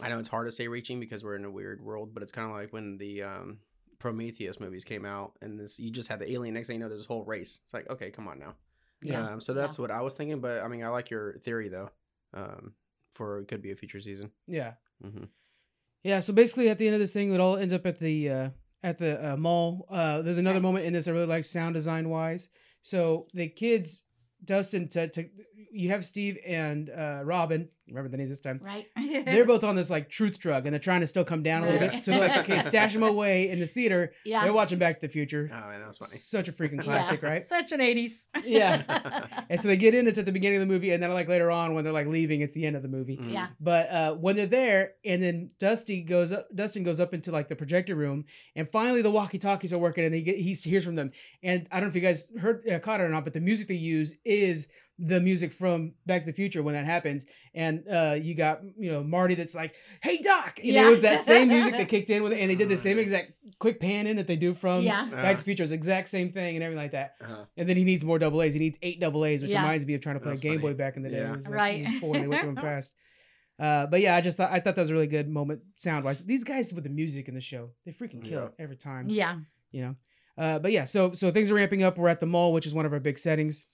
I 0.00 0.08
know 0.08 0.18
it's 0.18 0.28
hard 0.28 0.46
to 0.46 0.52
say 0.52 0.68
reaching 0.68 1.00
because 1.00 1.22
we're 1.24 1.36
in 1.36 1.44
a 1.44 1.50
weird 1.50 1.80
world, 1.84 2.14
but 2.14 2.22
it's 2.22 2.32
kind 2.32 2.48
of 2.50 2.56
like 2.56 2.72
when 2.72 2.96
the 2.98 3.22
um, 3.22 3.58
Prometheus 3.98 4.58
movies 4.60 4.84
came 4.84 5.04
out 5.04 5.32
and 5.42 5.58
this 5.58 5.78
you 5.78 5.90
just 5.90 6.08
had 6.08 6.18
the 6.18 6.30
alien. 6.32 6.54
Next 6.54 6.68
thing 6.68 6.74
you 6.76 6.80
know, 6.80 6.88
there's 6.88 7.00
this 7.02 7.06
whole 7.06 7.24
race. 7.24 7.60
It's 7.64 7.74
like 7.74 7.88
okay, 7.90 8.10
come 8.10 8.26
on 8.28 8.38
now. 8.38 8.54
Yeah. 9.02 9.20
Um, 9.32 9.40
so 9.40 9.52
that's 9.52 9.78
what 9.78 9.90
I 9.90 10.00
was 10.00 10.14
thinking. 10.14 10.40
But 10.40 10.62
I 10.62 10.68
mean, 10.68 10.82
I 10.82 10.88
like 10.88 11.10
your 11.10 11.34
theory 11.38 11.68
though. 11.68 11.90
Um, 12.34 12.72
for 13.12 13.40
it 13.40 13.48
could 13.48 13.60
be 13.62 13.72
a 13.72 13.76
future 13.76 14.00
season. 14.00 14.30
yeah. 14.46 14.72
hmm 15.02 15.24
Yeah, 16.02 16.20
so 16.20 16.32
basically 16.32 16.68
at 16.70 16.78
the 16.78 16.86
end 16.86 16.94
of 16.94 17.00
this 17.00 17.12
thing, 17.12 17.32
it 17.34 17.40
all 17.40 17.56
ends 17.58 17.74
up 17.74 17.84
at 17.86 17.98
the 17.98 18.30
uh, 18.30 18.50
at 18.82 18.98
the 18.98 19.32
uh, 19.32 19.36
mall. 19.36 19.86
Uh, 19.90 20.22
there's 20.22 20.38
another 20.38 20.54
Right. 20.56 20.62
moment 20.62 20.84
in 20.86 20.92
this 20.94 21.06
I 21.08 21.10
really 21.12 21.26
like 21.26 21.44
sound 21.44 21.74
design 21.74 22.08
wise. 22.08 22.48
So 22.80 23.26
the 23.34 23.48
kids, 23.48 24.04
Dustin, 24.44 24.88
to, 24.88 25.08
to 25.08 25.28
you 25.70 25.90
have 25.90 26.04
Steve 26.04 26.38
and 26.46 26.90
uh, 26.90 27.20
Robin. 27.24 27.68
Remember 27.88 28.08
the 28.08 28.16
names 28.16 28.30
this 28.30 28.40
time. 28.40 28.58
Right. 28.62 28.86
They're 29.26 29.44
both 29.44 29.64
on 29.64 29.74
this 29.74 29.90
like 29.90 30.08
truth 30.08 30.38
drug, 30.38 30.64
and 30.66 30.72
they're 30.72 30.80
trying 30.80 31.00
to 31.02 31.06
still 31.06 31.24
come 31.24 31.42
down 31.42 31.62
a 31.64 31.66
little 31.66 31.88
bit. 31.88 32.02
So 32.02 32.12
they're 32.12 32.20
like, 32.28 32.48
okay, 32.48 32.60
stash 32.60 32.92
them 32.94 33.02
away 33.02 33.50
in 33.50 33.58
this 33.58 33.72
theater. 33.72 34.12
yeah. 34.24 34.44
They're 34.44 34.52
watching 34.52 34.78
Back 34.78 35.00
to 35.00 35.06
the 35.06 35.12
Future. 35.12 35.50
Oh 35.52 35.68
man, 35.68 35.80
that 35.80 35.88
was 35.88 35.98
funny. 35.98 36.12
Such 36.12 36.48
a 36.48 36.52
freaking 36.52 36.76
Yeah. 36.76 36.82
classic, 36.84 37.22
right? 37.22 37.42
Such 37.42 37.72
an 37.72 37.80
80s. 37.80 38.26
Yeah. 38.44 39.26
And 39.50 39.60
so 39.60 39.68
they 39.68 39.76
get 39.76 39.94
in. 39.94 40.06
It's 40.06 40.16
at 40.18 40.24
the 40.24 40.32
beginning 40.32 40.62
of 40.62 40.66
the 40.68 40.72
movie, 40.72 40.92
and 40.92 41.02
then 41.02 41.12
like 41.12 41.28
later 41.28 41.50
on 41.50 41.74
when 41.74 41.84
they're 41.84 41.92
like 41.92 42.06
leaving, 42.06 42.40
it's 42.40 42.54
the 42.54 42.64
end 42.64 42.76
of 42.76 42.82
the 42.82 42.88
movie. 42.88 43.18
Mhm. 43.18 43.32
yeah. 43.32 43.48
But 43.60 43.90
uh, 43.90 44.14
when 44.14 44.34
they're 44.36 44.46
there, 44.46 44.92
and 45.04 45.22
then 45.22 45.50
Dusty 45.58 46.00
goes 46.02 46.32
up, 46.32 46.46
Dustin 46.54 46.84
goes 46.84 47.00
up 47.00 47.12
into 47.12 47.30
like 47.32 47.48
the 47.48 47.56
projector 47.56 47.94
room, 47.94 48.24
and 48.56 48.66
finally 48.70 49.02
the 49.02 49.10
walkie 49.10 49.38
talkies 49.38 49.72
are 49.74 49.78
working, 49.78 50.04
and 50.04 50.14
he 50.14 50.22
get, 50.22 50.36
he 50.38 50.54
hears 50.54 50.84
from 50.84 50.94
them. 50.94 51.12
And 51.42 51.68
I 51.70 51.80
don't 51.80 51.88
know 51.88 51.90
if 51.90 51.94
you 51.96 52.00
guys 52.00 52.28
heard 52.40 52.66
uh, 52.66 52.78
caught 52.78 53.00
it 53.00 53.04
or 53.04 53.08
not, 53.10 53.24
but 53.24 53.34
the 53.34 53.40
music 53.40 53.68
they 53.68 53.74
use 53.74 54.14
is 54.24 54.68
the 55.04 55.20
music 55.20 55.52
from 55.52 55.94
Back 56.06 56.20
to 56.22 56.26
the 56.26 56.32
Future 56.32 56.62
when 56.62 56.74
that 56.74 56.86
happens, 56.86 57.26
and 57.54 57.82
uh, 57.90 58.16
you 58.20 58.34
got 58.34 58.60
you 58.78 58.90
know 58.92 59.02
Marty 59.02 59.34
that's 59.34 59.54
like, 59.54 59.74
"Hey 60.02 60.18
Doc," 60.22 60.58
and 60.58 60.68
Yeah. 60.68 60.86
it 60.86 60.90
was 60.90 61.00
that 61.02 61.22
same 61.22 61.48
music 61.48 61.72
that 61.76 61.88
kicked 61.94 62.08
in 62.10 62.22
with 62.22 62.32
it, 62.32 62.38
and 62.40 62.48
they 62.50 62.54
did 62.54 62.68
the 62.68 62.78
same 62.78 62.98
exact 62.98 63.32
quick 63.58 63.80
pan 63.80 64.06
in 64.06 64.16
that 64.16 64.26
they 64.26 64.36
do 64.36 64.54
from 64.54 64.82
Yeah. 64.84 65.08
Back 65.10 65.32
to 65.36 65.38
the 65.38 65.44
Future. 65.44 65.64
It's 65.64 65.70
the 65.70 65.74
exact 65.76 66.08
same 66.08 66.30
thing 66.30 66.54
and 66.54 66.62
everything 66.62 66.82
like 66.84 66.92
that. 66.92 67.14
Uh-huh. 67.20 67.44
And 67.56 67.68
then 67.68 67.76
he 67.76 67.84
needs 67.84 68.04
more 68.04 68.18
double 68.18 68.40
A's. 68.42 68.54
He 68.54 68.60
needs 68.60 68.78
eight 68.82 69.00
double 69.00 69.24
A's, 69.24 69.42
which 69.42 69.50
Yeah. 69.50 69.62
reminds 69.62 69.84
me 69.86 69.94
of 69.94 70.00
trying 70.02 70.16
to 70.16 70.20
play 70.20 70.32
a 70.32 70.36
Game 70.36 70.60
funny. 70.60 70.72
Boy 70.72 70.74
back 70.76 70.96
in 70.96 71.02
the 71.02 71.10
day. 71.10 71.18
Yeah. 71.18 71.32
It 71.32 71.36
was 71.36 71.48
like 71.48 71.56
Right. 71.56 71.88
four 72.00 72.14
and 72.14 72.24
they 72.24 72.28
went 72.28 72.42
through 72.42 72.54
them 72.54 72.62
fast. 72.70 72.94
Uh, 73.58 73.86
but 73.86 74.00
yeah, 74.00 74.16
I 74.16 74.20
just 74.20 74.36
thought 74.36 74.50
I 74.50 74.60
thought 74.60 74.74
that 74.76 74.80
was 74.82 74.90
a 74.90 74.94
really 74.94 75.06
good 75.06 75.28
moment 75.28 75.60
sound 75.74 76.04
wise. 76.04 76.22
These 76.24 76.44
guys 76.44 76.72
with 76.72 76.84
the 76.84 76.90
music 76.90 77.28
in 77.28 77.34
the 77.34 77.40
show, 77.40 77.70
they 77.84 77.92
freaking 77.92 78.22
kill 78.22 78.40
Yeah. 78.40 78.46
it 78.46 78.52
every 78.58 78.76
time. 78.76 79.08
Yeah. 79.08 79.36
You 79.72 79.82
know. 79.82 79.96
Uh, 80.38 80.58
but 80.58 80.72
yeah, 80.72 80.84
so 80.86 81.12
so 81.12 81.30
things 81.30 81.50
are 81.50 81.54
ramping 81.54 81.82
up. 81.82 81.98
We're 81.98 82.08
at 82.08 82.20
the 82.20 82.26
mall, 82.26 82.52
which 82.52 82.66
is 82.66 82.72
one 82.74 82.86
of 82.86 82.92
our 82.92 83.00
big 83.00 83.18
settings. 83.18 83.66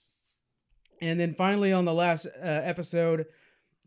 And 1.01 1.19
then 1.19 1.35
finally 1.35 1.73
on 1.73 1.85
the 1.85 1.95
last 1.95 2.27
uh, 2.27 2.31
episode, 2.43 3.27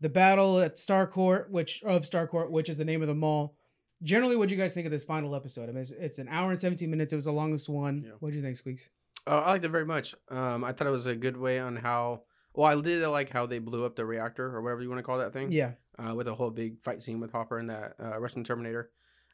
the 0.00 0.08
battle 0.08 0.60
at 0.60 0.76
Starcourt, 0.76 1.50
which 1.50 1.82
of 1.84 2.02
Starcourt, 2.02 2.50
which 2.50 2.68
is 2.68 2.76
the 2.76 2.84
name 2.84 3.02
of 3.02 3.08
the 3.08 3.14
mall. 3.14 3.56
Generally, 4.02 4.36
what 4.36 4.48
do 4.48 4.54
you 4.54 4.60
guys 4.60 4.74
think 4.74 4.86
of 4.86 4.90
this 4.90 5.04
final 5.04 5.36
episode? 5.36 5.68
I 5.68 5.72
mean, 5.72 5.82
it's, 5.82 5.92
it's 5.92 6.18
an 6.18 6.28
hour 6.28 6.50
and 6.50 6.60
17 6.60 6.90
minutes. 6.90 7.12
It 7.12 7.16
was 7.16 7.26
the 7.26 7.32
longest 7.32 7.68
one. 7.68 8.02
Yeah. 8.04 8.12
What 8.18 8.30
do 8.30 8.36
you 8.36 8.42
think, 8.42 8.56
Squeaks? 8.56 8.90
Oh, 9.28 9.38
I 9.38 9.52
liked 9.52 9.64
it 9.64 9.68
very 9.68 9.86
much. 9.86 10.16
Um, 10.28 10.64
I 10.64 10.72
thought 10.72 10.88
it 10.88 10.90
was 10.90 11.06
a 11.06 11.14
good 11.14 11.36
way 11.36 11.60
on 11.60 11.76
how. 11.76 12.22
Well, 12.54 12.66
I 12.66 12.80
did 12.80 13.06
like 13.06 13.30
how 13.30 13.46
they 13.46 13.60
blew 13.60 13.86
up 13.86 13.94
the 13.94 14.04
reactor 14.04 14.44
or 14.54 14.60
whatever 14.60 14.82
you 14.82 14.88
want 14.88 14.98
to 14.98 15.04
call 15.04 15.18
that 15.18 15.32
thing. 15.32 15.52
Yeah. 15.52 15.72
Uh, 15.96 16.14
with 16.14 16.26
a 16.26 16.34
whole 16.34 16.50
big 16.50 16.82
fight 16.82 17.00
scene 17.00 17.20
with 17.20 17.30
Hopper 17.30 17.58
and 17.58 17.70
that 17.70 17.94
uh, 18.02 18.18
Russian 18.18 18.42
Terminator. 18.42 18.90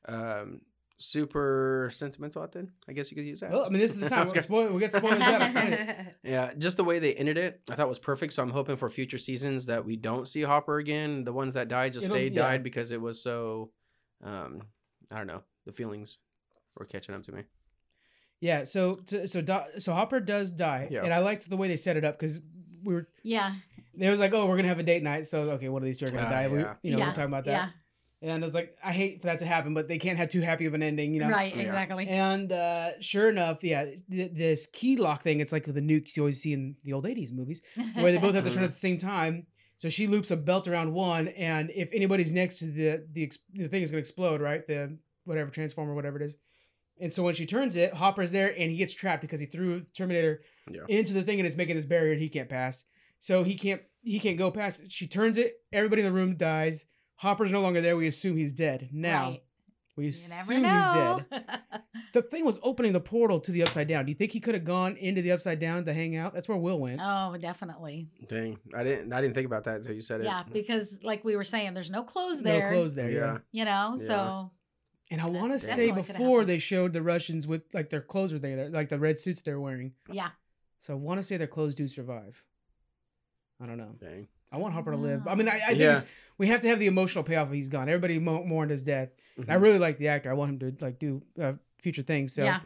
Um, 0.06 0.60
super 0.98 1.90
sentimental. 1.92 2.42
I 2.42 2.46
think. 2.46 2.70
I 2.88 2.92
guess 2.92 3.10
you 3.10 3.16
could 3.16 3.24
use 3.26 3.40
that. 3.40 3.50
Well, 3.52 3.64
I 3.64 3.68
mean, 3.68 3.80
this 3.80 3.92
is 3.92 3.98
the 4.00 4.08
time. 4.10 4.22
Okay. 4.28 4.32
We'll 4.34 4.42
spoil, 4.42 4.72
we 4.72 4.80
get 4.80 4.94
spoilers 4.94 5.20
out. 5.22 5.50
Yeah, 6.24 6.52
just 6.58 6.76
the 6.76 6.84
way 6.84 6.98
they 6.98 7.14
ended 7.14 7.38
it, 7.38 7.60
I 7.70 7.74
thought 7.74 7.88
was 7.88 7.98
perfect. 7.98 8.32
So 8.32 8.42
I'm 8.42 8.50
hoping 8.50 8.76
for 8.76 8.90
future 8.90 9.18
seasons 9.18 9.66
that 9.66 9.84
we 9.84 9.96
don't 9.96 10.26
see 10.28 10.42
Hopper 10.42 10.78
again. 10.78 11.24
The 11.24 11.32
ones 11.32 11.54
that 11.54 11.68
died 11.68 11.92
just 11.94 12.04
It'll- 12.06 12.16
stayed 12.16 12.34
yeah. 12.34 12.42
died 12.42 12.62
because 12.62 12.90
it 12.90 13.00
was 13.00 13.22
so, 13.22 13.70
um, 14.22 14.62
I 15.10 15.16
don't 15.18 15.26
know, 15.26 15.42
the 15.66 15.72
feelings 15.72 16.18
were 16.76 16.84
catching 16.84 17.14
up 17.14 17.22
to 17.24 17.32
me. 17.32 17.42
Yeah. 18.40 18.64
So 18.64 18.96
to, 18.96 19.26
so 19.28 19.40
Do, 19.40 19.58
so 19.78 19.92
Hopper 19.94 20.20
does 20.20 20.50
die, 20.52 20.88
Yeah. 20.90 21.04
and 21.04 21.12
I 21.14 21.18
liked 21.18 21.48
the 21.48 21.56
way 21.56 21.68
they 21.68 21.76
set 21.76 21.96
it 21.96 22.04
up 22.04 22.18
because 22.18 22.40
we 22.84 22.94
were. 22.94 23.08
Yeah. 23.22 23.52
It 23.98 24.10
was 24.10 24.20
like, 24.20 24.32
oh, 24.32 24.46
we're 24.46 24.56
gonna 24.56 24.68
have 24.68 24.78
a 24.78 24.84
date 24.84 25.02
night, 25.02 25.26
so 25.26 25.42
okay, 25.52 25.68
one 25.68 25.82
of 25.82 25.86
these 25.86 25.96
two 25.96 26.04
are 26.06 26.10
gonna 26.10 26.26
Ah, 26.26 26.30
die. 26.30 26.48
We, 26.48 26.58
yeah. 26.60 26.74
you 26.82 26.92
know, 26.92 26.98
yeah. 26.98 27.06
we're 27.06 27.14
talking 27.14 27.24
about 27.24 27.44
that. 27.46 27.72
Yeah. 28.20 28.34
And 28.34 28.42
I 28.42 28.46
was 28.46 28.54
like, 28.54 28.76
I 28.82 28.92
hate 28.92 29.20
for 29.20 29.28
that 29.28 29.38
to 29.40 29.46
happen, 29.46 29.74
but 29.74 29.86
they 29.86 29.98
can't 29.98 30.18
have 30.18 30.28
too 30.28 30.40
happy 30.40 30.66
of 30.66 30.74
an 30.74 30.82
ending, 30.82 31.14
you 31.14 31.20
know. 31.20 31.28
Right. 31.28 31.54
Yeah. 31.54 31.62
Exactly. 31.62 32.08
And 32.08 32.50
uh, 32.50 33.00
sure 33.00 33.28
enough, 33.28 33.62
yeah, 33.62 33.84
th- 34.10 34.32
this 34.34 34.66
key 34.72 34.96
lock 34.96 35.22
thing, 35.22 35.40
it's 35.40 35.52
like 35.52 35.66
with 35.66 35.76
the 35.76 35.80
nukes 35.80 36.16
you 36.16 36.22
always 36.24 36.40
see 36.42 36.52
in 36.52 36.74
the 36.84 36.92
old 36.92 37.04
80s 37.04 37.32
movies, 37.32 37.62
where 37.94 38.10
they 38.10 38.18
both 38.18 38.34
have 38.34 38.44
to 38.44 38.50
turn 38.50 38.64
at 38.64 38.70
the 38.70 38.76
same 38.76 38.98
time. 38.98 39.46
So 39.76 39.88
she 39.88 40.08
loops 40.08 40.32
a 40.32 40.36
belt 40.36 40.66
around 40.66 40.92
one, 40.92 41.28
and 41.28 41.70
if 41.70 41.88
anybody's 41.92 42.32
next 42.32 42.58
to 42.58 42.66
the 42.66 43.06
the, 43.12 43.22
ex- 43.22 43.38
the 43.54 43.68
thing 43.68 43.82
is 43.82 43.92
going 43.92 44.02
to 44.02 44.08
explode, 44.08 44.40
right? 44.40 44.66
The 44.66 44.98
whatever 45.24 45.50
transformer, 45.50 45.94
whatever 45.94 46.16
it 46.20 46.24
is. 46.24 46.34
And 47.00 47.14
so 47.14 47.22
when 47.22 47.34
she 47.36 47.46
turns 47.46 47.76
it, 47.76 47.94
Hopper's 47.94 48.32
there, 48.32 48.48
and 48.58 48.68
he 48.72 48.76
gets 48.76 48.92
trapped 48.92 49.20
because 49.22 49.38
he 49.38 49.46
threw 49.46 49.82
Terminator 49.96 50.40
Yeah. 50.68 50.80
into 50.88 51.12
the 51.14 51.22
thing, 51.22 51.38
and 51.38 51.46
it's 51.46 51.56
making 51.56 51.76
this 51.76 51.84
barrier 51.84 52.16
he 52.16 52.28
can't 52.28 52.48
pass. 52.48 52.82
So 53.20 53.44
he 53.44 53.54
can't 53.54 53.80
he 54.02 54.18
can't 54.18 54.36
go 54.36 54.50
past. 54.50 54.80
it. 54.82 54.90
She 54.90 55.06
turns 55.06 55.38
it. 55.38 55.54
Everybody 55.72 56.02
in 56.02 56.06
the 56.06 56.12
room 56.12 56.36
dies. 56.36 56.86
Hopper's 57.18 57.52
no 57.52 57.60
longer 57.60 57.80
there. 57.80 57.96
We 57.96 58.06
assume 58.06 58.36
he's 58.36 58.52
dead. 58.52 58.88
Now 58.92 59.24
Right. 59.30 59.42
we 59.96 60.08
assume 60.08 60.64
he's 60.64 60.86
dead. 60.94 61.26
The 62.14 62.22
thing 62.22 62.44
was 62.46 62.58
opening 62.62 62.92
the 62.92 63.00
portal 63.00 63.38
to 63.40 63.52
the 63.52 63.62
upside 63.62 63.86
down. 63.86 64.06
Do 64.06 64.10
you 64.10 64.14
think 64.16 64.32
he 64.32 64.40
could 64.40 64.54
have 64.54 64.64
gone 64.64 64.96
into 64.96 65.20
the 65.20 65.32
upside 65.32 65.60
down 65.60 65.84
to 65.84 65.92
hang 65.92 66.16
out? 66.16 66.32
That's 66.32 66.48
where 66.48 66.56
Will 66.56 66.80
went. 66.80 67.00
oh, 67.02 67.36
definitely. 67.38 68.08
Dang, 68.28 68.58
I 68.74 68.82
didn't, 68.82 69.12
I 69.12 69.20
didn't 69.20 69.34
think 69.34 69.46
about 69.46 69.64
that 69.64 69.76
until 69.76 69.92
you 69.94 70.00
said 70.00 70.20
it. 70.22 70.24
Yeah, 70.24 70.42
because 70.50 70.98
like 71.02 71.22
we 71.24 71.36
were 71.36 71.44
saying, 71.44 71.74
there's 71.74 71.90
no 71.90 72.02
clothes 72.02 72.42
there. 72.42 72.64
no 72.64 72.70
clothes 72.70 72.94
there. 72.94 73.10
Yeah. 73.10 73.18
Yeah. 73.18 73.38
You 73.52 73.64
know, 73.66 73.96
Yeah. 73.98 74.06
so 74.06 74.50
And 75.10 75.20
I 75.20 75.26
want 75.26 75.52
to 75.52 75.58
say 75.58 75.90
before 75.90 76.44
they 76.46 76.58
showed 76.58 76.92
the 76.94 77.02
Russians 77.02 77.46
with 77.46 77.62
like 77.74 77.90
their 77.90 78.00
clothes 78.00 78.32
were 78.32 78.38
there, 78.38 78.68
like 78.70 78.88
the 78.88 78.98
red 78.98 79.18
suits 79.18 79.42
they're 79.42 79.60
wearing. 79.60 79.92
yeah. 80.10 80.30
So 80.78 80.94
I 80.94 80.96
want 80.96 81.18
to 81.18 81.22
say 81.22 81.36
their 81.36 81.46
clothes 81.46 81.74
do 81.74 81.86
survive. 81.88 82.42
I 83.60 83.66
don't 83.66 83.76
know. 83.78 83.94
Dang. 84.00 84.28
I 84.52 84.56
want 84.58 84.74
Hopper 84.74 84.92
to 84.92 84.96
live. 84.96 85.26
I 85.26 85.34
mean, 85.34 85.48
I, 85.48 85.56
I 85.56 85.66
think 85.68 85.78
Yeah. 85.80 86.02
we 86.38 86.46
have 86.48 86.60
to 86.60 86.68
have 86.68 86.78
the 86.78 86.86
emotional 86.86 87.24
payoff. 87.24 87.48
If 87.48 87.54
he's 87.54 87.68
gone. 87.68 87.88
Everybody 87.88 88.18
mourned 88.18 88.70
his 88.70 88.82
death. 88.82 89.10
And 89.36 89.50
I 89.50 89.54
really 89.54 89.78
like 89.78 89.98
the 89.98 90.08
actor. 90.08 90.30
I 90.30 90.34
want 90.34 90.60
him 90.62 90.72
to 90.78 90.84
like 90.84 90.98
do 90.98 91.22
uh, 91.40 91.52
future 91.80 92.02
things. 92.02 92.32
So 92.32 92.44
Yeah. 92.44 92.60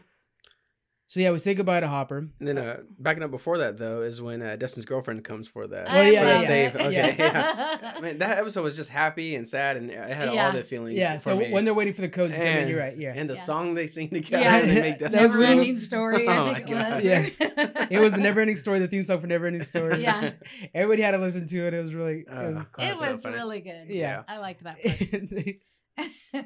So 1.13 1.19
yeah, 1.19 1.29
we 1.29 1.37
say 1.37 1.53
goodbye 1.53 1.79
to 1.79 1.87
Hopper. 1.87 2.17
And 2.39 2.47
then 2.47 2.57
uh, 2.57 2.79
backing 2.97 3.21
up 3.21 3.29
before 3.29 3.59
that 3.59 3.77
though 3.77 4.01
is 4.01 4.19
when 4.19 4.41
uh, 4.41 4.55
Dustin's 4.55 4.87
girlfriend 4.87 5.23
comes 5.23 5.47
for 5.47 5.67
that. 5.67 5.85
Oh, 5.87 6.01
yeah, 6.01 6.05
for 6.05 6.11
yeah, 6.11 6.23
the 6.33 6.41
yeah. 6.41 6.47
save. 6.47 6.75
Okay, 6.75 6.91
Yeah. 6.91 7.15
yeah. 7.93 7.99
Man, 8.01 8.17
that 8.17 8.39
episode 8.39 8.63
was 8.63 8.75
just 8.75 8.89
happy 8.89 9.35
and 9.35 9.47
sad, 9.47 9.77
and 9.77 9.91
it 9.91 9.99
had 9.99 10.33
Yeah. 10.33 10.47
all 10.47 10.51
the 10.53 10.63
feelings. 10.63 10.97
Yeah. 10.97 11.13
for 11.13 11.19
So 11.19 11.37
me. 11.37 11.51
when 11.51 11.65
they're 11.65 11.73
waiting 11.75 11.93
for 11.93 12.01
the 12.01 12.09
codes 12.09 12.33
to 12.33 12.39
come 12.39 12.47
in, 12.47 12.67
you're 12.67 12.79
right. 12.79 12.97
Yeah. 12.97 13.13
and 13.15 13.29
the 13.29 13.35
Yeah. 13.35 13.41
song 13.41 13.75
they 13.75 13.85
sing 13.85 14.09
together, 14.09 14.41
Yeah. 14.43 14.61
they 14.65 14.81
make 14.81 14.97
That 15.01 15.11
Dustin 15.11 15.21
Never 15.21 15.43
ending 15.43 15.77
story, 15.77 16.27
Oh 16.27 16.45
I 16.47 16.53
think 16.55 16.69
my 16.71 16.89
it 16.89 16.93
was. 16.95 17.05
Yeah. 17.05 17.29
it 17.91 17.99
was 17.99 18.13
the 18.13 18.19
never 18.19 18.39
ending 18.41 18.55
story, 18.55 18.79
the 18.79 18.87
theme 18.87 19.03
song 19.03 19.19
for 19.21 19.27
Never 19.27 19.45
Ending 19.45 19.61
Story. 19.61 20.01
Yeah. 20.01 20.31
Everybody 20.73 21.03
had 21.03 21.11
to 21.11 21.19
listen 21.19 21.45
to 21.45 21.67
it. 21.67 21.75
It 21.75 21.83
was 21.83 21.93
really 21.93 22.21
it 22.21 22.27
was 22.27 22.57
Uh, 22.57 22.61
It 22.79 22.99
That's 22.99 23.21
so 23.21 23.29
really 23.31 23.61
good. 23.61 23.87
Yeah. 23.87 24.23
I 24.27 24.39
liked 24.39 24.63
that 24.63 24.81
part. 24.81 24.95
I 25.13 25.59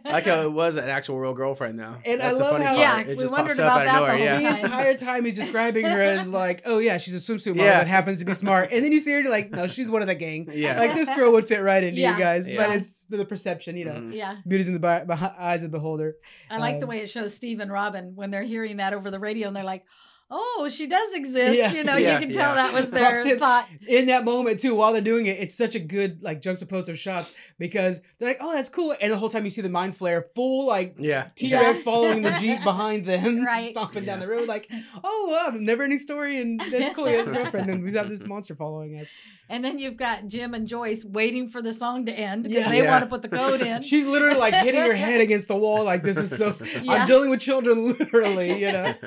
like 0.06 0.26
how 0.26 0.42
it 0.42 0.52
was 0.62 0.76
an 0.76 0.90
actual 0.90 1.18
real 1.20 1.34
girlfriend 1.34 1.80
though. 1.80 1.96
And 2.06 2.22
I 2.22 2.26
That's 2.30 2.40
love 2.40 2.54
the 2.58 2.64
funny 2.64 2.64
how- 2.66 2.76
part. 2.76 2.80
Yeah, 2.80 3.00
it 3.00 3.08
we 3.08 3.16
just 3.16 3.32
wondered 3.32 3.56
pops 3.56 3.60
up 3.60 3.66
about 3.66 3.88
out 3.88 4.08
that 4.08 4.14
of 4.14 4.20
the 4.20 4.26
nowhere. 4.26 4.34
whole 4.36 4.42
Yeah. 4.44 4.56
the 4.60 4.66
entire 4.66 4.94
time 4.98 5.26
he's 5.26 5.34
describing 5.34 5.86
her 5.86 6.02
as 6.04 6.28
like, 6.28 6.64
oh 6.66 6.80
yeah, 6.80 6.98
she's 6.98 7.14
a 7.14 7.18
swimsuit 7.34 7.50
model 7.56 7.64
Yeah. 7.66 7.78
that 7.80 7.88
happens 7.88 8.20
to 8.20 8.26
be 8.26 8.34
smart, 8.34 8.70
and 8.72 8.84
then 8.84 8.92
you 8.92 9.00
see 9.00 9.12
her 9.14 9.22
you're 9.22 9.32
like, 9.32 9.52
no, 9.52 9.68
she's 9.68 9.90
one 9.90 10.02
of 10.02 10.08
the 10.08 10.16
gang. 10.16 10.50
Yeah. 10.52 10.78
Like 10.78 10.94
this 10.94 11.14
girl 11.16 11.32
would 11.32 11.46
fit 11.46 11.60
right 11.62 11.84
into 11.84 12.00
Yeah. 12.00 12.14
you 12.18 12.20
guys, 12.24 12.48
but 12.48 12.70
it's 12.72 13.06
the, 13.06 13.18
the 13.18 13.26
perception, 13.26 13.78
you 13.78 13.86
know. 13.86 13.94
Mhm. 13.94 14.14
yeah. 14.14 14.38
Beauty's 14.48 14.68
in 14.68 14.74
the 14.74 14.80
bi- 14.80 15.06
behi- 15.06 15.40
eyes 15.40 15.64
of 15.64 15.72
the 15.72 15.78
beholder. 15.78 16.16
I 16.50 16.58
like 16.58 16.80
the 16.80 16.84
Um, 16.86 16.90
way 16.90 17.00
it 17.00 17.10
shows 17.10 17.34
Steve 17.36 17.60
and 17.60 17.72
Robin 17.72 18.14
when 18.16 18.32
they're 18.32 18.44
hearing 18.44 18.78
that 18.78 18.94
over 18.94 19.10
the 19.12 19.20
radio 19.20 19.48
and 19.48 19.56
they're 19.56 19.64
like, 19.64 19.86
oh, 20.30 20.68
she 20.72 20.88
does 20.88 21.14
exist. 21.14 21.58
Yeah. 21.58 21.72
You 21.72 21.84
know, 21.84 21.96
Yeah, 21.96 22.14
you 22.20 22.26
can 22.26 22.34
tell 22.36 22.50
yeah. 22.56 22.56
that 22.56 22.74
was 22.74 22.90
Props 22.92 23.24
their 23.24 23.34
to- 23.34 23.40
thought. 23.40 23.68
In 23.88 24.08
that 24.08 24.26
moment 24.26 24.60
too, 24.60 24.76
while 24.76 24.92
they're 24.92 25.02
doing 25.02 25.26
it, 25.28 25.40
it's 25.40 25.56
such 25.56 25.76
a 25.76 25.80
good 25.80 26.22
like 26.22 26.42
juxtaposed 26.42 26.90
of 26.90 26.98
shots 27.00 27.34
because 27.58 28.02
they're 28.20 28.30
like, 28.30 28.40
oh, 28.42 28.54
that's 28.54 28.70
cool, 28.70 28.94
and 29.00 29.12
the 29.12 29.18
whole 29.18 29.30
time 29.30 29.44
you 29.46 29.50
see 29.50 29.62
the 29.62 29.70
mind 29.70 29.98
flayer, 29.98 30.24
full 30.36 30.68
like 30.68 30.96
Yeah. 30.98 31.28
T 31.36 31.48
Yeah. 31.48 31.62
Rex 31.62 31.84
following 31.84 32.22
the 32.24 32.32
Jeep 32.40 32.62
behind 32.64 33.06
them, 33.06 33.44
Right. 33.46 33.64
stomping 33.70 34.06
down 34.06 34.20
the 34.20 34.28
road, 34.28 34.48
like, 34.48 34.70
oh 35.04 35.28
wow, 35.30 35.56
never 35.58 35.84
ending 35.84 36.00
story, 36.00 36.42
and 36.42 36.60
that's 36.72 36.94
cool. 36.94 37.06
He 37.06 37.14
has 37.14 37.28
a 37.28 37.32
girlfriend, 37.32 37.70
and 37.70 37.84
we 37.84 37.94
have 37.94 38.10
this 38.10 38.26
monster 38.26 38.56
following 38.56 39.00
us. 39.00 39.12
And 39.50 39.64
then 39.64 39.80
you've 39.80 39.98
got 39.98 40.28
Jim 40.28 40.54
and 40.54 40.68
Joyce 40.68 41.06
waiting 41.06 41.48
for 41.48 41.62
the 41.62 41.74
song 41.74 42.06
to 42.06 42.12
end 42.12 42.44
because 42.44 42.58
Yeah. 42.60 42.70
they 42.70 42.84
Yeah. 42.84 42.92
want 42.92 43.04
to 43.04 43.10
put 43.10 43.22
the 43.22 43.30
code 43.30 43.62
in. 43.62 43.82
She's 43.82 44.06
literally 44.06 44.38
like 44.38 44.54
hitting 44.54 44.82
her 44.82 44.94
head 44.94 45.22
against 45.22 45.48
the 45.48 45.56
wall, 45.56 45.84
like 45.86 46.04
this 46.04 46.18
is 46.18 46.30
so. 46.38 46.56
Yeah. 46.84 46.92
I'm 46.94 47.08
dealing 47.08 47.30
with 47.30 47.40
children, 47.40 47.88
literally, 47.98 48.60
you 48.60 48.72
know. 48.72 48.94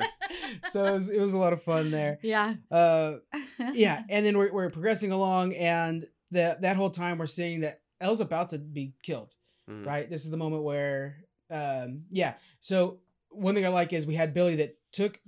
So 0.69 0.85
it 0.85 0.91
was, 0.93 1.09
it 1.09 1.19
was 1.19 1.33
a 1.33 1.37
lot 1.37 1.53
of 1.53 1.61
fun 1.63 1.91
there. 1.91 2.17
yeah. 2.21 2.55
Uh, 2.69 3.15
yeah, 3.73 4.03
and 4.09 4.25
then 4.25 4.37
we're, 4.37 4.51
we're 4.51 4.69
progressing 4.69 5.11
along, 5.11 5.53
and 5.55 6.07
that 6.31 6.61
that 6.61 6.75
whole 6.77 6.89
time 6.89 7.17
we're 7.17 7.27
seeing 7.27 7.61
that 7.61 7.81
El's 7.99 8.19
about 8.21 8.49
to 8.49 8.57
be 8.57 8.93
killed. 9.03 9.33
Mm. 9.69 9.85
right? 9.85 10.09
This 10.09 10.23
is 10.25 10.31
the 10.31 10.37
moment 10.37 10.63
where, 10.63 11.17
um, 11.49 12.03
yeah. 12.11 12.33
So 12.61 12.99
one 13.29 13.53
thing 13.55 13.65
I 13.65 13.69
like 13.69 13.93
is 13.93 14.05
we 14.05 14.15
had 14.15 14.33
Billy 14.33 14.55
that 14.57 14.77
took 14.91 15.19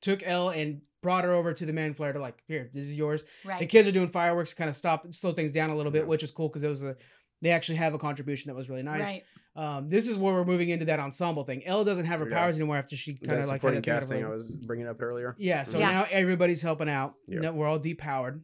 took 0.00 0.22
El 0.26 0.48
and 0.50 0.80
brought 1.04 1.22
her 1.22 1.32
over 1.32 1.52
to 1.52 1.66
the 1.66 1.72
man 1.72 1.92
flare 1.94 2.12
to 2.14 2.18
like, 2.18 2.42
here, 2.48 2.68
this 2.72 2.86
is 2.86 2.96
yours. 2.96 3.22
The 3.60 3.66
kids 3.66 3.86
are 3.86 3.92
doing 3.92 4.08
fireworks, 4.08 4.50
to 4.50 4.56
kind 4.56 4.70
of 4.70 4.74
stop, 4.74 5.06
slow 5.12 5.32
things 5.32 5.52
down 5.52 5.70
a 5.70 5.76
little 5.76 5.92
bit, 5.92 6.00
Yeah. 6.02 6.08
which 6.08 6.22
is 6.24 6.30
cool 6.32 6.48
because 6.48 6.64
it 6.64 6.68
was 6.68 6.82
a 6.82 6.96
they 7.42 7.50
actually 7.50 7.76
have 7.76 7.92
a 7.92 7.98
contribution 7.98 8.48
that 8.48 8.54
was 8.54 8.70
really 8.70 8.82
nice. 8.82 9.02
Right. 9.02 9.22
Um, 9.54 9.90
this 9.90 10.08
is 10.08 10.16
where 10.16 10.32
we're 10.32 10.46
moving 10.46 10.70
into 10.70 10.86
that 10.86 10.98
ensemble 10.98 11.44
thing. 11.44 11.62
El 11.66 11.84
doesn't 11.84 12.06
have 12.06 12.20
her 12.20 12.28
Yeah. 12.28 12.38
powers 12.38 12.56
anymore 12.56 12.78
after 12.78 12.96
she 12.96 13.16
kind 13.18 13.22
of 13.24 13.28
like 13.30 13.38
had 13.38 13.44
supporting 13.60 13.80
that 13.82 13.84
thing 13.84 13.94
cast 13.94 14.08
thing 14.08 14.24
I 14.24 14.28
was 14.28 14.54
bringing 14.54 14.88
up 14.88 15.02
earlier. 15.02 15.36
Yeah, 15.38 15.62
so 15.64 15.78
Yeah. 15.78 15.90
now 15.90 16.06
everybody's 16.10 16.62
helping 16.62 16.88
out. 16.88 17.14
Yeah. 17.28 17.50
We're 17.50 17.66
all 17.68 17.78
depowered. 17.78 18.40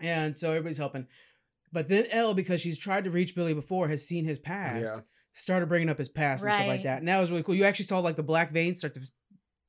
And 0.00 0.36
so 0.36 0.50
everybody's 0.50 0.76
helping. 0.78 1.06
But 1.72 1.88
then 1.88 2.04
El, 2.10 2.34
because 2.34 2.60
she's 2.60 2.76
tried 2.78 3.04
to 3.04 3.10
reach 3.10 3.34
Billy 3.34 3.54
before, 3.54 3.88
has 3.88 4.06
seen 4.06 4.26
his 4.26 4.38
past, 4.38 4.94
Yeah. 4.96 5.00
started 5.32 5.70
bringing 5.70 5.88
up 5.88 5.96
his 5.96 6.10
past 6.10 6.44
and 6.44 6.52
stuff 6.52 6.66
like 6.66 6.82
that. 6.82 6.98
And 6.98 7.08
that 7.08 7.18
was 7.18 7.30
really 7.30 7.42
cool. 7.42 7.54
You 7.54 7.64
actually 7.64 7.86
saw 7.86 7.98
like 8.00 8.16
the 8.16 8.22
black 8.22 8.50
veins 8.52 8.78
start 8.80 8.92
to 8.94 9.00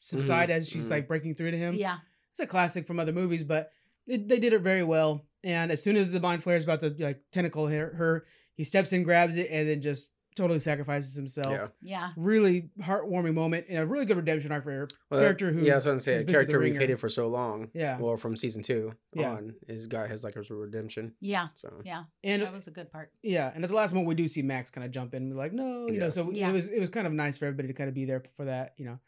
subside 0.03 0.49
as 0.49 0.69
she's 0.69 0.87
mhm. 0.87 0.91
like 0.91 1.07
breaking 1.07 1.35
through 1.35 1.51
to 1.51 1.57
him. 1.57 1.73
Yeah. 1.73 1.97
It's 2.31 2.39
a 2.39 2.47
classic 2.47 2.85
from 2.85 2.99
other 2.99 3.13
movies, 3.13 3.43
but 3.43 3.71
it, 4.05 4.27
they 4.27 4.39
did 4.39 4.53
it 4.53 4.59
very 4.59 4.83
well. 4.83 5.25
And 5.43 5.71
as 5.71 5.81
soon 5.81 5.97
as 5.97 6.11
the 6.11 6.19
mind 6.19 6.43
flayer 6.43 6.57
is 6.57 6.63
about 6.63 6.81
to 6.81 6.95
like 6.99 7.21
tentacle 7.31 7.67
her, 7.67 7.93
her, 7.95 8.25
he 8.55 8.63
steps 8.63 8.93
in, 8.93 9.03
grabs 9.03 9.37
it, 9.37 9.49
and 9.49 9.67
then 9.67 9.81
just 9.81 10.11
totally 10.35 10.59
sacrifices 10.59 11.15
himself. 11.15 11.47
Yeah. 11.51 11.67
Yeah. 11.81 12.09
Really 12.15 12.69
heartwarming 12.81 13.33
moment 13.35 13.67
and 13.69 13.79
a 13.79 13.85
really 13.85 14.05
good 14.05 14.17
redemption 14.17 14.51
arc 14.51 14.63
for 14.63 14.71
her 14.71 14.87
Well, 15.09 15.19
character 15.19 15.51
who 15.51 15.63
yeah, 15.63 15.73
I 15.73 15.75
was 15.75 15.85
gonna 15.85 15.99
say 15.99 16.15
a 16.15 16.17
been 16.17 16.25
through 16.25 16.25
the 16.25 16.33
character 16.33 16.59
we've 16.59 16.77
hated 16.77 16.99
for 16.99 17.09
so 17.09 17.27
long. 17.27 17.69
Yeah. 17.73 17.97
Well, 17.99 18.17
from 18.17 18.35
season 18.35 18.63
two 18.63 18.93
Yeah. 19.13 19.33
on, 19.33 19.53
his 19.67 19.87
guy 19.87 20.07
has 20.07 20.23
like 20.23 20.35
a 20.35 20.41
redemption. 20.41 21.13
Yeah. 21.19 21.49
So 21.55 21.81
Yeah. 21.83 22.03
and 22.23 22.41
That 22.41 22.51
was 22.51 22.67
a 22.67 22.71
good 22.71 22.91
part. 22.91 23.11
Yeah, 23.21 23.51
and 23.53 23.63
at 23.63 23.69
the 23.69 23.75
last 23.75 23.93
moment 23.93 24.07
we 24.09 24.15
do 24.15 24.27
see 24.27 24.41
Max 24.41 24.71
kind 24.71 24.85
of 24.85 24.91
jump 24.91 25.13
in, 25.13 25.23
and 25.23 25.31
be 25.31 25.37
like, 25.37 25.53
no, 25.53 25.87
you 25.87 25.99
know. 25.99 26.09
So 26.09 26.31
Yeah. 26.31 26.49
it 26.49 26.53
was 26.53 26.69
it 26.69 26.79
was 26.79 26.89
kind 26.89 27.05
of 27.05 27.13
nice 27.13 27.37
for 27.37 27.45
everybody 27.45 27.67
to 27.67 27.73
kind 27.73 27.87
of 27.87 27.93
be 27.93 28.05
there 28.05 28.23
for 28.35 28.45
that, 28.45 28.73
you 28.77 28.85
know, 28.85 28.99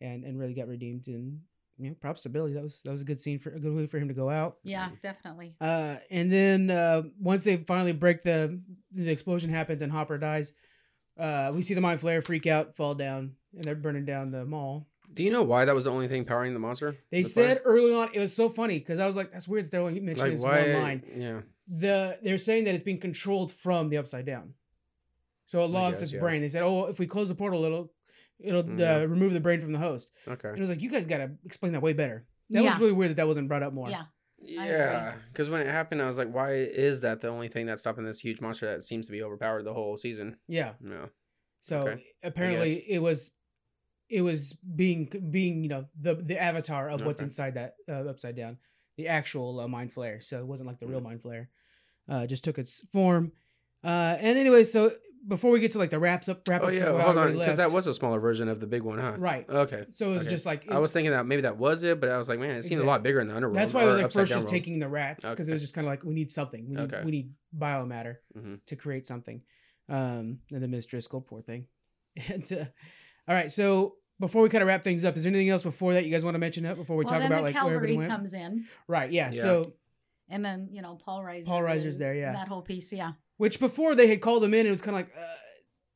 and 0.00 0.24
and 0.24 0.38
really 0.38 0.54
got 0.54 0.68
redeemed 0.68 1.06
and 1.08 1.40
you 1.78 1.90
know, 1.90 1.96
props 2.00 2.22
to 2.22 2.28
Billy. 2.28 2.54
That 2.54 2.62
was 2.62 2.80
that 2.82 2.90
was 2.90 3.02
a 3.02 3.04
good 3.04 3.20
scene 3.20 3.38
for 3.38 3.50
a 3.50 3.60
good 3.60 3.74
way 3.74 3.86
for 3.86 3.98
him 3.98 4.08
to 4.08 4.14
go 4.14 4.30
out. 4.30 4.56
Yeah, 4.62 4.88
definitely. 5.02 5.54
Uh, 5.60 5.96
and 6.10 6.32
then 6.32 6.70
uh, 6.70 7.02
once 7.20 7.44
they 7.44 7.58
finally 7.58 7.92
break 7.92 8.22
the 8.22 8.60
the 8.92 9.10
explosion 9.10 9.50
happens 9.50 9.82
and 9.82 9.92
Hopper 9.92 10.18
dies, 10.18 10.52
uh, 11.18 11.52
we 11.54 11.62
see 11.62 11.74
the 11.74 11.80
mind 11.80 12.00
flayer 12.00 12.24
freak 12.24 12.46
out, 12.46 12.74
fall 12.74 12.94
down, 12.94 13.32
and 13.54 13.64
they're 13.64 13.74
burning 13.74 14.06
down 14.06 14.30
the 14.30 14.44
mall. 14.44 14.86
Do 15.12 15.22
you 15.22 15.30
know 15.30 15.42
why 15.42 15.64
that 15.64 15.74
was 15.74 15.84
the 15.84 15.90
only 15.90 16.08
thing 16.08 16.24
powering 16.24 16.52
the 16.52 16.58
monster? 16.58 16.96
They 17.10 17.22
The 17.22 17.28
said 17.28 17.58
fire? 17.58 17.62
early 17.64 17.94
on 17.94 18.08
it 18.12 18.20
was 18.20 18.34
so 18.34 18.48
funny 18.48 18.78
because 18.78 18.98
I 18.98 19.06
was 19.06 19.14
like, 19.16 19.32
that's 19.32 19.46
weird 19.46 19.66
that 19.66 19.70
they're 19.70 19.80
only 19.80 20.00
mentioning 20.00 20.32
this 20.32 20.42
one 20.42 20.72
line. 20.72 21.02
Yeah. 21.14 21.40
The 21.68 22.18
they're 22.22 22.38
saying 22.38 22.64
that 22.64 22.74
it's 22.74 22.84
being 22.84 23.00
controlled 23.00 23.52
from 23.52 23.88
the 23.88 23.98
upside 23.98 24.24
down, 24.24 24.54
so 25.46 25.62
it 25.62 25.70
lost 25.70 25.94
guess, 25.94 26.02
its 26.04 26.12
yeah. 26.12 26.20
brain. 26.20 26.40
They 26.40 26.48
said, 26.48 26.62
oh, 26.62 26.86
if 26.86 26.98
we 26.98 27.06
close 27.06 27.28
the 27.28 27.34
portal, 27.34 27.64
it'll 27.64 27.92
it'll 28.40 28.62
Mm, 28.64 28.78
uh, 28.78 28.82
yeah. 28.82 28.96
remove 28.98 29.32
the 29.32 29.40
brain 29.40 29.60
from 29.60 29.72
the 29.72 29.78
host. 29.78 30.10
Okay. 30.28 30.48
And 30.48 30.56
it 30.56 30.60
was 30.60 30.70
like, 30.70 30.82
you 30.82 30.90
guys 30.90 31.06
got 31.06 31.18
to 31.18 31.30
explain 31.44 31.72
that 31.72 31.82
way 31.82 31.92
better. 31.92 32.26
That 32.50 32.62
was 32.62 32.78
really 32.78 32.92
weird 32.92 33.10
that 33.10 33.16
that 33.16 33.26
wasn't 33.26 33.48
brought 33.48 33.62
up 33.62 33.72
more. 33.72 33.88
Yeah. 33.90 34.04
Yeah, 34.38 35.14
because 35.32 35.48
when 35.50 35.62
it 35.62 35.66
happened, 35.66 36.02
I 36.02 36.06
was 36.08 36.18
like, 36.18 36.30
"Why 36.32 36.52
is 36.52 37.00
that 37.00 37.20
the 37.22 37.28
only 37.28 37.48
thing 37.48 37.66
that's 37.66 37.80
stopping 37.80 38.04
this 38.04 38.20
huge 38.20 38.40
monster 38.40 38.66
that 38.66 38.82
seems 38.84 39.06
to 39.06 39.12
be 39.12 39.22
overpowered 39.22 39.64
the 39.64 39.72
whole 39.72 39.96
season?" 39.96 40.36
Yeah. 40.46 40.74
No. 40.80 41.08
So 41.60 41.80
Okay. 41.88 42.04
apparently 42.22 42.84
it 42.88 42.98
was 43.00 43.32
it 44.10 44.20
was 44.20 44.52
being 44.52 45.10
being 45.30 45.62
you 45.62 45.68
know 45.70 45.86
the 46.00 46.14
the 46.16 46.40
avatar 46.40 46.90
of 46.90 47.00
what's 47.04 47.22
inside 47.22 47.54
that 47.54 47.74
uh, 47.88 48.08
upside 48.08 48.36
down, 48.36 48.58
the 48.98 49.08
actual 49.08 49.58
uh, 49.58 49.66
mind 49.68 49.92
flayer. 49.94 50.22
So 50.22 50.38
it 50.38 50.46
wasn't 50.46 50.68
like 50.68 50.78
the 50.80 50.86
real 50.86 51.00
mind 51.00 51.22
flayer. 51.22 51.46
Uh, 52.08 52.26
just 52.26 52.44
took 52.44 52.58
its 52.58 52.86
form. 52.92 53.32
Uh, 53.82 54.16
and 54.20 54.38
anyway, 54.38 54.64
so 54.64 54.92
before 55.26 55.50
we 55.50 55.60
get 55.60 55.72
to 55.72 55.78
like 55.78 55.90
the 55.90 55.98
wraps 55.98 56.28
up 56.28 56.42
wrap 56.48 56.62
Oh 56.62 56.66
up, 56.66 56.74
yeah, 56.74 57.02
hold 57.02 57.18
on, 57.18 57.36
because 57.38 57.56
that 57.56 57.72
was 57.72 57.86
a 57.86 57.94
smaller 57.94 58.20
version 58.20 58.48
of 58.48 58.60
the 58.60 58.66
big 58.66 58.82
one, 58.82 58.98
huh? 58.98 59.14
right. 59.18 59.44
Okay. 59.48 59.84
So 59.90 60.10
it 60.10 60.12
was 60.14 60.22
okay. 60.22 60.30
just 60.30 60.46
like 60.46 60.70
I 60.70 60.78
was 60.78 60.92
thinking 60.92 61.10
that 61.12 61.26
maybe 61.26 61.42
that 61.42 61.56
was 61.56 61.82
it, 61.82 62.00
but 62.00 62.10
I 62.10 62.18
was 62.18 62.28
like, 62.28 62.38
man, 62.38 62.50
it 62.50 62.62
seemed 62.62 62.72
Exactly. 62.72 62.86
a 62.86 62.90
lot 62.90 63.02
bigger 63.02 63.20
in 63.20 63.28
the 63.28 63.34
underworld. 63.34 63.58
That's 63.58 63.74
why 63.74 63.82
I 63.82 63.86
was 63.86 64.02
like 64.02 64.12
first 64.12 64.30
just 64.30 64.38
world. 64.40 64.48
taking 64.48 64.78
the 64.78 64.88
rats 64.88 65.28
because 65.28 65.48
it 65.48 65.52
was 65.52 65.60
just 65.60 65.74
kind 65.74 65.86
of 65.86 65.90
like 65.90 66.04
we 66.04 66.14
need 66.14 66.30
something. 66.30 66.68
We 66.68 66.76
need 66.76 66.92
Okay. 66.92 67.02
we 67.04 67.10
need 67.10 67.32
biomatter 67.56 68.16
Mhm. 68.38 68.60
to 68.66 68.76
create 68.76 69.06
something. 69.06 69.42
Um, 69.88 70.38
and 70.52 70.62
then 70.62 70.70
Miss 70.70 70.86
Driscoll, 70.86 71.20
poor 71.20 71.42
thing. 71.42 71.66
And 72.28 72.50
uh, 72.52 72.64
all 73.28 73.34
right, 73.34 73.50
so 73.52 73.96
before 74.18 74.42
we 74.42 74.48
kind 74.48 74.62
of 74.62 74.68
wrap 74.68 74.82
things 74.84 75.04
up, 75.04 75.16
is 75.16 75.24
there 75.24 75.30
anything 75.30 75.50
else 75.50 75.62
before 75.62 75.92
that 75.92 76.04
you 76.06 76.10
guys 76.10 76.24
want 76.24 76.34
to 76.34 76.38
mention 76.38 76.64
up 76.64 76.76
before 76.78 76.96
we 76.96 77.04
well, 77.04 77.12
talk 77.12 77.20
then 77.20 77.30
about 77.32 77.38
the 77.38 77.42
like 77.52 77.54
where 77.56 77.74
everybody 77.74 77.92
cavalry 77.92 78.08
went? 78.08 78.10
comes 78.10 78.32
in, 78.32 78.64
Right, 78.88 79.12
yeah. 79.12 79.30
Yeah. 79.32 79.42
So 79.42 79.72
and 80.28 80.44
then 80.44 80.68
you 80.72 80.80
know 80.82 80.94
Paul 80.94 81.20
Reiser. 81.22 81.46
Paul 81.46 81.60
Reiser's 81.62 81.98
there, 81.98 82.14
yeah. 82.14 82.32
That 82.32 82.48
whole 82.48 82.62
piece, 82.62 82.92
yeah. 82.92 83.12
Which 83.36 83.60
before 83.60 83.94
they 83.94 84.06
had 84.06 84.20
called 84.20 84.42
him 84.44 84.54
in, 84.54 84.66
it 84.66 84.70
was 84.70 84.82
kind 84.82 84.96
of 84.96 85.00
like. 85.06 85.12
Uh, 85.16 85.26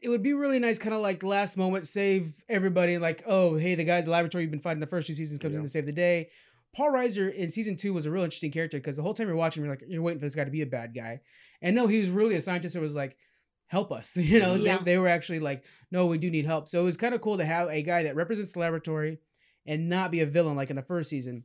it 0.03 0.09
would 0.09 0.23
be 0.23 0.33
really 0.33 0.59
nice, 0.59 0.79
kind 0.79 0.95
of 0.95 1.03
like 1.03 1.23
last 1.23 1.59
moment, 1.59 1.87
save 1.87 2.33
everybody. 2.49 2.97
Like, 2.97 3.23
oh, 3.27 3.57
hey, 3.59 3.75
the 3.75 3.85
guy 3.85 3.99
at 3.99 4.07
the 4.07 4.11
laboratory 4.11 4.45
you've 4.45 4.51
been 4.51 4.59
fighting 4.59 4.81
the 4.81 4.87
first 4.87 5.07
two 5.07 5.12
seasons 5.12 5.39
comes 5.39 5.59
in 5.59 5.62
to 5.62 5.69
save 5.69 5.85
the 5.85 5.93
day. 5.93 6.31
Paul 6.75 6.91
Reiser 6.91 7.31
in 7.35 7.51
season 7.51 7.77
two 7.77 7.93
was 7.93 8.07
a 8.07 8.11
real 8.11 8.25
interesting 8.25 8.51
character 8.51 8.79
because 8.79 8.97
the 8.97 9.03
whole 9.03 9.12
time 9.12 9.27
you're 9.27 9.37
watching, 9.37 9.62
you're 9.62 9.71
like, 9.73 9.85
you're 9.87 10.01
waiting 10.01 10.19
for 10.19 10.25
this 10.25 10.35
guy 10.35 10.45
to 10.45 10.51
be 10.51 10.62
a 10.62 10.67
bad 10.67 10.95
guy, 10.95 11.21
and 11.61 11.77
no, 11.77 11.87
he 11.87 12.01
was 12.01 12.09
really 12.09 12.35
a 12.35 12.41
scientist 12.41 12.75
who 12.75 12.81
was 12.81 12.95
like, 12.95 13.19
help 13.67 13.93
us. 13.93 14.17
You 14.17 14.41
know, 14.41 14.55
Yeah. 14.55 14.79
they, 14.79 14.85
they 14.93 14.99
were 14.99 15.09
actually 15.09 15.41
like, 15.41 15.65
no, 15.91 16.07
we 16.07 16.17
do 16.17 16.31
need 16.31 16.47
help. 16.47 16.67
So 16.67 16.81
it 16.81 16.85
was 16.85 16.97
kind 16.97 17.15
of 17.15 17.21
cool 17.21 17.37
to 17.37 17.45
have 17.45 17.69
a 17.69 17.83
guy 17.83 18.05
that 18.05 18.17
represents 18.17 18.53
the 18.53 18.61
laboratory 18.61 19.19
and 19.67 19.91
not 19.91 20.11
be 20.11 20.21
a 20.21 20.27
villain 20.27 20.57
like 20.57 20.71
in 20.71 20.77
the 20.77 20.83
first 20.83 21.11
season. 21.11 21.45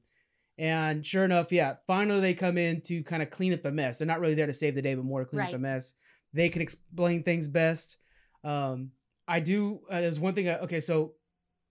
And 0.57 1.05
sure 1.05 1.25
enough, 1.25 1.51
yeah, 1.51 1.75
finally 1.85 2.21
they 2.21 2.33
come 2.33 2.57
in 2.57 2.81
to 2.81 3.03
kind 3.03 3.21
of 3.21 3.29
clean 3.29 3.53
up 3.53 3.61
the 3.61 3.71
mess. 3.71 3.97
They're 3.97 4.07
not 4.07 4.21
really 4.21 4.35
there 4.35 4.45
to 4.45 4.53
save 4.53 4.75
the 4.75 4.81
day, 4.81 4.95
but 4.95 5.03
more 5.03 5.19
to 5.19 5.25
clean 5.25 5.41
up 5.41 5.51
the 5.51 5.59
mess. 5.59 5.93
They 6.33 6.49
can 6.49 6.61
explain 6.61 7.23
things 7.23 7.47
best. 7.47 7.97
Um, 8.43 8.91
I 9.27 9.39
do. 9.39 9.81
Uh, 9.89 10.01
there's 10.01 10.19
one 10.19 10.33
thing. 10.33 10.47
I, 10.47 10.59
okay, 10.59 10.79
so 10.79 11.13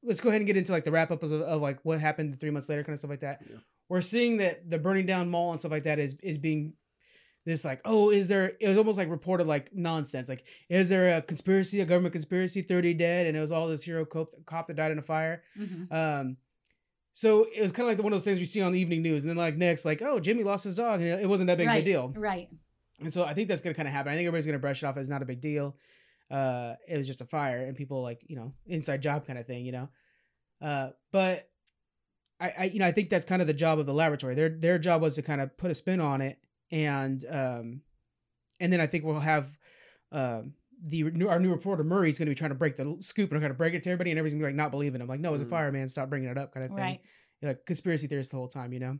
let's 0.02 0.20
go 0.20 0.28
ahead 0.28 0.40
and 0.40 0.46
get 0.46 0.56
into 0.56 0.72
like 0.72 0.84
the 0.84 0.90
wrap 0.90 1.10
up 1.10 1.22
of, 1.22 1.32
of 1.32 1.62
like 1.62 1.78
what 1.82 2.00
happened 2.00 2.38
three 2.38 2.50
months 2.50 2.68
later, 2.68 2.82
kind 2.84 2.94
of 2.94 2.98
stuff 2.98 3.10
like 3.10 3.20
that. 3.20 3.40
Yeah. 3.48 3.56
We're 3.88 4.00
seeing 4.00 4.38
that 4.38 4.70
the 4.70 4.78
burning 4.78 5.06
down 5.06 5.30
mall 5.30 5.52
and 5.52 5.60
stuff 5.60 5.72
like 5.72 5.84
that 5.84 5.98
is 5.98 6.16
is 6.22 6.38
being 6.38 6.74
this 7.46 7.64
like 7.64 7.80
oh 7.84 8.10
is 8.10 8.28
there 8.28 8.52
it 8.58 8.68
was 8.68 8.78
almost 8.78 8.96
like 8.96 9.10
reported 9.10 9.46
like 9.46 9.74
nonsense 9.74 10.28
like 10.28 10.44
is 10.70 10.88
there 10.88 11.16
a 11.18 11.22
conspiracy 11.22 11.80
a 11.80 11.84
government 11.84 12.12
conspiracy 12.12 12.62
30 12.62 12.94
dead 12.94 13.26
and 13.26 13.36
it 13.36 13.40
was 13.40 13.52
all 13.52 13.68
this 13.68 13.82
hero 13.82 14.04
cop, 14.06 14.28
cop 14.46 14.66
that 14.66 14.76
died 14.76 14.90
in 14.92 14.98
a 14.98 15.02
fire 15.02 15.42
hmm 15.54 15.84
um 15.90 16.36
so 17.14 17.46
it 17.54 17.62
was 17.62 17.72
kind 17.72 17.88
of 17.88 17.96
like 17.96 18.02
one 18.04 18.12
of 18.12 18.18
those 18.18 18.24
things 18.24 18.38
we 18.38 18.44
see 18.44 18.60
on 18.60 18.72
the 18.72 18.78
evening 18.78 19.00
news 19.00 19.22
and 19.22 19.30
then 19.30 19.36
like 19.36 19.56
next 19.56 19.84
like 19.86 20.02
oh 20.02 20.20
jimmy 20.20 20.44
lost 20.44 20.64
his 20.64 20.74
dog 20.74 21.00
and 21.00 21.08
it 21.08 21.28
wasn't 21.28 21.46
that 21.46 21.56
big 21.56 21.66
right, 21.68 21.76
of 21.76 21.82
a 21.82 21.86
deal 21.86 22.12
Right. 22.16 22.48
and 23.00 23.12
so 23.14 23.24
I 23.24 23.32
think 23.34 23.48
that's 23.48 23.62
gonna 23.62 23.74
kind 23.74 23.88
of 23.88 23.94
happen. 23.94 24.12
I 24.12 24.16
think 24.16 24.26
everybody's 24.26 24.46
gonna 24.46 24.58
brush 24.58 24.82
it 24.82 24.86
off 24.86 24.96
as 24.98 25.08
not 25.08 25.22
a 25.22 25.24
big 25.24 25.40
deal. 25.40 25.76
Uh, 26.30 26.74
it 26.88 26.96
was 26.96 27.06
just 27.06 27.20
a 27.20 27.24
fire, 27.26 27.64
and 27.64 27.76
people 27.76 28.02
like 28.02 28.20
you 28.26 28.36
know 28.36 28.52
inside 28.66 29.02
job 29.02 29.26
kind 29.26 29.38
of 29.38 29.46
thing, 29.46 29.64
you 29.64 29.72
know. 29.72 29.88
Uh, 30.62 30.90
but 31.12 31.48
I, 32.40 32.52
I 32.58 32.64
you 32.64 32.78
know 32.78 32.86
I 32.86 32.92
think 32.92 33.10
that's 33.10 33.24
kind 33.26 33.40
of 33.42 33.46
the 33.46 33.52
job 33.54 33.78
of 33.78 33.86
the 33.86 33.92
laboratory. 33.92 34.34
Their 34.34 34.48
their 34.48 34.78
job 34.78 35.02
was 35.02 35.14
to 35.14 35.22
kind 35.22 35.40
of 35.40 35.56
put 35.58 35.70
a 35.70 35.74
spin 35.74 36.00
on 36.00 36.20
it, 36.22 36.38
and 36.72 37.22
um, 37.30 37.80
and 38.58 38.72
then 38.72 38.80
I 38.80 38.86
think 38.86 39.04
we'll 39.04 39.20
have 39.20 39.48
um 40.12 40.54
the 40.86 41.02
new, 41.04 41.28
our 41.28 41.38
new 41.40 41.50
reporter 41.50 41.82
Murray 41.84 42.10
is 42.10 42.18
gonna 42.18 42.30
be 42.30 42.34
trying 42.34 42.50
to 42.50 42.54
break 42.54 42.76
the 42.76 42.96
scoop 43.00 43.32
and 43.32 43.40
kind 43.40 43.50
of 43.50 43.56
break 43.56 43.74
it 43.74 43.82
to 43.84 43.90
everybody, 43.90 44.10
and 44.10 44.18
everybody's 44.18 44.34
gonna 44.34 44.44
be 44.44 44.48
like 44.48 44.56
not 44.56 44.70
believing 44.70 45.00
him, 45.00 45.08
like 45.08 45.20
no, 45.20 45.32
it's 45.34 45.42
a 45.42 45.46
Mhm. 45.46 45.50
fire, 45.50 45.72
man, 45.72 45.88
stop 45.88 46.08
bringing 46.10 46.28
it 46.28 46.36
up, 46.38 46.52
kind 46.52 46.64
of 46.64 46.70
thing 46.72 46.78
Right. 46.78 47.00
like 47.42 47.64
conspiracy 47.66 48.06
theorists 48.06 48.30
the 48.32 48.36
whole 48.36 48.48
time, 48.48 48.72
you 48.72 48.80
know. 48.80 48.98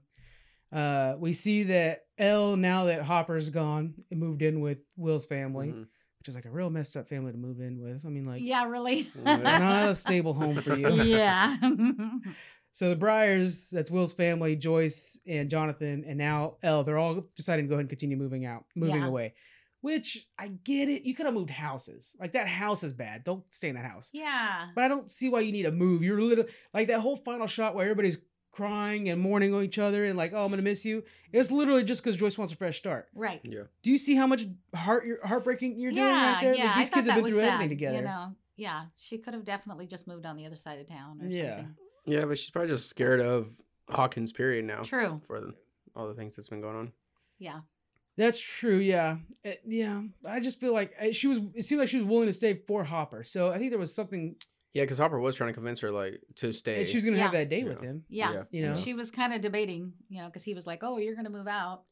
Uh, 0.73 1.16
we 1.19 1.32
see 1.32 1.65
that 1.65 2.01
El 2.19 2.56
now 2.56 2.85
that 2.85 3.02
Hopper's 3.02 3.51
gone, 3.51 3.94
it 4.11 4.16
moved 4.19 4.43
in 4.43 4.61
with 4.61 4.78
Will's 4.97 5.27
family, 5.27 5.69
Mhm. 5.69 5.86
which 6.19 6.28
is 6.28 6.35
like 6.35 6.47
a 6.47 6.51
real 6.51 6.70
messed 6.70 6.97
up 6.97 7.09
family 7.09 7.32
to 7.32 7.39
move 7.39 7.61
in 7.61 7.81
with. 7.81 8.05
I 8.05 8.09
mean, 8.09 8.24
like, 8.27 8.43
yeah. 8.43 8.65
Really. 8.66 9.09
Not 9.24 9.89
a 9.90 9.94
stable 9.94 10.32
home 10.32 10.56
for 10.56 10.77
you. 10.77 10.90
yeah. 11.05 11.56
So 12.73 12.89
the 12.90 12.97
Byers, 12.97 13.70
that's 13.70 13.89
Will's 13.89 14.12
family, 14.12 14.56
Joyce 14.56 15.20
and 15.28 15.48
Jonathan, 15.48 16.02
and 16.09 16.19
now 16.19 16.56
El, 16.61 16.82
they're 16.82 16.98
all 16.98 17.23
deciding 17.36 17.66
to 17.66 17.69
go 17.69 17.74
ahead 17.77 17.82
and 17.82 17.89
continue 17.89 18.16
moving 18.16 18.47
out, 18.47 18.65
moving 18.74 18.97
Yeah. 19.02 19.06
away. 19.06 19.35
Which 19.85 20.27
I 20.39 20.48
get 20.48 20.89
it. 20.89 21.02
You 21.02 21.15
could 21.15 21.27
have 21.27 21.35
moved 21.35 21.51
houses. 21.51 22.16
Like 22.19 22.32
that 22.32 22.48
house 22.48 22.82
is 22.82 22.94
bad. 22.94 23.23
Don't 23.23 23.44
stay 23.51 23.69
in 23.69 23.74
that 23.77 23.85
house. 23.85 24.09
yeah. 24.15 24.69
But 24.74 24.85
I 24.85 24.89
don't 24.89 25.12
see 25.12 25.28
why 25.28 25.40
you 25.40 25.52
need 25.52 25.65
to 25.65 25.73
move. 25.73 26.02
You're 26.02 26.19
little 26.23 26.47
like 26.73 26.86
that 26.89 27.01
whole 27.01 27.16
final 27.19 27.47
shot 27.47 27.74
where 27.74 27.85
everybody's 27.85 28.16
crying 28.51 29.11
and 29.11 29.20
mourning 29.20 29.52
on 29.52 29.62
each 29.62 29.78
other 29.78 30.06
and 30.06 30.16
like, 30.16 30.32
oh, 30.35 30.43
I'm 30.44 30.48
gonna 30.48 30.62
miss 30.62 30.86
you. 30.86 31.02
It's 31.32 31.51
literally 31.51 31.85
just 31.85 32.02
because 32.02 32.16
Joyce 32.16 32.39
wants 32.39 32.51
a 32.55 32.56
fresh 32.56 32.78
start. 32.78 33.09
Right. 33.15 33.40
Yeah. 33.44 33.65
Do 33.82 33.90
you 33.90 33.98
see 33.98 34.15
how 34.15 34.27
much 34.27 34.47
heart 34.74 35.05
you're, 35.05 35.24
heartbreaking 35.27 35.78
you're 35.78 35.93
doing 35.93 36.06
right 36.06 36.39
there? 36.40 36.55
Yeah. 36.55 36.65
Like, 36.69 36.77
I 36.77 36.78
these 36.78 36.89
thought 36.89 36.94
kids 36.97 37.06
have 37.09 37.15
been 37.16 37.24
was 37.24 37.32
through 37.35 37.40
sad, 37.40 37.52
everything 37.55 37.69
together. 37.69 37.97
You 37.98 38.02
know. 38.05 38.35
Yeah. 38.56 38.85
She 38.97 39.19
could 39.19 39.35
have 39.35 39.44
definitely 39.44 39.86
just 39.86 40.06
moved 40.09 40.24
on 40.24 40.36
the 40.39 40.47
other 40.47 40.56
side 40.56 40.78
of 40.81 40.86
town 40.89 41.19
or 41.20 41.27
Yeah. 41.27 41.56
something. 41.56 41.74
Yeah, 42.06 42.24
but 42.24 42.39
she's 42.39 42.48
probably 42.48 42.70
just 42.70 42.89
scared 42.89 43.20
of 43.20 43.48
Hawkins. 43.90 44.32
Period. 44.32 44.65
Now 44.65 44.81
True. 44.82 45.20
for 45.27 45.40
the, 45.40 45.55
all 45.94 46.09
the 46.09 46.15
things 46.15 46.36
that's 46.36 46.48
been 46.48 46.62
going 46.62 46.77
on. 46.77 46.93
Yeah. 47.39 47.61
That's 48.16 48.41
true. 48.41 48.77
Yeah, 48.78 49.19
Uh, 49.45 49.51
yeah. 49.66 50.03
I 50.27 50.39
just 50.41 50.61
feel 50.61 50.73
like 50.73 50.93
uh, 51.01 51.11
she 51.12 51.27
was. 51.27 51.41
It 51.55 51.65
seemed 51.65 51.81
like 51.81 51.89
she 51.89 51.97
was 51.97 52.07
willing 52.07 52.27
to 52.27 52.32
stay 52.32 52.55
for 52.66 52.85
Hopper. 52.85 53.24
So 53.24 53.51
I 53.51 53.59
think 53.59 53.70
there 53.70 53.78
was 53.78 53.95
something. 53.95 54.36
Yeah, 54.73 54.82
because 54.85 54.99
Hopper 54.99 55.19
was 55.20 55.36
trying 55.36 55.51
to 55.51 55.55
convince 55.55 55.81
her 55.81 55.91
like 55.91 56.20
to 56.36 56.53
stay. 56.53 56.78
and 56.81 56.89
She 56.89 56.97
was 56.97 57.05
gonna 57.05 57.19
have 57.19 57.32
Yeah. 57.32 57.41
that 57.41 57.49
date 57.49 57.65
with 57.65 57.81
him. 57.81 58.05
Yeah. 58.09 58.32
Yeah. 58.32 58.43
You 58.51 58.65
And 58.66 58.74
know? 58.74 58.81
she 58.81 58.95
was 58.95 59.11
kind 59.11 59.32
of 59.35 59.41
debating, 59.41 59.93
you 60.09 60.20
know, 60.20 60.27
because 60.27 60.43
he 60.45 60.55
was 60.55 60.66
like, 60.66 60.82
"Oh, 60.82 60.99
you're 60.99 61.15
going 61.15 61.27
to 61.27 61.31
move 61.31 61.47
out," 61.49 61.85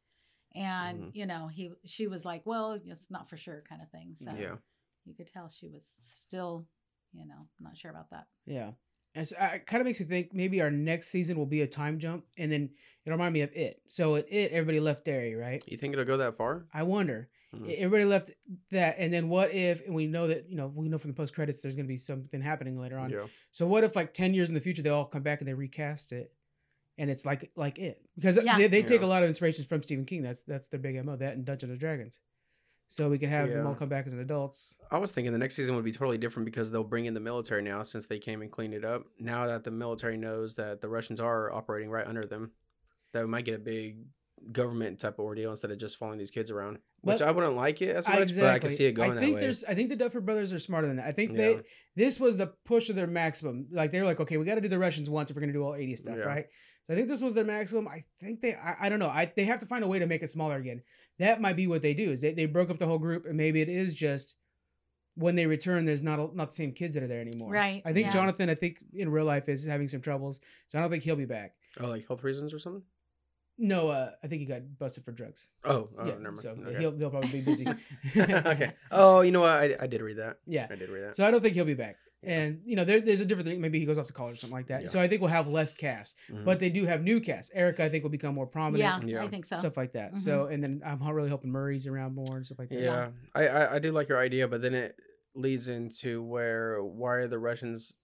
and 0.55 1.05
Mhm. 1.05 1.11
you 1.15 1.27
know, 1.27 1.47
he 1.49 1.70
she 1.85 2.07
was 2.09 2.24
like, 2.24 2.43
"Well, 2.44 2.73
it's 2.85 3.11
not 3.11 3.28
for 3.28 3.36
sure," 3.36 3.62
kind 3.69 3.82
of 3.82 3.90
thing. 3.90 4.15
So 4.16 4.32
Yeah. 4.32 4.57
you 5.05 5.15
could 5.15 5.27
tell 5.32 5.49
she 5.49 5.69
was 5.69 5.85
still, 6.01 6.66
you 7.12 7.24
know, 7.27 7.49
not 7.61 7.77
sure 7.77 7.90
about 7.90 8.11
that. 8.11 8.27
Yeah. 8.47 8.73
And 9.14 9.28
so, 9.28 9.36
uh, 9.39 9.51
it 9.55 9.66
kind 9.66 9.80
of 9.80 9.86
makes 9.86 10.01
me 10.01 10.06
think 10.06 10.32
maybe 10.32 10.60
our 10.62 10.70
next 10.70 11.09
season 11.09 11.36
will 11.36 11.47
be 11.47 11.60
a 11.62 11.66
time 11.66 11.98
jump, 11.98 12.24
and 12.39 12.51
then 12.51 12.70
it'll 13.05 13.16
remind 13.18 13.34
me 13.34 13.43
of 13.43 13.52
it. 13.55 13.82
So 13.86 14.16
at 14.16 14.26
it, 14.32 14.52
everybody 14.52 14.80
left 14.80 15.05
Derry, 15.05 15.34
right? 15.34 15.62
You 15.66 15.76
think 15.76 15.93
it'll 15.93 16.05
go 16.06 16.16
that 16.18 16.36
far? 16.36 16.66
I 16.72 16.82
wonder. 16.84 17.28
Mhm. 17.55 17.68
E- 17.68 17.74
Everybody 17.76 18.05
left 18.06 18.30
that, 18.70 18.97
and 18.98 19.12
then 19.12 19.28
what 19.28 19.52
if? 19.52 19.84
And 19.84 19.94
we 19.94 20.06
know 20.06 20.28
that 20.28 20.48
you 20.48 20.56
know 20.56 20.68
we 20.74 20.89
know 20.89 20.97
from 20.97 21.10
the 21.10 21.14
post 21.16 21.34
credits 21.34 21.60
there's 21.60 21.74
going 21.76 21.84
to 21.86 21.93
be 21.93 21.98
something 21.98 22.40
happening 22.40 22.78
later 22.78 22.98
on. 22.98 23.10
Yeah. 23.10 23.26
So 23.51 23.66
what 23.66 23.84
if 23.84 23.94
like 23.94 24.14
ten 24.14 24.32
years 24.32 24.48
in 24.48 24.55
the 24.55 24.60
future 24.62 24.80
they 24.82 24.89
all 24.89 25.05
come 25.05 25.22
back 25.22 25.40
and 25.43 25.48
they 25.48 25.52
recast 25.52 26.12
it, 26.12 26.32
and 26.97 27.10
it's 27.10 27.26
like 27.26 27.51
like 27.55 27.78
it 27.78 28.01
because 28.14 28.39
Yeah. 28.43 28.56
they, 28.56 28.68
they 28.68 28.82
take 28.82 29.02
Yeah. 29.02 29.06
a 29.06 29.09
lot 29.09 29.22
of 29.22 29.28
inspirations 29.28 29.66
from 29.66 29.82
Stephen 29.82 30.06
King. 30.06 30.22
That's 30.22 30.43
that's 30.44 30.68
their 30.68 30.80
big 30.80 31.05
mo. 31.05 31.16
That 31.16 31.34
and 31.36 31.44
Dungeons 31.44 31.70
and 31.70 31.78
Dragons. 31.78 32.18
So 32.93 33.09
we 33.09 33.19
could 33.19 33.31
have 33.31 33.48
them 33.48 33.66
all 33.66 33.74
come 33.74 33.89
back 33.89 34.06
as 34.06 34.12
an 34.12 34.20
adults. 34.20 34.77
I 34.90 34.98
was 34.98 35.10
thinking 35.12 35.32
the 35.32 35.39
next 35.39 35.55
season 35.55 35.74
would 35.77 35.85
be 35.85 35.93
totally 35.93 36.19
different 36.19 36.44
because 36.44 36.70
they'll 36.70 36.85
bring 36.85 37.06
in 37.06 37.14
the 37.14 37.20
military 37.20 37.62
now 37.62 37.85
since 37.85 38.05
they 38.05 38.19
came 38.19 38.43
and 38.43 38.51
cleaned 38.51 38.74
it 38.74 38.85
up. 38.85 39.06
Now 39.19 39.47
that 39.47 39.64
the 39.64 39.70
military 39.70 40.19
knows 40.19 40.56
that 40.56 40.82
the 40.82 40.89
Russians 40.90 41.19
are 41.19 41.51
operating 41.51 41.89
right 41.89 42.06
under 42.06 42.23
them, 42.27 42.51
that 43.14 43.23
we 43.23 43.28
might 43.31 43.47
get 43.47 43.55
a 43.55 43.59
big 43.59 44.01
government 44.52 44.98
type 44.98 45.14
of 45.19 45.24
ordeal 45.24 45.52
instead 45.52 45.70
of 45.70 45.78
just 45.78 45.97
following 45.97 46.19
these 46.19 46.31
kids 46.31 46.51
around. 46.51 46.81
Which 47.01 47.20
But- 47.20 47.28
I 47.28 47.31
wouldn't 47.31 47.56
like 47.56 47.81
it 47.81 47.97
as 47.97 48.06
much, 48.06 48.19
exactly. 48.19 48.43
but 48.43 48.55
I 48.55 48.59
can 48.59 48.69
see 48.69 48.85
it 48.85 48.93
going 48.93 49.12
I 49.12 49.14
that 49.14 49.20
think 49.20 49.36
way. 49.36 49.55
I 49.69 49.74
think 49.74 49.89
the 49.89 49.97
Duffer 49.97 50.20
Brothers 50.20 50.52
are 50.52 50.59
smarter 50.59 50.86
than 50.86 50.97
that. 50.97 51.06
I 51.06 51.12
think 51.12 51.31
Yeah. 51.31 51.36
they. 51.39 51.60
This 51.97 52.20
was 52.20 52.36
the 52.36 52.48
push 52.66 52.90
of 52.90 52.97
their 52.97 53.06
maximum. 53.06 53.69
Like 53.70 53.90
they're 53.90 54.05
like, 54.05 54.20
okay, 54.20 54.36
we 54.36 54.44
got 54.44 54.56
to 54.56 54.60
do 54.60 54.69
the 54.69 54.78
Russians 54.78 55.09
once 55.09 55.31
if 55.31 55.36
we're 55.36 55.40
gonna 55.40 55.55
do 55.55 55.62
all 55.64 55.74
80 55.74 55.97
stuff, 55.97 56.19
Yeah. 56.19 56.24
right? 56.24 56.47
So 56.87 56.95
I 56.95 56.97
think 56.97 57.09
this 57.09 57.23
was 57.23 57.35
their 57.35 57.45
maximum. 57.45 57.87
I 57.89 58.03
think 58.21 58.41
they. 58.41 58.55
I, 58.55 58.75
I 58.83 58.89
don't 58.89 58.99
know. 58.99 59.09
I 59.09 59.33
they 59.37 59.45
have 59.45 59.61
to 59.61 59.67
find 59.67 59.85
a 59.85 59.89
way 59.89 59.99
to 59.99 60.07
make 60.07 60.23
it 60.23 60.31
smaller 60.31 60.57
again. 60.57 60.83
That 61.19 61.41
might 61.41 61.57
be 61.57 61.67
what 61.67 61.83
they 61.83 61.95
do. 61.95 62.11
Is 62.11 62.21
they, 62.21 62.33
they 62.33 62.47
broke 62.47 62.71
up 62.71 62.79
the 62.79 62.87
whole 62.87 62.99
group 62.99 63.27
and 63.27 63.37
maybe 63.37 63.61
it 63.61 63.69
is 63.69 63.95
just 63.95 64.37
when 65.15 65.37
they 65.37 65.47
return, 65.47 65.85
there's 65.85 66.03
not 66.03 66.19
a, 66.19 66.29
not 66.35 66.49
the 66.51 66.57
same 66.57 66.73
kids 66.73 66.95
that 66.95 67.03
are 67.03 67.09
there 67.09 67.21
anymore. 67.21 67.51
Right, 67.53 67.83
I 67.85 67.93
think 67.93 68.07
yeah. 68.07 68.13
Jonathan. 68.13 68.49
I 68.51 68.55
think 68.55 68.79
in 68.95 69.11
real 69.11 69.27
life 69.27 69.49
is 69.49 69.65
having 69.65 69.89
some 69.89 70.01
troubles, 70.01 70.41
so 70.67 70.79
I 70.79 70.81
don't 70.81 70.91
think 70.91 71.05
he'll 71.05 71.17
be 71.17 71.27
back. 71.27 71.55
Oh, 71.81 71.87
like 71.87 72.07
health 72.07 72.25
reasons 72.25 72.53
or 72.53 72.59
something. 72.59 72.83
No, 73.59 73.89
uh, 73.89 74.11
I 74.25 74.27
think 74.27 74.41
he 74.41 74.47
got 74.47 74.63
busted 74.79 75.05
for 75.05 75.13
drugs. 75.13 75.49
Oh, 75.65 75.91
oh, 75.99 76.07
yeah, 76.07 76.15
never 76.15 76.33
mind. 76.33 76.41
so 76.41 76.51
Okay. 76.51 76.81
he'll 76.81 76.97
he'll 76.97 77.11
probably 77.11 77.31
be 77.31 77.41
busy. 77.43 77.67
okay. 78.17 78.73
Oh, 78.91 79.21
you 79.21 79.31
know 79.31 79.43
what? 79.43 79.51
I, 79.51 79.77
I 79.81 79.87
did 79.87 80.01
read 80.01 80.19
that. 80.19 80.39
Yeah. 80.47 80.67
I 80.71 80.75
did 80.75 80.89
read 80.89 81.05
that. 81.05 81.17
So 81.17 81.27
I 81.27 81.31
don't 81.31 81.43
think 81.43 81.55
he'll 81.55 81.65
be 81.65 81.75
back. 81.75 81.97
Yeah. 82.23 82.31
And 82.40 82.61
you 82.65 82.77
know, 82.77 82.85
there, 82.85 83.01
there's 83.01 83.20
a 83.20 83.24
different 83.24 83.49
thing. 83.49 83.61
Maybe 83.61 83.81
he 83.81 83.85
goes 83.86 83.99
off 83.99 84.07
to 84.07 84.12
college 84.12 84.35
or 84.35 84.36
something 84.39 84.57
like 84.57 84.69
that. 84.69 84.82
Yeah. 84.82 84.89
So 84.89 85.01
I 85.01 85.09
think 85.09 85.20
we'll 85.20 85.31
have 85.31 85.49
less 85.49 85.74
cast, 85.74 86.15
Mhm. 86.31 86.44
but 86.44 86.61
they 86.61 86.70
do 86.70 86.85
have 86.85 87.03
new 87.03 87.20
cast. 87.20 87.51
Erica, 87.55 87.85
I 87.85 87.89
think, 87.89 88.05
will 88.05 88.11
become 88.11 88.35
more 88.35 88.47
prominent. 88.47 89.09
yeah, 89.09 89.16
Yeah. 89.19 89.24
I 89.24 89.28
think 89.28 89.44
so. 89.44 89.57
Stuff 89.57 89.77
like 89.77 89.93
that. 89.94 90.19
So, 90.19 90.47
and 90.47 90.62
then 90.62 90.82
I'm 90.85 91.03
really 91.09 91.31
hoping 91.31 91.51
Murray's 91.51 91.86
around 91.86 92.15
more 92.15 92.36
and 92.36 92.47
stuff 92.47 92.59
like 92.61 92.69
that. 92.69 92.81
yeah, 92.81 93.09
I, 93.35 93.47
I 93.49 93.74
I 93.74 93.78
do 93.81 93.90
like 93.93 94.09
your 94.09 94.19
idea, 94.19 94.47
but 94.47 94.62
then 94.62 94.74
it 94.74 95.01
leads 95.35 95.66
into 95.69 96.23
where 96.23 96.82
why 96.82 97.15
are 97.15 97.27
the 97.28 97.39
Russians? 97.39 97.97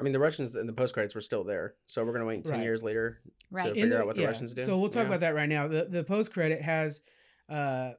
I 0.00 0.02
mean, 0.02 0.12
the 0.14 0.18
Russians 0.18 0.56
in 0.56 0.66
the 0.66 0.72
post 0.72 0.94
credits 0.94 1.14
were 1.14 1.20
still 1.20 1.44
there, 1.44 1.74
so 1.86 2.04
we're 2.04 2.12
gonna 2.14 2.24
wait 2.26 2.44
ten 2.44 2.54
Right. 2.58 2.64
years 2.64 2.82
later 2.82 3.20
right. 3.50 3.64
to 3.64 3.68
In 3.70 3.74
figure 3.84 4.00
out 4.00 4.06
what 4.06 4.16
the 4.16 4.24
Russians 4.26 4.54
do. 4.54 4.62
So 4.62 4.78
we'll 4.80 4.88
talk 4.88 5.02
Yeah. 5.02 5.08
about 5.08 5.20
that 5.20 5.34
right 5.36 5.48
now. 5.48 5.68
The 5.68 5.84
the 5.88 6.02
post 6.02 6.32
credit 6.32 6.60
has 6.62 7.02
uh 7.48 7.92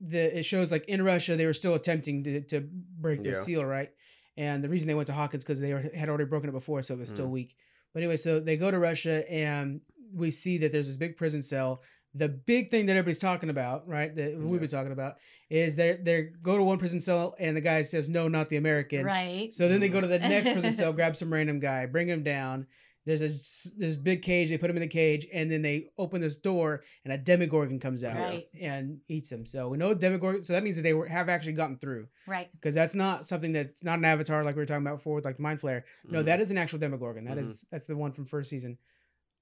the 0.00 0.38
it 0.38 0.44
shows 0.44 0.70
like 0.70 0.84
in 0.86 1.02
Russia 1.02 1.36
they 1.36 1.46
were 1.46 1.52
still 1.54 1.74
attempting 1.74 2.24
to, 2.24 2.40
to 2.42 2.60
break 2.60 3.22
the 3.22 3.30
Yeah. 3.30 3.34
seal, 3.42 3.64
right? 3.64 3.90
And 4.36 4.62
the 4.64 4.68
reason 4.68 4.88
they 4.88 4.94
went 4.94 5.06
to 5.06 5.12
Hawkins 5.12 5.44
because 5.44 5.60
they 5.60 5.72
were, 5.72 5.84
had 5.94 6.08
already 6.08 6.24
broken 6.24 6.48
it 6.48 6.52
before, 6.52 6.82
so 6.82 6.94
it 6.94 6.98
was 7.00 7.08
still 7.10 7.26
Mhm. 7.28 7.30
weak. 7.30 7.56
But 7.92 8.02
anyway, 8.02 8.16
so 8.16 8.40
they 8.40 8.56
go 8.56 8.70
to 8.70 8.78
Russia 8.78 9.30
and 9.30 9.80
we 10.12 10.30
see 10.30 10.58
that 10.58 10.72
there's 10.72 10.86
this 10.88 10.96
big 10.96 11.16
prison 11.16 11.42
cell. 11.42 11.82
The 12.16 12.28
big 12.28 12.70
thing 12.70 12.86
that 12.86 12.92
everybody's 12.92 13.18
talking 13.18 13.50
about, 13.50 13.88
right? 13.88 14.14
That 14.14 14.36
we've 14.38 14.60
been 14.60 14.68
talking 14.68 14.92
about 14.92 15.16
is 15.50 15.74
they 15.76 15.98
they 16.00 16.22
go 16.42 16.56
to 16.56 16.62
one 16.62 16.78
prison 16.78 17.00
cell 17.00 17.34
and 17.40 17.56
the 17.56 17.60
guy 17.60 17.82
says 17.82 18.08
no, 18.08 18.28
not 18.28 18.48
the 18.48 18.56
American. 18.56 19.04
right. 19.04 19.52
So 19.52 19.68
then 19.68 19.80
they 19.80 19.88
go 19.88 20.00
to 20.00 20.06
the 20.06 20.18
next 20.20 20.52
prison 20.52 20.72
cell, 20.72 20.92
grab 21.00 21.16
some 21.16 21.32
random 21.32 21.58
guy, 21.60 21.86
bring 21.86 22.08
him 22.08 22.22
down. 22.22 22.66
There's 23.06 23.20
this 23.20 23.72
this 23.76 23.96
big 23.96 24.22
cage. 24.22 24.48
They 24.48 24.56
put 24.56 24.70
him 24.70 24.76
in 24.76 24.82
the 24.82 24.88
cage, 24.88 25.26
and 25.32 25.50
then 25.50 25.60
they 25.60 25.90
open 25.98 26.20
this 26.22 26.36
door, 26.36 26.84
and 27.04 27.12
a 27.12 27.18
Demogorgon 27.18 27.78
comes 27.78 28.02
out 28.02 28.16
Right. 28.16 28.46
and 28.58 29.00
eats 29.08 29.30
him. 29.30 29.44
So 29.44 29.68
we 29.68 29.76
know 29.76 29.92
Demogorgon. 29.92 30.42
So 30.42 30.54
that 30.54 30.62
means 30.62 30.76
that 30.76 30.82
they 30.82 30.94
were, 30.94 31.06
have 31.06 31.28
actually 31.28 31.52
gotten 31.52 31.76
through, 31.78 32.08
right. 32.26 32.48
because 32.52 32.74
that's 32.74 32.94
not 32.94 33.26
something 33.26 33.52
that's 33.52 33.84
not 33.84 33.98
an 33.98 34.04
avatar 34.06 34.42
like 34.42 34.54
we 34.56 34.62
were 34.62 34.66
talking 34.66 34.86
about 34.86 34.96
before 34.98 35.16
with 35.16 35.24
like 35.26 35.38
Mind 35.38 35.60
Flayer. 35.60 35.82
No, 36.08 36.22
Mhm. 36.22 36.26
that 36.26 36.40
is 36.40 36.50
an 36.50 36.56
actual 36.56 36.78
Demogorgon. 36.78 37.24
That 37.24 37.36
Mhm. 37.36 37.42
is 37.42 37.66
that's 37.70 37.86
the 37.86 37.96
one 37.96 38.12
from 38.12 38.24
first 38.24 38.48
season. 38.48 38.78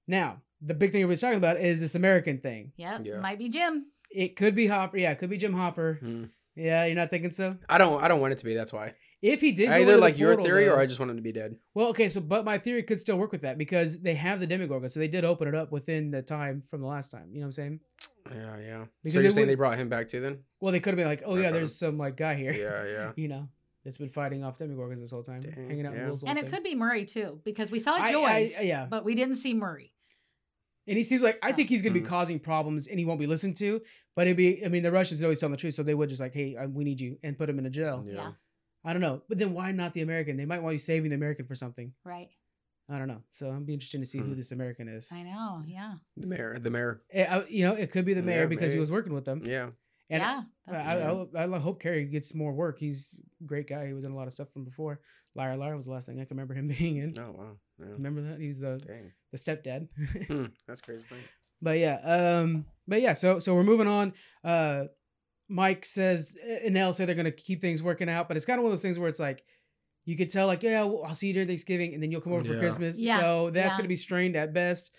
Now 0.07 0.41
the 0.61 0.73
big 0.73 0.91
thing 0.91 1.01
everybody's 1.01 1.21
talking 1.21 1.37
about 1.37 1.57
is 1.59 1.79
this 1.79 1.95
American 1.95 2.39
thing. 2.39 2.73
Yep. 2.77 3.01
Yeah. 3.05 3.19
Might 3.19 3.37
be 3.39 3.49
Jim. 3.49 3.85
It 4.11 4.35
could 4.35 4.55
be 4.55 4.67
Hopper. 4.67 4.97
Yeah, 4.97 5.11
it 5.11 5.19
could 5.19 5.29
be 5.29 5.37
Jim 5.37 5.53
Hopper. 5.53 5.99
Mhm. 6.01 6.29
Yeah, 6.55 6.85
you're 6.85 6.95
not 6.95 7.09
thinking 7.09 7.31
so. 7.31 7.57
I 7.67 7.77
don't 7.77 8.03
I 8.03 8.07
don't 8.09 8.19
want 8.21 8.33
it 8.33 8.39
to 8.39 8.45
be. 8.45 8.53
That's 8.55 8.71
why. 8.73 8.93
If 9.23 9.39
he 9.39 9.53
did, 9.53 9.67
go 9.67 9.71
Either 9.73 9.81
into 9.83 9.91
the 9.93 9.97
like 9.99 10.17
your 10.17 10.31
portal, 10.31 10.45
theory, 10.45 10.65
though- 10.65 10.73
or 10.73 10.79
I 10.81 10.85
just 10.85 10.99
want 10.99 11.09
him 11.09 11.15
to 11.17 11.23
be 11.23 11.31
dead. 11.31 11.55
Well, 11.73 11.87
okay, 11.87 12.09
so 12.09 12.19
but 12.19 12.43
my 12.43 12.57
theory 12.57 12.83
could 12.83 12.99
still 12.99 13.17
work 13.17 13.31
with 13.31 13.41
that 13.41 13.57
because 13.57 14.01
they 14.01 14.15
have 14.15 14.39
the 14.41 14.47
Demogorgon, 14.47 14.89
so 14.89 14.99
they 14.99 15.07
did 15.07 15.23
open 15.23 15.47
it 15.47 15.55
up 15.55 15.71
within 15.71 16.11
the 16.11 16.21
time 16.21 16.61
from 16.61 16.81
the 16.81 16.87
last 16.87 17.09
time. 17.09 17.29
You 17.31 17.39
know 17.39 17.45
what 17.45 17.45
I'm 17.47 17.51
saying? 17.53 17.79
Yeah, 18.31 18.57
yeah. 18.59 18.85
Because 19.01 19.13
so 19.15 19.19
you're 19.21 19.31
saying 19.31 19.47
would- 19.47 19.51
they 19.51 19.55
brought 19.55 19.77
him 19.79 19.87
back 19.87 20.09
too? 20.09 20.19
Then? 20.19 20.39
Well, 20.59 20.71
they 20.73 20.79
could 20.81 20.91
have 20.91 20.97
been 20.97 21.07
like, 21.07 21.23
oh 21.25 21.35
yeah, 21.35 21.51
there's 21.51 21.73
some 21.75 21.97
like 21.97 22.17
guy 22.17 22.35
here, 22.35 22.51
Yeah, 22.51 22.85
yeah. 22.85 23.11
you 23.15 23.29
know, 23.29 23.47
that's 23.85 23.97
been 23.97 24.09
fighting 24.09 24.43
off 24.43 24.57
Demogorgons 24.57 24.99
this 24.99 25.11
whole 25.11 25.23
time, 25.23 25.39
Dang, 25.41 25.53
hanging 25.69 25.85
out 25.85 25.93
in 25.93 25.99
yeah. 26.01 26.07
Will's 26.07 26.23
And 26.25 26.37
it 26.37 26.43
thing. 26.43 26.51
could 26.51 26.63
be 26.63 26.75
Murray 26.75 27.05
too, 27.05 27.39
because 27.45 27.71
we 27.71 27.79
saw 27.79 27.93
I- 27.95 28.07
I- 28.07 28.11
Joyce, 28.11 28.61
yeah. 28.63 28.87
but 28.89 29.05
we 29.05 29.15
didn't 29.15 29.35
see 29.35 29.53
Murray. 29.53 29.93
And 30.85 30.97
he 30.97 31.03
seems 31.05 31.23
like 31.23 31.39
I 31.41 31.53
think 31.53 31.69
he's 31.69 31.81
gonna 31.81 31.93
be 31.93 32.01
Mhm. 32.01 32.07
causing 32.07 32.39
problems, 32.39 32.87
and 32.87 32.99
he 32.99 33.05
won't 33.05 33.21
be 33.21 33.27
listened 33.27 33.55
to. 33.57 33.81
But 34.15 34.27
it'd 34.27 34.35
be, 34.35 34.65
I 34.65 34.67
mean, 34.67 34.83
the 34.83 34.91
Russians 34.91 35.23
always 35.23 35.39
tell 35.39 35.47
the 35.49 35.55
truth, 35.55 35.73
so 35.75 35.81
they 35.81 35.95
would 35.95 36.09
just 36.09 36.19
like, 36.21 36.33
hey, 36.33 36.57
uh, 36.57 36.67
we 36.67 36.83
need 36.83 36.99
you, 36.99 37.17
and 37.23 37.37
put 37.37 37.49
him 37.49 37.57
in 37.57 37.65
a 37.65 37.69
jail. 37.69 38.05
Yeah. 38.05 38.33
Yeah. 38.83 38.89
I 38.89 38.93
don't 38.93 39.01
know, 39.01 39.21
but 39.29 39.37
then 39.37 39.53
why 39.53 39.71
not 39.71 39.93
the 39.93 40.01
American? 40.01 40.37
They 40.37 40.45
might 40.45 40.61
want 40.61 40.73
you 40.73 40.79
saving 40.79 41.09
the 41.09 41.15
American 41.15 41.45
for 41.45 41.55
something. 41.55 41.93
Right. 42.03 42.29
I 42.89 42.97
don't 42.97 43.07
know. 43.07 43.21
So 43.31 43.49
I'm 43.49 43.63
be 43.63 43.73
interested 43.73 43.99
to 44.01 44.05
see 44.05 44.17
who 44.19 44.25
Hmm. 44.25 44.35
this 44.35 44.51
American 44.51 44.87
is. 44.89 45.09
I 45.11 45.23
know. 45.23 45.63
Yeah. 45.65 45.93
The 46.17 46.27
mayor. 46.27 46.59
The 46.59 46.69
mayor. 46.69 47.01
Eh, 47.11 47.25
I- 47.25 47.45
you 47.47 47.65
know, 47.65 47.73
it 47.73 47.91
could 47.91 48.03
be 48.05 48.13
the 48.13 48.21
mayor 48.21 48.41
Yeah, 48.41 48.45
because 48.47 48.73
he 48.73 48.79
was 48.79 48.91
working 48.91 49.13
with 49.13 49.23
them. 49.25 49.41
Yeah. 49.45 49.69
And 50.09 50.21
yeah. 50.21 50.41
I, 50.67 50.75
I, 50.75 51.43
I, 51.45 51.55
I 51.55 51.59
hope 51.59 51.81
Cary 51.81 52.05
gets 52.05 52.35
more 52.35 52.51
work. 52.53 52.77
He's 52.77 53.17
a 53.41 53.45
great 53.45 53.67
guy. 53.69 53.87
He 53.87 53.93
was 53.93 54.03
in 54.05 54.11
a 54.11 54.15
lot 54.15 54.27
of 54.27 54.33
stuff 54.33 54.51
from 54.51 54.65
before. 54.65 54.99
Liar 55.33 55.55
Liar 55.57 55.75
was 55.75 55.85
the 55.85 55.91
last 55.91 56.05
thing 56.07 56.19
I 56.19 56.25
can 56.25 56.35
remember 56.37 56.53
him 56.53 56.67
being 56.79 56.97
in. 56.97 57.15
Oh 57.17 57.31
wow. 57.35 57.57
Yeah. 57.79 57.85
Remember 57.93 58.21
that? 58.21 58.39
He 58.39 58.47
was 58.47 58.59
the 58.59 58.79
Dang. 58.85 59.11
the 59.31 59.37
stepdad. 59.37 59.87
Hmm, 60.27 60.45
That's 60.67 60.81
crazy. 60.81 61.03
Funny. 61.09 61.21
but 61.61 61.79
yeah, 61.79 61.95
um, 62.41 62.65
but 62.87 63.01
yeah. 63.01 63.13
So 63.13 63.39
so 63.39 63.55
we're 63.55 63.63
moving 63.63 63.87
on. 63.87 64.13
Uh, 64.43 64.83
Mike 65.53 65.85
says 65.85 66.35
and 66.65 66.73
Nell 66.73 66.93
say 66.93 67.05
they're 67.05 67.13
gonna 67.15 67.29
keep 67.31 67.61
things 67.61 67.83
working 67.83 68.09
out, 68.09 68.27
but 68.27 68.35
it's 68.37 68.45
kind 68.45 68.57
of 68.59 68.63
one 68.63 68.71
of 68.71 68.77
those 68.77 68.81
things 68.81 68.97
where 68.97 69.07
it's 69.07 69.19
like 69.19 69.43
you 70.05 70.17
could 70.17 70.29
tell 70.31 70.47
like 70.47 70.63
yeah, 70.63 70.83
well, 70.83 71.03
I'll 71.05 71.13
see 71.13 71.27
you 71.27 71.33
during 71.33 71.47
Thanksgiving, 71.47 71.93
and 71.93 72.01
then 72.01 72.11
you'll 72.11 72.21
come 72.21 72.33
over 72.33 72.43
for 72.43 72.57
Christmas. 72.57 72.97
Yeah, 72.97 73.19
So 73.19 73.49
that's 73.51 73.73
yeah. 73.73 73.77
gonna 73.77 73.87
be 73.87 73.95
strained 73.95 74.35
at 74.35 74.51
best. 74.53 74.91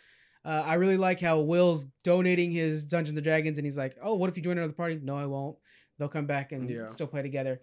Uh, 0.45 0.63
I 0.65 0.75
really 0.75 0.97
like 0.97 1.21
how 1.21 1.41
Will's 1.41 1.87
donating 2.05 2.51
his 2.53 2.85
Dungeons 2.85 3.17
and 3.17 3.25
Dragons, 3.25 3.59
and 3.59 3.65
he's 3.67 3.77
like, 3.79 3.97
"Oh, 4.03 4.15
what 4.15 4.31
if 4.31 4.37
you 4.37 4.43
join 4.43 4.57
another 4.59 4.73
party?" 4.75 5.01
No, 5.03 5.17
I 5.17 5.27
won't. 5.27 5.57
They'll 5.99 6.09
come 6.09 6.27
back 6.27 6.53
and 6.53 6.71
Yeah. 6.71 6.87
still 6.87 7.07
play 7.09 7.23
together. 7.23 7.61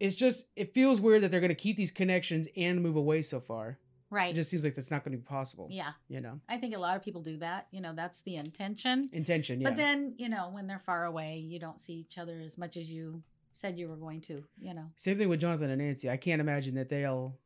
It's 0.00 0.16
just 0.16 0.46
it 0.56 0.74
feels 0.74 1.00
weird 1.00 1.22
that 1.22 1.30
they're 1.30 1.40
gonna 1.40 1.54
keep 1.54 1.76
these 1.76 1.92
connections 1.92 2.48
and 2.56 2.82
move 2.82 2.96
away 2.96 3.22
so 3.22 3.40
far. 3.40 3.78
Right. 4.10 4.30
It 4.30 4.34
just 4.36 4.50
seems 4.50 4.64
like 4.64 4.74
that's 4.74 4.90
not 4.90 5.04
gonna 5.04 5.16
be 5.16 5.22
possible. 5.22 5.68
yeah. 5.70 5.92
You 6.08 6.20
know, 6.20 6.40
I 6.48 6.56
think 6.58 6.74
a 6.74 6.78
lot 6.78 6.96
of 6.96 7.02
people 7.02 7.22
do 7.22 7.36
that. 7.38 7.66
You 7.70 7.80
know, 7.80 7.92
that's 7.94 8.22
the 8.22 8.36
intention. 8.36 9.08
intention. 9.12 9.60
Yeah. 9.60 9.68
But 9.70 9.76
then, 9.76 10.14
you 10.18 10.28
know, 10.28 10.50
when 10.52 10.66
they're 10.66 10.78
far 10.78 11.04
away, 11.04 11.38
you 11.38 11.58
don't 11.58 11.80
see 11.80 11.94
each 11.94 12.18
other 12.18 12.40
as 12.40 12.56
much 12.58 12.76
as 12.76 12.90
you 12.90 13.22
said 13.52 13.78
you 13.78 13.88
were 13.88 13.96
going 13.96 14.20
to, 14.20 14.44
you 14.58 14.74
know. 14.74 14.90
Same 14.96 15.16
thing 15.16 15.28
with 15.28 15.40
Jonathan 15.40 15.70
and 15.70 15.80
Nancy. 15.80 16.10
I 16.10 16.16
can't 16.18 16.40
imagine 16.40 16.74
that 16.74 16.88
they'll 16.90 17.36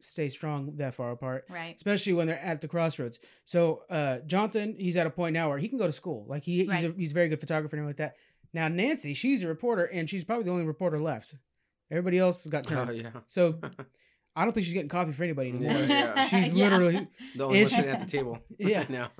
stay 0.00 0.28
strong 0.28 0.76
that 0.76 0.94
far 0.94 1.10
apart, 1.10 1.44
Right. 1.50 1.74
especially 1.76 2.12
when 2.14 2.26
they're 2.26 2.38
at 2.38 2.60
the 2.60 2.68
crossroads. 2.68 3.18
So 3.44 3.82
uh, 3.90 4.18
Jonathan, 4.26 4.76
he's 4.78 4.96
at 4.96 5.06
a 5.06 5.10
point 5.10 5.34
now 5.34 5.48
where 5.50 5.58
he 5.58 5.68
can 5.68 5.76
go 5.76 5.86
to 5.86 5.92
school. 5.92 6.24
Like 6.28 6.44
he, 6.44 6.64
he's 6.64 6.84
a 6.84 6.92
he's 6.96 7.10
a 7.10 7.14
very 7.14 7.28
good 7.28 7.40
photographer 7.40 7.76
and 7.76 7.82
everything 7.84 8.04
like 8.06 8.12
that. 8.14 8.16
Now 8.54 8.68
Nancy, 8.68 9.12
she's 9.12 9.42
a 9.42 9.48
reporter 9.48 9.84
and 9.84 10.08
she's 10.08 10.24
probably 10.24 10.44
the 10.44 10.52
only 10.52 10.64
reporter 10.64 10.98
left. 11.00 11.34
Everybody 11.90 12.16
else 12.18 12.46
got 12.46 12.64
turned. 12.66 12.88
Oh 12.90 12.92
yeah. 12.92 13.10
So 13.26 13.58
I 14.38 14.44
don't 14.44 14.52
think 14.52 14.64
she's 14.64 14.74
getting 14.74 14.88
coffee 14.88 15.12
for 15.12 15.24
anybody 15.24 15.50
anymore. 15.50 15.72
Yeah, 15.72 15.86
yeah. 16.16 16.26
She's 16.26 16.52
Yeah. 16.54 16.64
literally 16.68 17.08
The 17.36 17.44
only 17.44 17.56
one 17.56 17.56
It's- 17.56 17.70
sitting 17.74 17.90
at 17.90 18.00
the 18.00 18.06
table. 18.06 18.38
Yeah. 18.58 18.84
now. 18.88 19.10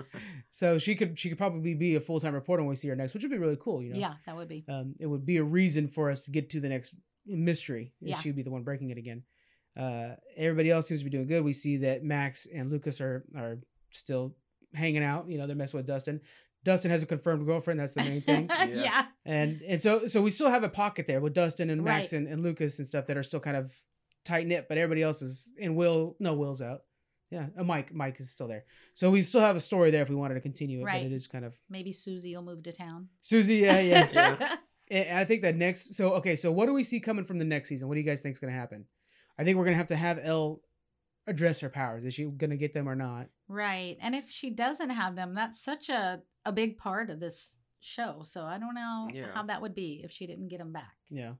so 0.50 0.78
she 0.78 0.94
could 0.94 1.18
she 1.18 1.28
could 1.28 1.38
probably 1.38 1.74
be 1.74 1.94
a 1.96 2.00
full 2.00 2.20
time 2.20 2.34
reporter 2.34 2.62
when 2.62 2.70
we 2.70 2.76
see 2.76 2.88
her 2.88 2.96
next, 2.96 3.14
which 3.14 3.22
would 3.24 3.32
be 3.32 3.38
really 3.38 3.58
cool. 3.60 3.82
You 3.82 3.92
know. 3.94 3.98
Yeah, 3.98 4.14
that 4.26 4.36
would 4.36 4.48
be. 4.48 4.64
um, 4.68 4.94
it 5.00 5.06
would 5.06 5.26
be 5.26 5.36
a 5.38 5.44
reason 5.44 5.88
for 5.88 6.10
us 6.10 6.22
to 6.22 6.30
get 6.30 6.50
to 6.50 6.60
the 6.60 6.68
next 6.68 6.94
mystery. 7.26 7.92
if 8.00 8.08
Yeah. 8.10 8.16
She 8.16 8.28
would 8.28 8.36
be 8.36 8.42
the 8.42 8.50
one 8.50 8.62
breaking 8.62 8.90
it 8.90 8.98
again. 8.98 9.22
Uh, 9.76 10.16
everybody 10.36 10.70
else 10.70 10.88
seems 10.88 11.00
to 11.00 11.04
be 11.04 11.10
doing 11.10 11.26
good. 11.26 11.44
We 11.44 11.52
see 11.52 11.76
that 11.78 12.02
Max 12.02 12.46
and 12.46 12.70
Lucas 12.70 13.00
are 13.00 13.24
are 13.36 13.58
still 13.90 14.34
hanging 14.74 15.02
out. 15.04 15.28
You 15.28 15.38
know, 15.38 15.46
they're 15.46 15.56
messing 15.56 15.78
with 15.78 15.86
Dustin. 15.86 16.20
Dustin 16.64 16.90
has 16.90 17.02
a 17.02 17.06
confirmed 17.06 17.46
girlfriend. 17.46 17.78
That's 17.80 17.94
the 17.94 18.02
main 18.02 18.20
thing. 18.22 18.48
yeah. 18.68 19.06
and 19.24 19.62
and 19.62 19.80
so 19.80 20.06
so 20.06 20.20
we 20.20 20.30
still 20.30 20.50
have 20.50 20.64
a 20.64 20.68
pocket 20.68 21.06
there 21.06 21.20
with 21.20 21.32
Dustin 21.34 21.70
and 21.70 21.82
Max 21.84 22.12
Right. 22.12 22.18
and, 22.18 22.28
and 22.28 22.42
Lucas 22.42 22.78
and 22.78 22.86
stuff 22.86 23.06
that 23.06 23.16
are 23.16 23.22
still 23.22 23.40
kind 23.40 23.56
of 23.56 23.72
tight 24.24 24.46
knit, 24.46 24.66
but 24.68 24.78
everybody 24.78 25.02
else 25.02 25.22
is 25.22 25.50
and 25.60 25.76
Will 25.76 26.16
no 26.20 26.34
Will's 26.34 26.60
out. 26.62 26.80
Yeah, 27.30 27.46
uh, 27.58 27.64
Mike 27.64 27.92
Mike 27.94 28.18
is 28.20 28.30
still 28.30 28.48
there. 28.48 28.64
So 28.94 29.10
we 29.10 29.22
still 29.22 29.40
have 29.42 29.56
a 29.56 29.60
story 29.60 29.90
there 29.90 30.02
if 30.02 30.08
we 30.08 30.16
wanted 30.16 30.34
to 30.34 30.40
continue 30.40 30.80
it, 30.80 30.84
Right. 30.84 31.02
but 31.02 31.12
it 31.12 31.14
is 31.14 31.26
kind 31.26 31.44
of 31.44 31.54
Maybe 31.68 31.92
Suzie 31.92 32.34
will 32.34 32.42
move 32.42 32.62
to 32.64 32.72
town. 32.72 33.08
Suzie. 33.22 33.60
Yeah, 33.60 33.80
yeah. 33.80 34.06
Yeah. 34.90 35.08
And 35.08 35.18
I 35.18 35.26
think 35.26 35.42
that 35.42 35.54
next, 35.54 35.94
so 35.96 36.12
okay, 36.14 36.34
so 36.34 36.50
what 36.50 36.64
do 36.64 36.72
we 36.72 36.82
see 36.82 36.98
coming 36.98 37.26
from 37.26 37.38
the 37.38 37.44
next 37.44 37.68
season? 37.68 37.88
What 37.88 37.94
do 37.96 38.00
you 38.00 38.06
guys 38.06 38.22
think 38.22 38.32
is 38.32 38.40
going 38.40 38.52
to 38.54 38.58
happen? 38.58 38.86
I 39.38 39.44
think 39.44 39.58
we're 39.58 39.64
going 39.64 39.74
to 39.74 39.78
have 39.78 39.88
to 39.88 39.96
have 39.96 40.18
El 40.22 40.62
address 41.26 41.60
her 41.60 41.68
powers. 41.68 42.04
Is 42.04 42.14
she 42.14 42.24
going 42.24 42.48
to 42.50 42.56
get 42.56 42.72
them 42.72 42.88
or 42.88 42.94
not? 42.96 43.26
right. 43.48 43.98
And 44.00 44.14
if 44.14 44.30
she 44.30 44.48
doesn't 44.48 44.88
have 44.88 45.14
them, 45.14 45.34
that's 45.34 45.62
such 45.62 45.90
a, 45.90 46.22
a 46.46 46.52
big 46.52 46.78
part 46.78 47.10
of 47.10 47.20
this 47.20 47.54
show. 47.80 48.22
So 48.24 48.44
I 48.44 48.58
don't 48.58 48.74
know 48.74 49.08
Yeah. 49.12 49.26
how 49.34 49.42
that 49.42 49.60
would 49.60 49.74
be 49.74 50.00
if 50.02 50.10
she 50.10 50.26
didn't 50.26 50.48
get 50.48 50.58
them 50.58 50.72
back. 50.72 50.94
Yeah, 51.10 51.34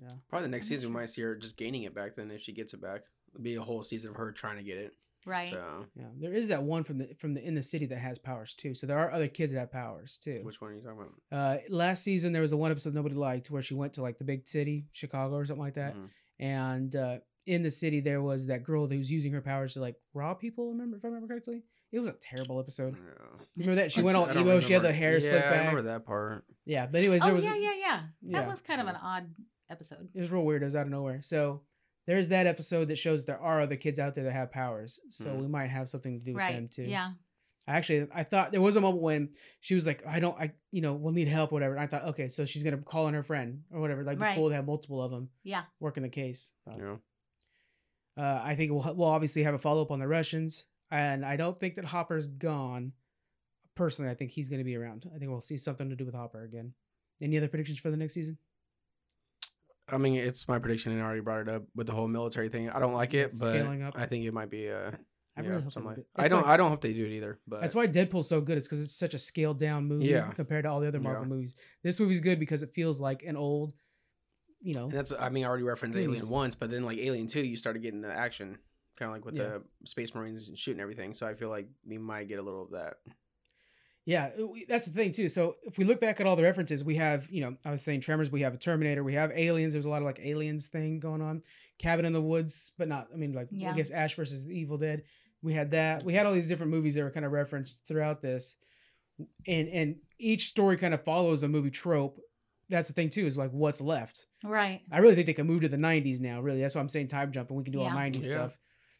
yeah, 0.00 0.08
Probably 0.28 0.46
the 0.46 0.50
next 0.50 0.66
I'm 0.66 0.74
not 0.74 0.76
season 0.80 0.90
we 0.94 1.00
might 1.00 1.10
see 1.10 1.22
her 1.22 1.34
just 1.36 1.56
gaining 1.56 1.82
it 1.84 1.94
back. 1.94 2.16
Then 2.16 2.30
if 2.30 2.40
she 2.42 2.52
gets 2.52 2.74
it 2.74 2.80
back, 2.82 3.02
it'll 3.32 3.42
be 3.42 3.54
a 3.54 3.62
whole 3.62 3.82
season 3.82 4.10
of 4.10 4.16
her 4.16 4.32
trying 4.32 4.56
to 4.56 4.62
get 4.62 4.78
it. 4.78 4.92
Right. 5.26 5.52
So 5.52 5.86
yeah. 5.96 6.04
There 6.20 6.34
is 6.34 6.48
that 6.48 6.62
one 6.62 6.84
from 6.84 6.98
the 6.98 7.14
from 7.18 7.32
the 7.34 7.42
in 7.42 7.54
the 7.54 7.62
city 7.62 7.86
that 7.86 7.98
has 7.98 8.18
powers 8.18 8.52
too. 8.54 8.74
So 8.74 8.86
there 8.86 8.98
are 8.98 9.10
other 9.10 9.28
kids 9.28 9.52
that 9.52 9.58
have 9.60 9.72
powers 9.72 10.18
too. 10.22 10.40
which 10.42 10.60
one 10.60 10.72
are 10.72 10.74
you 10.74 10.82
talking 10.82 10.98
about? 11.30 11.56
Uh, 11.56 11.58
last 11.70 12.02
season 12.04 12.32
there 12.34 12.42
was 12.42 12.52
a 12.52 12.56
one 12.58 12.70
episode 12.70 12.92
nobody 12.94 13.14
liked 13.14 13.50
where 13.50 13.62
she 13.62 13.72
went 13.74 13.94
to 13.94 14.02
like 14.02 14.18
the 14.18 14.24
big 14.24 14.46
city, 14.46 14.86
Chicago 14.92 15.36
or 15.36 15.46
something 15.46 15.62
like 15.64 15.74
that, 15.74 15.94
Mhm. 15.96 16.08
and 16.40 16.96
uh, 16.96 17.18
in 17.46 17.62
the 17.62 17.70
city 17.70 18.00
there 18.00 18.20
was 18.20 18.46
that 18.48 18.64
girl 18.64 18.86
who 18.86 18.98
was 18.98 19.10
using 19.10 19.32
her 19.32 19.40
powers 19.40 19.74
to 19.74 19.80
like 19.80 19.96
rob 20.12 20.40
people. 20.40 20.70
Remember 20.72 20.96
if 20.98 21.04
I 21.04 21.08
remember 21.08 21.28
correctly? 21.28 21.62
It 21.92 22.00
was 22.00 22.08
a 22.08 22.16
terrible 22.20 22.58
episode. 22.60 22.94
Yeah. 22.96 23.44
Remember 23.56 23.76
that 23.76 23.92
she 23.92 24.00
I 24.00 24.04
went 24.04 24.16
d- 24.16 24.18
all 24.18 24.28
I 24.28 24.34
don't 24.34 24.42
emo. 24.46 24.60
She 24.60 24.72
had 24.74 24.82
the 24.82 24.92
hair 24.92 25.14
yeah, 25.14 25.20
slicked 25.20 25.46
I 25.46 25.50
back. 25.50 25.58
remember 25.60 25.82
that 25.82 26.04
part. 26.04 26.44
Yeah, 26.66 26.86
but 26.86 26.98
anyways, 26.98 27.22
there 27.22 27.30
Oh, 27.30 27.34
was 27.34 27.44
yeah, 27.44 27.54
yeah, 27.54 27.72
yeah. 27.78 28.02
yeah. 28.20 28.40
That 28.40 28.48
was 28.48 28.60
kind 28.60 28.80
of 28.80 28.88
an 28.88 28.96
odd 28.96 29.32
episode. 29.70 30.08
it 30.14 30.20
was 30.20 30.30
real 30.30 30.44
weird. 30.44 30.62
It 30.62 30.66
was 30.66 30.76
out 30.76 30.86
of 30.86 30.92
nowhere. 30.92 31.22
So 31.22 31.62
there's 32.06 32.28
that 32.28 32.46
episode 32.46 32.88
that 32.88 32.96
shows 32.96 33.24
there 33.24 33.40
are 33.40 33.60
other 33.60 33.76
kids 33.76 33.98
out 33.98 34.14
there 34.14 34.24
that 34.24 34.32
have 34.32 34.50
powers. 34.52 35.00
So 35.08 35.26
Mhm. 35.30 35.40
we 35.40 35.46
might 35.48 35.70
have 35.70 35.88
something 35.88 36.18
to 36.18 36.24
do 36.24 36.34
with 36.34 36.48
them 36.48 36.68
too. 36.68 36.82
Yeah. 36.84 37.12
I 37.66 37.72
actually 37.78 38.06
I 38.14 38.24
thought 38.24 38.52
there 38.52 38.60
was 38.60 38.76
a 38.76 38.80
moment 38.82 39.02
when 39.02 39.30
she 39.60 39.74
was 39.74 39.86
like, 39.86 40.06
I 40.06 40.20
don't 40.20 40.38
I 40.38 40.52
you 40.70 40.82
know, 40.82 40.92
we'll 40.94 41.14
need 41.14 41.28
help 41.28 41.50
or 41.50 41.54
whatever. 41.54 41.74
And 41.74 41.82
I 41.82 41.86
thought, 41.86 42.04
okay, 42.10 42.28
so 42.28 42.44
she's 42.44 42.62
gonna 42.62 42.76
call 42.78 43.06
on 43.06 43.14
her 43.14 43.22
friend 43.22 43.62
or 43.70 43.80
whatever. 43.80 44.04
Like 44.04 44.20
Right. 44.20 44.34
be 44.34 44.36
cool 44.40 44.50
to 44.50 44.54
have 44.54 44.66
multiple 44.66 45.02
of 45.02 45.10
them 45.10 45.30
Yeah. 45.44 45.64
working 45.80 46.02
the 46.02 46.10
case. 46.10 46.52
But, 46.66 46.76
You 46.76 46.82
know. 46.82 47.00
uh, 48.18 48.40
I 48.44 48.54
think 48.54 48.70
we'll 48.70 48.94
we'll 48.94 49.08
obviously 49.08 49.42
have 49.44 49.54
a 49.54 49.58
follow 49.58 49.82
up 49.82 49.90
on 49.90 49.98
the 49.98 50.08
Russians. 50.08 50.66
and 50.90 51.24
I 51.24 51.36
don't 51.36 51.58
think 51.58 51.74
that 51.76 51.86
Hopper's 51.86 52.28
gone. 52.28 52.92
Personally, 53.74 54.10
I 54.12 54.14
think 54.14 54.30
he's 54.30 54.48
going 54.48 54.60
to 54.60 54.64
be 54.64 54.76
around. 54.76 55.10
I 55.12 55.18
think 55.18 55.28
we'll 55.30 55.40
see 55.40 55.56
something 55.56 55.88
to 55.88 55.96
do 55.96 56.04
with 56.04 56.14
Hopper 56.14 56.44
again. 56.44 56.74
Any 57.20 57.36
other 57.38 57.48
predictions 57.48 57.80
for 57.80 57.90
the 57.90 57.96
next 57.96 58.14
season? 58.14 58.38
I 59.88 59.98
mean, 59.98 60.14
it's 60.16 60.48
my 60.48 60.58
prediction, 60.58 60.92
and 60.92 61.00
I 61.02 61.04
already 61.04 61.20
brought 61.20 61.40
it 61.42 61.48
up 61.48 61.64
with 61.74 61.86
the 61.86 61.92
whole 61.92 62.08
military 62.08 62.48
thing. 62.48 62.70
I 62.70 62.78
don't 62.78 62.94
like 62.94 63.12
it, 63.14 63.32
but 63.32 63.50
Scaling 63.50 63.82
up. 63.82 63.94
I 63.98 64.06
think 64.06 64.24
it 64.24 64.32
might 64.32 64.50
be. 64.50 64.70
Uh, 64.70 64.92
I 65.36 65.40
really 65.40 65.54
hope 65.54 65.64
they 65.64 65.70
something 65.70 65.82
do 65.82 65.88
like- 65.88 65.98
it. 65.98 66.06
I 66.16 66.24
It's 66.24 66.32
don't. 66.32 66.42
like- 66.42 66.50
I 66.50 66.56
don't 66.56 66.70
hope 66.70 66.80
they 66.80 66.92
do 66.94 67.04
it 67.04 67.12
either. 67.12 67.38
But 67.46 67.60
That's 67.60 67.74
why 67.74 67.86
Deadpool's 67.86 68.28
so 68.28 68.40
good. 68.40 68.56
It's 68.56 68.66
because 68.66 68.80
it's 68.80 68.96
such 68.96 69.14
a 69.14 69.18
scaled 69.18 69.58
down 69.58 69.84
movie 69.86 70.06
Yeah. 70.06 70.30
compared 70.30 70.62
to 70.64 70.70
all 70.70 70.80
the 70.80 70.88
other 70.88 71.00
Marvel 71.00 71.24
Yeah. 71.24 71.28
movies. 71.28 71.54
This 71.82 71.98
movie's 72.00 72.20
good 72.20 72.38
because 72.38 72.62
it 72.62 72.70
feels 72.72 73.00
like 73.00 73.22
an 73.24 73.36
old, 73.36 73.74
you 74.60 74.74
know, 74.74 74.84
And 74.84 74.92
that's. 74.92 75.12
I 75.12 75.28
mean, 75.28 75.44
I 75.44 75.48
already 75.48 75.64
referenced. 75.64 75.98
Alien 75.98 76.28
once, 76.30 76.54
but 76.54 76.70
then 76.70 76.84
like 76.84 76.98
Alien 76.98 77.26
Two, 77.26 77.42
you 77.44 77.56
started 77.56 77.82
getting 77.82 78.00
the 78.00 78.12
action, 78.12 78.56
kind 78.96 79.08
of 79.10 79.12
like 79.14 79.24
with 79.24 79.34
Yeah. 79.36 79.58
the 79.82 79.86
Space 79.86 80.14
Marines 80.14 80.48
and 80.48 80.56
shooting 80.56 80.80
everything. 80.80 81.12
So 81.14 81.26
I 81.26 81.34
feel 81.34 81.48
like 81.50 81.68
we 81.84 81.98
might 81.98 82.28
get 82.28 82.38
a 82.38 82.42
little 82.42 82.62
of 82.62 82.70
that. 82.70 82.94
Yeah, 84.06 84.30
that's 84.68 84.84
the 84.84 84.92
thing 84.92 85.12
too. 85.12 85.28
So 85.30 85.56
if 85.62 85.78
we 85.78 85.84
look 85.84 85.98
back 86.00 86.20
at 86.20 86.26
all 86.26 86.36
the 86.36 86.42
references, 86.42 86.84
we 86.84 86.96
have, 86.96 87.30
you 87.30 87.40
know, 87.40 87.56
I 87.64 87.70
was 87.70 87.82
saying 87.82 88.00
Tremors, 88.02 88.30
we 88.30 88.42
have 88.42 88.52
a 88.52 88.58
Terminator, 88.58 89.02
we 89.02 89.14
have 89.14 89.30
Aliens. 89.32 89.72
There's 89.72 89.86
a 89.86 89.90
lot 89.90 90.02
of 90.02 90.04
like 90.06 90.20
Aliens 90.22 90.66
thing 90.66 91.00
going 91.00 91.22
on. 91.22 91.42
Cabin 91.78 92.04
in 92.04 92.12
the 92.12 92.20
Woods, 92.20 92.72
but 92.76 92.86
not. 92.86 93.08
I 93.12 93.16
mean, 93.16 93.32
like 93.32 93.48
Yeah. 93.50 93.70
I 93.70 93.74
guess 93.74 93.90
Ash 93.90 94.14
versus 94.14 94.44
the 94.46 94.58
Evil 94.58 94.76
Dead. 94.78 95.04
We 95.42 95.54
had 95.54 95.70
that. 95.72 96.04
We 96.04 96.12
had 96.14 96.26
all 96.26 96.32
these 96.34 96.48
different 96.48 96.70
movies 96.72 96.94
that 96.94 97.02
were 97.02 97.10
kind 97.10 97.26
of 97.26 97.32
referenced 97.32 97.86
throughout 97.88 98.20
this, 98.22 98.56
and 99.46 99.68
and 99.68 99.96
each 100.18 100.48
story 100.48 100.76
kind 100.76 100.94
of 100.94 101.02
follows 101.04 101.42
a 101.42 101.48
movie 101.48 101.70
trope. 101.70 102.18
That's 102.70 102.88
the 102.88 102.94
thing 102.94 103.10
too, 103.10 103.26
is 103.26 103.36
like 103.36 103.50
what's 103.50 103.80
left. 103.80 104.26
Right. 104.42 104.80
I 104.90 104.98
really 104.98 105.14
think 105.14 105.26
they 105.26 105.34
can 105.34 105.46
move 105.46 105.60
to 105.62 105.68
the 105.68 105.76
'90s 105.76 106.20
now. 106.20 106.40
Really, 106.40 106.60
that's 106.60 106.74
why 106.74 106.80
I'm 106.80 106.88
saying 106.88 107.08
time 107.08 107.30
jump, 107.32 107.50
and 107.50 107.58
we 107.58 107.64
can 107.64 107.72
do 107.72 107.80
all 107.80 107.90
'90s 107.90 108.26
Yeah. 108.26 108.32
stuff. 108.32 108.58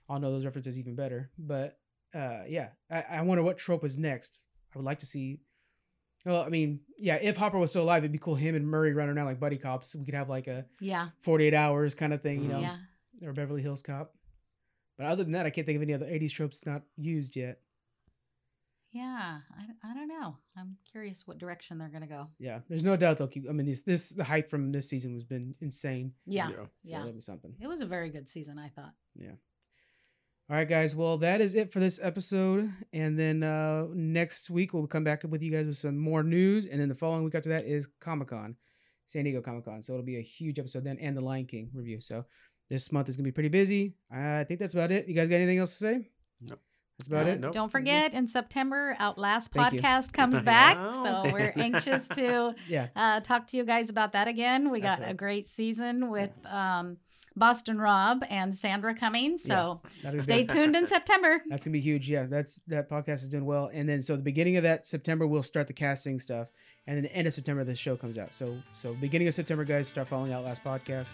I'll 0.09 0.19
know 0.21 0.33
those 0.33 0.45
references 0.45 0.79
even 0.79 0.95
better. 0.97 1.31
But 1.39 1.79
uh, 2.15 2.43
yeah, 2.47 2.69
I, 2.91 3.05
I 3.11 3.23
wonder 3.23 3.43
what 3.43 3.57
trope 3.57 3.85
is 3.85 3.99
next. 3.99 4.45
I 4.75 4.79
would 4.79 4.85
like 4.85 5.01
to 5.01 5.07
see. 5.07 5.41
Well, 6.27 6.43
I 6.43 6.49
mean, 6.49 6.81
yeah, 6.99 7.17
if 7.17 7.37
Hopper 7.37 7.59
was 7.59 7.71
still 7.71 7.83
alive, 7.83 8.03
it'd 8.03 8.13
be 8.13 8.19
cool 8.19 8.35
him 8.35 8.55
and 8.55 8.67
Murray 8.67 8.95
running 8.95 9.17
around 9.17 9.27
like 9.27 9.41
buddy 9.41 9.59
cops. 9.59 9.95
We 9.95 10.07
could 10.07 10.15
have 10.15 10.29
like 10.31 10.47
a 10.47 10.65
Yeah. 10.81 11.09
48 11.21 11.53
hours 11.53 11.95
kind 11.95 12.15
of 12.15 12.23
thing, 12.23 12.43
you 12.43 12.49
mm-hmm. 12.49 12.63
know, 12.63 12.77
Yeah. 13.21 13.29
or 13.29 13.33
Beverly 13.35 13.61
Hills 13.61 13.83
Cop. 13.83 14.15
But 14.97 15.07
other 15.07 15.23
than 15.23 15.33
that, 15.33 15.45
I 15.45 15.51
can't 15.51 15.67
think 15.67 15.77
of 15.77 15.83
any 15.83 15.93
other 15.93 16.07
80s 16.07 16.33
tropes 16.33 16.65
not 16.65 16.83
used 16.97 17.37
yet. 17.37 17.61
Yeah. 18.91 19.41
I, 19.59 19.91
I 19.91 19.93
don't 19.93 20.09
know. 20.09 20.37
I'm 20.57 20.77
curious 20.91 21.27
what 21.27 21.39
direction 21.39 21.79
they're 21.79 21.89
going 21.89 22.03
to 22.03 22.09
go. 22.09 22.29
Yeah, 22.39 22.61
there's 22.69 22.85
no 22.85 22.97
doubt 22.97 23.19
they'll 23.19 23.27
keep. 23.27 23.45
I 23.49 23.53
mean, 23.53 23.67
this 23.67 23.83
this 23.83 24.11
the 24.11 24.23
hype 24.25 24.49
from 24.49 24.71
this 24.71 24.89
season 24.89 25.15
has 25.15 25.25
been 25.25 25.55
insane. 25.61 26.13
Yeah. 26.27 26.49
Yeah. 26.49 26.55
So 26.55 26.69
Yeah. 26.85 26.99
that'll 26.99 27.13
be 27.13 27.21
something. 27.21 27.55
It 27.61 27.67
was 27.67 27.81
a 27.81 27.87
very 27.87 28.09
good 28.09 28.29
season, 28.29 28.59
I 28.59 28.69
thought. 28.69 28.95
All 30.51 30.57
right, 30.57 30.69
guys. 30.69 30.95
Well, 30.95 31.17
that 31.19 31.41
is 31.41 31.55
it 31.55 31.73
for 31.73 31.81
this 31.81 31.99
episode. 32.03 32.71
And 32.93 33.19
then 33.19 33.43
uh, 33.43 33.87
next 33.95 34.51
week 34.51 34.75
we'll 34.75 34.87
come 34.87 35.03
back 35.05 35.23
with 35.27 35.43
you 35.43 35.51
guys 35.51 35.65
with 35.67 35.77
some 35.77 35.97
more 35.99 36.23
news. 36.23 36.67
And 36.67 36.79
then 36.81 36.89
the 36.91 36.95
following 36.95 37.25
week 37.25 37.35
after 37.35 37.49
that 37.49 37.65
is 37.65 37.89
Comic 38.01 38.29
Con, 38.29 38.57
San 39.07 39.25
Diego 39.25 39.41
Comic 39.41 39.65
Con. 39.65 39.83
So 39.83 39.95
it'll 39.95 40.05
be 40.05 40.19
a 40.19 40.23
huge 40.23 40.59
episode 40.59 40.85
then, 40.85 40.99
and 41.01 41.17
the 41.17 41.23
Lion 41.23 41.47
King 41.47 41.71
review. 41.73 41.99
So 41.99 42.27
this 42.69 42.93
month 42.93 43.09
is 43.09 43.17
gonna 43.17 43.25
be 43.25 43.33
pretty 43.33 43.49
busy. 43.49 43.95
I 44.11 44.45
think 44.45 44.61
that's 44.61 44.75
about 44.75 44.93
it. 44.93 45.09
You 45.09 45.15
guys 45.15 45.29
got 45.31 45.37
anything 45.37 45.59
else 45.59 45.71
to 45.73 45.77
say? 45.77 46.11
Nope. 46.43 46.61
That's 46.99 47.09
about 47.09 47.27
Uh, 47.27 47.31
it. 47.31 47.41
Nope. 47.41 47.53
Don't 47.53 47.73
forget, 47.73 48.13
in 48.13 48.29
September, 48.29 48.95
Outlast 49.01 49.51
Thank 49.53 49.73
you. 49.73 49.81
podcast 49.81 50.13
comes 50.13 50.43
back. 50.43 50.77
So 50.77 51.33
we're 51.33 51.53
anxious 51.57 52.07
to 52.09 52.55
Yeah. 52.69 52.89
uh, 52.95 53.21
talk 53.21 53.47
to 53.49 53.57
you 53.57 53.65
guys 53.65 53.89
about 53.89 54.13
that 54.13 54.29
again. 54.29 54.71
We 54.71 54.81
That's 54.83 55.01
got 55.01 55.11
a 55.11 55.15
great 55.15 55.47
season 55.47 56.11
with 56.11 56.31
um, 56.47 56.99
Boston 57.37 57.79
Rob 57.79 58.25
and 58.31 58.55
Sandra 58.55 58.95
coming. 58.95 59.39
So 59.39 59.81
That'll 60.03 60.21
stay 60.21 60.45
tuned 60.55 60.77
in 60.77 60.87
September. 60.87 61.43
That's 61.49 61.65
gonna 61.65 61.73
be 61.73 61.81
huge. 61.81 62.09
Yeah, 62.09 62.27
that's 62.27 62.61
that 62.69 62.89
podcast 62.89 63.23
is 63.23 63.29
doing 63.29 63.45
well. 63.45 63.71
And 63.73 63.89
then 63.89 64.03
so 64.03 64.17
the 64.17 64.23
beginning 64.23 64.57
of 64.57 64.63
that 64.63 64.87
September 64.87 65.27
we'll 65.27 65.43
start 65.43 65.67
the 65.67 65.73
casting 65.73 66.19
stuff, 66.19 66.49
and 66.87 66.97
then 66.97 67.05
the 67.05 67.15
end 67.15 67.27
of 67.27 67.35
September 67.35 67.65
the 67.65 67.77
show 67.77 67.97
comes 67.97 68.19
out. 68.19 68.33
So 68.33 68.57
so 68.73 68.95
beginning 68.95 69.29
of 69.29 69.35
September, 69.35 69.65
guys, 69.65 69.89
start 69.89 70.09
following 70.09 70.33
Outlast 70.33 70.63
podcast. 70.63 71.11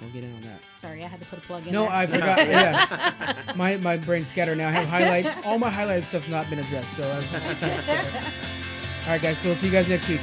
We'll 0.00 0.10
get 0.10 0.24
in 0.24 0.34
on 0.34 0.40
that. 0.42 0.60
Sorry, 0.76 1.04
I 1.04 1.08
had 1.08 1.20
to 1.20 1.26
put 1.26 1.40
a 1.40 1.42
plug 1.42 1.66
in. 1.66 1.74
No, 1.74 1.82
there. 1.82 1.92
I 1.92 2.06
forgot. 2.06 2.38
Yeah, 2.38 3.36
my 3.56 3.76
my 3.76 3.98
brain 3.98 4.24
scattered 4.24 4.56
now. 4.56 4.68
I 4.68 4.72
have 4.72 4.88
highlights. 4.88 5.28
All 5.44 5.58
my 5.58 5.70
highlighted 5.70 6.04
stuff's 6.04 6.28
not 6.28 6.48
been 6.48 6.58
addressed. 6.58 6.96
So, 6.96 7.04
all 7.04 9.08
right, 9.08 9.20
guys. 9.20 9.38
So 9.38 9.50
we'll 9.50 9.56
see 9.56 9.66
you 9.66 9.72
guys 9.72 9.88
next 9.88 10.08
week. 10.08 10.22